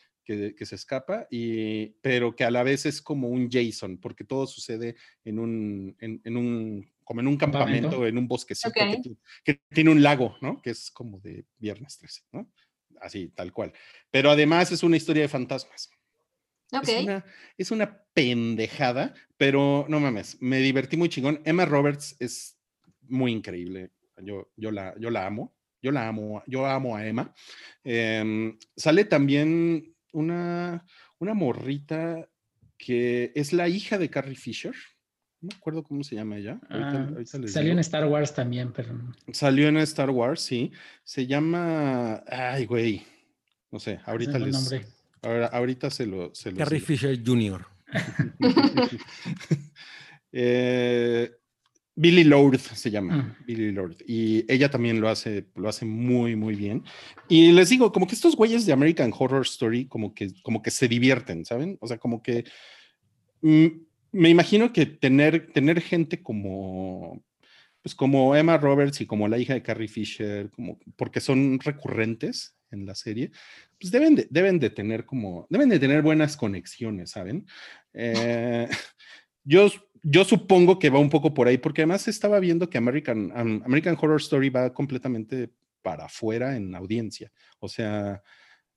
que, 0.56 0.66
se 0.66 0.76
escapa, 0.76 1.28
y, 1.32 1.88
pero 2.02 2.36
que 2.36 2.44
a 2.44 2.52
la 2.52 2.62
vez 2.62 2.86
es 2.86 3.02
como 3.02 3.30
un 3.30 3.50
Jason, 3.50 3.98
porque 3.98 4.24
todo 4.24 4.46
sucede 4.46 4.96
en 5.26 5.40
un, 5.40 5.96
en, 6.00 6.38
un 6.38 6.88
como 7.04 7.22
en 7.22 7.28
un 7.28 7.38
campamento, 7.38 8.06
en 8.06 8.18
un 8.18 8.28
bosquecito 8.28 8.72
que, 9.44 9.62
tiene 9.70 9.90
un 9.90 10.04
lago, 10.04 10.36
¿no? 10.42 10.62
Que 10.62 10.70
es 10.70 10.92
como 10.92 11.20
de 11.20 11.46
Viernes 11.58 11.98
13, 11.98 12.22
¿no? 12.34 12.52
Así, 13.02 13.30
tal 13.30 13.54
cual. 13.54 13.74
Pero 14.12 14.32
además 14.32 14.72
es 14.72 14.84
una 14.84 14.98
historia 14.98 15.24
de 15.24 15.30
fantasmas. 15.30 15.90
Es, 16.72 17.04
una, 17.04 17.26
es 17.58 17.72
una 17.72 18.04
pendejada, 18.14 19.16
pero 19.38 19.86
no 19.90 20.00
mames, 20.00 20.38
me 20.40 20.60
divertí 20.60 20.98
muy 20.98 21.10
chingón. 21.10 21.42
Emma 21.44 21.66
Roberts 21.66 22.16
es 22.20 22.60
muy 23.08 23.32
increíble. 23.32 23.92
Yo, 24.22 24.52
yo, 24.56 24.72
la, 24.72 24.94
yo 25.00 25.10
la 25.10 25.26
amo. 25.26 25.56
yo 25.82 25.92
la 25.92 26.08
amo, 26.08 26.44
yo 26.46 26.66
amo 26.66 26.96
a 26.96 27.08
Emma. 27.08 27.34
Em, 27.84 28.58
sale 28.76 29.06
también 29.06 29.96
una, 30.12 30.86
una 31.18 31.34
morrita 31.34 32.30
que 32.78 33.32
es 33.36 33.52
la 33.54 33.68
hija 33.68 33.98
de 33.98 34.10
Carrie 34.10 34.36
Fisher. 34.36 34.76
No 35.42 35.48
me 35.48 35.56
acuerdo 35.56 35.84
cómo 35.84 36.04
se 36.04 36.16
llama 36.16 36.38
ella. 36.38 36.60
Ah, 36.70 37.10
salió 37.24 37.72
en 37.72 37.80
Star 37.80 38.06
Wars 38.06 38.34
también, 38.34 38.74
pero. 38.74 39.00
Salió 39.32 39.70
en 39.70 39.78
Star 39.78 40.10
Wars, 40.10 40.42
sí. 40.42 40.72
Se 41.04 41.28
llama. 41.28 42.24
Ay, 42.28 42.66
güey. 42.66 43.04
No 43.72 43.80
sé, 43.80 44.00
ahorita 44.06 44.38
les. 44.38 44.70
ahorita 45.22 45.90
se 45.90 46.06
lo. 46.06 46.36
Se 46.36 46.54
Carrie 46.54 46.82
Fisher 46.82 47.18
Jr. 47.26 47.66
eh, 50.32 51.32
Billy 51.96 52.24
Lord 52.24 52.60
se 52.60 52.92
llama, 52.92 53.18
mm. 53.18 53.46
Billy 53.46 53.72
Lord. 53.72 53.98
Y 54.08 54.46
ella 54.52 54.70
también 54.70 55.02
lo 55.02 55.10
hace, 55.10 55.48
lo 55.56 55.68
hace 55.68 55.86
muy, 55.86 56.36
muy 56.36 56.56
bien. 56.56 56.84
Y 57.28 57.52
les 57.52 57.70
digo, 57.70 57.92
como 57.92 58.08
que 58.08 58.16
estos 58.16 58.36
güeyes 58.36 58.66
de 58.66 58.72
American 58.74 59.14
Horror 59.18 59.42
Story, 59.42 59.86
como 59.86 60.14
que, 60.14 60.34
como 60.42 60.62
que 60.62 60.72
se 60.72 60.88
divierten, 60.88 61.44
¿saben? 61.44 61.78
O 61.82 61.88
sea, 61.88 61.98
como 61.98 62.22
que 62.24 62.46
mm, 63.42 63.68
me 64.12 64.30
imagino 64.30 64.74
que 64.74 64.86
tener, 64.86 65.52
tener 65.52 65.82
gente 65.82 66.22
como, 66.22 67.24
pues 67.82 67.96
como 67.96 68.36
Emma 68.36 68.58
Roberts 68.58 69.02
y 69.02 69.06
como 69.06 69.28
la 69.28 69.38
hija 69.38 69.54
de 69.54 69.64
Carrie 69.64 69.88
Fisher, 69.88 70.50
como, 70.52 70.80
porque 70.96 71.20
son 71.20 71.60
recurrentes 71.60 72.56
en 72.72 72.86
la 72.86 72.96
serie, 72.96 73.32
pues 73.80 73.92
deben 73.92 74.16
de, 74.16 74.28
deben 74.30 74.60
de 74.60 74.70
tener 74.70 75.06
como, 75.06 75.48
deben 75.50 75.70
de 75.70 75.80
tener 75.80 76.02
buenas 76.02 76.38
conexiones, 76.38 77.12
¿saben? 77.12 77.46
Eh, 77.94 78.68
yo 79.44 79.70
yo 80.04 80.24
supongo 80.24 80.80
que 80.80 80.90
va 80.90 81.00
un 81.00 81.10
poco 81.10 81.34
por 81.34 81.48
ahí, 81.48 81.58
porque 81.58 81.82
además 81.82 82.08
estaba 82.08 82.40
viendo 82.40 82.70
que 82.70 82.78
American, 82.78 83.32
American 83.66 83.98
Horror 84.00 84.22
Story 84.22 84.50
va 84.50 84.74
completamente 84.74 85.52
para 85.82 86.06
afuera 86.06 86.56
en 86.56 86.76
audiencia. 86.76 87.32
O 87.60 87.68
sea, 87.68 88.22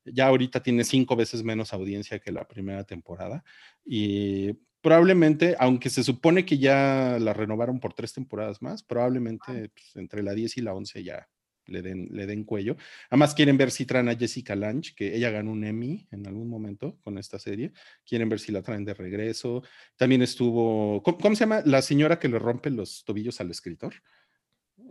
ya 0.05 0.27
ahorita 0.27 0.63
tiene 0.63 0.85
cinco 0.85 1.17
veces 1.17 1.43
menos 1.43 1.73
audiencia 1.73 2.19
que 2.19 2.33
la 2.33 2.47
primera 2.47 2.85
temporada. 2.85 3.45
Y 3.85 4.59
probablemente, 4.83 5.57
aunque 5.59 5.89
se 5.89 6.05
supone 6.05 6.45
que 6.45 6.59
ya 6.59 7.17
la 7.21 7.33
renovaron 7.33 7.81
por 7.81 7.95
tres 7.95 8.13
temporadas 8.13 8.61
más, 8.61 8.83
probablemente 8.83 9.71
pues, 9.71 9.97
entre 9.97 10.23
la 10.23 10.35
10 10.35 10.59
y 10.59 10.61
la 10.61 10.75
11 10.75 11.05
ya 11.05 11.29
le 11.67 11.83
den, 11.83 12.09
le 12.11 12.27
den 12.27 12.45
cuello. 12.45 12.77
Además, 13.09 13.35
quieren 13.35 13.57
ver 13.57 13.71
si 13.71 13.87
traen 13.87 14.09
a 14.09 14.17
Jessica 14.17 14.57
Lange, 14.57 14.95
que 14.95 15.17
ella 15.17 15.31
ganó 15.31 15.53
un 15.53 15.65
Emmy 15.65 16.07
en 16.11 16.27
algún 16.27 16.49
momento 16.49 16.99
con 17.03 17.19
esta 17.19 17.39
serie. 17.39 17.73
Quieren 18.05 18.29
ver 18.29 18.41
si 18.41 18.53
la 18.53 18.63
traen 18.63 18.85
de 18.85 18.95
regreso. 18.95 19.63
También 19.97 20.23
estuvo, 20.23 21.03
¿cómo, 21.03 21.35
se 21.35 21.41
llama? 21.41 21.63
La 21.65 21.83
señora 21.83 22.19
que 22.19 22.29
le 22.29 22.39
rompe 22.39 22.71
los 22.71 23.05
tobillos 23.05 23.41
al 23.41 23.51
escritor. 23.51 23.95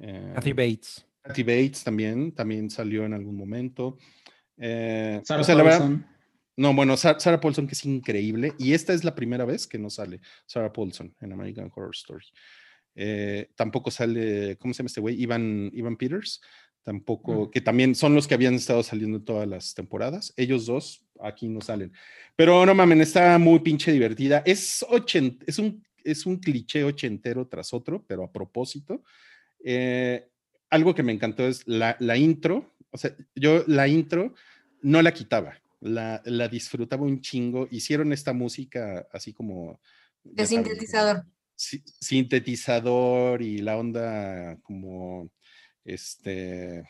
Eh, 0.01 0.31
Kathy 0.35 0.53
Bates. 0.53 1.05
Kathy 1.22 1.43
Bates 1.43 1.84
también, 1.84 2.31
también 2.31 2.69
salió 2.69 3.05
en 3.05 3.13
algún 3.13 3.35
momento. 3.35 3.97
Eh, 4.57 5.22
Sarah 5.23 5.45
Paulson. 5.45 6.05
No, 6.61 6.75
bueno, 6.75 6.95
Sarah, 6.95 7.41
Paulson, 7.41 7.65
que 7.65 7.73
es 7.73 7.83
increíble. 7.85 8.53
Y 8.59 8.73
esta 8.73 8.93
es 8.93 9.03
la 9.03 9.15
primera 9.15 9.45
vez 9.45 9.65
que 9.65 9.79
no 9.79 9.89
sale 9.89 10.21
Sarah 10.45 10.71
Paulson 10.71 11.15
en 11.19 11.33
American 11.33 11.71
Horror 11.73 11.95
Story. 11.95 12.25
Eh, 12.93 13.49
tampoco 13.55 13.89
sale, 13.89 14.57
¿cómo 14.57 14.73
se 14.73 14.79
llama 14.79 14.88
este 14.88 15.01
güey? 15.01 15.21
Ivan, 15.21 15.71
Ivan 15.73 15.97
Peters 15.97 16.39
tampoco, 16.83 17.51
que 17.51 17.61
también 17.61 17.95
son 17.95 18.15
los 18.15 18.27
que 18.27 18.33
habían 18.33 18.55
estado 18.55 18.83
saliendo 18.83 19.21
todas 19.21 19.47
las 19.47 19.73
temporadas. 19.73 20.33
Ellos 20.38 20.65
dos 20.65 21.05
aquí 21.19 21.47
no 21.47 21.61
salen. 21.61 21.93
Pero 22.35 22.65
no 22.65 22.73
mamen, 22.73 23.01
está 23.01 23.38
muy 23.38 23.59
pinche 23.59 23.91
divertida. 23.91 24.43
Es, 24.45 24.85
es, 25.45 25.59
un, 25.59 25.83
es 26.03 26.25
un 26.25 26.38
cliché 26.38 26.83
ochentero 26.83 27.47
tras 27.47 27.73
otro, 27.73 28.03
pero 28.07 28.23
a 28.23 28.31
propósito. 28.31 29.03
Eh, 29.63 30.27
algo 30.69 30.95
que 30.95 31.03
me 31.03 31.11
encantó 31.11 31.47
es 31.47 31.67
la, 31.67 31.95
la, 31.99 32.17
intro. 32.17 32.73
O 32.91 32.97
sea, 32.97 33.15
yo 33.35 33.63
la 33.67 33.88
intro 33.88 34.33
no 34.81 35.01
la 35.01 35.13
quitaba, 35.13 35.60
la, 35.82 36.22
la 36.26 36.48
disfrutaba 36.48 37.03
un 37.03 37.22
chingo. 37.22 37.68
Hicieron 37.70 38.14
esta 38.14 38.34
música 38.34 39.08
así 39.12 39.34
como... 39.34 39.82
De 40.24 40.45
sintetizador. 40.45 41.26
Sintetizador 41.56 43.41
y 43.41 43.58
la 43.60 43.78
onda 43.78 44.58
como 44.62 45.32
este, 45.84 46.84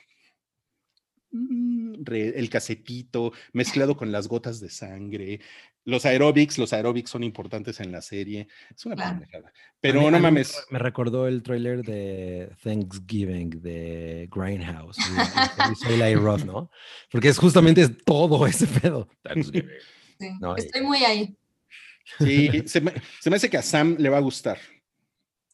mm, 1.32 2.04
el 2.08 2.50
casetito 2.50 3.32
mezclado 3.54 3.96
con 3.96 4.12
las 4.12 4.28
gotas 4.28 4.60
de 4.60 4.70
sangre. 4.70 5.40
Los 5.84 6.06
aeróbics, 6.06 6.58
los 6.58 6.74
aeróbics 6.74 7.10
son 7.10 7.24
importantes 7.24 7.80
en 7.80 7.92
la 7.92 8.02
serie. 8.02 8.48
Es 8.76 8.86
una 8.86 8.96
pendejada. 8.96 9.52
Pero 9.80 10.12
no 10.12 10.20
mames. 10.20 10.64
Me 10.70 10.78
recordó 10.78 11.28
el 11.28 11.42
tráiler 11.42 11.84
de 11.84 12.52
Thanksgiving 12.64 13.62
de 13.62 14.30
Grindhouse. 14.32 14.98
Soy 15.80 16.16
Roth, 16.16 16.44
¿no? 16.44 16.70
Porque 17.12 17.30
es 17.30 17.38
justamente 17.38 17.90
todo 17.90 18.46
ese 18.46 18.68
pedo. 18.68 19.08
estoy 20.58 20.82
muy 20.82 21.04
ahí. 21.04 21.36
Sí, 22.20 22.64
se 22.66 22.82
me, 22.82 22.94
se 23.20 23.30
me 23.30 23.38
hace 23.38 23.50
que 23.50 23.58
a 23.58 23.62
Sam 23.62 23.96
le 23.98 24.10
va 24.10 24.18
a 24.18 24.22
gustar. 24.22 24.60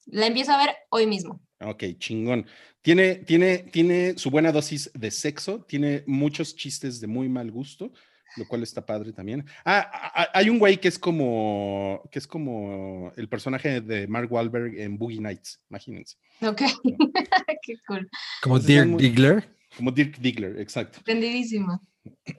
La 0.07 0.27
empiezo 0.27 0.51
a 0.51 0.57
ver 0.57 0.75
hoy 0.89 1.07
mismo. 1.07 1.41
Ok, 1.59 1.83
chingón. 1.97 2.45
Tiene, 2.81 3.15
tiene, 3.15 3.59
tiene 3.59 4.17
su 4.17 4.29
buena 4.29 4.51
dosis 4.51 4.89
de 4.93 5.11
sexo, 5.11 5.65
tiene 5.67 6.03
muchos 6.07 6.55
chistes 6.55 7.01
de 7.01 7.07
muy 7.07 7.27
mal 7.27 7.51
gusto, 7.51 7.91
lo 8.35 8.47
cual 8.47 8.63
está 8.63 8.85
padre 8.85 9.13
también. 9.13 9.45
Ah, 9.65 10.29
hay 10.33 10.49
un 10.49 10.59
güey 10.59 10.77
que 10.77 10.87
es 10.87 10.99
como, 10.99 12.07
que 12.11 12.19
es 12.19 12.27
como 12.27 13.11
el 13.15 13.29
personaje 13.29 13.81
de 13.81 14.07
Mark 14.07 14.31
Wahlberg 14.31 14.77
en 14.79 14.97
Boogie 14.97 15.21
Nights, 15.21 15.59
imagínense. 15.69 16.17
Ok, 16.41 16.61
qué 17.63 17.75
cool. 17.87 18.09
Como 18.41 18.59
Dirk 18.59 18.97
Diggler. 18.97 19.57
Como 19.75 19.91
Dirk 19.91 20.17
Diggler, 20.17 20.59
exacto. 20.59 20.99
Entendidísimo. 20.99 21.81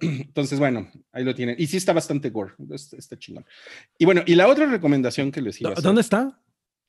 Entonces, 0.01 0.59
bueno, 0.59 0.91
ahí 1.13 1.25
lo 1.25 1.35
tienen. 1.35 1.57
Y 1.59 1.67
sí 1.67 1.77
está 1.77 1.93
bastante 1.93 2.31
gore, 2.31 2.55
está, 2.73 3.19
chingón. 3.19 3.45
Y 3.99 4.05
bueno, 4.05 4.23
y 4.27 4.35
la 4.35 4.49
otra 4.49 4.67
recomendación 4.67 5.31
que 5.31 5.43
les 5.43 5.61
iba 5.61 5.71
a 5.71 5.75
¿Dónde 5.75 6.01
está? 6.01 6.41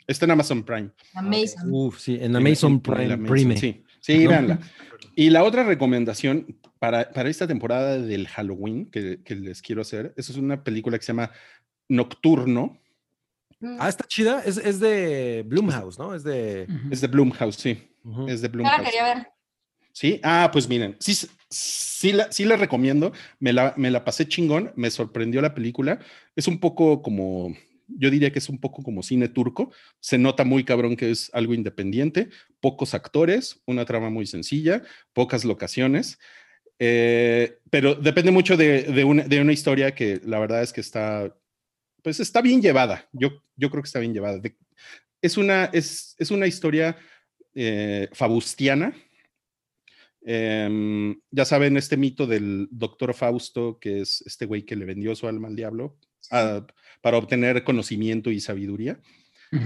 Está 0.07 0.25
en 0.25 0.31
Amazon 0.31 0.63
Prime. 0.63 0.89
Amazon. 1.13 1.69
Uf, 1.71 1.99
sí, 1.99 2.17
en 2.19 2.35
Amazon 2.35 2.81
Prime. 2.81 3.57
Sí, 3.57 3.83
sí 3.99 4.27
véanla. 4.27 4.59
Y 5.15 5.29
la 5.29 5.43
otra 5.43 5.63
recomendación 5.63 6.57
para, 6.79 7.11
para 7.11 7.29
esta 7.29 7.47
temporada 7.47 7.97
del 7.97 8.27
Halloween 8.27 8.89
que, 8.89 9.21
que, 9.23 9.35
les 9.35 9.61
quiero 9.61 9.81
hacer, 9.81 10.13
eso 10.15 10.31
es 10.31 10.37
una 10.37 10.63
película 10.63 10.97
que 10.97 11.03
se 11.03 11.11
llama 11.11 11.31
Nocturno. 11.89 12.79
Mm. 13.59 13.77
Ah, 13.79 13.89
está 13.89 14.05
chida. 14.07 14.41
Es, 14.45 14.57
es 14.57 14.79
de 14.79 15.43
Bloomhouse, 15.45 15.99
¿no? 15.99 16.15
Es 16.15 16.23
de... 16.23 16.67
Es 16.89 17.01
de 17.01 17.07
Bloomhouse, 17.07 17.55
sí. 17.55 17.77
Es 18.27 18.41
de 18.41 18.47
Bloomhouse. 18.47 18.77
la 18.77 18.83
quería 18.83 19.03
ver. 19.03 19.27
Sí, 19.91 20.21
ah, 20.23 20.49
pues 20.53 20.69
miren, 20.69 20.95
sí, 20.99 21.13
sí, 21.49 22.13
la, 22.13 22.31
sí 22.31 22.45
la 22.45 22.55
recomiendo. 22.55 23.11
Me 23.39 23.51
la, 23.51 23.73
me 23.75 23.91
la 23.91 24.05
pasé 24.05 24.27
chingón, 24.27 24.71
me 24.75 24.89
sorprendió 24.89 25.41
la 25.41 25.53
película. 25.53 25.99
Es 26.35 26.47
un 26.47 26.59
poco 26.59 27.01
como 27.01 27.53
yo 27.97 28.09
diría 28.09 28.31
que 28.31 28.39
es 28.39 28.49
un 28.49 28.59
poco 28.59 28.83
como 28.83 29.03
cine 29.03 29.29
turco. 29.29 29.71
Se 29.99 30.17
nota 30.17 30.43
muy 30.43 30.63
cabrón 30.63 30.95
que 30.95 31.11
es 31.11 31.29
algo 31.33 31.53
independiente, 31.53 32.29
pocos 32.59 32.93
actores, 32.93 33.61
una 33.65 33.85
trama 33.85 34.09
muy 34.09 34.25
sencilla, 34.25 34.83
pocas 35.13 35.45
locaciones. 35.45 36.19
Eh, 36.79 37.59
pero 37.69 37.95
depende 37.95 38.31
mucho 38.31 38.55
de, 38.55 39.03
una, 39.03 39.53
historia 39.53 39.93
que 39.93 40.21
la 40.23 40.39
verdad 40.39 40.63
es 40.63 40.71
que 40.71 40.81
está, 40.81 41.35
pues 42.01 42.19
está 42.19 42.41
bien 42.41 42.61
llevada. 42.61 43.09
Yo, 43.11 43.43
yo 43.55 43.69
creo 43.69 43.83
que 43.83 43.87
está 43.87 43.99
bien 43.99 44.13
llevada. 44.13 44.41
es, 45.21 45.37
una, 45.37 45.65
es, 45.65 46.15
una 46.31 46.47
historia 46.47 46.97
eh, 47.53 48.07
fabustiana. 48.13 48.95
Em, 50.21 51.19
ya 51.31 51.45
saben, 51.45 51.77
este 51.77 51.97
mito 51.97 52.27
del 52.27 52.67
doctor 52.71 53.13
Fausto, 53.13 53.79
que 53.79 54.01
es 54.01 54.21
este 54.25 54.45
güey 54.45 54.63
que 54.63 54.75
le 54.75 54.85
vendió 54.85 55.15
su 55.15 55.27
alma 55.27 55.47
al 55.47 55.55
diablo, 55.55 55.97
para 57.01 57.17
obtener 57.17 57.63
conocimiento 57.63 58.31
y 58.31 58.39
sabiduría. 58.39 58.99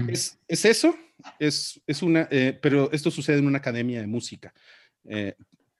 es, 0.08 0.38
es, 0.48 0.64
eso, 0.64 0.96
es, 1.38 1.80
es 1.86 2.02
una, 2.02 2.28
eh, 2.30 2.58
pero 2.60 2.90
esto 2.92 3.10
sucede 3.10 3.38
en 3.38 3.46
una 3.46 3.58
academia 3.58 4.00
de 4.00 4.06
música. 4.06 4.52
Eh, 5.04 5.34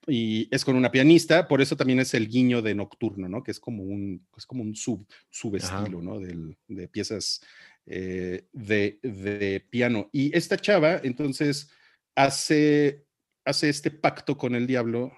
y 0.07 0.49
es 0.55 0.65
con 0.65 0.77
una 0.77 0.91
pianista, 0.91 1.49
por 1.49 1.63
eso 1.63 1.77
también 1.77 1.99
es 1.99 2.13
el 2.13 2.29
guiño 2.29 2.61
de 2.61 2.75
Nocturno, 2.75 3.29
¿no? 3.29 3.43
Que 3.43 3.53
es 3.53 3.61
como 3.61 3.83
un, 3.83 4.27
es 4.37 4.45
como 4.45 4.63
un 4.63 4.77
sub, 4.77 5.07
subestilo, 5.31 6.03
¿no? 6.03 6.21
Del, 6.21 6.59
de 6.69 6.89
piezas 6.89 7.41
eh, 7.87 8.45
de, 8.53 8.99
de, 9.03 9.61
piano. 9.71 10.11
Y 10.13 10.37
esta 10.37 10.59
chava, 10.59 11.01
entonces, 11.03 11.71
hace, 12.15 13.07
hace 13.47 13.71
este 13.71 13.91
pacto 13.91 14.37
con 14.37 14.55
el 14.55 14.67
diablo 14.67 15.13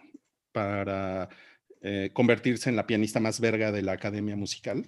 para 0.52 1.28
convertirse 2.14 2.68
en 2.68 2.74
la 2.74 2.84
pianista 2.84 3.20
más 3.20 3.38
verga 3.38 3.70
de 3.70 3.80
la 3.80 3.92
academia 3.92 4.34
musical. 4.34 4.84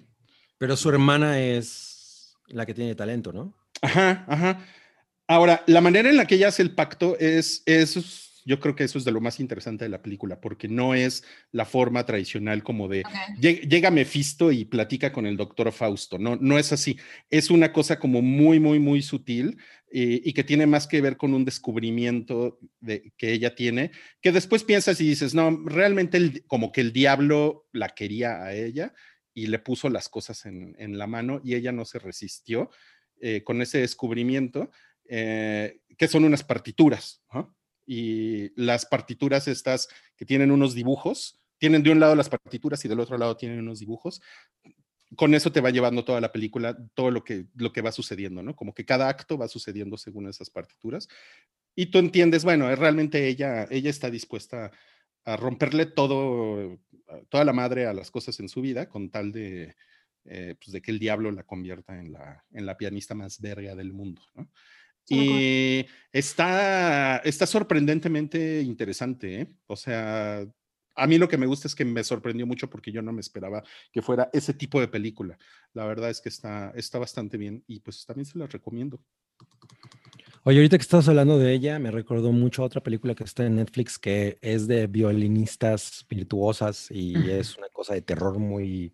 Pero 0.59 0.77
su 0.77 0.89
hermana 0.89 1.39
es 1.39 2.35
la 2.47 2.65
que 2.65 2.73
tiene 2.75 2.93
talento, 2.93 3.33
¿no? 3.33 3.55
Ajá, 3.81 4.25
ajá. 4.27 4.65
Ahora, 5.25 5.63
la 5.67 5.81
manera 5.81 6.09
en 6.09 6.17
la 6.17 6.25
que 6.25 6.35
ella 6.35 6.49
hace 6.49 6.61
el 6.61 6.75
pacto 6.75 7.17
es, 7.17 7.63
es 7.65 8.29
yo 8.45 8.59
creo 8.59 8.75
que 8.75 8.83
eso 8.83 8.97
es 8.97 9.05
de 9.05 9.11
lo 9.11 9.21
más 9.21 9.39
interesante 9.39 9.85
de 9.85 9.89
la 9.89 10.01
película, 10.01 10.41
porque 10.41 10.67
no 10.67 10.95
es 10.95 11.23
la 11.51 11.65
forma 11.65 12.05
tradicional 12.05 12.63
como 12.63 12.87
de 12.87 13.03
llega 13.39 13.91
Mephisto 13.91 14.51
y 14.51 14.65
platica 14.65 15.13
con 15.13 15.25
el 15.25 15.37
doctor 15.37 15.71
Fausto, 15.71 16.17
no, 16.17 16.35
no 16.35 16.57
es 16.57 16.73
así, 16.73 16.97
es 17.29 17.51
una 17.51 17.71
cosa 17.71 17.99
como 17.99 18.21
muy, 18.21 18.59
muy, 18.59 18.79
muy 18.79 19.01
sutil 19.01 19.57
eh, 19.91 20.21
y 20.23 20.33
que 20.33 20.43
tiene 20.43 20.65
más 20.65 20.87
que 20.87 20.99
ver 20.99 21.15
con 21.15 21.33
un 21.33 21.45
descubrimiento 21.45 22.59
de, 22.79 23.13
que 23.17 23.31
ella 23.31 23.55
tiene, 23.55 23.91
que 24.21 24.31
después 24.31 24.63
piensas 24.63 24.99
y 24.99 25.07
dices, 25.07 25.35
no, 25.35 25.63
realmente 25.65 26.43
como 26.47 26.71
que 26.71 26.81
el 26.81 26.91
diablo 26.91 27.67
la 27.71 27.89
quería 27.89 28.43
a 28.43 28.53
ella 28.53 28.93
y 29.33 29.47
le 29.47 29.59
puso 29.59 29.89
las 29.89 30.09
cosas 30.09 30.45
en, 30.45 30.97
la 30.97 31.07
mano 31.07 31.41
y 31.43 31.55
ella 31.55 31.71
no 31.71 31.85
se 31.85 31.99
resistió 31.99 32.69
eh, 33.19 33.43
con 33.43 33.61
ese 33.61 33.79
descubrimiento, 33.79 34.71
eh, 35.07 35.79
que 35.97 36.07
son 36.07 36.23
unas 36.23 36.43
partituras. 36.43 37.23
Y 37.85 38.51
las 38.61 38.85
partituras 38.85 39.47
estas 39.47 39.89
que 40.15 40.25
tienen 40.25 40.51
unos 40.51 40.73
dibujos, 40.73 41.39
tienen 41.57 41.83
de 41.83 41.91
un 41.91 41.99
lado 41.99 42.15
las 42.15 42.29
partituras 42.29 42.83
y 42.85 42.87
del 42.87 42.99
otro 42.99 43.17
lado 43.17 43.35
tienen 43.35 43.59
unos 43.59 43.79
dibujos. 43.79 44.21
Con 45.15 45.33
eso 45.33 45.51
te 45.51 45.61
va 45.61 45.71
llevando 45.71 46.05
toda 46.05 46.21
la 46.21 46.31
película, 46.31 46.77
todo 46.93 47.11
lo 47.11 47.23
que, 47.23 47.47
lo 47.55 47.73
que 47.73 47.81
va 47.81 47.91
sucediendo, 47.91 48.43
¿no? 48.43 48.55
Como 48.55 48.73
que 48.73 48.85
cada 48.85 49.09
acto 49.09 49.37
va 49.37 49.47
sucediendo 49.47 49.97
según 49.97 50.27
esas 50.27 50.49
partituras. 50.49 51.07
Y 51.75 51.87
tú 51.87 51.97
entiendes, 51.97 52.43
bueno, 52.43 52.73
realmente 52.75 53.27
ella, 53.27 53.67
ella 53.71 53.89
está 53.89 54.09
dispuesta 54.09 54.71
a 55.25 55.35
romperle 55.35 55.85
todo, 55.85 56.79
toda 57.29 57.43
la 57.43 57.53
madre 57.53 57.85
a 57.85 57.93
las 57.93 58.11
cosas 58.11 58.39
en 58.39 58.49
su 58.49 58.61
vida 58.61 58.87
con 58.87 59.09
tal 59.09 59.31
de, 59.31 59.75
eh, 60.25 60.55
pues 60.59 60.71
de 60.71 60.81
que 60.81 60.91
el 60.91 60.99
diablo 60.99 61.31
la 61.31 61.43
convierta 61.43 61.99
en 61.99 62.13
la, 62.13 62.45
en 62.51 62.65
la 62.65 62.77
pianista 62.77 63.15
más 63.15 63.39
verga 63.41 63.75
del 63.75 63.93
mundo. 63.93 64.21
¿no? 64.35 64.49
Y 65.09 65.85
está, 66.11 67.17
está 67.17 67.45
sorprendentemente 67.47 68.61
interesante, 68.61 69.41
¿eh? 69.41 69.47
O 69.65 69.75
sea, 69.75 70.45
a 70.95 71.07
mí 71.07 71.17
lo 71.17 71.27
que 71.27 71.37
me 71.37 71.47
gusta 71.47 71.67
es 71.67 71.75
que 71.75 71.85
me 71.85 72.03
sorprendió 72.03 72.45
mucho 72.45 72.69
porque 72.69 72.91
yo 72.91 73.01
no 73.01 73.11
me 73.11 73.21
esperaba 73.21 73.63
que 73.91 74.01
fuera 74.01 74.29
ese 74.33 74.53
tipo 74.53 74.79
de 74.79 74.87
película. 74.87 75.37
La 75.73 75.85
verdad 75.85 76.09
es 76.09 76.21
que 76.21 76.29
está, 76.29 76.71
está 76.75 76.99
bastante 76.99 77.37
bien 77.37 77.63
y 77.67 77.79
pues 77.79 78.05
también 78.05 78.25
se 78.25 78.37
la 78.37 78.47
recomiendo. 78.47 79.01
Oye, 80.43 80.57
ahorita 80.57 80.77
que 80.77 80.81
estás 80.81 81.07
hablando 81.09 81.37
de 81.37 81.53
ella, 81.53 81.79
me 81.79 81.91
recordó 81.91 82.31
mucho 82.31 82.63
a 82.63 82.65
otra 82.65 82.81
película 82.81 83.13
que 83.13 83.23
está 83.23 83.45
en 83.45 83.55
Netflix 83.57 83.99
que 83.99 84.37
es 84.41 84.67
de 84.67 84.87
violinistas 84.87 86.05
virtuosas 86.09 86.87
y 86.89 87.29
es 87.29 87.57
una 87.57 87.67
cosa 87.69 87.93
de 87.93 88.01
terror 88.01 88.39
muy, 88.39 88.93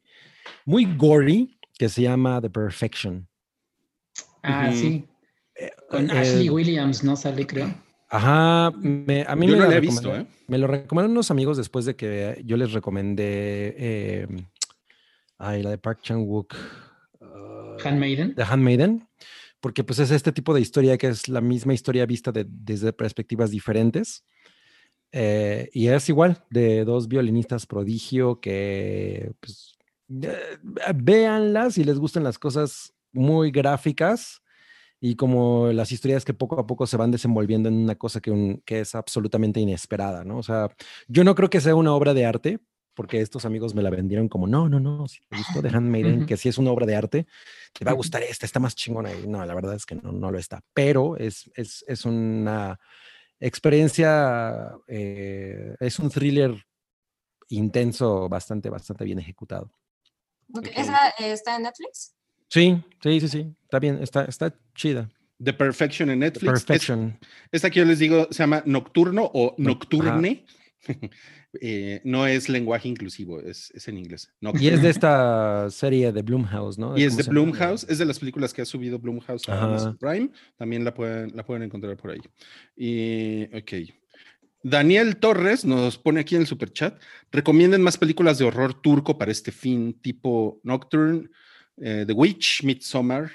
muy 0.66 0.86
gory 0.96 1.60
que 1.78 1.88
se 1.88 2.02
llama 2.02 2.42
The 2.42 2.50
Perfection. 2.50 3.28
Ah, 4.42 4.72
sí. 4.74 5.06
Eh, 5.56 5.72
Con 5.90 6.10
Ashley 6.10 6.50
Williams, 6.50 7.04
¿no? 7.04 7.16
Sale, 7.16 7.46
creo. 7.46 7.74
Ajá, 8.10 8.72
me, 8.72 9.24
a 9.28 9.36
mí 9.36 9.48
me, 9.48 9.58
lo 9.58 9.72
he 9.72 9.80
visto, 9.80 10.16
¿eh? 10.16 10.26
me 10.48 10.58
lo 10.58 10.68
recomendaron 10.68 11.12
unos 11.12 11.32
amigos 11.32 11.58
después 11.58 11.86
de 11.86 11.96
que 11.96 12.42
yo 12.46 12.56
les 12.56 12.72
recomendé 12.72 13.76
eh, 13.78 14.28
ay, 15.38 15.64
la 15.64 15.72
de 15.72 15.78
Park 15.78 16.00
Chan-wook. 16.02 16.56
Uh, 17.20 17.78
Handmaiden. 17.84 18.36
De 18.36 18.44
Handmaiden, 18.44 19.08
porque 19.66 19.84
pues 19.84 19.98
es 19.98 20.12
este 20.12 20.32
tipo 20.32 20.54
de 20.54 20.62
historia 20.62 20.96
que 20.96 21.08
es 21.08 21.28
la 21.28 21.42
misma 21.42 21.74
historia 21.74 22.06
vista 22.06 22.32
desde 22.32 22.94
perspectivas 22.94 23.50
diferentes. 23.50 24.24
Eh, 25.12 25.72
y 25.74 25.88
es 25.88 26.08
igual, 26.08 26.46
de 26.52 26.86
dos 26.86 27.08
violinistas 27.08 27.66
prodigio 27.66 28.40
que 28.40 29.32
pues, 29.40 29.76
véanlas 30.94 31.74
si 31.74 31.84
les 31.84 31.98
gustan 31.98 32.24
las 32.24 32.38
cosas 32.38 32.94
muy 33.12 33.50
gráficas 33.50 34.44
y 35.02 35.16
como 35.16 35.72
las 35.72 35.92
historias 35.92 36.26
que 36.26 36.36
poco 36.36 36.60
a 36.60 36.68
poco 36.68 36.86
se 36.86 36.98
van 36.98 37.10
desenvolviendo 37.10 37.68
en 37.68 37.76
una 37.76 37.96
cosa 37.96 38.22
que, 38.22 38.62
que 38.66 38.82
es 38.82 38.94
absolutamente 38.94 39.60
inesperada, 39.60 40.24
¿no? 40.24 40.38
O 40.38 40.44
sea, 40.44 40.70
yo 41.08 41.24
no 41.24 41.34
creo 41.34 41.50
que 41.50 41.60
sea 41.60 41.74
una 41.74 41.96
obra 41.96 42.14
de 42.14 42.28
arte, 42.28 42.60
porque 42.96 43.22
estos 43.22 43.46
amigos 43.46 43.76
me 43.76 43.84
la 43.84 43.90
vendieron 43.90 44.30
como, 44.30 44.48
no, 44.48 44.70
no, 44.70 44.80
no, 44.80 45.08
si 45.08 45.20
te 45.28 45.38
gustó 45.38 45.62
de 45.62 45.70
Handmaiden, 45.76 46.26
que 46.26 46.38
si 46.38 46.50
es 46.50 46.58
una 46.58 46.72
obra 46.72 46.86
de 46.86 46.96
arte, 46.96 47.28
te 47.74 47.86
va 47.86 47.92
a 47.92 47.96
gustar 47.96 48.24
esta, 48.24 48.46
está 48.46 48.60
más 48.60 48.76
chingona. 48.76 49.14
Y 49.14 49.28
no, 49.28 49.46
la 49.46 49.54
verdad 49.54 49.76
es 49.76 49.86
que 49.86 49.96
no, 49.96 50.12
no 50.12 50.32
lo 50.32 50.40
está, 50.40 50.62
pero 50.74 51.18
es, 51.18 51.52
es, 51.54 51.84
es 51.88 52.06
una 52.06 52.80
experiencia, 53.40 54.72
eh, 54.88 55.76
es 55.80 56.00
un 56.00 56.10
thriller 56.10 56.66
intenso, 57.50 58.28
bastante, 58.30 58.70
bastante 58.70 59.06
bien 59.06 59.20
ejecutado. 59.20 59.72
¿Esa 60.76 61.10
está 61.20 61.58
en 61.58 61.64
Netflix? 61.64 62.16
Sí, 62.48 62.84
sí, 63.02 63.20
sí, 63.20 63.28
sí. 63.28 63.56
Está 63.64 63.80
bien, 63.80 64.02
está, 64.02 64.26
está 64.26 64.54
chida. 64.74 65.10
The 65.44 65.54
Perfection 65.54 66.10
en 66.10 66.20
Netflix. 66.20 66.64
Perfection. 66.66 67.20
esta 67.52 67.70
que 67.70 67.80
yo 67.80 67.86
les 67.86 68.00
digo 68.00 68.28
se 68.32 68.44
llama 68.44 68.64
Nocturno 68.66 69.30
o 69.34 69.54
Nocturne. 69.58 70.46
Eh, 71.62 72.02
no 72.04 72.28
es 72.28 72.50
lenguaje 72.50 72.88
inclusivo, 72.88 73.40
es, 73.40 73.72
es 73.72 73.88
en 73.88 73.98
inglés. 73.98 74.32
Y 74.60 74.68
es 74.68 74.82
de 74.82 74.90
esta 74.90 75.70
serie 75.70 76.12
de 76.12 76.22
Bloomhouse, 76.22 76.78
¿no? 76.78 76.98
Y 76.98 77.04
es 77.04 77.18
de 77.18 77.24
Bloomhouse, 77.30 77.86
es 77.90 77.98
de 77.98 78.06
las 78.06 78.20
películas 78.20 78.54
que 78.54 78.62
ha 78.62 78.66
subido 78.66 79.00
Bloomhouse 79.00 79.48
a 79.50 79.64
Amazon 79.64 79.98
Prime. 79.98 80.30
También 80.58 80.84
la 80.84 80.94
pueden, 80.94 81.36
la 81.36 81.46
pueden 81.46 81.64
encontrar 81.64 81.98
por 81.98 82.12
ahí. 82.12 82.22
Y, 82.76 83.46
ok. 83.56 83.92
Daniel 84.64 85.18
Torres 85.18 85.64
nos 85.64 85.98
pone 85.98 86.22
aquí 86.22 86.36
en 86.36 86.42
el 86.42 86.48
super 86.48 86.74
chat. 86.74 87.00
Recomienden 87.32 87.84
más 87.84 87.98
películas 87.98 88.40
de 88.40 88.46
horror 88.46 88.74
turco 88.82 89.18
para 89.18 89.32
este 89.32 89.52
fin, 89.52 89.94
tipo 90.02 90.60
Nocturne, 90.64 91.30
eh, 91.78 92.04
The 92.08 92.14
Witch, 92.14 92.64
Midsommar. 92.64 93.32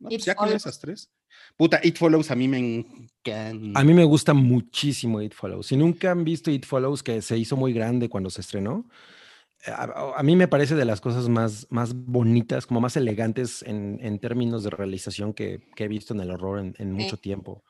Pues 0.00 0.24
ya 0.24 0.34
con 0.34 0.48
esas 0.48 0.80
tres. 0.80 1.08
Puta, 1.56 1.80
It 1.82 1.96
Follows 1.96 2.30
a 2.30 2.34
mí 2.34 2.48
me 2.48 2.58
encanta. 2.58 3.80
A 3.80 3.84
mí 3.84 3.94
me 3.94 4.04
gusta 4.04 4.34
muchísimo 4.34 5.20
It 5.20 5.34
Follows. 5.34 5.66
Si 5.66 5.76
nunca 5.76 6.10
han 6.10 6.24
visto 6.24 6.50
It 6.50 6.66
Follows, 6.66 7.02
que 7.02 7.22
se 7.22 7.38
hizo 7.38 7.56
muy 7.56 7.72
grande 7.72 8.08
cuando 8.08 8.30
se 8.30 8.40
estrenó, 8.40 8.88
eh, 9.66 9.70
a, 9.72 10.22
mí 10.22 10.36
me 10.36 10.48
parece 10.48 10.74
de 10.74 10.84
las 10.84 11.00
cosas 11.00 11.28
más, 11.28 11.66
más 11.70 11.94
bonitas, 11.94 12.66
como 12.66 12.80
más 12.80 12.96
elegantes 12.96 13.62
en, 13.62 13.98
en 14.02 14.18
términos 14.18 14.64
de 14.64 14.70
realización 14.70 15.32
que, 15.34 15.60
que, 15.76 15.84
he 15.84 15.88
visto 15.88 16.14
en 16.14 16.20
el 16.20 16.30
horror 16.30 16.74
en, 16.76 16.92
mucho 16.92 17.16
tiempo. 17.16 17.64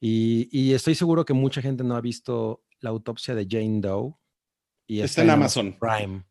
Y, 0.00 0.48
y, 0.50 0.74
estoy 0.74 0.94
seguro 0.94 1.24
que 1.24 1.32
mucha 1.32 1.62
gente 1.62 1.84
no 1.84 1.96
ha 1.96 2.00
visto 2.00 2.64
la 2.80 2.90
autopsia 2.90 3.34
de 3.34 3.46
Jane 3.48 3.80
Doe. 3.80 4.14
Y 4.86 5.00
está, 5.00 5.22
en 5.22 5.30
Amazon. 5.30 5.76
Prime. 5.78 6.24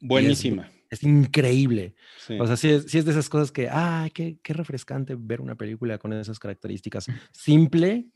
Buenísima 0.00 0.68
es 0.92 1.02
increíble. 1.02 1.94
O 2.38 2.46
sea, 2.46 2.56
sí 2.56 2.68
es, 2.68 2.92
de 2.92 3.10
esas 3.10 3.30
cosas 3.30 3.50
que, 3.50 3.66
ah, 3.70 4.10
qué, 4.12 4.38
qué, 4.42 4.52
refrescante 4.52 5.16
ver 5.18 5.40
una 5.40 5.54
película 5.54 5.96
con 5.96 6.12
esas 6.12 6.38
características. 6.38 7.06
Simple. 7.32 8.08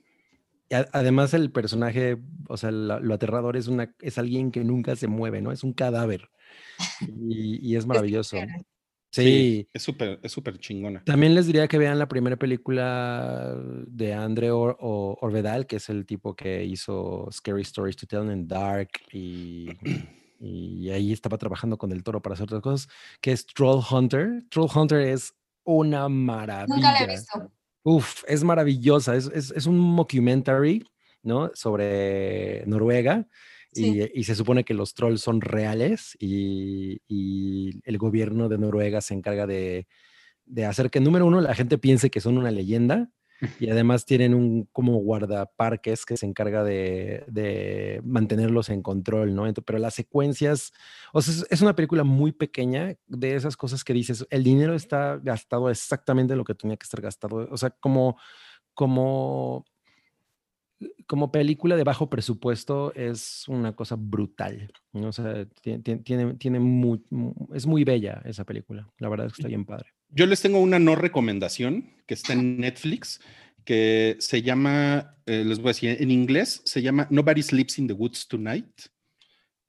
además, 0.93 1.33
el 1.33 1.51
personaje, 1.51 2.19
o 2.49 2.59
sea, 2.59 2.71
lo, 2.71 3.15
aterrador 3.15 3.57
es, 3.57 3.67
una, 3.69 3.95
es 3.99 4.19
alguien 4.19 4.53
que 4.53 4.63
nunca 4.63 4.95
se 4.95 5.09
mueve, 5.09 5.41
¿no? 5.41 5.53
Es 5.53 5.65
un 5.65 5.73
cadáver. 5.73 6.29
Y, 7.01 7.67
y 7.67 7.77
es 7.77 7.87
maravilloso. 7.87 8.37
Sí. 9.11 9.67
es 9.73 9.83
súper 9.83 10.21
es 10.23 10.31
súper 10.31 10.59
chingona. 10.59 11.03
También 11.05 11.35
les 11.35 11.47
diría 11.47 11.69
que 11.69 11.79
vean 11.79 11.99
la 11.99 12.09
primera 12.09 12.37
película 12.37 13.55
de 13.87 14.13
Andre 14.13 14.51
Orvedal, 14.51 15.67
que 15.67 15.77
es 15.77 15.89
el 15.89 16.05
tipo 16.05 16.37
que 16.37 16.63
hizo 16.63 17.27
Scary 17.33 17.63
Stories 17.63 17.97
to 17.97 18.07
Tell 18.07 18.31
en 18.31 18.47
Dark 18.47 18.91
y 19.13 19.69
y 20.39 20.91
ahí 20.91 21.13
estaba 21.13 21.39
trabajando 21.39 21.79
con 21.79 21.93
el 21.93 22.03
toro 22.03 22.21
para 22.21 22.35
hacer 22.35 22.45
otras 22.45 22.63
cosas, 22.63 22.89
que 23.21 23.33
es 23.33 23.47
Troll 23.47 23.83
Hunter. 23.91 24.45
Troll 24.51 24.71
Hunter 24.75 25.01
es 25.01 25.35
una 25.65 26.09
maravilla. 26.09 26.75
Nunca 26.75 26.93
la 26.93 27.01
he 27.01 27.07
visto. 27.07 27.53
Uf, 27.83 28.25
es 28.27 28.45
maravillosa. 28.45 29.17
Es, 29.17 29.27
es, 29.27 29.51
es 29.51 29.67
un 29.67 29.79
mockumentary, 29.79 30.85
¿no? 31.23 31.51
Sobre 31.55 32.65
Noruega. 32.67 33.27
Y, 33.73 34.19
y, 34.19 34.25
se 34.25 34.35
supone 34.35 34.65
que 34.65 34.73
los 34.73 34.95
trolls 34.95 35.21
son 35.21 35.43
reales 35.43 36.17
y, 36.19 37.03
y, 37.07 37.79
el 37.85 37.99
gobierno 37.99 38.49
de 38.49 38.57
Noruega 38.57 39.03
se 39.03 39.13
encarga 39.13 39.47
de, 39.47 39.87
de 40.47 40.65
hacer 40.65 40.89
que, 40.91 40.99
número 40.99 41.27
uno, 41.27 41.43
la 41.43 41.55
gente 41.55 41.77
piense 41.77 42.09
que 42.09 42.23
son 42.23 42.39
una 42.39 42.51
leyenda 42.51 43.11
y 43.61 43.71
además 43.71 44.07
tienen 44.07 44.35
un 44.35 44.65
como 44.73 44.97
guardaparques 44.97 46.05
que 46.05 46.17
se 46.17 46.27
encarga 46.27 46.65
de, 46.65 48.01
mantenerlos 48.05 48.69
en 48.69 48.83
control, 48.83 49.35
¿no? 49.35 49.53
pero 49.65 49.79
las 49.79 49.95
secuencias, 49.95 50.73
o 51.13 51.23
sea, 51.23 51.45
es, 51.51 51.63
una 51.63 51.77
película 51.77 52.05
muy 52.05 52.33
pequeña 52.33 52.97
de 53.07 53.35
esas 53.35 53.57
cosas 53.57 53.85
que 53.85 53.93
dices, 53.93 54.27
el 54.31 54.45
dinero 54.45 54.75
está 54.75 55.19
gastado 55.19 55.71
exactamente 55.71 56.37
lo 56.37 56.45
que 56.45 56.55
tenía 56.55 56.77
que 56.77 56.85
estar 56.85 57.01
gastado, 57.01 57.49
o 57.51 57.57
sea, 57.57 57.71
como, 57.71 58.17
como, 58.75 59.65
como 61.07 61.33
película 61.33 61.77
de 61.77 61.85
bajo 61.85 62.09
presupuesto 62.09 62.93
es 62.95 63.47
una 63.49 63.75
cosa 63.75 63.97
brutal, 63.99 64.73
¿no? 64.93 65.09
o 65.09 65.13
sea, 65.13 65.47
tiene, 65.61 65.99
tiene, 65.99 66.35
tiene 66.35 66.61
muy, 66.61 67.03
es 67.55 67.67
muy 67.67 67.85
bella 67.85 68.23
esa 68.25 68.45
película, 68.45 68.91
la 68.99 69.09
verdad 69.09 69.27
es 69.27 69.33
que 69.33 69.43
está 69.43 69.49
bien 69.49 69.65
padre. 69.65 69.96
Yo 70.11 70.27
les 70.27 70.41
tengo 70.41 70.61
una 70.61 70.79
no 70.79 70.95
recomendación 70.95 71.95
que 72.07 72.15
está 72.15 72.33
en 72.33 72.59
Netflix, 72.59 73.21
que 73.65 74.17
se 74.21 74.43
llama, 74.43 75.17
eh, 75.27 75.45
les 75.45 75.59
voy 75.59 75.69
a 75.69 75.71
decir 75.75 75.97
en 76.01 76.11
inglés, 76.11 76.63
se 76.65 76.83
llama 76.83 77.07
Nobody 77.11 77.43
Sleeps 77.43 77.79
in 77.79 77.89
the 77.89 77.93
Woods 77.93 78.29
Tonight. 78.29 78.83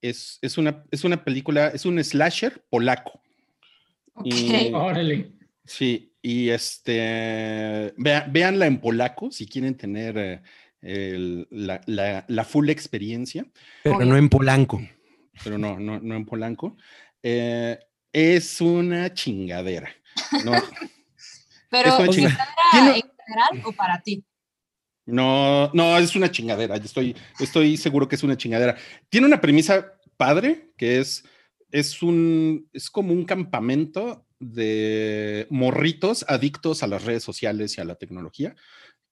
Es, 0.02 0.38
es, 0.42 0.58
una, 0.58 0.84
es 0.92 1.04
una 1.04 1.24
película, 1.24 1.70
es 1.70 1.86
un 1.86 2.02
slasher 2.04 2.64
polaco. 2.70 3.22
Y, 4.24 4.72
Órale. 4.74 5.32
Sí, 5.66 6.14
y 6.22 6.50
este, 6.50 7.94
véanla 7.98 8.68
en 8.68 8.80
polaco 8.80 9.32
si 9.32 9.48
quieren 9.48 9.76
tener 9.76 10.42
eh, 10.82 11.46
la, 11.50 12.44
full 12.46 12.70
experiencia. 12.70 13.46
Pero 13.84 14.06
no 14.06 14.18
en 14.18 14.30
Polanco. 14.30 14.82
Pero 15.44 15.58
no, 15.58 15.80
no, 15.80 16.00
no 16.00 16.16
en 16.16 16.26
Polanco. 16.26 16.78
Eh, 17.22 17.78
es 18.14 18.62
una 18.62 19.14
chingadera. 19.14 19.90
pero 21.70 21.90
es 21.90 22.00
una 22.00 22.10
chingadera 22.10 22.46
en 22.74 23.02
general 23.26 23.66
o 23.66 23.72
para 23.74 24.02
ti. 24.02 24.24
No, 25.06 25.72
no, 25.74 25.98
es 25.98 26.16
una 26.16 26.30
chingadera. 26.30 26.76
Estoy, 26.76 27.16
estoy 27.40 27.78
seguro 27.78 28.08
que 28.08 28.16
es 28.16 28.24
una 28.24 28.36
chingadera. 28.36 28.78
Tiene 29.10 29.28
una 29.28 29.40
premisa 29.40 29.94
padre, 30.18 30.74
que 30.78 31.00
es, 31.00 31.24
es 31.72 32.04
un, 32.04 32.68
es 32.74 32.90
como 32.90 33.14
un 33.14 33.24
campamento 33.24 34.26
de 34.40 35.48
morritos 35.50 36.26
adictos 36.28 36.84
a 36.84 36.88
las 36.88 37.06
redes 37.06 37.24
sociales 37.24 37.78
y 37.78 37.82
a 37.82 37.86
la 37.86 37.96
tecnología, 37.96 38.56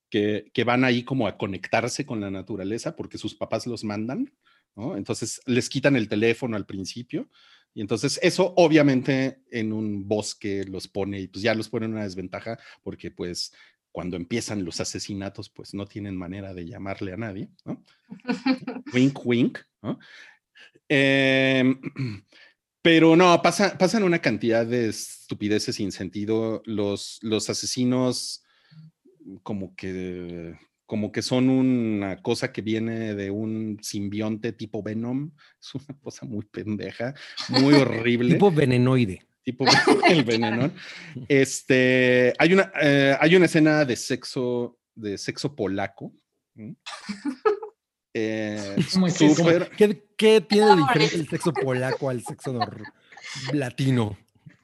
que, 0.10 0.52
que 0.54 0.64
van 0.66 0.84
ahí 0.84 1.04
como 1.04 1.28
a 1.28 1.38
conectarse 1.38 2.06
con 2.06 2.20
la 2.20 2.30
naturaleza 2.30 2.96
porque 2.96 3.18
sus 3.18 3.34
papás 3.34 3.66
los 3.66 3.86
mandan, 3.86 4.34
¿no? 4.76 4.98
Entonces 4.98 5.42
les 5.46 5.70
quitan 5.70 5.96
el 5.96 6.10
teléfono 6.10 6.58
al 6.58 6.66
principio 6.66 7.30
y 7.76 7.82
entonces 7.82 8.20
eso 8.24 8.54
obviamente 8.56 9.42
en 9.52 9.74
un 9.74 10.08
bosque 10.08 10.64
los 10.64 10.88
pone 10.88 11.20
y 11.20 11.28
pues 11.28 11.44
ya 11.44 11.54
los 11.54 11.70
pone 11.70 11.86
en 11.86 11.94
una 11.94 12.06
desventaja 12.06 12.58
porque 12.82 13.12
pues 13.12 13.52
cuando 13.92 14.18
empiezan 14.18 14.66
los 14.66 14.82
asesinatos, 14.82 15.50
pues 15.50 15.74
no 15.74 15.86
tienen 15.86 16.18
manera 16.18 16.54
de 16.54 16.66
llamarle 16.66 17.14
a 17.14 17.18
nadie, 17.18 17.50
¿no? 17.64 17.82
wink, 18.94 19.26
wink, 19.26 19.60
¿no? 19.82 20.00
Em, 20.90 21.80
pero 22.82 23.16
no, 23.16 23.42
pasa, 23.42 23.78
pasan 23.78 24.04
una 24.04 24.20
cantidad 24.20 24.66
de 24.66 24.90
estupideces 24.90 25.78
sin 25.78 25.94
sentido. 25.94 26.62
Los, 26.66 27.20
los 27.22 27.50
asesinos 27.50 28.44
como 29.44 29.76
que, 29.76 30.58
como 30.86 31.12
que 31.12 31.22
son 31.22 31.50
una 31.50 32.22
cosa 32.22 32.52
que 32.52 32.62
viene 32.62 33.16
de 33.16 33.32
un 33.32 33.80
simbionte 33.82 34.54
tipo 34.54 34.84
Venom. 34.84 35.32
Es 35.62 35.76
una 35.76 36.00
cosa 36.00 36.26
muy 36.26 36.46
pendeja, 36.46 37.14
muy 37.50 37.74
horrible. 37.76 38.34
tipo 38.34 38.52
venenoide 38.52 39.26
tipo 39.46 39.64
el 40.10 40.24
veneno. 40.26 40.72
Este, 41.30 42.34
hay 42.38 42.54
una, 42.54 42.72
eh, 42.82 43.16
hay 43.18 43.36
una 43.36 43.46
escena 43.46 43.86
de 43.86 43.96
sexo, 43.96 44.78
de 44.96 45.18
sexo 45.18 45.56
polaco. 45.56 46.12
Eh, 48.14 48.76
¿Qué, 50.18 50.42
tiene 50.42 50.68
de 50.68 50.76
diferente 50.78 51.16
el 51.16 51.30
sexo 51.30 51.54
polaco 51.54 52.10
al 52.10 52.24
sexo 52.24 52.60
latino? 53.54 54.18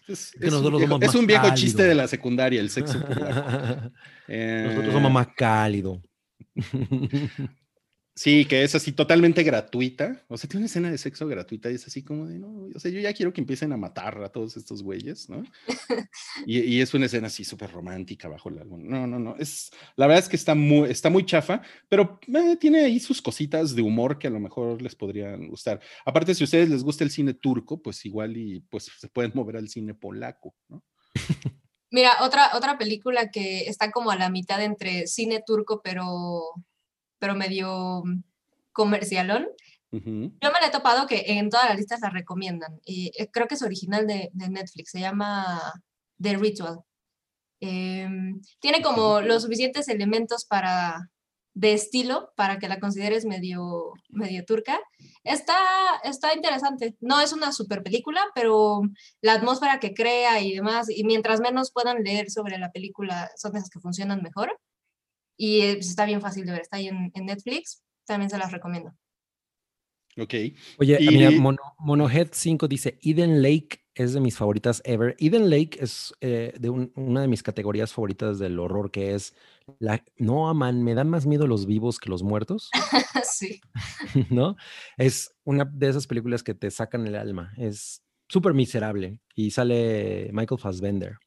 Es, 0.07 0.33
un 1.15 1.27
viejo, 1.27 1.53
chiste 1.53 1.83
de 1.83 1.95
la 1.95 2.07
secundaria, 2.07 2.59
el 2.59 2.69
sexo 2.69 2.99
polaco. 3.05 3.91
Nosotros 4.27 4.93
somos 4.93 5.09
eh, 5.09 5.13
más 5.13 5.27
cálidos. 5.37 5.99
Sí, 8.13 8.43
que 8.43 8.61
es 8.63 8.75
así 8.75 8.91
totalmente 8.91 9.41
gratuita. 9.41 10.23
O 10.27 10.37
sea, 10.37 10.49
tiene 10.49 10.61
una 10.61 10.65
escena 10.65 10.91
de 10.91 10.97
sexo 10.97 11.27
gratuita 11.27 11.71
y 11.71 11.75
es 11.75 11.87
así 11.87 12.03
como 12.03 12.27
de, 12.27 12.39
no, 12.39 12.67
o 12.75 12.79
sea, 12.79 12.91
yo 12.91 12.99
ya 12.99 13.13
quiero 13.13 13.31
que 13.31 13.39
empiecen 13.39 13.71
a 13.71 13.77
matar 13.77 14.21
a 14.21 14.29
todos 14.29 14.57
estos 14.57 14.83
güeyes, 14.83 15.29
¿no? 15.29 15.43
y, 16.45 16.81
es 16.81 16.93
una 16.93 17.05
escena 17.05 17.27
así 17.27 17.45
súper 17.45 17.71
romántica 17.71 18.27
bajo 18.27 18.49
el 18.49 18.59
álbum. 18.59 18.85
No, 18.85 19.07
no, 19.07 19.17
no. 19.17 19.37
Es, 19.37 19.71
la 19.95 20.07
verdad 20.07 20.23
es 20.23 20.29
que 20.29 20.35
está 20.35 20.55
muy, 20.55 20.89
está 20.89 21.09
muy 21.09 21.25
chafa, 21.25 21.61
pero 21.87 22.19
eh, 22.27 22.57
tiene 22.59 22.81
ahí 22.81 22.99
sus 22.99 23.21
cositas 23.21 23.75
de 23.75 23.81
humor 23.81 24.19
que 24.19 24.27
a 24.27 24.31
lo 24.31 24.41
mejor 24.41 24.81
les 24.81 24.95
podrían 24.95 25.47
gustar. 25.47 25.79
Aparte, 26.05 26.35
si 26.35 26.43
a 26.43 26.45
ustedes 26.45 26.69
les 26.69 26.83
gusta 26.83 27.05
el 27.05 27.11
cine 27.11 27.33
turco, 27.33 27.81
pues 27.81 28.05
igual 28.05 28.35
y 28.35 28.59
pues 28.59 28.91
se 28.99 29.07
pueden 29.07 29.31
mover 29.33 29.55
al 29.55 29.69
cine 29.69 29.93
polaco, 29.93 30.53
¿no? 30.67 30.83
Mira, 31.91 32.17
otra, 32.21 32.51
otra 32.55 32.77
película 32.77 33.29
que 33.29 33.67
está 33.67 33.91
como 33.91 34.11
a 34.11 34.15
la 34.15 34.29
mitad 34.29 34.61
entre 34.63 35.07
cine 35.07 35.43
turco, 35.45 35.81
pero 35.83 36.53
pero 37.21 37.35
medio 37.35 38.03
comercialón. 38.73 39.47
Yo 39.91 39.99
me 40.01 40.59
la 40.61 40.67
he 40.67 40.71
topado 40.71 41.05
que 41.05 41.23
en 41.27 41.49
todas 41.49 41.67
las 41.67 41.77
listas 41.77 41.99
la 41.99 42.09
recomiendan. 42.09 42.79
Y 42.83 43.11
eh, 43.17 43.29
creo 43.31 43.47
que 43.47 43.55
es 43.55 43.61
original 43.61 44.07
de, 44.07 44.31
Netflix, 44.33 44.91
se 44.91 45.01
llama 45.01 45.59
The 46.19 46.37
Ritual. 46.37 46.79
Em, 47.59 48.41
tiene 48.59 48.81
como 48.81 49.21
los 49.21 49.43
suficientes 49.43 49.87
elementos 49.87 50.45
para 50.45 51.09
de 51.53 51.73
estilo 51.73 52.31
para 52.35 52.57
que 52.57 52.69
la 52.69 52.79
consideres 52.79 53.25
medio, 53.25 53.93
medio 54.09 54.43
turca. 54.45 54.79
Está, 55.23 55.55
está 56.03 56.33
interesante. 56.33 56.95
No 56.99 57.21
es 57.21 57.31
una 57.31 57.51
super 57.51 57.83
película, 57.83 58.21
pero 58.33 58.81
la 59.21 59.33
atmósfera 59.33 59.79
que 59.79 59.93
crea 59.93 60.41
y 60.41 60.55
demás, 60.55 60.89
y 60.89 61.03
mientras 61.03 61.41
menos 61.41 61.71
puedan 61.71 62.03
leer 62.03 62.31
sobre 62.31 62.57
la 62.57 62.71
película, 62.71 63.29
son 63.35 63.55
esas 63.55 63.69
que 63.69 63.79
funcionan 63.79 64.23
mejor. 64.23 64.57
Y 65.37 65.61
eh, 65.61 65.73
pues, 65.75 65.89
está 65.89 66.05
bien 66.05 66.21
fácil 66.21 66.45
de 66.45 66.53
ver, 66.53 66.61
está 66.61 66.77
ahí 66.77 66.87
en, 66.87 67.11
Netflix, 67.13 67.83
también 68.05 68.29
se 68.29 68.37
las 68.37 68.51
recomiendo. 68.51 68.93
Ok. 70.17 70.33
Oye, 70.79 70.97
y... 70.99 71.39
Monohead 71.79 72.29
5 72.31 72.67
dice, 72.67 72.99
Eden 73.01 73.41
Lake 73.41 73.81
es 73.95 74.13
de 74.13 74.19
mis 74.19 74.37
favoritas 74.37 74.81
ever. 74.85 75.15
Eden 75.19 75.49
Lake 75.49 75.77
es 75.79 76.13
eh, 76.21 76.53
de 76.59 76.69
una 76.69 77.21
de 77.21 77.27
mis 77.27 77.43
categorías 77.43 77.93
favoritas 77.93 78.39
del 78.39 78.59
horror, 78.59 78.91
que 78.91 79.13
es 79.13 79.35
la... 79.79 80.03
No, 80.17 80.49
aman, 80.49 80.83
me 80.83 80.93
dan 80.93 81.09
más 81.09 81.25
miedo 81.25 81.47
los 81.47 81.65
vivos 81.65 81.99
que 81.99 82.09
los 82.09 82.23
muertos. 82.23 82.69
sí. 83.23 83.61
¿No? 84.29 84.55
Es 84.97 85.33
una 85.43 85.65
de 85.65 85.89
esas 85.89 86.07
películas 86.07 86.43
que 86.43 86.53
te 86.53 86.71
sacan 86.71 87.07
el 87.07 87.15
alma. 87.15 87.53
Es 87.57 88.03
súper 88.27 88.53
miserable. 88.53 89.19
Y 89.35 89.51
sale 89.51 90.29
Michael 90.33 90.59
Fassbender. 90.59 91.17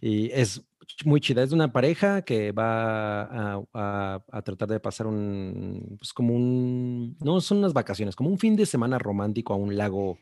Y 0.00 0.30
es 0.32 0.62
muy 1.04 1.20
chida. 1.20 1.42
Es 1.42 1.52
una 1.52 1.72
pareja 1.72 2.22
que 2.22 2.52
va 2.52 3.64
a, 3.72 4.42
tratar 4.44 4.68
de 4.68 4.80
pasar 4.80 5.06
un, 5.06 5.96
pues 5.98 6.12
como 6.12 6.34
un, 6.34 7.16
no 7.20 7.40
son 7.40 7.58
unas 7.58 7.72
vacaciones, 7.72 8.16
como 8.16 8.30
un 8.30 8.38
fin 8.38 8.56
de 8.56 8.66
semana 8.66 8.98
romántico 8.98 9.54
a 9.54 9.56
un 9.56 9.76
lago 9.76 10.18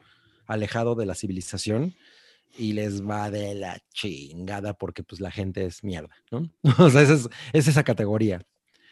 alejado 0.46 0.94
de 0.94 1.06
la 1.06 1.14
civilización 1.14 1.94
y 2.56 2.72
les 2.72 3.06
va 3.06 3.30
de 3.30 3.54
la 3.54 3.80
chingada 3.92 4.74
porque 4.74 5.02
pues 5.02 5.20
la 5.20 5.30
gente 5.30 5.64
es 5.64 5.82
mierda, 5.82 6.14
¿no? 6.30 6.50
O 6.78 6.90
sea, 6.90 7.02
es, 7.02 7.28
esa 7.52 7.82
categoría. 7.82 8.40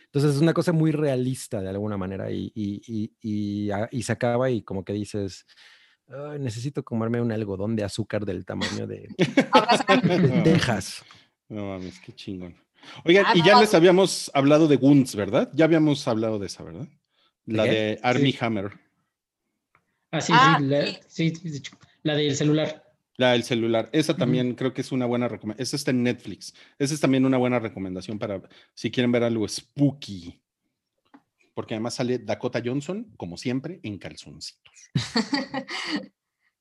Entonces 0.06 0.34
es 0.34 0.42
una 0.42 0.54
cosa 0.54 0.72
muy 0.72 0.90
realista 0.90 1.60
de 1.60 1.68
alguna 1.68 1.96
manera 1.96 2.30
y, 2.32 2.50
y, 2.54 3.12
y, 3.22 4.02
se 4.02 4.12
acaba 4.12 4.50
y 4.50 4.62
como 4.62 4.84
que 4.84 4.92
dices, 4.92 5.46
necesito 6.40 6.82
comerme 6.82 7.20
un 7.20 7.30
algodón 7.30 7.76
de 7.76 7.84
azúcar 7.84 8.24
del 8.24 8.44
tamaño 8.44 8.88
de, 8.88 9.08
de 9.16 10.40
Texas. 10.42 11.04
No 11.48 11.66
mames, 11.66 12.00
qué 12.00 12.12
chingón. 12.12 12.56
Oigan, 13.04 13.24
ah, 13.28 13.32
y 13.34 13.42
ya 13.42 13.60
les 13.60 13.74
habíamos 13.74 14.30
hablado 14.34 14.66
de 14.66 14.76
Guns, 14.76 15.14
¿verdad? 15.14 15.50
Ya 15.52 15.64
habíamos 15.64 16.06
hablado 16.08 16.38
de 16.38 16.46
esa, 16.46 16.64
¿verdad? 16.64 16.88
La 17.46 17.64
de 17.64 17.98
Army 18.02 18.34
Hammer. 18.40 18.72
Ah, 20.12 20.20
sí, 20.20 20.32
ah, 20.34 20.58
sí, 21.06 21.32
sí, 21.34 21.62
la 22.02 22.14
del 22.14 22.34
celular. 22.34 22.89
La 23.20 23.32
del 23.32 23.42
celular. 23.42 23.90
Esa 23.92 24.16
también 24.16 24.54
creo 24.54 24.72
que 24.72 24.80
es 24.80 24.92
una 24.92 25.04
buena 25.04 25.28
recomendación. 25.28 25.62
Esa 25.62 25.76
está 25.76 25.90
en 25.90 26.02
Netflix. 26.02 26.54
Esa 26.78 26.94
es 26.94 27.00
también 27.00 27.26
una 27.26 27.36
buena 27.36 27.58
recomendación 27.58 28.18
para 28.18 28.40
si 28.72 28.90
quieren 28.90 29.12
ver 29.12 29.24
algo 29.24 29.46
spooky. 29.46 30.40
Porque 31.52 31.74
además 31.74 31.96
sale 31.96 32.20
Dakota 32.20 32.62
Johnson, 32.64 33.12
como 33.18 33.36
siempre, 33.36 33.78
en 33.82 33.98
calzoncitos. 33.98 34.72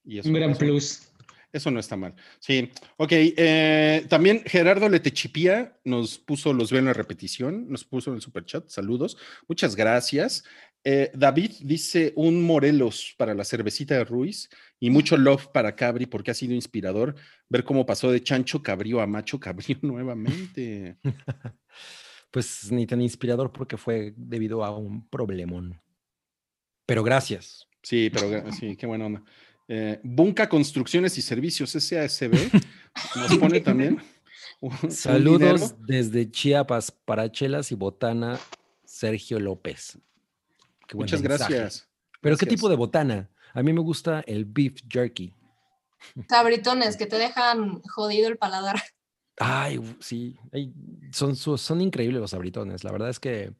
y 0.04 0.20
Un 0.28 0.34
gran 0.34 0.54
plus. 0.54 1.10
Eso 1.54 1.72
no 1.72 1.80
está 1.80 1.96
mal. 1.96 2.14
Sí, 2.40 2.70
ok. 2.98 3.12
Eh, 3.12 4.06
también 4.10 4.44
Gerardo 4.46 4.90
Letechipía 4.90 5.80
nos 5.86 6.18
puso 6.18 6.52
los 6.52 6.72
veo 6.72 6.80
en 6.80 6.88
la 6.88 6.94
repetición, 6.94 7.70
nos 7.70 7.86
puso 7.86 8.12
en 8.12 8.18
el 8.18 8.22
superchat. 8.22 8.68
Saludos. 8.68 9.18
Muchas 9.48 9.78
gracias. 9.78 10.44
Eh, 10.84 11.12
David 11.14 11.52
dice 11.62 12.14
un 12.16 12.42
Morelos 12.42 13.14
para 13.18 13.34
la 13.34 13.44
cervecita 13.44 13.96
de 13.96 14.06
Ruiz 14.06 14.50
y 14.80 14.90
mucho 14.90 15.18
love 15.18 15.48
para 15.48 15.76
Cabri 15.76 16.06
porque 16.06 16.32
ha 16.32 16.34
sido 16.34 16.54
inspirador 16.54 17.16
ver 17.50 17.66
cómo 17.66 17.86
pasó 17.86 18.12
de 18.12 18.24
Chancho 18.24 18.64
Cabrío 18.64 19.02
a 19.02 19.08
Macho 19.08 19.40
Cabrío 19.40 19.78
nuevamente. 19.82 20.98
pues 22.32 22.72
ni 22.72 22.86
tan 22.88 23.02
inspirador 23.02 23.52
porque 23.52 23.78
fue 23.78 24.14
debido 24.16 24.64
a 24.64 24.76
un 24.78 25.08
problemón. 25.10 25.80
Pero 26.86 27.04
gracias. 27.04 27.68
Sí, 27.84 28.10
pero 28.10 28.52
sí, 28.54 28.76
qué 28.76 28.86
buena 28.88 29.06
onda. 29.06 29.24
Eh, 29.68 30.00
Bunca 30.04 30.48
Construcciones 30.48 31.18
y 31.18 31.22
Servicios 31.22 31.72
SASB 31.72 32.34
nos 33.16 33.38
pone 33.38 33.60
también. 33.60 34.02
Saludos 34.90 35.76
desde 35.86 36.32
Chiapas 36.32 36.92
para 36.92 37.32
Chelas 37.32 37.72
y 37.72 37.76
Botana, 37.76 38.40
Sergio 38.84 39.40
López. 39.40 40.00
Muchas 40.94 41.22
gracias. 41.22 41.88
Pero 42.22 42.38
¿qué 42.38 42.46
tipo 42.46 42.70
de 42.70 42.76
botana? 42.76 43.30
A 43.54 43.64
mí 43.64 43.74
me 43.74 43.82
gusta 43.82 44.22
el 44.28 44.46
beef 44.46 44.82
jerky. 44.90 45.34
Sabritones 46.30 46.98
que 46.98 47.06
te 47.06 47.18
dejan 47.18 47.82
jodido 47.82 48.28
el 48.28 48.38
paladar. 48.38 48.82
Ay, 49.38 49.80
sí. 50.00 50.38
son, 51.12 51.36
son 51.36 51.82
increíbles 51.82 52.22
los 52.22 52.32
sabritones. 52.32 52.84
La 52.84 52.92
verdad 52.92 53.10
es 53.10 53.20
que 53.20 53.54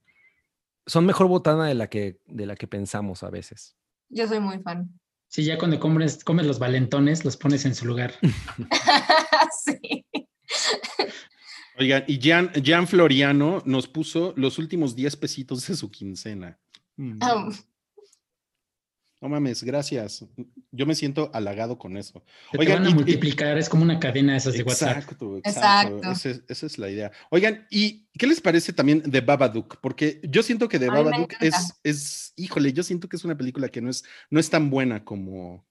son 0.86 1.06
mejor 1.06 1.28
botana 1.28 1.68
de 1.68 1.76
la 1.76 1.90
que, 1.90 2.20
de 2.28 2.46
la 2.46 2.56
que 2.56 2.68
pensamos 2.68 3.24
a 3.24 3.30
veces. 3.30 3.76
Yo 4.10 4.28
soy 4.28 4.40
muy 4.40 4.60
fan. 4.60 5.00
Sí, 5.28 5.44
ya 5.44 5.58
cuando 5.58 5.80
comes, 5.80 6.24
comes 6.24 6.46
los 6.46 6.60
valentones, 6.60 7.24
los 7.24 7.38
pones 7.38 7.64
en 7.66 7.76
su 7.76 7.86
lugar. 7.86 8.14
sí. 9.64 10.06
Oigan, 11.78 12.04
y 12.08 12.20
Jan, 12.20 12.52
Jan 12.64 12.88
Floriano 12.88 13.62
nos 13.66 13.88
puso 13.88 14.34
los 14.36 14.58
últimos 14.58 14.96
10 14.96 15.16
pesitos 15.18 15.68
de 15.68 15.76
su 15.76 15.90
quincena. 15.92 16.60
Mm. 17.00 17.20
Um, 17.24 17.54
No 19.22 19.28
mames, 19.28 19.64
gracias. 19.64 20.26
Yo 20.72 20.86
me 20.86 20.96
siento 20.96 21.30
halagado 21.34 21.78
con 21.78 21.98
eso. 21.98 22.24
Se 22.52 22.58
te 22.58 22.60
Oigan, 22.60 22.78
van 22.78 22.86
a 22.86 22.90
y- 22.90 22.92
y- 22.92 22.96
multiplicar, 22.96 23.58
es 23.58 23.68
como 23.68 23.84
una 23.84 24.00
cadena 24.00 24.36
esas 24.38 24.54
de 24.54 24.64
WhatsApp. 24.64 24.98
Exacto, 24.98 25.38
exacto. 25.38 26.12
Esa 26.48 26.66
es 26.66 26.78
la 26.78 26.90
idea. 26.90 27.12
Oigan, 27.30 27.68
¿y 27.70 28.08
qué 28.18 28.28
les 28.28 28.40
parece 28.40 28.72
también 28.72 29.02
de 29.06 29.20
Babadook? 29.22 29.78
Porque 29.82 30.22
yo 30.24 30.42
siento 30.42 30.70
que 30.70 30.80
de 30.80 30.88
Babadook 30.90 31.34
es, 31.42 31.80
es, 31.84 32.34
híjole, 32.38 32.72
yo 32.72 32.82
siento 32.84 33.10
que 33.10 33.18
es 33.18 33.26
una 33.26 33.36
película 33.38 33.68
que 33.68 33.82
no 33.82 33.90
es, 33.90 34.06
no 34.30 34.40
es 34.40 34.50
tan 34.50 34.70
buena 34.70 35.04
como... 35.04 35.66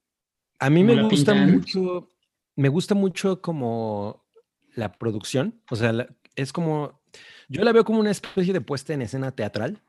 A 0.58 0.68
mí 0.70 0.80
¿Cómo 0.82 0.94
me 0.94 1.02
gusta 1.08 1.32
pintan? 1.32 1.52
mucho, 1.54 2.08
me 2.56 2.68
gusta 2.68 2.94
mucho 2.94 3.40
como 3.40 4.26
la 4.74 4.92
producción, 4.92 5.62
o 5.70 5.76
sea, 5.76 5.92
la- 5.92 6.08
es 6.36 6.52
como, 6.52 7.00
yo 7.48 7.64
la 7.64 7.72
veo 7.72 7.84
como 7.84 8.00
una 8.00 8.10
especie 8.10 8.52
de 8.52 8.60
puesta 8.60 8.92
en 8.92 9.02
escena 9.02 9.30
teatral. 9.32 9.80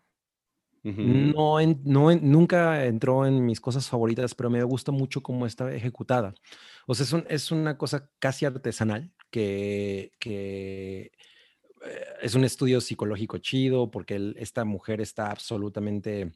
No, 0.83 1.59
en- 1.59 1.81
no 1.83 2.13
nunca 2.15 2.85
entró 2.85 3.25
en 3.25 3.45
mis 3.45 3.59
cosas 3.59 3.87
favoritas, 3.89 4.33
pero 4.35 4.49
me 4.49 4.63
gusta 4.63 4.91
mucho 4.91 5.21
cómo 5.21 5.45
está 5.45 5.73
ejecutada. 5.73 6.33
O 6.87 6.95
sea, 6.95 7.05
es, 7.05 7.25
es 7.29 7.51
una 7.51 7.77
cosa 7.77 8.09
casi 8.19 8.45
artesanal 8.45 9.11
que, 9.29 10.11
que 10.19 11.11
eh, 11.85 12.05
es 12.21 12.35
un 12.35 12.43
estudio 12.45 12.81
psicológico 12.81 13.37
chido 13.39 13.91
porque 13.91 14.33
esta 14.37 14.65
mujer 14.65 15.01
está 15.01 15.31
absolutamente, 15.31 16.31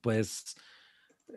pues, 0.00 0.56
eh, 1.28 1.36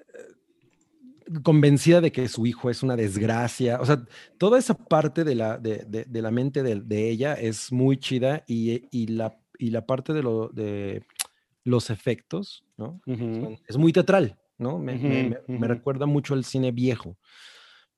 convencida 1.44 2.02
de 2.02 2.12
que 2.12 2.28
su 2.28 2.46
hijo 2.46 2.70
es 2.70 2.84
una 2.84 2.96
desgracia. 2.96 3.80
O 3.82 3.86
sea, 3.86 4.06
toda 4.38 4.60
esa 4.60 4.74
parte 4.76 5.24
de 5.24 5.36
la, 5.36 5.58
de, 5.58 5.86
de- 5.88 6.22
la 6.22 6.32
mente 6.32 6.64
de, 6.64 6.82
de 6.82 7.10
ella 7.10 7.34
es 7.34 7.72
muy 7.72 7.98
chida 7.98 8.44
y, 8.48 8.88
y 8.92 9.08
la, 9.08 9.40
y 9.58 9.70
la 9.72 9.86
parte 9.86 10.14
de, 10.14 10.24
lo, 10.24 10.50
de 10.50 11.04
los 11.64 11.90
efectos, 11.90 12.64
¿no? 12.78 13.02
Son- 13.06 13.58
Es 13.68 13.78
muy 13.78 13.94
teatral, 13.94 14.40
¿no? 14.58 14.78
Me, 14.80 14.98
recuerda 15.68 16.06
mucho 16.06 16.34
al 16.34 16.44
cine 16.46 16.72
viejo, 16.72 17.18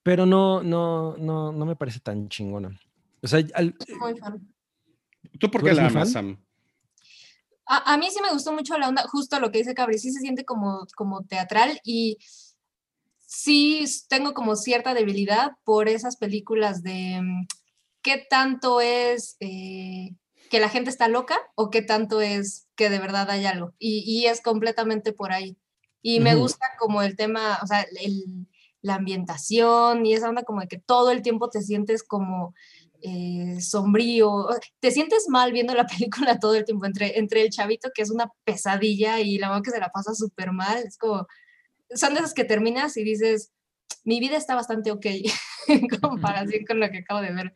pero 0.03 0.25
no, 0.25 0.61
no, 0.63 1.15
no, 1.17 1.51
no 1.51 1.65
me 1.65 1.75
parece 1.75 1.99
tan 1.99 2.29
chingona. 2.29 2.79
O 3.21 3.27
sea, 3.27 3.43
al- 3.53 3.75
muy 3.99 4.15
fan. 4.17 4.47
¿Tú 5.39 5.49
por 5.49 5.61
¿Tú 5.61 5.67
qué 5.67 5.73
la 5.73 5.87
amas? 5.87 6.11
Sam? 6.11 6.37
A, 7.65 7.93
a 7.93 7.97
mí 7.97 8.07
sí 8.11 8.19
me 8.21 8.31
gustó 8.31 8.53
mucho 8.53 8.77
la 8.77 8.87
onda, 8.87 9.03
justo 9.07 9.39
lo 9.39 9.51
que 9.51 9.57
dice 9.57 9.73
Cabri, 9.73 9.97
sí 9.97 10.11
se 10.11 10.19
siente 10.19 10.45
como, 10.45 10.85
como 10.95 11.23
teatral 11.23 11.79
y 11.83 12.17
sí 13.17 13.85
tengo 14.07 14.33
como 14.33 14.55
cierta 14.55 14.93
debilidad 14.93 15.53
por 15.63 15.89
esas 15.89 16.17
películas 16.17 16.83
de 16.83 17.19
mm, 17.21 17.47
qué 18.03 18.23
tanto 18.29 18.81
es 18.81 19.35
eh, 19.39 20.11
que 20.49 20.59
la 20.59 20.69
gente 20.69 20.89
está 20.89 21.07
loca 21.07 21.37
o 21.55 21.69
qué 21.69 21.81
tanto 21.81 22.21
es 22.21 22.67
que 22.75 22.89
de 22.89 22.99
verdad 22.99 23.29
hay 23.29 23.45
algo. 23.45 23.73
Y, 23.79 23.99
y 24.05 24.27
es 24.27 24.41
completamente 24.41 25.13
por 25.13 25.31
ahí. 25.31 25.57
Y 26.01 26.19
me 26.19 26.35
gusta 26.41 26.67
como 26.79 27.01
el 27.01 27.15
tema, 27.15 27.59
o 27.63 27.67
sea, 27.67 27.85
el- 28.01 28.47
la 28.81 28.95
ambientación 28.95 30.05
y 30.05 30.13
esa 30.13 30.29
onda 30.29 30.43
como 30.43 30.61
de 30.61 30.67
que 30.67 30.77
todo 30.77 31.09
el 31.09 31.23
tiempo 31.23 31.49
te 31.49 31.61
sientes 31.63 32.03
como 32.03 32.53
eh, 33.01 33.59
sombrío, 33.59 34.47
te 34.79 34.91
sientes 34.91 35.25
mal 35.27 35.51
viendo 35.51 35.73
la 35.73 35.85
película 36.33 36.39
todo 36.39 36.53
el 36.55 36.65
tiempo, 36.65 36.85
entre, 36.85 37.17
entre 37.19 37.41
el 37.41 37.49
chavito 37.49 37.89
que 37.93 38.01
es 38.03 38.11
una 38.11 38.31
pesadilla 38.43 39.19
y 39.19 39.37
la 39.39 39.49
mamá 39.49 39.61
que 39.63 39.71
se 39.71 39.79
la 39.79 39.89
pasa 39.89 40.13
súper 40.13 40.51
mal, 40.51 40.77
es 40.85 40.97
como, 40.97 41.27
son 41.95 42.13
de 42.13 42.19
esas 42.19 42.33
que 42.35 42.45
terminas 42.45 42.95
y 42.97 43.03
dices, 43.03 43.51
mi 44.03 44.19
vida 44.19 44.37
está 44.37 44.53
bastante 44.55 44.91
ok 44.91 45.05
en 45.67 45.87
comparación 46.01 46.65
con 46.67 46.79
lo 46.79 46.89
que 46.91 46.99
acabo 46.99 47.21
de 47.21 47.33
ver. 47.33 47.53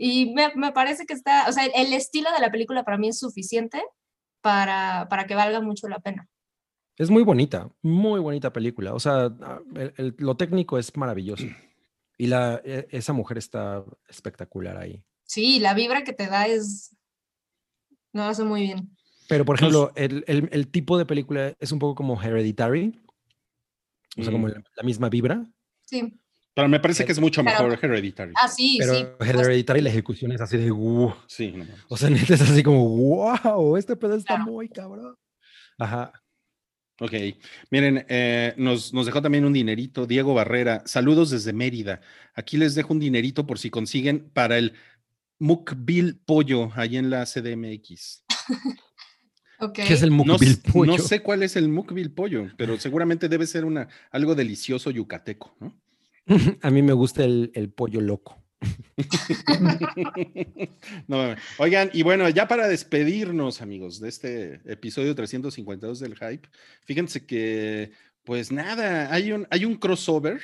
Y 0.00 0.32
me, 0.32 0.54
me 0.54 0.70
parece 0.72 1.04
que 1.06 1.12
está, 1.12 1.48
o 1.48 1.52
sea, 1.52 1.64
el 1.66 1.92
estilo 1.92 2.30
de 2.32 2.40
la 2.40 2.50
película 2.52 2.84
para 2.84 2.96
mí 2.98 3.08
es 3.08 3.18
suficiente 3.18 3.82
para, 4.40 5.08
para 5.10 5.26
que 5.26 5.34
valga 5.34 5.60
mucho 5.60 5.88
la 5.88 5.98
pena. 5.98 6.28
es 6.96 7.10
muy 7.10 7.22
bonita, 7.24 7.68
muy 7.82 8.20
bonita 8.20 8.52
película. 8.52 8.94
O 8.94 9.00
sea, 9.00 9.30
el- 9.74 9.92
el- 9.96 10.14
lo 10.18 10.36
técnico 10.36 10.78
es 10.78 10.96
maravilloso. 10.96 11.44
Y 12.16 12.26
la, 12.28 12.60
e- 12.64 12.86
esa 12.90 13.12
mujer 13.12 13.38
está 13.38 13.84
espectacular 14.08 14.76
ahí. 14.76 15.02
Sí, 15.24 15.58
la 15.60 15.74
vibra 15.74 16.02
que 16.04 16.12
te 16.12 16.26
da 16.26 16.46
es, 16.46 16.96
no 18.12 18.24
lo 18.24 18.30
hace 18.30 18.42
muy 18.44 18.62
bien. 18.62 18.96
Pero, 19.28 19.44
por 19.44 19.60
Nos- 19.60 19.60
ejemplo, 19.60 19.92
el, 19.94 20.24
el- 20.26 20.48
el 20.52 20.68
tipo 20.70 20.96
de 20.98 21.06
película 21.06 21.54
es 21.60 21.70
un 21.72 21.78
poco 21.80 21.94
como 21.96 22.20
Hereditary. 22.20 23.00
O 24.16 24.22
sea, 24.22 24.32
como 24.32 24.46
Mm. 24.48 24.50
la, 24.50 24.62
la 24.76 24.82
misma 24.82 25.08
vibra. 25.08 25.44
Sí, 25.82 26.18
Pero 26.58 26.68
me 26.68 26.80
parece 26.80 27.04
que 27.04 27.12
es 27.12 27.20
mucho 27.20 27.44
Pero- 27.44 27.68
mejor 27.68 27.78
Hereditary. 27.84 28.32
ah, 28.34 28.48
sí, 28.48 28.78
Pero 28.80 28.94
sí. 28.96 29.06
Hereditary, 29.20 29.80
la 29.80 29.90
ejecución 29.90 30.32
es 30.32 30.40
así 30.40 30.56
de 30.56 30.72
"Wow". 30.72 31.14
Sí, 31.28 31.52
no. 31.52 31.64
O 31.88 31.96
sea, 31.96 32.10
neta 32.10 32.34
es 32.34 32.40
así 32.40 32.64
como, 32.64 32.88
wow, 32.88 33.76
este 33.76 33.94
pedo 33.94 34.16
está 34.16 34.34
Claro. 34.34 34.50
muy 34.50 34.68
cabrón. 34.68 35.14
Ajá. 35.78 36.12
Ok, 37.00 37.12
miren, 37.70 38.04
eh, 38.08 38.54
nos, 38.56 38.92
nos 38.92 39.06
dejó 39.06 39.22
también 39.22 39.44
un 39.44 39.52
dinerito 39.52 40.04
Diego 40.04 40.34
Barrera. 40.34 40.82
Saludos 40.84 41.30
desde 41.30 41.52
Mérida. 41.52 42.00
Aquí 42.34 42.56
les 42.56 42.74
dejo 42.74 42.92
un 42.92 42.98
dinerito 42.98 43.46
por 43.46 43.60
si 43.60 43.70
consiguen 43.70 44.28
para 44.30 44.58
el 44.58 44.72
Mukbil 45.38 46.18
Pollo 46.26 46.72
ahí 46.74 46.96
en 46.96 47.08
la 47.10 47.24
CDMX. 47.24 48.24
Ok. 49.60 49.74
¿Qué 49.74 49.92
es 49.94 50.02
el 50.02 50.10
No, 50.10 50.24
mukbil 50.24 50.50
s- 50.52 50.72
pollo? 50.72 50.92
no 50.92 50.98
sé 50.98 51.20
cuál 51.20 51.42
es 51.42 51.56
el 51.56 51.68
Mukbil 51.68 52.12
Pollo, 52.12 52.46
pero 52.56 52.78
seguramente 52.78 53.28
debe 53.28 53.44
ser 53.44 53.64
una, 53.64 53.88
algo 54.12 54.36
delicioso 54.36 54.92
yucateco, 54.92 55.56
¿no? 55.58 55.76
A 56.62 56.70
mí 56.70 56.82
me 56.82 56.92
gusta 56.92 57.24
el, 57.24 57.50
el 57.54 57.70
pollo 57.70 58.00
loco. 58.00 58.42
No, 61.06 61.34
oigan, 61.58 61.90
y 61.92 62.02
bueno, 62.02 62.28
ya 62.28 62.48
para 62.48 62.68
despedirnos, 62.68 63.62
amigos, 63.62 64.00
de 64.00 64.08
este 64.08 64.60
episodio 64.64 65.14
352 65.14 66.00
del 66.00 66.16
Hype, 66.16 66.48
fíjense 66.84 67.24
que, 67.24 67.92
pues 68.24 68.52
nada, 68.52 69.12
hay 69.12 69.32
un, 69.32 69.46
hay 69.50 69.64
un 69.64 69.76
crossover 69.76 70.40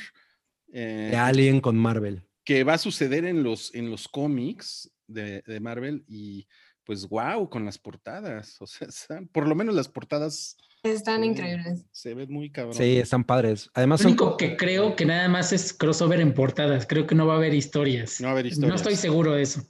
eh, 0.72 1.08
De 1.10 1.16
Alien 1.16 1.60
con 1.60 1.76
Marvel. 1.76 2.22
que 2.44 2.64
va 2.64 2.74
a 2.74 2.78
suceder 2.78 3.24
en 3.24 3.42
los, 3.42 3.74
en 3.74 3.90
los 3.90 4.08
cómics 4.08 4.90
de, 5.06 5.42
de 5.46 5.60
Marvel 5.60 6.04
y 6.08 6.46
pues 6.84 7.08
wow, 7.08 7.48
con 7.48 7.64
las 7.64 7.78
portadas, 7.78 8.60
o 8.60 8.66
sea, 8.66 8.88
por 9.32 9.48
lo 9.48 9.54
menos 9.54 9.74
las 9.74 9.88
portadas 9.88 10.56
Están 10.84 11.24
increíbles. 11.24 11.84
Se 11.92 12.14
ven 12.14 12.30
muy 12.30 12.50
cabrón. 12.50 12.74
Sí, 12.74 12.98
están 12.98 13.24
padres. 13.24 13.70
Además 13.74 14.00
Lo 14.00 14.02
son 14.04 14.12
único 14.12 14.36
que 14.36 14.56
creo 14.56 14.94
que 14.94 15.06
nada 15.06 15.28
más 15.28 15.52
es 15.52 15.72
crossover 15.72 16.20
en 16.20 16.34
portadas. 16.34 16.86
Creo 16.86 17.06
que 17.06 17.14
no 17.14 17.26
va 17.26 17.34
a 17.34 17.36
haber 17.38 17.54
historias. 17.54 18.20
No 18.20 18.26
va 18.26 18.30
a 18.30 18.34
haber 18.34 18.44
No 18.44 18.50
historias. 18.52 18.76
estoy 18.82 18.96
seguro 18.96 19.32
de 19.32 19.42
eso. 19.42 19.62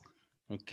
Ok, 0.49 0.73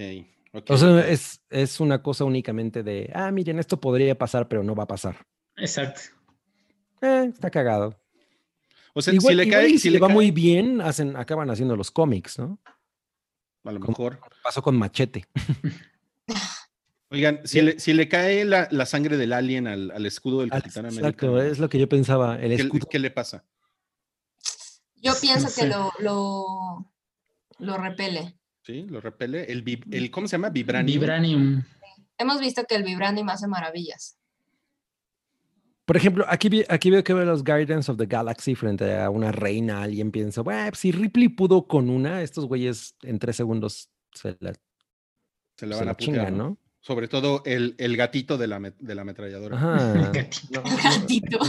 ok, 0.54 0.66
O 0.70 0.78
sea, 0.78 1.08
es, 1.08 1.42
es 1.50 1.80
una 1.80 2.02
cosa 2.02 2.26
únicamente 2.26 2.82
de, 2.84 3.12
ah, 3.14 3.32
miren, 3.32 3.60
esto 3.60 3.80
podría 3.80 4.18
pasar, 4.18 4.48
pero 4.48 4.64
no 4.64 4.74
va 4.76 4.84
a 4.84 4.88
pasar. 4.88 5.16
Exacto. 5.58 6.02
Eh, 7.02 7.30
está 7.34 7.50
cagado. 7.52 7.98
O 8.94 9.02
sea, 9.02 9.14
igual 9.14 9.34
si 9.34 9.38
le 9.38 9.48
cae, 9.48 9.68
y 9.70 9.72
si 9.74 9.78
si 9.80 9.90
le 9.90 9.94
le 9.98 10.00
va 10.02 10.08
cae- 10.08 10.14
muy 10.16 10.32
bien, 10.32 10.82
hacen, 10.82 11.16
acaban 11.16 11.50
haciendo 11.52 11.76
los 11.78 11.92
cómics, 11.92 12.40
¿no? 12.40 12.60
a 13.64 13.72
lo 13.72 13.80
como- 13.80 13.90
mejor. 13.92 14.20
Pasó 14.44 14.62
con 14.64 14.76
Machete. 14.76 15.26
Oigan, 17.12 17.42
si 17.44 17.62
le, 17.62 17.80
si 17.80 17.94
le 17.94 18.08
cae 18.08 18.46
la, 18.46 18.68
la 18.72 18.86
sangre 18.86 19.18
del 19.18 19.34
alien 19.34 19.68
al, 19.68 19.92
al 19.92 20.06
escudo 20.06 20.40
del 20.42 20.50
Ah, 20.54 20.62
Capitán 20.62 20.86
América, 20.86 21.08
Exacto, 21.10 21.42
es 21.42 21.60
lo 21.60 21.68
que 21.70 21.78
yo 21.80 21.90
pensaba. 21.90 22.40
El 22.40 22.56
¿qué, 22.56 22.64
escudo. 22.64 22.88
qué 22.90 23.00
le 23.00 23.12
pasa? 23.12 23.44
Yo 24.96 25.14
pienso 25.20 25.50
sé. 25.50 25.62
que 25.62 25.68
lo, 25.68 25.92
lo, 26.00 26.92
lo 27.60 27.78
repele. 27.78 28.38
¿Sí? 28.64 28.84
¿Lo 28.88 29.02
repele? 29.02 29.52
El, 29.52 30.10
¿Cómo 30.12 30.28
se 30.28 30.34
llama? 30.34 30.50
Vibranium. 30.52 31.00
Vibranium. 31.00 31.64
Hemos 32.18 32.40
visto 32.40 32.64
que 32.66 32.76
el 32.76 32.84
vibranium 32.84 33.28
hace 33.30 33.48
maravillas. 33.48 34.18
Por 35.86 35.98
ejemplo, 35.98 36.24
aquí, 36.30 36.48
vi- 36.48 36.66
aquí 36.70 36.90
veo 36.92 37.04
que 37.04 37.14
veo 37.14 37.26
los 37.26 37.44
Guardians 37.44 37.90
of 37.90 37.98
the 37.98 38.06
Galaxy 38.06 38.56
frente 38.56 38.96
a 38.98 39.10
una 39.10 39.32
reina. 39.32 39.82
Alguien 39.82 40.12
piensa, 40.12 40.42
bueno, 40.42 40.70
pues, 40.70 40.80
si 40.80 40.92
Ripley 40.92 41.28
pudo 41.28 41.68
con 41.68 41.90
una, 41.90 42.22
estos 42.22 42.46
güeyes 42.46 42.96
en 43.02 43.20
tres 43.20 43.36
segundos 43.36 43.90
se 44.14 44.38
la, 44.40 44.54
Se 45.58 45.66
la 45.66 45.74
se 45.76 45.80
van 45.80 45.86
la 45.88 45.92
a 45.92 45.98
putear, 45.98 45.98
chingan, 46.28 46.38
¿no? 46.38 46.58
Sobre 46.84 47.08
todo 47.08 47.44
el, 47.46 47.76
el 47.78 47.96
gatito 47.96 48.40
de 48.40 48.48
la, 48.48 48.60
de 48.60 48.96
la 48.96 49.04
ametralladora. 49.04 49.56
Ajá. 49.56 50.10
Gatito. 50.12 50.62
No, 50.64 50.70
no- 50.70 50.78
Gatito. 50.78 51.40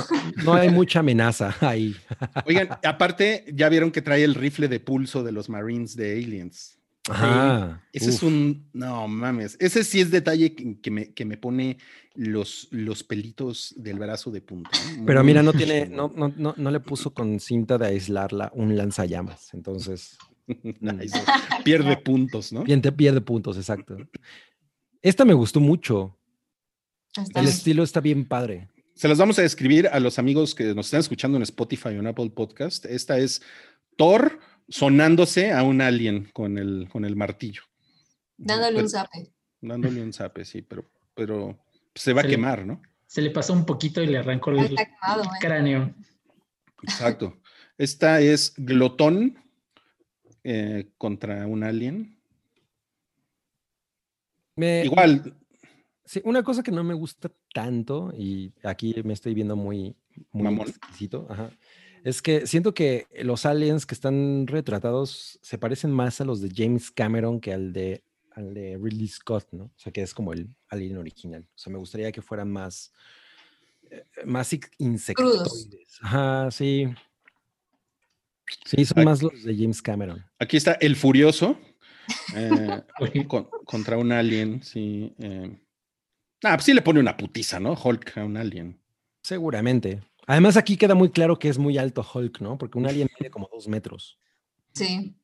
no 0.45 0.55
hay 0.55 0.69
mucha 0.69 1.01
amenaza 1.01 1.57
ahí. 1.61 1.97
Oigan, 2.47 2.69
aparte, 2.85 3.47
ya 3.55 3.69
vieron 3.71 3.91
que 3.91 4.03
trae 4.03 4.25
el 4.25 4.35
rifle 4.35 4.69
de 4.69 4.79
pulso 4.79 5.23
de 5.25 5.33
los 5.33 5.49
Marines 5.49 5.97
de 5.97 6.13
Aliens. 6.13 6.79
Ajá. 7.09 7.83
Ese 7.93 8.11
es 8.11 8.23
un. 8.23 8.69
No 8.75 9.09
mames. 9.09 9.57
Ese 9.59 9.83
sí 9.85 10.01
es 10.01 10.11
detalle 10.11 10.55
que, 10.55 10.79
que 10.81 10.91
me, 10.91 11.13
que 11.15 11.25
me 11.25 11.37
pone 11.37 11.79
los, 12.15 12.69
los 12.71 13.03
pelitos 13.03 13.75
del 13.77 13.99
brazo 13.99 14.31
de 14.31 14.41
punta. 14.43 14.71
¿eh? 14.71 15.03
Pero 15.05 15.25
mira, 15.25 15.43
no 15.43 15.53
tiene, 15.53 15.87
no, 15.87 16.13
no, 16.15 16.33
no, 16.37 16.55
no 16.57 16.71
le 16.71 16.79
puso 16.79 17.13
con 17.13 17.41
cinta 17.41 17.77
de 17.79 17.87
aislarla 17.87 18.53
un 18.55 18.77
lanzallamas. 18.77 19.53
Entonces, 19.55 20.17
Nice. 20.81 21.19
Pierde 21.65 21.97
puntos, 21.97 22.53
¿no? 22.53 22.65
pierde, 22.65 22.93
pierde 22.93 23.21
puntos, 23.21 23.57
exacto. 23.57 23.97
Esta 25.03 25.25
me 25.25 25.35
gustó 25.35 25.59
mucho. 25.59 26.17
Está 27.09 27.41
El 27.41 27.47
bien. 27.47 27.57
estilo 27.57 27.83
está 27.83 28.01
bien 28.01 28.25
padre. 28.25 28.69
Se 28.95 29.09
las 29.09 29.19
vamos 29.19 29.39
a 29.39 29.43
describir 29.43 29.89
a 29.89 29.99
los 29.99 30.19
amigos 30.21 30.55
que 30.55 30.75
nos 30.75 30.87
están 30.87 31.01
escuchando 31.01 31.37
en 31.37 31.43
Spotify 31.43 31.89
o 31.89 31.99
en 31.99 32.07
Apple 32.07 32.31
Podcast. 32.31 32.85
Esta 32.87 33.19
es 33.19 33.43
Thor 33.97 34.39
sonándose 34.69 35.53
a 35.53 35.65
un 35.65 35.81
alien 35.81 36.31
con 36.33 36.57
el, 36.57 36.89
con 36.91 37.05
el 37.05 37.17
martillo. 37.17 37.63
Dándole 38.37 38.81
un 38.81 38.89
zape. 38.89 39.33
Dándole 39.61 40.03
un 40.03 40.13
zape, 40.13 40.45
sí, 40.45 40.63
pero, 40.63 40.89
pero 41.15 41.59
se 41.95 42.13
va 42.13 42.23
a 42.23 42.27
quemar, 42.27 42.65
¿no? 42.65 42.81
Se 43.07 43.23
le 43.23 43.31
pasó 43.31 43.53
un 43.53 43.67
poquito 43.67 44.03
y 44.03 44.07
le 44.07 44.19
arrancó 44.19 44.53
el 44.53 44.61
¿eh? 44.61 44.77
cráneo. 45.41 45.95
Exacto. 46.83 47.41
Esta 47.77 48.21
es 48.21 48.55
Glotón 48.57 49.37
eh, 50.45 50.91
contra 50.97 51.47
un 51.47 51.65
alien. 51.65 52.22
Igual. 54.57 55.35
Sí, 56.05 56.21
una 56.25 56.43
cosa 56.43 56.63
que 56.63 56.73
no 56.73 56.83
me 56.85 56.95
gusta 56.95 57.31
tanto, 57.55 58.13
y 58.17 58.53
aquí 58.63 58.95
me 59.05 59.13
estoy 59.13 59.35
viendo 59.35 59.57
muy, 59.57 59.95
muy 60.33 60.55
exquisito, 60.69 61.29
es 62.05 62.21
que 62.21 62.47
siento 62.47 62.75
que 62.75 63.07
los 63.23 63.47
aliens 63.47 63.87
que 63.87 63.95
están 63.95 64.47
retratados 64.49 65.39
se 65.41 65.59
parecen 65.59 65.93
más 65.93 66.21
a 66.21 66.25
los 66.25 66.41
de 66.41 66.51
James 66.55 66.91
Cameron 66.91 67.41
que 67.41 67.53
al 67.53 67.73
de, 67.73 68.03
al 68.33 68.53
de 68.53 68.79
Ridley 68.83 69.07
Scott, 69.07 69.47
¿no? 69.53 69.65
O 69.65 69.73
sea, 69.77 69.93
que 69.93 70.03
es 70.03 70.13
como 70.13 70.33
el 70.33 70.49
alien 70.69 70.97
original. 70.97 71.49
O 71.55 71.59
sea, 71.59 71.73
me 71.73 71.79
gustaría 71.79 72.11
que 72.11 72.21
fueran 72.21 72.51
más, 72.51 72.93
eh, 73.89 74.05
más 74.25 74.51
insectoides. 74.79 76.01
Ajá, 76.03 76.51
sí. 76.51 76.93
Sí, 78.65 78.85
son 78.85 79.05
más 79.05 79.23
los 79.23 79.45
de 79.45 79.57
James 79.57 79.81
Cameron. 79.81 80.25
Aquí 80.41 80.57
está 80.57 80.73
El 80.73 80.97
Furioso 80.97 81.57
eh, 82.37 82.83
contra 83.65 83.97
un 83.97 84.13
alien, 84.13 84.63
sí. 84.63 85.15
Eh. 85.19 85.59
Ah, 86.43 86.57
pues 86.57 86.65
sí 86.65 86.75
le 86.75 86.83
pone 86.83 87.01
una 87.01 87.17
putiza, 87.17 87.61
¿no? 87.61 87.75
Hulk 87.75 88.19
a 88.19 88.25
un 88.25 88.37
alien. 88.37 88.81
Seguramente. 89.23 90.03
Además, 90.27 90.57
aquí 90.57 90.77
queda 90.77 90.95
muy 90.95 91.11
claro 91.11 91.39
que 91.39 91.49
es 91.49 91.59
muy 91.59 91.79
alto 91.79 92.07
Hulk, 92.15 92.41
¿no? 92.41 92.59
Porque 92.59 92.79
un 92.79 92.87
alien 92.87 93.09
mide 93.19 93.31
como 93.31 93.49
dos 93.53 93.69
metros. 93.69 94.19
Sí. 94.73 95.15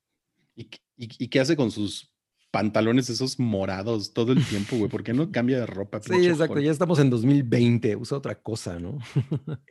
¿Y, 0.55 1.29
qué 1.29 1.41
hace 1.41 1.57
con 1.57 1.71
sus 1.71 2.13
pantalones 2.51 3.09
esos 3.09 3.39
morados 3.39 4.13
todo 4.13 4.33
el 4.33 4.45
tiempo, 4.45 4.77
güey? 4.77 4.91
¿Por 4.91 5.05
qué 5.05 5.13
no 5.13 5.31
cambia 5.31 5.61
de 5.61 5.67
ropa? 5.67 6.01
Sí, 6.01 6.27
exacto. 6.27 6.59
Ya 6.59 6.73
estamos 6.73 6.99
en 6.99 7.11
2020. 7.11 7.97
Usa 7.97 8.19
otra 8.19 8.41
cosa, 8.41 8.79
¿no? 8.79 8.99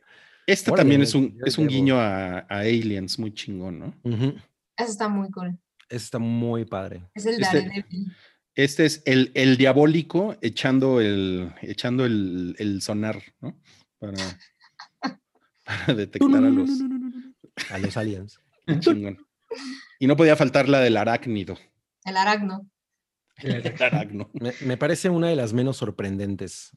Este 0.46 0.72
también 0.72 1.02
es 1.02 1.14
un, 1.14 1.38
es 1.44 1.58
un 1.58 1.66
guiño 1.66 2.00
a, 2.00 2.38
Aliens 2.48 3.18
muy 3.18 3.34
chingón, 3.34 3.78
¿no? 3.78 3.94
Eso 4.02 4.90
está 4.90 5.06
muy 5.06 5.30
cool. 5.30 5.58
Está 5.88 6.18
muy 6.18 6.64
padre. 6.64 7.02
Es 7.14 7.26
el 7.26 7.40
este, 7.42 7.84
este 8.54 8.86
es 8.86 9.02
el, 9.06 9.30
el, 9.34 9.56
diabólico 9.56 10.36
echando 10.42 11.00
el, 11.00 11.52
echando 11.62 12.04
el, 12.04 12.78
sonar, 12.82 13.22
¿no? 13.40 13.58
Para, 13.98 14.16
detectar 15.96 16.44
a 16.44 16.50
los, 16.50 16.70
a 17.70 17.78
los 17.78 17.96
aliens. 17.96 18.40
Chingón. 18.80 19.24
Y 19.98 20.06
no 20.06 20.16
podía 20.16 20.36
faltar 20.36 20.68
la 20.68 20.80
del 20.80 20.96
arácnido. 20.96 21.56
El 22.04 22.16
aracno. 22.16 22.68
El 23.36 23.62
aracno. 23.80 24.30
Me, 24.34 24.52
me, 24.60 24.76
parece 24.76 25.08
una 25.08 25.28
de 25.28 25.36
las 25.36 25.52
menos 25.52 25.76
sorprendentes. 25.76 26.76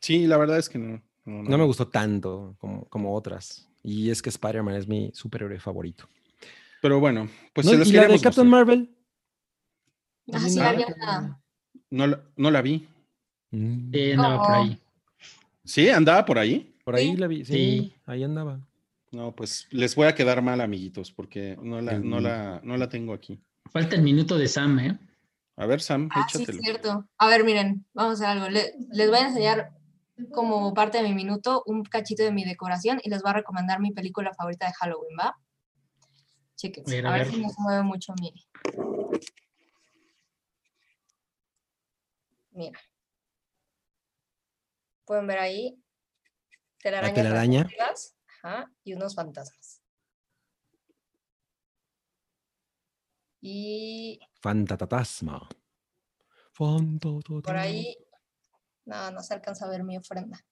Sí, 0.00 0.26
la 0.26 0.36
verdad 0.36 0.58
es 0.58 0.68
que 0.68 0.78
no. 0.78 1.02
No, 1.24 1.58
me 1.58 1.64
gustó 1.64 1.88
tanto 1.88 2.56
como, 2.58 2.88
como 2.88 3.14
otras. 3.14 3.68
Y 3.82 4.10
es 4.10 4.20
que 4.22 4.30
Spider-Man 4.30 4.74
es 4.74 4.88
mi 4.88 5.10
superhéroe 5.14 5.60
favorito. 5.60 6.08
Pero 6.80 7.00
bueno, 7.00 7.28
pues 7.52 7.66
se 7.66 7.76
los 7.76 7.88
¿y 7.88 7.92
la 7.92 8.06
de 8.06 8.20
Captain 8.20 8.48
Marvel? 8.48 8.96
Ah, 10.32 10.40
sí, 10.40 10.58
la 10.58 11.40
no, 11.90 12.06
la, 12.06 12.22
no 12.36 12.50
la 12.50 12.62
vi. 12.62 12.88
Mm. 13.50 13.90
Eh, 13.92 14.12
andaba 14.14 14.38
por 14.38 14.54
ahí. 14.54 14.80
¿Sí? 15.64 15.88
¿Andaba 15.88 16.24
por 16.24 16.38
ahí? 16.38 16.74
Por 16.84 16.96
ahí 16.96 17.16
la 17.16 17.26
vi, 17.26 17.44
sí, 17.44 17.94
ahí 18.06 18.24
andaba. 18.24 18.60
No, 19.12 19.34
pues 19.34 19.66
les 19.70 19.94
voy 19.94 20.06
a 20.06 20.14
quedar 20.14 20.40
mal, 20.40 20.60
amiguitos, 20.60 21.10
porque 21.12 21.56
no 21.60 21.80
la, 21.80 21.98
no 21.98 22.20
la, 22.20 22.60
no 22.62 22.76
la 22.76 22.88
tengo 22.88 23.12
aquí. 23.12 23.40
Falta 23.70 23.96
el 23.96 24.02
minuto 24.02 24.38
de 24.38 24.48
Sam, 24.48 24.78
¿eh? 24.78 24.98
A 25.56 25.66
ver, 25.66 25.80
Sam, 25.80 26.08
ah, 26.12 26.26
échatelo. 26.26 26.58
Sí, 26.58 26.64
cierto. 26.64 27.06
A 27.18 27.26
ver, 27.28 27.44
miren, 27.44 27.84
vamos 27.92 28.20
a 28.20 28.30
hacer 28.30 28.42
algo. 28.42 28.48
les 28.48 29.10
voy 29.10 29.18
a 29.18 29.28
enseñar 29.28 29.72
como 30.32 30.72
parte 30.74 30.98
de 30.98 31.08
mi 31.08 31.14
minuto 31.14 31.62
un 31.66 31.84
cachito 31.84 32.22
de 32.22 32.32
mi 32.32 32.44
decoración 32.44 33.00
y 33.02 33.10
les 33.10 33.22
voy 33.22 33.30
a 33.30 33.34
recomendar 33.34 33.80
mi 33.80 33.92
película 33.92 34.32
favorita 34.34 34.66
de 34.66 34.72
Halloween, 34.74 35.16
¿va? 35.18 35.36
Chequen, 36.60 37.06
a, 37.06 37.12
ver, 37.12 37.30
si 37.30 37.40
no 37.40 37.48
se 37.48 37.62
mueve 37.62 37.82
mucho 37.82 38.12
mi... 38.20 38.34
Mira. 42.50 42.78
Pueden 45.06 45.26
ver 45.26 45.38
ahí 45.38 45.82
telarañas 46.82 47.16
La 47.16 47.22
telaraña. 47.22 47.68
Ajá, 48.42 48.70
y 48.84 48.92
unos 48.92 49.14
fantasmas. 49.14 49.80
Y... 53.40 54.20
Fantatasma. 54.42 55.48
Por 56.58 57.56
ahí 57.56 57.96
no, 58.84 59.10
no 59.12 59.22
se 59.22 59.32
alcanza 59.32 59.64
a 59.64 59.70
ver 59.70 59.82
mi 59.82 59.96
ofrenda. 59.96 60.44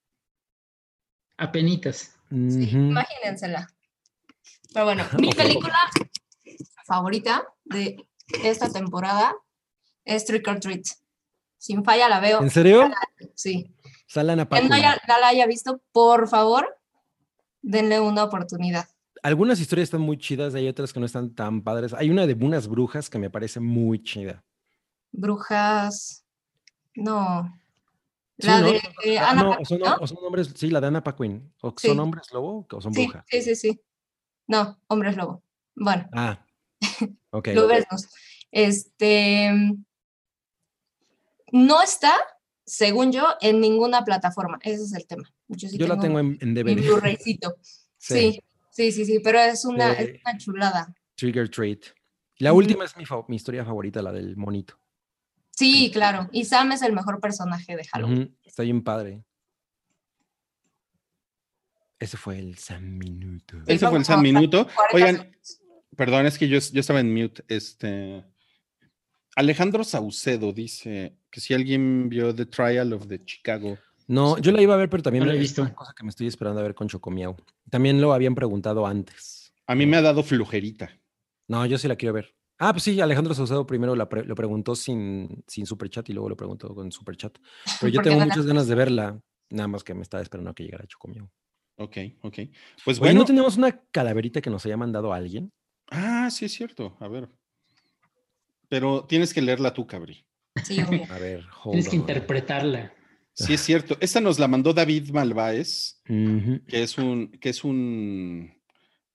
Apenitas. 1.37 2.19
Sí, 2.31 2.70
imagínensela. 2.70 3.69
Pero 4.73 4.85
bueno, 4.85 5.05
mi 5.18 5.31
película 5.33 5.78
favorita 6.86 7.47
de 7.65 8.07
esta 8.43 8.70
temporada 8.70 9.35
es 10.05 10.25
Trick 10.25 10.47
or 10.49 10.60
Treat. 10.60 10.85
Sin 11.59 11.85
falla 11.85 12.09
la 12.09 12.20
veo. 12.20 12.41
¿En 12.41 12.51
serio? 12.51 12.89
Sí. 13.35 13.75
Salana 14.07 14.49
Quien 14.49 14.68
no 14.68 14.77
la 14.77 15.28
haya 15.28 15.47
visto, 15.47 15.83
por 15.93 16.28
favor, 16.28 16.78
denle 17.60 18.01
una 18.01 18.25
oportunidad. 18.25 18.89
Algunas 19.23 19.60
historias 19.60 19.85
están 19.85 20.01
muy 20.01 20.17
chidas, 20.17 20.55
hay 20.55 20.68
otras 20.68 20.93
que 20.93 21.01
no 21.01 21.07
están 21.07 21.35
tan 21.35 21.62
padres. 21.62 21.93
Hay 21.93 22.10
una 22.10 22.27
de 22.27 22.35
unas 22.35 22.68
brujas 22.68 23.10
que 23.10 23.18
me 23.18 23.28
parece 23.28 23.60
muy 23.60 24.02
chida. 24.02 24.44
Brujas. 25.10 26.25
No. 26.94 27.52
La 28.39 28.62
de 28.62 29.18
Ana 29.18 29.43
no, 29.43 29.59
son, 29.65 30.18
hombres, 30.25 30.52
sí, 30.55 30.70
la 30.70 30.81
de 30.81 30.86
Ana 30.86 31.02
Paquin. 31.02 31.52
¿O 31.60 31.75
son 31.77 31.99
hombres 31.99 32.33
lobo 32.33 32.67
o 32.70 32.81
son 32.81 32.93
brujas? 32.93 33.25
Sí, 33.28 33.43
sí, 33.43 33.57
sí. 33.57 33.81
No, 34.49 34.81
hombres 34.89 35.17
lobo. 35.17 35.44
Bueno. 35.77 36.09
Ah. 36.12 36.44
Ok. 37.31 37.49
Este. 38.51 39.51
No 41.52 41.83
está, 41.83 42.15
según 42.65 43.12
yo, 43.12 43.27
en 43.43 43.60
ninguna 43.60 44.02
plataforma. 44.02 44.59
Ese 44.62 44.85
es 44.85 44.94
el 44.94 45.07
tema. 45.07 45.31
Yo, 45.49 45.86
la 45.86 45.99
tengo 45.99 46.18
en, 46.18 46.39
en 46.41 46.55
DVD. 46.55 47.18
sí. 47.99 48.41
sí. 48.70 48.93
sí, 48.93 49.05
sí, 49.05 49.20
pero 49.20 49.39
es 49.41 49.67
una, 49.67 49.93
es 49.93 50.20
una 50.25 50.39
chulada. 50.39 50.94
Trigger 51.17 51.51
Treat. 51.51 51.81
La 52.39 52.52
última 52.55 52.85
es 52.85 52.97
mi, 52.97 53.05
mi 53.28 53.36
historia 53.36 53.65
favorita, 53.65 54.01
la 54.01 54.12
del 54.12 54.36
monito. 54.36 54.78
Sí, 55.51 55.91
claro. 55.93 56.28
Y 56.33 56.44
Sam 56.44 56.73
es 56.73 56.83
el 56.83 56.93
mejor 56.93 57.20
personaje 57.20 57.77
de 57.77 57.85
Halloween. 57.85 58.39
Está 58.44 58.62
bien 58.62 58.83
padre. 58.83 59.25
Ese 61.99 62.17
fue 62.17 62.39
el 62.39 62.57
Sam 62.59 62.99
Minuto. 62.99 63.57
Ese 63.67 63.89
fue 63.89 63.99
el 63.99 64.05
Sam 64.05 64.23
Minuto. 64.23 64.68
Oigan, 64.93 65.31
perdón, 65.97 66.27
es 66.27 66.39
que 66.39 66.49
yo, 66.49 66.59
yo 66.59 66.81
estaba 66.81 67.01
en 67.01 67.12
mute. 67.12 67.44
Este. 67.49 68.25
Alejandro 69.35 69.85
Saucedo 69.85 70.52
dice 70.52 71.17
que 71.31 71.41
si 71.41 71.55
alguien 71.55 72.09
vio 72.09 72.35
The 72.35 72.47
Trial 72.47 72.93
of 72.93 73.09
the 73.09 73.25
Chicago. 73.25 73.78
No, 74.07 74.39
yo 74.39 74.52
la 74.52 74.62
iba 74.62 74.75
a 74.75 74.78
ver, 74.78 74.89
pero 74.89 75.02
también 75.02 75.27
no 75.27 75.31
he 75.31 75.39
visto. 75.39 75.62
Una 75.62 75.75
cosa 75.75 75.93
que 75.94 76.02
me 76.02 76.10
estoy 76.10 76.27
esperando 76.27 76.60
a 76.60 76.62
ver 76.62 76.75
con 76.75 76.89
Chocomiao. 76.89 77.36
También 77.70 78.01
lo 78.01 78.12
habían 78.12 78.35
preguntado 78.35 78.86
antes. 78.86 79.52
A 79.67 79.75
mí 79.75 79.85
me 79.85 79.99
ha 79.99 80.02
dado 80.02 80.23
flujerita. 80.23 80.91
No, 81.47 81.67
yo 81.67 81.78
sí 81.78 81.89
la 81.89 81.97
quiero 81.97 82.15
ver. 82.15 82.35
Ah, 82.59 82.73
pues 82.73 82.83
sí, 82.83 83.01
Alejandro 83.01 83.35
Saucedo 83.35 83.67
primero 83.67 83.94
lo 83.94 84.09
preguntó 84.09 84.75
sin, 84.75 85.44
sin 85.47 85.67
superchat 85.67 86.09
y 86.09 86.12
luego 86.12 86.28
lo 86.28 86.36
preguntó 86.36 86.75
con 86.75 86.91
superchat. 86.91 87.39
Pero 87.81 87.93
yo 87.93 88.02
tengo 88.02 88.18
muchas 88.18 88.47
ganas 88.47 88.67
de 88.67 88.75
verla, 88.75 89.20
nada 89.51 89.68
más 89.68 89.85
que 89.85 89.94
me 89.94 90.02
estaba 90.02 90.23
esperando 90.23 90.51
a 90.51 90.55
que 90.55 90.65
llegara 90.65 90.86
Chocomio. 90.86 91.31
Ok, 91.78 91.97
ok. 92.23 92.39
Pues 92.84 92.98
bueno. 92.98 93.20
¿no 93.20 93.24
tenemos 93.24 93.57
una 93.57 93.81
calaverita 93.90 94.40
que 94.40 94.50
nos 94.50 94.66
haya 94.66 94.76
mandado 94.76 95.12
alguien? 95.12 95.52
Ah, 95.90 96.28
sí 96.31 96.44
es 96.44 96.52
cierto. 96.52 96.97
A 97.00 97.08
ver. 97.08 97.28
Pero 98.68 99.05
tienes 99.05 99.32
que 99.32 99.40
leerla 99.40 99.73
tú, 99.73 99.86
Cabri. 99.86 100.24
Sí, 100.65 100.78
A 101.10 101.18
ver, 101.18 101.44
Tienes 101.65 101.89
que 101.89 101.97
interpretarla. 101.97 102.92
Sí, 103.32 103.55
es 103.55 103.60
cierto. 103.60 103.97
Esta 104.00 104.20
nos 104.20 104.39
la 104.40 104.48
mandó 104.48 104.74
David 104.74 105.10
Malváez, 105.10 106.00
que 106.05 106.82
es 106.82 106.98
un, 106.98 107.31
que 107.40 107.50
es 107.50 107.62
un 107.62 108.52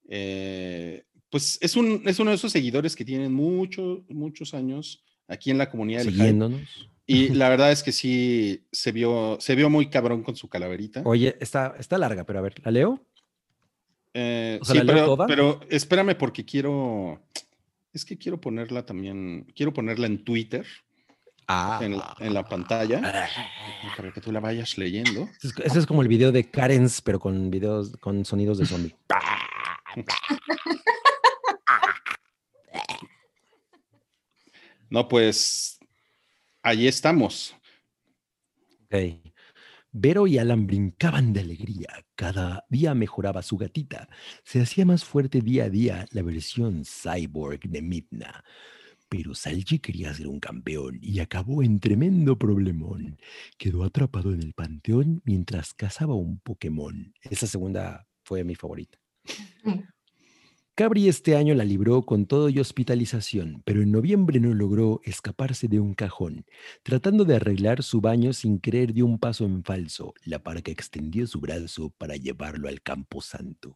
eh, 0.07 1.03
pues 1.29 1.57
es, 1.61 1.75
un, 1.75 2.03
es 2.05 2.19
uno 2.19 2.29
de 2.29 2.35
esos 2.35 2.51
seguidores 2.51 2.95
que 2.95 3.03
tienen 3.03 3.33
muchos, 3.33 4.07
muchos 4.07 4.53
años 4.53 5.03
aquí 5.27 5.49
en 5.49 5.57
la 5.57 5.69
comunidad. 5.69 6.03
Siguiéndonos. 6.03 6.91
Y 7.05 7.29
la 7.29 7.49
verdad 7.49 7.71
es 7.71 7.83
que 7.83 7.91
sí 7.91 8.65
se 8.71 8.91
vio, 8.91 9.37
se 9.39 9.55
vio 9.55 9.69
muy 9.69 9.89
cabrón 9.89 10.23
con 10.23 10.35
su 10.35 10.47
calaverita. 10.47 11.01
Oye, 11.05 11.35
está, 11.39 11.75
está 11.79 11.97
larga, 11.97 12.25
pero 12.25 12.39
a 12.39 12.43
ver, 12.43 12.55
¿la 12.63 12.71
leo? 12.71 13.01
Eh, 14.13 14.59
sí, 14.61 14.79
pero, 14.85 15.17
pero 15.27 15.59
espérame 15.69 16.15
porque 16.15 16.45
quiero, 16.45 17.19
es 17.91 18.05
que 18.05 18.17
quiero 18.17 18.39
ponerla 18.39 18.85
también, 18.85 19.51
quiero 19.55 19.73
ponerla 19.73 20.07
en 20.07 20.23
Twitter. 20.23 20.65
Ah. 21.45 21.81
En, 21.81 22.33
la, 22.33 22.45
pantalla 22.45 23.01
para 23.97 24.13
que 24.13 24.21
tú 24.21 24.31
la 24.31 24.39
vayas 24.39 24.77
leyendo. 24.77 25.27
Ese 25.41 25.79
es 25.79 25.85
como 25.85 26.01
el 26.01 26.07
video 26.07 26.31
de 26.31 26.49
Karens, 26.49 27.01
pero 27.01 27.19
con 27.19 27.51
videos, 27.51 27.97
con 27.97 28.23
sonidos 28.23 28.59
de 28.59 28.65
zombie. 28.65 28.95
No, 34.89 35.07
pues 35.07 35.79
ahí 36.63 36.87
estamos. 36.87 37.55
Ok. 38.85 38.95
Vero 39.91 40.25
y 40.25 40.39
Alan 40.39 40.65
brincaban 40.65 41.33
de 41.33 41.41
alegría. 41.41 41.87
Cada 42.15 42.65
día 42.69 42.95
mejoraba 42.95 43.43
su 43.43 43.57
gatita. 43.57 44.09
Se 44.43 44.59
hacía 44.59 44.85
más 44.85 45.03
fuerte 45.03 45.41
día 45.41 45.65
a 45.65 45.69
día 45.69 46.07
la 46.11 46.23
versión 46.23 46.83
cyborg 46.83 47.59
de 47.69 47.81
Midna. 47.83 48.43
Pero 49.07 49.35
Salchi 49.35 49.77
quería 49.77 50.11
ser 50.11 50.27
un 50.27 50.39
campeón 50.39 50.97
y 50.99 51.19
acabó 51.19 51.61
en 51.61 51.79
tremendo 51.79 52.39
problemón. 52.39 53.19
Quedó 53.59 53.83
atrapado 53.83 54.33
en 54.33 54.41
el 54.41 54.53
panteón 54.53 55.21
mientras 55.25 55.75
cazaba 55.75 56.15
un 56.15 56.39
Pokémon. 56.39 57.13
Esa 57.21 57.45
segunda 57.45 58.07
fue 58.23 58.43
mi 58.43 58.55
favorita. 58.55 58.97
Cabri 60.75 61.07
este 61.07 61.35
año 61.35 61.53
la 61.53 61.65
libró 61.65 62.01
con 62.01 62.25
todo 62.25 62.49
y 62.49 62.59
hospitalización, 62.59 63.61
pero 63.63 63.83
en 63.83 63.91
noviembre 63.91 64.39
no 64.39 64.55
logró 64.55 65.01
escaparse 65.03 65.67
de 65.67 65.79
un 65.79 65.93
cajón. 65.93 66.47
Tratando 66.81 67.25
de 67.25 67.35
arreglar 67.35 67.83
su 67.83 68.01
baño 68.01 68.33
sin 68.33 68.57
querer 68.57 68.91
dio 68.91 69.05
un 69.05 69.19
paso 69.19 69.45
en 69.45 69.63
falso. 69.63 70.15
La 70.25 70.41
parca 70.41 70.71
extendió 70.71 71.27
su 71.27 71.39
brazo 71.39 71.93
para 71.99 72.15
llevarlo 72.15 72.69
al 72.69 72.81
campo 72.81 73.21
santo. 73.21 73.75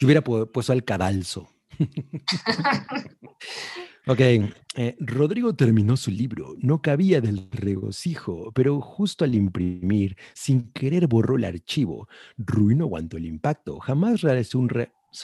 Yo 0.00 0.06
hubiera 0.06 0.24
puesto 0.24 0.72
al 0.72 0.82
cadalso. 0.82 1.48
ok, 4.08 4.20
eh, 4.20 4.96
Rodrigo 4.98 5.54
terminó 5.54 5.96
su 5.96 6.10
libro, 6.10 6.56
no 6.58 6.82
cabía 6.82 7.20
del 7.20 7.48
regocijo, 7.52 8.50
pero 8.52 8.80
justo 8.80 9.24
al 9.24 9.36
imprimir, 9.36 10.16
sin 10.34 10.72
querer 10.72 11.06
borró 11.06 11.36
el 11.36 11.44
archivo. 11.44 12.08
Rui 12.36 12.74
no 12.74 12.86
aguantó 12.86 13.16
el 13.16 13.26
impacto, 13.26 13.78
jamás 13.78 14.22
realizó 14.22 14.58
un, 14.58 14.68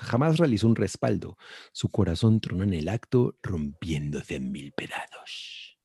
jamás 0.02 0.38
realizó 0.38 0.66
un 0.66 0.76
respaldo. 0.76 1.36
Su 1.72 1.90
corazón 1.90 2.40
tronó 2.40 2.64
en 2.64 2.74
el 2.74 2.88
acto, 2.88 3.38
rompiéndose 3.42 4.36
en 4.36 4.52
mil 4.52 4.72
pedazos. 4.72 5.78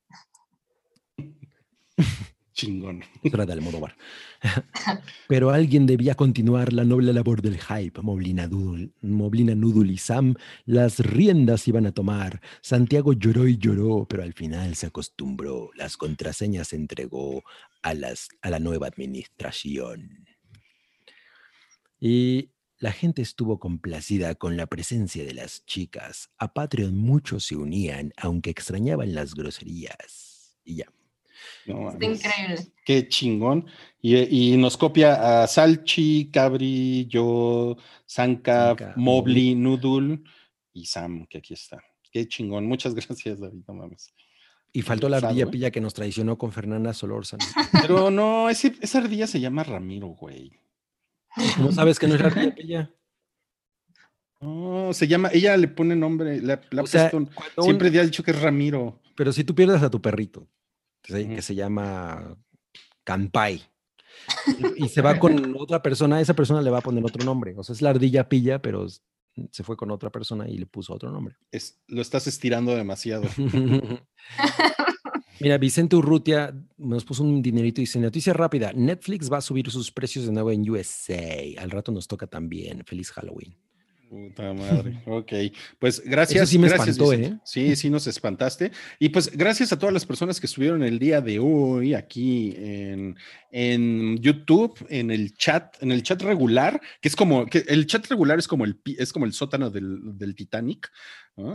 Chingón. 2.60 3.03
Era 3.24 3.45
de 3.45 3.53
Almodóvar. 3.53 3.95
Pero 5.30 5.52
alguien 5.52 5.86
debía 5.86 6.16
continuar 6.16 6.74
la 6.74 6.84
noble 6.84 7.14
labor 7.14 7.42
del 7.42 7.58
hype. 7.58 8.02
Moblina, 8.02 8.50
Dudul, 8.50 8.94
Moblina 9.02 9.56
Nudul 9.56 9.90
y 9.90 9.98
Sam 9.98 10.36
las 10.66 11.00
riendas 11.00 11.69
iban 11.69 11.86
a 11.86 11.94
tomar. 11.94 12.42
Santiago 12.61 13.14
lloró 13.14 13.48
y 13.48 13.58
lloró, 13.58 14.06
pero 14.10 14.24
al 14.24 14.34
final 14.34 14.76
se 14.76 14.88
acostumbró. 14.88 15.69
Las 15.76 15.95
contraseñas 15.95 16.74
entregó 16.74 17.44
a, 17.82 17.94
las, 17.94 18.28
a 18.42 18.50
la 18.50 18.60
nueva 18.60 18.88
administración. 18.88 20.28
Y 22.02 22.52
la 22.80 22.93
gente 22.93 23.22
estuvo 23.22 23.59
complacida 23.59 24.35
con 24.35 24.56
la 24.56 24.66
presencia 24.66 25.25
de 25.25 25.33
las 25.33 25.66
chicas. 25.66 26.32
A 26.38 26.53
Patreon 26.53 26.95
muchos 26.95 27.45
se 27.45 27.58
unían, 27.58 28.14
aunque 28.17 28.49
extrañaban 28.49 29.14
las 29.14 29.35
groserías. 29.35 30.58
Y 30.64 30.75
ya. 30.75 30.85
increíble. 31.66 32.72
Qué 32.85 33.08
chingón. 33.08 33.66
Y, 34.01 34.56
nos 34.56 34.77
copia 34.77 35.43
a 35.43 35.48
Salchi, 35.48 36.30
Cabri, 36.32 37.06
yo, 37.08 37.75
Sanka, 38.06 38.93
Mobli, 38.95 39.56
Nudul 39.56 40.24
y 40.74 40.85
Sam, 40.85 41.27
que 41.27 41.40
aquí 41.40 41.53
está. 41.53 41.83
Qué 42.11 42.27
chingón. 42.27 42.66
Muchas 42.66 42.95
gracias, 42.95 43.41
David. 43.41 43.64
No 43.67 43.74
mames. 43.74 44.14
Y 44.72 44.83
faltó 44.83 45.09
la 45.09 45.17
ardilla 45.17 45.49
pilla 45.49 45.72
que 45.72 45.82
nos 45.82 45.95
traicionó 45.95 46.38
con 46.38 46.51
Fernanda 46.53 46.93
Solórzano. 46.93 47.43
Pero 47.82 48.09
no, 48.11 48.49
esa 48.49 48.98
ardilla 48.99 49.27
se 49.27 49.40
llama 49.41 49.64
Ramiro, 49.64 50.09
güey. 50.09 50.51
¿Cómo 51.58 51.72
sabes 51.72 51.99
que 51.99 52.08
no 52.08 52.16
es 52.16 52.22
la 52.22 52.53
ella? 52.58 52.91
No, 54.41 54.93
se 54.93 55.08
llama, 55.08 55.30
ella 55.33 55.58
le 55.58 55.67
pone 55.67 55.95
nombre, 55.95 56.40
le, 56.40 56.59
siempre 57.61 57.99
ha 57.99 58.03
dicho 58.03 58.24
que 58.24 58.32
es 58.32 58.41
Ramiro. 58.41 59.01
Pero 59.16 59.33
si 59.33 59.43
tú 59.43 59.53
pierdes 59.53 59.83
a 59.83 59.90
tu 59.90 60.01
perrito, 60.01 60.48
que 61.01 61.41
se 61.41 61.56
llama 61.56 62.38
Campai, 63.03 63.61
y, 64.77 64.88
se 64.88 65.01
va 65.01 65.19
con 65.19 65.56
otra 65.58 65.82
persona, 65.82 66.22
esa 66.22 66.33
persona 66.33 66.61
le 66.61 66.69
va 66.69 66.77
a 66.80 66.82
poner 66.82 67.03
otro 67.03 67.25
nombre. 67.25 67.53
O 67.58 67.64
sea, 67.64 67.74
es 67.74 67.82
la 67.82 67.90
ardilla 67.90 68.30
pilla, 68.30 68.61
pero 68.61 68.88
se 68.88 69.64
fue 69.64 69.75
con 69.75 69.91
otra 69.91 70.09
persona 70.09 70.48
y 70.48 70.58
le 70.58 70.66
puso 70.66 70.93
otro 70.93 71.11
nombre. 71.11 71.35
Es, 71.51 71.82
lo 71.88 72.01
estás 72.01 72.27
estirando 72.27 72.75
demasiado. 72.75 73.24
Mira, 75.40 75.58
Vicente 75.58 75.95
Urrutia 75.95 76.53
nos 76.77 77.06
puso 77.06 77.24
un 77.24 77.42
dinerito 77.42 77.82
y 77.82 77.84
dice, 77.84 78.00
noticia 78.00 78.34
rápida, 78.34 78.72
Netflix 78.74 79.32
va 79.32 79.38
a 79.38 79.42
subir 79.42 79.69
sus 79.72 79.92
precios 79.92 80.26
de 80.26 80.32
nuevo 80.32 80.51
en 80.51 80.69
USA. 80.69 81.22
Al 81.58 81.72
rato 81.72 81.92
nos 81.92 82.08
toca 82.08 82.27
también. 82.27 82.84
Feliz 82.85 83.11
Halloween. 83.11 83.56
Puta 84.09 84.53
madre. 84.53 85.03
Ok. 85.06 85.32
Pues 85.77 86.01
gracias. 86.03 86.50
sí 86.50 86.58
me 86.58 86.66
espantó, 86.66 87.14
¿eh? 87.14 87.38
Sí, 87.43 87.76
sí 87.76 87.92
nos 87.92 88.08
espantaste. 88.08 88.72
Y 88.98 89.09
pues 89.09 89.32
gracias 89.38 89.72
a 89.72 89.77
todas 89.77 89.93
las 89.93 90.03
personas 90.03 90.40
que 90.40 90.48
estuvieron 90.48 90.82
el 90.82 90.98
día 90.98 91.22
de 91.22 91.38
hoy 91.38 91.93
aquí 91.93 92.56
en, 92.58 94.18
YouTube, 94.18 94.84
en 94.90 95.11
el 95.11 95.35
chat, 95.35 95.76
en 95.84 95.92
el 95.92 96.01
chat 96.01 96.24
regular, 96.24 96.82
que 97.01 97.08
es 97.08 97.16
como, 97.16 97.45
que 97.45 97.59
el 97.68 97.85
chat 97.85 98.08
regular 98.08 98.40
es 98.40 98.48
como 98.48 98.66
el, 98.66 98.82
es 98.98 99.14
como 99.14 99.26
el 99.26 99.34
sótano 99.34 99.69
del, 99.69 100.34
Titanic, 100.35 100.90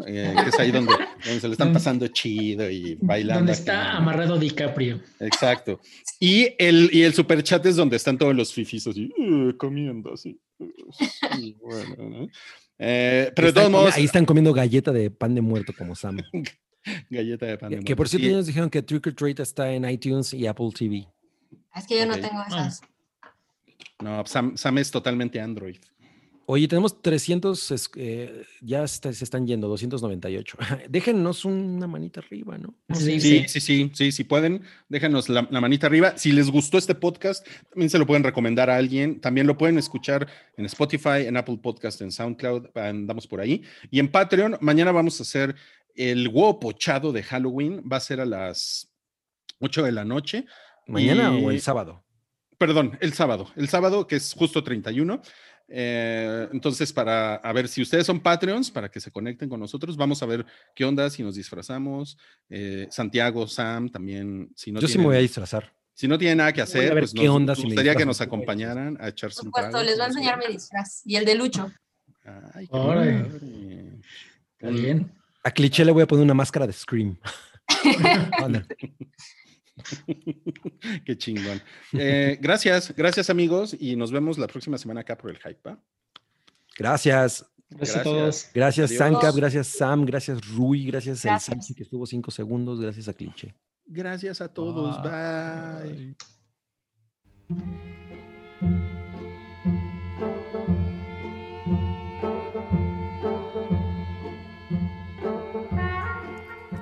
eh, 0.06 0.34
que 0.42 0.48
es 0.48 0.58
ahí 0.58 0.70
donde, 0.70 0.92
se 1.22 1.46
le 1.46 1.52
están 1.52 1.72
pasando 1.72 2.06
chido 2.08 2.70
y 2.70 2.96
bailando. 3.00 3.40
Donde 3.40 3.52
está 3.52 3.96
amarrado 3.96 4.38
DiCaprio. 4.38 5.00
Exacto. 5.20 5.80
Y 6.20 6.54
el, 6.58 6.90
y 6.92 7.02
el 7.02 7.14
super 7.14 7.42
chat 7.42 7.64
es 7.66 7.76
donde 7.76 7.96
están 7.96 8.18
todos 8.18 8.34
los 8.34 8.52
fifis 8.52 8.86
así, 8.86 9.12
uh, 9.18 9.56
comiendo 9.56 10.14
así. 10.14 10.38
Eh, 12.78 13.32
pero 13.34 13.48
de 13.48 13.52
todos 13.52 13.70
modos. 13.70 13.94
Ahí 13.94 14.04
están 14.04 14.24
comiendo 14.24 14.52
galleta 14.52 14.92
de 14.92 15.10
pan 15.10 15.34
de 15.34 15.40
muerto 15.40 15.72
como 15.76 15.94
Sam. 15.94 16.18
galleta 17.10 17.46
de 17.46 17.58
pan 17.58 17.70
de 17.70 17.76
muerto. 17.76 17.86
Que 17.86 17.96
por 17.96 18.08
cierto, 18.08 18.28
ellos 18.28 18.46
dijeron 18.46 18.70
que 18.70 18.82
Trick 18.82 19.06
or 19.06 19.14
Treat 19.14 19.40
está 19.40 19.70
en 19.72 19.88
iTunes 19.88 20.34
y 20.34 20.46
Apple 20.46 20.70
TV. 20.76 21.06
Es 21.74 21.86
que 21.86 21.98
yo 21.98 22.06
no 22.06 22.14
tengo 22.14 22.42
esas. 22.46 22.82
No, 24.02 24.24
Sam, 24.26 24.56
Sam 24.56 24.78
es 24.78 24.90
totalmente 24.90 25.40
Android. 25.40 25.76
Oye, 26.46 26.68
tenemos 26.68 27.00
300, 27.00 27.90
eh, 27.96 28.44
ya 28.60 28.86
se 28.86 29.10
están 29.10 29.46
yendo, 29.46 29.66
298. 29.68 30.58
Déjenos 30.88 31.44
una 31.44 31.86
manita 31.86 32.20
arriba, 32.20 32.58
¿no? 32.58 32.74
Sí, 32.92 33.20
sí, 33.20 33.44
sí, 33.48 33.90
sí, 33.94 34.12
si 34.12 34.24
pueden, 34.24 34.62
déjenos 34.88 35.28
la, 35.28 35.42
manita 35.42 35.86
arriba. 35.86 36.18
Si 36.18 36.32
les 36.32 36.50
gustó 36.50 36.76
este 36.76 36.94
podcast, 36.94 37.46
también 37.70 37.88
se 37.88 37.98
lo 37.98 38.06
pueden 38.06 38.24
recomendar 38.24 38.68
a 38.68 38.76
alguien. 38.76 39.20
También 39.20 39.46
lo 39.46 39.56
pueden 39.56 39.78
escuchar 39.78 40.28
en 40.56 40.66
Spotify, 40.66 41.26
en 41.26 41.36
Apple 41.36 41.58
Podcast, 41.62 42.02
en 42.02 42.12
SoundCloud, 42.12 42.76
andamos 42.76 43.26
por 43.26 43.40
ahí. 43.40 43.62
Y 43.90 43.98
en 43.98 44.08
Patreon, 44.08 44.58
mañana 44.60 44.92
vamos 44.92 45.18
a 45.20 45.22
hacer 45.22 45.56
el 45.94 46.28
huevo 46.28 46.60
pochado 46.60 47.12
de 47.12 47.22
Halloween. 47.22 47.82
Va 47.90 47.96
a 47.96 48.00
ser 48.00 48.20
a 48.20 48.26
las 48.26 48.92
8 49.60 49.84
de 49.84 49.92
la 49.92 50.04
noche. 50.04 50.44
¿Mañana 50.86 51.32
o 51.32 51.50
el 51.50 51.62
sábado? 51.62 52.04
Perdón, 52.58 52.98
el 53.00 53.12
sábado. 53.14 53.50
El 53.56 53.68
sábado, 53.68 54.06
que 54.06 54.16
es 54.16 54.34
justo 54.34 54.62
31. 54.62 55.22
Eh, 55.68 56.48
entonces, 56.52 56.92
para 56.92 57.36
a 57.36 57.52
ver 57.52 57.68
si 57.68 57.82
ustedes 57.82 58.06
son 58.06 58.20
Patreons, 58.20 58.70
para 58.70 58.90
que 58.90 59.00
se 59.00 59.10
conecten 59.10 59.48
con 59.48 59.60
nosotros, 59.60 59.96
vamos 59.96 60.22
a 60.22 60.26
ver 60.26 60.44
qué 60.74 60.84
onda 60.84 61.08
si 61.10 61.22
nos 61.22 61.34
disfrazamos. 61.34 62.18
Eh, 62.48 62.86
Santiago, 62.90 63.46
Sam, 63.46 63.88
también. 63.88 64.50
Si 64.54 64.70
no 64.72 64.80
Yo 64.80 64.88
sí 64.88 64.98
me 64.98 65.04
voy 65.04 65.16
a 65.16 65.20
disfrazar. 65.20 65.72
Si 65.94 66.08
no 66.08 66.18
tiene 66.18 66.34
nada 66.34 66.52
que 66.52 66.60
hacer, 66.60 66.92
pues 66.92 67.14
nos, 67.14 67.28
onda 67.28 67.54
gustaría 67.54 67.94
que 67.94 68.04
nos 68.04 68.20
acompañaran 68.20 68.96
a 69.00 69.08
echarse 69.08 69.42
un 69.44 69.52
trago. 69.52 69.80
les 69.82 69.94
voy 69.94 70.04
a 70.04 70.08
enseñar 70.08 70.38
mi 70.38 70.52
disfraz 70.52 71.02
y 71.04 71.16
el 71.16 71.24
de 71.24 71.36
Lucho. 71.36 71.72
Ay, 72.54 72.68
qué 74.58 74.66
bien. 74.70 75.12
A 75.44 75.50
Cliché 75.50 75.84
le 75.84 75.92
voy 75.92 76.02
a 76.02 76.06
poner 76.06 76.24
una 76.24 76.34
máscara 76.34 76.66
de 76.66 76.72
Scream. 76.72 77.16
Qué 81.04 81.16
chingón. 81.18 81.60
Eh, 81.92 82.38
gracias, 82.40 82.94
gracias 82.96 83.30
amigos 83.30 83.76
y 83.78 83.96
nos 83.96 84.12
vemos 84.12 84.38
la 84.38 84.46
próxima 84.46 84.78
semana 84.78 85.00
acá 85.00 85.16
por 85.16 85.30
el 85.30 85.38
Hype. 85.38 85.76
Gracias. 86.78 87.46
Gracias, 87.70 87.96
a 87.96 88.02
todos. 88.02 88.50
Gracias 88.54 88.92
Sankap, 88.92 89.34
gracias 89.34 89.66
Sam, 89.66 90.04
gracias 90.04 90.40
Rui, 90.54 90.86
gracias, 90.86 91.24
a 91.26 91.40
Sanchi 91.40 91.74
que 91.74 91.82
estuvo 91.82 92.06
cinco 92.06 92.30
segundos, 92.30 92.80
gracias 92.80 93.08
a 93.08 93.14
Cliché. 93.14 93.54
Gracias 93.86 94.40
a 94.40 94.48
todos, 94.48 95.02
bye. 95.02 96.16